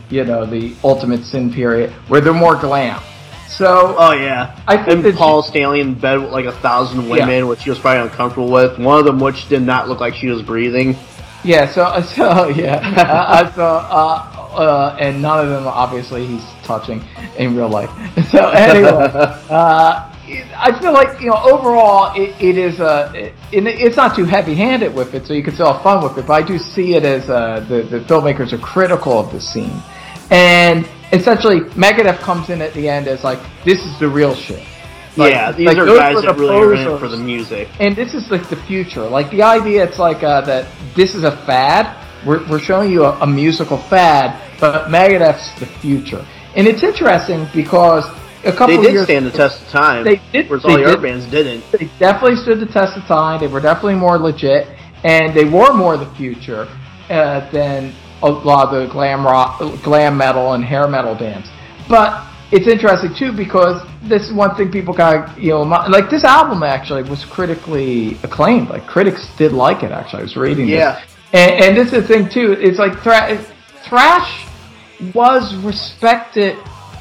you 0.10 0.23
know 0.23 0.45
the 0.45 0.73
Ultimate 0.84 1.23
Sin 1.23 1.52
period 1.53 1.91
where 2.07 2.22
they're 2.22 2.34
more 2.34 2.56
glam. 2.56 3.02
So 3.48 3.95
Oh 3.98 4.11
yeah, 4.11 4.60
I 4.68 4.77
think 4.84 5.06
and 5.06 5.15
Paul 5.15 5.41
Stanley 5.41 5.80
in 5.81 5.94
bed 5.95 6.19
with 6.19 6.31
like 6.31 6.45
a 6.45 6.52
thousand 6.52 7.10
women, 7.10 7.48
which 7.48 7.64
he 7.64 7.69
was 7.69 7.80
probably 7.80 8.02
uncomfortable 8.03 8.52
with. 8.52 8.77
One 8.77 8.99
of 8.99 9.06
them, 9.06 9.19
which 9.19 9.48
did 9.49 9.61
not 9.64 9.88
look 9.89 9.99
like 9.99 10.14
she 10.15 10.27
was 10.27 10.41
breathing. 10.44 10.95
Yeah, 11.44 11.65
so 11.72 12.02
so 12.15 12.49
yeah, 12.49 12.76
uh, 12.98 13.52
so 13.53 13.64
uh, 13.65 14.37
uh, 14.58 14.98
and 15.00 15.22
none 15.22 15.40
of 15.44 15.50
them 15.50 15.68
obviously 15.68 16.26
he's 16.26 16.44
touching 16.64 17.02
in 17.38 17.56
real 17.56 17.70
life. 17.70 17.90
So 18.32 18.50
anyway, 18.50 18.90
uh, 19.50 20.12
I 20.58 20.78
feel 20.82 20.92
like 20.92 21.22
you 21.22 21.28
know 21.28 21.40
overall 21.44 22.14
it, 22.16 22.36
it 22.42 22.58
is 22.58 22.80
uh, 22.82 23.12
it, 23.16 23.34
it's 23.52 23.96
not 23.96 24.16
too 24.16 24.26
heavy-handed 24.26 24.94
with 24.94 25.14
it, 25.14 25.26
so 25.26 25.34
you 25.34 25.44
can 25.44 25.54
still 25.54 25.72
have 25.72 25.82
fun 25.84 26.04
with 26.04 26.18
it. 26.18 26.28
But 26.28 26.34
I 26.34 26.46
do 26.46 26.58
see 26.58 26.96
it 26.96 27.06
as 27.06 27.30
uh, 27.30 27.62
the 27.70 27.84
the 27.84 28.00
filmmakers 28.02 28.52
are 28.52 28.58
critical 28.58 29.20
of 29.20 29.32
the 29.32 29.40
scene, 29.40 29.82
and 30.32 30.88
essentially 31.14 31.62
Megadeth 31.76 32.20
comes 32.20 32.50
in 32.50 32.62
at 32.62 32.74
the 32.74 32.90
end 32.90 33.08
as 33.08 33.24
like 33.24 33.40
this 33.64 33.86
is 33.86 33.98
the 34.00 34.08
real 34.10 34.36
shit. 34.36 34.64
Like- 35.16 35.34
yeah, 35.34 35.52
these 35.52 35.68
like 35.68 35.78
are 35.78 35.86
guys 35.86 36.22
that 36.22 36.36
really 36.38 36.56
are 36.56 36.74
in 36.76 37.00
for 37.00 37.08
the 37.08 37.18
music. 37.18 37.70
and 37.80 37.96
this 37.96 38.14
is 38.14 38.30
like 38.30 38.50
the 38.50 38.56
future. 38.56 39.02
Like 39.08 39.32
the 39.32 39.42
idea, 39.44 39.84
it's 39.84 39.98
like 39.98 40.22
uh, 40.24 40.42
that 40.42 40.68
this 40.96 41.16
is 41.16 41.24
a 41.24 41.32
fad. 41.46 42.04
We're, 42.26 42.48
we're 42.50 42.60
showing 42.60 42.92
you 42.92 43.06
a, 43.06 43.18
a 43.22 43.28
musical 43.28 43.78
fad, 43.78 44.36
but 44.60 44.88
Megadeth's 44.90 45.60
the 45.60 45.66
future. 45.66 46.26
And 46.56 46.68
it's 46.68 46.84
interesting 46.84 47.48
because 47.54 48.06
a 48.44 48.52
couple 48.52 48.78
They 48.78 48.82
did 48.82 48.94
years 48.94 49.04
stand 49.06 49.26
the 49.26 49.32
test 49.32 49.62
of 49.62 49.68
time. 49.70 50.04
They 50.04 50.22
did- 50.32 50.50
Whereas 50.50 50.64
they 50.64 50.70
all 50.72 50.78
the 50.78 50.86
other 50.86 51.02
bands 51.02 51.26
didn't. 51.26 51.64
they 51.72 51.90
definitely 52.00 52.38
stood 52.38 52.60
the 52.60 52.66
test 52.72 52.98
of 52.98 53.04
time. 53.04 53.40
They 53.40 53.48
were 53.48 53.60
definitely 53.62 53.96
more 53.96 54.18
legit, 54.18 54.68
and 55.04 55.34
they 55.36 55.46
were 55.46 55.74
more 55.74 55.98
the 55.98 56.10
future 56.16 56.68
uh, 57.10 57.50
than 57.52 57.94
a 58.24 58.30
lot 58.30 58.74
of 58.74 58.88
the 58.88 58.92
glam 58.92 59.26
rock, 59.26 59.60
glam 59.84 60.18
metal, 60.18 60.54
and 60.54 60.64
hair 60.64 60.88
metal 60.88 61.14
bands. 61.16 61.48
But 61.88 62.26
it's 62.52 62.68
interesting 62.68 63.14
too 63.14 63.32
because 63.34 63.86
this 64.04 64.24
is 64.28 64.34
one 64.34 64.56
thing 64.56 64.72
people 64.72 64.94
got 64.94 65.38
you 65.40 65.52
know 65.52 65.62
like 65.62 66.10
this 66.10 66.24
album 66.24 66.64
actually 66.64 67.04
was 67.04 67.26
critically 67.26 68.18
acclaimed. 68.24 68.70
Like 68.70 68.88
critics 68.88 69.28
did 69.38 69.52
like 69.52 69.84
it. 69.84 69.92
Actually, 69.92 70.20
I 70.22 70.24
was 70.24 70.36
reading 70.38 70.68
Yeah. 70.68 70.96
this, 70.96 71.16
and, 71.34 71.52
and 71.66 71.78
this 71.78 71.88
is 71.88 72.02
the 72.02 72.08
thing 72.08 72.30
too. 72.30 72.54
It's 72.54 72.80
like 72.80 72.98
thra- 73.04 73.38
thrash 73.88 74.47
was 75.14 75.56
respected 75.57 76.57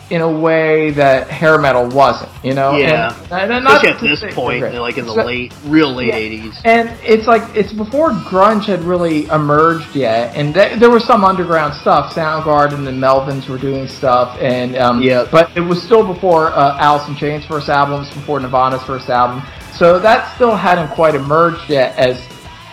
in 0.08 0.20
a 0.20 0.30
way 0.30 0.92
that 0.92 1.28
hair 1.28 1.58
metal 1.58 1.84
wasn't. 1.88 2.30
You 2.44 2.54
know, 2.54 2.76
Yeah. 2.76 3.12
and, 3.32 3.50
and 3.52 3.66
Especially 3.66 3.88
at 3.88 4.20
this 4.22 4.34
point, 4.36 4.74
like 4.74 4.98
in 4.98 5.04
the 5.06 5.12
So- 5.12 5.24
late, 5.24 5.52
real 5.66 5.92
late 5.92 6.08
Yeah. 6.08 6.14
eighties. 6.14 6.54
and 6.64 6.92
it's 7.04 7.26
like 7.26 7.42
it's 7.56 7.72
before 7.72 8.10
grunge 8.10 8.66
had 8.66 8.84
really 8.84 9.26
emerged 9.26 9.96
yet, 9.96 10.32
and 10.36 10.54
th- 10.54 10.78
there 10.78 10.90
was 10.90 11.02
some 11.04 11.24
underground 11.24 11.74
stuff. 11.74 12.14
Soundgarden 12.14 12.86
and 12.86 13.02
Melvins 13.02 13.48
were 13.48 13.58
doing 13.58 13.88
stuff, 13.88 14.36
and 14.40 14.76
um, 14.76 15.02
Yeah. 15.02 15.24
but 15.28 15.50
it 15.56 15.60
was 15.60 15.82
still 15.82 16.04
before 16.04 16.52
uh, 16.54 16.76
Alice 16.78 17.08
in 17.08 17.16
Chains' 17.16 17.44
first 17.44 17.68
album, 17.68 18.04
before 18.04 18.38
Nirvana's 18.38 18.84
first 18.84 19.10
album, 19.10 19.42
so 19.74 19.98
that 19.98 20.32
still 20.36 20.54
hadn't 20.54 20.88
quite 20.92 21.16
emerged 21.16 21.68
yet. 21.68 21.94
As 21.98 22.20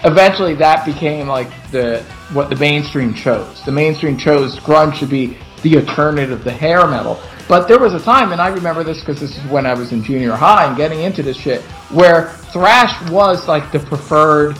eventually 0.03 0.53
that 0.55 0.85
became 0.85 1.27
like 1.27 1.49
the 1.71 2.03
what 2.33 2.49
the 2.49 2.55
mainstream 2.55 3.13
chose. 3.13 3.63
The 3.65 3.71
mainstream 3.71 4.17
chose 4.17 4.59
grunge 4.59 4.99
to 4.99 5.05
be 5.05 5.37
the 5.61 5.77
alternative 5.77 6.43
to 6.43 6.51
hair 6.51 6.85
metal. 6.87 7.21
But 7.47 7.67
there 7.67 7.79
was 7.79 7.93
a 7.93 7.99
time, 7.99 8.31
and 8.31 8.41
I 8.41 8.47
remember 8.47 8.83
this 8.83 8.99
because 8.99 9.19
this 9.19 9.37
is 9.37 9.43
when 9.51 9.65
I 9.65 9.73
was 9.73 9.91
in 9.91 10.03
junior 10.03 10.33
high 10.33 10.65
and 10.65 10.77
getting 10.77 11.01
into 11.01 11.21
this 11.23 11.37
shit, 11.37 11.61
where 11.91 12.29
thrash 12.51 13.09
was 13.09 13.47
like 13.47 13.71
the 13.71 13.79
preferred, 13.79 14.57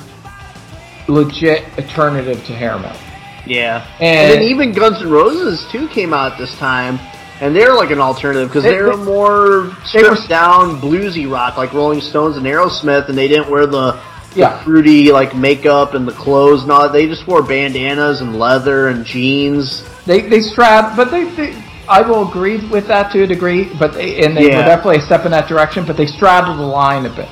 legit 1.08 1.64
alternative 1.78 2.44
to 2.46 2.54
hair 2.54 2.78
metal. 2.78 2.98
Yeah, 3.46 3.86
And- 4.00 4.32
and, 4.32 4.34
then 4.36 4.44
even 4.44 4.72
Guns 4.72 5.02
N' 5.02 5.10
Roses 5.10 5.66
too 5.72 5.88
came 5.90 6.14
out 6.14 6.34
at 6.34 6.38
this 6.38 6.56
time, 6.58 6.98
and 7.42 7.54
they're 7.56 7.74
like 7.74 7.92
an 7.92 8.00
alternative 8.00 8.48
because 8.48 8.64
They- 8.64 8.72
they, 8.72 8.78
are 8.78 8.96
they- 8.96 9.04
more 9.04 9.48
they 9.94 10.02
were- 10.04 10.16
stripped 10.16 10.30
down 10.30 10.80
bluesy 10.80 11.30
rock 11.30 11.58
like 11.58 11.74
Rolling 11.74 12.00
Stones 12.00 12.38
and 12.38 12.46
Aerosmith, 12.46 13.10
and 13.10 13.18
they 13.18 13.28
didn't 13.28 13.50
wear 13.50 13.66
the, 13.66 13.92
the 13.92 14.13
Yeah. 14.36 14.64
fruity 14.64 15.12
like 15.12 15.36
makeup 15.36 15.94
and 15.94 16.08
the 16.08 16.12
clothes 16.14 16.64
and 16.64 16.72
all. 16.72 16.84
that. 16.84 16.94
They 16.94 17.08
just 17.08 17.28
wore 17.28 17.42
bandanas 17.44 18.22
and 18.22 18.38
leather 18.40 18.88
and 18.90 19.06
jeans. 19.06 19.84
They 20.06 20.22
they 20.22 20.42
strap, 20.42 20.96
but 20.96 21.12
they, 21.12 21.26
they 21.36 21.64
I 21.88 22.02
will 22.02 22.28
agree 22.28 22.66
with 22.70 22.88
that 22.88 23.12
to 23.14 23.24
a 23.24 23.28
degree. 23.28 23.70
But 23.78 23.94
they, 23.94 24.24
and 24.26 24.36
they 24.36 24.48
Yeah. 24.50 24.58
were 24.60 24.64
definitely 24.66 24.98
a 24.98 25.02
step 25.02 25.26
in 25.26 25.32
that 25.32 25.48
direction. 25.48 25.86
But 25.86 25.98
they 25.98 26.06
straddled 26.08 26.58
the 26.58 26.64
line 26.64 27.06
a 27.06 27.10
bit. 27.10 27.30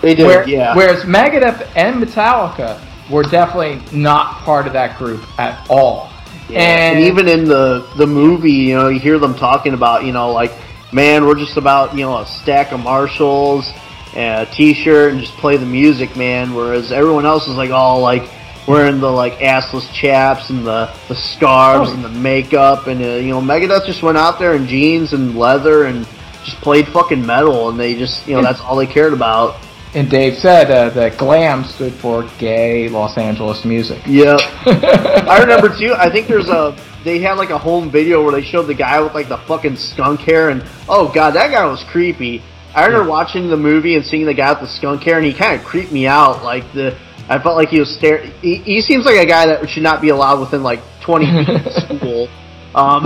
They 0.00 0.14
did, 0.14 0.26
Where- 0.26 0.48
yeah. 0.48 0.74
Whereas 0.74 1.04
Megadeth 1.04 1.66
and 1.76 2.02
Metallica 2.02 2.80
were 3.10 3.22
definitely 3.22 3.80
not 3.96 4.38
part 4.44 4.66
of 4.66 4.72
that 4.72 4.98
group 4.98 5.22
at 5.38 5.64
all. 5.70 6.10
Yeah, 6.48 6.58
and, 6.60 6.98
even 7.00 7.28
in 7.28 7.44
the 7.44 7.86
the 7.96 8.06
movie, 8.06 8.50
you 8.52 8.74
know, 8.74 8.88
you 8.88 8.98
hear 8.98 9.18
them 9.18 9.34
talking 9.34 9.74
about, 9.74 10.04
you 10.04 10.12
know, 10.12 10.32
like, 10.32 10.52
man, 10.92 11.24
we're 11.24 11.36
just 11.38 11.56
about, 11.56 11.94
you 11.96 12.04
know, 12.04 12.18
a 12.18 12.26
stack 12.26 12.72
of 12.72 12.80
Marshalls 12.80 13.70
and 14.14 14.46
a 14.46 14.50
T-shirt 14.52 15.12
and 15.12 15.20
just 15.20 15.34
play 15.34 15.56
the 15.56 15.66
music, 15.66 16.16
man. 16.16 16.54
Whereas 16.54 16.92
everyone 16.92 17.26
else 17.26 17.48
is 17.48 17.56
like 17.56 17.70
all 17.70 18.00
like 18.00 18.28
wearing 18.68 19.00
the 19.00 19.10
like 19.10 19.34
assless 19.38 19.90
chaps 19.92 20.50
and 20.50 20.66
the 20.66 20.94
the 21.08 21.14
scarves 21.16 21.90
Oh. 21.90 21.94
and 21.94 22.04
the 22.04 22.08
makeup, 22.10 22.86
and 22.86 23.00
uh, 23.02 23.06
you 23.16 23.28
know, 23.30 23.40
Megadeth 23.40 23.86
just 23.86 24.02
went 24.02 24.18
out 24.18 24.38
there 24.38 24.54
in 24.54 24.66
jeans 24.66 25.12
and 25.12 25.36
leather 25.36 25.84
and 25.84 26.06
just 26.44 26.56
played 26.60 26.86
fucking 26.88 27.24
metal, 27.24 27.68
and 27.70 27.78
they 27.78 27.94
just 27.94 28.26
you 28.26 28.34
know 28.36 28.42
that's 28.42 28.60
all 28.60 28.76
they 28.76 28.86
cared 28.86 29.12
about. 29.12 29.56
And 29.94 30.08
Dave 30.10 30.38
said 30.38 30.70
uh, 30.70 30.88
that 30.90 31.18
glam 31.18 31.64
stood 31.64 31.92
for 31.92 32.22
gay 32.38 32.88
Los 32.88 33.18
Angeles 33.18 33.62
music. 33.64 34.00
Yep. 34.06 34.40
I 34.66 35.38
remember 35.40 35.68
too. 35.68 35.94
I 35.98 36.08
think 36.10 36.28
there's 36.28 36.48
a 36.48 36.74
they 37.04 37.18
had 37.18 37.34
like 37.34 37.50
a 37.50 37.58
home 37.58 37.90
video 37.90 38.22
where 38.22 38.32
they 38.32 38.42
showed 38.42 38.62
the 38.68 38.74
guy 38.74 39.00
with 39.02 39.12
like 39.12 39.28
the 39.28 39.36
fucking 39.38 39.76
skunk 39.76 40.20
hair, 40.20 40.48
and 40.50 40.64
oh 40.88 41.12
god, 41.12 41.32
that 41.32 41.50
guy 41.50 41.64
was 41.66 41.84
creepy. 41.90 42.42
I 42.74 42.86
remember 42.86 43.08
watching 43.08 43.50
the 43.50 43.56
movie 43.56 43.96
and 43.96 44.04
seeing 44.04 44.24
the 44.24 44.34
guy 44.34 44.50
with 44.52 44.60
the 44.60 44.66
skunk 44.66 45.02
hair, 45.02 45.18
and 45.18 45.26
he 45.26 45.34
kind 45.34 45.58
of 45.60 45.66
creeped 45.66 45.92
me 45.92 46.06
out. 46.06 46.42
Like 46.42 46.64
the, 46.72 46.98
I 47.28 47.38
felt 47.38 47.56
like 47.56 47.68
he 47.68 47.80
was 47.80 47.94
staring. 47.94 48.30
He, 48.40 48.56
he 48.56 48.80
seems 48.80 49.04
like 49.04 49.16
a 49.16 49.26
guy 49.26 49.46
that 49.46 49.68
should 49.68 49.82
not 49.82 50.00
be 50.00 50.08
allowed 50.08 50.40
within 50.40 50.62
like 50.62 50.80
20 51.04 51.44
feet 51.44 51.66
of 51.66 51.72
school. 51.72 52.28
Um, 52.74 53.04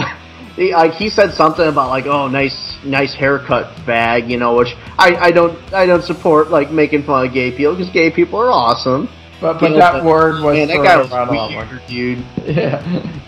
he, 0.54 0.72
like 0.72 0.92
he 0.92 1.10
said 1.10 1.32
something 1.32 1.66
about 1.66 1.90
like, 1.90 2.06
oh, 2.06 2.28
nice, 2.28 2.76
nice 2.84 3.12
haircut, 3.12 3.84
bag, 3.84 4.30
you 4.30 4.36
know, 4.38 4.54
which 4.54 4.76
I, 4.96 5.16
I 5.16 5.30
don't, 5.32 5.58
I 5.74 5.86
don't 5.86 6.04
support 6.04 6.50
like 6.50 6.70
making 6.70 7.02
fun 7.02 7.26
of 7.26 7.34
gay 7.34 7.50
people 7.50 7.74
because 7.74 7.92
gay 7.92 8.12
people 8.12 8.38
are 8.38 8.50
awesome. 8.50 9.08
But 9.40 9.60
but 9.60 9.76
that 9.76 9.92
but- 9.94 10.04
word 10.04 10.42
was 10.42 10.56
man, 10.56 10.68
that 10.68 10.82
guy 10.82 10.96
was 10.96 11.12
around 11.12 11.28
a 11.28 11.32
lot 11.32 11.68
dude. 11.88 12.24
Yeah, 12.46 12.80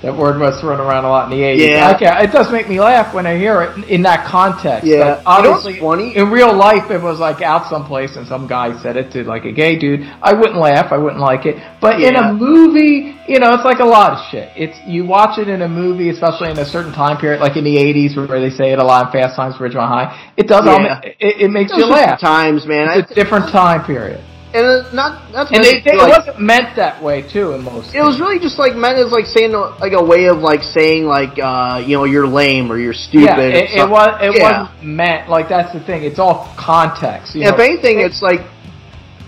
that 0.03 0.17
word 0.17 0.39
was 0.41 0.61
thrown 0.61 0.79
around 0.81 1.05
a 1.05 1.09
lot 1.09 1.31
in 1.31 1.37
the 1.39 1.45
80s. 1.45 1.69
Yeah. 1.71 1.93
Okay, 1.97 2.25
it 2.25 2.31
does 2.33 2.51
make 2.53 2.69
me 2.69 2.79
laugh 2.81 3.13
when 3.13 3.27
I 3.27 3.37
hear 3.37 3.61
it 3.63 3.89
in- 3.91 4.03
that 4.03 4.25
context. 4.27 4.87
Yeah. 4.87 4.99
Like, 4.99 5.19
You 5.19 5.25
know 5.25 5.53
obviously, 5.53 5.81
funny? 5.81 6.17
in 6.17 6.31
real 6.31 6.55
life, 6.55 6.91
it 6.91 7.03
was 7.03 7.19
like 7.19 7.43
out 7.43 7.69
someplace 7.69 8.15
and 8.17 8.27
some 8.27 8.47
guy 8.47 8.81
said 8.81 8.97
it 8.97 9.11
to 9.13 9.25
like 9.25 9.45
a 9.45 9.53
gay 9.53 9.77
dude. 9.77 10.07
I 10.23 10.33
wouldn't 10.35 10.57
laugh. 10.57 10.93
I 10.93 10.97
wouldn't 10.99 11.21
like 11.21 11.47
it. 11.47 11.57
But 11.81 12.01
in 12.01 12.15
a 12.17 12.33
movie, 12.33 13.15
you 13.27 13.39
know, 13.41 13.53
it's 13.55 13.65
like 13.65 13.81
a 13.81 13.85
lot 13.85 14.13
of 14.13 14.19
shit. 14.31 14.51
It's 14.57 14.79
you 14.87 15.05
watch 15.05 15.37
it 15.39 15.49
in 15.49 15.63
a 15.63 15.69
movie, 15.69 16.11
especially 16.11 16.51
in 16.51 16.59
a 16.59 16.65
certain 16.65 16.93
time 16.93 17.17
period, 17.19 17.41
like 17.41 17.57
in 17.57 17.65
the 17.65 17.77
80s, 17.77 18.17
where 18.17 18.41
they 18.41 18.51
say 18.51 18.71
it 18.73 18.79
a 18.79 18.85
lot 18.85 19.07
in 19.07 19.13
Fast 19.21 19.35
Times 19.37 19.57
Ridgemont 19.57 19.89
High. 19.89 20.33
It 20.37 20.47
does. 20.47 20.65
all 20.67 20.81
Yeah. 20.81 21.01
ma- 21.03 21.11
it, 21.19 21.43
it 21.43 21.51
makes 21.51 21.73
you 21.77 21.85
laugh. 21.87 22.21
Times, 22.21 22.67
man. 22.67 22.89
It's 22.99 23.11
a 23.11 23.15
different 23.15 23.51
time 23.51 23.85
period. 23.85 24.21
And 24.55 24.65
it's 24.87 24.95
not 24.95 25.29
And 25.53 25.63
they, 25.63 25.75
meant 25.75 25.85
they, 25.85 25.91
to, 25.93 25.97
it 25.97 25.99
like, 25.99 26.19
wasn't 26.19 26.41
meant 26.41 26.77
that 26.77 27.03
way 27.03 27.23
too 27.23 27.53
in 27.53 27.63
most. 27.65 27.95
It 27.95 28.03
was 28.03 28.19
really 28.19 28.39
just 28.39 28.59
like 28.59 28.75
meant 28.75 28.99
as 28.99 29.13
like 29.13 29.27
saying 29.27 29.53
like 29.53 29.93
a 29.93 30.03
way 30.03 30.27
of 30.27 30.39
like 30.39 30.63
saying 30.63 31.05
like 31.05 31.39
uh 31.39 31.83
you 31.85 31.97
know 31.97 32.05
you're 32.05 32.27
lame 32.27 32.73
or 32.73 32.79
you're 32.79 32.95
stupid. 32.95 33.25
Yeah, 33.27 33.39
it, 33.41 33.71
it 33.73 33.89
was. 33.89 34.09
It 34.23 34.37
Yeah. 34.39 34.63
wasn't 34.71 34.85
meant 34.85 35.29
like 35.29 35.49
that's 35.49 35.73
the 35.73 35.81
thing. 35.81 36.03
It's 36.05 36.19
all 36.19 36.53
context. 36.59 37.35
You 37.35 37.43
If 37.43 37.59
know? 37.59 37.65
anything, 37.65 38.01
it's 38.01 38.23
like 38.23 38.41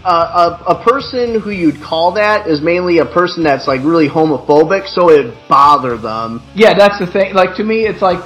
uh, 0.04 0.64
a 0.66 0.72
a 0.72 0.82
person 0.82 1.38
who 1.40 1.50
you'd 1.50 1.82
call 1.82 2.12
that 2.12 2.46
is 2.46 2.62
mainly 2.62 2.98
a 2.98 3.04
person 3.04 3.42
that's 3.44 3.66
like 3.68 3.82
really 3.84 4.08
homophobic, 4.08 4.88
so 4.88 5.10
it 5.10 5.34
bother 5.48 5.98
them. 5.98 6.40
yeah, 6.54 6.72
that's 6.72 6.98
the 6.98 7.06
thing. 7.06 7.34
Like 7.34 7.54
to 7.56 7.64
me, 7.64 7.84
it's 7.86 8.00
like 8.00 8.20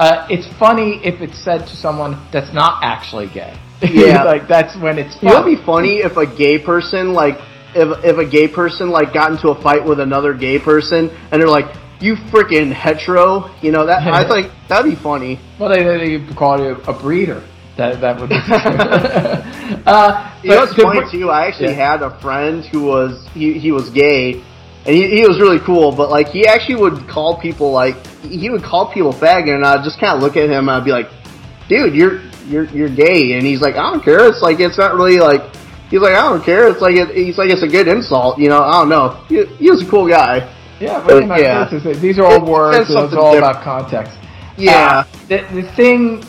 uh, 0.00 0.26
it's 0.30 0.46
funny 0.58 1.00
if 1.04 1.20
it's 1.20 1.38
said 1.44 1.66
to 1.66 1.76
someone 1.76 2.16
that's 2.32 2.52
not 2.54 2.80
actually 2.82 3.28
gay. 3.28 3.54
Yeah. 3.90 4.24
like 4.32 4.48
that's 4.48 4.76
when 4.76 4.98
it's. 4.98 5.16
You 5.22 5.28
know, 5.28 5.40
it'd 5.46 5.58
be 5.58 5.64
funny 5.64 5.98
if 5.98 6.16
a 6.16 6.26
gay 6.26 6.58
person 6.58 7.12
like 7.12 7.36
if 7.74 8.04
if 8.04 8.18
a 8.18 8.24
gay 8.24 8.48
person 8.48 8.90
like 8.90 9.12
got 9.12 9.30
into 9.30 9.50
a 9.50 9.62
fight 9.62 9.84
with 9.84 10.00
another 10.00 10.34
gay 10.34 10.58
person 10.58 11.10
and 11.32 11.40
they're 11.40 11.48
like. 11.48 11.66
You 12.00 12.14
freaking 12.14 12.72
hetero, 12.72 13.50
you 13.60 13.72
know 13.72 13.84
that 13.86 14.06
I 14.06 14.22
think 14.32 14.52
that'd 14.68 14.88
be 14.88 14.94
funny. 14.94 15.40
Well, 15.58 15.68
they, 15.68 15.82
they 15.82 16.16
they 16.18 16.34
call 16.34 16.56
you 16.60 16.76
a 16.86 16.92
breeder. 16.92 17.42
That 17.76 18.00
that 18.00 18.20
would. 18.20 18.28
Be, 18.28 18.36
uh, 18.38 20.32
You 20.44 20.50
know 20.50 20.56
but 20.56 20.58
what's 20.60 20.74
to 20.76 20.82
funny 20.82 21.00
br- 21.00 21.10
too? 21.10 21.30
I 21.30 21.46
actually 21.48 21.70
Yeah. 21.70 21.90
had 21.90 22.02
a 22.02 22.10
friend 22.20 22.64
who 22.66 22.84
was 22.84 23.26
he, 23.34 23.58
he 23.58 23.72
was 23.72 23.90
gay, 23.90 24.34
and 24.86 24.94
he, 24.94 25.08
he 25.08 25.26
was 25.26 25.40
really 25.40 25.58
cool. 25.58 25.90
But 25.90 26.08
like 26.10 26.28
he 26.28 26.46
actually 26.46 26.76
would 26.76 27.08
call 27.08 27.40
people 27.40 27.72
like 27.72 27.96
he 28.22 28.48
would 28.48 28.62
call 28.62 28.92
people 28.92 29.12
faggot, 29.12 29.54
and 29.54 29.64
I'd 29.64 29.82
just 29.82 29.98
kind 29.98 30.14
of 30.16 30.22
look 30.22 30.36
at 30.36 30.44
him 30.44 30.68
and 30.68 30.70
I'd 30.70 30.84
be 30.84 30.92
like, 30.92 31.08
"Dude, 31.68 31.94
you're 31.96 32.20
you're 32.48 32.64
you're 32.64 32.88
gay," 32.88 33.32
and 33.34 33.46
he's 33.46 33.60
like, 33.60 33.76
"I 33.76 33.90
don't 33.90 34.02
care. 34.02 34.26
It's 34.28 34.42
like 34.42 34.60
it's 34.60 34.78
not 34.78 34.94
really 34.94 35.18
like." 35.18 35.42
He's 35.90 36.00
like, 36.02 36.12
I 36.12 36.28
don't 36.28 36.44
care. 36.44 36.68
It's 36.68 36.82
like 36.82 36.96
it, 36.96 37.16
he's 37.16 37.38
like 37.38 37.48
it's 37.48 37.62
a 37.62 37.66
good 37.66 37.88
insult, 37.88 38.38
you 38.38 38.50
know. 38.50 38.62
I 38.62 38.72
don't 38.72 38.90
know. 38.90 39.24
He, 39.26 39.46
he 39.56 39.70
was 39.70 39.82
a 39.82 39.88
cool 39.88 40.06
guy. 40.06 40.54
Yeah, 40.80 41.02
but 41.04 41.24
know, 41.24 41.34
yeah. 41.36 41.66
is 41.74 41.98
these 42.02 42.18
are 42.18 42.26
all 42.26 42.36
It- 42.36 42.42
words. 42.44 42.76
and 42.76 43.04
It's 43.04 43.14
all 43.14 43.32
different. 43.32 43.38
about 43.38 43.64
context. 43.64 44.12
Yeah. 44.58 44.74
Uh, 44.74 45.04
the, 45.28 45.62
the 45.62 45.72
thing 45.76 46.22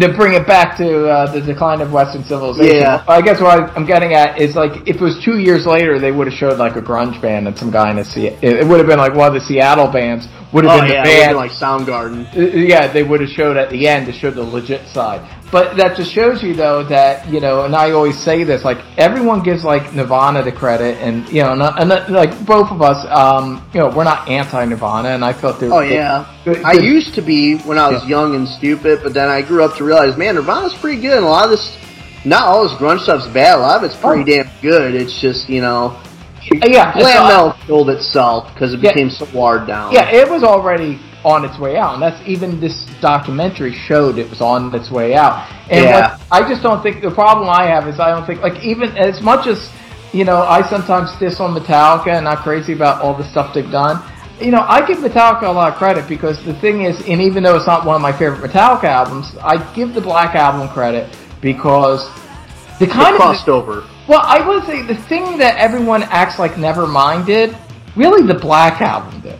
to 0.00 0.08
bring 0.16 0.32
it 0.32 0.46
back 0.46 0.78
to 0.78 1.08
uh, 1.08 1.30
the 1.30 1.42
decline 1.42 1.82
of 1.82 1.92
Western 1.92 2.24
civilization. 2.24 2.76
Yeah. 2.76 3.04
I 3.06 3.20
guess 3.20 3.38
what 3.40 3.70
I'm 3.76 3.84
getting 3.84 4.14
at 4.14 4.40
is 4.40 4.56
like 4.56 4.72
if 4.88 4.96
it 4.96 5.00
was 5.02 5.20
two 5.22 5.38
years 5.38 5.66
later, 5.66 5.98
they 5.98 6.10
would 6.12 6.26
have 6.28 6.34
showed 6.36 6.58
like 6.58 6.76
a 6.76 6.80
grunge 6.80 7.20
band 7.20 7.48
and 7.48 7.58
some 7.58 7.70
guy 7.70 7.90
in 7.90 7.98
a 7.98 8.04
Se- 8.04 8.38
it 8.40 8.66
would 8.66 8.78
have 8.78 8.86
been 8.86 8.98
like 8.98 9.14
one 9.14 9.28
of 9.28 9.34
the 9.34 9.40
Seattle 9.42 9.88
bands 9.88 10.26
would 10.52 10.64
have 10.64 10.78
Oh 10.78 10.80
been 10.82 10.90
yeah, 10.92 11.02
the 11.04 11.08
band. 11.26 11.36
like 11.36 11.50
Soundgarden. 11.52 12.36
Uh, 12.36 12.40
yeah, 12.56 12.86
they 12.92 13.02
would 13.02 13.20
have 13.20 13.30
showed 13.30 13.56
at 13.56 13.70
the 13.70 13.86
end 13.86 14.06
to 14.06 14.12
show 14.12 14.30
the 14.30 14.42
legit 14.42 14.86
side. 14.88 15.20
But 15.52 15.76
that 15.76 15.96
just 15.96 16.12
shows 16.12 16.42
you 16.42 16.54
though 16.54 16.82
that 16.84 17.28
you 17.28 17.40
know, 17.40 17.64
and 17.64 17.74
I 17.74 17.90
always 17.92 18.18
say 18.18 18.44
this, 18.44 18.64
like 18.64 18.78
everyone 18.98 19.42
gives 19.42 19.64
like 19.64 19.92
Nirvana 19.94 20.42
the 20.42 20.52
credit, 20.52 20.98
and 20.98 21.28
you 21.28 21.42
know, 21.42 21.54
not, 21.54 21.80
and 21.80 21.88
like 22.12 22.44
both 22.46 22.70
of 22.70 22.82
us, 22.82 23.04
um, 23.10 23.64
you 23.74 23.80
know, 23.80 23.88
we're 23.94 24.04
not 24.04 24.28
anti-Nirvana, 24.28 25.08
and 25.10 25.24
I 25.24 25.32
felt 25.32 25.58
they 25.60 25.68
were 25.68 25.74
Oh 25.74 25.80
yeah, 25.80 26.26
good- 26.44 26.62
I 26.64 26.72
used 26.74 27.14
to 27.14 27.22
be 27.22 27.56
when 27.58 27.78
I 27.78 27.88
was 27.88 28.02
Yeah. 28.04 28.10
young 28.10 28.34
and 28.36 28.46
stupid, 28.48 29.00
but 29.02 29.12
then 29.14 29.28
I 29.28 29.42
grew 29.42 29.64
up 29.64 29.76
to 29.76 29.84
realize, 29.84 30.16
man, 30.16 30.34
Nirvana's 30.36 30.74
pretty 30.74 31.00
good. 31.00 31.16
And 31.16 31.26
a 31.26 31.28
lot 31.28 31.44
of 31.44 31.50
this, 31.50 31.76
not 32.24 32.42
all 32.44 32.62
this 32.68 32.72
grunge 32.78 33.00
stuff's 33.00 33.26
bad. 33.28 33.58
A 33.58 33.60
lot 33.60 33.78
of 33.78 33.84
it's 33.84 33.96
pretty 33.96 34.22
Oh. 34.22 34.42
damn 34.44 34.50
good. 34.62 34.94
It's 34.94 35.18
just 35.20 35.48
you 35.48 35.60
know, 35.62 35.96
Uh, 36.52 36.66
yeah, 36.66 36.92
glam 36.92 37.52
killed 37.66 37.90
itself 37.90 38.52
because 38.54 38.72
it 38.72 38.80
Yeah. 38.80 38.92
became 38.92 39.10
so 39.10 39.26
watered 39.32 39.66
down. 39.66 39.92
Yeah, 39.92 40.10
it 40.10 40.28
was 40.28 40.42
already 40.42 40.98
on 41.24 41.44
its 41.44 41.58
way 41.58 41.76
out, 41.76 41.94
and 41.94 42.02
that's 42.02 42.20
even 42.26 42.60
this 42.60 42.86
documentary 43.00 43.74
showed 43.74 44.18
it 44.18 44.28
was 44.30 44.40
on 44.40 44.74
its 44.74 44.90
way 44.90 45.14
out. 45.14 45.42
And 45.68 45.84
Yeah. 45.84 46.16
I 46.30 46.42
just 46.42 46.62
don't 46.62 46.82
think 46.82 47.02
the 47.02 47.10
problem 47.10 47.48
I 47.50 47.66
have 47.66 47.86
is 47.88 48.00
I 48.00 48.10
don't 48.10 48.26
think 48.26 48.42
like 48.42 48.62
even 48.64 48.96
as 48.96 49.20
much 49.20 49.46
as 49.46 49.68
you 50.12 50.24
know 50.24 50.42
I 50.42 50.62
sometimes 50.62 51.12
diss 51.18 51.40
on 51.40 51.54
Metallica 51.54 52.08
and 52.08 52.24
not 52.24 52.38
crazy 52.38 52.72
about 52.72 53.02
all 53.02 53.14
the 53.14 53.24
stuff 53.24 53.52
they've 53.54 53.70
done. 53.70 54.00
You 54.40 54.50
know, 54.50 54.64
I 54.66 54.80
give 54.86 54.98
Metallica 54.98 55.42
a 55.42 55.52
lot 55.52 55.70
of 55.70 55.76
credit 55.78 56.08
because 56.08 56.42
the 56.44 56.54
thing 56.54 56.82
is, 56.82 56.98
and 57.06 57.20
even 57.20 57.42
though 57.42 57.56
it's 57.56 57.66
not 57.66 57.84
one 57.84 57.96
of 57.96 58.00
my 58.00 58.12
favorite 58.12 58.40
Metallica 58.40 58.84
albums, 58.84 59.36
I 59.44 59.58
give 59.74 59.92
the 59.92 60.00
Black 60.00 60.34
Album 60.34 60.66
credit 60.70 61.14
because 61.42 62.08
the 62.78 62.86
it 62.86 62.90
kind 62.90 63.14
of 63.14 63.20
crossed 63.20 63.50
over. 63.50 63.84
Well, 64.10 64.22
I 64.24 64.44
would 64.46 64.64
say 64.64 64.82
the 64.82 64.96
thing 64.96 65.38
that 65.38 65.56
everyone 65.56 66.02
acts 66.02 66.36
like 66.36 66.52
Nevermind 66.54 67.26
did, 67.26 67.56
really 67.94 68.26
the 68.26 68.34
Black 68.38 68.80
Album 68.80 69.20
did. 69.20 69.38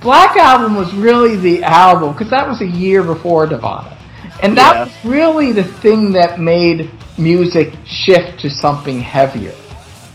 Black 0.00 0.36
Album 0.36 0.76
was 0.76 0.94
really 0.94 1.34
the 1.34 1.64
album 1.64 2.12
because 2.12 2.30
that 2.30 2.46
was 2.46 2.60
a 2.60 2.66
year 2.66 3.02
before 3.02 3.44
Nirvana, 3.48 3.96
and 4.40 4.56
that 4.56 4.74
Yeah. 4.76 4.84
was 4.84 4.92
really 5.04 5.50
the 5.50 5.64
thing 5.64 6.12
that 6.12 6.38
made 6.38 6.90
music 7.18 7.72
shift 7.84 8.38
to 8.42 8.48
something 8.50 9.00
heavier 9.00 9.54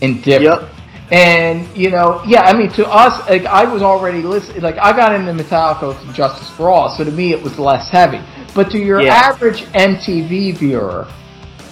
and 0.02 0.24
different. 0.24 0.62
Yep. 0.62 0.70
And 1.12 1.68
you 1.76 1.90
know, 1.90 2.22
yeah, 2.26 2.44
I 2.44 2.54
mean, 2.54 2.70
to 2.74 2.88
us, 2.88 3.28
like 3.30 3.46
I 3.46 3.66
was 3.66 3.82
already 3.82 4.22
listening. 4.22 4.62
Like 4.62 4.78
I 4.78 4.94
got 4.94 5.12
into 5.14 5.34
Metallica 5.34 5.88
with 5.90 6.16
Justice 6.16 6.48
for 6.56 6.70
All, 6.70 6.88
so 6.96 7.04
to 7.04 7.12
me 7.12 7.34
it 7.34 7.42
was 7.44 7.60
less 7.60 7.90
heavy. 7.90 8.22
But 8.56 8.70
to 8.72 8.78
your 8.78 9.02
Yeah. 9.02 9.16
average 9.16 9.66
MTV 9.74 10.52
viewer, 10.54 11.06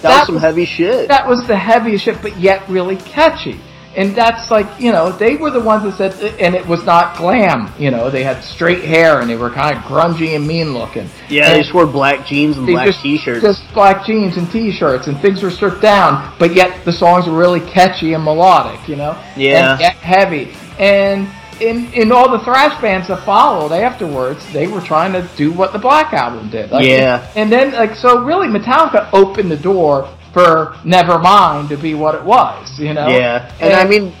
That, 0.02 0.08
that 0.10 0.18
was 0.20 0.26
some 0.26 0.36
heavy 0.38 0.64
shit. 0.64 1.08
that 1.08 1.26
was 1.26 1.46
the 1.46 1.56
heaviest 1.56 2.04
shit, 2.04 2.22
but 2.22 2.36
yet 2.38 2.68
really 2.68 2.96
catchy. 2.96 3.60
And 3.96 4.14
that's 4.14 4.48
like, 4.50 4.66
you 4.80 4.92
know, 4.92 5.10
they 5.10 5.34
were 5.36 5.50
the 5.50 5.60
ones 5.60 5.82
that 5.82 6.12
said, 6.12 6.34
and 6.40 6.54
it 6.54 6.64
was 6.68 6.84
not 6.84 7.16
glam, 7.16 7.72
you 7.80 7.90
know, 7.90 8.10
they 8.10 8.22
had 8.22 8.44
straight 8.44 8.84
hair 8.84 9.20
and 9.20 9.28
they 9.28 9.34
were 9.34 9.50
kind 9.50 9.76
of 9.76 9.82
grungy 9.84 10.36
and 10.36 10.46
mean 10.46 10.72
looking. 10.72 11.08
yeah, 11.28 11.46
And 11.46 11.54
they 11.56 11.62
just 11.62 11.74
wore 11.74 11.86
black 11.86 12.24
jeans 12.24 12.56
and 12.58 12.66
black 12.66 12.86
just- 12.86 13.02
t-shirts. 13.02 13.42
Just 13.42 13.74
black 13.74 14.04
jeans 14.06 14.36
and 14.36 14.48
t-shirts 14.52 15.08
and 15.08 15.18
things 15.18 15.42
were 15.42 15.50
stripped 15.50 15.80
down, 15.80 16.32
but 16.38 16.54
yet 16.54 16.84
the 16.84 16.92
songs 16.92 17.26
were 17.26 17.36
really 17.36 17.60
catchy 17.60 18.12
and 18.12 18.22
melodic, 18.22 18.88
you 18.88 18.94
know? 18.94 19.20
Yeah. 19.36 19.72
And 19.80 19.96
heavy. 19.96 20.54
And 20.78 21.26
in, 21.60 21.92
in 21.92 22.12
all 22.12 22.30
the 22.30 22.44
thrash 22.44 22.80
bands 22.80 23.08
that 23.08 23.24
followed 23.24 23.72
afterwards, 23.72 24.50
they 24.52 24.66
were 24.66 24.80
trying 24.80 25.12
to 25.12 25.28
do 25.36 25.52
what 25.52 25.72
the 25.72 25.78
Black 25.78 26.12
Album 26.12 26.50
did. 26.50 26.70
Like, 26.70 26.86
Yeah. 26.86 27.30
And 27.36 27.50
then, 27.50 27.72
like, 27.72 27.94
so 27.94 28.24
really 28.24 28.48
Metallica 28.48 29.08
opened 29.12 29.50
the 29.50 29.56
door 29.56 30.14
for 30.32 30.76
Nevermind 30.84 31.68
to 31.70 31.76
be 31.76 31.94
what 31.94 32.14
it 32.14 32.24
was, 32.24 32.78
you 32.78 32.94
know? 32.94 33.08
Yeah, 33.08 33.52
and, 33.60 33.74
I 33.74 33.86
mean, 33.86 34.12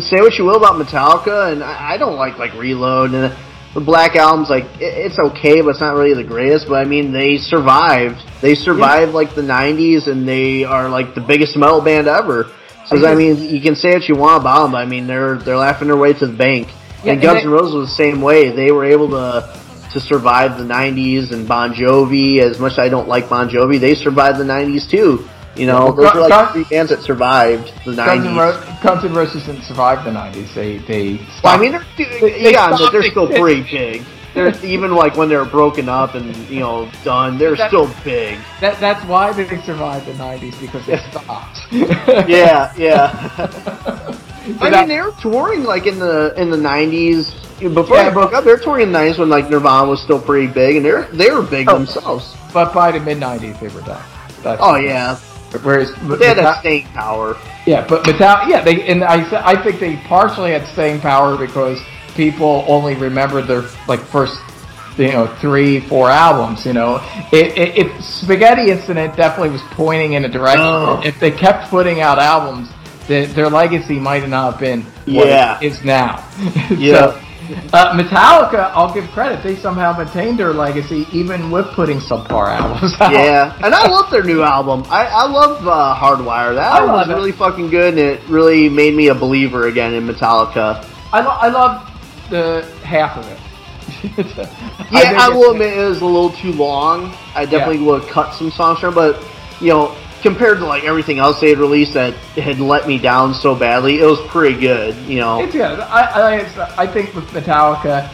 say 0.00 0.20
what 0.20 0.34
you 0.34 0.44
will 0.44 0.56
about 0.56 0.74
Metallica, 0.74 1.52
and 1.52 1.62
I, 1.62 1.94
I 1.94 1.96
don't 1.96 2.16
like 2.16 2.38
like 2.38 2.54
Reload 2.54 3.12
and 3.12 3.36
the 3.74 3.80
Black 3.80 4.16
Album's 4.16 4.48
like 4.48 4.64
it, 4.80 5.06
it's 5.06 5.18
okay, 5.18 5.60
but 5.60 5.70
it's 5.70 5.80
not 5.80 5.94
really 5.94 6.14
the 6.14 6.24
greatest. 6.24 6.68
But 6.68 6.76
I 6.76 6.84
mean, 6.84 7.12
they 7.12 7.36
survived. 7.36 8.16
They 8.40 8.54
survived 8.54 9.12
like 9.12 9.34
the 9.34 9.42
'90s, 9.42 10.06
and 10.06 10.26
they 10.26 10.64
are 10.64 10.88
like 10.88 11.14
the 11.14 11.20
biggest 11.20 11.56
metal 11.56 11.82
band 11.82 12.08
ever. 12.08 12.50
So 12.86 13.06
I 13.06 13.14
mean, 13.14 13.42
you 13.42 13.60
can 13.60 13.74
say 13.76 13.92
what 13.94 14.08
you 14.08 14.14
want 14.14 14.42
about 14.42 14.62
them. 14.64 14.72
But 14.72 14.78
I 14.78 14.86
mean, 14.86 15.06
they're 15.06 15.36
they're 15.36 15.56
laughing 15.56 15.88
their 15.88 15.96
way 15.96 16.12
to 16.12 16.26
the 16.26 16.36
bank. 16.36 16.68
Yeah, 17.02 17.12
and 17.12 17.22
Guns 17.22 17.42
N' 17.42 17.50
Roses 17.50 17.74
was 17.74 17.88
the 17.88 17.94
same 17.94 18.20
way. 18.20 18.50
They 18.50 18.70
were 18.72 18.84
able 18.84 19.10
to 19.10 19.60
to 19.92 20.00
survive 20.00 20.58
the 20.58 20.64
'90s, 20.64 21.32
and 21.32 21.46
Bon 21.48 21.72
Jovi. 21.74 22.40
As 22.40 22.58
much 22.58 22.72
as 22.72 22.78
I 22.78 22.88
don't 22.88 23.08
like 23.08 23.28
Bon 23.28 23.48
Jovi, 23.48 23.78
they 23.80 23.94
survived 23.94 24.38
the 24.38 24.44
'90s 24.44 24.88
too. 24.88 25.28
You 25.56 25.66
know, 25.66 25.92
those 25.92 26.12
Gun- 26.12 26.16
are 26.16 26.28
like 26.28 26.52
three 26.52 26.64
bands 26.64 26.90
that 26.90 27.02
survived 27.02 27.72
the 27.84 27.92
'90s. 27.92 28.36
Ro- 28.36 28.76
Guns 28.82 29.04
N' 29.04 29.14
Roses 29.14 29.44
didn't 29.46 29.62
survive 29.62 30.04
the 30.04 30.10
90s. 30.10 30.52
They, 30.54 30.78
they 30.78 31.26
Well, 31.42 31.54
I 31.54 31.58
mean, 31.58 31.72
they're, 31.72 31.84
They- 31.96 32.50
yeah, 32.50 32.70
they 32.70 32.76
but 32.76 32.90
they're 32.90 33.02
still 33.04 33.28
pretty 33.28 33.62
big. 33.62 34.02
They're 34.34 34.54
even 34.64 34.94
like 34.94 35.16
when 35.16 35.28
they're 35.28 35.44
broken 35.44 35.88
up 35.88 36.14
and 36.14 36.34
you 36.48 36.60
know 36.60 36.88
done, 37.04 37.38
they're 37.38 37.56
That- 37.56 37.68
still 37.70 37.88
big. 38.04 38.38
That, 38.60 38.78
that's 38.80 39.04
why 39.06 39.32
they 39.32 39.46
survived 39.62 40.06
the 40.06 40.12
90s 40.12 40.60
because 40.60 40.84
they 40.86 40.96
stopped. 41.10 41.60
Yeah, 42.28 42.72
yeah. 42.76 43.30
I 44.60 44.70
that- 44.70 44.72
mean, 44.72 44.88
they 44.88 45.00
were 45.00 45.14
touring 45.20 45.64
like 45.64 45.86
in 45.86 45.98
the 45.98 46.34
in 46.36 46.50
the 46.50 46.56
nineties 46.56 47.32
before 47.60 47.96
Yeah. 47.96 48.08
they 48.08 48.12
broke 48.14 48.34
up. 48.34 48.44
They 48.44 48.50
were 48.52 48.58
touring 48.58 48.82
in 48.88 48.92
the 48.92 48.98
nineties 48.98 49.18
when 49.18 49.28
like 49.30 49.48
Nirvana 49.48 49.88
was 49.88 50.02
still 50.02 50.20
pretty 50.20 50.48
big, 50.52 50.76
and 50.76 50.84
they 50.84 50.92
were 50.92 51.06
they 51.12 51.30
were 51.30 51.42
big 51.42 51.68
Oh. 51.68 51.74
themselves. 51.74 52.36
But 52.52 52.72
by 52.74 52.92
the 52.92 53.00
mid 53.00 53.18
90s, 53.18 53.58
they 53.60 53.68
were 53.68 53.80
done. 53.82 54.02
That's 54.42 54.60
Oh 54.62 54.76
yeah, 54.76 55.16
Whereas, 55.62 55.92
they 55.94 56.26
had 56.26 56.36
Meta- 56.36 56.42
that 56.42 56.60
staying 56.60 56.86
power. 56.88 57.36
yeah, 57.64 57.86
but 57.88 58.04
Metal, 58.06 58.48
yeah, 58.48 58.60
they 58.62 58.82
and 58.86 59.02
I 59.02 59.18
th- 59.22 59.42
I 59.44 59.60
think 59.62 59.80
they 59.80 59.96
partially 60.08 60.50
had 60.52 60.66
staying 60.66 61.00
power 61.00 61.36
because 61.38 61.80
people 62.14 62.64
only 62.68 62.94
remember 62.94 63.42
their 63.42 63.62
like 63.88 64.00
first 64.00 64.38
you 64.96 65.08
know 65.12 65.26
three 65.40 65.80
four 65.80 66.10
albums. 66.10 66.64
You 66.66 66.72
know, 66.72 66.96
it, 67.32 67.56
it, 67.58 67.76
if 67.86 68.04
Spaghetti 68.04 68.70
Incident 68.70 69.16
definitely 69.16 69.50
was 69.50 69.62
pointing 69.72 70.14
in 70.14 70.24
a 70.24 70.28
direction. 70.28 70.60
Oh. 70.62 71.00
If 71.04 71.18
they 71.20 71.30
kept 71.30 71.68
putting 71.70 72.00
out 72.00 72.18
albums, 72.18 72.68
the, 73.08 73.26
their 73.26 73.48
legacy 73.50 73.98
might 73.98 74.26
not 74.28 74.52
have 74.52 74.60
been 74.60 74.82
what 75.14 75.26
Yeah. 75.28 75.58
it 75.60 75.66
is 75.66 75.84
now. 75.84 76.24
Yeah. 76.70 77.12
so, 77.20 77.20
uh, 77.74 77.92
Metallica, 77.94 78.70
I'll 78.72 78.94
give 78.94 79.04
credit. 79.10 79.42
They 79.42 79.54
somehow 79.56 79.94
maintained 79.98 80.38
their 80.38 80.54
legacy 80.54 81.06
even 81.12 81.50
with 81.50 81.66
putting 81.74 81.98
subpar 81.98 82.48
albums 82.48 82.94
out. 83.00 83.12
Yeah, 83.12 83.54
and 83.62 83.74
I 83.74 83.86
love 83.86 84.10
their 84.10 84.24
new 84.24 84.42
album. 84.42 84.84
I, 84.88 85.04
I 85.06 85.26
love 85.26 85.66
uh, 85.68 85.94
Hardwire. 85.94 86.54
That 86.54 86.72
album 86.80 86.92
was 86.94 87.08
it. 87.10 87.12
really 87.12 87.32
fucking 87.32 87.68
good, 87.68 87.98
and 87.98 87.98
it 87.98 88.26
really 88.30 88.70
made 88.70 88.94
me 88.94 89.08
a 89.08 89.14
believer 89.14 89.66
again 89.66 89.92
in 89.92 90.06
Metallica. 90.06 90.88
I, 91.12 91.20
lo- 91.20 91.36
I 91.38 91.48
love 91.48 91.93
the 92.30 92.62
half 92.82 93.16
of 93.16 93.30
it. 93.30 93.38
Yeah, 94.90 95.00
think 95.02 95.18
I, 95.18 95.28
will 95.28 95.52
admit 95.52 95.76
it 95.76 95.88
was 95.88 96.00
a 96.00 96.06
little 96.06 96.30
too 96.30 96.52
long. 96.52 97.14
I 97.34 97.44
definitely 97.44 97.84
would 97.84 98.02
have 98.02 98.10
cut 98.10 98.34
some 98.34 98.50
songs 98.50 98.80
from, 98.80 98.94
but 98.94 99.22
you 99.60 99.68
know, 99.68 99.96
compared 100.22 100.58
to 100.58 100.66
like 100.66 100.84
everything 100.84 101.18
else 101.18 101.40
they 101.40 101.50
had 101.50 101.58
released 101.58 101.94
that 101.94 102.14
had 102.34 102.60
let 102.60 102.86
me 102.86 102.98
down 102.98 103.34
so 103.34 103.54
badly, 103.54 104.00
it 104.00 104.06
was 104.06 104.20
pretty 104.28 104.58
good. 104.58 104.96
You 105.06 105.20
know, 105.20 105.42
It's 105.42 105.52
good. 105.52 105.80
I, 105.80 106.02
I, 106.02 106.36
it's, 106.36 106.56
I 106.56 106.86
think 106.86 107.14
with 107.14 107.26
Metallica, 107.28 108.10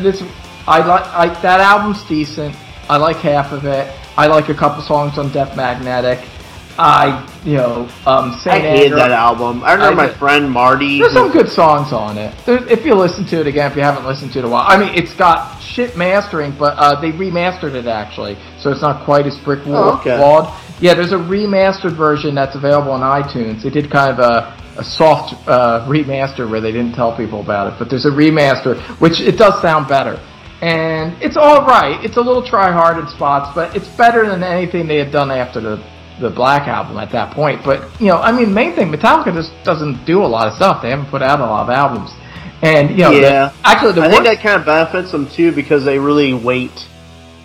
this 0.00 0.22
I 0.66 0.86
like 0.86 1.04
I, 1.06 1.40
that 1.42 1.60
album's 1.60 2.02
decent. 2.04 2.54
I 2.88 2.96
like 2.96 3.16
half 3.16 3.52
of 3.52 3.64
it. 3.64 3.92
I 4.16 4.26
like 4.26 4.48
a 4.48 4.54
couple 4.54 4.82
songs 4.82 5.18
on 5.18 5.30
Death 5.30 5.56
Magnetic. 5.56 6.20
I 6.78 7.26
you 7.44 7.56
know 7.56 7.88
um, 8.06 8.30
I 8.30 8.38
Saint 8.42 8.62
hated 8.64 8.96
that 8.98 9.10
album. 9.10 9.64
I 9.64 9.72
remember 9.74 10.02
I 10.02 10.06
my 10.06 10.12
friend 10.14 10.50
Marty. 10.50 10.98
There's 11.00 11.12
who- 11.12 11.18
some 11.18 11.32
good 11.32 11.48
songs 11.48 11.92
on 11.92 12.16
it. 12.18 12.34
There, 12.46 12.64
if 12.68 12.84
you 12.86 12.94
listen 12.94 13.24
to 13.26 13.40
it 13.40 13.46
again, 13.46 13.70
if 13.70 13.76
you 13.76 13.82
haven't 13.82 14.06
listened 14.06 14.32
to 14.34 14.38
it 14.40 14.44
a 14.44 14.48
while, 14.48 14.64
I 14.68 14.78
mean, 14.78 14.94
it's 14.94 15.14
got 15.14 15.60
shit 15.60 15.96
mastering, 15.96 16.54
but 16.58 16.74
uh, 16.78 17.00
they 17.00 17.10
remastered 17.10 17.74
it 17.74 17.86
actually, 17.86 18.36
so 18.60 18.70
it's 18.70 18.82
not 18.82 19.04
quite 19.04 19.26
as 19.26 19.36
brick 19.38 19.64
wall- 19.66 19.94
Oh, 19.94 19.98
okay. 19.98 20.18
walled. 20.20 20.48
Yeah, 20.80 20.94
there's 20.94 21.10
a 21.12 21.16
remastered 21.16 21.96
version 21.96 22.34
that's 22.36 22.54
available 22.54 22.92
on 22.92 23.00
iTunes. 23.00 23.62
They 23.64 23.70
did 23.70 23.90
kind 23.90 24.12
of 24.12 24.20
a, 24.20 24.78
a 24.78 24.84
soft 24.84 25.34
uh, 25.48 25.84
remaster 25.88 26.48
where 26.48 26.60
they 26.60 26.70
didn't 26.70 26.94
tell 26.94 27.16
people 27.16 27.40
about 27.40 27.72
it, 27.72 27.78
but 27.80 27.90
there's 27.90 28.06
a 28.06 28.10
remaster 28.10 28.78
which 29.00 29.20
it 29.20 29.36
does 29.36 29.60
sound 29.60 29.88
better. 29.88 30.20
And 30.60 31.20
it's 31.22 31.36
all 31.36 31.66
right. 31.66 32.04
It's 32.04 32.16
a 32.16 32.20
little 32.20 32.42
try 32.46 32.70
hard 32.72 32.98
in 32.98 33.08
spots, 33.08 33.50
but 33.54 33.74
it's 33.76 33.88
better 33.96 34.26
than 34.28 34.42
anything 34.44 34.86
they 34.86 34.98
had 34.98 35.10
done 35.12 35.30
after 35.32 35.60
the 35.60 35.84
the 36.20 36.30
Black 36.30 36.68
album 36.68 36.96
at 36.98 37.10
that 37.12 37.34
point. 37.34 37.60
But 37.64 37.88
you 38.00 38.06
know, 38.08 38.18
I 38.18 38.32
mean, 38.32 38.52
main 38.52 38.74
thing, 38.74 38.90
Metallica 38.92 39.32
just 39.32 39.52
doesn't 39.64 40.04
do 40.04 40.22
a 40.22 40.26
lot 40.26 40.48
of 40.48 40.54
stuff. 40.54 40.82
They 40.82 40.90
haven't 40.90 41.10
put 41.10 41.22
out 41.22 41.40
a 41.40 41.44
lot 41.46 41.64
of 41.64 41.70
albums, 41.70 42.10
and 42.62 42.90
you 42.90 43.04
know, 43.04 43.12
the- 43.12 43.52
actually, 43.64 43.92
the 43.92 44.02
I 44.02 44.10
think 44.10 44.24
that 44.24 44.42
kind 44.42 44.58
of 44.60 44.66
benefits 44.66 45.12
them 45.12 45.28
too 45.34 45.52
because 45.52 45.84
they 45.84 45.98
really 45.98 46.34
wait. 46.34 46.72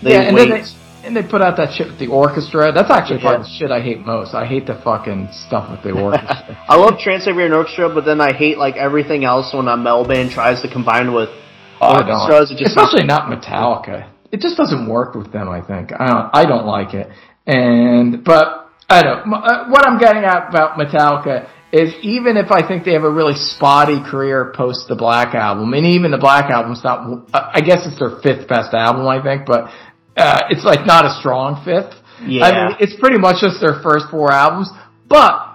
They 0.01 0.11
yeah, 0.11 0.21
and 0.21 0.35
wait. 0.35 0.49
then 0.49 0.61
they 0.61 0.67
and 1.07 1.15
they 1.17 1.23
put 1.23 1.41
out 1.41 1.57
that 1.57 1.73
shit 1.73 1.87
with 1.87 1.99
the 1.99 2.07
orchestra. 2.07 2.71
That's 2.71 2.89
actually 2.89 3.19
part 3.19 3.41
of 3.41 3.43
the 3.43 3.49
shit 3.49 3.71
I 3.71 3.81
hate 3.81 3.99
most. 4.05 4.33
I 4.33 4.45
hate 4.45 4.65
the 4.65 4.75
fucking 4.75 5.29
stuff 5.47 5.69
with 5.69 5.83
the 5.83 5.91
orchestra. 6.01 6.57
I 6.69 6.77
love 6.77 6.97
Trans-Siberian 6.97 7.51
Orchestra, 7.51 7.89
but 7.93 8.05
then 8.05 8.21
I 8.21 8.31
hate 8.31 8.57
like 8.57 8.75
everything 8.77 9.25
else 9.25 9.53
when 9.53 9.67
a 9.67 9.75
metal 9.75 10.05
band 10.05 10.31
tries 10.31 10.61
to 10.61 10.69
combine 10.71 11.13
with 11.13 11.29
Oh, 11.81 11.97
orchestras. 11.97 12.51
It 12.51 12.57
just 12.57 12.77
Especially 12.77 13.03
not 13.05 13.29
Metallica. 13.29 14.07
It 14.31 14.39
just 14.39 14.55
doesn't 14.55 14.87
work 14.87 15.15
with 15.15 15.31
them. 15.33 15.49
I 15.49 15.59
think 15.61 15.91
I 15.91 16.07
don't. 16.07 16.29
I 16.33 16.45
don't 16.45 16.65
like 16.65 16.93
it. 16.93 17.09
And 17.45 18.23
but 18.23 18.62
I 18.93 19.01
don't. 19.03 19.33
uh, 19.33 19.65
What 19.69 19.85
I'm 19.87 19.97
getting 19.99 20.23
at 20.23 20.49
about 20.49 20.77
Metallica 20.77 21.49
is 21.71 21.93
even 22.03 22.37
if 22.37 22.51
I 22.51 22.61
think 22.67 22.85
they 22.85 22.93
have 22.93 23.03
a 23.03 23.09
really 23.09 23.33
spotty 23.35 23.99
career 24.03 24.53
post 24.55 24.87
the 24.87 24.95
Black 24.95 25.33
album, 25.33 25.73
and 25.73 25.85
even 25.85 26.11
the 26.11 26.17
Black 26.19 26.51
album's 26.51 26.83
not. 26.83 27.25
uh, 27.33 27.49
I 27.53 27.61
guess 27.61 27.85
it's 27.87 27.97
their 27.99 28.19
fifth 28.21 28.47
best 28.47 28.73
album. 28.73 29.07
I 29.07 29.21
think, 29.23 29.45
but 29.45 29.69
uh, 30.15 30.41
it's 30.49 30.63
like 30.63 30.85
not 30.85 31.05
a 31.05 31.13
strong 31.19 31.63
fifth. 31.65 31.93
Yeah. 32.25 32.45
I 32.45 32.49
mean, 32.69 32.77
it's 32.79 32.95
pretty 32.99 33.17
much 33.17 33.41
just 33.41 33.59
their 33.59 33.81
first 33.83 34.05
four 34.11 34.31
albums, 34.31 34.69
but. 35.07 35.49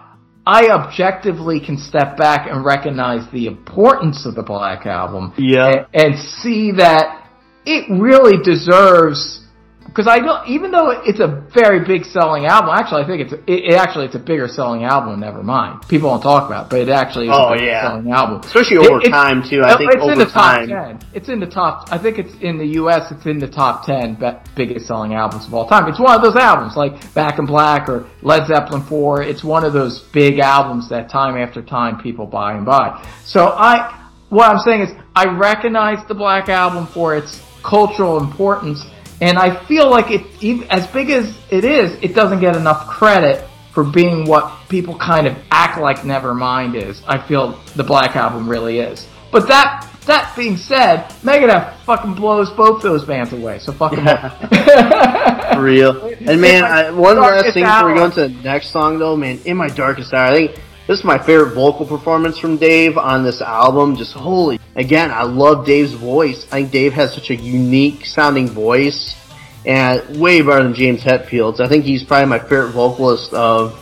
I 0.50 0.70
objectively 0.70 1.60
can 1.60 1.76
step 1.76 2.16
back 2.16 2.48
and 2.50 2.64
recognize 2.64 3.30
the 3.34 3.46
importance 3.48 4.24
of 4.24 4.34
the 4.34 4.42
Black 4.42 4.86
Album 4.86 5.34
Yeah. 5.36 5.66
and, 5.92 6.14
and 6.14 6.18
see 6.18 6.72
that 6.72 7.28
it 7.66 7.84
really 7.90 8.42
deserves 8.42 9.44
because 9.88 10.06
I 10.06 10.18
don't 10.20 10.46
even 10.48 10.70
though 10.70 10.90
it's 11.04 11.18
a 11.18 11.44
very 11.52 11.84
big 11.84 12.04
selling 12.04 12.46
album. 12.46 12.70
Actually, 12.72 13.02
I 13.02 13.06
think 13.06 13.20
it's 13.22 13.32
it, 13.46 13.72
it 13.72 13.74
actually 13.74 14.04
it's 14.06 14.14
a 14.14 14.18
bigger 14.20 14.46
selling 14.46 14.84
album. 14.84 15.18
Never 15.18 15.42
mind, 15.42 15.82
People 15.88 16.10
don't 16.10 16.22
talk 16.22 16.46
about, 16.48 16.66
it, 16.66 16.70
but 16.70 16.78
it 16.80 16.88
actually 16.90 17.26
is 17.26 17.34
Oh, 17.34 17.48
a 17.52 17.56
big 17.56 17.66
yeah. 17.66 17.88
selling 17.88 18.10
album, 18.12 18.40
Especially 18.44 18.76
over 18.78 18.98
it's- 19.00 19.10
time, 19.10 19.42
too. 19.48 19.62
I 19.64 19.72
no, 19.72 19.76
think 19.78 19.92
it's 19.94 20.02
over 20.02 20.12
in 20.12 20.18
the 20.18 20.26
top 20.26 20.66
ten. 20.66 21.00
It's 21.14 21.28
in 21.28 21.40
the 21.40 21.46
top. 21.46 21.88
I 21.90 21.98
think 21.98 22.18
it's 22.18 22.34
in 22.40 22.58
the 22.58 22.66
U.S. 22.82 23.10
It's 23.10 23.26
in 23.26 23.38
the 23.38 23.48
top 23.48 23.84
ten 23.86 24.14
be- 24.14 24.38
biggest 24.56 24.86
selling 24.86 25.14
albums 25.14 25.46
of 25.46 25.54
all 25.54 25.66
time. 25.68 25.88
It's 25.88 25.98
one 26.00 26.14
of 26.14 26.22
those 26.22 26.36
albums 26.36 26.76
like 26.76 26.92
Back 27.14 27.38
in 27.38 27.46
Black 27.46 27.88
or 27.88 28.08
Led 28.22 28.46
Zeppelin 28.46 28.82
Four. 28.88 29.22
It's 29.22 29.42
one 29.42 29.64
of 29.64 29.72
those 29.72 30.00
big 30.12 30.38
albums 30.38 30.88
that 30.90 31.10
time 31.10 31.36
after 31.36 31.62
time 31.62 32.00
people 32.00 32.26
buy 32.26 32.52
and 32.56 32.64
buy. 32.66 33.02
So 33.24 33.46
I, 33.48 34.08
what 34.28 34.50
I'm 34.50 34.58
saying 34.58 34.82
is, 34.82 34.90
I 35.16 35.26
recognize 35.36 35.98
the 36.06 36.14
Black 36.14 36.48
Album 36.48 36.86
for 36.92 37.16
its 37.16 37.40
cultural 37.64 38.18
importance, 38.20 38.84
and 39.20 39.38
I 39.38 39.64
feel 39.64 39.90
like 39.90 40.10
it, 40.10 40.22
even, 40.40 40.70
as 40.70 40.86
big 40.86 41.10
as 41.10 41.36
it 41.50 41.64
is, 41.64 41.98
it 42.02 42.14
doesn't 42.14 42.40
get 42.40 42.56
enough 42.56 42.86
credit 42.86 43.44
for 43.72 43.84
being 43.84 44.24
what 44.24 44.68
people 44.68 44.96
kind 44.96 45.26
of 45.26 45.36
act 45.50 45.80
like 45.80 45.98
Nevermind 45.98 46.74
is. 46.74 47.02
I 47.06 47.18
feel 47.18 47.60
the 47.76 47.84
Black 47.84 48.16
Album 48.16 48.48
really 48.48 48.78
is. 48.78 49.06
But 49.30 49.48
that 49.48 49.88
that 50.06 50.34
being 50.36 50.56
said, 50.56 51.04
Megadeth 51.22 51.76
fucking 51.84 52.14
blows 52.14 52.50
both 52.50 52.82
those 52.82 53.04
bands 53.04 53.32
away. 53.32 53.58
So 53.58 53.72
fuck 53.72 53.94
them. 53.94 54.06
For 55.54 55.62
real. 55.62 56.06
And 56.06 56.40
man, 56.40 56.64
I, 56.64 56.90
one 56.90 57.18
last 57.18 57.52
thing 57.52 57.64
before 57.64 57.92
we 57.92 57.94
go 57.94 58.06
into 58.06 58.22
the 58.22 58.42
next 58.42 58.70
song 58.70 58.98
though, 58.98 59.16
man, 59.16 59.38
in 59.44 59.56
my 59.56 59.68
darkest 59.68 60.14
hour, 60.14 60.32
I 60.32 60.46
think 60.46 60.60
this 60.88 61.00
is 61.00 61.04
my 61.04 61.18
favorite 61.18 61.54
vocal 61.54 61.84
performance 61.84 62.38
from 62.38 62.56
Dave 62.56 62.96
on 62.96 63.22
this 63.22 63.42
album. 63.42 63.94
Just 63.94 64.14
holy, 64.14 64.58
again, 64.74 65.10
I 65.10 65.22
love 65.22 65.66
Dave's 65.66 65.92
voice. 65.92 66.46
I 66.46 66.62
think 66.62 66.70
Dave 66.70 66.94
has 66.94 67.12
such 67.12 67.28
a 67.28 67.36
unique 67.36 68.06
sounding 68.06 68.48
voice 68.48 69.14
and 69.66 70.18
way 70.18 70.40
better 70.40 70.62
than 70.62 70.72
James 70.72 71.02
Hetfield's. 71.02 71.60
I 71.60 71.68
think 71.68 71.84
he's 71.84 72.02
probably 72.02 72.30
my 72.30 72.38
favorite 72.38 72.70
vocalist 72.70 73.34
of 73.34 73.78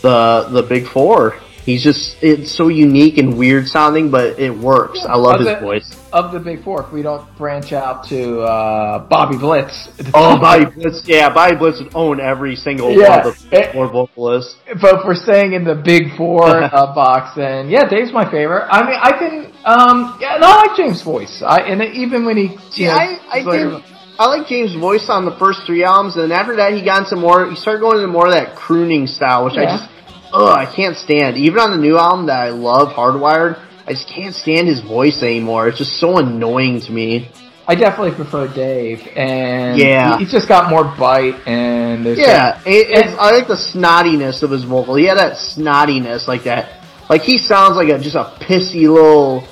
the 0.00 0.48
the 0.50 0.62
big 0.62 0.86
four. 0.86 1.38
He's 1.64 1.82
just 1.82 2.16
it's 2.22 2.52
so 2.52 2.68
unique 2.68 3.18
and 3.18 3.36
weird 3.36 3.68
sounding, 3.68 4.10
but 4.10 4.38
it 4.38 4.50
works. 4.50 5.04
I 5.04 5.16
love 5.16 5.40
his 5.40 5.58
voice. 5.60 5.95
Of 6.12 6.32
the 6.32 6.38
big 6.38 6.62
four, 6.64 6.84
if 6.84 6.92
we 6.92 7.02
don't 7.02 7.26
branch 7.36 7.72
out 7.72 8.06
to 8.08 8.40
uh, 8.40 9.00
Bobby 9.08 9.36
Blitz. 9.36 9.88
Oh, 10.14 10.38
Bobby 10.40 10.64
Blitz! 10.66 11.02
Yeah, 11.04 11.28
Bobby 11.34 11.56
Blitz 11.56 11.80
would 11.80 11.94
own 11.94 12.20
every 12.20 12.56
single 12.56 12.90
Yeah. 12.92 13.18
one 13.18 13.26
of 13.26 13.34
the 13.42 13.48
big 13.50 13.72
four 13.72 13.88
vocalists. 13.90 14.56
But 14.80 14.94
if 14.94 15.00
we're 15.04 15.14
staying 15.16 15.52
in 15.52 15.64
the 15.64 15.74
big 15.74 16.16
four 16.16 16.46
uh, 16.62 16.94
box, 16.94 17.34
then 17.36 17.68
yeah, 17.68 17.88
Dave's 17.88 18.12
my 18.12 18.24
favorite. 18.30 18.66
I 18.70 18.82
mean, 18.86 18.98
I 19.02 19.10
can, 19.18 19.52
um, 19.66 20.16
yeah, 20.20 20.38
no, 20.40 20.46
I 20.46 20.66
like 20.68 20.76
James' 20.76 21.02
voice. 21.02 21.42
I 21.44 21.60
and 21.62 21.82
even 21.82 22.24
when 22.24 22.36
he, 22.36 22.56
See, 22.70 22.82
you 22.82 22.88
know, 22.88 22.94
I, 22.94 23.18
I 23.30 23.40
later- 23.42 23.70
did. 23.70 23.84
I 24.18 24.26
like 24.28 24.46
James' 24.48 24.74
voice 24.74 25.10
on 25.10 25.26
the 25.26 25.36
first 25.38 25.60
three 25.66 25.84
albums, 25.84 26.14
and 26.16 26.30
then 26.30 26.32
after 26.32 26.56
that, 26.56 26.72
he 26.72 26.82
got 26.82 27.02
into 27.02 27.16
more. 27.16 27.50
He 27.50 27.56
started 27.56 27.80
going 27.80 27.96
into 27.96 28.08
more 28.08 28.28
of 28.28 28.32
that 28.32 28.54
crooning 28.56 29.06
style, 29.06 29.44
which 29.44 29.58
I 29.58 29.64
just, 29.66 29.90
ugh, 30.32 30.56
I 30.56 30.64
can't 30.72 30.96
stand. 30.96 31.36
Even 31.36 31.58
on 31.60 31.72
the 31.72 31.76
new 31.76 31.98
album 31.98 32.26
that 32.28 32.40
I 32.40 32.48
love, 32.48 32.88
Hardwired, 32.94 33.60
I 33.86 33.92
just 33.92 34.08
can't 34.08 34.34
stand 34.34 34.66
his 34.66 34.80
voice 34.80 35.22
anymore. 35.22 35.68
It's 35.68 35.78
just 35.78 35.98
so 36.00 36.18
annoying 36.18 36.80
to 36.82 36.92
me. 36.92 37.30
I 37.68 37.74
definitely 37.74 38.12
prefer 38.12 38.46
Dave, 38.48 39.06
and 39.16 39.78
Yeah. 39.78 40.18
he- 40.18 40.24
he's 40.24 40.32
just 40.32 40.48
got 40.48 40.70
more 40.70 40.84
bite, 40.84 41.34
and 41.46 42.04
there's 42.06 42.18
Yeah, 42.18 42.58
it, 42.64 42.86
it's, 42.90 43.12
I 43.18 43.32
like 43.32 43.48
the 43.48 43.54
snottiness 43.56 44.42
of 44.42 44.50
his 44.52 44.62
vocal. 44.64 44.94
He 44.94 45.04
had 45.04 45.18
that 45.18 45.34
snottiness, 45.34 46.28
like 46.28 46.44
that. 46.44 46.68
Like 47.08 47.22
he 47.22 47.38
sounds 47.38 47.76
like 47.76 47.88
a 47.88 47.98
just 47.98 48.14
a 48.16 48.30
pissy 48.40 48.88
little 48.92 49.44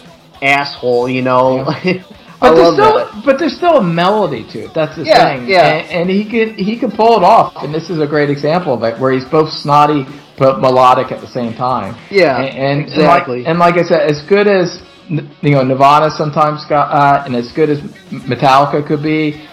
asshole, 0.42 1.08
you 1.08 1.22
know. 1.22 1.64
I 1.66 2.04
But 2.48 2.54
there's 2.54 2.66
love 2.66 2.74
still, 2.74 2.94
that. 2.98 3.24
but 3.24 3.38
there's 3.38 3.56
still 3.56 3.76
a 3.78 3.82
melody 3.82 4.44
to 4.52 4.58
it. 4.66 4.74
That's 4.74 4.96
the 4.96 5.04
Yeah, 5.04 5.36
thing. 5.36 5.48
yeah. 5.48 5.62
And, 5.62 5.90
and 6.02 6.10
he 6.10 6.24
can 6.24 6.54
he 6.54 6.78
can 6.78 6.90
pull 6.90 7.16
it 7.16 7.22
off, 7.24 7.62
and 7.62 7.74
this 7.74 7.90
is 7.90 8.00
a 8.00 8.06
great 8.06 8.30
example 8.30 8.74
of 8.74 8.82
it, 8.82 8.98
where 9.00 9.12
he's 9.12 9.24
both 9.24 9.50
snotty 9.50 10.06
but 10.36 10.60
melodic 10.60 11.12
at 11.12 11.20
the 11.20 11.26
same 11.28 11.54
time. 11.54 11.96
Yeah, 12.10 12.40
and, 12.40 12.58
and 12.58 12.80
exactly. 12.82 13.44
And 13.46 13.58
like, 13.58 13.74
and 13.74 13.76
like 13.76 13.84
I 13.84 13.88
said, 13.88 14.10
as 14.10 14.22
good 14.28 14.46
as 14.48 14.82
you 15.08 15.50
know 15.54 15.62
Nirvana 15.62 16.10
sometimes 16.10 16.64
got, 16.66 16.90
uh, 16.90 17.24
and 17.26 17.36
as 17.36 17.52
good 17.52 17.70
as 17.70 17.80
Metallica 18.10 18.86
could 18.86 19.02
be, 19.02 19.46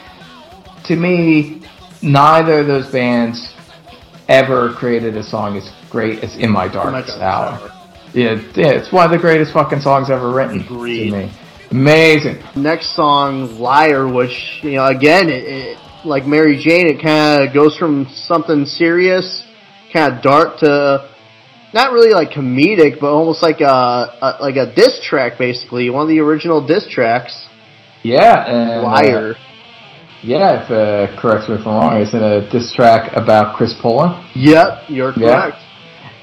to 0.86 0.96
me, 0.96 1.62
neither 2.02 2.60
of 2.60 2.68
those 2.68 2.92
bands 2.92 3.54
ever 4.30 4.74
created 4.74 5.18
a 5.18 5.24
song 5.24 5.58
as 5.58 5.70
great 5.90 6.24
as 6.24 6.36
"In 6.38 6.50
My 6.52 6.68
Darkest 6.68 7.20
Darkest 7.20 7.20
Hour." 7.20 7.60
Hour. 7.60 7.72
Yeah, 8.14 8.34
yeah, 8.56 8.72
it's 8.72 8.92
one 8.92 9.06
of 9.06 9.12
the 9.12 9.18
greatest 9.18 9.54
fucking 9.54 9.80
songs 9.82 10.10
ever 10.10 10.32
written. 10.32 10.62
Agreed. 10.62 11.12
To 11.12 11.18
me, 11.18 11.32
amazing. 11.72 12.44
Next 12.56 12.96
song, 12.96 13.60
Liar, 13.60 14.08
which, 14.08 14.60
you 14.64 14.74
know, 14.74 14.86
again, 14.88 15.30
it, 15.30 15.44
it 15.46 15.78
like 16.06 16.26
Mary 16.26 16.58
Jane, 16.62 16.88
it 16.88 17.02
kind 17.02 17.48
of 17.48 17.54
goes 17.54 17.78
from 17.78 18.08
something 18.12 18.66
serious, 18.66 19.46
kind 19.94 20.14
of 20.14 20.22
dark 20.22 20.58
to 20.60 21.10
not 21.74 21.94
really 21.94 22.12
like 22.14 22.32
comedic, 22.32 23.00
but 23.00 23.08
almost 23.12 23.42
like 23.42 23.62
a, 23.62 23.66
a 24.22 24.38
like 24.42 24.56
a 24.56 24.74
diss 24.76 25.00
track, 25.04 25.38
basically. 25.38 25.90
One 25.90 26.04
of 26.04 26.10
the 26.10 26.20
original 26.20 26.66
diss 26.66 26.88
tracks, 26.90 27.48
Yeah, 28.04 28.46
and, 28.46 28.70
uh, 28.72 28.84
Liar. 28.84 29.36
yeah, 30.24 30.64
if 30.64 30.72
uh, 30.72 31.22
correct 31.22 31.48
me 31.50 31.56
if 31.56 31.62
I'm 31.62 31.68
wrong, 31.68 32.02
it's 32.02 32.14
in 32.14 32.24
a 32.24 32.50
diss 32.52 32.74
track 32.74 33.16
about 33.16 33.56
Chris 33.56 33.74
Poland. 33.82 34.26
Yep, 34.36 34.90
you're 34.90 35.14
Yeah. 35.18 35.52
correct. 35.52 35.58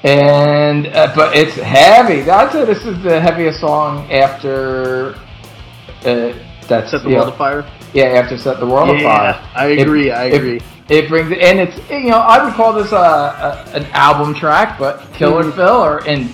And 0.03 0.87
uh, 0.87 1.11
but 1.15 1.35
it's 1.35 1.55
heavy. 1.55 2.29
I'd 2.29 2.51
say 2.53 2.63
this 2.65 2.85
is 2.85 3.01
the 3.03 3.19
heaviest 3.19 3.59
song 3.59 4.09
after 4.11 5.15
uh, 6.05 6.33
that's 6.67 6.91
Set 6.91 7.03
the 7.03 7.09
world 7.09 7.27
know, 7.29 7.33
afire. 7.33 7.65
yeah 7.93 8.05
after 8.05 8.37
set 8.37 8.59
the 8.59 8.65
world 8.65 8.89
Yeah, 8.89 9.31
afire. 9.35 9.49
I 9.55 9.65
agree, 9.67 10.11
I 10.11 10.25
agree. 10.25 10.61
It, 10.89 11.07
brings 11.09 11.31
and 11.31 11.59
it's 11.59 11.77
you 11.89 12.09
know 12.09 12.17
I 12.19 12.43
would 12.43 12.53
call 12.53 12.73
this 12.73 12.91
a, 12.91 12.95
a 12.95 13.69
an 13.75 13.85
album 13.93 14.33
track, 14.35 14.77
but 14.79 15.01
killer 15.13 15.43
Mhm. 15.43 15.55
filler 15.55 16.07
and 16.07 16.29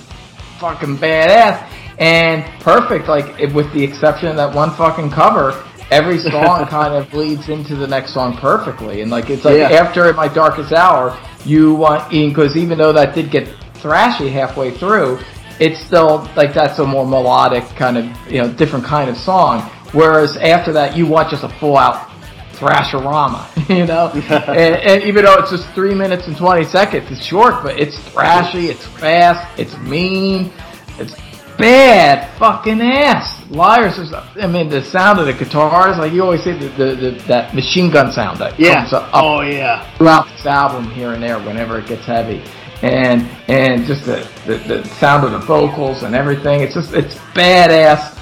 fucking 0.60 0.98
badass 0.98 1.68
and 2.00 2.44
perfect. 2.62 3.08
Like 3.08 3.40
it, 3.40 3.54
with 3.54 3.72
the 3.74 3.84
exception 3.84 4.28
of 4.30 4.36
that 4.38 4.54
one 4.54 4.72
fucking 4.72 5.12
cover. 5.12 5.62
Every 5.92 6.18
song 6.18 6.66
kind 6.70 6.96
of 6.96 7.10
bleeds 7.12 7.48
into 7.50 7.76
the 7.76 7.86
next 7.88 8.14
song 8.14 8.36
perfectly, 8.38 9.02
and 9.02 9.12
like 9.12 9.30
it's 9.30 9.46
like 9.46 9.58
Yeah. 9.58 9.70
after 9.70 10.12
my 10.14 10.28
darkest 10.28 10.74
hour, 10.74 11.16
you 11.46 11.76
want 11.76 12.10
because 12.10 12.58
even 12.58 12.78
though 12.80 12.92
that 12.94 13.14
did 13.14 13.30
get 13.30 13.48
thrashy 13.76 14.32
halfway 14.32 14.72
through, 14.72 15.20
it's 15.60 15.80
still 15.80 16.30
like 16.36 16.54
that's 16.54 16.80
a 16.80 16.86
more 16.86 17.06
melodic 17.08 17.64
kind 17.76 17.98
of 17.98 18.06
you 18.32 18.40
know 18.42 18.52
different 18.54 18.86
kind 18.86 19.10
of 19.10 19.18
song. 19.18 19.62
Whereas 19.92 20.36
after 20.38 20.74
that, 20.74 20.98
you 20.98 21.06
want 21.06 21.30
just 21.30 21.44
a 21.44 21.50
full 21.50 21.78
out 21.78 22.10
thrasherama, 22.54 23.46
you 23.70 23.86
know. 23.86 24.08
and, 24.50 24.76
and 24.76 25.04
even 25.04 25.26
though 25.26 25.36
it's 25.36 25.52
just 25.52 25.70
three 25.72 25.94
minutes 25.94 26.28
and 26.28 26.36
twenty 26.38 26.66
seconds, 26.66 27.10
it's 27.12 27.24
short, 27.26 27.64
but 27.64 27.80
it's 27.80 27.98
thrashy, 28.00 28.70
it's 28.70 28.86
fast, 28.86 29.60
it's 29.60 29.78
mean, 29.80 30.52
it's 30.98 31.16
bad 31.58 32.30
fucking 32.38 32.82
ass. 32.82 33.42
Liars 33.50 33.98
is, 33.98 34.14
I 34.14 34.48
mean, 34.48 34.68
the 34.70 34.84
sound 34.84 35.20
of 35.20 35.26
the 35.26 35.34
guitars, 35.34 35.98
like 35.98 36.12
you 36.12 36.22
always 36.22 36.44
say, 36.44 36.58
the, 36.58 36.68
the, 36.70 36.96
the 36.96 37.24
that 37.28 37.56
machine 37.56 37.90
gun 37.90 38.12
sound 38.12 38.40
that 38.40 38.60
Yeah. 38.60 38.82
comes 38.82 38.94
up 38.94 39.10
Oh 39.14 39.40
yeah. 39.42 39.90
throughout 39.98 40.28
this 40.36 40.46
album 40.46 40.90
here 40.92 41.14
and 41.14 41.24
there 41.24 41.40
whenever 41.40 41.80
it 41.80 41.88
gets 41.88 42.06
heavy. 42.06 42.44
And 42.82 43.28
and 43.48 43.86
just 43.86 44.06
the, 44.06 44.28
the, 44.46 44.58
the 44.58 44.86
sound 44.86 45.26
of 45.26 45.32
the 45.32 45.40
vocals 45.40 46.04
and 46.04 46.14
everything. 46.14 46.62
It's 46.62 46.74
just 46.74 46.94
it's 46.94 47.16
badass. 47.34 48.18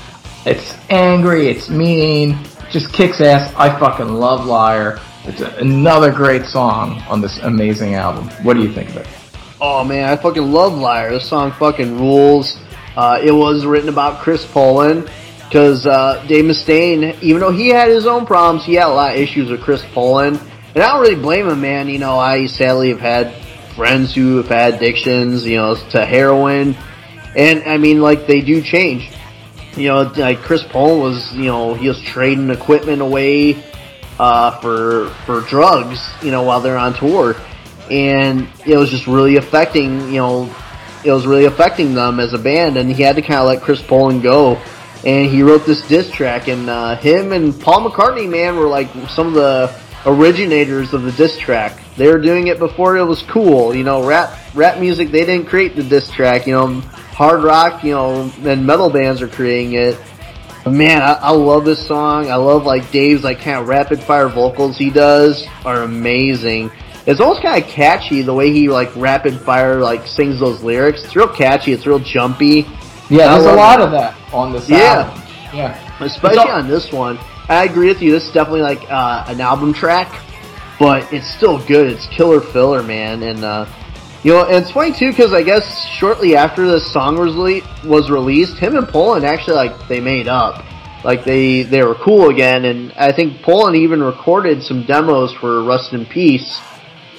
It's 0.46 0.78
angry, 0.90 1.48
it's 1.48 1.70
mean, 1.70 2.38
just 2.70 2.92
kicks 2.92 3.22
ass. 3.22 3.54
I 3.56 3.70
fucking 3.80 4.10
love 4.10 4.46
Liar. 4.46 5.00
It's 5.24 5.40
a, 5.42 5.56
another 5.56 6.12
great 6.12 6.46
song 6.46 7.02
on 7.08 7.22
this 7.22 7.40
amazing 7.40 7.96
album. 7.96 8.28
What 8.44 8.56
do 8.56 8.62
you 8.62 8.74
think 8.74 8.90
of 8.90 8.98
it? 8.98 9.08
Oh 9.62 9.86
man, 9.86 10.10
I 10.10 10.18
fucking 10.18 10.52
love 10.52 10.74
Liar. 10.74 11.12
This 11.12 11.30
song 11.30 11.52
fucking 11.54 11.98
rules. 11.98 12.58
Uh, 12.98 13.20
it 13.24 13.32
was 13.32 13.66
written 13.66 13.90
about 13.90 14.22
Chris 14.22 14.46
Poland 14.46 15.10
because 15.54 15.86
uh, 15.86 16.24
Dave 16.28 16.46
Mustaine, 16.46 17.18
even 17.22 17.40
though 17.40 17.52
he 17.52 17.70
had 17.70 17.88
his 17.88 18.06
own 18.06 18.26
problems, 18.26 18.66
he 18.66 18.74
had 18.74 18.88
a 18.88 18.94
lot 18.94 19.14
of 19.14 19.20
issues 19.20 19.50
with 19.50 19.62
Chris 19.62 19.84
Poland. 19.94 20.40
And 20.76 20.84
I 20.84 20.92
don't 20.92 21.02
really 21.02 21.16
blame 21.16 21.48
him, 21.48 21.62
man. 21.62 21.88
You 21.88 22.00
know, 22.00 22.20
I 22.20 22.48
sadly 22.48 22.90
have 22.90 23.00
had 23.00 23.34
friends 23.76 24.14
who 24.14 24.38
have 24.38 24.48
had 24.48 24.76
addictions, 24.76 25.46
you 25.46 25.58
know, 25.58 25.76
to 25.92 26.06
heroin. 26.06 26.76
And 27.36 27.64
I 27.64 27.78
mean, 27.78 28.02
like, 28.02 28.28
they 28.28 28.42
do 28.42 28.62
change. 28.62 29.12
You 29.76 29.90
know, 29.90 30.02
like 30.16 30.40
Chris 30.40 30.64
Poland 30.64 31.02
was, 31.02 31.34
you 31.34 31.46
know, 31.46 31.74
he 31.74 31.88
was 31.88 32.00
trading 32.02 32.52
equipment 32.52 33.02
away 33.02 33.64
uh, 34.20 34.60
for 34.60 35.10
for 35.26 35.42
drugs, 35.42 36.00
you 36.22 36.32
know, 36.32 36.44
while 36.44 36.62
they're 36.62 36.78
on 36.78 36.94
tour, 36.94 37.36
and 37.90 38.48
it 38.66 38.78
was 38.78 38.90
just 38.90 39.08
really 39.08 39.38
affecting, 39.38 40.14
you 40.14 40.20
know, 40.20 40.56
it 41.04 41.12
was 41.12 41.26
really 41.26 41.46
affecting 41.46 41.96
them 41.96 42.20
as 42.20 42.34
a 42.34 42.38
band, 42.38 42.78
and 42.78 42.92
he 42.92 43.02
had 43.02 43.16
to 43.16 43.22
kind 43.22 43.40
of 43.40 43.48
let 43.48 43.62
Chris 43.62 43.82
Poland 43.82 44.22
go, 44.22 44.62
and 45.06 45.30
he 45.30 45.42
wrote 45.42 45.66
this 45.66 45.82
diss 45.88 46.10
track, 46.12 46.48
and 46.48 46.70
uh, 46.70 46.96
him 46.98 47.32
and 47.32 47.60
Paul 47.60 47.90
McCartney, 47.90 48.30
man, 48.30 48.56
were 48.56 48.68
like 48.68 48.88
some 49.10 49.28
of 49.28 49.34
the 49.34 49.83
originators 50.06 50.94
of 50.94 51.04
the 51.04 51.12
diss 51.14 51.38
track. 51.38 51.80
They 51.98 52.08
were 52.08 52.20
doing 52.20 52.48
it 52.48 52.60
before 52.60 52.98
it 52.98 53.04
was 53.06 53.22
cool, 53.24 53.74
you 53.76 53.84
know, 53.84 54.06
rap 54.06 54.38
rap 54.54 54.80
music. 54.80 55.10
They 55.12 55.26
didn't 55.26 55.48
create 55.48 55.76
the 55.76 55.84
diss 55.84 56.10
track, 56.12 56.48
you 56.48 56.54
know, 56.54 56.82
hard 56.82 57.44
rock, 57.44 57.84
you 57.84 57.92
know, 57.92 58.32
and 58.44 58.66
metal 58.66 58.90
bands 58.90 59.22
are 59.22 59.28
creating 59.28 59.74
it. 59.74 59.98
But 60.64 60.74
man, 60.74 61.02
I, 61.02 61.14
I 61.14 61.32
love 61.32 61.66
this 61.66 61.86
song. 61.86 62.32
I 62.32 62.36
love 62.36 62.64
like 62.64 62.90
Dave's 62.92 63.24
like 63.24 63.40
kind 63.42 63.60
of 63.60 63.68
rapid 63.68 64.02
fire 64.02 64.30
vocals 64.30 64.78
he 64.78 64.90
does 64.90 65.46
are 65.66 65.84
amazing. 65.84 66.72
It's 67.06 67.20
almost 67.20 67.42
kind 67.42 67.62
of 67.62 67.70
catchy 67.70 68.22
the 68.22 68.34
way 68.34 68.52
he 68.52 68.70
like 68.70 68.90
rapid 68.96 69.40
fire 69.42 69.80
like 69.82 70.08
sings 70.08 70.40
those 70.40 70.64
lyrics. 70.64 71.04
It's 71.04 71.16
real 71.16 71.28
catchy. 71.28 71.74
It's 71.74 71.86
real 71.86 72.00
jumpy. 72.00 72.66
Yeah, 73.10 73.34
there's 73.34 73.46
a 73.46 73.54
lot 73.56 73.80
it. 73.82 73.86
of 73.86 73.92
that 73.92 74.16
on 74.34 74.54
this 74.54 74.70
Yeah. 74.70 74.78
album. 75.12 75.22
Yeah. 75.54 75.80
especially 76.00 76.40
all- 76.40 76.52
on 76.52 76.68
this 76.68 76.92
one. 76.92 77.20
I 77.50 77.66
agree 77.66 77.88
with 77.88 78.02
you. 78.02 78.12
This 78.12 78.26
is 78.28 78.32
definitely 78.32 78.62
like 78.62 78.90
uh, 78.90 79.26
an 79.28 79.42
album 79.42 79.74
track, 79.74 80.14
but 80.80 81.12
it's 81.12 81.28
still 81.28 81.64
good. 81.66 81.88
It's 81.88 82.08
killer 82.08 82.40
filler, 82.40 82.82
man. 82.82 83.24
And 83.24 83.44
uh, 83.44 83.66
you 84.24 84.32
know, 84.32 84.46
and 84.46 84.56
it's 84.56 84.72
funny 84.72 84.94
too 84.94 85.10
because 85.10 85.34
I 85.34 85.44
guess 85.44 85.86
shortly 85.86 86.36
after 86.36 86.66
this 86.66 86.92
song 86.92 87.18
was 87.18 87.36
le- 87.36 87.90
was 87.90 88.10
released, 88.10 88.58
him 88.58 88.78
and 88.78 88.88
Poland 88.88 89.26
actually 89.26 89.56
like 89.56 89.88
they 89.90 90.00
made 90.00 90.28
up. 90.28 90.64
Like 91.04 91.26
they 91.26 91.64
they 91.64 91.84
were 91.84 91.96
cool 91.96 92.30
again, 92.30 92.64
and 92.64 92.94
I 92.94 93.12
think 93.12 93.42
Poland 93.42 93.76
even 93.76 94.02
recorded 94.02 94.64
some 94.64 94.86
demos 94.86 95.34
for 95.34 95.62
Rust 95.64 95.92
in 95.92 96.06
Peace. 96.06 96.62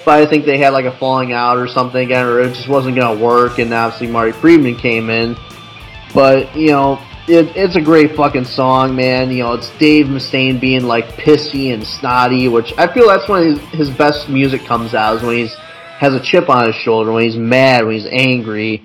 But 0.06 0.22
I 0.22 0.26
think 0.26 0.46
they 0.46 0.58
had 0.58 0.70
like 0.70 0.84
a 0.86 0.96
falling 0.96 1.32
out 1.32 1.58
or 1.58 1.68
something 1.68 2.02
again, 2.02 2.26
or 2.26 2.40
it 2.40 2.54
just 2.54 2.68
wasn't 2.68 2.96
gonna 2.96 3.20
work. 3.20 3.58
And 3.58 3.72
obviously 3.74 4.06
Marty 4.06 4.32
Friedman 4.32 4.76
came 4.76 5.10
in. 5.10 5.36
But 6.14 6.56
you 6.56 6.68
know, 6.68 6.98
it, 7.28 7.56
it's 7.56 7.76
a 7.76 7.80
great 7.80 8.14
fucking 8.16 8.44
song, 8.44 8.94
man. 8.96 9.30
You 9.30 9.44
know, 9.44 9.52
it's 9.54 9.70
Dave 9.78 10.06
Mustaine 10.06 10.60
being 10.60 10.84
like 10.84 11.04
pissy 11.16 11.72
and 11.72 11.84
snotty, 11.86 12.48
which 12.48 12.72
I 12.76 12.92
feel 12.92 13.06
that's 13.08 13.28
when 13.28 13.44
his, 13.54 13.58
his 13.70 13.90
best 13.90 14.28
music 14.28 14.64
comes 14.64 14.94
out 14.94 15.16
is 15.16 15.22
when 15.22 15.36
he's 15.36 15.54
has 15.98 16.12
a 16.12 16.20
chip 16.20 16.48
on 16.50 16.66
his 16.66 16.74
shoulder, 16.74 17.12
when 17.12 17.22
he's 17.24 17.36
mad, 17.36 17.84
when 17.84 17.94
he's 17.94 18.06
angry. 18.10 18.82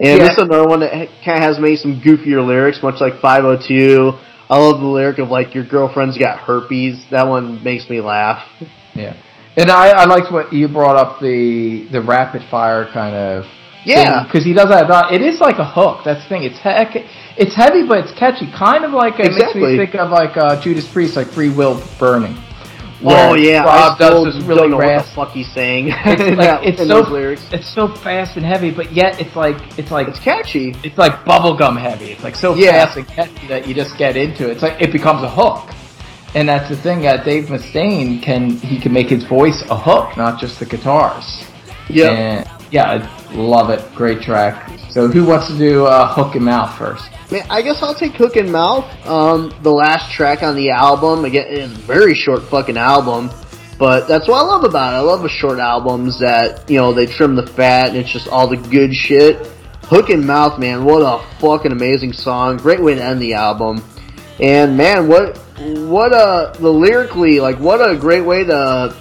And 0.00 0.18
Yeah. 0.18 0.28
this 0.28 0.32
is 0.38 0.44
another 0.44 0.66
one 0.66 0.80
that 0.80 0.92
kind 1.24 1.36
of 1.36 1.42
has 1.42 1.58
maybe 1.58 1.76
some 1.76 2.00
goofier 2.00 2.44
lyrics, 2.44 2.82
much 2.82 3.00
like 3.00 3.20
502. 3.20 4.12
I 4.48 4.58
love 4.58 4.80
the 4.80 4.86
lyric 4.86 5.18
of 5.18 5.28
like 5.28 5.54
your 5.54 5.64
girlfriend's 5.64 6.18
got 6.18 6.38
herpes. 6.38 7.04
That 7.10 7.28
one 7.28 7.62
makes 7.62 7.88
me 7.88 8.00
laugh. 8.00 8.42
Yeah. 8.94 9.14
And 9.56 9.70
I, 9.70 9.90
I 9.90 10.04
liked 10.06 10.32
what 10.32 10.52
you 10.52 10.66
brought 10.68 10.96
up 10.96 11.20
the 11.20 11.86
the 11.92 12.00
rapid 12.00 12.42
fire 12.50 12.90
kind 12.92 13.14
of 13.14 13.44
Yeah. 13.84 14.24
because 14.24 14.44
he 14.44 14.52
does 14.52 14.68
that. 14.68 15.12
It 15.12 15.22
is 15.22 15.40
like 15.40 15.58
a 15.58 15.64
hook. 15.64 16.00
That's 16.04 16.22
the 16.22 16.28
thing. 16.28 16.42
It's 16.44 16.58
heck, 16.58 16.94
it's 17.36 17.54
heavy, 17.54 17.86
but 17.86 17.98
it's 18.04 18.12
catchy. 18.18 18.50
Kind 18.52 18.84
of 18.84 18.92
like 18.92 19.18
it 19.18 19.26
Exactly. 19.26 19.60
makes 19.62 19.70
me 19.78 19.86
think 19.86 19.94
of 19.96 20.10
like 20.10 20.36
uh, 20.36 20.60
Judas 20.60 20.86
Priest, 20.86 21.16
like 21.16 21.28
Freewheel 21.28 21.80
Burning. 21.98 22.36
Oh 23.02 23.32
yeah, 23.34 23.64
Rob 23.64 23.98
does 23.98 24.24
this 24.26 24.34
don't 24.34 24.46
really 24.46 24.68
know 24.68 24.76
what 24.76 25.04
the 25.06 25.10
fuck 25.14 25.30
he's 25.30 25.50
saying. 25.54 25.86
It's 26.04 26.36
like 26.36 26.66
it's 26.66 26.86
so 26.86 27.56
it's 27.56 27.68
so 27.74 27.88
fast 27.88 28.36
and 28.36 28.44
heavy, 28.44 28.70
but 28.70 28.92
yet 28.92 29.18
it's 29.18 29.34
like 29.34 29.56
it's 29.78 29.90
like 29.90 30.06
It's 30.08 30.18
catchy. 30.20 30.76
it's 30.84 30.98
like 30.98 31.12
bubblegum 31.24 31.80
heavy. 31.80 32.12
It's 32.12 32.22
like 32.22 32.36
so 32.36 32.54
Yeah. 32.54 32.84
fast 32.84 32.98
and 32.98 33.08
catchy 33.08 33.46
that 33.46 33.66
you 33.66 33.72
just 33.74 33.96
get 33.96 34.16
into 34.18 34.48
it. 34.50 34.52
It's 34.52 34.62
like 34.62 34.82
it 34.82 34.92
becomes 34.92 35.22
a 35.22 35.30
hook. 35.30 35.70
And 36.34 36.46
that's 36.48 36.68
the 36.68 36.76
thing 36.76 37.00
that 37.02 37.24
Dave 37.24 37.44
Mustaine 37.46 38.22
can 38.22 38.50
he 38.50 38.78
can 38.78 38.92
make 38.92 39.08
his 39.08 39.24
voice 39.24 39.64
a 39.70 39.78
hook, 39.78 40.18
not 40.18 40.38
just 40.38 40.58
the 40.60 40.66
guitars. 40.66 41.46
Yeah. 41.88 42.44
Yeah, 42.70 42.90
I 42.90 43.34
love 43.34 43.70
it. 43.70 43.84
Great 43.94 44.22
track. 44.22 44.70
So 44.90 45.08
who 45.08 45.24
wants 45.24 45.48
to 45.48 45.58
do 45.58 45.86
uh, 45.86 46.12
hook 46.12 46.36
in 46.36 46.44
mouth 46.44 46.76
first? 46.76 47.08
Man, 47.30 47.46
I 47.48 47.62
guess 47.62 47.80
I'll 47.80 47.94
take 47.94 48.14
Hook 48.14 48.36
in 48.36 48.50
Mouth. 48.50 48.84
Um, 49.06 49.54
the 49.62 49.70
last 49.70 50.10
track 50.10 50.42
on 50.42 50.56
the 50.56 50.70
album, 50.70 51.24
again, 51.24 51.46
it's 51.48 51.72
a 51.72 51.76
very 51.82 52.12
short 52.12 52.42
fucking 52.42 52.76
album, 52.76 53.30
but 53.78 54.08
that's 54.08 54.26
what 54.26 54.44
I 54.44 54.46
love 54.48 54.64
about 54.64 54.94
it. 54.94 54.96
I 54.96 55.00
love 55.00 55.22
the 55.22 55.28
short 55.28 55.60
albums 55.60 56.18
that, 56.18 56.68
you 56.68 56.76
know, 56.76 56.92
they 56.92 57.06
trim 57.06 57.36
the 57.36 57.46
fat 57.46 57.90
and 57.90 57.96
it's 57.96 58.10
just 58.10 58.26
all 58.26 58.48
the 58.48 58.56
good 58.56 58.92
shit. 58.92 59.46
Hook 59.84 60.10
in 60.10 60.26
Mouth, 60.26 60.58
man, 60.58 60.84
what 60.84 61.02
a 61.02 61.24
fucking 61.38 61.70
amazing 61.70 62.12
song. 62.12 62.56
Great 62.56 62.82
way 62.82 62.96
to 62.96 63.02
end 63.02 63.22
the 63.22 63.34
album. 63.34 63.84
And 64.40 64.76
man, 64.76 65.06
what, 65.06 65.38
what 65.58 66.12
a, 66.12 66.52
the 66.58 66.72
lyrically, 66.72 67.38
like, 67.38 67.60
what 67.60 67.78
a 67.78 67.96
great 67.96 68.22
way 68.22 68.42
to, 68.42 68.96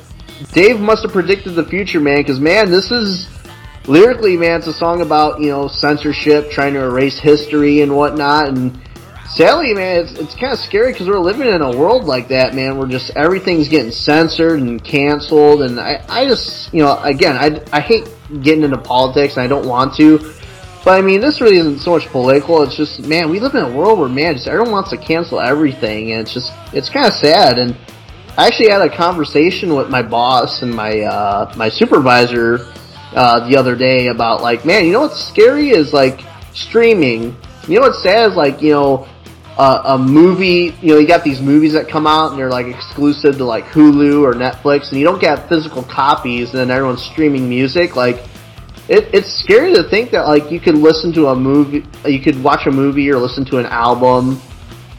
Dave 0.51 0.80
must 0.80 1.01
have 1.01 1.11
predicted 1.11 1.56
the 1.56 1.65
future, 1.65 1.99
man, 1.99 2.23
cause 2.23 2.39
man, 2.39 2.69
this 2.69 2.91
is, 2.91 3.27
lyrically, 3.89 4.37
man, 4.37 4.59
it's 4.59 4.67
a 4.67 4.73
song 4.73 5.01
about, 5.01 5.41
you 5.41 5.49
know, 5.49 5.67
censorship, 5.67 6.51
trying 6.51 6.73
to 6.73 6.81
erase 6.81 7.19
history 7.19 7.81
and 7.81 7.95
whatnot, 7.95 8.47
and 8.47 8.79
sadly, 9.29 9.73
man, 9.73 10.05
it's, 10.05 10.11
it's 10.13 10.35
kind 10.35 10.53
of 10.53 10.59
scary 10.59 10.91
because 10.91 11.07
we're 11.07 11.19
living 11.19 11.47
in 11.47 11.61
a 11.61 11.75
world 11.75 12.05
like 12.05 12.27
that, 12.27 12.53
man, 12.53 12.77
where 12.77 12.87
just 12.87 13.09
everything's 13.15 13.67
getting 13.67 13.91
censored 13.91 14.59
and 14.59 14.83
canceled. 14.83 15.61
And 15.61 15.79
I, 15.79 16.03
I 16.07 16.25
just, 16.25 16.73
you 16.73 16.81
know, 16.81 17.01
again, 17.03 17.35
I, 17.37 17.61
I 17.75 17.81
hate 17.81 18.07
getting 18.41 18.63
into 18.63 18.77
politics 18.77 19.37
and 19.37 19.43
I 19.43 19.47
don't 19.47 19.67
want 19.67 19.95
to. 19.95 20.33
But 20.85 20.97
I 20.97 21.01
mean, 21.01 21.19
this 21.19 21.41
really 21.41 21.57
isn't 21.57 21.79
so 21.79 21.91
much 21.91 22.07
political. 22.07 22.63
It's 22.63 22.75
just, 22.75 23.01
man, 23.05 23.29
we 23.29 23.39
live 23.39 23.53
in 23.55 23.63
a 23.63 23.71
world 23.75 23.99
where, 23.99 24.09
man, 24.09 24.35
just 24.35 24.47
everyone 24.47 24.71
wants 24.71 24.89
to 24.91 24.97
cancel 24.97 25.39
everything. 25.39 26.11
And 26.11 26.21
it's 26.21 26.33
just, 26.33 26.51
it's 26.73 26.89
kind 26.89 27.05
of 27.05 27.13
sad. 27.13 27.59
And 27.59 27.77
I 28.37 28.47
actually 28.47 28.69
had 28.69 28.81
a 28.81 28.95
conversation 28.95 29.75
with 29.75 29.89
my 29.89 30.01
boss 30.01 30.61
and 30.61 30.73
my, 30.73 31.01
uh, 31.01 31.53
my 31.57 31.69
supervisor, 31.69 32.71
uh, 33.15 33.47
the 33.47 33.55
other 33.57 33.75
day 33.75 34.07
about 34.07 34.41
like, 34.41 34.65
man, 34.65 34.85
you 34.85 34.91
know 34.91 35.01
what's 35.01 35.23
scary 35.23 35.69
is 35.69 35.93
like 35.93 36.21
streaming. 36.53 37.35
You 37.67 37.75
know 37.75 37.81
what's 37.81 38.01
sad 38.01 38.31
is 38.31 38.35
like, 38.35 38.61
you 38.61 38.71
know, 38.71 39.07
uh, 39.57 39.81
a 39.85 39.97
movie, 39.97 40.73
you 40.81 40.93
know, 40.93 40.99
you 40.99 41.07
got 41.07 41.23
these 41.23 41.41
movies 41.41 41.73
that 41.73 41.89
come 41.89 42.07
out 42.07 42.31
and 42.31 42.39
they're 42.39 42.49
like 42.49 42.67
exclusive 42.67 43.35
to 43.38 43.43
like 43.43 43.65
Hulu 43.65 44.23
or 44.23 44.33
Netflix, 44.33 44.89
and 44.89 44.99
you 44.99 45.05
don't 45.05 45.19
get 45.19 45.49
physical 45.49 45.83
copies, 45.83 46.51
and 46.51 46.59
then 46.59 46.71
everyone's 46.71 47.03
streaming 47.03 47.49
music. 47.49 47.97
Like, 47.97 48.23
it, 48.88 49.13
it's 49.13 49.27
scary 49.43 49.73
to 49.73 49.83
think 49.89 50.11
that 50.11 50.27
like 50.27 50.49
you 50.49 50.61
could 50.61 50.75
listen 50.75 51.11
to 51.13 51.27
a 51.27 51.35
movie, 51.35 51.85
you 52.05 52.21
could 52.21 52.41
watch 52.41 52.67
a 52.67 52.71
movie 52.71 53.11
or 53.11 53.17
listen 53.17 53.43
to 53.45 53.57
an 53.57 53.65
album, 53.65 54.41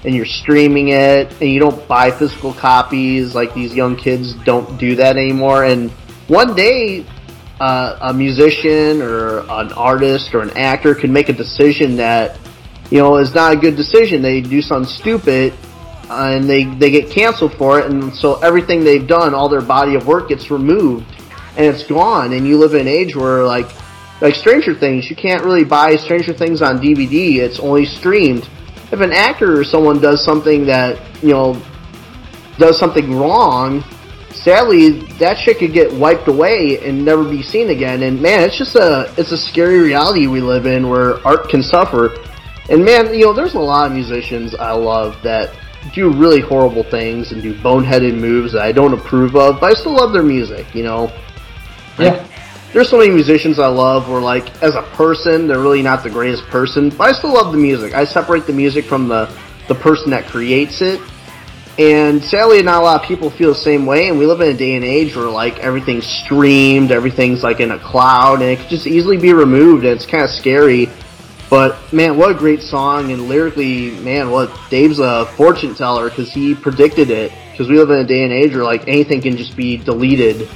and 0.05 0.15
you're 0.15 0.27
streaming 0.27 0.89
it, 0.89 1.33
and 1.41 1.51
you 1.51 1.59
don't 1.59 1.89
buy 1.89 2.11
physical 2.11 2.53
copies. 2.53 3.35
Like 3.35 3.55
these 3.55 3.75
young 3.75 3.97
kids 3.97 4.35
don't 4.45 4.79
do 4.79 4.95
that 4.97 5.17
anymore, 5.17 5.65
and 5.65 5.91
one 6.29 6.55
day. 6.55 7.07
Uh, 7.61 7.99
a 8.01 8.15
musician 8.15 9.03
or 9.03 9.41
an 9.41 9.71
artist 9.73 10.35
or 10.35 10.41
an 10.41 10.51
actor 10.57 10.95
can 10.95 11.13
make 11.13 11.29
a 11.29 11.33
decision 11.33 11.97
that 11.97 12.39
you 12.91 12.99
know, 12.99 13.17
is 13.17 13.35
not 13.35 13.53
a 13.53 13.57
good 13.57 13.77
decision. 13.77 14.21
They 14.21 14.41
do 14.41 14.61
something 14.61 14.91
stupid, 14.91 15.55
uh, 16.11 16.33
and 16.35 16.51
they 16.51 16.65
they 16.65 16.91
get 16.91 17.11
canceled 17.11 17.55
for 17.55 17.79
it, 17.79 17.87
and 17.87 18.15
so 18.15 18.35
everything 18.41 18.85
they've 18.85 19.07
done, 19.07 19.33
all 19.33 19.49
their 19.49 19.63
body 19.63 19.95
of 19.95 20.07
work 20.07 20.29
gets 20.29 20.51
removed, 20.51 21.07
and 21.57 21.67
it's 21.67 21.85
gone. 21.85 22.33
And 22.33 22.47
you 22.47 22.59
live 22.59 22.75
in 22.75 22.83
an 22.83 22.89
age 22.89 23.15
where 23.15 23.45
like 23.45 23.71
like 24.21 24.35
Stranger 24.35 24.75
Things, 24.75 25.09
you 25.09 25.17
can't 25.17 25.45
really 25.45 25.65
buy 25.65 25.97
Stranger 25.97 26.33
Things 26.33 26.63
on 26.63 26.79
DVD. 26.79 27.37
It's 27.37 27.61
only 27.61 27.87
streamed. 27.87 28.49
If 28.91 29.01
an 29.01 29.13
actor 29.13 29.59
or 29.59 29.65
someone 29.65 30.01
does 30.01 30.25
something 30.25 30.67
that 30.67 30.99
you 31.23 31.31
know 31.31 31.63
does 32.59 32.77
something 32.77 33.17
wrong, 33.17 33.85
sadly 34.33 34.91
that 35.19 35.39
shit 35.39 35.59
could 35.59 35.73
get 35.73 35.93
wiped 35.93 36.29
away 36.29 36.79
and 36.87 37.05
never 37.05 37.25
be 37.25 37.43
seen 37.43 37.71
again. 37.71 38.03
And 38.03 38.21
man, 38.21 38.43
it's 38.43 38.57
just 38.57 38.77
a 38.77 39.13
it's 39.17 39.33
a 39.33 39.39
scary 39.39 39.81
reality 39.81 40.27
we 40.27 40.41
live 40.41 40.67
in 40.67 40.89
where 40.89 41.27
art 41.27 41.49
can 41.49 41.63
suffer. 41.63 42.17
And 42.69 42.85
man, 42.85 43.13
you 43.13 43.25
know, 43.25 43.33
there's 43.33 43.55
a 43.55 43.61
lot 43.61 43.87
of 43.87 43.93
musicians 43.93 44.55
I 44.55 44.73
love 44.73 45.21
that 45.23 45.51
do 45.93 46.13
really 46.13 46.41
horrible 46.41 46.85
things 46.85 47.33
and 47.33 47.43
do 47.43 47.55
boneheaded 47.55 48.19
moves 48.19 48.53
that 48.53 48.63
I 48.63 48.73
don't 48.73 48.93
approve 48.93 49.35
of, 49.35 49.61
but 49.61 49.71
I 49.71 49.75
still 49.75 49.95
love 49.95 50.13
their 50.13 50.23
music, 50.23 50.75
you 50.75 50.85
know? 50.85 51.13
Yeah. 51.99 52.25
There's 52.73 52.89
so 52.89 52.99
many 52.99 53.11
musicians 53.11 53.59
I 53.59 53.67
love 53.67 54.09
where 54.09 54.21
like 54.21 54.63
as 54.63 54.77
a 54.77 54.83
person 54.83 55.49
they're 55.49 55.59
really 55.59 55.83
not 55.83 56.05
the 56.05 56.11
greatest 56.11 56.45
person, 56.45 56.91
but 56.91 57.09
I 57.09 57.13
still 57.13 57.35
love 57.35 57.51
the 57.53 57.59
music. 57.59 57.95
I 57.95 58.05
separate 58.05 58.47
the 58.47 58.53
music 58.53 58.85
from 58.85 59.09
the 59.09 59.35
the 59.67 59.75
person 59.75 60.11
that 60.11 60.27
creates 60.27 60.81
it. 60.81 61.01
And 61.81 62.23
sadly 62.23 62.63
not 62.63 62.83
a 62.83 62.85
lot 62.85 63.03
of 63.03 63.09
people 63.09 63.31
feel 63.31 63.49
the 63.49 63.59
same 63.59 63.87
way 63.87 64.09
and 64.09 64.19
we 64.19 64.27
live 64.27 64.41
in 64.43 64.55
a 64.55 64.57
day 64.57 64.75
and 64.75 64.85
age 64.85 65.17
where 65.17 65.31
like 65.31 65.59
everything's 65.59 66.07
streamed, 66.07 66.93
everything's 66.93 67.43
like 67.43 67.59
in 67.59 67.71
a 67.71 67.79
cloud 67.79 68.43
and 68.43 68.51
it 68.51 68.59
could 68.61 68.69
just 68.69 68.87
easily 68.87 69.17
be 69.17 69.33
removed 69.33 69.85
and 69.85 69.95
it's 69.95 70.07
kind 70.07 70.23
of 70.23 70.31
scary 70.31 70.91
but 71.51 71.93
man, 71.93 72.17
what 72.17 72.31
a 72.31 72.35
great 72.35 72.63
song! 72.63 73.11
And 73.11 73.29
lyrically, 73.29 73.91
man, 74.03 74.31
what 74.31 74.57
Dave's 74.71 75.01
a 75.01 75.27
fortune 75.37 75.75
teller 75.75 76.09
because 76.09 76.33
he 76.33 76.55
predicted 76.55 77.11
it. 77.11 77.33
Because 77.51 77.69
we 77.69 77.77
live 77.77 77.91
in 77.91 77.99
a 77.99 78.07
day 78.07 78.23
and 78.23 78.33
age 78.33 78.55
where 78.55 78.63
like 78.63 78.87
anything 78.87 79.21
can 79.21 79.37
just 79.37 79.57
be 79.57 79.77
deleted 79.77 80.49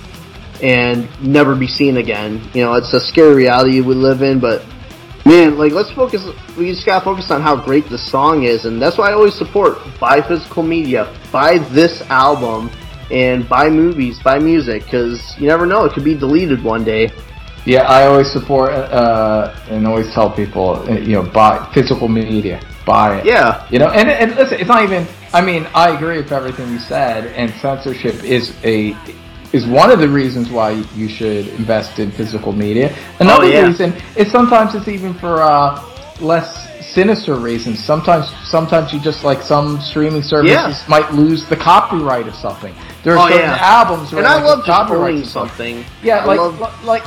and 0.62 1.08
never 1.20 1.56
be 1.56 1.66
seen 1.66 1.96
again. 1.96 2.48
You 2.54 2.62
know, 2.62 2.74
it's 2.74 2.92
a 2.94 3.00
scary 3.00 3.34
reality 3.34 3.80
we 3.80 3.94
live 3.94 4.22
in. 4.22 4.38
But 4.38 4.64
man, 5.24 5.58
like 5.58 5.72
let's 5.72 5.90
focus. 5.90 6.24
We 6.56 6.70
just 6.70 6.86
gotta 6.86 7.04
focus 7.04 7.30
on 7.30 7.40
how 7.40 7.56
great 7.56 7.88
the 7.88 7.98
song 7.98 8.44
is, 8.44 8.64
and 8.64 8.80
that's 8.80 8.98
why 8.98 9.10
I 9.10 9.12
always 9.14 9.34
support 9.34 9.78
buy 9.98 10.20
physical 10.20 10.62
media, 10.62 11.12
buy 11.32 11.58
this 11.58 12.02
album, 12.10 12.70
and 13.10 13.48
buy 13.48 13.70
movies, 13.70 14.18
buy 14.22 14.38
music, 14.38 14.84
because 14.84 15.38
you 15.38 15.48
never 15.48 15.66
know, 15.66 15.84
it 15.84 15.92
could 15.92 16.04
be 16.04 16.14
deleted 16.14 16.62
one 16.62 16.84
day. 16.84 17.10
Yeah, 17.66 17.82
I 17.84 18.06
always 18.06 18.30
support 18.30 18.72
uh, 18.72 19.56
and 19.70 19.86
always 19.86 20.12
tell 20.12 20.30
people, 20.30 20.76
uh, 20.86 20.98
you 20.98 21.14
know, 21.14 21.22
buy 21.22 21.66
physical 21.72 22.08
media, 22.08 22.60
buy 22.84 23.20
it. 23.20 23.24
Yeah. 23.24 23.66
You 23.70 23.78
know, 23.78 23.88
and, 23.88 24.10
and 24.10 24.36
listen, 24.36 24.60
it's 24.60 24.68
not 24.68 24.82
even. 24.82 25.06
I 25.32 25.40
mean, 25.40 25.66
I 25.74 25.96
agree 25.96 26.18
with 26.18 26.30
everything 26.30 26.70
you 26.70 26.78
said, 26.78 27.26
and 27.28 27.50
censorship 27.60 28.22
is 28.22 28.54
a 28.64 28.94
is 29.54 29.66
one 29.66 29.90
of 29.90 29.98
the 30.00 30.08
reasons 30.08 30.50
why 30.50 30.70
you 30.96 31.08
should 31.08 31.46
invest 31.60 31.98
in 32.00 32.10
physical 32.10 32.52
media. 32.52 32.94
Another 33.20 33.44
Oh, 33.44 33.48
yeah. 33.48 33.66
reason 33.66 33.94
is 34.16 34.30
sometimes 34.30 34.74
it's 34.74 34.88
even 34.88 35.14
for 35.14 35.40
uh, 35.42 35.80
less 36.20 36.48
sinister 36.92 37.34
reasons. 37.36 37.82
Sometimes, 37.82 38.26
sometimes 38.44 38.92
you 38.92 38.98
just 39.00 39.22
like 39.24 39.42
some 39.42 39.80
streaming 39.80 40.22
services 40.22 40.52
Yeah. 40.56 40.74
might 40.88 41.12
lose 41.14 41.44
the 41.46 41.56
copyright 41.56 42.26
of 42.26 42.34
something. 42.34 42.74
There 43.04 43.14
are 43.16 43.26
Oh, 43.26 43.28
certain 43.30 43.50
yeah. 43.50 43.58
albums 43.78 44.12
where 44.12 44.18
And 44.24 44.26
I 44.28 44.36
like, 44.36 44.44
love 44.44 44.58
the 44.58 44.66
just 44.66 44.78
copyrights 44.78 45.22
of 45.28 45.32
something. 45.32 45.84
Yeah, 46.02 46.18
I 46.18 46.24
like 46.24 46.38
love- 46.40 46.60
li- 46.60 46.86
like 46.86 47.04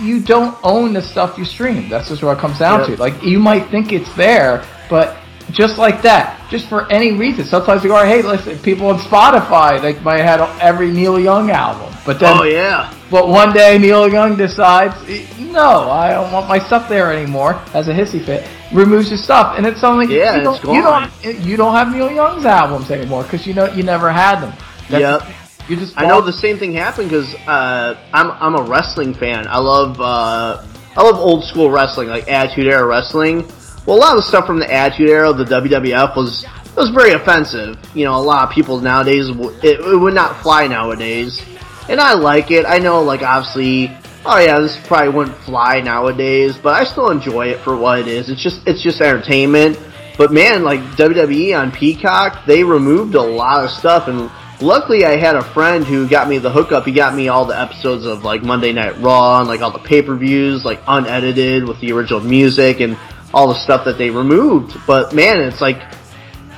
you 0.00 0.18
don't 0.20 0.56
own 0.64 0.92
the 0.92 1.02
stuff 1.02 1.38
you 1.38 1.44
stream. 1.44 1.88
That's 1.88 2.08
just 2.08 2.22
what 2.24 2.36
it 2.36 2.40
comes 2.40 2.58
down 2.58 2.80
Yeah. 2.80 2.96
to. 2.96 3.00
Like 3.00 3.22
you 3.22 3.38
might 3.38 3.70
think 3.70 3.92
it's 3.92 4.12
there, 4.14 4.62
but 4.90 5.16
just 5.52 5.78
like 5.78 6.02
that, 6.02 6.48
just 6.50 6.68
for 6.68 6.90
any 6.92 7.12
reason. 7.12 7.44
Sometimes 7.44 7.82
you 7.82 7.88
go, 7.90 8.04
hey, 8.04 8.22
listen, 8.22 8.58
people 8.58 8.88
on 8.88 8.98
Spotify 8.98 9.80
they 9.80 9.98
might 10.00 10.20
have 10.20 10.40
had 10.48 10.60
every 10.60 10.90
Neil 10.90 11.18
Young 11.18 11.50
album, 11.50 11.92
but 12.04 12.20
then 12.20 12.36
Oh 12.38 12.42
yeah. 12.44 12.92
but 13.10 13.28
one 13.28 13.52
day 13.52 13.78
Neil 13.78 14.08
Young 14.10 14.36
decides, 14.36 14.94
"Eh, 15.08 15.26
no, 15.50 15.90
I 15.90 16.10
don't 16.10 16.30
want 16.32 16.48
my 16.48 16.58
stuff 16.58 16.88
there 16.88 17.12
anymore. 17.12 17.54
Has 17.72 17.88
a 17.88 17.92
hissy 17.94 18.24
fit, 18.24 18.46
removes 18.72 19.10
his 19.10 19.22
stuff, 19.24 19.54
and 19.56 19.66
it's 19.66 19.82
only 19.82 20.14
Yeah, 20.16 20.36
you, 20.36 20.42
don't, 20.44 20.60
you 20.62 20.82
gone. 20.82 21.10
don't 21.22 21.38
you 21.40 21.56
don't 21.56 21.74
have 21.74 21.94
Neil 21.94 22.10
Young's 22.10 22.44
albums 22.44 22.90
anymore 22.90 23.22
because 23.22 23.46
you 23.46 23.54
know 23.54 23.66
you 23.72 23.82
never 23.82 24.10
had 24.12 24.40
them. 24.40 24.52
Yep. 24.90 25.22
You 25.68 25.76
just 25.76 25.98
I 25.98 26.06
know 26.06 26.20
the 26.22 26.32
same 26.32 26.58
thing 26.58 26.72
happened 26.72 27.10
because 27.10 27.34
uh, 27.46 27.94
I'm 28.14 28.30
I'm 28.30 28.54
a 28.54 28.62
wrestling 28.62 29.12
fan. 29.14 29.46
I 29.48 29.58
love 29.58 30.00
uh, 30.00 30.64
I 30.96 31.02
love 31.02 31.16
old 31.16 31.44
school 31.44 31.70
wrestling, 31.70 32.08
like 32.08 32.26
Attitude 32.28 32.66
Era 32.66 32.86
wrestling. 32.86 33.46
Well, 33.88 33.96
a 33.96 34.00
lot 34.00 34.10
of 34.10 34.16
the 34.18 34.28
stuff 34.28 34.46
from 34.46 34.58
the 34.58 34.70
Attitude 34.70 35.08
Era, 35.08 35.32
the 35.32 35.46
WWF 35.46 36.14
was 36.14 36.44
was 36.76 36.90
very 36.90 37.12
offensive. 37.12 37.78
You 37.96 38.04
know, 38.04 38.16
a 38.16 38.20
lot 38.20 38.46
of 38.46 38.54
people 38.54 38.78
nowadays 38.80 39.30
it, 39.30 39.80
it 39.80 39.98
would 39.98 40.12
not 40.12 40.42
fly 40.42 40.66
nowadays, 40.66 41.42
and 41.88 41.98
I 41.98 42.12
like 42.12 42.50
it. 42.50 42.66
I 42.66 42.80
know, 42.80 43.00
like 43.00 43.22
obviously, 43.22 43.90
oh 44.26 44.38
yeah, 44.40 44.60
this 44.60 44.78
probably 44.86 45.08
wouldn't 45.08 45.38
fly 45.38 45.80
nowadays, 45.80 46.58
but 46.58 46.74
I 46.74 46.84
still 46.84 47.08
enjoy 47.10 47.46
it 47.46 47.60
for 47.60 47.78
what 47.78 48.00
it 48.00 48.08
is. 48.08 48.28
It's 48.28 48.42
just 48.42 48.60
it's 48.66 48.82
just 48.82 49.00
entertainment. 49.00 49.80
But 50.18 50.34
man, 50.34 50.64
like 50.64 50.80
WWE 50.80 51.58
on 51.58 51.72
Peacock, 51.72 52.44
they 52.44 52.64
removed 52.64 53.14
a 53.14 53.22
lot 53.22 53.64
of 53.64 53.70
stuff 53.70 54.06
and 54.06 54.30
luckily 54.60 55.06
I 55.06 55.16
had 55.16 55.34
a 55.34 55.42
friend 55.54 55.82
who 55.82 56.06
got 56.06 56.28
me 56.28 56.36
the 56.36 56.50
hookup. 56.50 56.84
He 56.84 56.92
got 56.92 57.14
me 57.14 57.28
all 57.28 57.46
the 57.46 57.58
episodes 57.58 58.04
of 58.04 58.22
like 58.22 58.42
Monday 58.42 58.74
Night 58.74 59.00
Raw 59.00 59.38
and 59.38 59.48
like 59.48 59.62
all 59.62 59.70
the 59.70 59.78
pay-per-views, 59.78 60.62
like 60.62 60.82
unedited 60.86 61.66
with 61.66 61.80
the 61.80 61.92
original 61.92 62.20
music 62.20 62.80
and 62.80 62.98
all 63.34 63.48
the 63.48 63.58
stuff 63.60 63.84
that 63.84 63.98
they 63.98 64.10
removed. 64.10 64.72
But 64.86 65.12
man, 65.14 65.40
it's 65.40 65.60
like, 65.60 65.76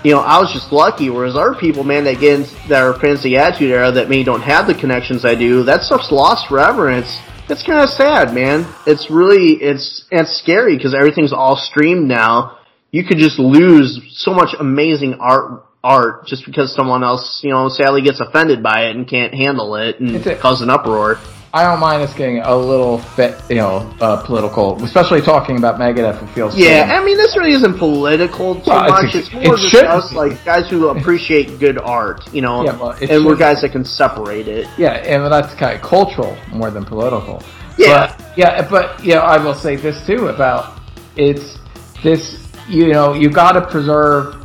you 0.04 0.12
know, 0.12 0.20
I 0.20 0.38
was 0.38 0.52
just 0.52 0.72
lucky. 0.72 1.10
Whereas 1.10 1.36
other 1.36 1.54
people, 1.58 1.84
man, 1.84 2.04
that 2.04 2.20
get 2.20 2.40
in, 2.40 2.46
that 2.68 2.82
are 2.82 2.94
fans 2.98 3.18
of 3.20 3.24
the 3.24 3.36
Attitude 3.36 3.70
Era 3.70 3.90
that 3.92 4.08
maybe 4.08 4.24
don't 4.24 4.42
have 4.42 4.66
the 4.66 4.74
connections 4.74 5.24
I 5.24 5.34
do, 5.34 5.64
that 5.64 5.82
stuff's 5.82 6.10
lost 6.12 6.48
forever. 6.48 6.88
And 6.88 7.04
it's 7.04 7.18
it's 7.48 7.62
kind 7.64 7.80
of 7.80 7.90
sad, 7.90 8.32
man. 8.32 8.64
It's 8.86 9.10
really 9.10 9.54
it's 9.60 10.04
it's 10.10 10.38
scary 10.38 10.76
because 10.76 10.94
everything's 10.94 11.32
all 11.32 11.56
streamed 11.56 12.06
now. 12.08 12.58
You 12.92 13.04
could 13.04 13.18
just 13.18 13.38
lose 13.38 14.00
so 14.12 14.32
much 14.32 14.54
amazing 14.58 15.14
art 15.20 15.64
art 15.82 16.26
just 16.26 16.44
because 16.46 16.74
someone 16.74 17.02
else, 17.02 17.40
you 17.42 17.50
know, 17.50 17.68
sadly 17.68 18.02
gets 18.02 18.20
offended 18.20 18.62
by 18.62 18.86
it 18.86 18.96
and 18.96 19.08
can't 19.08 19.34
handle 19.34 19.74
it 19.76 19.98
and 19.98 20.14
It's 20.16 20.26
a- 20.26 20.36
cause 20.36 20.60
an 20.60 20.70
uproar. 20.70 21.18
I 21.52 21.64
don't 21.64 21.80
mind 21.80 22.00
us 22.02 22.14
getting 22.14 22.38
a 22.38 22.54
little 22.56 23.02
bit, 23.16 23.36
you 23.48 23.56
know, 23.56 23.92
uh, 24.00 24.22
political, 24.24 24.80
especially 24.84 25.20
talking 25.20 25.56
about 25.58 25.80
Megadeth. 25.80 26.22
It 26.22 26.26
feels 26.32 26.56
Yeah, 26.56 26.96
I 27.00 27.04
mean, 27.04 27.16
this 27.16 27.36
really 27.36 27.52
isn't 27.52 27.76
political 27.76 28.54
too 28.54 28.70
Well, 28.70 28.88
much. 28.88 29.14
a- 29.16 29.18
It's, 29.18 29.32
more 29.32 29.54
it 29.54 29.58
just 29.58 29.74
us, 29.84 30.12
like 30.12 30.44
guys 30.44 30.68
who 30.70 30.88
appreciate 30.88 31.58
good 31.58 31.76
art, 31.78 32.22
you 32.32 32.40
know, 32.40 32.64
Yeah, 32.64 32.78
well, 32.78 32.94
and 33.00 33.26
we're 33.26 33.34
guys 33.34 33.62
that 33.62 33.72
can 33.72 33.84
separate 33.84 34.46
it. 34.46 34.68
Yeah, 34.78 34.92
and 34.92 35.26
that's 35.32 35.52
kind 35.54 35.74
of 35.74 35.82
cultural 35.82 36.36
more 36.52 36.70
than 36.70 36.84
political. 36.84 37.42
Yeah. 37.76 38.14
But, 38.16 38.38
yeah, 38.38 38.68
but 38.70 39.04
yeah, 39.04 39.18
I 39.18 39.42
will 39.42 39.54
say 39.54 39.74
this 39.74 40.06
too 40.06 40.28
about 40.28 40.78
it's 41.16 41.58
this. 42.04 42.46
You 42.68 42.92
know, 42.92 43.14
you 43.14 43.28
got 43.28 43.52
to 43.52 43.62
preserve 43.62 44.36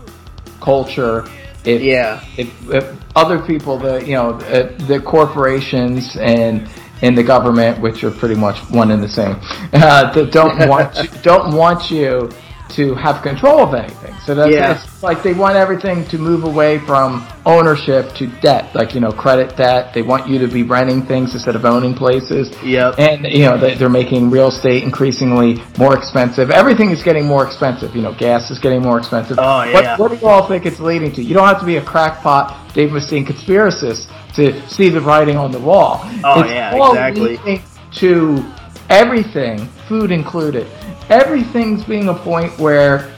culture. 0.60 1.28
If, 1.66 1.82
Yeah. 1.84 2.24
If, 2.38 2.50
if 2.72 2.86
other 3.16 3.38
people, 3.40 3.78
the 3.78 4.04
you 4.04 4.14
know, 4.14 4.32
uh, 4.40 4.76
the 4.88 5.00
corporations 5.00 6.16
and 6.20 6.68
and 7.02 7.18
the 7.18 7.24
government, 7.24 7.80
which 7.82 8.04
are 8.04 8.12
pretty 8.12 8.36
much 8.36 8.58
one 8.72 8.92
and 8.92 9.02
the 9.04 9.10
same, 9.10 9.36
uh, 9.74 10.12
that 10.14 10.32
don't 10.32 10.68
want 10.70 10.96
you, 10.98 11.10
don't 11.22 11.56
want 11.56 11.92
you 11.92 12.30
to 12.68 12.96
have 12.96 13.22
control 13.22 13.60
of 13.60 13.76
anything. 13.76 14.12
So 14.26 14.34
that's 14.34 14.52
Yeah. 14.52 14.74
it's 14.84 15.04
like 15.04 15.22
they 15.22 15.34
want 15.34 15.56
everything 15.56 16.04
to 16.08 16.18
move 16.18 16.46
away 16.46 16.80
from 16.80 17.24
ownership 17.46 18.12
to 18.16 18.26
debt, 18.42 18.74
like 18.74 18.96
you 18.96 19.00
know 19.02 19.12
credit 19.12 19.56
debt. 19.56 19.94
They 19.94 20.02
want 20.02 20.28
you 20.28 20.40
to 20.40 20.48
be 20.48 20.64
renting 20.64 21.04
things 21.04 21.36
instead 21.36 21.56
of 21.56 21.64
owning 21.64 21.94
places. 21.94 22.50
Yep. 22.64 22.96
And 22.98 23.26
you 23.28 23.44
know 23.46 23.56
they- 23.56 23.76
they're 23.76 23.88
making 23.88 24.32
real 24.32 24.48
estate 24.48 24.82
increasingly 24.84 25.62
more 25.78 25.96
expensive. 25.96 26.50
Everything 26.50 26.90
is 26.90 27.04
getting 27.04 27.28
more 27.28 27.46
expensive. 27.46 27.96
You 27.96 28.02
know, 28.02 28.14
gas 28.18 28.50
is 28.50 28.58
getting 28.58 28.82
more 28.82 28.98
expensive. 28.98 29.38
Oh, 29.40 29.64
yeah. 29.64 29.92
What, 29.92 30.00
what 30.00 30.12
do 30.12 30.18
you 30.18 30.28
all 30.28 30.48
think 30.48 30.66
it's 30.66 30.80
leading 30.80 31.12
to? 31.14 31.22
You 31.24 31.36
don't 31.36 31.48
have 31.48 31.60
to 31.60 31.66
be 31.68 31.78
a 31.78 31.84
crackpot, 31.84 32.65
Dave 32.76 32.90
Mustaine 32.90 33.26
conspiracists 33.26 34.06
to 34.36 34.68
see 34.70 34.90
the 34.90 35.00
writing 35.02 35.38
on 35.38 35.52
the 35.52 35.60
wall. 35.60 36.02
Oh, 36.26 36.42
It's 36.42 36.52
yeah, 36.52 36.76
all 36.78 36.92
exactly. 36.92 37.62
to 37.94 38.54
everything, 38.90 39.68
food 39.88 40.12
included. 40.12 40.68
Everything's 41.10 41.84
being 41.86 42.10
a 42.10 42.14
point 42.14 42.52
where 42.60 43.16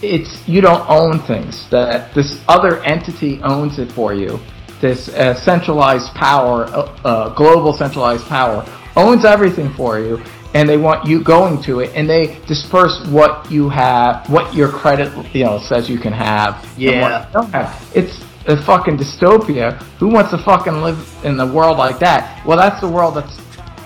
it's 0.00 0.46
you 0.48 0.60
don't 0.62 0.88
own 0.88 1.18
things 1.26 1.68
that 1.70 2.14
this 2.14 2.40
other 2.48 2.82
entity 2.84 3.40
owns 3.42 3.78
it 3.78 3.92
for 3.92 4.14
you. 4.14 4.40
This 4.80 5.08
uh, 5.10 5.34
centralized 5.34 6.14
power, 6.14 6.64
uh, 6.66 6.96
uh, 7.04 7.34
global 7.34 7.72
centralized 7.74 8.26
power, 8.26 8.64
owns 8.96 9.24
everything 9.24 9.70
for 9.74 9.98
you, 9.98 10.22
and 10.54 10.66
they 10.68 10.76
want 10.78 11.06
you 11.06 11.22
going 11.22 11.60
to 11.64 11.80
it, 11.80 11.90
and 11.94 12.08
they 12.08 12.38
disperse 12.46 13.04
what 13.08 13.50
you 13.50 13.68
have, 13.68 14.28
what 14.30 14.54
your 14.54 14.68
credit, 14.70 15.12
you 15.34 15.44
know, 15.44 15.58
says 15.58 15.90
you 15.90 15.98
can 15.98 16.12
have. 16.12 16.54
and 16.54 16.62
what 16.64 16.78
Yeah. 16.78 17.26
you 17.26 17.32
don't 17.34 17.50
have. 17.52 17.90
It's 17.94 18.24
a 18.48 18.56
fucking 18.64 18.96
dystopia. 18.96 19.80
Who 19.98 20.08
wants 20.08 20.30
to 20.32 20.38
fucking 20.38 20.82
live 20.82 20.98
in 21.24 21.38
a 21.38 21.46
world 21.46 21.78
like 21.78 21.98
that? 22.00 22.44
Well, 22.46 22.56
that's 22.56 22.80
the 22.80 22.88
world 22.88 23.14
that's 23.14 23.36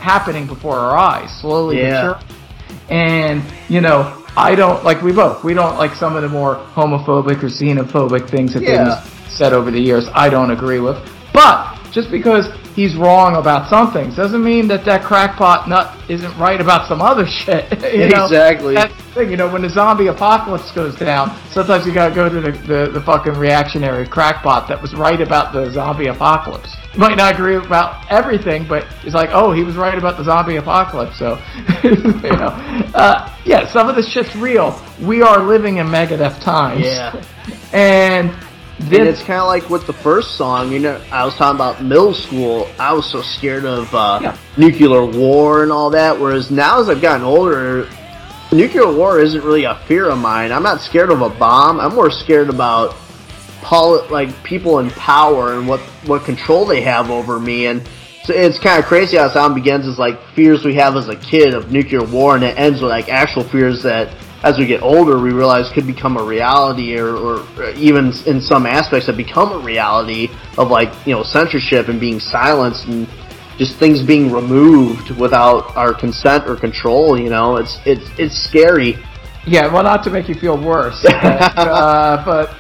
happening 0.00 0.46
before 0.46 0.76
our 0.78 0.96
eyes, 0.96 1.30
slowly 1.40 1.78
Yeah. 1.80 1.90
but 1.90 2.20
surely. 2.22 2.36
And, 2.88 3.42
you 3.68 3.80
know, 3.80 4.24
I 4.36 4.54
don't, 4.54 4.82
like 4.84 5.02
we 5.02 5.12
both, 5.12 5.44
we 5.44 5.52
don't 5.54 5.76
like 5.78 5.94
some 5.94 6.16
of 6.16 6.22
the 6.22 6.28
more 6.28 6.56
homophobic 6.74 7.42
or 7.42 7.48
xenophobic 7.48 8.28
things 8.30 8.54
that 8.54 8.62
Yeah. 8.62 8.84
they've 8.84 9.30
said 9.30 9.52
over 9.52 9.70
the 9.70 9.80
years, 9.80 10.08
I 10.14 10.28
don't 10.28 10.50
agree 10.50 10.80
with. 10.80 10.96
But, 11.32 11.78
just 11.90 12.10
because 12.10 12.48
he's 12.74 12.96
wrong 12.96 13.36
about 13.36 13.68
some 13.68 13.92
things 13.92 14.16
doesn't 14.16 14.42
mean 14.42 14.66
that 14.68 14.84
that 14.84 15.02
crackpot 15.02 15.68
nut 15.68 15.96
isn't 16.08 16.36
right 16.38 16.60
about 16.60 16.88
some 16.88 17.02
other 17.02 17.26
shit. 17.44 17.70
you 17.92 18.08
know? 18.08 18.24
Exactly. 18.24 18.74
That's 18.74 18.94
the 18.96 19.02
thing, 19.14 19.30
you 19.30 19.36
know, 19.36 19.50
when 19.50 19.62
the 19.62 19.68
zombie 19.68 20.06
apocalypse 20.06 20.70
goes 20.72 20.96
down, 20.96 21.36
sometimes 21.50 21.86
you 21.86 21.92
gotta 21.92 22.14
go 22.14 22.28
to 22.28 22.40
the, 22.40 22.52
the, 22.52 22.90
the 22.92 23.00
fucking 23.00 23.34
reactionary 23.34 24.06
crackpot 24.06 24.68
that 24.68 24.80
was 24.80 24.94
right 24.94 25.20
about 25.20 25.52
the 25.52 25.70
zombie 25.70 26.06
apocalypse. 26.06 26.76
You 26.94 27.00
might 27.00 27.16
not 27.16 27.34
agree 27.34 27.56
about 27.56 28.10
everything, 28.10 28.66
but 28.68 28.86
it's 29.02 29.14
like, 29.14 29.30
oh, 29.32 29.52
he 29.52 29.64
was 29.64 29.76
right 29.76 29.96
about 29.96 30.18
the 30.18 30.24
zombie 30.24 30.56
apocalypse, 30.56 31.18
so, 31.18 31.42
you 31.82 31.96
know. 31.96 32.52
Uh, 32.94 33.34
yeah, 33.44 33.66
some 33.66 33.88
of 33.88 33.96
this 33.96 34.08
shit's 34.08 34.34
real. 34.36 34.78
We 35.00 35.22
are 35.22 35.42
living 35.42 35.78
in 35.78 35.86
Megadeth 35.86 36.40
times. 36.42 36.84
Yeah. 36.84 37.22
And 37.72 38.36
And 38.82 39.08
it's 39.08 39.22
kind 39.22 39.40
of 39.40 39.46
like 39.46 39.70
with 39.70 39.86
the 39.86 39.92
first 39.92 40.32
song, 40.36 40.72
you 40.72 40.78
know, 40.78 41.00
I 41.10 41.24
was 41.24 41.34
talking 41.36 41.54
about 41.56 41.82
middle 41.82 42.12
school. 42.12 42.68
I 42.78 42.92
was 42.92 43.06
so 43.06 43.22
scared 43.22 43.64
of 43.64 43.92
uh, 43.94 44.18
Yeah. 44.22 44.36
nuclear 44.56 45.04
war 45.06 45.62
and 45.62 45.70
all 45.72 45.90
that. 45.90 46.18
Whereas 46.18 46.50
now, 46.50 46.80
as 46.80 46.88
I've 46.88 47.00
gotten 47.00 47.24
older, 47.24 47.88
nuclear 48.52 48.92
war 48.92 49.20
isn't 49.20 49.42
really 49.44 49.64
a 49.64 49.76
fear 49.86 50.10
of 50.10 50.18
mine. 50.18 50.52
I'm 50.52 50.62
not 50.62 50.80
scared 50.80 51.10
of 51.10 51.22
a 51.22 51.30
bomb. 51.30 51.80
I'm 51.80 51.94
more 51.94 52.10
scared 52.10 52.50
about 52.50 52.94
poli- 53.62 54.06
like 54.08 54.42
people 54.42 54.78
in 54.80 54.90
power 54.90 55.54
and 55.54 55.66
what 55.68 55.80
what 56.06 56.24
control 56.24 56.64
they 56.66 56.80
have 56.82 57.10
over 57.10 57.38
me. 57.38 57.66
And 57.66 57.82
so 58.24 58.34
it's 58.34 58.58
kind 58.58 58.78
of 58.82 58.86
crazy 58.86 59.16
how 59.16 59.28
sound 59.30 59.54
begins 59.54 59.86
as 59.86 59.98
like 59.98 60.20
fears 60.34 60.64
we 60.64 60.74
have 60.74 60.96
as 60.96 61.08
a 61.08 61.16
kid 61.16 61.54
of 61.54 61.70
nuclear 61.72 62.02
war, 62.04 62.34
and 62.34 62.44
it 62.44 62.58
ends 62.58 62.82
with 62.82 62.90
like 62.90 63.08
actual 63.08 63.44
fears 63.44 63.82
that 63.84 64.14
as 64.42 64.58
we 64.58 64.66
get 64.66 64.82
older 64.82 65.20
we 65.20 65.30
realize 65.30 65.70
could 65.70 65.86
become 65.86 66.16
a 66.16 66.22
reality, 66.22 66.98
or, 66.98 67.16
or 67.16 67.70
even 67.70 68.12
in 68.26 68.40
some 68.40 68.66
aspects 68.66 69.06
have 69.06 69.16
become 69.16 69.52
a 69.52 69.58
reality 69.58 70.28
of 70.58 70.70
like 70.70 70.92
you 71.06 71.14
know 71.14 71.22
censorship 71.22 71.88
and 71.88 72.00
being 72.00 72.18
silenced 72.18 72.86
and 72.86 73.08
just 73.58 73.78
things 73.78 74.02
being 74.02 74.32
removed 74.32 75.10
without 75.10 75.76
our 75.76 75.94
consent 75.94 76.48
or 76.48 76.56
control. 76.56 77.18
You 77.18 77.30
know, 77.30 77.56
it's 77.56 77.78
it's 77.84 78.08
it's 78.18 78.36
scary. 78.36 78.98
yeah, 79.46 79.72
well, 79.72 79.82
not 79.82 80.02
to 80.04 80.10
make 80.10 80.28
you 80.28 80.34
feel 80.34 80.56
worse, 80.56 81.00
but, 81.02 81.58
uh, 81.58 82.22
but 82.24 82.56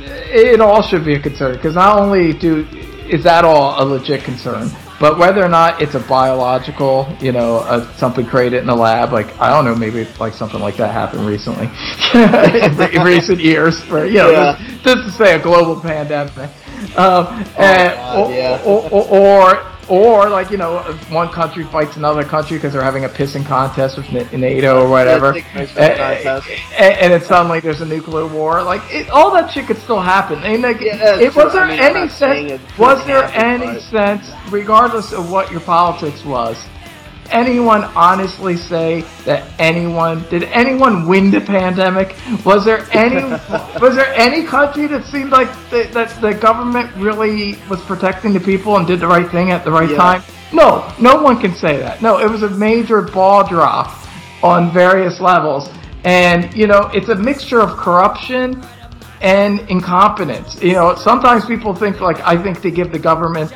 it 0.00 0.60
all 0.60 0.82
should 0.82 1.04
be 1.04 1.14
a 1.14 1.20
concern 1.20 1.54
because 1.56 1.74
not 1.74 1.98
only 1.98 2.32
do 2.32 2.66
is 3.08 3.24
that 3.24 3.44
all 3.44 3.82
a 3.82 3.84
legit 3.84 4.22
concern, 4.22 4.70
but 5.00 5.18
whether 5.18 5.44
or 5.44 5.48
not 5.48 5.80
it's 5.80 5.94
a 5.94 6.00
biological, 6.00 7.06
you 7.20 7.32
know, 7.32 7.58
uh, 7.58 7.90
something 7.96 8.26
created 8.26 8.62
in 8.62 8.68
a 8.68 8.74
lab, 8.74 9.12
like 9.12 9.38
I 9.40 9.50
don't 9.50 9.64
know, 9.64 9.74
maybe 9.74 10.06
like 10.18 10.34
something 10.34 10.60
like 10.60 10.76
that 10.76 10.92
happened 10.92 11.26
recently 11.26 11.66
in, 12.14 12.76
re- 12.76 12.94
in 12.94 13.02
recent 13.02 13.40
years, 13.40 13.84
you 13.86 13.92
know, 14.14 14.30
Yeah. 14.30 14.56
just, 14.58 14.84
just 14.84 15.02
to 15.04 15.10
say 15.12 15.34
a 15.36 15.38
global 15.42 15.80
pandemic, 15.80 16.36
um, 16.96 17.26
and, 17.56 17.94
God, 17.94 18.18
or, 18.18 18.32
yeah. 18.32 18.62
or, 18.64 18.88
or, 18.90 19.08
or 19.08 19.77
or 19.88 20.28
like 20.28 20.50
you 20.50 20.56
know, 20.56 20.78
if 20.88 21.10
one 21.10 21.28
country 21.28 21.64
fights 21.64 21.96
another 21.96 22.24
country 22.24 22.56
because 22.56 22.72
they're 22.72 22.82
having 22.82 23.04
a 23.04 23.08
pissing 23.08 23.44
contest 23.46 23.96
with 23.96 24.10
NATO 24.32 24.82
or 24.84 24.88
whatever, 24.88 25.36
Yeah, 25.36 25.44
it's 25.54 25.76
a 25.76 26.42
and, 26.78 26.94
and 27.00 27.12
it's 27.12 27.26
suddenly 27.26 27.60
there's 27.60 27.80
a 27.80 27.86
nuclear 27.86 28.26
war. 28.26 28.62
Like 28.62 28.82
it, 28.90 29.08
all 29.10 29.30
that 29.32 29.50
shit 29.50 29.66
could 29.66 29.78
still 29.78 30.00
happen. 30.00 30.38
And 30.42 30.62
like, 30.62 30.80
Yeah, 30.80 31.18
it 31.18 31.34
was 31.34 31.52
there 31.52 31.64
I 31.64 31.70
mean, 31.70 31.80
any 31.80 32.08
sense? 32.08 32.60
Was 32.78 33.04
there 33.06 33.26
happen, 33.26 33.62
any 33.62 33.74
but- 33.74 33.82
sense, 33.82 34.30
regardless 34.50 35.12
of 35.12 35.30
what 35.30 35.50
your 35.50 35.60
politics 35.60 36.24
was? 36.24 36.56
Anyone 37.30 37.84
honestly 37.94 38.56
say 38.56 39.02
that 39.24 39.48
anyone 39.58 40.24
did 40.30 40.44
anyone 40.44 41.06
win 41.06 41.30
the 41.30 41.40
pandemic? 41.40 42.16
Was 42.44 42.64
there 42.64 42.86
any 42.92 43.22
was 43.80 43.94
there 43.96 44.12
any 44.14 44.44
country 44.44 44.86
that 44.88 45.04
seemed 45.04 45.30
like 45.30 45.48
the, 45.70 45.88
that 45.92 46.20
the 46.20 46.32
government 46.34 46.94
really 46.96 47.56
was 47.68 47.80
protecting 47.82 48.32
the 48.32 48.40
people 48.40 48.76
and 48.76 48.86
did 48.86 49.00
the 49.00 49.06
right 49.06 49.30
thing 49.30 49.50
at 49.50 49.64
the 49.64 49.70
right 49.70 49.90
Yeah. 49.90 49.96
time? 49.96 50.22
No, 50.52 50.90
no 50.98 51.22
one 51.22 51.38
can 51.40 51.54
say 51.54 51.76
that. 51.78 52.00
No, 52.00 52.18
it 52.18 52.30
was 52.30 52.42
a 52.42 52.48
major 52.50 53.02
ball 53.02 53.46
drop 53.46 53.94
on 54.42 54.72
various 54.72 55.20
levels. 55.20 55.68
And, 56.04 56.52
you 56.54 56.66
know, 56.66 56.90
it's 56.94 57.08
a 57.10 57.14
mixture 57.14 57.60
of 57.60 57.76
corruption 57.76 58.64
and 59.20 59.60
incompetence. 59.68 60.62
You 60.62 60.72
know, 60.72 60.94
sometimes 60.94 61.44
people 61.44 61.74
think, 61.74 62.00
like, 62.00 62.20
I 62.20 62.40
think 62.40 62.62
they 62.62 62.70
give 62.70 62.92
the 62.92 62.98
government 62.98 63.52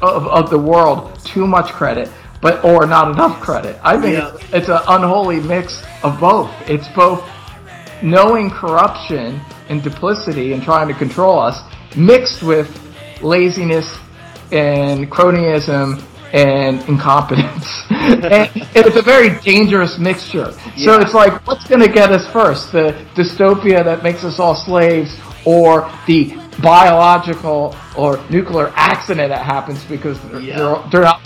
of, 0.00 0.26
of 0.26 0.50
the 0.50 0.58
world 0.58 1.16
too 1.24 1.46
much 1.46 1.70
credit, 1.70 2.08
but, 2.42 2.62
or 2.64 2.84
not 2.86 3.12
enough 3.12 3.40
credit. 3.40 3.78
I 3.82 3.98
think 3.98 4.16
Yeah. 4.18 4.34
it's, 4.34 4.52
it's 4.52 4.68
an 4.68 4.80
unholy 4.88 5.40
mix 5.40 5.82
of 6.02 6.20
both. 6.20 6.50
It's 6.68 6.88
both 6.88 7.26
knowing 8.02 8.50
corruption 8.50 9.40
and 9.70 9.82
duplicity 9.82 10.52
and 10.52 10.62
trying 10.62 10.88
to 10.88 10.94
control 10.94 11.38
us 11.38 11.60
mixed 11.96 12.42
with 12.42 12.68
laziness 13.22 13.96
and 14.50 15.10
cronyism 15.10 16.02
and 16.32 16.80
incompetence. 16.88 17.66
and, 17.90 18.50
it's 18.74 18.96
a 18.96 19.02
very 19.02 19.38
dangerous 19.40 19.98
mixture. 19.98 20.52
So 20.76 21.00
it's 21.00 21.14
like, 21.14 21.46
what's 21.46 21.66
going 21.68 21.82
to 21.82 21.88
get 21.92 22.10
us 22.10 22.26
first? 22.32 22.72
The 22.72 22.92
dystopia 23.14 23.84
that 23.84 24.02
makes 24.02 24.24
us 24.24 24.40
all 24.40 24.56
slaves 24.56 25.16
or 25.44 25.90
the 26.06 26.34
biological 26.60 27.76
or 27.96 28.18
nuclear 28.30 28.72
accident 28.74 29.28
that 29.28 29.44
happens 29.44 29.84
because 29.84 30.20
they're, 30.22 30.40
Yeah. 30.40 30.56
they're, 30.58 30.90
they're 30.90 31.02
not 31.02 31.20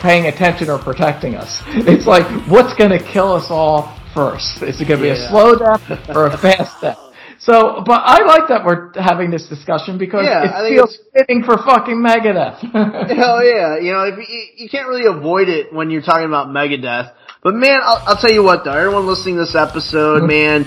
paying 0.00 0.26
attention 0.26 0.70
or 0.70 0.78
protecting 0.78 1.34
us. 1.34 1.62
It's 1.66 2.06
like, 2.06 2.26
what's 2.48 2.74
going 2.74 2.90
to 2.90 2.98
kill 3.02 3.32
us 3.32 3.46
all 3.50 3.96
first? 4.14 4.62
Is 4.62 4.80
it 4.80 4.86
going 4.88 5.00
to 5.00 5.04
be 5.06 5.10
a 5.10 5.28
slow 5.28 5.56
death 5.56 6.08
or 6.14 6.26
a 6.26 6.36
fast 6.38 6.80
death? 6.80 6.98
So, 7.40 7.82
but 7.86 8.00
I 8.04 8.24
like 8.24 8.48
that 8.48 8.64
we're 8.64 8.92
having 9.00 9.30
this 9.30 9.46
discussion 9.48 9.96
because 9.96 10.26
Yeah, 10.26 10.64
it 10.64 10.70
feels 10.74 10.98
fitting 11.16 11.44
for 11.44 11.56
fucking 11.56 11.94
Megadeth. 11.94 12.58
Hell 13.16 13.44
yeah! 13.44 13.78
You 13.78 13.92
know, 13.92 14.02
if 14.04 14.28
you, 14.28 14.40
you 14.56 14.68
can't 14.68 14.88
really 14.88 15.06
avoid 15.06 15.48
it 15.48 15.72
when 15.72 15.88
you're 15.90 16.02
talking 16.02 16.26
about 16.26 16.48
Megadeth. 16.48 17.12
But 17.42 17.54
man, 17.54 17.78
I'll, 17.82 18.02
I'll 18.08 18.16
tell 18.16 18.32
you 18.32 18.42
what 18.42 18.64
though, 18.64 18.72
everyone 18.72 19.06
listening 19.06 19.36
to 19.36 19.42
this 19.42 19.54
episode, 19.54 20.24
man, 20.28 20.66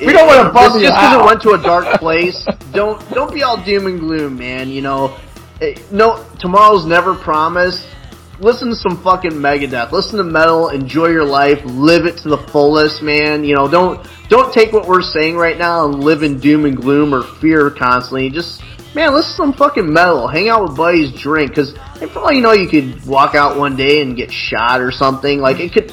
We 0.00 0.12
don't 0.14 0.26
wanna 0.26 0.50
bum 0.52 0.72
just 0.72 0.76
you 0.80 0.88
just 0.88 0.96
because 0.96 1.20
it 1.20 1.24
went 1.26 1.42
to 1.42 1.50
a 1.50 1.62
dark 1.62 2.00
place, 2.00 2.46
don't 2.72 2.98
don't 3.10 3.32
be 3.32 3.42
all 3.42 3.62
doom 3.62 3.86
and 3.86 4.00
gloom, 4.00 4.38
man. 4.38 4.70
You 4.70 4.80
know, 4.80 5.18
Eh, 5.60 5.74
no, 5.92 6.24
tomorrow's 6.38 6.86
never 6.86 7.14
promised. 7.14 7.86
Listen 8.38 8.68
to 8.68 8.76
some 8.76 9.02
fucking 9.02 9.32
Megadeth. 9.32 9.92
Listen 9.92 10.18
to 10.18 10.24
metal. 10.24 10.68
Enjoy 10.68 11.06
your 11.06 11.24
life. 11.24 11.58
Live 11.64 12.04
it 12.04 12.18
to 12.18 12.28
the 12.28 12.38
fullest, 12.38 13.02
man. 13.02 13.44
You 13.44 13.54
know, 13.54 13.66
don't 13.66 14.06
don't 14.28 14.52
take 14.52 14.72
what 14.72 14.86
we're 14.86 15.02
saying 15.02 15.36
right 15.36 15.56
now 15.56 15.86
and 15.86 16.04
live 16.04 16.22
in 16.22 16.38
doom 16.38 16.66
and 16.66 16.76
gloom 16.76 17.14
or 17.14 17.22
fear 17.22 17.70
constantly. 17.70 18.28
Just 18.28 18.62
man, 18.94 19.14
listen 19.14 19.30
to 19.30 19.36
some 19.36 19.52
fucking 19.54 19.90
metal. 19.90 20.28
Hang 20.28 20.50
out 20.50 20.62
with 20.62 20.76
buddies. 20.76 21.12
Drink, 21.12 21.50
because 21.50 21.72
for 22.12 22.18
all 22.18 22.32
you 22.32 22.42
know, 22.42 22.52
you 22.52 22.68
could 22.68 23.06
walk 23.06 23.34
out 23.34 23.56
one 23.56 23.74
day 23.74 24.02
and 24.02 24.16
get 24.16 24.30
shot 24.30 24.82
or 24.82 24.90
something. 24.90 25.40
Like 25.40 25.58
it 25.58 25.72
could 25.72 25.92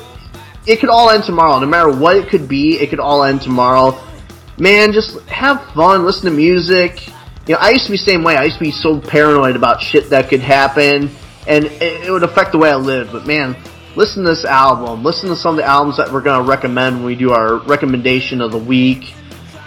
it 0.68 0.80
could 0.82 0.90
all 0.90 1.10
end 1.10 1.24
tomorrow. 1.24 1.60
No 1.60 1.66
matter 1.66 1.92
what 1.92 2.18
it 2.18 2.28
could 2.28 2.50
be, 2.50 2.78
it 2.78 2.90
could 2.90 3.00
all 3.00 3.24
end 3.24 3.42
tomorrow. 3.42 3.98
Man, 4.58 4.92
just 4.92 5.20
have 5.30 5.64
fun, 5.74 6.06
listen 6.06 6.26
to 6.26 6.36
music. 6.36 7.08
You 7.48 7.56
know, 7.56 7.60
I 7.60 7.72
used 7.72 7.86
to 7.86 7.92
be 7.92 7.98
the 7.98 8.04
same 8.04 8.24
way. 8.24 8.36
I 8.36 8.44
used 8.46 8.58
to 8.58 8.64
be 8.64 8.72
so 8.72 9.00
paranoid 9.00 9.56
about 9.56 9.82
shit 9.82 10.10
that 10.12 10.30
could 10.30 10.40
happen, 10.42 11.10
and 11.48 11.66
it, 11.66 12.08
it 12.08 12.12
would 12.12 12.24
affect 12.24 12.52
the 12.52 12.58
way 12.58 12.70
I 12.70 12.76
live. 12.76 13.12
But 13.12 13.26
man, 13.26 13.56
listen 13.96 14.24
to 14.24 14.30
this 14.30 14.46
album. 14.46 15.04
Listen 15.04 15.30
to 15.30 15.36
some 15.36 15.52
of 15.52 15.58
the 15.58 15.66
albums 15.66 15.98
that 15.98 16.12
we're 16.12 16.22
gonna 16.22 16.48
recommend 16.48 16.98
when 16.98 17.06
we 17.06 17.16
do 17.16 17.32
our 17.32 17.58
recommendation 17.58 18.42
of 18.42 18.52
the 18.52 18.58
week. 18.58 19.14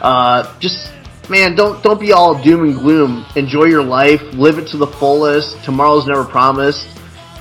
Uh, 0.00 0.52
just 0.58 0.92
man, 1.28 1.54
don't 1.54 1.82
don't 1.82 2.00
be 2.00 2.12
all 2.12 2.40
doom 2.42 2.64
and 2.64 2.74
gloom. 2.74 3.26
Enjoy 3.36 3.64
your 3.64 3.82
life, 3.82 4.22
live 4.34 4.58
it 4.58 4.68
to 4.68 4.76
the 4.76 4.86
fullest. 4.86 5.62
Tomorrow's 5.64 6.06
never 6.06 6.24
promised. 6.24 6.88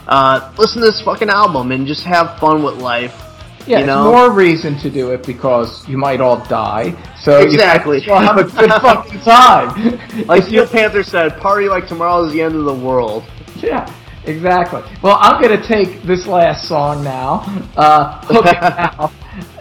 Uh, 0.07 0.53
listen 0.57 0.81
to 0.81 0.85
this 0.85 1.01
fucking 1.01 1.29
album 1.29 1.71
and 1.71 1.87
just 1.87 2.03
have 2.03 2.37
fun 2.39 2.63
with 2.63 2.75
life. 2.75 3.21
Yeah, 3.67 3.79
you 3.79 3.85
know? 3.87 4.11
more 4.11 4.31
reason 4.31 4.77
to 4.79 4.91
do 4.91 5.11
it 5.11 5.25
because 5.25 5.87
you 5.87 5.97
might 5.97 6.21
all 6.21 6.37
die. 6.45 6.95
So 7.21 7.41
Exactly. 7.41 8.03
well 8.07 8.21
have 8.21 8.37
a 8.37 8.43
good 8.43 8.69
fucking 8.81 9.21
time. 9.21 10.27
Like 10.27 10.43
Steel 10.47 10.67
Panther 10.67 11.03
said, 11.03 11.37
"Party 11.39 11.67
like 11.67 11.87
tomorrow 11.87 12.23
is 12.25 12.33
the 12.33 12.41
end 12.41 12.55
of 12.55 12.65
the 12.65 12.73
world." 12.73 13.23
Yeah, 13.57 13.91
exactly. 14.27 14.81
Well, 15.01 15.17
I'm 15.19 15.41
gonna 15.41 15.61
take 15.65 16.03
this 16.03 16.25
last 16.27 16.67
song 16.67 17.03
now, 17.03 17.43
uh, 17.77 18.19
Hook 18.25 18.45
It 18.45 18.57
Out, 18.63 19.11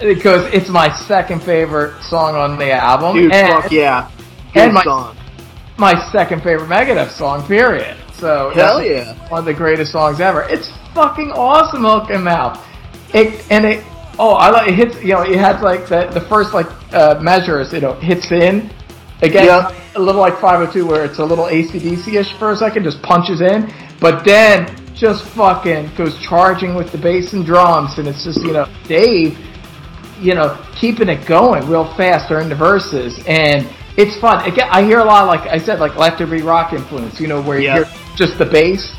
because 0.01 0.52
it's 0.52 0.68
my 0.68 0.91
second 1.07 1.43
favorite 1.43 2.01
song 2.02 2.34
on 2.34 2.59
the 2.59 2.70
album, 2.73 3.17
Dude, 3.17 3.33
and 3.33 3.62
fuck 3.62 3.73
yeah, 3.73 4.10
good 4.52 4.65
and 4.65 4.75
my- 4.75 4.83
song. 4.84 5.17
my 5.78 6.10
second 6.12 6.43
favorite 6.43 6.68
Megadeth 6.68 7.10
song. 7.10 7.47
Period. 7.47 7.97
So 8.15 8.51
Hell 8.55 8.83
yeah. 8.83 9.15
one 9.28 9.41
of 9.41 9.44
the 9.44 9.55
greatest 9.55 9.93
songs 9.93 10.20
ever. 10.20 10.43
It's 10.49 10.70
fucking 10.94 11.33
awesome, 11.33 11.83
Hook 11.83 12.10
Out. 12.10 12.59
It 13.12 13.44
and 13.51 13.65
it. 13.65 13.84
Oh, 14.18 14.34
I 14.34 14.51
like 14.51 14.68
it 14.68 14.75
hits. 14.75 15.02
You 15.02 15.15
know, 15.15 15.23
it 15.23 15.36
has 15.39 15.60
like 15.62 15.89
the 15.89 16.09
the 16.12 16.20
first 16.20 16.55
like 16.55 16.67
uh, 16.94 17.18
measures. 17.20 17.73
You 17.73 17.81
know, 17.81 17.94
hits 17.94 18.31
in 18.31 18.70
again. 19.23 19.47
Yeah. 19.47 19.81
A 19.97 20.01
little 20.01 20.20
like 20.20 20.41
502, 20.41 20.86
where 20.86 21.05
it's 21.05 21.18
a 21.18 21.25
little 21.25 21.47
ACDC 21.47 22.15
ish 22.15 22.33
for 22.34 22.51
a 22.51 22.57
second, 22.57 22.84
just 22.84 23.01
punches 23.02 23.41
in, 23.41 23.73
but 24.01 24.25
then 24.25 24.75
just 24.94 25.25
fucking 25.31 25.94
goes 25.97 26.18
charging 26.18 26.75
with 26.75 26.93
the 26.93 26.99
bass 26.99 27.33
and 27.33 27.44
drums, 27.44 27.99
and 27.99 28.09
it's 28.09 28.25
just 28.25 28.43
you 28.43 28.52
know 28.52 28.68
Dave 28.86 29.39
you 30.20 30.34
know, 30.34 30.59
keeping 30.75 31.09
it 31.09 31.26
going 31.26 31.67
real 31.68 31.84
fast 31.97 32.28
during 32.28 32.49
the 32.49 32.55
verses, 32.55 33.18
and 33.26 33.68
it's 33.97 34.17
fun. 34.17 34.44
Again, 34.49 34.68
I 34.70 34.83
hear 34.83 35.01
a 35.01 35.05
lot, 35.05 35.26
like 35.26 35.49
I 35.49 35.59
said, 35.59 35.81
like 35.81 35.97
Let 35.97 36.18
There 36.18 36.26
Be 36.26 36.43
Rock 36.43 36.73
influence. 36.73 37.20
You 37.20 37.28
know, 37.28 37.43
where 37.43 37.59
you 37.59 37.65
Yeah. 37.65 37.75
hear 37.75 37.89
just 38.17 38.39
the 38.39 38.47
bass 38.47 38.93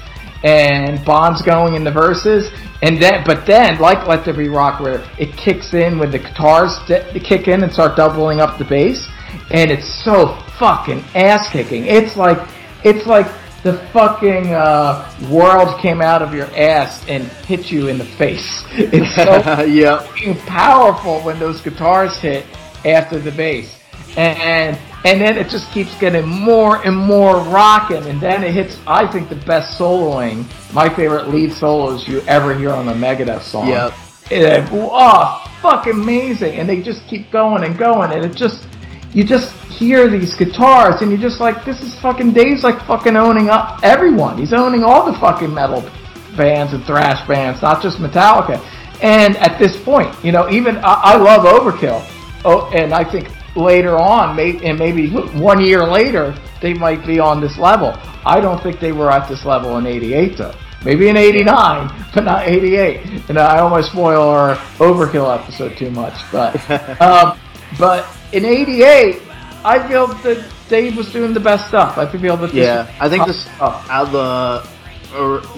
and 0.43 1.03
Bonds 1.05 1.41
going 1.41 1.73
in 1.75 1.83
the 1.83 1.91
verses, 1.91 2.51
and 2.81 3.01
then, 3.01 3.23
but 3.25 3.45
then, 3.45 3.79
like 3.79 4.07
Let 4.07 4.25
There 4.25 4.33
Be 4.33 4.49
Rock, 4.49 4.79
where 4.79 5.03
it 5.17 5.35
kicks 5.35 5.73
in 5.73 5.97
when 5.97 6.11
the 6.11 6.19
guitars 6.19 6.77
kick 7.23 7.47
in 7.47 7.63
and 7.63 7.71
start 7.71 7.95
doubling 7.95 8.39
up 8.39 8.57
the 8.57 8.65
bass, 8.65 9.07
and 9.51 9.71
it's 9.71 10.03
so 10.03 10.35
fucking 10.57 11.03
ass 11.15 11.49
kicking. 11.49 11.85
It's 11.85 12.15
like, 12.15 12.37
it's 12.83 13.05
like 13.05 13.27
the 13.65 13.73
fucking 13.91 14.53
uh, 14.53 15.09
world 15.27 15.79
came 15.79 15.99
out 15.99 16.21
of 16.21 16.35
your 16.35 16.45
ass 16.55 17.03
and 17.07 17.23
hit 17.23 17.71
you 17.71 17.87
in 17.87 17.97
the 17.97 18.05
face. 18.05 18.63
It's 18.73 19.15
so 19.15 19.63
yep. 19.65 20.03
fucking 20.03 20.35
powerful 20.41 21.19
when 21.21 21.39
those 21.39 21.61
guitars 21.61 22.15
hit 22.17 22.45
after 22.85 23.17
the 23.17 23.31
bass. 23.31 23.79
And 24.17 24.77
and 25.03 25.19
then 25.19 25.35
it 25.37 25.49
just 25.49 25.71
keeps 25.71 25.97
getting 25.99 26.27
more 26.27 26.85
and 26.85 26.95
more 26.95 27.37
rocking 27.37 28.05
and 28.05 28.21
then 28.21 28.43
it 28.43 28.53
hits 28.53 28.79
I 28.85 29.11
think 29.11 29.29
the 29.29 29.35
best 29.35 29.79
soloing, 29.79 30.45
my 30.71 30.87
favorite 30.87 31.29
lead 31.29 31.51
solos 31.51 32.07
you 32.07 32.21
ever 32.21 32.53
hear 32.55 32.71
on 32.71 32.87
a 32.89 32.93
Megadeth 32.93 33.41
song. 33.41 33.67
Yep. 33.67 33.93
It, 34.29 34.69
oh, 34.71 35.51
fucking 35.63 35.93
amazing. 35.93 36.59
And 36.59 36.69
they 36.69 36.81
just 36.81 37.07
keep 37.07 37.31
going 37.31 37.63
and 37.63 37.75
going 37.77 38.11
and 38.11 38.23
it 38.23 38.35
just 38.35 38.67
you 39.15 39.23
just 39.23 39.55
hear 39.71 40.09
these 40.09 40.33
guitars 40.35 41.01
and 41.01 41.09
you're 41.09 41.19
just 41.19 41.39
like, 41.39 41.63
this 41.63 41.81
is 41.81 41.97
fucking 41.99 42.33
Dave's 42.33 42.65
like 42.65 42.85
fucking 42.85 43.15
owning 43.15 43.49
up 43.49 43.79
everyone. 43.81 44.37
He's 44.37 44.51
owning 44.51 44.83
all 44.83 45.09
the 45.09 45.17
fucking 45.17 45.53
metal 45.53 45.89
bands 46.35 46.73
and 46.73 46.83
thrash 46.83 47.25
bands, 47.25 47.61
not 47.61 47.81
just 47.81 47.99
Metallica. 47.99 48.61
And 49.01 49.37
at 49.37 49.57
this 49.57 49.81
point, 49.81 50.13
you 50.21 50.33
know, 50.33 50.49
even 50.49 50.75
I, 50.79 51.13
I 51.13 51.15
love 51.15 51.45
Overkill. 51.45 52.05
Oh, 52.43 52.69
and 52.73 52.93
I 52.93 53.09
think 53.09 53.29
later 53.55 53.97
on, 53.97 54.35
may, 54.35 54.59
and 54.65 54.77
maybe 54.77 55.09
one 55.09 55.61
year 55.61 55.85
later, 55.85 56.35
they 56.61 56.73
might 56.73 57.05
be 57.07 57.17
on 57.17 57.39
this 57.39 57.57
level. 57.57 57.97
I 58.25 58.41
don't 58.41 58.61
think 58.61 58.81
they 58.81 58.91
were 58.91 59.09
at 59.09 59.29
this 59.29 59.45
level 59.45 59.77
in 59.77 59.87
'88 59.87 60.37
though. 60.37 60.55
Maybe 60.83 61.07
in 61.07 61.17
'89, 61.17 62.05
but 62.13 62.25
not 62.25 62.47
'88. 62.47 63.29
And 63.29 63.39
I 63.39 63.59
almost 63.59 63.91
spoil 63.91 64.21
our 64.21 64.55
Overkill 64.77 65.33
episode 65.33 65.77
too 65.77 65.89
much, 65.91 66.13
but 66.31 66.55
um, 67.01 67.39
but 67.79 68.05
in 68.35 68.45
'88, 68.45 69.21
I 69.63 69.87
feel 69.87 70.07
that 70.07 70.43
Dave 70.69 70.97
was 70.97 71.11
doing 71.11 71.33
the 71.33 71.39
best 71.39 71.67
stuff. 71.67 71.97
I 71.97 72.05
feel 72.05 72.37
that 72.37 72.53
Yeah, 72.53 72.87
I 72.99 73.09
think 73.09 73.25
this 73.25 73.47
Oh. 73.59 73.85
out 73.89 74.07
of 74.07 74.11
the 74.11 74.75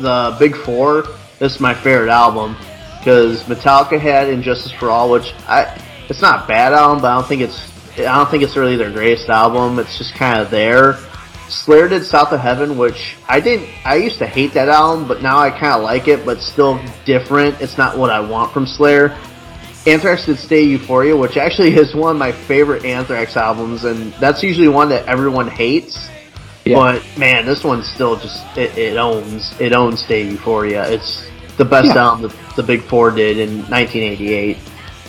the 0.02 0.36
big 0.40 0.56
four, 0.56 1.04
this 1.40 1.56
is 1.56 1.60
my 1.60 1.74
favorite 1.74 2.10
album 2.12 2.56
because 3.00 3.44
Metallica 3.44 4.00
had 4.00 4.30
And 4.30 4.44
Justice 4.44 4.72
for 4.72 4.90
All, 4.90 5.10
which 5.10 5.34
I 5.48 5.68
it's 6.10 6.22
not 6.22 6.44
a 6.44 6.48
bad 6.48 6.74
album, 6.74 7.02
but 7.02 7.12
I 7.12 7.16
don't 7.16 7.28
think 7.28 7.42
it's 7.42 7.60
I 7.98 8.16
don't 8.16 8.30
think 8.30 8.44
it's 8.44 8.56
really 8.56 8.76
their 8.78 8.92
greatest 8.92 9.28
album. 9.30 9.80
It's 9.80 9.98
just 9.98 10.14
kind 10.14 10.40
of 10.40 10.52
there. 10.52 10.98
Slayer 11.50 11.88
did 11.88 12.06
South 12.06 12.32
of 12.34 12.40
Heaven, 12.42 12.78
which 12.78 13.16
I 13.28 13.40
didn't. 13.40 13.70
I 13.86 13.96
used 13.96 14.20
to 14.20 14.28
hate 14.28 14.54
that 14.54 14.68
album, 14.70 15.08
but 15.08 15.22
now 15.24 15.40
I 15.40 15.50
kind 15.50 15.74
of 15.74 15.82
like 15.82 16.08
it, 16.08 16.26
but 16.26 16.42
still 16.42 16.80
different. 17.06 17.60
It's 17.62 17.78
not 17.78 17.98
what 17.98 18.10
I 18.12 18.20
want 18.20 18.52
from 18.52 18.68
Slayer. 18.68 19.18
Anthrax 19.88 20.26
did 20.26 20.38
State 20.38 20.66
of 20.66 20.82
Euphoria, 20.82 21.16
which 21.16 21.38
actually 21.38 21.74
is 21.76 21.96
one 21.96 22.12
of 22.12 22.20
my 22.20 22.32
favorite 22.32 22.84
Anthrax 22.86 23.38
albums, 23.38 23.86
and 23.86 24.12
that's 24.14 24.44
usually 24.44 24.68
one 24.68 24.90
that 24.90 25.06
everyone 25.06 25.48
hates. 25.48 26.10
Yeah. 26.66 26.76
But 26.76 27.18
man, 27.18 27.46
this 27.46 27.64
one 27.64 27.82
still 27.84 28.18
just 28.18 28.44
it, 28.58 28.78
it 28.78 28.98
owns 28.98 29.56
it 29.60 29.72
owns 29.72 30.02
State 30.04 30.26
of 30.28 30.34
Euphoria. 30.34 30.90
It's 30.92 31.26
the 31.58 31.66
best 31.66 31.88
Yeah. 31.88 32.04
album 32.04 32.30
the, 32.30 32.62
the 32.62 32.64
Big 32.64 32.82
Four 32.84 33.12
did 33.12 33.38
in 33.38 33.60
1988. 33.70 34.58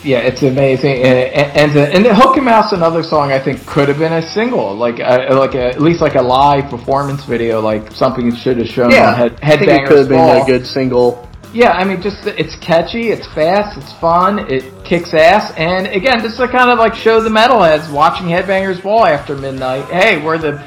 Yeah, 0.04 0.18
it's 0.18 0.42
amazing, 0.44 1.02
and 1.02 1.18
and, 1.18 1.56
and, 1.56 1.76
uh, 1.76 1.80
and 1.96 2.04
the 2.04 2.14
Hook 2.14 2.36
in 2.36 2.44
Mouth's 2.44 2.72
another 2.72 3.02
song 3.02 3.32
I 3.32 3.40
think 3.40 3.66
could 3.66 3.88
have 3.88 3.98
been 3.98 4.12
a 4.12 4.22
single, 4.22 4.76
like 4.76 5.00
a, 5.00 5.34
like 5.34 5.56
a, 5.56 5.70
at 5.70 5.82
least 5.82 6.00
like 6.00 6.14
a 6.14 6.22
live 6.22 6.70
performance 6.70 7.24
video, 7.24 7.60
like 7.60 7.90
something 7.90 8.28
it 8.28 8.36
should 8.36 8.58
have 8.58 8.68
shown 8.68 8.92
on 8.94 9.14
Head, 9.16 9.38
I 9.42 9.56
think 9.56 9.70
it 9.72 9.88
could 9.88 9.98
have 9.98 10.08
been 10.08 10.42
a 10.42 10.46
good 10.46 10.64
single. 10.64 11.27
Yeah, 11.58 11.72
I 11.72 11.82
mean, 11.82 12.00
just 12.00 12.24
it's 12.24 12.54
catchy, 12.54 13.08
it's 13.08 13.26
fast, 13.34 13.76
it's 13.76 13.92
fun, 13.94 14.48
it 14.48 14.62
kicks 14.84 15.12
ass, 15.12 15.52
and 15.56 15.88
again, 15.88 16.20
just 16.20 16.36
to 16.36 16.46
kind 16.46 16.70
of 16.70 16.78
like 16.78 16.94
show 16.94 17.20
the 17.20 17.30
metalheads 17.30 17.92
watching 17.92 18.28
Headbangers 18.28 18.80
Ball 18.80 19.06
after 19.06 19.36
midnight. 19.36 19.84
Hey, 19.86 20.24
we're 20.24 20.38
the 20.38 20.64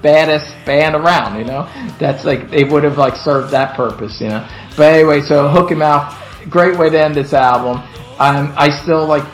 baddest 0.00 0.54
band 0.64 0.94
around, 0.94 1.40
you 1.40 1.44
know. 1.44 1.68
That's 1.98 2.24
like 2.24 2.52
they 2.52 2.62
would 2.62 2.84
have 2.84 2.98
like 2.98 3.16
served 3.16 3.50
that 3.50 3.74
purpose, 3.74 4.20
you 4.20 4.28
know. 4.28 4.48
But 4.76 4.94
anyway, 4.94 5.22
so 5.22 5.48
hook 5.48 5.72
in 5.72 5.78
mouth. 5.78 6.16
Great 6.48 6.78
way 6.78 6.88
to 6.88 7.02
end 7.02 7.16
this 7.16 7.32
album. 7.32 7.82
Um, 8.20 8.54
I 8.56 8.70
still 8.70 9.04
like 9.04 9.24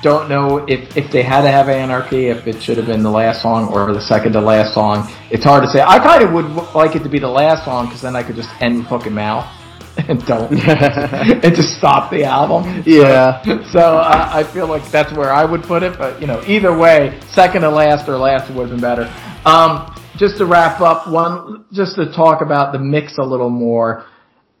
don't 0.00 0.30
know 0.30 0.64
if 0.66 0.96
if 0.96 1.12
they 1.12 1.22
had 1.22 1.42
to 1.42 1.50
have 1.50 1.68
anarchy, 1.68 2.28
if 2.28 2.46
it 2.46 2.62
should 2.62 2.78
have 2.78 2.86
been 2.86 3.02
the 3.02 3.10
last 3.10 3.42
song 3.42 3.68
or 3.68 3.92
the 3.92 4.00
second 4.00 4.32
to 4.32 4.40
last 4.40 4.72
song. 4.72 5.12
It's 5.30 5.44
hard 5.44 5.62
to 5.62 5.68
say. 5.68 5.82
I 5.82 5.98
kind 5.98 6.24
of 6.24 6.32
would 6.32 6.46
like 6.74 6.96
it 6.96 7.02
to 7.02 7.10
be 7.10 7.18
the 7.18 7.28
last 7.28 7.66
song 7.66 7.84
because 7.84 8.00
then 8.00 8.16
I 8.16 8.22
could 8.22 8.36
just 8.36 8.48
end 8.62 8.84
hook 8.84 9.06
in 9.06 9.12
mouth 9.12 9.46
and 10.08 10.24
don't 10.26 10.52
and 11.44 11.54
just 11.54 11.76
stop 11.78 12.10
the 12.10 12.24
album. 12.24 12.82
Yeah. 12.86 13.42
So 13.72 13.78
uh, 13.78 14.30
I 14.32 14.42
feel 14.52 14.66
like 14.66 14.90
that's 14.90 15.12
where 15.16 15.32
I 15.32 15.44
would 15.44 15.62
put 15.62 15.82
it, 15.82 15.98
but 15.98 16.20
you 16.20 16.26
know, 16.26 16.42
either 16.46 16.76
way, 16.76 17.20
second 17.28 17.62
to 17.62 17.70
last 17.70 18.08
or 18.08 18.16
last 18.16 18.52
would 18.54 18.68
have 18.68 18.70
been 18.70 18.80
better. 18.80 19.04
Um, 19.44 19.94
just 20.16 20.38
to 20.38 20.46
wrap 20.46 20.80
up, 20.80 21.10
one 21.10 21.64
just 21.72 21.96
to 21.96 22.06
talk 22.12 22.42
about 22.42 22.72
the 22.72 22.78
mix 22.78 23.18
a 23.18 23.22
little 23.22 23.50
more. 23.50 24.06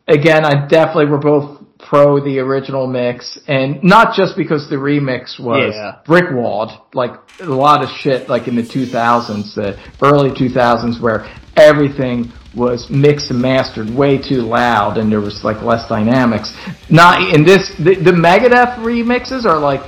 Again, 0.08 0.44
I 0.44 0.66
definitely 0.66 1.06
were 1.06 1.18
both 1.18 1.60
pro 1.78 2.22
the 2.22 2.38
original 2.38 2.86
mix, 2.86 3.38
and 3.48 3.82
not 3.82 4.14
just 4.14 4.36
because 4.36 4.68
the 4.70 4.76
remix 4.76 5.38
was 5.40 5.74
Yeah. 5.74 5.96
brickwalled, 6.06 6.78
like 6.94 7.12
a 7.40 7.44
lot 7.44 7.82
of 7.82 7.90
shit, 7.90 8.28
like 8.28 8.48
in 8.48 8.56
the 8.56 8.62
2000s, 8.62 9.54
the 9.54 9.76
early 10.02 10.30
2000s, 10.30 11.00
where 11.00 11.26
everything 11.56 12.32
was 12.54 12.90
mixed 12.90 13.30
and 13.30 13.40
mastered 13.40 13.88
way 13.90 14.18
too 14.18 14.42
loud, 14.42 14.98
and 14.98 15.10
there 15.10 15.20
was 15.20 15.42
like 15.44 15.62
less 15.62 15.88
dynamics. 15.88 16.54
Not 16.90 17.34
in 17.34 17.44
this, 17.44 17.74
the, 17.78 17.94
the 17.94 18.12
Megadeth 18.12 18.76
remixes 18.76 19.44
are 19.44 19.58
like 19.58 19.82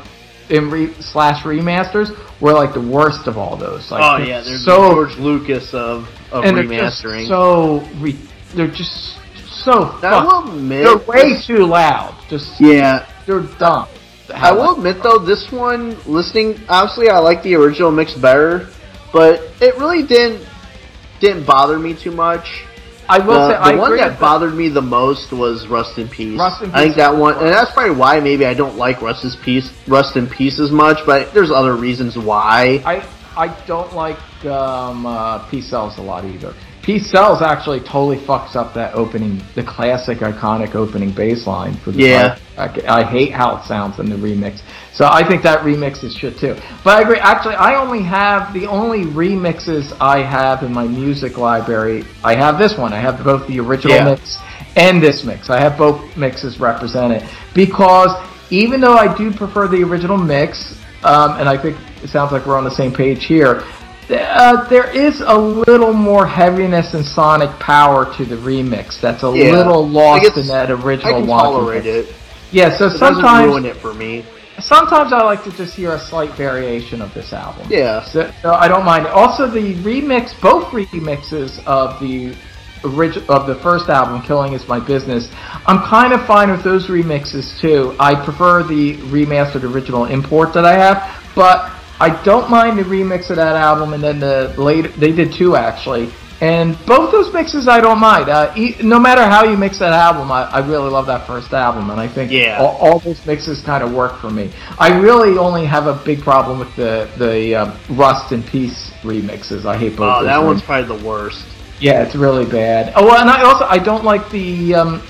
in 0.49 0.71
re, 0.71 0.93
slash 1.01 1.43
remasters 1.45 2.11
were 2.41 2.53
like 2.53 2.75
the 2.75 2.81
worst 2.81 3.27
of 3.27 3.37
all 3.37 3.57
those. 3.57 3.91
Like, 3.91 4.03
Oh 4.03 4.25
yeah, 4.25 4.41
they're 4.41 4.59
so 4.59 4.93
George 4.93 5.17
Lucas 5.17 5.73
of 5.75 6.09
of 6.33 6.45
and 6.45 6.57
they're 6.57 6.65
remastering. 6.65 7.29
so 7.29 7.87
re, 8.01 8.19
they're 8.55 8.69
just 8.69 9.19
so 9.65 9.99
I 10.03 10.25
will 10.25 10.49
admit, 10.57 10.85
they're 10.85 11.07
way 11.07 11.41
too 11.41 11.65
loud. 11.65 12.15
Just 12.29 12.61
yeah. 12.61 13.09
they're 13.27 13.41
dumb. 13.59 13.89
I 14.35 14.53
will 14.53 14.77
admit 14.77 15.03
though, 15.03 15.19
this 15.19 15.51
one 15.53 15.97
listening, 16.07 16.61
obviously 16.69 17.09
I 17.09 17.19
like 17.19 17.43
the 17.43 17.55
original 17.55 17.91
mix 17.91 18.15
better, 18.15 18.69
but 19.13 19.43
it 19.61 19.77
really 19.77 20.03
didn't 20.03 20.47
didn't 21.25 21.47
bother 21.47 21.79
me 21.79 21.95
too 21.95 22.11
much. 22.11 22.65
I 23.09 23.19
will 23.19 23.35
the 23.35 23.49
say 23.49 23.55
the 23.55 23.61
I 23.61 23.77
one 23.77 23.97
that 23.97 24.19
bothered 24.19 24.55
me 24.55 24.69
the 24.69 24.81
most 24.81 25.33
was 25.33 25.67
Rust 25.69 25.99
in 25.99 26.09
Peace. 26.09 26.39
Rust 26.39 26.63
in 26.63 26.71
I 26.71 26.85
think 26.85 26.97
that 26.97 27.15
one, 27.15 27.35
and 27.35 27.49
that's 27.49 27.73
probably 27.73 27.97
why 27.97 28.21
maybe 28.21 28.47
I 28.47 28.55
don't 28.55 28.77
like 28.77 29.03
Rust 29.03 29.25
in 29.25 29.31
Peace, 29.43 29.71
Rust 29.87 30.17
in 30.17 30.27
Peace 30.27 30.59
as 30.59 30.71
much. 30.71 30.99
But 31.05 31.35
there's 31.35 31.51
other 31.51 31.77
reasons 31.77 32.17
why. 32.17 32.83
I 32.85 33.07
I 33.37 33.67
don't 33.67 33.93
like 33.95 34.19
um, 34.47 35.05
uh, 35.05 35.49
Peace 35.51 35.69
Sells 35.69 35.99
a 35.99 36.03
lot 36.03 36.25
either. 36.25 36.55
Peace 36.85 37.11
Sells 37.11 37.41
actually 37.41 37.81
totally 37.81 38.19
fucks 38.19 38.57
up 38.57 38.75
that 38.75 38.95
opening, 38.95 39.41
the 39.55 39.63
classic 39.63 40.19
iconic 40.19 40.75
opening 40.75 41.11
bass 41.11 41.47
line 41.47 41.73
for 41.77 41.93
the 41.93 41.99
Yeah. 42.03 42.37
track. 42.55 42.79
I 42.87 43.03
hate 43.03 43.33
how 43.33 43.57
it 43.57 43.65
sounds 43.65 43.99
in 43.99 44.11
the 44.11 44.17
remix. 44.17 44.61
So 44.93 45.09
I 45.11 45.23
think 45.27 45.43
that 45.45 45.65
remix 45.65 46.05
is 46.05 46.15
shit 46.15 46.39
too. 46.39 46.55
But 46.85 46.99
I 46.99 47.01
agree. 47.01 47.17
Actually, 47.17 47.55
I 47.55 47.77
only 47.77 48.03
have 48.03 48.53
the 48.53 48.67
only 48.67 49.07
remixes 49.07 49.95
I 49.99 50.19
have 50.21 50.63
in 50.63 50.75
my 50.75 50.85
music 50.85 51.39
library. 51.39 52.05
I 52.23 52.35
have 52.35 52.59
this 52.59 52.77
one. 52.77 52.93
I 52.93 53.01
have 53.01 53.25
both 53.25 53.47
the 53.47 53.61
original 53.61 53.97
Yeah. 53.97 54.05
mix 54.05 54.37
and 54.77 55.03
this 55.03 55.25
mix. 55.25 55.49
I 55.49 55.61
have 55.61 55.79
both 55.79 56.03
mixes 56.19 56.61
represented 56.61 57.23
because 57.55 58.15
even 58.51 58.83
though 58.83 58.99
I 58.99 59.09
do 59.09 59.31
prefer 59.31 59.69
the 59.69 59.83
original 59.85 60.19
mix, 60.19 60.75
um, 61.03 61.37
and 61.39 61.49
I 61.49 61.57
think 61.57 61.79
it 62.03 62.11
sounds 62.11 62.31
like 62.31 62.45
we're 62.45 62.59
on 62.59 62.65
the 62.65 62.71
same 62.71 62.93
page 62.93 63.25
here. 63.25 63.63
Uh, 64.11 64.69
there 64.69 64.91
is 64.91 65.23
a 65.25 65.37
little 65.37 65.93
more 65.93 66.27
heaviness 66.27 66.93
and 66.95 67.05
sonic 67.05 67.51
power 67.59 68.13
to 68.17 68.25
the 68.25 68.37
remix 68.37 69.01
that's 69.01 69.23
a 69.23 69.31
Yeah. 69.35 69.53
little 69.53 69.89
lost 69.89 70.37
in 70.37 70.47
that 70.49 70.69
I 70.71 70.73
original 70.75 71.21
can 71.21 71.27
one. 71.27 71.45
tolerate 71.45 71.87
it. 71.87 72.13
Yeah, 72.51 72.77
so 72.77 72.87
It 72.87 72.99
sometimes 72.99 73.49
ruin 73.49 73.65
it 73.65 73.77
for 73.77 73.95
me. 73.95 74.25
sometimes 74.61 75.13
I 75.13 75.23
like 75.23 75.43
to 75.45 75.51
just 75.53 75.75
hear 75.75 75.93
a 75.93 75.99
slight 75.99 76.31
variation 76.35 77.01
of 77.03 77.13
this 77.15 77.33
album. 77.33 77.67
Yeah. 77.71 78.03
So, 78.05 78.31
so 78.43 78.53
I 78.53 78.69
don't 78.69 78.85
mind. 78.85 79.07
Also, 79.07 79.47
the 79.47 79.75
remix, 79.77 80.33
both 80.41 80.67
remixes 80.67 81.59
of 81.67 81.99
the 81.99 82.35
orig- 82.85 83.23
of 83.31 83.47
the 83.47 83.55
first 83.57 83.89
album, 83.89 84.21
"Killing 84.23 84.53
Is 84.53 84.69
My 84.69 84.79
Business," 84.79 85.29
I'm 85.67 85.81
kind 85.81 86.13
of 86.13 86.25
fine 86.27 86.51
with 86.51 86.63
those 86.63 86.89
remixes 86.89 87.59
too. 87.59 87.95
I 87.99 88.15
prefer 88.15 88.63
the 88.63 88.99
remastered 89.11 89.65
original 89.65 90.05
import 90.05 90.53
that 90.53 90.67
I 90.67 90.75
have, 90.75 91.03
but 91.35 91.71
I 92.01 92.23
don't 92.25 92.51
mind 92.51 92.79
the 92.79 92.83
remix 92.83 93.31
of 93.31 93.37
that 93.37 93.57
album. 93.57 93.93
And 93.95 94.03
then 94.03 94.21
the 94.21 94.55
later 94.59 94.89
they 94.89 95.13
did 95.13 95.33
two 95.33 95.57
actually. 95.57 96.11
And 96.41 96.77
both 96.85 97.13
those 97.13 97.33
mixes 97.33 97.69
I 97.69 97.81
don't 97.81 98.01
mind. 98.01 98.29
Uh, 98.29 98.53
e- 98.57 98.75
no 98.83 98.99
matter 98.99 99.23
how 99.25 99.45
you 99.45 99.57
mix 99.57 99.79
that 99.79 99.93
album, 99.93 100.33
I, 100.33 100.43
I 100.51 100.59
really 100.67 100.91
love 100.91 101.07
that 101.07 101.27
first 101.29 101.53
album, 101.53 101.91
and 101.91 102.01
I 102.01 102.09
think 102.09 102.33
Yeah. 102.33 102.59
all, 102.61 102.77
all 102.77 102.99
those 102.99 103.25
mixes 103.25 103.63
kind 103.63 103.85
of 103.85 103.93
work 103.95 104.21
for 104.21 104.31
me. 104.31 104.53
I 104.79 104.99
really 104.99 105.39
only 105.39 105.65
have 105.65 105.87
a 105.87 105.95
big 106.05 106.21
problem 106.23 106.59
with 106.59 106.75
the 106.77 107.09
the 107.19 107.55
um, 107.55 107.79
Rust 107.97 108.33
in 108.33 108.43
Peace 108.43 108.91
remixes. 109.05 109.65
I 109.65 109.79
hate 109.79 109.97
both. 109.97 110.13
Oh, 110.23 110.25
that 110.25 110.41
remixes. 110.41 110.45
one's 110.47 110.63
probably 110.63 110.99
the 110.99 111.05
worst. 111.07 111.45
yeah, 111.81 112.03
it's 112.03 112.17
really 112.17 112.45
bad. 112.51 112.93
Oh, 112.97 113.09
and 113.17 113.31
I 113.31 113.43
also 113.45 113.65
I 113.67 113.79
don't 113.79 114.05
like 114.05 114.29
the 114.31 114.75
um, 114.75 115.03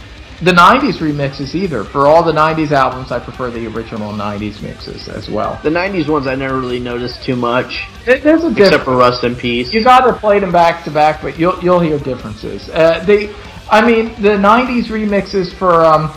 the 0.45 0.53
'90s 0.53 0.99
remixes 0.99 1.55
either. 1.55 1.85
For 1.85 2.07
all 2.07 2.23
the 2.23 2.33
'90s 2.33 2.71
albums, 2.73 3.11
I 3.13 3.19
prefer 3.19 3.51
the 3.51 3.67
original 3.67 4.13
'90s 4.13 4.61
mixes 4.63 5.09
as 5.09 5.29
well. 5.29 5.59
The 5.63 5.71
'90s 5.71 6.09
ones 6.09 6.27
I 6.27 6.35
never 6.35 6.59
really 6.61 6.79
noticed 6.81 7.23
too 7.25 7.37
much, 7.37 7.87
There- 8.05 8.19
There's 8.19 8.45
a 8.45 8.49
except 8.49 8.59
difference. 8.71 8.85
for 8.85 8.97
Rust 8.97 9.25
in 9.25 9.35
Peace. 9.37 9.73
You 9.73 9.83
gotta 9.83 10.13
play 10.13 10.39
them 10.41 10.53
back 10.53 10.85
to 10.85 10.91
back, 10.91 11.23
but 11.23 11.39
you'll 11.39 11.59
you'll 11.63 11.81
hear 11.81 11.99
differences. 11.99 12.69
Uh, 12.69 13.03
they, 13.05 13.35
I 13.71 13.81
mean, 13.85 14.15
the 14.21 14.37
'90s 14.39 14.87
remixes 14.89 15.53
for 15.55 15.85
um, 15.85 16.13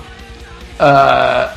uh, 0.79 1.55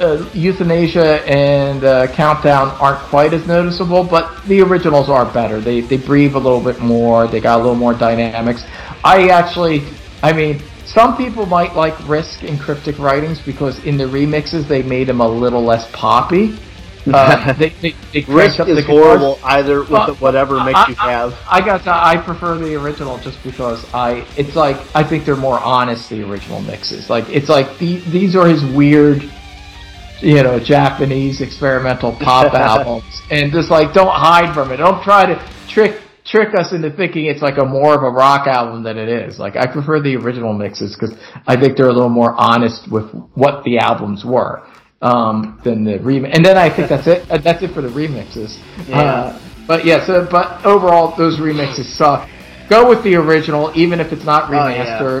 uh, 0.00 0.16
Youthanasia 0.32 1.26
and 1.28 1.84
uh, 1.84 2.06
Countdown 2.14 2.68
aren't 2.80 3.00
quite 3.08 3.32
as 3.34 3.46
noticeable, 3.46 4.04
but 4.04 4.30
the 4.46 4.60
originals 4.62 5.08
are 5.08 5.24
better. 5.32 5.60
They 5.60 5.80
they 5.80 5.96
breathe 5.98 6.34
a 6.34 6.38
little 6.38 6.62
bit 6.62 6.80
more. 6.80 7.26
They 7.26 7.40
got 7.40 7.56
a 7.56 7.62
little 7.62 7.74
more 7.76 7.94
dynamics. 7.94 8.62
I 9.04 9.28
actually, 9.28 9.82
I 10.22 10.32
mean. 10.32 10.62
Some 10.92 11.16
people 11.16 11.46
might 11.46 11.74
like 11.74 11.96
Risk 12.08 12.42
and 12.42 12.60
Cryptic 12.60 12.98
Writings 12.98 13.40
because 13.40 13.82
in 13.84 13.96
the 13.96 14.04
remixes 14.04 14.68
they 14.68 14.82
made 14.82 15.06
them 15.08 15.20
a 15.20 15.28
little 15.28 15.62
less 15.62 15.90
poppy. 15.92 16.56
Uh, 17.04 17.52
they, 17.54 17.70
they, 17.82 17.96
they 18.12 18.20
Risk 18.28 18.58
the 18.58 18.62
is 18.66 18.76
guitars. 18.76 18.86
horrible 18.86 19.36
either 19.42 19.80
with 19.80 19.90
Well, 19.90 20.14
whatever 20.20 20.62
mix 20.62 20.78
I- 20.78 20.86
you 20.88 20.94
I- 21.00 21.10
have. 21.10 21.36
I 21.50 21.60
got 21.60 21.82
to, 21.82 21.90
I 21.92 22.16
prefer 22.16 22.56
the 22.58 22.76
original 22.76 23.18
just 23.18 23.42
because 23.42 23.84
I 23.92 24.24
it's 24.36 24.54
like 24.54 24.76
I 24.94 25.02
think 25.02 25.24
they're 25.24 25.34
more 25.34 25.58
honest 25.58 26.08
the 26.10 26.22
original 26.22 26.60
mixes. 26.60 27.10
Like 27.10 27.28
it's 27.28 27.48
like 27.48 27.76
the, 27.78 27.96
these 28.12 28.36
are 28.36 28.46
his 28.46 28.64
weird 28.64 29.28
you 30.20 30.44
know 30.44 30.60
Japanese 30.60 31.40
experimental 31.40 32.12
pop 32.12 32.54
albums 32.70 33.20
and 33.32 33.50
just 33.50 33.68
like 33.68 33.92
don't 33.92 34.14
hide 34.14 34.54
from 34.54 34.70
it. 34.70 34.76
Don't 34.76 35.02
try 35.02 35.26
to 35.26 35.44
trick 35.66 36.01
trick 36.24 36.54
us 36.56 36.72
into 36.72 36.90
thinking 36.90 37.26
it's 37.26 37.42
like 37.42 37.58
a 37.58 37.64
more 37.64 37.94
of 37.94 38.02
a 38.02 38.10
rock 38.10 38.46
album 38.46 38.82
than 38.82 38.98
it 38.98 39.08
is. 39.08 39.38
Like 39.38 39.56
I 39.56 39.66
prefer 39.66 40.00
the 40.00 40.16
original 40.16 40.52
mixes 40.52 40.96
cuz 40.96 41.10
I 41.46 41.56
think 41.56 41.76
they're 41.76 41.88
a 41.88 41.92
little 41.92 42.08
more 42.08 42.34
honest 42.36 42.90
with 42.90 43.10
what 43.34 43.64
the 43.64 43.78
albums 43.78 44.24
were. 44.24 44.62
Um, 45.00 45.58
than 45.64 45.82
the 45.82 45.98
remix, 45.98 46.30
and 46.32 46.44
then 46.44 46.56
I 46.56 46.70
think 46.70 46.88
that's 46.88 47.08
it. 47.08 47.28
Uh, 47.28 47.36
That's 47.38 47.60
it 47.60 47.74
for 47.74 47.82
the 47.82 47.88
remixes. 47.88 48.56
Uh, 48.92 49.36
but 49.66 49.84
yeah, 49.84 50.06
so 50.06 50.28
but 50.30 50.64
overall, 50.64 51.16
those 51.16 51.40
remixes 51.40 51.86
suck. 51.96 52.28
Go 52.68 52.88
with 52.88 53.02
the 53.02 53.16
original, 53.16 53.72
even 53.74 53.98
if 53.98 54.12
it's 54.12 54.24
not 54.24 54.48
Oh, 54.48 54.68
yeah. 54.68 55.20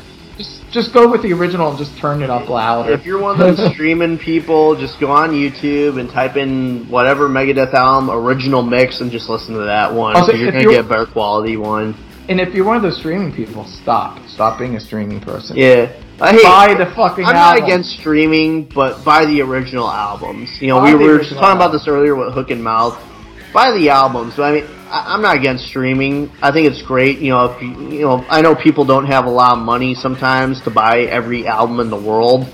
Just 0.72 0.94
go 0.94 1.06
with 1.06 1.20
the 1.22 1.32
original 1.34 1.68
and 1.68 1.78
just 1.78 1.96
turn 1.98 2.22
it 2.22 2.30
up 2.30 2.48
louder. 2.48 2.92
If 2.92 3.04
you're 3.04 3.20
one 3.20 3.38
of 3.38 3.56
those 3.56 3.72
streaming 3.74 4.16
people, 4.18 4.74
just 4.74 4.98
go 4.98 5.10
on 5.10 5.30
YouTube 5.32 6.00
and 6.00 6.10
type 6.10 6.36
in 6.36 6.88
whatever 6.88 7.28
Megadeth 7.28 7.74
album 7.74 8.10
original 8.10 8.62
mix 8.62 9.00
and 9.02 9.10
just 9.10 9.28
listen 9.28 9.52
to 9.54 9.60
that 9.60 9.92
one. 9.92 10.16
Also, 10.16 10.32
you're 10.32 10.50
gonna 10.50 10.62
you're- 10.62 10.74
get 10.76 10.86
a 10.86 10.88
better 10.88 11.04
quality 11.06 11.58
one. 11.58 11.94
and 12.30 12.40
if 12.40 12.54
you're 12.54 12.64
one 12.64 12.76
of 12.76 12.82
those 12.82 12.96
streaming 12.96 13.32
people, 13.34 13.66
stop. 13.66 14.18
Stop 14.28 14.58
being 14.58 14.74
a 14.76 14.80
streaming 14.80 15.20
person. 15.20 15.56
Yeah, 15.58 15.92
I 16.20 16.32
hate. 16.32 16.42
Buy 16.42 16.72
the 16.74 16.86
fucking 16.96 17.26
I'm 17.26 17.36
album. 17.36 17.60
not 17.60 17.68
against 17.68 17.90
streaming, 17.98 18.64
but 18.64 19.04
buy 19.04 19.26
the 19.26 19.42
original 19.42 19.90
albums. 19.90 20.48
You 20.62 20.68
know, 20.68 20.78
Buy 20.80 20.94
we 20.94 21.04
were 21.06 21.18
talking 21.18 21.56
about 21.56 21.72
this 21.72 21.86
earlier 21.86 22.14
with 22.14 22.32
Hook 22.32 22.50
in 22.50 22.62
Mouth. 22.62 22.98
Buy 23.52 23.72
the 23.72 23.90
albums. 23.90 24.38
I 24.38 24.52
mean, 24.52 24.64
I, 24.92 25.14
I'm 25.14 25.22
not 25.22 25.36
against 25.36 25.66
streaming. 25.66 26.30
I 26.42 26.52
think 26.52 26.70
it's 26.70 26.82
great. 26.82 27.18
You 27.18 27.30
know, 27.30 27.46
if 27.46 27.62
you, 27.62 27.90
you 27.90 28.00
know, 28.02 28.24
I 28.28 28.42
know 28.42 28.54
people 28.54 28.84
don't 28.84 29.06
have 29.06 29.24
a 29.24 29.30
lot 29.30 29.56
of 29.56 29.64
money 29.64 29.94
sometimes 29.94 30.60
to 30.62 30.70
buy 30.70 31.00
every 31.00 31.46
album 31.46 31.80
in 31.80 31.88
the 31.88 31.96
world. 31.96 32.46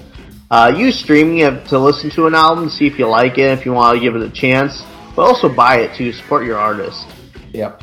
Uh, 0.50 0.72
use 0.74 0.98
streaming 0.98 1.40
to 1.64 1.78
listen 1.78 2.10
to 2.10 2.26
an 2.26 2.34
album, 2.34 2.70
see 2.70 2.86
if 2.86 2.98
you 2.98 3.06
like 3.06 3.36
it, 3.36 3.58
if 3.58 3.66
you 3.66 3.72
want 3.72 3.96
to 3.96 4.00
give 4.00 4.16
it 4.16 4.22
a 4.22 4.30
chance. 4.30 4.82
But 5.14 5.22
also 5.22 5.48
buy 5.48 5.80
it 5.80 5.96
to 5.96 6.12
support 6.12 6.46
your 6.46 6.58
artist. 6.58 7.04
Yep. 7.52 7.82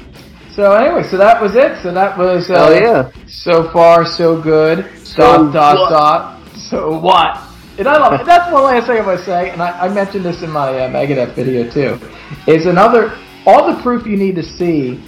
So 0.54 0.72
anyway, 0.72 1.04
so 1.04 1.18
that 1.18 1.42
was 1.42 1.56
it. 1.56 1.78
So 1.84 1.94
that 1.94 2.18
was 2.18 2.50
uh, 2.50 2.80
yeah. 2.82 3.12
so 3.28 3.70
far 3.72 4.06
so 4.06 4.42
good. 4.42 4.90
So 5.06 5.52
dot 5.52 5.54
dot 5.54 5.78
what? 5.78 5.90
dot. 5.90 6.58
So 6.58 6.98
what? 6.98 7.42
And 7.78 7.90
I 7.90 7.98
love 7.98 8.22
it. 8.22 8.26
That's 8.26 8.52
one 8.54 8.64
last 8.64 8.88
thing 8.88 9.02
I 9.02 9.06
want 9.06 9.20
to 9.20 9.26
say, 9.26 9.50
and 9.50 9.62
I, 9.62 9.88
I 9.88 9.90
mentioned 9.90 10.24
this 10.24 10.42
in 10.44 10.50
my 10.50 10.70
uh, 10.70 10.90
Megadeth 10.90 11.34
video 11.34 11.70
too. 11.70 12.00
Is 12.48 12.68
another 12.68 13.20
all 13.46 13.74
the 13.74 13.82
proof 13.82 14.06
you 14.06 14.18
need 14.18 14.36
to 14.36 14.44
see 14.44 15.04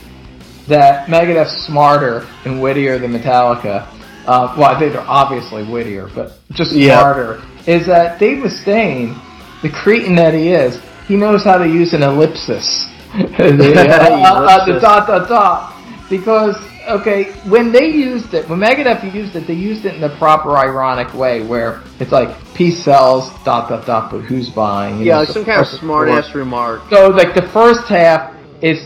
that 0.68 1.08
Megadeth's 1.08 1.66
smarter 1.66 2.28
and 2.46 2.62
wittier 2.62 3.00
than 3.00 3.12
Metallica. 3.12 3.88
Uh, 4.26 4.54
well, 4.58 4.76
I 4.76 4.80
think 4.80 4.94
they're 4.94 5.02
obviously 5.02 5.64
wittier, 5.70 6.10
but 6.14 6.34
just 6.52 6.72
smarter. 6.72 7.42
Is 7.66 7.86
that 7.88 8.20
Dave 8.20 8.44
Mustaine, 8.44 9.16
the 9.62 9.70
cretin 9.70 10.16
that 10.16 10.34
he 10.34 10.50
is, 10.50 10.82
he 11.08 11.16
knows 11.16 11.44
how 11.44 11.58
to 11.58 11.68
use 11.68 11.94
an 11.94 12.04
ellipsis. 12.04 12.86
the, 13.14 13.74
uh, 13.78 14.44
uh, 14.44 14.66
the 14.66 14.80
dot 14.80 15.08
dot 15.08 15.30
dot. 15.30 15.74
Because 16.10 16.56
okay, 16.88 17.32
when 17.50 17.72
they 17.72 17.88
used 17.90 18.34
it, 18.34 18.48
when 18.50 18.60
Megadeth 18.60 19.14
used 19.14 19.36
it, 19.36 19.48
they 19.48 19.54
used 19.54 19.86
it 19.86 19.96
in 19.96 20.02
the 20.02 20.16
proper 20.18 20.58
ironic 20.58 21.14
way, 21.14 21.42
where 21.46 21.82
it's 22.00 22.12
like 22.12 22.30
peace 22.54 22.84
sells 22.84 23.30
dot 23.44 23.70
dot 23.70 23.86
dot, 23.86 24.12
but 24.12 24.22
who's 24.22 24.50
buying? 24.50 25.00
You 25.00 25.06
Yeah, 25.06 25.14
know, 25.14 25.20
like 25.20 25.30
some 25.30 25.46
kind 25.46 25.62
of 25.62 25.68
smart 25.68 26.10
ass 26.10 26.34
remark. 26.34 26.82
so 26.90 27.08
like 27.10 27.34
the 27.36 27.48
first 27.50 27.88
half 27.88 28.34
is 28.62 28.80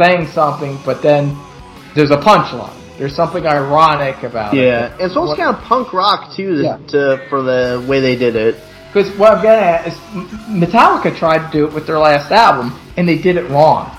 saying 0.00 0.26
something, 0.28 0.78
but 0.84 1.02
then 1.02 1.36
there's 1.94 2.10
a 2.10 2.16
punchline. 2.18 2.74
There's 2.98 3.14
something 3.14 3.46
ironic 3.46 4.22
about 4.24 4.54
it. 4.54 4.64
Yeah, 4.64 4.96
and 5.00 5.10
so 5.12 5.24
it's 5.30 5.38
kind 5.38 5.54
of 5.54 5.62
punk 5.62 5.92
rock 5.92 6.32
too, 6.34 6.62
Yeah. 6.62 6.78
to, 6.88 7.24
for 7.28 7.42
the 7.42 7.84
way 7.88 8.00
they 8.00 8.16
did 8.16 8.34
it. 8.34 8.56
Because 8.92 9.10
what 9.18 9.34
I'm 9.34 9.42
getting 9.42 9.64
at 9.64 9.86
is 9.86 9.94
Metallica 10.48 11.14
tried 11.16 11.46
to 11.46 11.52
do 11.52 11.66
it 11.66 11.72
with 11.72 11.86
their 11.86 11.98
last 11.98 12.32
album, 12.32 12.78
and 12.96 13.06
they 13.08 13.18
did 13.18 13.36
it 13.36 13.48
wrong. 13.50 13.94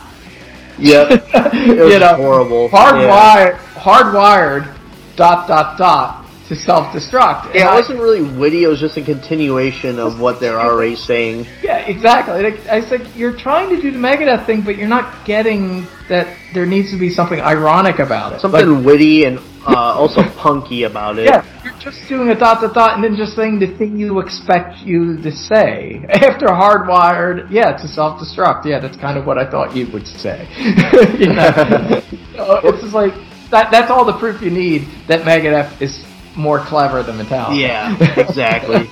Yep. 0.79 1.33
was 1.33 1.93
you 1.93 1.99
know, 1.99 2.15
horrible. 2.15 2.69
Hardwired, 2.69 3.55
hardwired, 3.75 4.75
dot 5.15 5.47
dot 5.47 5.77
dot 5.77 6.18
to 6.49 6.55
self-destruct. 6.55 7.45
And 7.45 7.55
Yeah, 7.55 7.69
I- 7.69 7.73
it 7.75 7.79
wasn't 7.81 7.99
really 7.99 8.21
witty. 8.23 8.63
It 8.63 8.67
was 8.67 8.79
just 8.79 8.97
a 8.97 9.01
continuation 9.03 9.99
of 9.99 10.19
what 10.19 10.39
they're 10.39 10.59
already 10.59 10.95
saying. 10.95 11.45
Yeah, 11.63 11.77
exactly. 11.77 12.41
Like, 12.43 12.67
I 12.67 12.81
said, 12.81 13.07
you're 13.15 13.37
trying 13.37 13.69
to 13.69 13.79
do 13.81 13.91
the 13.91 13.99
Megadeth 13.99 14.45
thing, 14.47 14.61
but 14.61 14.75
you're 14.75 14.87
not 14.89 15.25
getting 15.25 15.87
that 16.09 16.27
there 16.55 16.65
needs 16.65 16.89
to 16.91 16.97
be 16.97 17.09
something 17.11 17.39
ironic 17.39 17.99
about 17.99 18.33
it. 18.33 18.41
Something 18.41 18.77
Like, 18.77 18.85
witty 18.85 19.25
and 19.25 19.39
uh, 19.67 19.75
also 19.93 20.23
punky 20.37 20.83
about 20.83 21.19
it. 21.19 21.25
yeah, 21.25 21.43
you're 21.63 21.73
just 21.79 21.99
doing 22.09 22.29
a 22.29 22.35
dot 22.35 22.61
dot 22.61 22.73
dot, 22.73 22.95
and 22.95 23.03
then 23.03 23.15
just 23.15 23.35
saying 23.35 23.59
the 23.59 23.67
thing 23.77 23.95
you 23.99 24.19
expect 24.19 24.79
you 24.79 25.17
to 25.21 25.31
say 25.31 26.03
after 26.09 26.47
hardwired. 26.47 27.51
Yeah, 27.51 27.73
to 27.77 27.87
self-destruct. 27.87 28.65
Yeah, 28.65 28.79
that's 28.79 28.97
kind 28.97 29.19
of 29.19 29.25
what 29.27 29.37
I 29.37 29.45
thought 29.47 29.75
you 29.75 29.85
would 29.93 30.07
say. 30.07 30.47
you 31.19 31.27
know, 31.33 32.01
So 32.35 32.59
it's 32.63 32.81
just 32.81 32.95
like 32.95 33.13
that. 33.51 33.69
That's 33.69 33.91
all 33.91 34.03
the 34.05 34.17
proof 34.17 34.41
you 34.41 34.49
need 34.49 34.87
that 35.07 35.21
Megadeth 35.21 35.79
is 35.79 36.03
more 36.39 36.59
clever 36.59 37.03
than 37.03 37.17
Metallica. 37.17 37.59
Yeah, 37.59 37.95
exactly. 38.17 38.89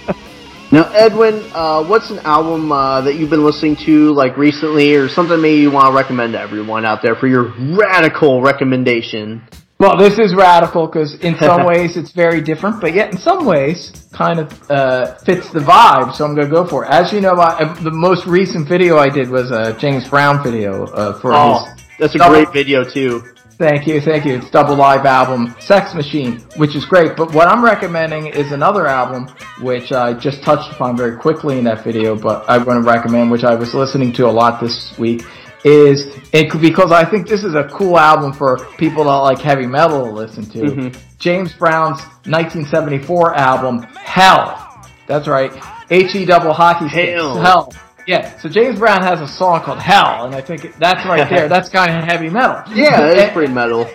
now, 0.71 0.91
Edwin, 0.93 1.43
uh, 1.53 1.83
what's 1.85 2.09
an 2.11 2.19
album 2.19 2.71
uh, 2.71 3.01
that 3.01 3.15
you've 3.15 3.29
been 3.29 3.43
listening 3.45 3.75
to 3.85 4.13
like 4.13 4.37
recently, 4.37 4.93
or 4.95 5.07
something 5.09 5.41
maybe 5.41 5.61
you 5.61 5.71
want 5.71 5.87
to 5.91 5.95
recommend 5.95 6.33
to 6.33 6.39
everyone 6.39 6.85
out 6.85 7.01
there 7.01 7.15
for 7.15 7.27
your 7.27 7.53
radical 7.75 8.41
recommendation? 8.41 9.41
Well, 9.79 9.95
this 9.95 10.17
is 10.17 10.33
radical 10.33 10.87
because 10.87 11.13
in 11.19 11.37
some 11.37 11.63
ways 11.71 11.97
it's 11.97 12.11
very 12.11 12.41
different, 12.41 12.81
but 12.81 12.93
yet 12.95 13.11
in 13.11 13.17
some 13.19 13.45
ways 13.45 14.07
kind 14.11 14.39
of 14.39 14.71
uh, 14.71 15.15
fits 15.19 15.51
the 15.51 15.59
vibe. 15.59 16.15
So 16.15 16.25
I'm 16.25 16.33
going 16.33 16.47
to 16.47 16.51
go 16.53 16.65
for 16.65 16.83
it. 16.85 16.89
As 16.91 17.13
you 17.13 17.21
know, 17.21 17.33
I, 17.35 17.63
the 17.83 17.91
most 17.91 18.25
recent 18.25 18.67
video 18.67 18.97
I 18.97 19.07
did 19.09 19.29
was 19.29 19.51
a 19.51 19.77
James 19.79 20.09
Brown 20.09 20.43
video 20.43 20.85
uh, 20.87 21.19
for 21.21 21.31
Oh, 21.33 21.63
his. 21.75 21.83
that's 21.99 22.15
a 22.15 22.17
double- 22.17 22.33
great 22.43 22.51
video 22.53 22.83
too. 22.83 23.23
Thank 23.57 23.87
you, 23.87 23.99
thank 24.01 24.23
you. 24.25 24.35
It's 24.35 24.51
double 24.51 24.75
live 24.75 25.07
album, 25.07 25.55
Sex 25.59 25.95
Machine, 25.95 26.41
which 26.57 26.75
is 26.75 26.85
great. 26.85 27.15
But 27.17 27.33
what 27.33 27.47
I'm 27.47 27.63
recommending 27.63 28.27
is 28.27 28.51
another 28.51 28.85
album, 28.85 29.33
which 29.61 29.91
I 29.91 30.13
just 30.13 30.43
touched 30.43 30.71
upon 30.71 30.95
very 30.95 31.17
quickly 31.17 31.57
in 31.57 31.63
that 31.63 31.83
video, 31.83 32.15
but 32.15 32.47
I 32.47 32.59
want 32.59 32.83
to 32.83 32.87
recommend, 32.87 33.31
which 33.31 33.43
I 33.43 33.55
was 33.55 33.73
listening 33.73 34.13
to 34.13 34.27
a 34.27 34.31
lot 34.31 34.61
this 34.61 34.93
week, 34.99 35.23
is 35.63 36.05
it 36.33 36.53
because 36.61 36.91
I 36.91 37.03
think 37.03 37.27
this 37.27 37.43
is 37.43 37.55
a 37.55 37.67
cool 37.69 37.97
album 37.97 38.31
for 38.31 38.57
people 38.77 39.05
that 39.05 39.09
like 39.09 39.39
heavy 39.39 39.65
metal 39.65 40.05
to 40.05 40.11
listen 40.11 40.45
to. 40.51 40.59
Mm-hmm. 40.59 41.17
James 41.17 41.51
Brown's 41.53 42.01
1974 42.25 43.33
album, 43.33 43.81
Hell. 43.95 44.87
That's 45.07 45.27
right. 45.27 45.51
H 45.89 46.13
E 46.13 46.25
double 46.25 46.53
hockey 46.53 46.89
sticks. 46.89 47.13
Hell. 47.13 47.41
Hell. 47.41 47.73
Yeah. 48.07 48.37
So 48.39 48.47
James 48.47 48.79
Brown 48.79 49.01
has 49.03 49.19
a 49.19 49.27
song 49.27 49.61
called 49.61 49.79
Hell, 49.79 50.25
and 50.25 50.33
I 50.33 50.41
think 50.41 50.61
that's 50.79 51.05
right 51.05 51.29
there. 51.29 51.49
That's 51.57 51.67
kind 51.69 51.91
of 51.91 52.03
heavy 52.05 52.29
metal. 52.29 52.63
Yeah, 52.73 53.05
it's 53.07 53.33
pretty 53.33 53.53
metal. 53.53 53.85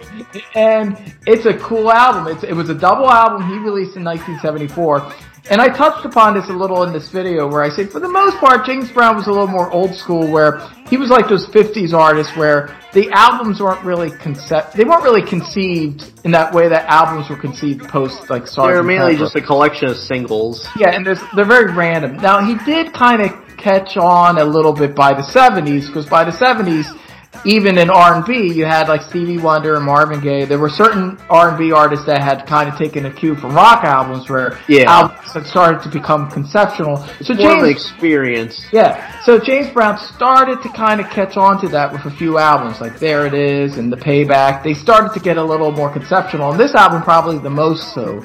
and 0.55 1.15
it's 1.27 1.47
a 1.47 1.57
cool 1.59 1.91
album. 1.91 2.31
It's, 2.33 2.45
it 2.45 2.53
was 2.53 2.69
a 2.69 2.75
double 2.75 3.11
album 3.11 3.49
he 3.49 3.57
released 3.59 3.97
in 3.97 4.05
1974. 4.05 5.13
And 5.51 5.61
I 5.61 5.69
touched 5.69 6.05
upon 6.05 6.35
this 6.35 6.49
a 6.49 6.53
little 6.53 6.85
in 6.85 6.93
this 6.93 7.09
video 7.09 7.49
where 7.49 7.63
I 7.63 7.69
say, 7.69 7.85
for 7.85 7.99
the 7.99 8.09
most 8.09 8.37
part, 8.39 8.65
James 8.65 8.91
Brown 8.93 9.17
was 9.17 9.27
a 9.27 9.31
little 9.31 9.49
more 9.49 9.71
old 9.73 9.95
school 9.95 10.31
where 10.31 10.61
he 10.89 10.97
was 10.97 11.11
like 11.11 11.29
those 11.29 11.47
50s 11.49 11.93
artists 11.93 12.37
where 12.37 12.77
the 12.93 13.11
albums 13.11 13.61
weren't 13.61 13.85
really 13.85 14.11
concept, 14.11 14.75
they 14.75 14.85
weren't 14.85 15.03
really 15.03 15.27
conceived 15.27 16.13
in 16.25 16.31
that 16.31 16.55
way 16.55 16.69
that 16.69 16.87
albums 16.89 17.29
were 17.29 17.37
conceived 17.37 17.89
post 17.89 18.31
like 18.31 18.45
Sgt. 18.45 18.69
They're 18.69 18.83
mainly 18.85 19.13
Pepper. 19.13 19.25
just 19.25 19.37
a 19.37 19.41
collection 19.41 19.89
of 19.89 19.97
singles. 19.97 20.69
Yeah, 20.77 20.91
and 20.91 21.05
there's, 21.05 21.21
they're 21.35 21.45
very 21.45 21.73
random. 21.73 22.19
Now, 22.19 22.45
he 22.45 22.55
did 22.65 22.93
kind 22.93 23.21
of 23.21 23.57
catch 23.57 23.97
on 23.97 24.39
a 24.39 24.45
little 24.45 24.73
bit 24.73 24.95
by 24.95 25.13
the 25.13 25.23
70s, 25.23 25.87
because 25.89 26.07
by 26.07 26.23
the 26.23 26.31
70s, 26.31 26.97
even 27.45 27.79
in 27.79 27.91
R&B, 27.91 28.53
you 28.53 28.65
had 28.65 28.89
like 28.89 29.03
Stevie 29.03 29.39
Wonder 29.39 29.75
and 29.77 29.85
Marvin 29.85 30.21
Gaye. 30.21 30.45
There 30.45 30.59
were 30.59 30.69
certain 30.69 31.19
R&B 31.31 31.73
artists 31.73 32.07
that 32.07 32.23
had 32.23 32.47
kind 32.47 32.69
of 32.69 32.77
taken 32.79 33.07
a 33.07 33.11
cue 33.13 33.35
from 33.35 33.55
rock 33.55 33.85
albums 33.85 34.29
where 34.29 34.59
Yeah. 34.69 34.91
albums 34.91 35.33
had 35.33 35.47
started 35.47 35.83
to 35.83 35.89
become 35.89 36.31
conceptual. 36.31 36.99
So 37.23 37.35
More 37.35 37.59
of 37.59 37.65
experience. 37.65 38.65
yeah, 38.71 39.21
so 39.23 39.39
James 39.39 39.69
Brown 39.71 39.99
started 39.99 40.63
to 40.63 40.69
kind 40.71 41.01
of 41.01 41.09
catch 41.11 41.37
on 41.37 41.61
to 41.63 41.69
that 41.69 41.93
with 41.93 42.05
a 42.05 42.11
few 42.11 42.39
albums, 42.39 42.81
like 42.81 42.99
There 42.99 43.27
It 43.27 43.35
Is 43.35 43.77
and 43.79 43.93
The 43.93 43.97
Payback. 43.97 44.63
They 44.63 44.75
started 44.75 45.13
to 45.15 45.21
get 45.21 45.37
a 45.39 45.43
little 45.43 45.73
more 45.73 45.91
conceptual, 45.91 46.51
and 46.51 46.61
this 46.61 46.75
album 46.75 47.03
probably 47.03 47.39
the 47.39 47.51
most 47.51 47.93
so. 47.95 48.25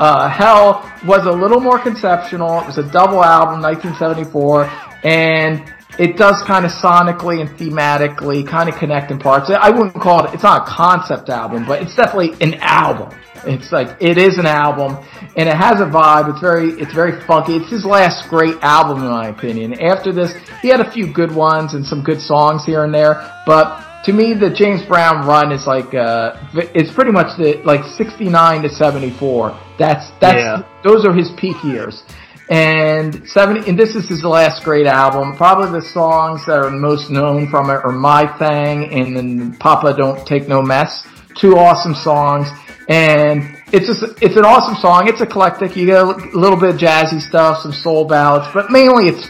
Uh, 0.00 0.28
Hell 0.28 0.88
was 1.06 1.26
a 1.26 1.32
little 1.32 1.60
more 1.60 1.78
conceptual. 1.78 2.60
It 2.60 2.66
was 2.66 2.78
a 2.78 2.84
double 2.84 3.24
album, 3.24 3.60
1974, 3.60 4.70
and 5.04 5.62
it 5.98 6.16
does 6.16 6.42
kind 6.46 6.64
of 6.64 6.70
sonically 6.72 7.40
and 7.40 7.50
thematically 7.58 8.46
kind 8.46 8.68
of 8.68 8.76
connect 8.76 9.10
in 9.10 9.18
parts. 9.18 9.50
I 9.50 9.70
wouldn't 9.70 9.94
call 10.00 10.24
it, 10.26 10.34
it's 10.34 10.42
not 10.42 10.62
a 10.62 10.70
concept 10.70 11.28
album, 11.28 11.64
but 11.66 11.82
it's 11.82 11.94
definitely 11.94 12.32
an 12.40 12.54
album. 12.60 13.18
It's 13.44 13.70
like, 13.70 13.96
it 14.00 14.18
is 14.18 14.36
an 14.36 14.46
album, 14.46 14.98
and 15.36 15.48
it 15.48 15.54
has 15.56 15.80
a 15.80 15.84
vibe. 15.86 16.30
It's 16.30 16.40
very, 16.40 16.70
it's 16.70 16.92
very 16.92 17.20
funky. 17.24 17.54
It's 17.56 17.70
his 17.70 17.84
last 17.84 18.28
great 18.28 18.56
album, 18.62 19.02
in 19.04 19.08
my 19.10 19.28
opinion. 19.28 19.80
After 19.80 20.12
this, 20.12 20.34
he 20.60 20.68
had 20.68 20.80
a 20.80 20.90
few 20.90 21.12
good 21.12 21.32
ones 21.34 21.74
and 21.74 21.84
some 21.86 22.02
good 22.02 22.20
songs 22.20 22.64
here 22.64 22.82
and 22.84 22.92
there, 22.92 23.14
but 23.46 23.84
to 24.04 24.12
me, 24.12 24.34
the 24.34 24.50
James 24.50 24.82
Brown 24.86 25.26
run 25.26 25.52
is 25.52 25.66
like, 25.66 25.94
uh, 25.94 26.34
it's 26.74 26.92
pretty 26.92 27.10
much 27.12 27.36
the, 27.38 27.60
like 27.64 27.84
69 27.96 28.62
to 28.62 28.68
74. 28.68 29.58
That's, 29.78 30.10
that's, 30.20 30.36
Yeah. 30.38 30.62
those 30.82 31.04
are 31.06 31.12
his 31.12 31.30
peak 31.36 31.56
years. 31.64 32.02
And 32.50 33.28
seventy, 33.28 33.68
and 33.68 33.78
this 33.78 33.94
is 33.94 34.08
his 34.08 34.24
last 34.24 34.64
great 34.64 34.86
album. 34.86 35.36
Probably 35.36 35.80
the 35.80 35.86
songs 35.86 36.46
that 36.46 36.58
are 36.58 36.70
most 36.70 37.10
known 37.10 37.50
from 37.50 37.68
it 37.68 37.84
are 37.84 37.92
"My 37.92 38.26
Thing" 38.38 38.90
and 38.90 39.16
then 39.16 39.56
"Papa 39.58 39.94
Don't 39.94 40.26
Take 40.26 40.48
No 40.48 40.62
Mess." 40.62 41.06
Two 41.36 41.58
awesome 41.58 41.94
songs, 41.94 42.48
and 42.88 43.56
it's 43.70 43.86
just 43.86 44.02
it's 44.22 44.36
an 44.36 44.46
awesome 44.46 44.76
song. 44.76 45.08
It's 45.08 45.20
eclectic. 45.20 45.76
You 45.76 45.86
get 45.86 46.02
a 46.02 46.04
little 46.04 46.58
bit 46.58 46.70
of 46.70 46.76
jazzy 46.80 47.20
stuff, 47.20 47.60
some 47.60 47.72
soul 47.72 48.06
ballads, 48.06 48.48
but 48.54 48.70
mainly 48.70 49.08
it's 49.08 49.28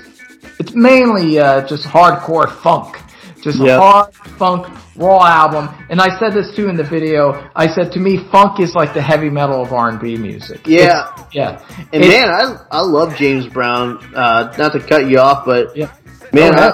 it's 0.61 0.75
mainly 0.75 1.41
uh, 1.41 1.67
just 1.67 1.85
hardcore 1.85 2.51
funk. 2.63 2.97
Just 3.43 3.61
a 3.61 3.79
hard 3.79 4.15
funk 4.15 4.67
raw 4.99 5.25
album. 5.25 5.69
And 5.91 6.01
I 6.01 6.19
said 6.19 6.31
this 6.35 6.55
too 6.55 6.69
in 6.69 6.77
the 6.77 6.85
video. 6.85 7.49
I 7.55 7.69
said 7.69 7.93
to 7.93 8.01
me, 8.01 8.19
funk 8.31 8.61
is 8.61 8.75
like 8.75 8.93
the 8.95 9.03
heavy 9.03 9.31
metal 9.31 9.63
of 9.63 9.73
R&B 9.73 10.17
music. 10.17 10.67
Yeah. 10.67 11.09
It's- 11.15 11.25
yeah. 11.33 11.61
And 11.93 12.05
It's- 12.05 12.11
man, 12.13 12.29
I 12.31 12.79
I 12.79 12.81
love 12.83 13.15
James 13.17 13.47
Brown. 13.47 13.99
Uh, 14.15 14.53
not 14.59 14.73
to 14.73 14.81
cut 14.81 15.07
you 15.09 15.19
off, 15.19 15.45
but 15.47 15.77
Yeah. 15.77 15.89
Man, 16.33 16.55
I, 16.59 16.73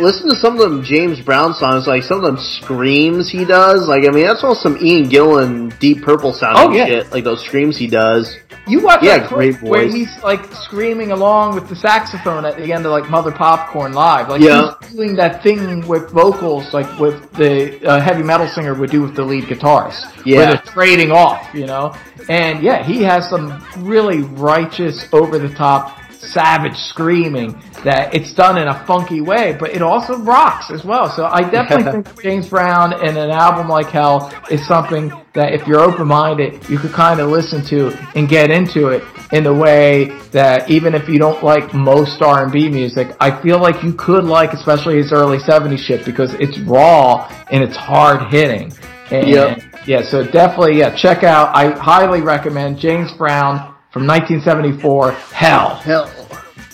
listen 0.00 0.28
to 0.30 0.36
some 0.36 0.54
of 0.54 0.60
them 0.60 0.82
James 0.82 1.20
Brown 1.20 1.54
songs, 1.54 1.86
like 1.86 2.02
some 2.02 2.18
of 2.18 2.24
them 2.24 2.38
screams 2.38 3.30
he 3.30 3.44
does. 3.44 3.88
Like 3.88 4.06
I 4.06 4.10
mean, 4.10 4.24
that's 4.26 4.44
all 4.44 4.54
some 4.54 4.76
Ian 4.84 5.08
Gillan, 5.08 5.78
Deep 5.78 6.02
Purple 6.02 6.32
sounding 6.32 6.70
Oh, 6.70 6.72
yeah. 6.74 6.86
shit. 6.86 7.12
Like 7.12 7.24
those 7.24 7.44
screams 7.44 7.76
he 7.76 7.86
does. 7.86 8.36
You 8.66 8.80
watch 8.82 9.02
Yeah, 9.02 9.20
that 9.20 9.30
great 9.30 9.62
where 9.62 9.88
he's 9.88 10.10
like 10.22 10.44
screaming 10.52 11.10
along 11.10 11.54
with 11.54 11.70
the 11.70 11.76
saxophone 11.76 12.44
at 12.44 12.58
the 12.58 12.70
end 12.70 12.84
of 12.84 12.92
like 12.92 13.08
Mother 13.08 13.32
Popcorn 13.32 13.92
Live. 13.94 14.28
Like 14.28 14.42
Yeah. 14.42 14.74
he's 14.82 14.92
doing 14.92 15.16
that 15.16 15.42
thing 15.42 15.86
with 15.88 16.10
vocals, 16.10 16.74
like 16.74 16.98
with 17.00 17.30
the 17.32 17.82
uh, 17.88 17.98
heavy 17.98 18.22
metal 18.22 18.46
singer 18.46 18.74
would 18.74 18.90
do 18.90 19.00
with 19.00 19.14
the 19.14 19.22
lead 19.24 19.44
guitarist. 19.44 20.04
Yeah. 20.26 20.36
Where 20.36 20.46
they're 20.48 20.62
trading 20.66 21.10
off, 21.12 21.48
you 21.54 21.64
know? 21.66 21.94
And 22.28 22.62
yeah, 22.62 22.82
he 22.84 23.02
has 23.04 23.26
some 23.30 23.64
really 23.78 24.20
righteous, 24.20 25.06
over 25.14 25.38
the 25.38 25.48
top, 25.54 25.96
savage 26.20 26.76
screaming 26.76 27.52
that 27.84 28.14
it's 28.14 28.32
done 28.32 28.58
in 28.58 28.68
a 28.68 28.84
funky 28.86 29.20
way, 29.20 29.56
but 29.58 29.70
it 29.70 29.82
also 29.82 30.18
rocks 30.18 30.70
as 30.70 30.84
well. 30.84 31.08
So 31.10 31.26
I 31.26 31.48
definitely 31.48 32.02
think 32.02 32.22
James 32.22 32.48
Brown 32.48 32.92
and 32.92 33.16
an 33.16 33.30
album 33.30 33.68
like 33.68 33.86
Hell 33.86 34.32
is 34.50 34.66
something 34.66 35.12
that 35.34 35.52
if 35.52 35.66
you're 35.66 35.80
open-minded, 35.80 36.68
you 36.68 36.78
could 36.78 36.92
kind 36.92 37.20
of 37.20 37.30
listen 37.30 37.64
to 37.66 37.92
and 38.16 38.28
get 38.28 38.50
into 38.50 38.88
it 38.88 39.04
in 39.32 39.46
a 39.46 39.54
way 39.54 40.06
that 40.32 40.68
even 40.70 40.94
if 40.94 41.08
you 41.08 41.18
don't 41.18 41.42
like 41.44 41.72
most 41.74 42.20
R&B 42.22 42.68
music, 42.68 43.14
I 43.20 43.30
feel 43.42 43.58
like 43.60 43.82
you 43.82 43.92
could 43.92 44.24
like 44.24 44.52
especially 44.52 44.96
his 44.96 45.12
early 45.12 45.38
70s 45.38 45.78
shit 45.78 46.04
because 46.04 46.34
it's 46.34 46.58
raw 46.60 47.28
and 47.50 47.62
it's 47.62 47.76
hard 47.76 48.32
hitting. 48.32 48.72
And 49.10 49.28
Yep. 49.28 49.62
yeah, 49.86 50.02
so 50.02 50.24
definitely, 50.24 50.78
yeah, 50.78 50.94
check 50.94 51.24
out, 51.24 51.54
I 51.54 51.70
highly 51.78 52.20
recommend 52.20 52.78
James 52.78 53.12
Brown 53.12 53.74
from 53.90 54.06
1974, 54.06 55.12
Hell. 55.12 55.74
Hell. 55.76 56.06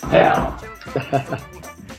Hell. 0.09 0.59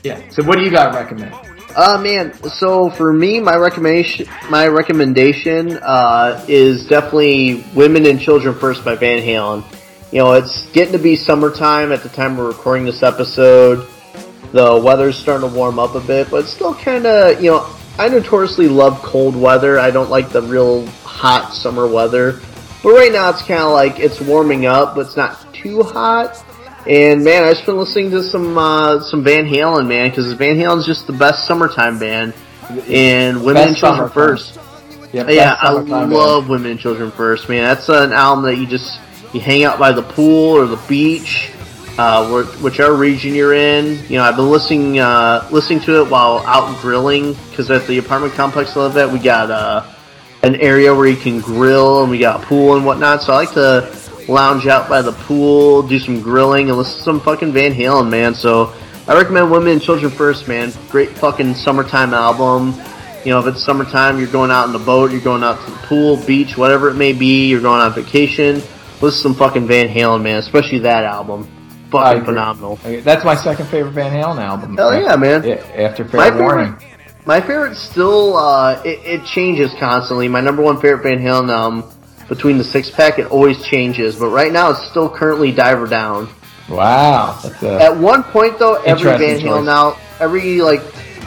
yeah, 0.03 0.29
so 0.29 0.43
what 0.43 0.57
do 0.57 0.63
you 0.63 0.71
got 0.71 0.91
to 0.91 0.97
recommend? 0.97 1.33
Uh 1.75 1.95
man, 2.01 2.33
so 2.49 2.89
for 2.89 3.13
me, 3.13 3.39
my 3.39 3.55
recommendation, 3.55 4.27
my 4.49 4.65
recommendation, 4.67 5.77
uh, 5.83 6.43
is 6.47 6.87
definitely 6.87 7.63
"Women 7.75 8.07
and 8.07 8.19
Children 8.19 8.55
First 8.55 8.83
by 8.83 8.95
Van 8.95 9.21
Halen. 9.21 9.63
You 10.11 10.19
know, 10.19 10.33
it's 10.33 10.71
getting 10.71 10.93
to 10.93 10.97
be 10.99 11.15
summertime 11.15 11.91
at 11.91 12.01
the 12.01 12.09
time 12.09 12.35
we're 12.35 12.47
recording 12.47 12.85
this 12.85 13.03
episode. 13.03 13.87
The 14.53 14.81
weather's 14.83 15.17
starting 15.17 15.47
to 15.47 15.55
warm 15.55 15.77
up 15.77 15.93
a 15.93 15.99
bit, 15.99 16.31
but 16.31 16.45
it's 16.45 16.53
still 16.53 16.73
kind 16.73 17.05
of, 17.05 17.43
you 17.43 17.51
know, 17.51 17.69
I 17.99 18.07
notoriously 18.07 18.69
love 18.69 19.01
cold 19.03 19.35
weather. 19.35 19.77
I 19.77 19.91
don't 19.91 20.09
like 20.09 20.29
the 20.29 20.41
real 20.41 20.87
hot 21.03 21.53
summer 21.53 21.85
weather. 21.87 22.39
But 22.83 22.93
right 22.93 23.11
now 23.11 23.29
it's 23.29 23.41
kind 23.41 23.61
of 23.61 23.71
like 23.71 23.99
it's 23.99 24.21
warming 24.21 24.65
up, 24.65 24.95
but 24.95 25.07
it's 25.07 25.17
not 25.17 25.53
too 25.53 25.83
hot. 25.83 26.43
And 26.87 27.23
man, 27.23 27.43
I've 27.43 27.55
just 27.55 27.65
been 27.65 27.77
listening 27.77 28.11
to 28.11 28.23
some 28.23 28.57
uh, 28.57 29.01
some 29.01 29.23
Van 29.23 29.45
Halen, 29.45 29.87
man, 29.87 30.09
because 30.09 30.31
Van 30.33 30.55
Halen's 30.55 30.85
just 30.85 31.07
the 31.07 31.13
best 31.13 31.45
summertime 31.45 31.99
band. 31.99 32.33
And 32.87 33.43
Women 33.43 33.53
Best 33.53 33.67
and 33.67 33.77
Children. 33.77 34.09
First. 34.09 34.59
Yeah, 35.13 35.29
yeah, 35.29 35.55
I 35.59 35.71
love 35.71 36.49
Women 36.49 36.71
and 36.71 36.79
Children 36.79 37.11
First, 37.11 37.49
man. 37.49 37.63
That's 37.63 37.89
an 37.89 38.11
album 38.13 38.45
that 38.45 38.57
you 38.57 38.67
just 38.67 38.99
you 39.33 39.39
hang 39.39 39.63
out 39.63 39.79
by 39.79 39.91
the 39.91 40.01
pool 40.01 40.57
or 40.57 40.65
the 40.65 40.79
beach, 40.87 41.51
uh, 41.97 42.43
whichever 42.61 42.95
region 42.95 43.33
you're 43.33 43.53
in. 43.53 43.99
You 44.09 44.17
know, 44.17 44.23
I've 44.23 44.35
been 44.35 44.49
listening 44.49 44.99
uh, 44.99 45.47
listening 45.51 45.79
to 45.81 46.01
it 46.01 46.09
while 46.09 46.39
out 46.39 46.79
grilling 46.81 47.33
because 47.49 47.71
at 47.71 47.87
the 47.87 47.97
apartment 47.97 48.33
complex 48.33 48.75
I 48.75 48.81
live 48.81 48.97
at, 48.97 49.11
we 49.11 49.19
got 49.19 49.49
uh, 49.49 49.89
an 50.43 50.55
area 50.55 50.93
where 50.93 51.07
you 51.07 51.15
can 51.17 51.39
grill 51.41 52.01
and 52.03 52.11
we 52.11 52.19
got 52.19 52.43
a 52.43 52.45
pool 52.45 52.75
and 52.75 52.85
whatnot. 52.85 53.21
So 53.23 53.33
I 53.33 53.37
like 53.37 53.53
to 53.53 53.93
lounge 54.31 54.67
out 54.67 54.87
by 54.89 55.01
the 55.01 55.11
pool, 55.13 55.81
do 55.83 55.99
some 55.99 56.21
grilling, 56.21 56.69
and 56.69 56.77
listen 56.77 56.97
to 56.97 57.03
some 57.03 57.19
fucking 57.19 57.51
Van 57.53 57.73
Halen, 57.73 58.09
man. 58.09 58.33
So 58.35 58.73
I 59.07 59.13
recommend 59.15 59.49
Women 59.51 59.69
and 59.69 59.81
Children 59.81 60.11
First, 60.11 60.47
man. 60.47 60.71
Great 60.89 61.09
fucking 61.09 61.55
summertime 61.55 62.13
album. 62.13 62.73
You 63.25 63.31
know, 63.33 63.39
if 63.39 63.47
it's 63.47 63.63
summertime, 63.63 64.19
you're 64.19 64.27
going 64.31 64.51
out 64.51 64.67
in 64.67 64.73
the 64.73 64.79
boat, 64.79 65.11
you're 65.11 65.19
going 65.21 65.43
out 65.43 65.63
to 65.65 65.71
the 65.71 65.77
pool, 65.77 66.17
beach, 66.25 66.57
whatever 66.57 66.89
it 66.89 66.93
may 66.95 67.13
be, 67.13 67.47
you're 67.47 67.61
going 67.61 67.81
on 67.81 67.93
vacation. 67.93 68.55
Listen 68.55 69.01
to 69.01 69.11
some 69.11 69.33
fucking 69.35 69.67
Van 69.67 69.89
Halen, 69.89 70.21
man. 70.21 70.37
Especially 70.37 70.79
that 70.79 71.03
album. 71.03 71.47
Fucking 71.91 72.25
phenomenal. 72.25 72.75
That's 72.83 73.23
my 73.23 73.35
second 73.35 73.67
favorite 73.67 73.91
Van 73.93 74.11
Halen 74.11 74.39
album. 74.41 74.75
Hell 74.75 74.93
yeah, 74.99 75.15
man. 75.15 75.47
After 75.49 76.03
My 76.03 76.09
Fair 76.09 76.21
favorite- 76.31 76.41
Warning. 76.43 76.75
My 77.27 77.41
favorite 77.41 77.75
still, 77.75 78.37
uh, 78.37 78.81
it, 78.85 79.21
it 79.21 79.25
changes 79.25 79.73
constantly. 79.77 80.29
My 80.29 80.39
number 80.39 80.63
one 80.63 80.79
favorite 80.79 81.03
Van 81.03 81.19
Halen 81.19 81.49
album, 81.49 81.83
between 82.29 82.57
the 82.57 82.63
six 82.63 82.89
pack, 82.89 83.19
it 83.19 83.27
always 83.27 83.61
changes. 83.65 84.15
But 84.15 84.29
right 84.29 84.51
now, 84.51 84.71
it's 84.71 84.89
still 84.89 85.09
currently 85.09 85.51
Diver 85.51 85.87
Down. 85.87 86.33
Wow. 86.69 87.37
That's 87.43 87.61
a, 87.63 87.81
At 87.83 87.97
one 87.97 88.23
point, 88.23 88.57
though, 88.59 88.75
every 88.75 89.03
Van 89.03 89.39
Halen 89.39 89.41
choice. 89.41 89.65
now, 89.65 89.99
every 90.21 90.61
like 90.61 90.79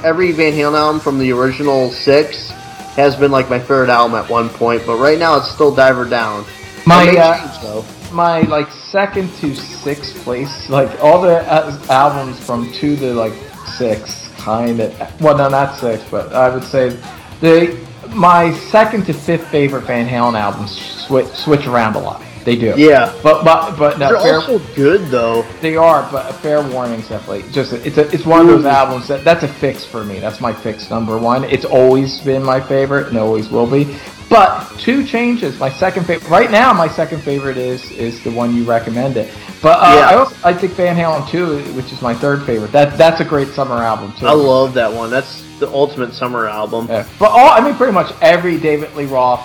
every 0.03 0.33
Van 0.33 0.55
Halen 0.55 0.75
album 0.75 1.01
from 1.01 1.19
the 1.19 1.33
original 1.33 1.91
six 1.91 2.49
has 2.97 3.15
been 3.17 3.31
like 3.31 3.51
my 3.51 3.59
favorite 3.59 3.91
album 3.91 4.17
at 4.17 4.31
one 4.31 4.49
point. 4.49 4.83
But 4.87 4.99
right 4.99 5.19
now, 5.19 5.37
it's 5.37 5.51
still 5.51 5.75
Diver 5.75 6.09
Down. 6.09 6.47
My, 6.87 7.07
uh, 7.09 7.61
change, 7.61 8.12
my 8.12 8.41
like 8.43 8.70
second 8.70 9.31
to 9.37 9.55
sixth 9.55 10.17
place, 10.25 10.70
like 10.70 10.99
all 11.03 11.20
the 11.20 11.41
uh, 11.51 11.79
albums 11.91 12.43
from 12.45 12.73
two 12.73 12.97
to 12.97 13.12
like 13.12 13.35
six, 13.77 14.30
kind 14.41 14.81
of. 14.81 15.20
Well, 15.20 15.36
no, 15.36 15.49
not 15.49 15.77
six, 15.77 16.02
but 16.10 16.33
I 16.33 16.52
would 16.52 16.65
say 16.65 16.97
the 17.41 17.78
my 18.10 18.52
second 18.52 19.07
to 19.07 19.12
fifth 19.12 19.47
favorite 19.49 19.83
Van 19.83 20.09
Halen 20.09 20.39
albums 20.39 20.73
switch 21.07 21.28
switch 21.28 21.67
around 21.67 21.97
a 21.97 22.01
lot. 22.01 22.23
They 22.44 22.57
do. 22.57 22.73
Yeah. 22.77 23.15
But 23.23 23.44
but 23.44 23.77
but 23.77 23.99
no, 23.99 24.09
They're 24.09 24.23
fair, 24.23 24.35
also 24.36 24.59
good 24.75 25.02
though. 25.10 25.43
they 25.60 25.77
are. 25.77 26.09
But 26.10 26.31
a 26.31 26.33
fair 26.35 26.62
warning, 26.67 27.01
definitely. 27.02 27.44
Just 27.52 27.73
it's 27.73 27.99
a, 27.99 28.10
it's 28.12 28.25
one 28.25 28.41
of 28.41 28.47
those 28.47 28.65
albums 28.65 29.09
that 29.09 29.25
that's 29.25 29.43
a 29.44 29.49
fix 29.49 29.85
for 29.85 30.05
me. 30.05 30.19
That's 30.20 30.41
my 30.41 30.52
fix 30.52 30.91
number 30.91 31.19
one. 31.19 31.44
It's 31.44 31.67
always 31.67 32.19
been 32.20 32.43
my 32.43 32.60
favorite 32.60 33.09
and 33.09 33.19
always 33.19 33.51
will 33.51 33.70
be. 33.70 33.99
But 34.31 34.65
two 34.78 35.05
changes. 35.05 35.59
My 35.59 35.68
second 35.70 36.07
favorite 36.07 36.31
right 36.31 36.50
now. 36.50 36.73
My 36.73 36.86
second 36.89 37.20
favorite 37.20 37.57
is 37.57 37.91
is 37.91 38.23
the 38.23 38.31
one 38.31 38.55
you 38.55 38.62
recommended. 38.65 39.28
But 39.60 39.78
uh, 39.81 39.97
Yeah. 39.97 40.09
I 40.09 40.15
also 40.15 40.36
I 40.44 40.55
think 40.55 40.73
Van 40.75 40.97
Halen 40.97 41.28
two, 41.28 41.59
which 41.75 41.92
is 41.92 42.00
my 42.00 42.15
third 42.15 42.44
favorite. 42.44 42.70
That 42.70 42.97
that's 42.97 43.20
a 43.20 43.25
great 43.25 43.49
summer 43.49 43.75
album 43.75 44.12
too. 44.17 44.26
I 44.26 44.33
love 44.33 44.73
that 44.75 44.92
one. 44.92 45.10
That's 45.10 45.42
the 45.59 45.68
ultimate 45.68 46.15
summer 46.15 46.47
album. 46.47 46.86
Yeah. 46.89 47.07
But 47.18 47.33
all 47.33 47.50
I 47.50 47.60
mean, 47.60 47.75
pretty 47.75 47.92
much 47.92 48.15
every 48.23 48.57
David 48.59 48.94
Lee 48.94 49.07
Roth 49.07 49.41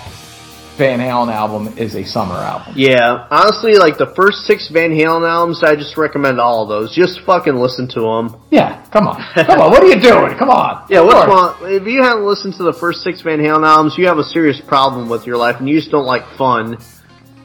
Van 0.76 0.98
Halen 0.98 1.32
album 1.32 1.76
is 1.78 1.94
a 1.96 2.04
summer 2.04 2.34
album. 2.34 2.74
Yeah, 2.76 3.26
honestly, 3.30 3.76
like 3.76 3.96
the 3.98 4.12
first 4.14 4.44
six 4.46 4.68
Van 4.68 4.90
Halen 4.90 5.26
albums, 5.28 5.62
I 5.64 5.74
just 5.74 5.96
recommend 5.96 6.38
all 6.40 6.62
of 6.62 6.68
those. 6.68 6.94
Just 6.94 7.20
fucking 7.20 7.54
listen 7.56 7.88
to 7.88 8.00
them. 8.00 8.36
Yeah, 8.50 8.84
come 8.90 9.08
on, 9.08 9.16
come 9.34 9.60
on. 9.60 9.70
What 9.70 9.82
are 9.82 9.86
you 9.86 10.00
doing? 10.00 10.36
Come 10.38 10.50
on. 10.50 10.86
Yeah, 10.90 11.00
what's 11.00 11.26
wrong? 11.26 11.56
If 11.62 11.86
you 11.86 12.02
haven't 12.02 12.24
listened 12.26 12.54
to 12.54 12.62
the 12.62 12.72
first 12.72 13.02
six 13.02 13.20
Van 13.22 13.38
Halen 13.38 13.66
albums, 13.66 13.96
you 13.98 14.06
have 14.06 14.18
a 14.18 14.24
serious 14.24 14.60
problem 14.60 15.08
with 15.08 15.26
your 15.26 15.36
life, 15.36 15.56
and 15.58 15.68
you 15.68 15.78
just 15.78 15.90
don't 15.90 16.04
like 16.06 16.26
fun. 16.36 16.78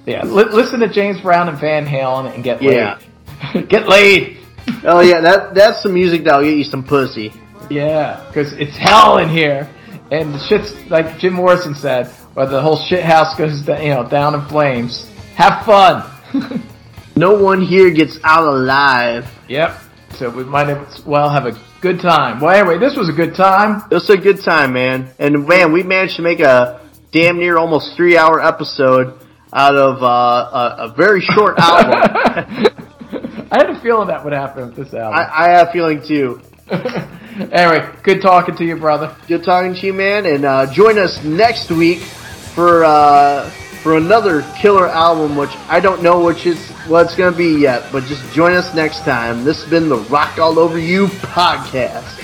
Yeah, 0.05 0.23
li- 0.25 0.45
listen 0.51 0.79
to 0.81 0.87
James 0.89 1.21
Brown 1.21 1.47
and 1.49 1.57
Van 1.59 1.85
Halen 1.85 2.33
and 2.33 2.43
get 2.43 2.61
Yeah. 2.61 2.97
laid. 3.53 3.67
get 3.69 3.87
laid. 3.87 4.37
Oh 4.83 4.99
yeah, 4.99 5.21
that 5.21 5.55
that's 5.55 5.81
some 5.81 5.93
music 5.93 6.23
that'll 6.25 6.43
get 6.43 6.55
you 6.57 6.63
some 6.63 6.83
pussy. 6.83 7.33
Yeah, 7.69 8.23
because 8.27 8.51
it's 8.53 8.75
hell 8.77 9.17
in 9.19 9.29
here, 9.29 9.69
and 10.11 10.33
the 10.33 10.39
shit's 10.39 10.73
like 10.89 11.17
Jim 11.19 11.33
Morrison 11.33 11.73
said, 11.73 12.11
or 12.35 12.45
the 12.45 12.61
whole 12.61 12.77
shit 12.77 13.03
house 13.03 13.37
goes 13.37 13.67
you 13.67 13.89
know 13.89 14.07
down 14.07 14.35
in 14.35 14.45
flames. 14.47 15.07
Have 15.35 15.65
fun. 15.65 16.07
No 17.15 17.33
one 17.33 17.61
here 17.61 17.91
gets 17.91 18.17
out 18.23 18.47
alive. 18.47 19.25
yep. 19.47 19.77
So 20.17 20.29
we 20.29 20.43
might 20.43 20.69
as 20.69 21.05
well 21.05 21.29
have 21.29 21.45
a 21.45 21.57
good 21.81 21.99
time. 21.99 22.39
Well, 22.39 22.55
anyway, 22.55 22.77
this 22.79 22.95
was 22.97 23.09
a 23.09 23.13
good 23.13 23.35
time. 23.35 23.83
It 23.91 23.93
was 23.93 24.09
a 24.09 24.17
good 24.17 24.41
time, 24.43 24.73
man. 24.73 25.09
And 25.19 25.47
man, 25.47 25.71
we 25.71 25.83
managed 25.83 26.15
to 26.17 26.21
make 26.21 26.39
a 26.39 26.81
damn 27.11 27.37
near 27.37 27.57
almost 27.57 27.95
three 27.95 28.17
hour 28.17 28.41
episode 28.41 29.19
out 29.53 29.75
of 29.75 30.01
uh, 30.01 30.05
a, 30.07 30.75
a 30.89 30.93
very 30.95 31.21
short 31.21 31.55
album. 31.59 31.91
I 33.51 33.57
had 33.57 33.69
a 33.69 33.81
feeling 33.81 34.07
that 34.07 34.23
would 34.23 34.33
happen 34.33 34.67
with 34.67 34.75
this 34.75 34.93
album. 34.93 35.19
I, 35.19 35.45
I 35.45 35.49
have 35.49 35.67
a 35.69 35.71
feeling 35.71 36.01
too. 36.05 36.41
anyway, 37.51 37.89
good 38.03 38.21
talking 38.21 38.55
to 38.55 38.65
you, 38.65 38.77
brother. 38.77 39.15
Good 39.27 39.43
talking 39.43 39.73
to 39.75 39.85
you, 39.85 39.93
man. 39.93 40.25
And 40.25 40.45
uh, 40.45 40.73
join 40.73 40.97
us 40.97 41.23
next 41.23 41.69
week 41.71 42.01
for 42.53 42.83
uh, 42.83 43.49
for 43.81 43.97
another 43.97 44.43
killer 44.59 44.88
album, 44.88 45.35
which 45.35 45.49
I 45.67 45.80
don't 45.80 46.03
know 46.03 46.23
which 46.23 46.45
is 46.45 46.69
what 46.88 47.05
it's 47.05 47.15
gonna 47.15 47.35
be 47.35 47.59
yet. 47.59 47.91
But 47.91 48.03
just 48.03 48.31
join 48.33 48.53
us 48.53 48.73
next 48.75 48.99
time. 48.99 49.43
This 49.43 49.61
has 49.61 49.69
been 49.69 49.89
the 49.89 49.97
Rock 49.97 50.38
All 50.38 50.59
Over 50.59 50.77
You 50.77 51.07
podcast. 51.07 52.20